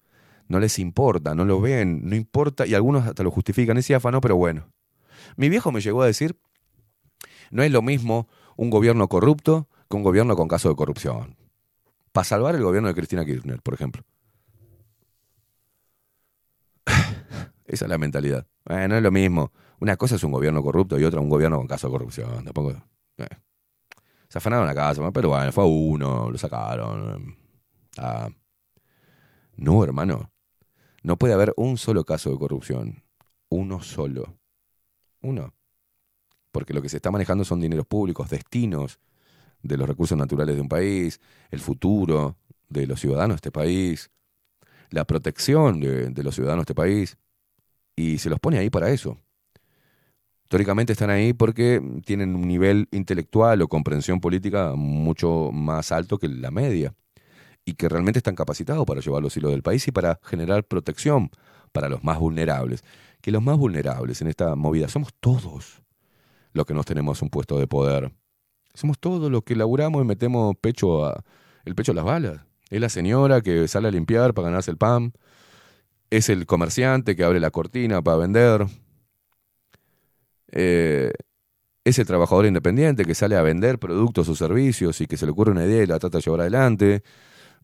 no 0.48 0.60
les 0.60 0.80
importa, 0.80 1.34
no 1.36 1.46
lo 1.46 1.62
ven, 1.62 2.10
no 2.10 2.16
importa, 2.16 2.66
y 2.66 2.74
algunos 2.74 3.08
hasta 3.08 3.24
lo 3.24 3.32
justifican, 3.32 3.78
es 3.78 3.90
no, 3.90 4.22
pero 4.22 4.36
bueno. 4.36 4.68
Mi 5.38 5.50
viejo 5.50 5.72
me 5.72 5.82
llegó 5.82 6.02
a 6.02 6.08
decir, 6.08 6.38
no 7.52 7.64
es 7.64 7.72
lo 7.72 7.82
mismo 7.82 8.28
un 8.58 8.70
gobierno 8.70 9.08
corrupto 9.08 9.68
que 9.90 9.96
un 9.98 10.04
gobierno 10.04 10.36
con 10.36 10.48
caso 10.48 10.70
de 10.70 10.76
corrupción. 10.76 11.38
Para 12.12 12.26
salvar 12.26 12.56
el 12.56 12.64
gobierno 12.64 12.90
de 12.90 12.96
Cristina 12.96 13.24
Kirchner, 13.26 13.62
por 13.62 13.74
ejemplo. 13.74 14.04
Esa 17.66 17.86
es 17.86 17.90
la 17.90 17.98
mentalidad. 17.98 18.46
Eh, 18.70 18.88
no 18.88 18.98
es 18.98 19.04
lo 19.04 19.12
mismo. 19.12 19.52
Una 19.80 19.96
cosa 19.98 20.16
es 20.16 20.24
un 20.24 20.32
gobierno 20.32 20.62
corrupto 20.62 21.00
y 21.00 21.04
otra 21.04 21.22
un 21.22 21.30
gobierno 21.30 21.58
con 21.58 21.68
caso 21.68 21.88
de 21.88 21.92
corrupción. 21.92 22.44
Tampoco. 22.44 22.72
eh. 23.18 23.28
Se 24.32 24.38
afanaron 24.38 24.66
la 24.66 24.74
casa, 24.74 25.12
pero 25.12 25.28
bueno, 25.28 25.52
fue 25.52 25.66
a 25.66 25.68
uno, 25.68 26.32
lo 26.32 26.38
sacaron. 26.38 27.36
No, 29.58 29.84
hermano. 29.84 30.32
No 31.04 31.18
puede 31.18 31.34
haber 31.34 31.54
un 31.58 31.78
solo 31.78 32.06
caso 32.06 32.30
de 32.32 32.38
corrupción. 32.38 33.04
Uno 33.50 33.82
solo. 33.82 34.38
Uno. 35.22 35.54
Porque 36.54 36.74
lo 36.74 36.82
que 36.82 36.88
se 36.88 36.96
está 36.96 37.12
manejando 37.12 37.44
son 37.44 37.60
dineros 37.60 37.86
públicos, 37.86 38.30
destinos 38.30 39.02
de 39.64 39.76
los 39.76 39.86
recursos 39.86 40.18
naturales 40.18 40.56
de 40.56 40.62
un 40.62 40.70
país, 40.70 41.20
el 41.50 41.60
futuro 41.60 42.38
de 42.70 42.88
los 42.88 43.02
ciudadanos 43.02 43.36
de 43.36 43.40
este 43.40 43.52
país, 43.52 44.12
la 44.92 45.04
protección 45.04 45.82
de, 45.82 46.10
de 46.10 46.24
los 46.24 46.36
ciudadanos 46.36 46.62
de 46.62 46.72
este 46.72 46.76
país. 46.76 47.18
Y 47.98 48.18
se 48.20 48.30
los 48.30 48.40
pone 48.40 48.60
ahí 48.60 48.70
para 48.70 48.92
eso. 48.92 49.18
Teóricamente 50.52 50.92
están 50.92 51.10
ahí 51.10 51.32
porque 51.32 51.82
tienen 52.04 52.36
un 52.36 52.46
nivel 52.46 52.90
intelectual 52.92 53.62
o 53.62 53.70
comprensión 53.70 54.20
política 54.20 54.74
mucho 54.76 55.50
más 55.54 55.94
alto 55.94 56.18
que 56.18 56.28
la 56.28 56.52
media 56.52 56.94
y 57.64 57.76
que 57.76 57.88
realmente 57.88 58.20
están 58.20 58.36
capacitados 58.36 58.86
para 58.86 59.00
llevar 59.00 59.24
los 59.24 59.38
hilos 59.38 59.52
del 59.52 59.64
país 59.64 59.88
y 59.88 59.94
para 59.94 60.20
generar 60.24 60.66
protección 60.66 61.30
para 61.72 61.88
los 61.88 62.04
más 62.04 62.20
vulnerables. 62.20 62.84
Que 63.22 63.32
los 63.32 63.42
más 63.42 63.58
vulnerables 63.58 64.22
en 64.22 64.28
esta 64.28 64.58
movida 64.58 64.90
somos 64.90 65.14
todos 65.22 65.84
los 66.52 66.66
que 66.66 66.74
nos 66.74 66.86
tenemos 66.86 67.22
un 67.22 67.30
puesto 67.30 67.58
de 67.58 67.68
poder. 67.68 68.12
Somos 68.74 69.00
todos 69.00 69.32
los 69.32 69.44
que 69.44 69.56
laburamos 69.56 70.04
y 70.04 70.06
metemos 70.06 70.58
pecho 70.60 71.06
a, 71.06 71.24
el 71.64 71.76
pecho 71.76 71.94
a 71.94 71.96
las 71.96 72.04
balas. 72.04 72.42
Es 72.70 72.82
la 72.82 72.90
señora 72.90 73.40
que 73.40 73.70
sale 73.70 73.88
a 73.88 73.92
limpiar 73.92 74.34
para 74.34 74.50
ganarse 74.50 74.70
el 74.70 74.78
pan. 74.78 75.14
Es 76.10 76.28
el 76.28 76.46
comerciante 76.46 77.16
que 77.16 77.24
abre 77.24 77.40
la 77.40 77.52
cortina 77.52 78.02
para 78.02 78.18
vender. 78.18 78.68
Eh, 80.52 81.14
es 81.84 82.00
el 82.00 82.06
trabajador 82.08 82.46
independiente 82.46 83.06
que 83.06 83.16
sale 83.16 83.36
a 83.38 83.42
vender 83.42 83.80
productos 83.80 84.30
o 84.30 84.36
servicios 84.36 85.02
y 85.02 85.08
que 85.08 85.18
se 85.18 85.26
le 85.26 85.32
ocurre 85.34 85.52
una 85.52 85.66
idea 85.66 85.84
y 85.84 85.88
la 85.88 86.00
trata 86.00 86.20
de 86.20 86.24
llevar 86.24 86.42
adelante. 86.42 87.04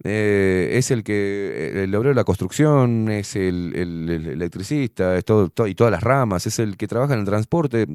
Eh, 0.04 0.72
es 0.74 0.92
el 0.92 1.04
que 1.04 1.84
el 1.84 1.96
obrero 1.96 2.12
de 2.12 2.16
la 2.16 2.24
construcción, 2.24 3.10
es 3.10 3.36
el, 3.36 3.74
el- 3.76 4.10
el 4.10 4.28
electricista, 4.28 5.18
es 5.18 5.26
todo, 5.26 5.50
to- 5.50 5.68
y 5.68 5.76
todas 5.76 5.92
las 5.92 6.04
ramas, 6.04 6.48
es 6.48 6.60
el 6.60 6.78
que 6.78 6.88
trabaja 6.88 7.14
en 7.16 7.22
el 7.22 7.26
transporte 7.26 7.88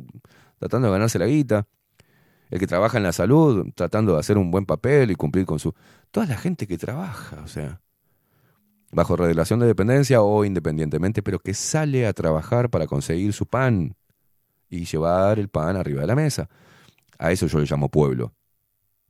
tratando 0.59 0.89
de 0.89 0.93
ganarse 0.93 1.19
la 1.19 1.27
guita, 1.27 1.67
el 2.51 2.59
que 2.61 2.67
trabaja 2.67 2.99
en 2.99 3.05
la 3.05 3.13
salud 3.13 3.67
tratando 3.75 4.15
de 4.15 4.21
hacer 4.21 4.39
un 4.39 4.51
buen 4.51 4.67
papel 4.67 5.11
y 5.11 5.15
cumplir 5.17 5.47
con 5.47 5.59
su... 5.59 5.75
Toda 6.11 6.27
la 6.27 6.37
gente 6.37 6.67
que 6.67 6.79
trabaja, 6.79 7.43
o 7.45 7.49
sea, 7.49 7.81
bajo 8.91 9.17
relación 9.17 9.61
de 9.61 9.67
dependencia 9.67 10.23
o 10.23 10.45
independientemente, 10.45 11.23
pero 11.23 11.39
que 11.39 11.55
sale 11.55 12.07
a 12.07 12.13
trabajar 12.13 12.69
para 12.71 12.87
conseguir 12.87 13.33
su 13.33 13.47
pan 13.47 13.97
y 14.73 14.87
llevar 14.87 15.39
el 15.39 15.49
pan 15.49 15.77
arriba 15.77 16.01
de 16.01 16.07
la 16.07 16.15
mesa. 16.15 16.49
A 17.19 17.31
eso 17.31 17.47
yo 17.47 17.59
le 17.59 17.67
llamo 17.67 17.91
pueblo. 17.91 18.33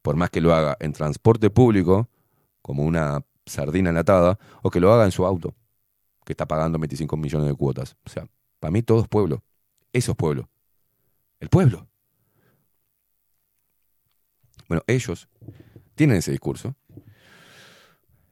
Por 0.03 0.17
más 0.17 0.29
que 0.29 0.41
lo 0.41 0.53
haga 0.53 0.77
en 0.81 0.93
transporte 0.93 1.51
público, 1.51 2.09
como 2.63 2.83
una 2.83 3.25
sardina 3.47 3.91
enlatada, 3.91 4.41
o 4.63 4.71
que 4.71 4.81
lo 4.81 4.93
haga 4.93 5.05
en 5.05 5.13
su 5.13 5.25
auto, 5.25 5.55
que 6.25 6.33
está 6.33 6.47
pagando 6.47 6.81
25 6.81 7.17
millones 7.17 7.47
de 7.47 7.55
cuotas. 7.55 7.97
O 8.05 8.11
sea, 8.11 8.27
para 8.59 8.73
mí 8.73 8.83
todo 8.83 9.03
es 9.03 9.09
pueblo. 9.09 9.45
Eso 9.93 10.11
es 10.11 10.17
pueblo. 10.17 10.49
El 11.39 11.49
pueblo. 11.49 11.87
Bueno, 14.67 14.83
ellos 14.89 15.29
tienen 15.95 16.17
ese 16.17 16.33
discurso 16.33 16.75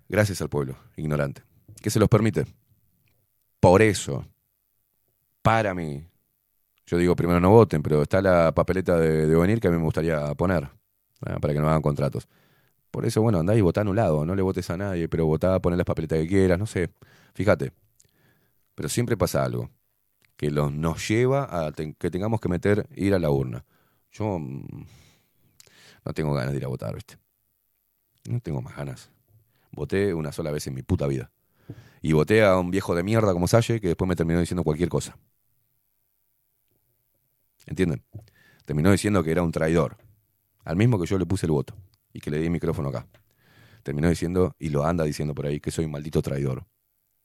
gracias 0.08 0.42
al 0.42 0.48
pueblo 0.48 0.76
ignorante, 0.96 1.42
que 1.80 1.90
se 1.90 2.00
los 2.00 2.08
permite. 2.08 2.44
Por 3.60 3.82
eso, 3.82 4.26
para 5.42 5.74
mí, 5.74 6.09
yo 6.90 6.98
digo 6.98 7.14
primero 7.14 7.38
no 7.38 7.50
voten, 7.50 7.82
pero 7.84 8.02
está 8.02 8.20
la 8.20 8.52
papeleta 8.52 8.98
de, 8.98 9.26
venir 9.26 9.60
que 9.60 9.68
a 9.68 9.70
mí 9.70 9.76
me 9.76 9.84
gustaría 9.84 10.34
poner, 10.34 10.68
ah, 11.24 11.38
para 11.38 11.54
que 11.54 11.60
no 11.60 11.68
hagan 11.68 11.82
contratos. 11.82 12.28
Por 12.90 13.06
eso, 13.06 13.22
bueno, 13.22 13.38
andá 13.38 13.54
y 13.54 13.60
votá 13.60 13.82
anulado, 13.82 14.26
no 14.26 14.34
le 14.34 14.42
votes 14.42 14.68
a 14.70 14.76
nadie, 14.76 15.08
pero 15.08 15.24
votá, 15.24 15.60
poné 15.60 15.76
las 15.76 15.86
papeletas 15.86 16.18
que 16.18 16.26
quieras, 16.26 16.58
no 16.58 16.66
sé, 16.66 16.90
fíjate. 17.34 17.72
Pero 18.74 18.88
siempre 18.88 19.16
pasa 19.16 19.44
algo 19.44 19.70
que 20.36 20.50
los, 20.50 20.72
nos 20.72 21.06
lleva 21.08 21.44
a 21.44 21.70
que 21.72 22.10
tengamos 22.10 22.40
que 22.40 22.48
meter, 22.48 22.88
ir 22.96 23.14
a 23.14 23.20
la 23.20 23.30
urna. 23.30 23.64
Yo 24.10 24.40
mm, 24.40 24.86
no 26.06 26.12
tengo 26.12 26.34
ganas 26.34 26.50
de 26.50 26.58
ir 26.58 26.64
a 26.64 26.68
votar, 26.68 26.92
¿viste? 26.96 27.18
No 28.28 28.40
tengo 28.40 28.62
más 28.62 28.76
ganas. 28.76 29.12
Voté 29.70 30.12
una 30.12 30.32
sola 30.32 30.50
vez 30.50 30.66
en 30.66 30.74
mi 30.74 30.82
puta 30.82 31.06
vida. 31.06 31.30
Y 32.02 32.14
voté 32.14 32.42
a 32.42 32.58
un 32.58 32.72
viejo 32.72 32.96
de 32.96 33.04
mierda 33.04 33.32
como 33.32 33.46
Salle 33.46 33.80
que 33.80 33.88
después 33.88 34.08
me 34.08 34.16
terminó 34.16 34.40
diciendo 34.40 34.64
cualquier 34.64 34.88
cosa. 34.88 35.16
¿Entienden? 37.70 38.04
Terminó 38.66 38.90
diciendo 38.90 39.22
que 39.22 39.30
era 39.30 39.42
un 39.42 39.52
traidor. 39.52 39.96
Al 40.64 40.76
mismo 40.76 40.98
que 40.98 41.06
yo 41.06 41.16
le 41.18 41.24
puse 41.24 41.46
el 41.46 41.52
voto 41.52 41.74
y 42.12 42.20
que 42.20 42.30
le 42.30 42.38
di 42.38 42.46
el 42.46 42.50
micrófono 42.50 42.88
acá. 42.88 43.06
Terminó 43.84 44.08
diciendo, 44.10 44.54
y 44.58 44.68
lo 44.68 44.84
anda 44.84 45.04
diciendo 45.04 45.34
por 45.34 45.46
ahí, 45.46 45.60
que 45.60 45.70
soy 45.70 45.84
un 45.84 45.92
maldito 45.92 46.20
traidor. 46.20 46.66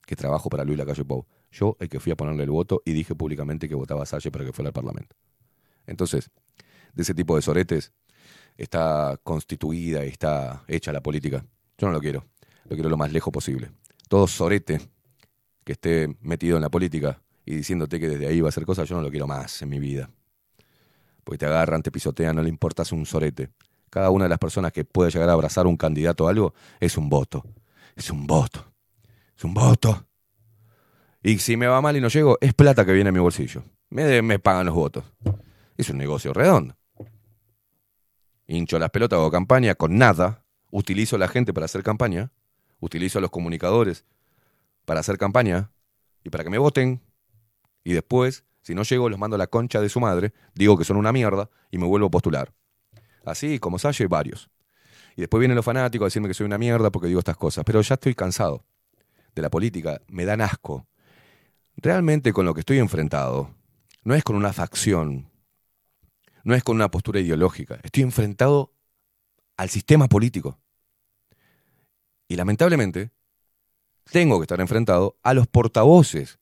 Que 0.06 0.15
trabajo 0.15 0.49
para 0.49 0.64
Luis 0.64 0.77
Lacalle 0.77 1.03
Pou. 1.03 1.25
Yo, 1.51 1.75
el 1.80 1.90
que 1.90 1.99
fui 1.99 2.11
a 2.11 2.15
ponerle 2.15 2.43
el 2.43 2.51
voto 2.51 2.83
y 2.85 2.93
dije 2.93 3.15
públicamente 3.15 3.67
que 3.67 3.74
votaba 3.74 4.03
a 4.03 4.06
Salle 4.06 4.30
para 4.30 4.45
que 4.45 4.53
fuera 4.53 4.69
al 4.69 4.74
Parlamento. 4.74 5.15
Entonces, 5.88 6.30
de 6.93 7.01
ese 7.01 7.15
tipo 7.15 7.35
de 7.35 7.41
soretes 7.41 7.91
está 8.56 9.19
constituida 9.24 10.06
y 10.06 10.09
está 10.09 10.64
hecha 10.67 10.93
la 10.93 11.01
política. 11.01 11.43
Yo 11.77 11.88
no 11.88 11.93
lo 11.93 11.99
quiero. 11.99 12.25
Lo 12.65 12.75
quiero 12.75 12.90
lo 12.90 12.98
más 12.98 13.11
lejos 13.11 13.33
posible. 13.33 13.72
Todo 14.07 14.27
sorete 14.27 14.80
que 15.64 15.72
esté 15.74 16.15
metido 16.22 16.57
en 16.57 16.61
la 16.61 16.69
política 16.69 17.22
y 17.45 17.56
diciéndote 17.56 17.99
que 17.99 18.09
desde 18.09 18.27
ahí 18.27 18.41
va 18.41 18.48
a 18.48 18.49
hacer 18.49 18.65
cosas, 18.65 18.88
yo 18.88 18.95
no 18.95 19.01
lo 19.01 19.09
quiero 19.09 19.25
más 19.25 19.61
en 19.64 19.69
mi 19.69 19.80
vida. 19.80 20.09
Porque 21.25 21.39
te 21.39 21.45
agarran, 21.47 21.81
te 21.81 21.91
pisotean, 21.91 22.35
no 22.35 22.43
le 22.43 22.49
importas 22.49 22.93
un 22.93 23.05
sorete. 23.05 23.49
Cada 23.89 24.11
una 24.11 24.25
de 24.25 24.29
las 24.29 24.39
personas 24.39 24.71
que 24.71 24.85
puede 24.85 25.11
llegar 25.11 25.27
a 25.27 25.33
abrazar 25.33 25.67
un 25.67 25.75
candidato 25.75 26.25
o 26.25 26.27
algo 26.29 26.53
es 26.79 26.97
un 26.97 27.09
voto. 27.09 27.43
Es 27.95 28.09
un 28.11 28.27
voto. 28.27 28.71
Es 29.35 29.43
un 29.43 29.53
voto. 29.53 30.07
Y 31.23 31.39
si 31.39 31.57
me 31.57 31.65
va 31.65 31.81
mal 31.81 31.97
y 31.97 32.01
no 32.01 32.07
llego, 32.07 32.37
es 32.39 32.53
plata 32.53 32.85
que 32.85 32.93
viene 32.93 33.09
a 33.09 33.11
mi 33.11 33.19
bolsillo. 33.19 33.63
Me, 33.89 34.21
me 34.21 34.37
pagan 34.37 34.67
los 34.67 34.75
votos. 34.75 35.03
Es 35.75 35.89
un 35.89 35.97
negocio 35.97 36.31
redondo. 36.31 36.77
Hincho 38.47 38.77
las 38.77 38.91
pelotas, 38.91 39.17
hago 39.17 39.31
campaña 39.31 39.73
con 39.73 39.97
nada. 39.97 40.43
Utilizo 40.69 41.15
a 41.15 41.19
la 41.19 41.27
gente 41.27 41.53
para 41.53 41.65
hacer 41.65 41.81
campaña. 41.81 42.31
Utilizo 42.79 43.17
a 43.17 43.21
los 43.21 43.31
comunicadores 43.31 44.05
para 44.85 44.99
hacer 44.99 45.17
campaña 45.17 45.71
y 46.23 46.29
para 46.29 46.43
que 46.43 46.51
me 46.51 46.59
voten. 46.59 47.01
Y 47.83 47.93
después, 47.93 48.43
si 48.65 48.73
no 48.73 48.81
llego, 48.81 49.09
los 49.09 49.19
mando 49.19 49.37
la 49.37 49.45
concha 49.45 49.79
de 49.79 49.89
su 49.89 49.99
madre, 49.99 50.33
digo 50.55 50.75
que 50.75 50.83
son 50.83 50.97
una 50.97 51.11
mierda 51.11 51.51
y 51.69 51.77
me 51.77 51.85
vuelvo 51.85 52.07
a 52.07 52.09
postular. 52.09 52.51
Así 53.23 53.59
como 53.59 53.77
Salle, 53.77 54.07
varios. 54.07 54.49
Y 55.15 55.21
después 55.21 55.39
vienen 55.39 55.55
los 55.55 55.63
fanáticos 55.63 56.05
a 56.05 56.07
decirme 56.07 56.27
que 56.27 56.33
soy 56.33 56.47
una 56.47 56.57
mierda 56.57 56.89
porque 56.89 57.07
digo 57.07 57.19
estas 57.19 57.37
cosas. 57.37 57.63
Pero 57.63 57.81
ya 57.81 57.93
estoy 57.93 58.15
cansado 58.15 58.65
de 59.35 59.41
la 59.43 59.51
política. 59.51 60.01
Me 60.07 60.25
dan 60.25 60.41
asco. 60.41 60.87
Realmente 61.77 62.33
con 62.33 62.43
lo 62.47 62.55
que 62.55 62.61
estoy 62.61 62.79
enfrentado 62.79 63.53
no 64.03 64.15
es 64.15 64.23
con 64.23 64.35
una 64.35 64.51
facción, 64.51 65.29
no 66.43 66.55
es 66.55 66.63
con 66.63 66.75
una 66.75 66.89
postura 66.89 67.19
ideológica. 67.19 67.79
Estoy 67.83 68.01
enfrentado 68.01 68.73
al 69.57 69.69
sistema 69.69 70.07
político. 70.07 70.57
Y 72.27 72.35
lamentablemente, 72.35 73.11
tengo 74.11 74.39
que 74.39 74.45
estar 74.45 74.59
enfrentado 74.59 75.19
a 75.21 75.35
los 75.35 75.45
portavoces 75.45 76.39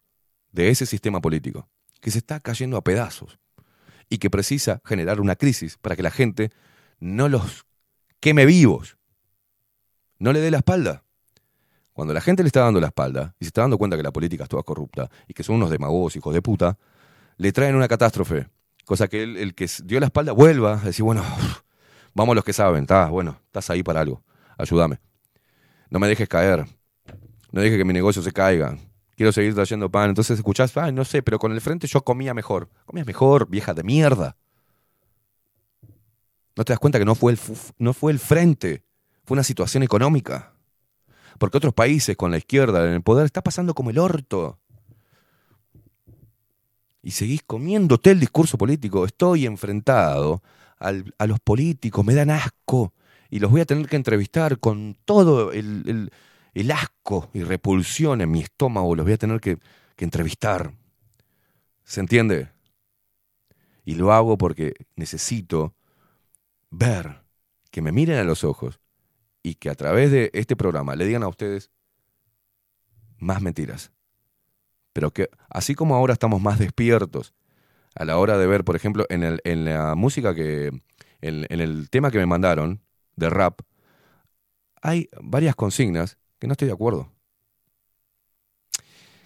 de 0.51 0.69
ese 0.69 0.85
sistema 0.85 1.19
político, 1.19 1.67
que 2.03 2.11
se 2.11 2.17
está 2.17 2.41
cayendo 2.41 2.75
a 2.75 2.83
pedazos 2.83 3.39
y 4.09 4.17
que 4.17 4.29
precisa 4.29 4.81
generar 4.83 5.21
una 5.21 5.37
crisis 5.37 5.77
para 5.77 5.95
que 5.95 6.03
la 6.03 6.11
gente 6.11 6.51
no 6.99 7.29
los 7.29 7.65
queme 8.19 8.45
vivos, 8.45 8.97
no 10.19 10.33
le 10.33 10.41
dé 10.41 10.51
la 10.51 10.57
espalda. 10.57 11.05
Cuando 11.93 12.13
la 12.13 12.19
gente 12.19 12.43
le 12.43 12.47
está 12.47 12.59
dando 12.59 12.81
la 12.81 12.87
espalda 12.87 13.35
y 13.39 13.45
se 13.45 13.49
está 13.49 13.61
dando 13.61 13.77
cuenta 13.77 13.95
que 13.95 14.03
la 14.03 14.11
política 14.11 14.43
es 14.43 14.49
toda 14.49 14.63
corrupta 14.63 15.09
y 15.29 15.33
que 15.33 15.43
son 15.43 15.55
unos 15.55 15.69
demagogos, 15.69 16.17
hijos 16.17 16.33
de 16.33 16.41
puta, 16.41 16.77
le 17.37 17.53
traen 17.53 17.73
una 17.73 17.87
catástrofe. 17.87 18.49
Cosa 18.83 19.07
que 19.07 19.23
el, 19.23 19.37
el 19.37 19.55
que 19.55 19.69
dio 19.85 20.01
la 20.01 20.07
espalda 20.07 20.33
vuelva 20.33 20.73
a 20.73 20.85
decir, 20.85 21.03
bueno, 21.03 21.23
vamos 22.13 22.35
los 22.35 22.43
que 22.43 22.51
saben, 22.51 22.81
estás, 22.81 23.09
bueno, 23.11 23.39
estás 23.45 23.69
ahí 23.69 23.81
para 23.81 24.01
algo, 24.01 24.21
ayúdame. 24.57 24.99
No 25.89 25.99
me 25.99 26.09
dejes 26.09 26.27
caer, 26.27 26.65
no 27.53 27.61
dejes 27.61 27.77
que 27.77 27.85
mi 27.85 27.93
negocio 27.93 28.21
se 28.21 28.33
caiga. 28.33 28.77
Quiero 29.15 29.31
seguir 29.31 29.53
trayendo 29.53 29.89
pan. 29.91 30.09
Entonces 30.09 30.37
escuchás, 30.39 30.75
ah, 30.77 30.91
no 30.91 31.05
sé, 31.05 31.21
pero 31.21 31.39
con 31.39 31.51
el 31.51 31.61
frente 31.61 31.87
yo 31.87 32.03
comía 32.03 32.33
mejor. 32.33 32.69
Comías 32.85 33.05
mejor, 33.07 33.47
vieja 33.49 33.73
de 33.73 33.83
mierda. 33.83 34.37
¿No 36.55 36.63
te 36.63 36.73
das 36.73 36.79
cuenta 36.79 36.99
que 36.99 37.05
no 37.05 37.15
fue 37.15 37.31
el, 37.33 37.39
no 37.77 37.93
fue 37.93 38.11
el 38.11 38.19
frente? 38.19 38.83
Fue 39.25 39.35
una 39.35 39.43
situación 39.43 39.83
económica. 39.83 40.53
Porque 41.39 41.57
otros 41.57 41.73
países 41.73 42.15
con 42.15 42.31
la 42.31 42.37
izquierda 42.37 42.85
en 42.87 42.93
el 42.93 43.01
poder 43.01 43.25
está 43.25 43.41
pasando 43.41 43.73
como 43.73 43.89
el 43.89 43.97
orto. 43.99 44.59
Y 47.01 47.11
seguís 47.11 47.43
comiéndote 47.43 48.11
el 48.11 48.19
discurso 48.19 48.57
político. 48.57 49.05
Estoy 49.05 49.45
enfrentado 49.45 50.41
al- 50.77 51.13
a 51.17 51.27
los 51.27 51.39
políticos, 51.39 52.05
me 52.05 52.13
dan 52.15 52.29
asco. 52.29 52.93
Y 53.29 53.39
los 53.39 53.51
voy 53.51 53.61
a 53.61 53.65
tener 53.65 53.87
que 53.87 53.95
entrevistar 53.95 54.59
con 54.59 54.95
todo 55.05 55.51
el, 55.51 55.83
el- 55.87 56.11
el 56.53 56.71
asco 56.71 57.29
y 57.33 57.43
repulsión 57.43 58.21
en 58.21 58.31
mi 58.31 58.41
estómago. 58.41 58.95
Los 58.95 59.05
voy 59.05 59.13
a 59.13 59.17
tener 59.17 59.39
que, 59.39 59.57
entrevistar. 59.97 60.73
¿Se 61.85 62.01
entiende? 62.01 62.49
Y 63.85 63.95
lo 63.95 64.11
hago 64.11 64.37
porque 64.37 64.73
necesito 64.97 65.75
ver, 66.69 67.21
que 67.71 67.81
me 67.81 67.93
miren 67.93 68.17
a 68.17 68.25
los 68.25 68.43
ojos 68.43 68.81
y 69.41 69.55
que 69.55 69.69
a 69.69 69.75
través 69.75 70.11
de 70.11 70.29
este 70.33 70.57
programa 70.57 70.97
le 70.97 71.05
digan 71.05 71.23
a 71.23 71.29
ustedes 71.29 71.71
más 73.17 73.41
mentiras. 73.41 73.93
Pero 74.91 75.11
que 75.11 75.29
así 75.49 75.73
como 75.73 75.95
ahora 75.95 76.11
estamos 76.11 76.41
más 76.41 76.59
despiertos 76.59 77.33
a 77.95 78.03
la 78.03 78.17
hora 78.17 78.37
de 78.37 78.45
ver, 78.45 78.65
por 78.65 78.75
ejemplo, 78.75 79.05
en, 79.07 79.23
el, 79.23 79.39
en 79.45 79.63
la 79.63 79.95
música 79.95 80.35
que, 80.35 80.67
en 81.21 81.61
el 81.61 81.89
tema 81.89 82.11
que 82.11 82.17
me 82.17 82.25
mandaron 82.25 82.81
de 83.15 83.29
rap, 83.29 83.61
hay 84.81 85.09
varias 85.21 85.55
consignas 85.55 86.17
que 86.43 86.47
no 86.47 86.51
estoy 86.51 86.67
de 86.67 86.73
acuerdo. 86.73 87.09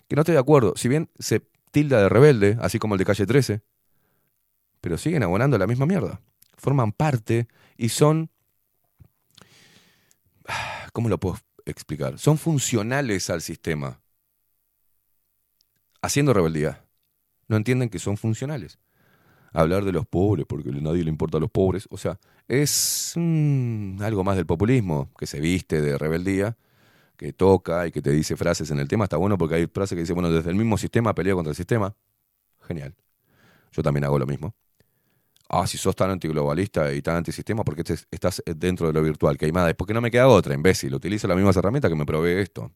Que 0.08 0.16
no 0.16 0.22
estoy 0.22 0.34
de 0.34 0.40
acuerdo. 0.40 0.74
Si 0.76 0.88
bien 0.88 1.10
se 1.18 1.40
tilda 1.72 2.00
de 2.00 2.10
rebelde, 2.10 2.60
así 2.62 2.78
como 2.78 2.94
el 2.94 3.00
de 3.00 3.06
calle 3.06 3.26
13, 3.26 3.64
pero 4.82 5.00
siguen 5.00 5.24
abonando 5.24 5.58
la 5.58 5.66
misma 5.66 5.88
mierda. 5.88 6.22
Forman 6.58 6.92
parte 6.92 7.48
y 7.76 7.90
son. 7.90 8.30
¿Cómo 10.94 11.10
lo 11.10 11.20
puedo 11.20 11.40
explicar? 11.66 12.20
Son 12.20 12.38
funcionales 12.38 13.32
al 13.32 13.42
sistema. 13.42 14.00
Haciendo 16.04 16.34
rebeldía. 16.34 16.86
No 17.48 17.58
entienden 17.58 17.90
que 17.90 17.98
son 17.98 18.18
funcionales. 18.18 18.78
Hablar 19.54 19.86
de 19.86 19.92
los 19.92 20.06
pobres 20.06 20.46
porque 20.48 20.70
a 20.70 20.74
nadie 20.74 21.04
le 21.04 21.10
importa 21.10 21.38
a 21.38 21.42
los 21.42 21.50
pobres. 21.50 21.88
O 21.90 21.98
sea, 21.98 22.20
es 22.48 23.14
mm, 23.16 24.04
algo 24.04 24.24
más 24.24 24.36
del 24.36 24.46
populismo 24.46 25.10
que 25.18 25.26
se 25.26 25.40
viste 25.40 25.82
de 25.82 25.98
rebeldía, 25.98 26.56
que 27.18 27.34
toca 27.34 27.88
y 27.88 27.92
que 27.92 28.02
te 28.02 28.12
dice 28.12 28.38
frases 28.38 28.72
en 28.72 28.80
el 28.80 28.88
tema. 28.88 29.06
Está 29.06 29.18
bueno 29.18 29.38
porque 29.38 29.56
hay 29.56 29.68
frases 29.68 29.96
que 29.96 30.02
dicen, 30.02 30.16
bueno, 30.16 30.30
desde 30.30 30.52
el 30.52 30.56
mismo 30.56 30.78
sistema 30.78 31.14
pelea 31.14 31.34
contra 31.34 31.50
el 31.50 31.56
sistema. 31.56 31.94
Genial. 32.62 32.96
Yo 33.72 33.84
también 33.84 34.06
hago 34.06 34.20
lo 34.20 34.28
mismo. 34.28 34.56
Ah, 35.50 35.66
si 35.66 35.78
sos 35.78 35.96
tan 35.96 36.12
antiglobalista 36.12 36.94
y 36.94 37.02
tan 37.02 37.16
antisistema, 37.16 37.64
porque 37.64 37.82
estás 38.12 38.44
dentro 38.46 38.88
de 38.88 38.94
lo 38.94 39.02
virtual? 39.02 39.38
Que 39.38 39.46
hay 39.46 39.52
más. 39.52 39.74
Porque 39.74 39.94
no 39.94 40.02
me 40.02 40.12
queda 40.12 40.28
otra, 40.28 40.54
imbécil. 40.54 40.94
Utilizo 40.94 41.28
las 41.28 41.38
mismas 41.38 41.56
herramientas 41.58 41.90
que 41.90 41.96
me 41.96 42.06
provee 42.06 42.42
esto. 42.42 42.72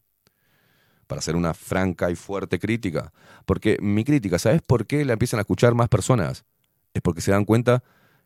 Para 1.06 1.20
hacer 1.20 1.36
una 1.36 1.54
franca 1.54 2.10
y 2.10 2.16
fuerte 2.16 2.60
crítica. 2.60 3.12
Porque 3.46 3.78
mi 3.82 4.04
crítica, 4.04 4.40
¿sabes 4.40 4.62
por 4.62 4.88
qué 4.88 5.06
la 5.06 5.14
empiezan 5.14 5.40
a 5.40 5.42
escuchar 5.42 5.76
más 5.76 5.90
personas? 5.90 6.46
Es 6.94 7.02
porque 7.02 7.22
se 7.22 7.32
dan 7.32 7.46
cuenta 7.46 7.84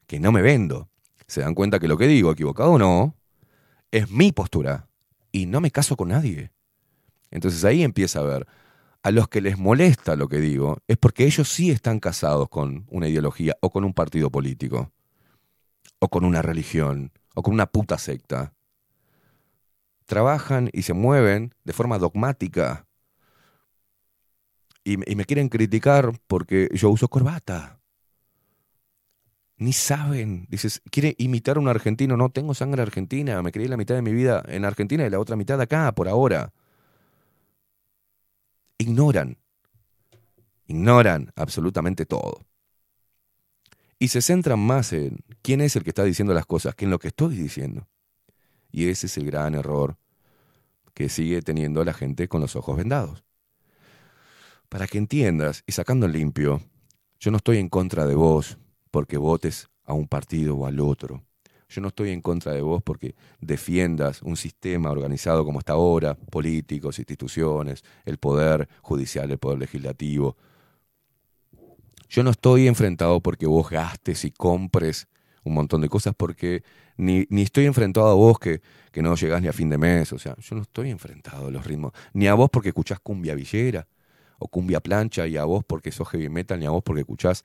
que 0.08 0.20
no 0.20 0.32
me 0.32 0.42
vendo. 0.42 0.90
Se 1.28 1.42
dan 1.42 1.56
cuenta 1.56 1.80
que 1.80 1.88
lo 1.88 1.98
que 1.98 2.08
digo, 2.08 2.32
equivocado 2.32 2.74
o 2.74 2.78
no, 2.78 3.16
es 3.92 4.12
mi 4.12 4.32
postura. 4.32 4.88
Y 5.36 5.48
no 5.48 5.60
me 5.60 5.70
caso 5.70 5.98
con 5.98 6.08
nadie. 6.08 6.54
Entonces 7.30 7.66
ahí 7.66 7.84
empieza 7.84 8.20
a 8.20 8.24
ver 8.24 8.48
a 9.04 9.12
los 9.12 9.28
que 9.28 9.42
les 9.42 9.58
molesta 9.58 10.16
lo 10.16 10.30
que 10.30 10.38
digo 10.38 10.78
es 10.88 10.96
porque 10.96 11.26
ellos 11.26 11.50
sí 11.50 11.72
están 11.72 12.00
casados 12.00 12.48
con 12.48 12.86
una 12.90 13.10
ideología 13.10 13.54
o 13.60 13.70
con 13.70 13.84
un 13.84 13.94
partido 13.94 14.32
político, 14.32 14.94
o 16.00 16.08
con 16.08 16.24
una 16.24 16.42
religión, 16.42 17.12
o 17.34 17.44
con 17.44 17.54
una 17.54 17.66
puta 17.66 17.98
secta. 17.98 18.54
Trabajan 20.06 20.70
y 20.72 20.84
se 20.84 20.94
mueven 20.94 21.54
de 21.66 21.74
forma 21.74 21.98
dogmática. 21.98 22.88
Y, 24.86 24.94
y 25.12 25.16
me 25.18 25.26
quieren 25.26 25.50
criticar 25.50 26.14
porque 26.28 26.70
yo 26.72 26.92
uso 26.92 27.10
corbata. 27.10 27.75
Ni 29.58 29.74
saben. 29.74 30.48
Dices, 30.50 30.82
quiere 30.92 31.16
imitar 31.18 31.58
a 31.58 31.60
un 31.60 31.68
argentino. 31.68 32.18
No 32.18 32.30
tengo 32.30 32.54
sangre 32.54 32.82
argentina. 32.82 33.42
Me 33.42 33.52
crié 33.52 33.70
la 33.70 33.78
mitad 33.78 33.96
de 33.96 34.02
mi 34.02 34.14
vida 34.14 34.44
en 34.48 34.66
Argentina 34.66 35.06
y 35.06 35.10
la 35.10 35.20
otra 35.20 35.36
mitad 35.36 35.60
acá, 35.62 35.94
por 35.94 36.08
ahora 36.08 36.54
ignoran, 38.78 39.38
ignoran 40.68 41.32
absolutamente 41.36 42.06
todo. 42.06 42.46
Y 43.98 44.10
se 44.10 44.22
centran 44.22 44.60
más 44.60 44.92
en 44.94 45.20
quién 45.42 45.62
es 45.62 45.76
el 45.76 45.84
que 45.84 45.92
está 45.92 46.04
diciendo 46.04 46.34
las 46.34 46.46
cosas 46.46 46.76
que 46.76 46.86
en 46.86 46.92
lo 46.92 47.00
que 47.00 47.08
estoy 47.08 47.36
diciendo. 47.36 47.88
Y 48.72 48.90
ese 48.90 49.08
es 49.08 49.18
el 49.18 49.26
gran 49.26 49.56
error 49.56 49.98
que 50.94 51.10
sigue 51.10 51.42
teniendo 51.42 51.84
la 51.84 51.94
gente 51.94 52.28
con 52.28 52.42
los 52.42 52.56
ojos 52.56 52.78
vendados. 52.78 53.24
Para 54.70 54.88
que 54.88 54.98
entiendas, 54.98 55.64
y 55.66 55.72
sacando 55.72 56.08
limpio, 56.08 56.62
yo 57.20 57.32
no 57.32 57.38
estoy 57.38 57.58
en 57.58 57.70
contra 57.70 58.06
de 58.06 58.16
vos 58.16 58.58
porque 58.96 59.18
votes 59.18 59.68
a 59.84 59.92
un 59.92 60.08
partido 60.08 60.56
o 60.56 60.66
al 60.66 60.80
otro. 60.80 61.22
Yo 61.68 61.82
no 61.82 61.90
estoy 61.90 62.12
en 62.12 62.22
contra 62.22 62.54
de 62.54 62.62
vos 62.62 62.82
porque 62.82 63.14
defiendas 63.42 64.22
un 64.22 64.38
sistema 64.38 64.90
organizado 64.90 65.44
como 65.44 65.60
está 65.60 65.74
ahora, 65.74 66.16
políticos, 66.16 66.98
instituciones, 66.98 67.84
el 68.06 68.20
poder 68.20 68.70
judicial, 68.82 69.30
el 69.30 69.38
poder 69.38 69.60
legislativo. 69.60 70.38
Yo 72.08 72.24
no 72.24 72.30
estoy 72.30 72.70
enfrentado 72.70 73.20
porque 73.20 73.46
vos 73.46 73.70
gastes 73.70 74.24
y 74.24 74.32
compres 74.32 75.10
un 75.44 75.56
montón 75.56 75.82
de 75.82 75.90
cosas 75.90 76.14
porque 76.16 76.64
ni, 76.96 77.26
ni 77.30 77.42
estoy 77.42 77.66
enfrentado 77.66 78.08
a 78.08 78.14
vos 78.14 78.40
que, 78.40 78.62
que 78.94 79.02
no 79.02 79.14
llegás 79.16 79.42
ni 79.42 79.50
a 79.50 79.54
fin 79.54 79.68
de 79.68 79.78
mes. 79.78 80.14
O 80.14 80.20
sea, 80.20 80.38
yo 80.40 80.56
no 80.56 80.62
estoy 80.62 80.90
enfrentado 80.90 81.48
a 81.48 81.52
los 81.52 81.66
ritmos. 81.66 81.92
Ni 82.14 82.28
a 82.28 82.34
vos 82.34 82.50
porque 82.50 82.70
escuchás 82.70 83.02
cumbia 83.02 83.36
villera 83.36 83.90
o 84.40 84.48
cumbia 84.48 84.80
plancha 84.80 85.28
y 85.28 85.36
a 85.36 85.44
vos 85.44 85.66
porque 85.66 85.92
sos 85.92 86.08
heavy 86.08 86.30
metal, 86.30 86.58
ni 86.62 86.66
a 86.66 86.70
vos 86.70 86.82
porque 86.82 87.02
escuchás... 87.02 87.44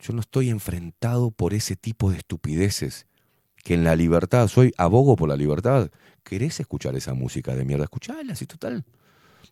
Yo 0.00 0.12
no 0.12 0.20
estoy 0.20 0.50
enfrentado 0.50 1.30
por 1.30 1.54
ese 1.54 1.76
tipo 1.76 2.10
de 2.10 2.18
estupideces 2.18 3.06
que 3.64 3.74
en 3.74 3.84
la 3.84 3.96
libertad, 3.96 4.48
soy 4.48 4.72
abogo 4.78 5.16
por 5.16 5.28
la 5.28 5.36
libertad. 5.36 5.90
¿Querés 6.22 6.60
escuchar 6.60 6.96
esa 6.96 7.14
música 7.14 7.54
de 7.54 7.64
mierda? 7.64 7.84
Escuchala, 7.84 8.34
si 8.34 8.46
total. 8.46 8.84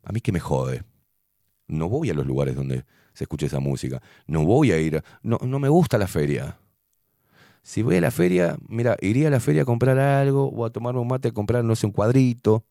A 0.05 0.12
mí 0.12 0.20
que 0.20 0.33
me 0.33 0.41
jode. 0.41 0.84
No 1.66 1.89
voy 1.89 2.10
a 2.10 2.15
los 2.15 2.26
lugares 2.26 2.55
donde 2.55 2.84
se 3.12 3.25
escuche 3.25 3.47
esa 3.47 3.60
música. 3.60 4.00
No 4.26 4.44
voy 4.44 4.73
a 4.73 4.78
ir. 4.78 5.02
No, 5.23 5.39
no 5.42 5.58
me 5.58 5.68
gusta 5.68 5.99
la 5.99 6.07
feria. 6.07 6.58
Si 7.62 7.83
voy 7.83 7.97
a 7.97 8.00
la 8.00 8.12
feria, 8.12 8.57
mira, 8.68 8.97
iría 9.00 9.28
a 9.28 9.31
la 9.31 9.41
feria 9.41 9.62
a 9.62 9.65
comprar 9.65 9.99
algo 9.99 10.49
o 10.49 10.65
a 10.65 10.70
tomarme 10.70 11.00
un 11.00 11.08
mate 11.08 11.28
a 11.28 11.33
comprar, 11.33 11.65
no 11.65 11.75
sé, 11.75 11.86
un 11.86 11.92
cuadrito, 11.92 12.65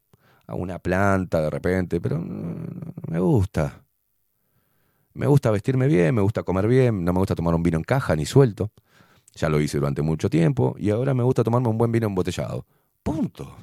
a 0.48 0.56
una 0.56 0.80
planta 0.80 1.42
de 1.42 1.50
repente, 1.50 2.00
pero 2.00 2.18
no 2.20 2.94
me 3.08 3.20
gusta. 3.20 3.85
Me 5.16 5.28
gusta 5.28 5.50
vestirme 5.50 5.88
bien, 5.88 6.14
me 6.14 6.22
gusta 6.22 6.44
comer 6.44 6.68
bien, 6.68 7.06
no 7.06 7.14
me 7.14 7.20
gusta 7.20 7.36
tomar 7.36 7.56
un 7.56 7.64
vino 7.64 7.78
en 7.78 7.84
caja 7.86 8.16
ni 8.18 8.26
suelto. 8.26 8.72
Ya 9.34 9.48
lo 9.48 9.62
hice 9.62 9.78
durante 9.78 10.02
mucho 10.02 10.30
tiempo 10.30 10.76
y 10.78 10.90
ahora 10.90 11.14
me 11.14 11.24
gusta 11.24 11.44
tomarme 11.44 11.70
un 11.70 11.78
buen 11.78 11.92
vino 11.92 12.06
embotellado. 12.06 12.66
Punto. 13.02 13.56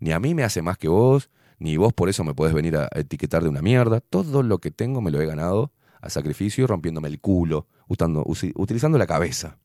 Ni 0.00 0.12
a 0.12 0.18
mí 0.20 0.34
me 0.34 0.44
hace 0.44 0.62
más 0.62 0.78
que 0.78 0.88
vos, 0.88 1.30
ni 1.58 1.76
vos 1.76 1.92
por 1.92 2.08
eso 2.08 2.24
me 2.24 2.32
podés 2.34 2.54
venir 2.54 2.76
a 2.78 2.88
etiquetar 2.94 3.42
de 3.42 3.50
una 3.50 3.60
mierda. 3.60 4.00
Todo 4.00 4.42
lo 4.42 4.58
que 4.58 4.70
tengo 4.70 5.02
me 5.02 5.10
lo 5.10 5.20
he 5.20 5.26
ganado 5.26 5.70
a 6.00 6.08
sacrificio 6.08 6.64
y 6.64 6.66
rompiéndome 6.66 7.08
el 7.08 7.20
culo, 7.20 7.66
usando- 7.86 8.24
utilizando 8.54 8.96
la 8.96 9.06
cabeza. 9.06 9.58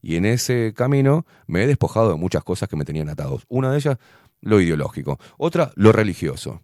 Y 0.00 0.16
en 0.16 0.24
ese 0.24 0.72
camino 0.74 1.26
me 1.46 1.64
he 1.64 1.66
despojado 1.66 2.10
de 2.10 2.16
muchas 2.16 2.44
cosas 2.44 2.68
que 2.68 2.76
me 2.76 2.86
tenían 2.86 3.10
atados. 3.10 3.44
Una 3.48 3.70
de 3.70 3.76
ellas, 3.76 3.98
lo 4.40 4.58
ideológico. 4.58 5.18
Otra, 5.36 5.70
lo 5.76 5.92
religioso. 5.92 6.62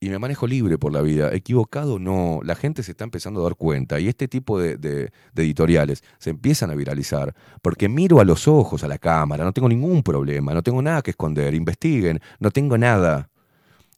Y 0.00 0.10
me 0.10 0.18
manejo 0.20 0.46
libre 0.46 0.78
por 0.78 0.92
la 0.92 1.02
vida. 1.02 1.32
Equivocado, 1.34 1.98
no. 1.98 2.38
La 2.44 2.54
gente 2.54 2.84
se 2.84 2.92
está 2.92 3.02
empezando 3.02 3.40
a 3.40 3.44
dar 3.44 3.56
cuenta. 3.56 3.98
Y 3.98 4.06
este 4.06 4.28
tipo 4.28 4.60
de, 4.60 4.76
de- 4.76 5.10
de 5.32 5.42
editoriales 5.42 6.04
se 6.18 6.30
empiezan 6.30 6.70
a 6.70 6.76
viralizar. 6.76 7.34
Porque 7.62 7.88
miro 7.88 8.20
a 8.20 8.24
los 8.24 8.46
ojos 8.46 8.84
a 8.84 8.88
la 8.88 8.98
cámara. 8.98 9.44
No 9.44 9.52
tengo 9.52 9.68
ningún 9.68 10.04
problema. 10.04 10.54
No 10.54 10.62
tengo 10.62 10.80
nada 10.82 11.02
que 11.02 11.10
esconder. 11.10 11.52
Investiguen. 11.52 12.20
No 12.38 12.52
tengo 12.52 12.78
nada. 12.78 13.28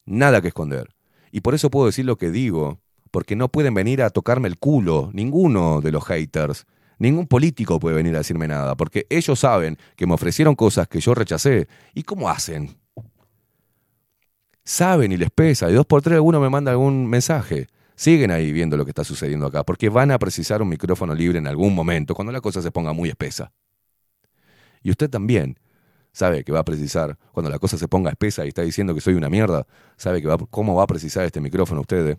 Nada 0.07 0.41
que 0.41 0.49
esconder. 0.49 0.89
Y 1.33 1.43
por 1.43 1.55
eso 1.55 1.71
puedo 1.71 1.85
decir 1.87 2.07
lo 2.07 2.17
que 2.17 2.31
digo. 2.31 2.81
Porque 3.11 3.37
no 3.37 3.49
pueden 3.51 3.75
venir 3.75 4.01
a 4.03 4.09
tocarme 4.09 4.49
el 4.49 4.59
culo. 4.59 5.11
Ninguno 5.13 5.83
de 5.83 5.93
los 5.93 6.07
haters. 6.07 6.65
Ningún 6.99 7.27
político 7.27 7.79
puede 7.79 7.97
venir 7.97 8.15
a 8.15 8.19
decirme 8.19 8.49
nada. 8.49 8.75
Porque 8.75 9.07
ellos 9.11 9.39
saben 9.39 9.77
que 9.97 10.07
me 10.07 10.15
ofrecieron 10.15 10.55
cosas 10.55 10.89
que 10.89 11.01
yo 11.01 11.15
rechacé. 11.15 11.69
¿Y 11.93 12.05
cómo 12.05 12.31
hacen? 12.31 12.80
Saben 14.65 15.13
y 15.13 15.17
les 15.17 15.31
pesa. 15.31 15.71
Y 15.71 15.75
dos 15.75 15.87
por 15.87 16.03
tres 16.03 16.17
alguno 16.17 16.41
me 16.41 16.51
manda 16.51 16.71
algún 16.71 17.07
mensaje. 17.07 17.69
Siguen 17.95 18.31
ahí 18.31 18.53
viendo 18.53 18.77
lo 18.77 18.85
que 18.85 18.91
está 18.91 19.05
sucediendo 19.05 19.47
acá, 19.47 19.65
porque 19.65 19.89
van 19.89 20.11
a 20.11 20.19
precisar 20.19 20.63
un 20.63 20.69
micrófono 20.69 21.15
libre 21.15 21.39
en 21.39 21.47
algún 21.47 21.75
momento, 21.75 22.15
cuando 22.15 22.33
la 22.33 22.41
cosa 22.41 22.63
se 22.63 22.71
ponga 22.71 22.93
muy 22.93 23.11
espesa. 23.11 23.53
Y 24.83 24.91
usted 24.91 25.11
también 25.11 25.59
sabe 26.13 26.43
que 26.45 26.53
va 26.53 26.61
a 26.61 26.65
precisar, 26.65 27.19
cuando 27.33 27.51
la 27.51 27.59
cosa 27.59 27.77
se 27.77 27.89
ponga 27.89 28.11
espesa 28.11 28.45
y 28.45 28.49
está 28.49 28.63
diciendo 28.63 28.95
que 28.95 29.01
soy 29.01 29.15
una 29.15 29.29
mierda, 29.29 29.67
sabe 29.97 30.23
que 30.23 30.29
va, 30.29 30.39
cómo 30.39 30.75
va 30.75 30.85
a 30.85 30.87
precisar 30.87 31.25
este 31.25 31.41
micrófono 31.41 31.83
usted. 31.83 32.19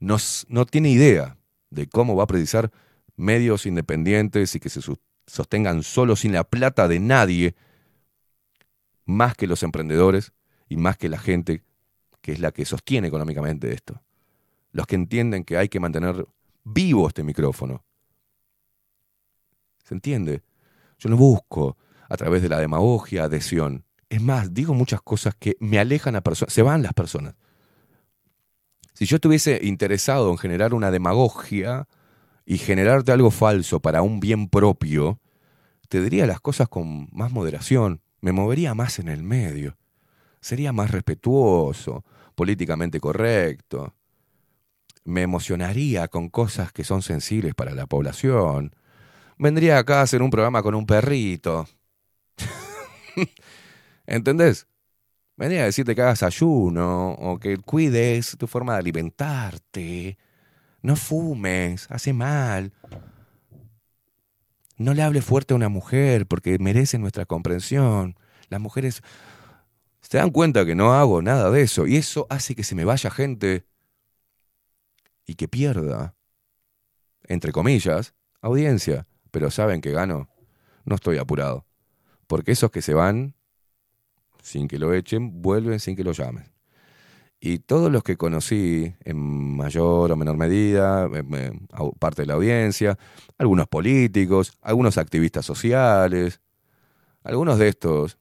No, 0.00 0.16
no 0.48 0.66
tiene 0.66 0.90
idea 0.90 1.38
de 1.70 1.86
cómo 1.86 2.16
va 2.16 2.24
a 2.24 2.26
precisar 2.26 2.70
medios 3.16 3.64
independientes 3.64 4.54
y 4.54 4.60
que 4.60 4.68
se 4.68 4.80
sostengan 5.26 5.82
solo 5.82 6.16
sin 6.16 6.32
la 6.32 6.44
plata 6.44 6.88
de 6.88 7.00
nadie 7.00 7.54
más 9.04 9.34
que 9.34 9.46
los 9.46 9.62
emprendedores 9.62 10.32
y 10.68 10.76
más 10.76 10.96
que 10.96 11.08
la 11.08 11.18
gente 11.18 11.62
que 12.20 12.32
es 12.32 12.40
la 12.40 12.52
que 12.52 12.64
sostiene 12.64 13.08
económicamente 13.08 13.72
esto. 13.72 14.00
Los 14.72 14.86
que 14.86 14.94
entienden 14.94 15.44
que 15.44 15.58
hay 15.58 15.68
que 15.68 15.78
mantener 15.80 16.26
vivo 16.64 17.06
este 17.06 17.22
micrófono. 17.22 17.84
¿Se 19.84 19.94
entiende? 19.94 20.42
Yo 20.98 21.10
no 21.10 21.16
busco 21.16 21.76
a 22.08 22.16
través 22.16 22.42
de 22.42 22.48
la 22.48 22.58
demagogia 22.58 23.24
adhesión. 23.24 23.84
Es 24.08 24.22
más, 24.22 24.54
digo 24.54 24.72
muchas 24.74 25.02
cosas 25.02 25.34
que 25.38 25.56
me 25.60 25.78
alejan 25.78 26.16
a 26.16 26.22
personas, 26.22 26.52
se 26.52 26.62
van 26.62 26.82
las 26.82 26.94
personas. 26.94 27.34
Si 28.94 29.06
yo 29.06 29.16
estuviese 29.16 29.60
interesado 29.62 30.30
en 30.30 30.38
generar 30.38 30.72
una 30.72 30.90
demagogia 30.90 31.88
y 32.46 32.58
generarte 32.58 33.12
algo 33.12 33.30
falso 33.30 33.80
para 33.80 34.02
un 34.02 34.20
bien 34.20 34.48
propio, 34.48 35.20
te 35.88 36.00
diría 36.00 36.26
las 36.26 36.40
cosas 36.40 36.68
con 36.68 37.08
más 37.12 37.32
moderación, 37.32 38.00
me 38.24 38.32
movería 38.32 38.74
más 38.74 38.98
en 39.00 39.08
el 39.08 39.22
medio, 39.22 39.76
sería 40.40 40.72
más 40.72 40.90
respetuoso, 40.90 42.06
políticamente 42.34 42.98
correcto, 42.98 43.92
me 45.04 45.20
emocionaría 45.20 46.08
con 46.08 46.30
cosas 46.30 46.72
que 46.72 46.84
son 46.84 47.02
sensibles 47.02 47.54
para 47.54 47.74
la 47.74 47.84
población, 47.84 48.74
vendría 49.36 49.76
acá 49.76 50.00
a 50.00 50.04
hacer 50.04 50.22
un 50.22 50.30
programa 50.30 50.62
con 50.62 50.74
un 50.74 50.86
perrito. 50.86 51.68
¿Entendés? 54.06 54.68
Vendría 55.36 55.60
a 55.60 55.66
decirte 55.66 55.94
que 55.94 56.00
hagas 56.00 56.22
ayuno 56.22 57.10
o 57.10 57.38
que 57.38 57.58
cuides 57.58 58.38
tu 58.38 58.46
forma 58.46 58.72
de 58.72 58.78
alimentarte. 58.78 60.16
No 60.80 60.96
fumes, 60.96 61.88
hace 61.90 62.14
mal. 62.14 62.72
No 64.76 64.94
le 64.94 65.02
hable 65.02 65.22
fuerte 65.22 65.54
a 65.54 65.56
una 65.56 65.68
mujer 65.68 66.26
porque 66.26 66.58
merece 66.58 66.98
nuestra 66.98 67.26
comprensión. 67.26 68.16
Las 68.48 68.60
mujeres 68.60 69.02
se 70.00 70.18
dan 70.18 70.30
cuenta 70.30 70.66
que 70.66 70.74
no 70.74 70.92
hago 70.92 71.22
nada 71.22 71.50
de 71.50 71.62
eso 71.62 71.86
y 71.86 71.96
eso 71.96 72.26
hace 72.28 72.54
que 72.54 72.64
se 72.64 72.74
me 72.74 72.84
vaya 72.84 73.10
gente 73.10 73.66
y 75.26 75.34
que 75.34 75.48
pierda, 75.48 76.14
entre 77.24 77.52
comillas, 77.52 78.14
audiencia. 78.40 79.06
Pero 79.30 79.50
saben 79.50 79.80
que 79.80 79.90
gano. 79.90 80.28
No 80.84 80.96
estoy 80.96 81.18
apurado. 81.18 81.66
Porque 82.26 82.52
esos 82.52 82.70
que 82.70 82.82
se 82.82 82.94
van 82.94 83.34
sin 84.42 84.68
que 84.68 84.78
lo 84.78 84.92
echen, 84.92 85.40
vuelven 85.40 85.80
sin 85.80 85.96
que 85.96 86.04
lo 86.04 86.12
llamen. 86.12 86.53
Y 87.46 87.58
todos 87.58 87.92
los 87.92 88.02
que 88.02 88.16
conocí, 88.16 88.94
en 89.04 89.18
mayor 89.58 90.10
o 90.10 90.16
menor 90.16 90.38
medida, 90.38 91.06
au- 91.72 91.92
parte 91.98 92.22
de 92.22 92.26
la 92.26 92.34
audiencia, 92.34 92.96
algunos 93.36 93.68
políticos, 93.68 94.56
algunos 94.62 94.96
activistas 94.96 95.44
sociales, 95.44 96.40
algunos 97.24 97.58
de 97.58 97.68
estos, 97.68 98.18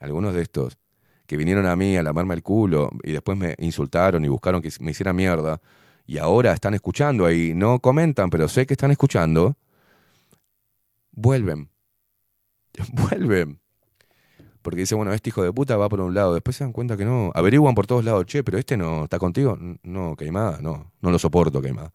algunos 0.00 0.34
de 0.34 0.42
estos 0.42 0.78
que 1.26 1.36
vinieron 1.36 1.66
a 1.66 1.76
mí 1.76 1.96
a 1.96 2.02
lamarme 2.02 2.34
el 2.34 2.42
culo 2.42 2.90
y 3.04 3.12
después 3.12 3.38
me 3.38 3.54
insultaron 3.58 4.24
y 4.24 4.28
buscaron 4.28 4.60
que 4.60 4.70
me 4.80 4.90
hiciera 4.90 5.12
mierda, 5.12 5.60
y 6.04 6.18
ahora 6.18 6.52
están 6.52 6.74
escuchando 6.74 7.24
ahí, 7.26 7.52
no 7.54 7.78
comentan, 7.78 8.30
pero 8.30 8.48
sé 8.48 8.66
que 8.66 8.74
están 8.74 8.90
escuchando, 8.90 9.56
vuelven. 11.12 11.70
vuelven. 12.92 13.60
Porque 14.62 14.80
dice, 14.80 14.94
bueno, 14.94 15.12
este 15.12 15.30
hijo 15.30 15.42
de 15.42 15.52
puta 15.52 15.76
va 15.76 15.88
por 15.88 16.00
un 16.00 16.14
lado, 16.14 16.34
después 16.34 16.56
se 16.56 16.64
dan 16.64 16.72
cuenta 16.72 16.96
que 16.96 17.04
no, 17.04 17.30
averiguan 17.34 17.74
por 17.74 17.86
todos 17.86 18.04
lados, 18.04 18.26
che, 18.26 18.44
pero 18.44 18.58
este 18.58 18.76
no 18.76 19.04
está 19.04 19.18
contigo, 19.18 19.58
no, 19.82 20.16
Queimada, 20.16 20.58
no, 20.60 20.92
no 21.00 21.10
lo 21.10 21.18
soporto, 21.18 21.62
Queimada. 21.62 21.92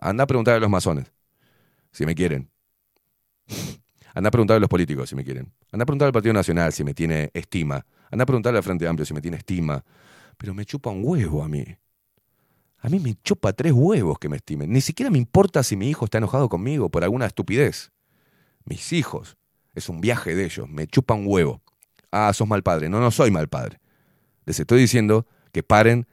Anda 0.00 0.24
a 0.24 0.26
preguntar 0.26 0.54
a 0.54 0.60
los 0.60 0.70
masones, 0.70 1.12
si 1.92 2.06
me 2.06 2.14
quieren. 2.14 2.50
Anda 4.14 4.28
a 4.28 4.30
preguntar 4.30 4.56
a 4.56 4.60
los 4.60 4.68
políticos, 4.68 5.08
si 5.10 5.14
me 5.14 5.22
quieren. 5.22 5.52
Anda 5.70 5.82
a 5.82 5.86
preguntar 5.86 6.06
al 6.06 6.12
Partido 6.12 6.32
Nacional, 6.32 6.72
si 6.72 6.82
me 6.82 6.94
tiene 6.94 7.30
estima. 7.34 7.84
Anda 8.10 8.24
a 8.24 8.26
preguntar 8.26 8.56
al 8.56 8.62
Frente 8.62 8.88
Amplio, 8.88 9.04
si 9.04 9.14
me 9.14 9.20
tiene 9.20 9.36
estima. 9.36 9.84
Pero 10.36 10.54
me 10.54 10.64
chupa 10.64 10.90
un 10.90 11.02
huevo 11.04 11.42
a 11.42 11.48
mí. 11.48 11.64
A 12.80 12.88
mí 12.88 13.00
me 13.00 13.14
chupa 13.22 13.52
tres 13.52 13.72
huevos 13.72 14.18
que 14.18 14.28
me 14.28 14.36
estimen. 14.36 14.72
Ni 14.72 14.80
siquiera 14.80 15.10
me 15.10 15.18
importa 15.18 15.62
si 15.62 15.76
mi 15.76 15.88
hijo 15.90 16.04
está 16.04 16.18
enojado 16.18 16.48
conmigo 16.48 16.88
por 16.90 17.04
alguna 17.04 17.26
estupidez. 17.26 17.92
Mis 18.64 18.92
hijos. 18.92 19.36
Es 19.74 19.88
un 19.88 20.00
viaje 20.00 20.34
de 20.34 20.44
ellos. 20.44 20.68
Me 20.68 20.86
chupa 20.86 21.14
un 21.14 21.24
huevo. 21.26 21.62
Ah, 22.10 22.32
sos 22.32 22.48
mal 22.48 22.62
padre. 22.62 22.88
No, 22.88 23.00
no 23.00 23.10
soy 23.10 23.30
mal 23.30 23.48
padre. 23.48 23.80
Les 24.44 24.58
estoy 24.58 24.80
diciendo 24.80 25.26
que 25.52 25.62
paren, 25.62 26.06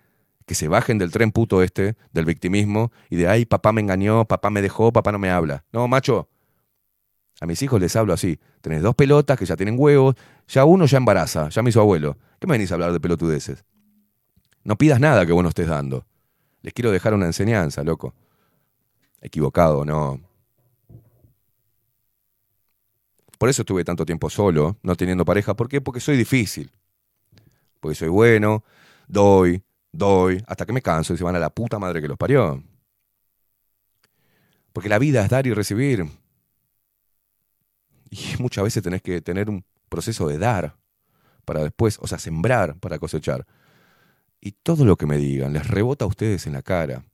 que 0.45 0.55
se 0.55 0.67
bajen 0.67 0.97
del 0.97 1.11
tren 1.11 1.31
puto 1.31 1.61
este, 1.61 1.95
del 2.11 2.25
victimismo, 2.25 2.91
y 3.09 3.15
de, 3.15 3.27
ay, 3.27 3.45
papá 3.45 3.71
me 3.71 3.81
engañó, 3.81 4.25
papá 4.25 4.49
me 4.49 4.61
dejó, 4.61 4.91
papá 4.91 5.11
no 5.11 5.19
me 5.19 5.29
habla. 5.29 5.63
No, 5.71 5.87
macho. 5.87 6.29
A 7.41 7.45
mis 7.45 7.61
hijos 7.61 7.81
les 7.81 7.95
hablo 7.95 8.13
así. 8.13 8.39
Tenés 8.61 8.81
dos 8.81 8.95
pelotas 8.95 9.37
que 9.37 9.45
ya 9.45 9.55
tienen 9.55 9.75
huevos, 9.77 10.15
ya 10.47 10.65
uno 10.65 10.85
ya 10.85 10.97
embaraza, 10.97 11.49
ya 11.49 11.61
me 11.61 11.69
hizo 11.69 11.81
abuelo. 11.81 12.17
¿Qué 12.39 12.47
me 12.47 12.53
venís 12.53 12.71
a 12.71 12.75
hablar 12.75 12.93
de 12.93 12.99
pelotudeces? 12.99 13.65
No 14.63 14.77
pidas 14.77 14.99
nada 14.99 15.25
que 15.25 15.31
vos 15.31 15.43
no 15.43 15.49
estés 15.49 15.67
dando. 15.67 16.05
Les 16.61 16.73
quiero 16.73 16.91
dejar 16.91 17.13
una 17.13 17.25
enseñanza, 17.25 17.83
loco. 17.83 18.13
Equivocado, 19.21 19.85
no. 19.85 20.19
Por 23.37 23.49
eso 23.49 23.63
estuve 23.63 23.83
tanto 23.83 24.05
tiempo 24.05 24.29
solo, 24.29 24.77
no 24.81 24.95
teniendo 24.95 25.25
pareja. 25.25 25.55
¿Por 25.55 25.67
qué? 25.67 25.81
Porque 25.81 25.99
soy 25.99 26.17
difícil. 26.17 26.71
Porque 27.79 27.95
soy 27.95 28.09
bueno, 28.09 28.63
doy, 29.07 29.63
doy, 29.91 30.43
hasta 30.47 30.65
que 30.65 30.73
me 30.73 30.81
canso 30.81 31.13
y 31.13 31.17
se 31.17 31.23
van 31.23 31.35
a 31.35 31.39
la 31.39 31.49
puta 31.49 31.79
madre 31.79 32.01
que 32.01 32.07
los 32.07 32.17
parió. 32.17 32.63
Porque 34.73 34.89
la 34.89 34.99
vida 34.99 35.23
es 35.23 35.29
dar 35.29 35.47
y 35.47 35.53
recibir. 35.53 36.05
Y 38.09 38.19
muchas 38.39 38.63
veces 38.63 38.83
tenés 38.83 39.01
que 39.01 39.21
tener 39.21 39.49
un 39.49 39.63
proceso 39.89 40.27
de 40.27 40.37
dar 40.37 40.77
para 41.45 41.63
después, 41.63 41.97
o 42.01 42.07
sea, 42.07 42.17
sembrar 42.17 42.77
para 42.79 42.99
cosechar. 42.99 43.45
Y 44.41 44.51
todo 44.51 44.85
lo 44.85 44.97
que 44.97 45.05
me 45.05 45.17
digan 45.17 45.53
les 45.53 45.67
rebota 45.67 46.05
a 46.05 46.07
ustedes 46.07 46.47
en 46.47 46.53
la 46.53 46.61
cara. 46.61 47.05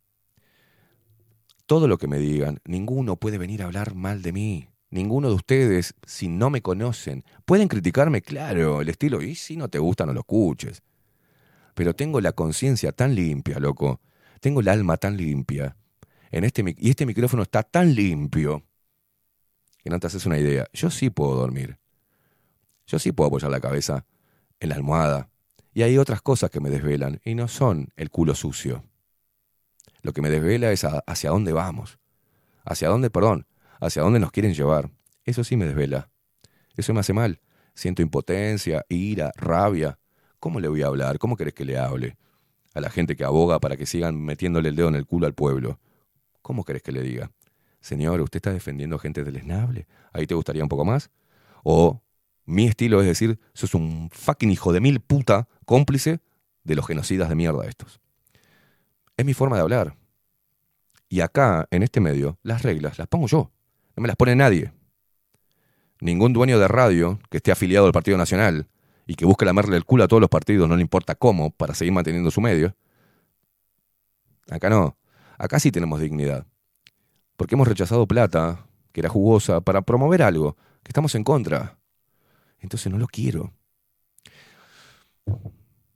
Todo 1.66 1.88
lo 1.88 1.98
que 1.98 2.08
me 2.08 2.18
digan, 2.18 2.60
ninguno 2.66 3.16
puede 3.16 3.38
venir 3.38 3.62
a 3.62 3.66
hablar 3.66 3.96
mal 3.96 4.22
de 4.22 4.34
mí. 4.34 4.71
Ninguno 4.92 5.30
de 5.30 5.36
ustedes, 5.36 5.96
si 6.06 6.28
no 6.28 6.50
me 6.50 6.62
conocen, 6.62 7.24
pueden 7.46 7.70
criticarme, 7.70 8.22
claro, 8.22 8.82
el 8.82 8.90
estilo, 8.90 9.22
y 9.22 9.36
si 9.36 9.56
no 9.56 9.70
te 9.70 9.80
gusta, 9.80 10.06
no 10.06 10.14
lo 10.14 10.20
escuches. 10.20 10.84
Pero 11.74 11.96
tengo 11.96 12.20
la 12.20 12.34
conciencia 12.34 12.92
tan 12.92 13.16
limpia, 13.16 13.58
loco. 13.60 14.02
Tengo 14.42 14.60
el 14.60 14.68
alma 14.68 14.98
tan 14.98 15.16
limpia. 15.16 15.78
En 16.30 16.44
este, 16.44 16.76
y 16.78 16.90
este 16.90 17.06
micrófono 17.06 17.44
está 17.44 17.64
tan 17.64 17.96
limpio 17.96 18.64
que 19.82 19.90
no 19.90 19.98
te 19.98 20.08
haces 20.08 20.26
una 20.26 20.38
idea. 20.38 20.68
Yo 20.74 20.90
sí 20.90 21.10
puedo 21.10 21.36
dormir. 21.36 21.80
Yo 22.86 23.00
sí 23.00 23.14
puedo 23.14 23.30
apoyar 23.30 23.50
la 23.50 23.62
cabeza 23.62 24.06
en 24.60 24.70
la 24.70 24.76
almohada. 24.76 25.30
Y 25.74 25.84
hay 25.84 25.98
otras 25.98 26.22
cosas 26.22 26.50
que 26.50 26.60
me 26.60 26.70
desvelan 26.70 27.22
y 27.24 27.36
no 27.36 27.48
son 27.48 27.94
el 27.96 28.10
culo 28.10 28.36
sucio. 28.36 28.84
Lo 30.02 30.12
que 30.12 30.22
me 30.22 30.30
desvela 30.30 30.72
es 30.74 30.84
hacia 30.84 31.30
dónde 31.30 31.54
vamos. 31.54 31.98
Hacia 32.66 32.90
dónde, 32.90 33.10
perdón, 33.10 33.48
hacia 33.82 34.04
dónde 34.04 34.20
nos 34.20 34.32
quieren 34.32 34.54
llevar. 34.54 34.90
Eso 35.26 35.44
sí 35.44 35.58
me 35.58 35.66
desvela. 35.66 36.10
Eso 36.78 36.94
me 36.94 37.02
hace 37.02 37.12
mal. 37.12 37.42
Siento 37.74 38.02
impotencia, 38.02 38.86
ira, 38.88 39.32
rabia. 39.36 40.00
¿Cómo 40.40 40.60
le 40.60 40.68
voy 40.68 40.84
a 40.84 40.88
hablar? 40.88 41.20
¿Cómo 41.20 41.36
querés 41.36 41.54
que 41.54 41.66
le 41.66 41.78
hable? 41.78 42.16
A 42.74 42.80
la 42.80 42.90
gente 42.90 43.16
que 43.16 43.26
aboga 43.26 43.60
para 43.60 43.76
que 43.76 43.86
sigan 43.86 44.22
metiéndole 44.22 44.70
el 44.70 44.76
dedo 44.76 44.88
en 44.88 44.96
el 44.96 45.06
culo 45.06 45.28
al 45.28 45.34
pueblo. 45.34 45.80
¿Cómo 46.42 46.64
querés 46.64 46.82
que 46.82 46.92
le 46.92 47.02
diga? 47.02 47.32
Señor, 47.82 48.22
¿usted 48.22 48.38
está 48.38 48.54
defendiendo 48.54 48.98
gente 49.00 49.24
deleznable? 49.24 49.88
¿Ahí 50.14 50.28
te 50.28 50.36
gustaría 50.36 50.64
un 50.64 50.70
poco 50.70 50.86
más? 50.86 51.10
O 51.64 52.02
mi 52.46 52.68
estilo 52.68 53.02
es 53.02 53.08
decir, 53.08 53.40
sos 53.54 53.74
un 53.74 54.10
fucking 54.12 54.52
hijo 54.52 54.72
de 54.74 54.80
mil 54.80 55.00
puta 55.00 55.48
cómplice 55.66 56.20
de 56.64 56.76
los 56.76 56.86
genocidas 56.86 57.30
de 57.30 57.36
mierda 57.36 57.68
estos. 57.68 58.00
Es 59.18 59.26
mi 59.26 59.34
forma 59.34 59.56
de 59.56 59.64
hablar. 59.64 59.96
Y 61.10 61.22
acá, 61.22 61.68
en 61.72 61.84
este 61.84 62.00
medio, 62.00 62.40
las 62.44 62.62
reglas 62.62 62.98
las 62.98 63.08
pongo 63.08 63.28
yo. 63.28 63.52
No 63.96 64.02
me 64.02 64.08
las 64.08 64.16
pone 64.16 64.36
nadie. 64.36 64.72
Ningún 66.00 66.34
dueño 66.34 66.60
de 66.60 66.68
radio 66.68 67.20
que 67.30 67.38
esté 67.38 67.52
afiliado 67.52 67.86
al 67.86 67.92
Partido 67.92 68.18
Nacional 68.18 68.68
y 69.06 69.16
que 69.16 69.26
busque 69.26 69.46
lamerle 69.46 69.78
el 69.78 69.86
culo 69.86 70.04
a 70.04 70.08
todos 70.08 70.22
los 70.22 70.30
partidos, 70.30 70.70
no 70.70 70.76
le 70.76 70.82
importa 70.82 71.16
cómo, 71.16 71.52
para 71.52 71.74
seguir 71.76 71.94
manteniendo 71.94 72.32
su 72.32 72.42
medio. 72.42 72.76
Acá 74.50 74.70
no. 74.70 74.98
Acá 75.38 75.60
sí 75.60 75.72
tenemos 75.72 76.00
dignidad. 76.00 76.46
Porque 77.36 77.56
hemos 77.56 77.68
rechazado 77.68 78.08
plata, 78.08 78.66
que 78.92 79.02
era 79.02 79.10
jugosa, 79.10 79.62
para 79.62 79.82
promover 79.82 80.22
algo, 80.22 80.56
que 80.84 80.90
estamos 80.90 81.14
en 81.16 81.24
contra. 81.24 81.78
Entonces 82.60 82.92
no 82.92 82.98
lo 82.98 83.08
quiero. 83.08 83.54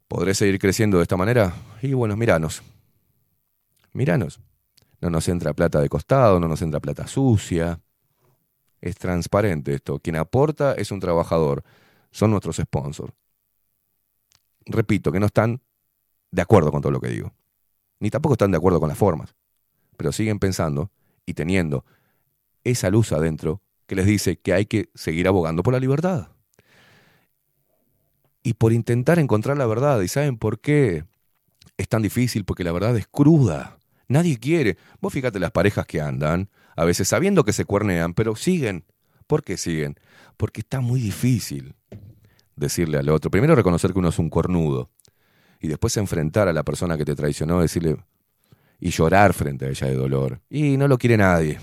¿Podré 0.07 0.33
seguir 0.33 0.59
creciendo 0.59 0.97
de 0.97 1.03
esta 1.03 1.17
manera? 1.17 1.53
Y 1.81 1.93
bueno, 1.93 2.15
miranos. 2.15 2.63
Miranos. 3.93 4.39
No 5.01 5.09
nos 5.09 5.27
entra 5.27 5.53
plata 5.53 5.79
de 5.79 5.89
costado, 5.89 6.39
no 6.39 6.47
nos 6.47 6.61
entra 6.61 6.79
plata 6.79 7.07
sucia. 7.07 7.79
Es 8.85 8.97
transparente 8.97 9.73
esto. 9.73 9.97
Quien 9.97 10.15
aporta 10.15 10.73
es 10.73 10.91
un 10.91 10.99
trabajador. 10.99 11.63
Son 12.11 12.29
nuestros 12.29 12.57
sponsors. 12.57 13.11
Repito, 14.67 15.11
que 15.11 15.19
no 15.19 15.25
están 15.25 15.59
de 16.29 16.43
acuerdo 16.43 16.71
con 16.71 16.81
todo 16.81 16.91
lo 16.91 17.01
que 17.01 17.09
digo. 17.09 17.33
Ni 17.99 18.11
tampoco 18.11 18.33
están 18.35 18.51
de 18.51 18.57
acuerdo 18.57 18.79
con 18.79 18.87
las 18.87 18.97
formas. 18.97 19.33
Pero 19.97 20.11
siguen 20.11 20.37
pensando 20.37 20.91
y 21.25 21.33
teniendo 21.33 21.83
esa 22.63 22.91
luz 22.91 23.11
adentro 23.11 23.59
que 23.87 23.95
les 23.95 24.05
dice 24.05 24.37
que 24.37 24.53
hay 24.53 24.67
que 24.67 24.89
seguir 24.93 25.27
abogando 25.27 25.63
por 25.63 25.73
la 25.73 25.79
libertad. 25.79 26.27
Y 28.43 28.53
por 28.53 28.71
intentar 28.71 29.17
encontrar 29.17 29.57
la 29.57 29.65
verdad. 29.65 29.99
¿Y 30.01 30.07
saben 30.09 30.37
por 30.37 30.59
qué 30.59 31.05
es 31.77 31.89
tan 31.89 32.03
difícil? 32.03 32.45
Porque 32.45 32.63
la 32.63 32.71
verdad 32.71 32.95
es 32.97 33.07
cruda. 33.07 33.79
Nadie 34.07 34.37
quiere. 34.37 34.77
Vos 35.01 35.13
fíjate 35.13 35.39
las 35.39 35.51
parejas 35.51 35.85
que 35.85 36.01
andan, 36.01 36.49
a 36.75 36.85
veces 36.85 37.07
sabiendo 37.07 37.43
que 37.43 37.53
se 37.53 37.65
cuernean, 37.65 38.13
pero 38.13 38.35
siguen. 38.35 38.85
¿Por 39.27 39.43
qué 39.43 39.57
siguen? 39.57 39.95
Porque 40.37 40.61
está 40.61 40.81
muy 40.81 40.99
difícil 40.99 41.75
decirle 42.55 42.97
al 42.97 43.09
otro. 43.09 43.31
Primero 43.31 43.55
reconocer 43.55 43.93
que 43.93 43.99
uno 43.99 44.09
es 44.09 44.19
un 44.19 44.29
cornudo. 44.29 44.89
Y 45.59 45.67
después 45.67 45.97
enfrentar 45.97 46.47
a 46.47 46.53
la 46.53 46.63
persona 46.63 46.97
que 46.97 47.05
te 47.05 47.15
traicionó, 47.15 47.61
decirle 47.61 47.97
y 48.79 48.89
llorar 48.89 49.33
frente 49.33 49.65
a 49.65 49.69
ella 49.69 49.87
de 49.87 49.95
dolor. 49.95 50.41
Y 50.49 50.77
no 50.77 50.87
lo 50.87 50.97
quiere 50.97 51.17
nadie. 51.17 51.59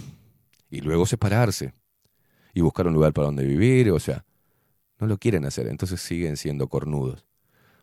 Y 0.70 0.80
luego 0.80 1.06
separarse. 1.06 1.74
Y 2.54 2.60
buscar 2.60 2.86
un 2.86 2.94
lugar 2.94 3.12
para 3.12 3.26
donde 3.26 3.44
vivir. 3.44 3.90
O 3.92 4.00
sea, 4.00 4.24
no 4.98 5.06
lo 5.06 5.18
quieren 5.18 5.44
hacer. 5.44 5.68
Entonces 5.68 6.00
siguen 6.00 6.36
siendo 6.36 6.68
cornudos. 6.68 7.26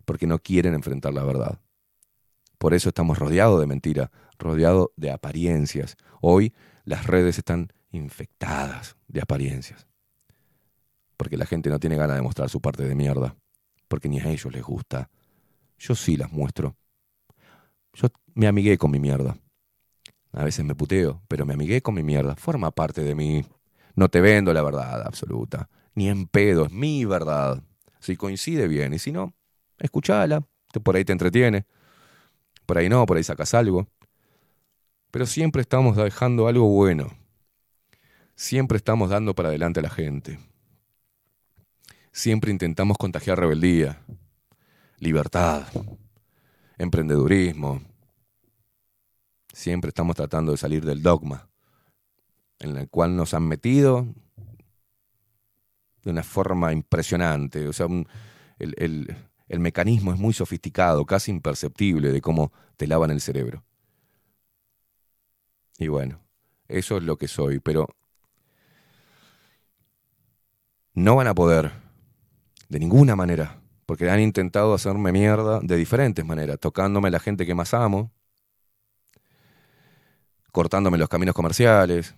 Porque 0.04 0.28
no 0.28 0.40
quieren 0.40 0.74
enfrentar 0.74 1.14
la 1.14 1.24
verdad. 1.24 1.60
Por 2.60 2.74
eso 2.74 2.90
estamos 2.90 3.18
rodeados 3.18 3.60
de 3.60 3.68
mentira, 3.68 4.12
rodeados 4.38 4.90
de 4.98 5.12
apariencias. 5.12 5.96
Hoy 6.22 6.54
las 6.84 7.08
redes 7.08 7.38
están 7.38 7.72
infectadas 7.92 8.98
de 9.08 9.22
apariencias. 9.22 9.88
Porque 11.16 11.38
la 11.38 11.46
gente 11.46 11.70
no 11.70 11.80
tiene 11.80 11.96
ganas 11.96 12.18
de 12.18 12.22
mostrar 12.22 12.50
su 12.50 12.60
parte 12.60 12.84
de 12.84 12.96
mierda. 12.96 13.36
Porque 13.88 14.10
ni 14.10 14.20
a 14.20 14.30
ellos 14.30 14.52
les 14.52 14.62
gusta. 14.62 15.10
Yo 15.78 15.96
sí 15.96 16.18
las 16.18 16.34
muestro. 16.34 16.76
Yo 17.94 18.10
me 18.36 18.48
amigué 18.48 18.78
con 18.78 18.92
mi 18.92 19.00
mierda. 19.00 19.38
A 20.34 20.44
veces 20.44 20.66
me 20.66 20.76
puteo, 20.76 21.22
pero 21.30 21.46
me 21.46 21.54
amigué 21.54 21.82
con 21.82 21.96
mi 21.96 22.04
mierda. 22.04 22.36
Forma 22.36 22.72
parte 22.72 23.04
de 23.04 23.16
mí. 23.16 23.46
No 23.96 24.10
te 24.10 24.20
vendo 24.20 24.54
la 24.54 24.62
verdad 24.62 25.02
absoluta. 25.08 25.70
Ni 25.96 26.10
en 26.10 26.28
pedo, 26.28 26.66
es 26.66 26.72
mi 26.74 27.06
verdad. 27.06 27.64
Si 28.00 28.18
coincide 28.18 28.68
bien, 28.68 28.94
y 28.94 29.00
si 29.00 29.14
no, 29.14 29.34
escuchala. 29.78 30.44
Por 30.84 30.98
ahí 30.98 31.06
te 31.06 31.14
entretiene. 31.14 31.66
Por 32.70 32.78
ahí 32.78 32.88
no, 32.88 33.04
por 33.08 33.18
ahí 33.18 33.24
sacas 33.24 33.56
algo. 33.56 33.88
Pero 35.10 35.26
siempre 35.26 35.64
estamos 35.64 35.98
dejando 35.98 36.48
algo 36.48 36.68
bueno. 36.68 37.10
Siempre 38.36 38.78
estamos 38.78 39.10
dando 39.10 39.34
para 39.34 39.50
adelante 39.50 39.80
a 39.80 39.82
la 39.82 39.90
gente. 39.90 40.38
Siempre 42.12 42.52
intentamos 42.52 42.96
contagiar 43.00 43.40
rebeldía, 43.40 44.04
libertad, 45.00 45.64
emprendedurismo. 46.78 47.82
Siempre 49.52 49.90
estamos 49.90 50.16
tratando 50.16 50.52
de 50.52 50.60
salir 50.60 50.86
del 50.86 51.02
dogma 51.02 51.50
en 52.60 52.78
el 52.78 52.88
cual 52.88 53.16
nos 53.16 53.34
han 53.34 53.48
metido 53.48 54.06
de 56.04 56.12
una 56.12 56.22
forma 56.22 56.72
impresionante. 56.72 57.68
O 57.68 57.74
sea, 57.74 57.88
el- 58.60 59.29
el 59.50 59.60
mecanismo 59.60 60.14
es 60.14 60.20
muy 60.20 60.34
sofisticado, 60.34 61.06
casi 61.06 61.32
imperceptible 61.32 62.12
de 62.12 62.22
cómo 62.22 62.54
te 62.78 62.88
lavan 62.88 63.12
el 63.12 63.20
cerebro. 63.20 63.66
Y 65.78 65.88
bueno, 65.88 66.22
eso 66.68 66.98
es 66.98 67.04
lo 67.04 67.18
que 67.18 67.28
soy, 67.28 67.60
pero 67.60 67.88
no 70.94 71.16
van 71.16 71.28
a 71.28 71.34
poder, 71.34 71.72
de 72.70 72.80
ninguna 72.80 73.16
manera, 73.16 73.60
porque 73.86 74.10
han 74.10 74.20
intentado 74.20 74.74
hacerme 74.74 75.12
mierda 75.12 75.60
de 75.62 75.78
diferentes 75.78 76.24
maneras, 76.24 76.60
tocándome 76.60 77.10
la 77.10 77.20
gente 77.20 77.46
que 77.46 77.56
más 77.56 77.74
amo, 77.74 78.12
cortándome 80.52 80.98
los 80.98 81.10
caminos 81.10 81.34
comerciales, 81.34 82.14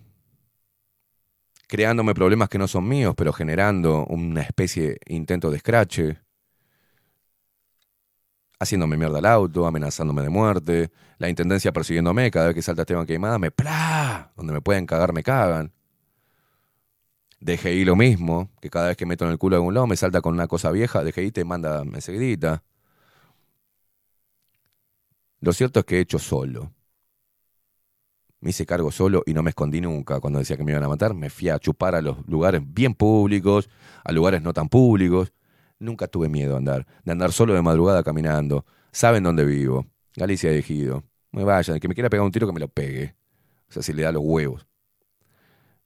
creándome 1.66 2.12
problemas 2.12 2.50
que 2.50 2.58
no 2.58 2.68
son 2.68 2.86
míos, 2.86 3.14
pero 3.16 3.32
generando 3.32 4.04
una 4.06 4.42
especie 4.42 4.88
de 4.88 5.00
intento 5.06 5.50
de 5.50 5.56
escrache, 5.56 6.18
haciéndome 8.62 8.96
mierda 8.96 9.18
al 9.18 9.26
auto, 9.26 9.66
amenazándome 9.66 10.22
de 10.22 10.28
muerte, 10.30 10.90
la 11.18 11.28
intendencia 11.28 11.72
persiguiéndome 11.72 12.30
cada 12.30 12.46
vez 12.46 12.54
que 12.54 12.62
salta 12.62 12.82
Esteban 12.82 13.06
Queimada, 13.06 13.38
me 13.38 13.50
¡plá! 13.50 14.32
Donde 14.36 14.52
me 14.52 14.60
pueden 14.60 14.86
cagar, 14.86 15.12
me 15.12 15.22
cagan. 15.22 15.72
DGI 17.40 17.84
lo 17.84 17.96
mismo, 17.96 18.50
que 18.60 18.70
cada 18.70 18.88
vez 18.88 18.96
que 18.96 19.04
meto 19.04 19.24
en 19.24 19.32
el 19.32 19.38
culo 19.38 19.56
de 19.56 19.58
algún 19.58 19.74
lado 19.74 19.86
me 19.88 19.96
salta 19.96 20.20
con 20.20 20.34
una 20.34 20.46
cosa 20.46 20.70
vieja, 20.70 21.02
DGI 21.02 21.32
te 21.32 21.44
manda 21.44 21.82
enseguidita. 21.82 22.62
Lo 25.40 25.52
cierto 25.52 25.80
es 25.80 25.86
que 25.86 25.96
he 25.96 26.00
hecho 26.00 26.20
solo. 26.20 26.72
Me 28.40 28.50
hice 28.50 28.64
cargo 28.64 28.92
solo 28.92 29.22
y 29.26 29.34
no 29.34 29.42
me 29.42 29.50
escondí 29.50 29.80
nunca. 29.80 30.20
Cuando 30.20 30.38
decía 30.38 30.56
que 30.56 30.64
me 30.64 30.72
iban 30.72 30.84
a 30.84 30.88
matar, 30.88 31.14
me 31.14 31.30
fui 31.30 31.48
a 31.48 31.58
chupar 31.58 31.94
a 31.96 32.00
los 32.00 32.16
lugares 32.28 32.62
bien 32.64 32.94
públicos, 32.94 33.68
a 34.04 34.12
lugares 34.12 34.42
no 34.42 34.52
tan 34.52 34.68
públicos. 34.68 35.32
Nunca 35.82 36.06
tuve 36.06 36.28
miedo 36.28 36.52
de 36.52 36.58
andar, 36.58 36.86
de 37.04 37.10
andar 37.10 37.32
solo 37.32 37.54
de 37.54 37.60
madrugada 37.60 38.04
caminando. 38.04 38.64
Saben 38.92 39.24
dónde 39.24 39.44
vivo. 39.44 39.84
Galicia 40.14 40.48
de 40.48 40.60
Ejido. 40.60 41.02
Me 41.32 41.42
vayan, 41.42 41.74
el 41.74 41.80
que 41.80 41.88
me 41.88 41.94
quiera 41.94 42.08
pegar 42.08 42.24
un 42.24 42.30
tiro 42.30 42.46
que 42.46 42.52
me 42.52 42.60
lo 42.60 42.68
pegue. 42.68 43.16
O 43.68 43.72
sea, 43.72 43.82
si 43.82 43.92
le 43.92 44.04
da 44.04 44.12
los 44.12 44.22
huevos. 44.24 44.64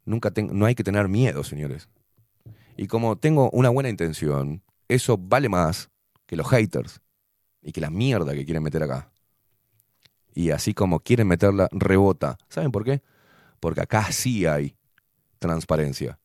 Nunca 0.04 0.30
no 0.52 0.66
hay 0.66 0.74
que 0.74 0.84
tener 0.84 1.08
miedo, 1.08 1.42
señores. 1.44 1.88
Y 2.76 2.88
como 2.88 3.16
tengo 3.16 3.48
una 3.52 3.70
buena 3.70 3.88
intención, 3.88 4.62
eso 4.86 5.16
vale 5.16 5.48
más 5.48 5.88
que 6.26 6.36
los 6.36 6.46
haters 6.46 7.00
y 7.62 7.72
que 7.72 7.80
la 7.80 7.88
mierda 7.88 8.34
que 8.34 8.44
quieren 8.44 8.64
meter 8.64 8.82
acá. 8.82 9.10
Y 10.34 10.50
así 10.50 10.74
como 10.74 11.00
quieren 11.00 11.26
meterla, 11.26 11.68
rebota. 11.72 12.36
¿Saben 12.50 12.70
por 12.70 12.84
qué? 12.84 13.00
Porque 13.60 13.80
acá 13.80 14.12
sí 14.12 14.44
hay 14.44 14.76
transparencia. 15.38 16.18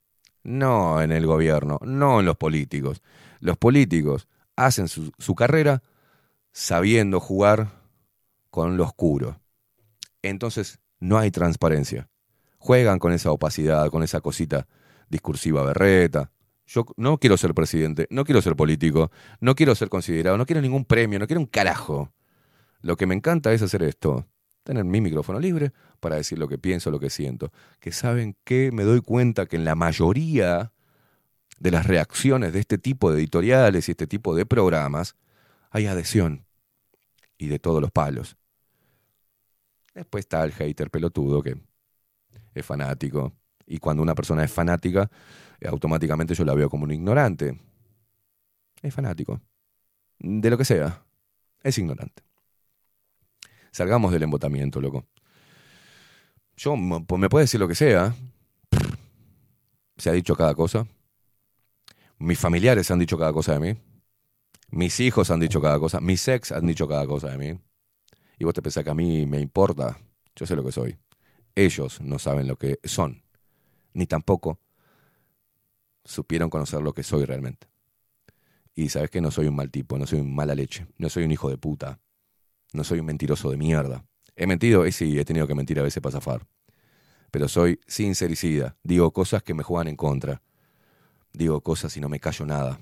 No 0.44 1.02
en 1.02 1.14
el 1.14 1.26
gobierno, 1.26 1.80
no 1.84 2.20
en 2.20 2.26
los 2.26 2.36
políticos. 2.36 3.02
Los 3.42 3.58
políticos 3.58 4.28
hacen 4.56 4.88
su, 4.88 5.36
carrera 5.36 5.82
sabiendo 6.54 7.20
jugar 7.20 7.72
con 8.52 8.78
lo 8.78 8.84
oscuro. 8.84 9.42
Entonces 10.22 10.80
no 11.00 11.18
hay 11.18 11.32
transparencia. 11.32 12.08
Juegan 12.60 13.00
con 13.00 13.12
esa 13.12 13.32
opacidad, 13.32 13.90
con 13.90 14.04
esa 14.04 14.22
cosita 14.22 14.68
discursiva 15.10 15.64
berreta. 15.64 16.32
Yo 16.68 16.86
no 16.96 17.18
quiero 17.18 17.36
ser 17.36 17.56
presidente, 17.56 18.08
no 18.12 18.24
quiero 18.24 18.42
ser 18.44 18.56
político, 18.56 19.12
no 19.40 19.56
quiero 19.56 19.74
ser 19.74 19.90
considerado, 19.90 20.38
no 20.38 20.46
quiero 20.46 20.62
ningún 20.62 20.86
premio, 20.86 21.18
no 21.18 21.26
quiero 21.26 21.42
un 21.42 21.48
carajo. 21.48 22.14
Lo 22.82 22.96
que 22.96 23.08
me 23.08 23.16
encanta 23.16 23.52
es 23.52 23.64
hacer 23.64 23.82
esto. 23.84 24.28
tener 24.64 24.86
mi 24.86 25.02
micrófono 25.02 25.40
libre 25.40 25.74
para 26.00 26.18
decir 26.18 26.38
lo 26.38 26.48
que 26.48 26.60
pienso, 26.60 26.92
lo 26.92 27.00
que 27.00 27.10
siento. 27.10 27.52
Que 27.80 27.92
saben 27.92 28.38
que 28.44 28.72
me 28.72 28.84
doy 28.84 29.02
cuenta 29.02 29.48
que 29.48 29.56
en 29.56 29.66
la 29.66 29.74
mayoría 29.74 30.72
de 31.62 31.70
las 31.70 31.86
reacciones 31.86 32.54
de 32.54 32.60
este 32.60 32.80
tipo 32.80 33.12
de 33.12 33.20
editoriales 33.20 33.88
y 33.88 33.92
este 33.92 34.08
tipo 34.08 34.36
de 34.36 34.48
programas 34.48 35.16
hay 35.70 35.86
adhesión 35.86 36.48
y 37.38 37.50
de 37.50 37.60
todos 37.60 37.80
los 37.80 37.92
palos. 37.92 38.36
Después 39.94 40.26
está 40.26 40.44
el 40.44 40.54
hater 40.54 40.90
pelotudo 40.90 41.44
que 41.44 41.62
es 42.56 42.66
fanático. 42.66 43.34
Y 43.68 43.78
cuando 43.78 44.02
una 44.02 44.16
persona 44.16 44.44
es 44.44 44.52
fanática, 44.52 45.12
eh, 45.60 45.68
automáticamente 45.68 46.34
yo 46.34 46.44
la 46.46 46.56
veo 46.56 46.68
como 46.68 46.86
un 46.86 46.94
ignorante. 46.94 47.60
Es 48.82 48.96
fanático. 48.96 49.40
De 50.18 50.50
lo 50.50 50.58
que 50.58 50.66
sea. 50.66 51.06
Es 51.62 51.78
ignorante. 51.78 52.24
Salgamos 53.72 54.12
del 54.12 54.24
embotamiento, 54.24 54.82
loco. 54.82 55.06
Yo, 56.58 56.76
me 56.76 57.30
puede 57.30 57.44
decir 57.44 57.60
lo 57.60 57.68
que 57.68 57.76
sea. 57.76 58.16
Se 59.98 60.10
ha 60.10 60.14
dicho 60.14 60.36
cada 60.36 60.56
cosa. 60.56 60.88
Mis 62.22 62.38
familiares 62.38 62.92
han 62.92 63.00
dicho 63.00 63.18
cada 63.18 63.34
cosa 63.34 63.54
de 63.54 63.60
mí. 63.60 63.80
Mis 64.70 65.00
hijos 65.00 65.32
han 65.32 65.40
dicho 65.40 65.60
cada 65.60 65.80
cosa. 65.80 66.00
Mis 66.00 66.28
ex 66.28 66.52
han 66.52 66.68
dicho 66.68 66.88
cada 66.88 67.08
cosa 67.08 67.30
de 67.30 67.38
mí. 67.40 67.60
Y 68.38 68.44
vos 68.44 68.54
te 68.54 68.62
pensás 68.62 68.84
que 68.84 68.92
a 68.92 68.94
mí 68.94 69.26
me 69.26 69.40
importa. 69.40 69.98
Yo 70.36 70.46
sé 70.46 70.56
lo 70.56 70.64
que 70.64 70.72
soy. 70.72 71.00
Ellos 71.56 72.00
no 72.00 72.20
saben 72.20 72.48
lo 72.48 72.58
que 72.58 72.80
son. 72.84 73.24
Ni 73.94 74.06
tampoco 74.06 74.60
supieron 76.06 76.52
conocer 76.52 76.84
lo 76.84 76.94
que 76.94 77.02
soy 77.02 77.26
realmente. 77.26 77.68
Y 78.76 78.90
sabes 78.90 79.10
que 79.10 79.20
no 79.20 79.32
soy 79.32 79.48
un 79.48 79.56
mal 79.56 79.72
tipo, 79.72 79.98
no 79.98 80.06
soy 80.06 80.20
un 80.20 80.36
mala 80.36 80.54
leche, 80.54 80.86
no 81.00 81.10
soy 81.10 81.24
un 81.24 81.32
hijo 81.32 81.50
de 81.50 81.58
puta, 81.58 82.00
no 82.72 82.84
soy 82.84 83.00
un 83.00 83.08
mentiroso 83.08 83.50
de 83.50 83.58
mierda. 83.58 84.06
He 84.36 84.46
mentido, 84.46 84.86
y 84.86 84.92
sí, 84.92 85.18
he 85.20 85.26
tenido 85.26 85.48
que 85.48 85.56
mentir 85.56 85.80
a 85.80 85.84
veces 85.84 86.02
para 86.04 86.14
zafar. 86.14 86.48
Pero 87.32 87.48
soy 87.48 87.80
sincericida, 87.88 88.78
digo 88.84 89.12
cosas 89.12 89.42
que 89.42 89.56
me 89.56 89.64
juegan 89.64 89.88
en 89.88 89.96
contra. 89.96 90.44
Digo 91.34 91.62
cosas 91.62 91.96
y 91.98 92.02
no 92.02 92.10
me 92.10 92.20
callo 92.20 92.46
nada. 92.46 92.80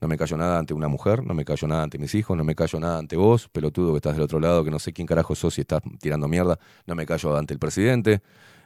No 0.00 0.08
me 0.08 0.16
callo 0.16 0.36
nada 0.36 0.58
ante 0.58 0.74
una 0.74 0.88
mujer, 0.88 1.22
no 1.24 1.32
me 1.32 1.44
callo 1.44 1.68
nada 1.68 1.84
ante 1.84 1.96
mis 1.96 2.14
hijos, 2.16 2.36
no 2.36 2.42
me 2.42 2.56
callo 2.56 2.80
nada 2.80 2.98
ante 2.98 3.16
vos, 3.16 3.48
pelotudo 3.48 3.92
que 3.92 3.98
estás 3.98 4.14
del 4.14 4.22
otro 4.22 4.40
lado, 4.40 4.64
que 4.64 4.70
no 4.70 4.80
sé 4.80 4.92
quién 4.92 5.06
carajo 5.06 5.36
sos 5.36 5.54
si 5.54 5.60
estás 5.60 5.80
tirando 6.00 6.26
mierda, 6.26 6.58
no 6.86 6.96
me 6.96 7.06
callo 7.06 7.36
ante 7.36 7.54
el 7.54 7.60
presidente. 7.60 8.20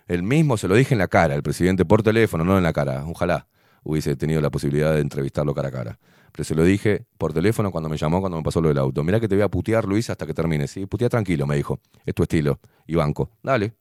El 0.08 0.22
mismo 0.22 0.56
se 0.56 0.66
lo 0.66 0.74
dije 0.74 0.94
en 0.94 0.98
la 0.98 1.08
cara, 1.08 1.34
el 1.34 1.42
presidente 1.42 1.84
por 1.84 2.02
teléfono, 2.02 2.42
no 2.42 2.56
en 2.56 2.62
la 2.62 2.72
cara. 2.72 3.04
Ojalá 3.06 3.48
hubiese 3.82 4.16
tenido 4.16 4.40
la 4.40 4.50
posibilidad 4.50 4.94
de 4.94 5.00
entrevistarlo 5.00 5.54
cara 5.54 5.68
a 5.68 5.72
cara. 5.72 5.98
Pero 6.32 6.44
se 6.44 6.54
lo 6.54 6.64
dije 6.64 7.06
por 7.18 7.32
teléfono 7.32 7.70
cuando 7.70 7.88
me 7.88 7.96
llamó, 7.96 8.20
cuando 8.20 8.36
me 8.38 8.42
pasó 8.42 8.60
lo 8.60 8.68
del 8.68 8.78
auto. 8.78 9.02
Mirá 9.04 9.20
que 9.20 9.28
te 9.28 9.34
voy 9.34 9.42
a 9.42 9.48
putear, 9.48 9.84
Luis, 9.86 10.10
hasta 10.10 10.26
que 10.26 10.34
termines. 10.34 10.70
Sí, 10.70 10.86
putea 10.86 11.08
tranquilo, 11.08 11.46
me 11.46 11.56
dijo. 11.56 11.80
Es 12.04 12.14
tu 12.14 12.22
estilo. 12.22 12.60
Y 12.86 12.94
banco. 12.94 13.30
Dale. 13.42 13.74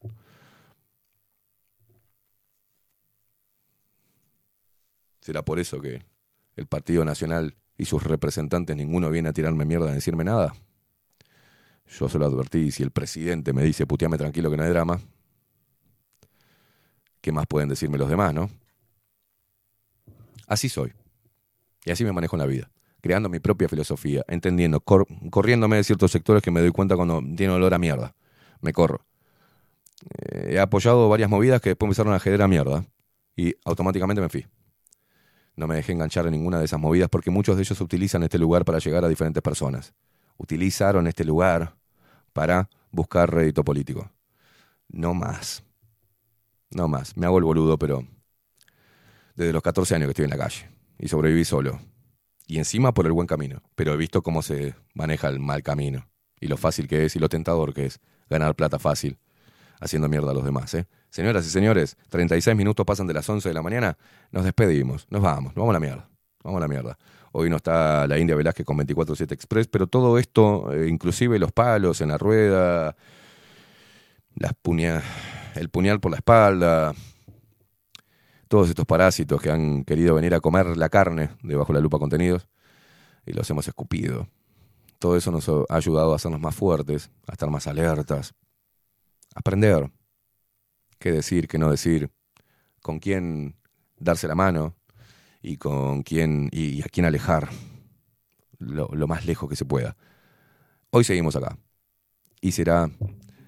¿Será 5.26 5.44
por 5.44 5.58
eso 5.58 5.82
que 5.82 6.06
el 6.56 6.68
Partido 6.68 7.04
Nacional 7.04 7.56
y 7.80 7.86
sus 7.86 8.04
representantes 8.04 8.76
ninguno 8.76 9.10
viene 9.10 9.30
a 9.30 9.34
tirarme 9.34 9.66
mierda 9.66 9.90
a 9.90 9.94
decirme 9.96 10.24
nada? 10.24 10.54
Yo 11.98 12.08
se 12.08 12.20
lo 12.20 12.28
advertí, 12.28 12.60
y 12.60 12.72
si 12.72 12.84
el 12.84 12.92
presidente 12.92 13.52
me 13.52 13.64
dice 13.64 13.88
puteame 13.88 14.20
tranquilo 14.20 14.52
que 14.52 14.58
no 14.58 14.62
hay 14.62 14.70
drama, 14.70 15.02
¿qué 17.22 17.32
más 17.32 17.48
pueden 17.48 17.70
decirme 17.70 17.98
los 17.98 18.08
demás, 18.08 18.36
no? 18.36 18.52
Así 20.46 20.70
soy. 20.70 20.94
Y 21.86 21.90
así 21.90 22.04
me 22.04 22.12
manejo 22.12 22.36
en 22.36 22.42
la 22.42 22.46
vida, 22.46 22.70
creando 23.02 23.28
mi 23.28 23.40
propia 23.40 23.68
filosofía, 23.68 24.24
entendiendo, 24.28 24.80
cor- 24.80 25.08
corriéndome 25.32 25.78
de 25.78 25.84
ciertos 25.84 26.12
sectores 26.12 26.44
que 26.44 26.52
me 26.52 26.62
doy 26.62 26.70
cuenta 26.70 26.96
cuando 26.96 27.24
tiene 27.36 27.52
olor 27.52 27.74
a 27.74 27.80
mierda. 27.80 28.14
Me 28.62 28.74
corro. 28.74 29.08
Eh, 30.22 30.50
he 30.52 30.60
apoyado 30.60 31.10
varias 31.10 31.32
movidas 31.32 31.62
que 31.62 31.70
después 31.70 31.88
empezaron 31.88 32.14
a 32.14 32.20
generar 32.20 32.48
mierda 32.48 32.86
y 33.36 33.56
automáticamente 33.66 34.22
me 34.22 34.30
fui. 34.30 34.46
No 35.56 35.68
me 35.68 35.76
dejé 35.76 35.94
enganchar 35.94 36.26
en 36.26 36.32
ninguna 36.32 36.60
de 36.60 36.66
esas 36.66 36.80
movidas 36.80 37.10
porque 37.10 37.32
muchos 37.32 37.56
de 37.56 37.64
ellos 37.64 37.80
utilizan 37.80 38.24
este 38.24 38.38
lugar 38.38 38.66
para 38.66 38.80
llegar 38.80 39.06
a 39.06 39.08
diferentes 39.08 39.42
personas. 39.42 39.94
Utilizaron 40.38 41.08
este 41.08 41.24
lugar 41.24 41.76
para 42.34 42.70
buscar 42.92 43.34
rédito 43.34 43.64
político. 43.64 44.12
No 44.90 45.14
más. 45.14 45.64
No 46.72 46.88
más. 46.88 47.16
Me 47.16 47.26
hago 47.26 47.38
el 47.38 47.46
boludo, 47.46 47.78
pero 47.78 48.06
desde 49.36 49.54
los 49.54 49.64
14 49.64 49.96
años 49.96 50.08
que 50.08 50.12
estoy 50.12 50.26
en 50.26 50.32
la 50.32 50.38
calle 50.38 50.70
y 51.00 51.08
sobreviví 51.08 51.46
solo. 51.46 51.80
Y 52.48 52.58
encima 52.58 52.94
por 52.94 53.06
el 53.06 53.14
buen 53.14 53.28
camino. 53.28 53.62
Pero 53.76 53.94
he 53.94 53.98
visto 53.98 54.22
cómo 54.22 54.42
se 54.42 54.76
maneja 54.94 55.30
el 55.30 55.40
mal 55.40 55.64
camino. 55.64 56.08
Y 56.40 56.48
lo 56.48 56.58
fácil 56.58 56.88
que 56.88 57.06
es 57.06 57.16
y 57.16 57.20
lo 57.20 57.30
tentador 57.30 57.74
que 57.74 57.86
es 57.86 58.00
ganar 58.30 58.56
plata 58.56 58.78
fácil 58.78 59.18
haciendo 59.80 60.10
mierda 60.10 60.32
a 60.32 60.34
los 60.34 60.44
demás. 60.44 60.74
¿eh? 60.74 60.88
Señoras 61.16 61.48
y 61.48 61.50
señores, 61.50 61.96
36 62.10 62.58
minutos 62.58 62.86
pasan 62.86 63.08
de 63.08 63.14
las 63.14 63.30
11 63.30 63.48
de 63.48 63.54
la 63.56 63.62
mañana. 63.62 63.98
Nos 64.34 64.44
despedimos. 64.44 65.08
Nos 65.10 65.22
vamos. 65.22 65.56
Nos 65.56 65.62
vamos 65.64 65.70
a 65.70 65.74
la 65.76 65.80
mierda. 65.80 66.10
Vamos 66.44 66.58
a 66.58 66.60
la 66.60 66.68
mierda. 66.68 66.98
Hoy 67.32 67.50
no 67.50 67.56
está 67.56 68.06
la 68.06 68.20
India 68.20 68.36
Velázquez 68.36 68.66
con 68.66 68.78
24-7 68.78 69.32
Express, 69.32 69.68
pero 69.68 69.88
todo 69.88 70.18
esto, 70.18 70.74
eh, 70.74 70.90
inclusive 70.90 71.40
los 71.40 71.54
palos 71.54 72.02
en 72.02 72.10
la 72.10 72.18
rueda, 72.18 72.98
las 74.36 74.52
puña- 74.62 75.02
el 75.56 75.70
puñal 75.70 76.02
por 76.02 76.12
la 76.12 76.18
espalda, 76.18 76.94
todos 78.50 78.68
estos 78.68 78.86
parásitos 78.86 79.42
que 79.42 79.52
han 79.52 79.86
querido 79.86 80.16
venir 80.16 80.34
a 80.36 80.42
comer 80.42 80.76
la 80.76 80.90
carne 80.90 81.30
debajo 81.44 81.72
de 81.72 81.80
la 81.80 81.84
lupa 81.84 81.98
contenidos 81.98 82.46
y 83.26 83.32
los 83.32 83.50
hemos 83.50 83.66
escupido. 83.70 84.28
Todo 85.00 85.16
eso 85.16 85.32
nos 85.32 85.48
ha 85.48 85.64
ayudado 85.78 86.12
a 86.12 86.18
hacernos 86.18 86.42
más 86.42 86.56
fuertes, 86.56 87.10
a 87.26 87.32
estar 87.32 87.50
más 87.50 87.68
alertas, 87.68 88.34
a 89.34 89.40
aprender 89.40 89.90
qué 91.06 91.12
decir, 91.12 91.48
qué 91.48 91.60
no 91.60 91.70
decir, 91.70 92.10
con 92.82 92.98
quién 92.98 93.56
darse 94.00 94.28
la 94.28 94.34
mano 94.34 94.74
y 95.40 95.58
con 95.58 96.02
quién 96.02 96.50
y 96.52 96.82
a 96.82 96.86
quién 96.86 97.06
alejar 97.06 97.48
lo, 98.58 98.90
más 99.08 99.24
lejos 99.28 99.48
que 99.48 99.56
se 99.56 99.66
pueda. 99.66 99.96
Hoy 100.90 101.04
seguimos 101.04 101.36
acá. 101.36 101.60
Y 102.42 102.54
será 102.54 102.90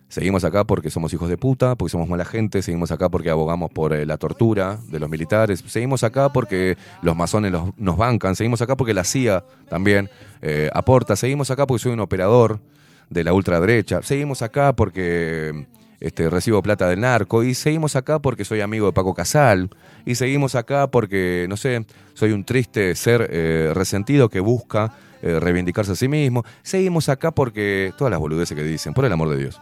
Seguimos 0.08 0.44
acá 0.44 0.66
porque 0.66 0.92
somos 0.92 1.12
hijos 1.14 1.30
de 1.30 1.38
puta, 1.38 1.76
porque 1.76 1.92
somos 1.92 2.08
mala 2.08 2.26
gente, 2.26 2.62
seguimos 2.62 2.92
acá 2.92 3.10
porque 3.10 3.32
abogamos 3.32 3.72
por 3.72 3.92
eh, 3.92 4.06
la 4.06 4.18
tortura 4.18 4.80
de 4.88 5.00
los 5.00 5.10
militares, 5.10 5.64
seguimos 5.68 6.04
acá 6.04 6.32
porque 6.32 6.78
los 7.02 7.16
masones 7.16 7.52
nos 7.52 7.98
bancan, 7.98 8.36
seguimos 8.36 8.62
acá 8.62 8.78
porque 8.78 8.94
la 8.94 9.04
CIA 9.04 9.44
también 9.68 10.10
eh, 10.42 10.70
aporta, 10.74 11.18
seguimos 11.18 11.52
acá 11.52 11.68
porque 11.68 11.84
soy 11.84 11.92
un 11.92 12.00
operador 12.00 12.62
de 13.10 13.24
la 13.26 13.34
ultraderecha, 13.34 14.02
seguimos 14.02 14.42
acá 14.44 14.74
porque 14.74 15.68
este, 16.00 16.30
recibo 16.30 16.62
plata 16.62 16.88
del 16.88 17.02
narco, 17.02 17.44
y 17.44 17.54
seguimos 17.54 17.96
acá 17.96 18.20
porque 18.20 18.46
soy 18.46 18.62
amigo 18.62 18.88
de 18.88 18.94
Paco 18.94 19.14
Casal, 19.14 19.70
y 20.06 20.16
seguimos 20.16 20.56
acá 20.56 20.88
porque, 20.88 21.46
no 21.50 21.58
sé, 21.58 21.86
soy 22.14 22.32
un 22.32 22.44
triste 22.44 22.96
ser 22.96 23.28
eh, 23.32 23.72
resentido 23.74 24.30
que 24.30 24.40
busca 24.40 24.94
eh, 25.22 25.40
reivindicarse 25.40 25.94
a 25.94 25.96
sí 25.96 26.08
mismo, 26.08 26.44
seguimos 26.62 27.10
acá 27.10 27.32
porque 27.32 27.94
todas 27.98 28.12
las 28.12 28.20
boludeces 28.20 28.56
que 28.56 28.64
dicen, 28.64 28.94
por 28.94 29.06
el 29.06 29.12
amor 29.12 29.30
de 29.30 29.38
Dios. 29.38 29.60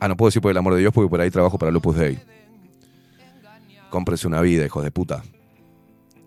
Ah, 0.00 0.08
no 0.08 0.16
puedo 0.16 0.28
decir 0.28 0.40
por 0.40 0.50
el 0.50 0.56
amor 0.56 0.74
de 0.74 0.80
Dios 0.80 0.92
porque 0.92 1.10
por 1.10 1.20
ahí 1.20 1.30
trabajo 1.30 1.58
para 1.58 1.72
Lupus 1.72 1.96
Day. 1.96 2.18
Cómprense 3.90 4.26
una 4.26 4.40
vida, 4.40 4.64
hijos 4.64 4.84
de 4.84 4.90
puta. 4.90 5.22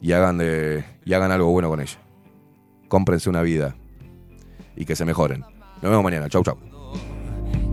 Y 0.02 0.12
hagan, 0.14 0.40
de, 0.40 0.84
y 1.06 1.14
hagan 1.14 1.32
algo 1.32 1.52
bueno 1.52 1.70
con 1.70 1.80
ella. 1.80 1.98
Cómprense 2.88 3.30
una 3.30 3.42
vida. 3.42 3.76
Y 4.76 4.86
que 4.86 4.96
se 4.96 5.06
mejoren. 5.06 5.42
Nos 5.42 5.92
vemos 5.92 6.04
mañana. 6.04 6.28
Chau, 6.28 6.44
chau. 6.44 6.71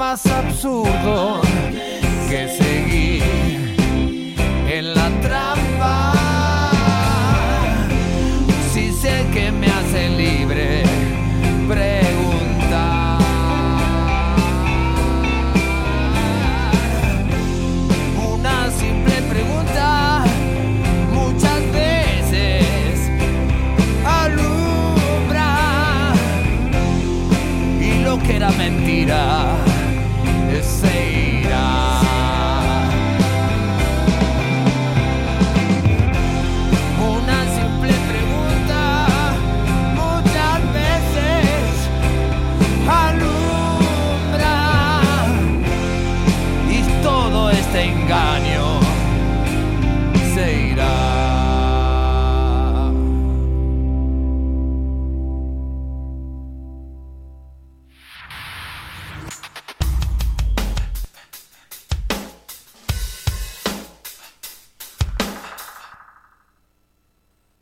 más 0.00 0.24
absurdo 0.24 1.49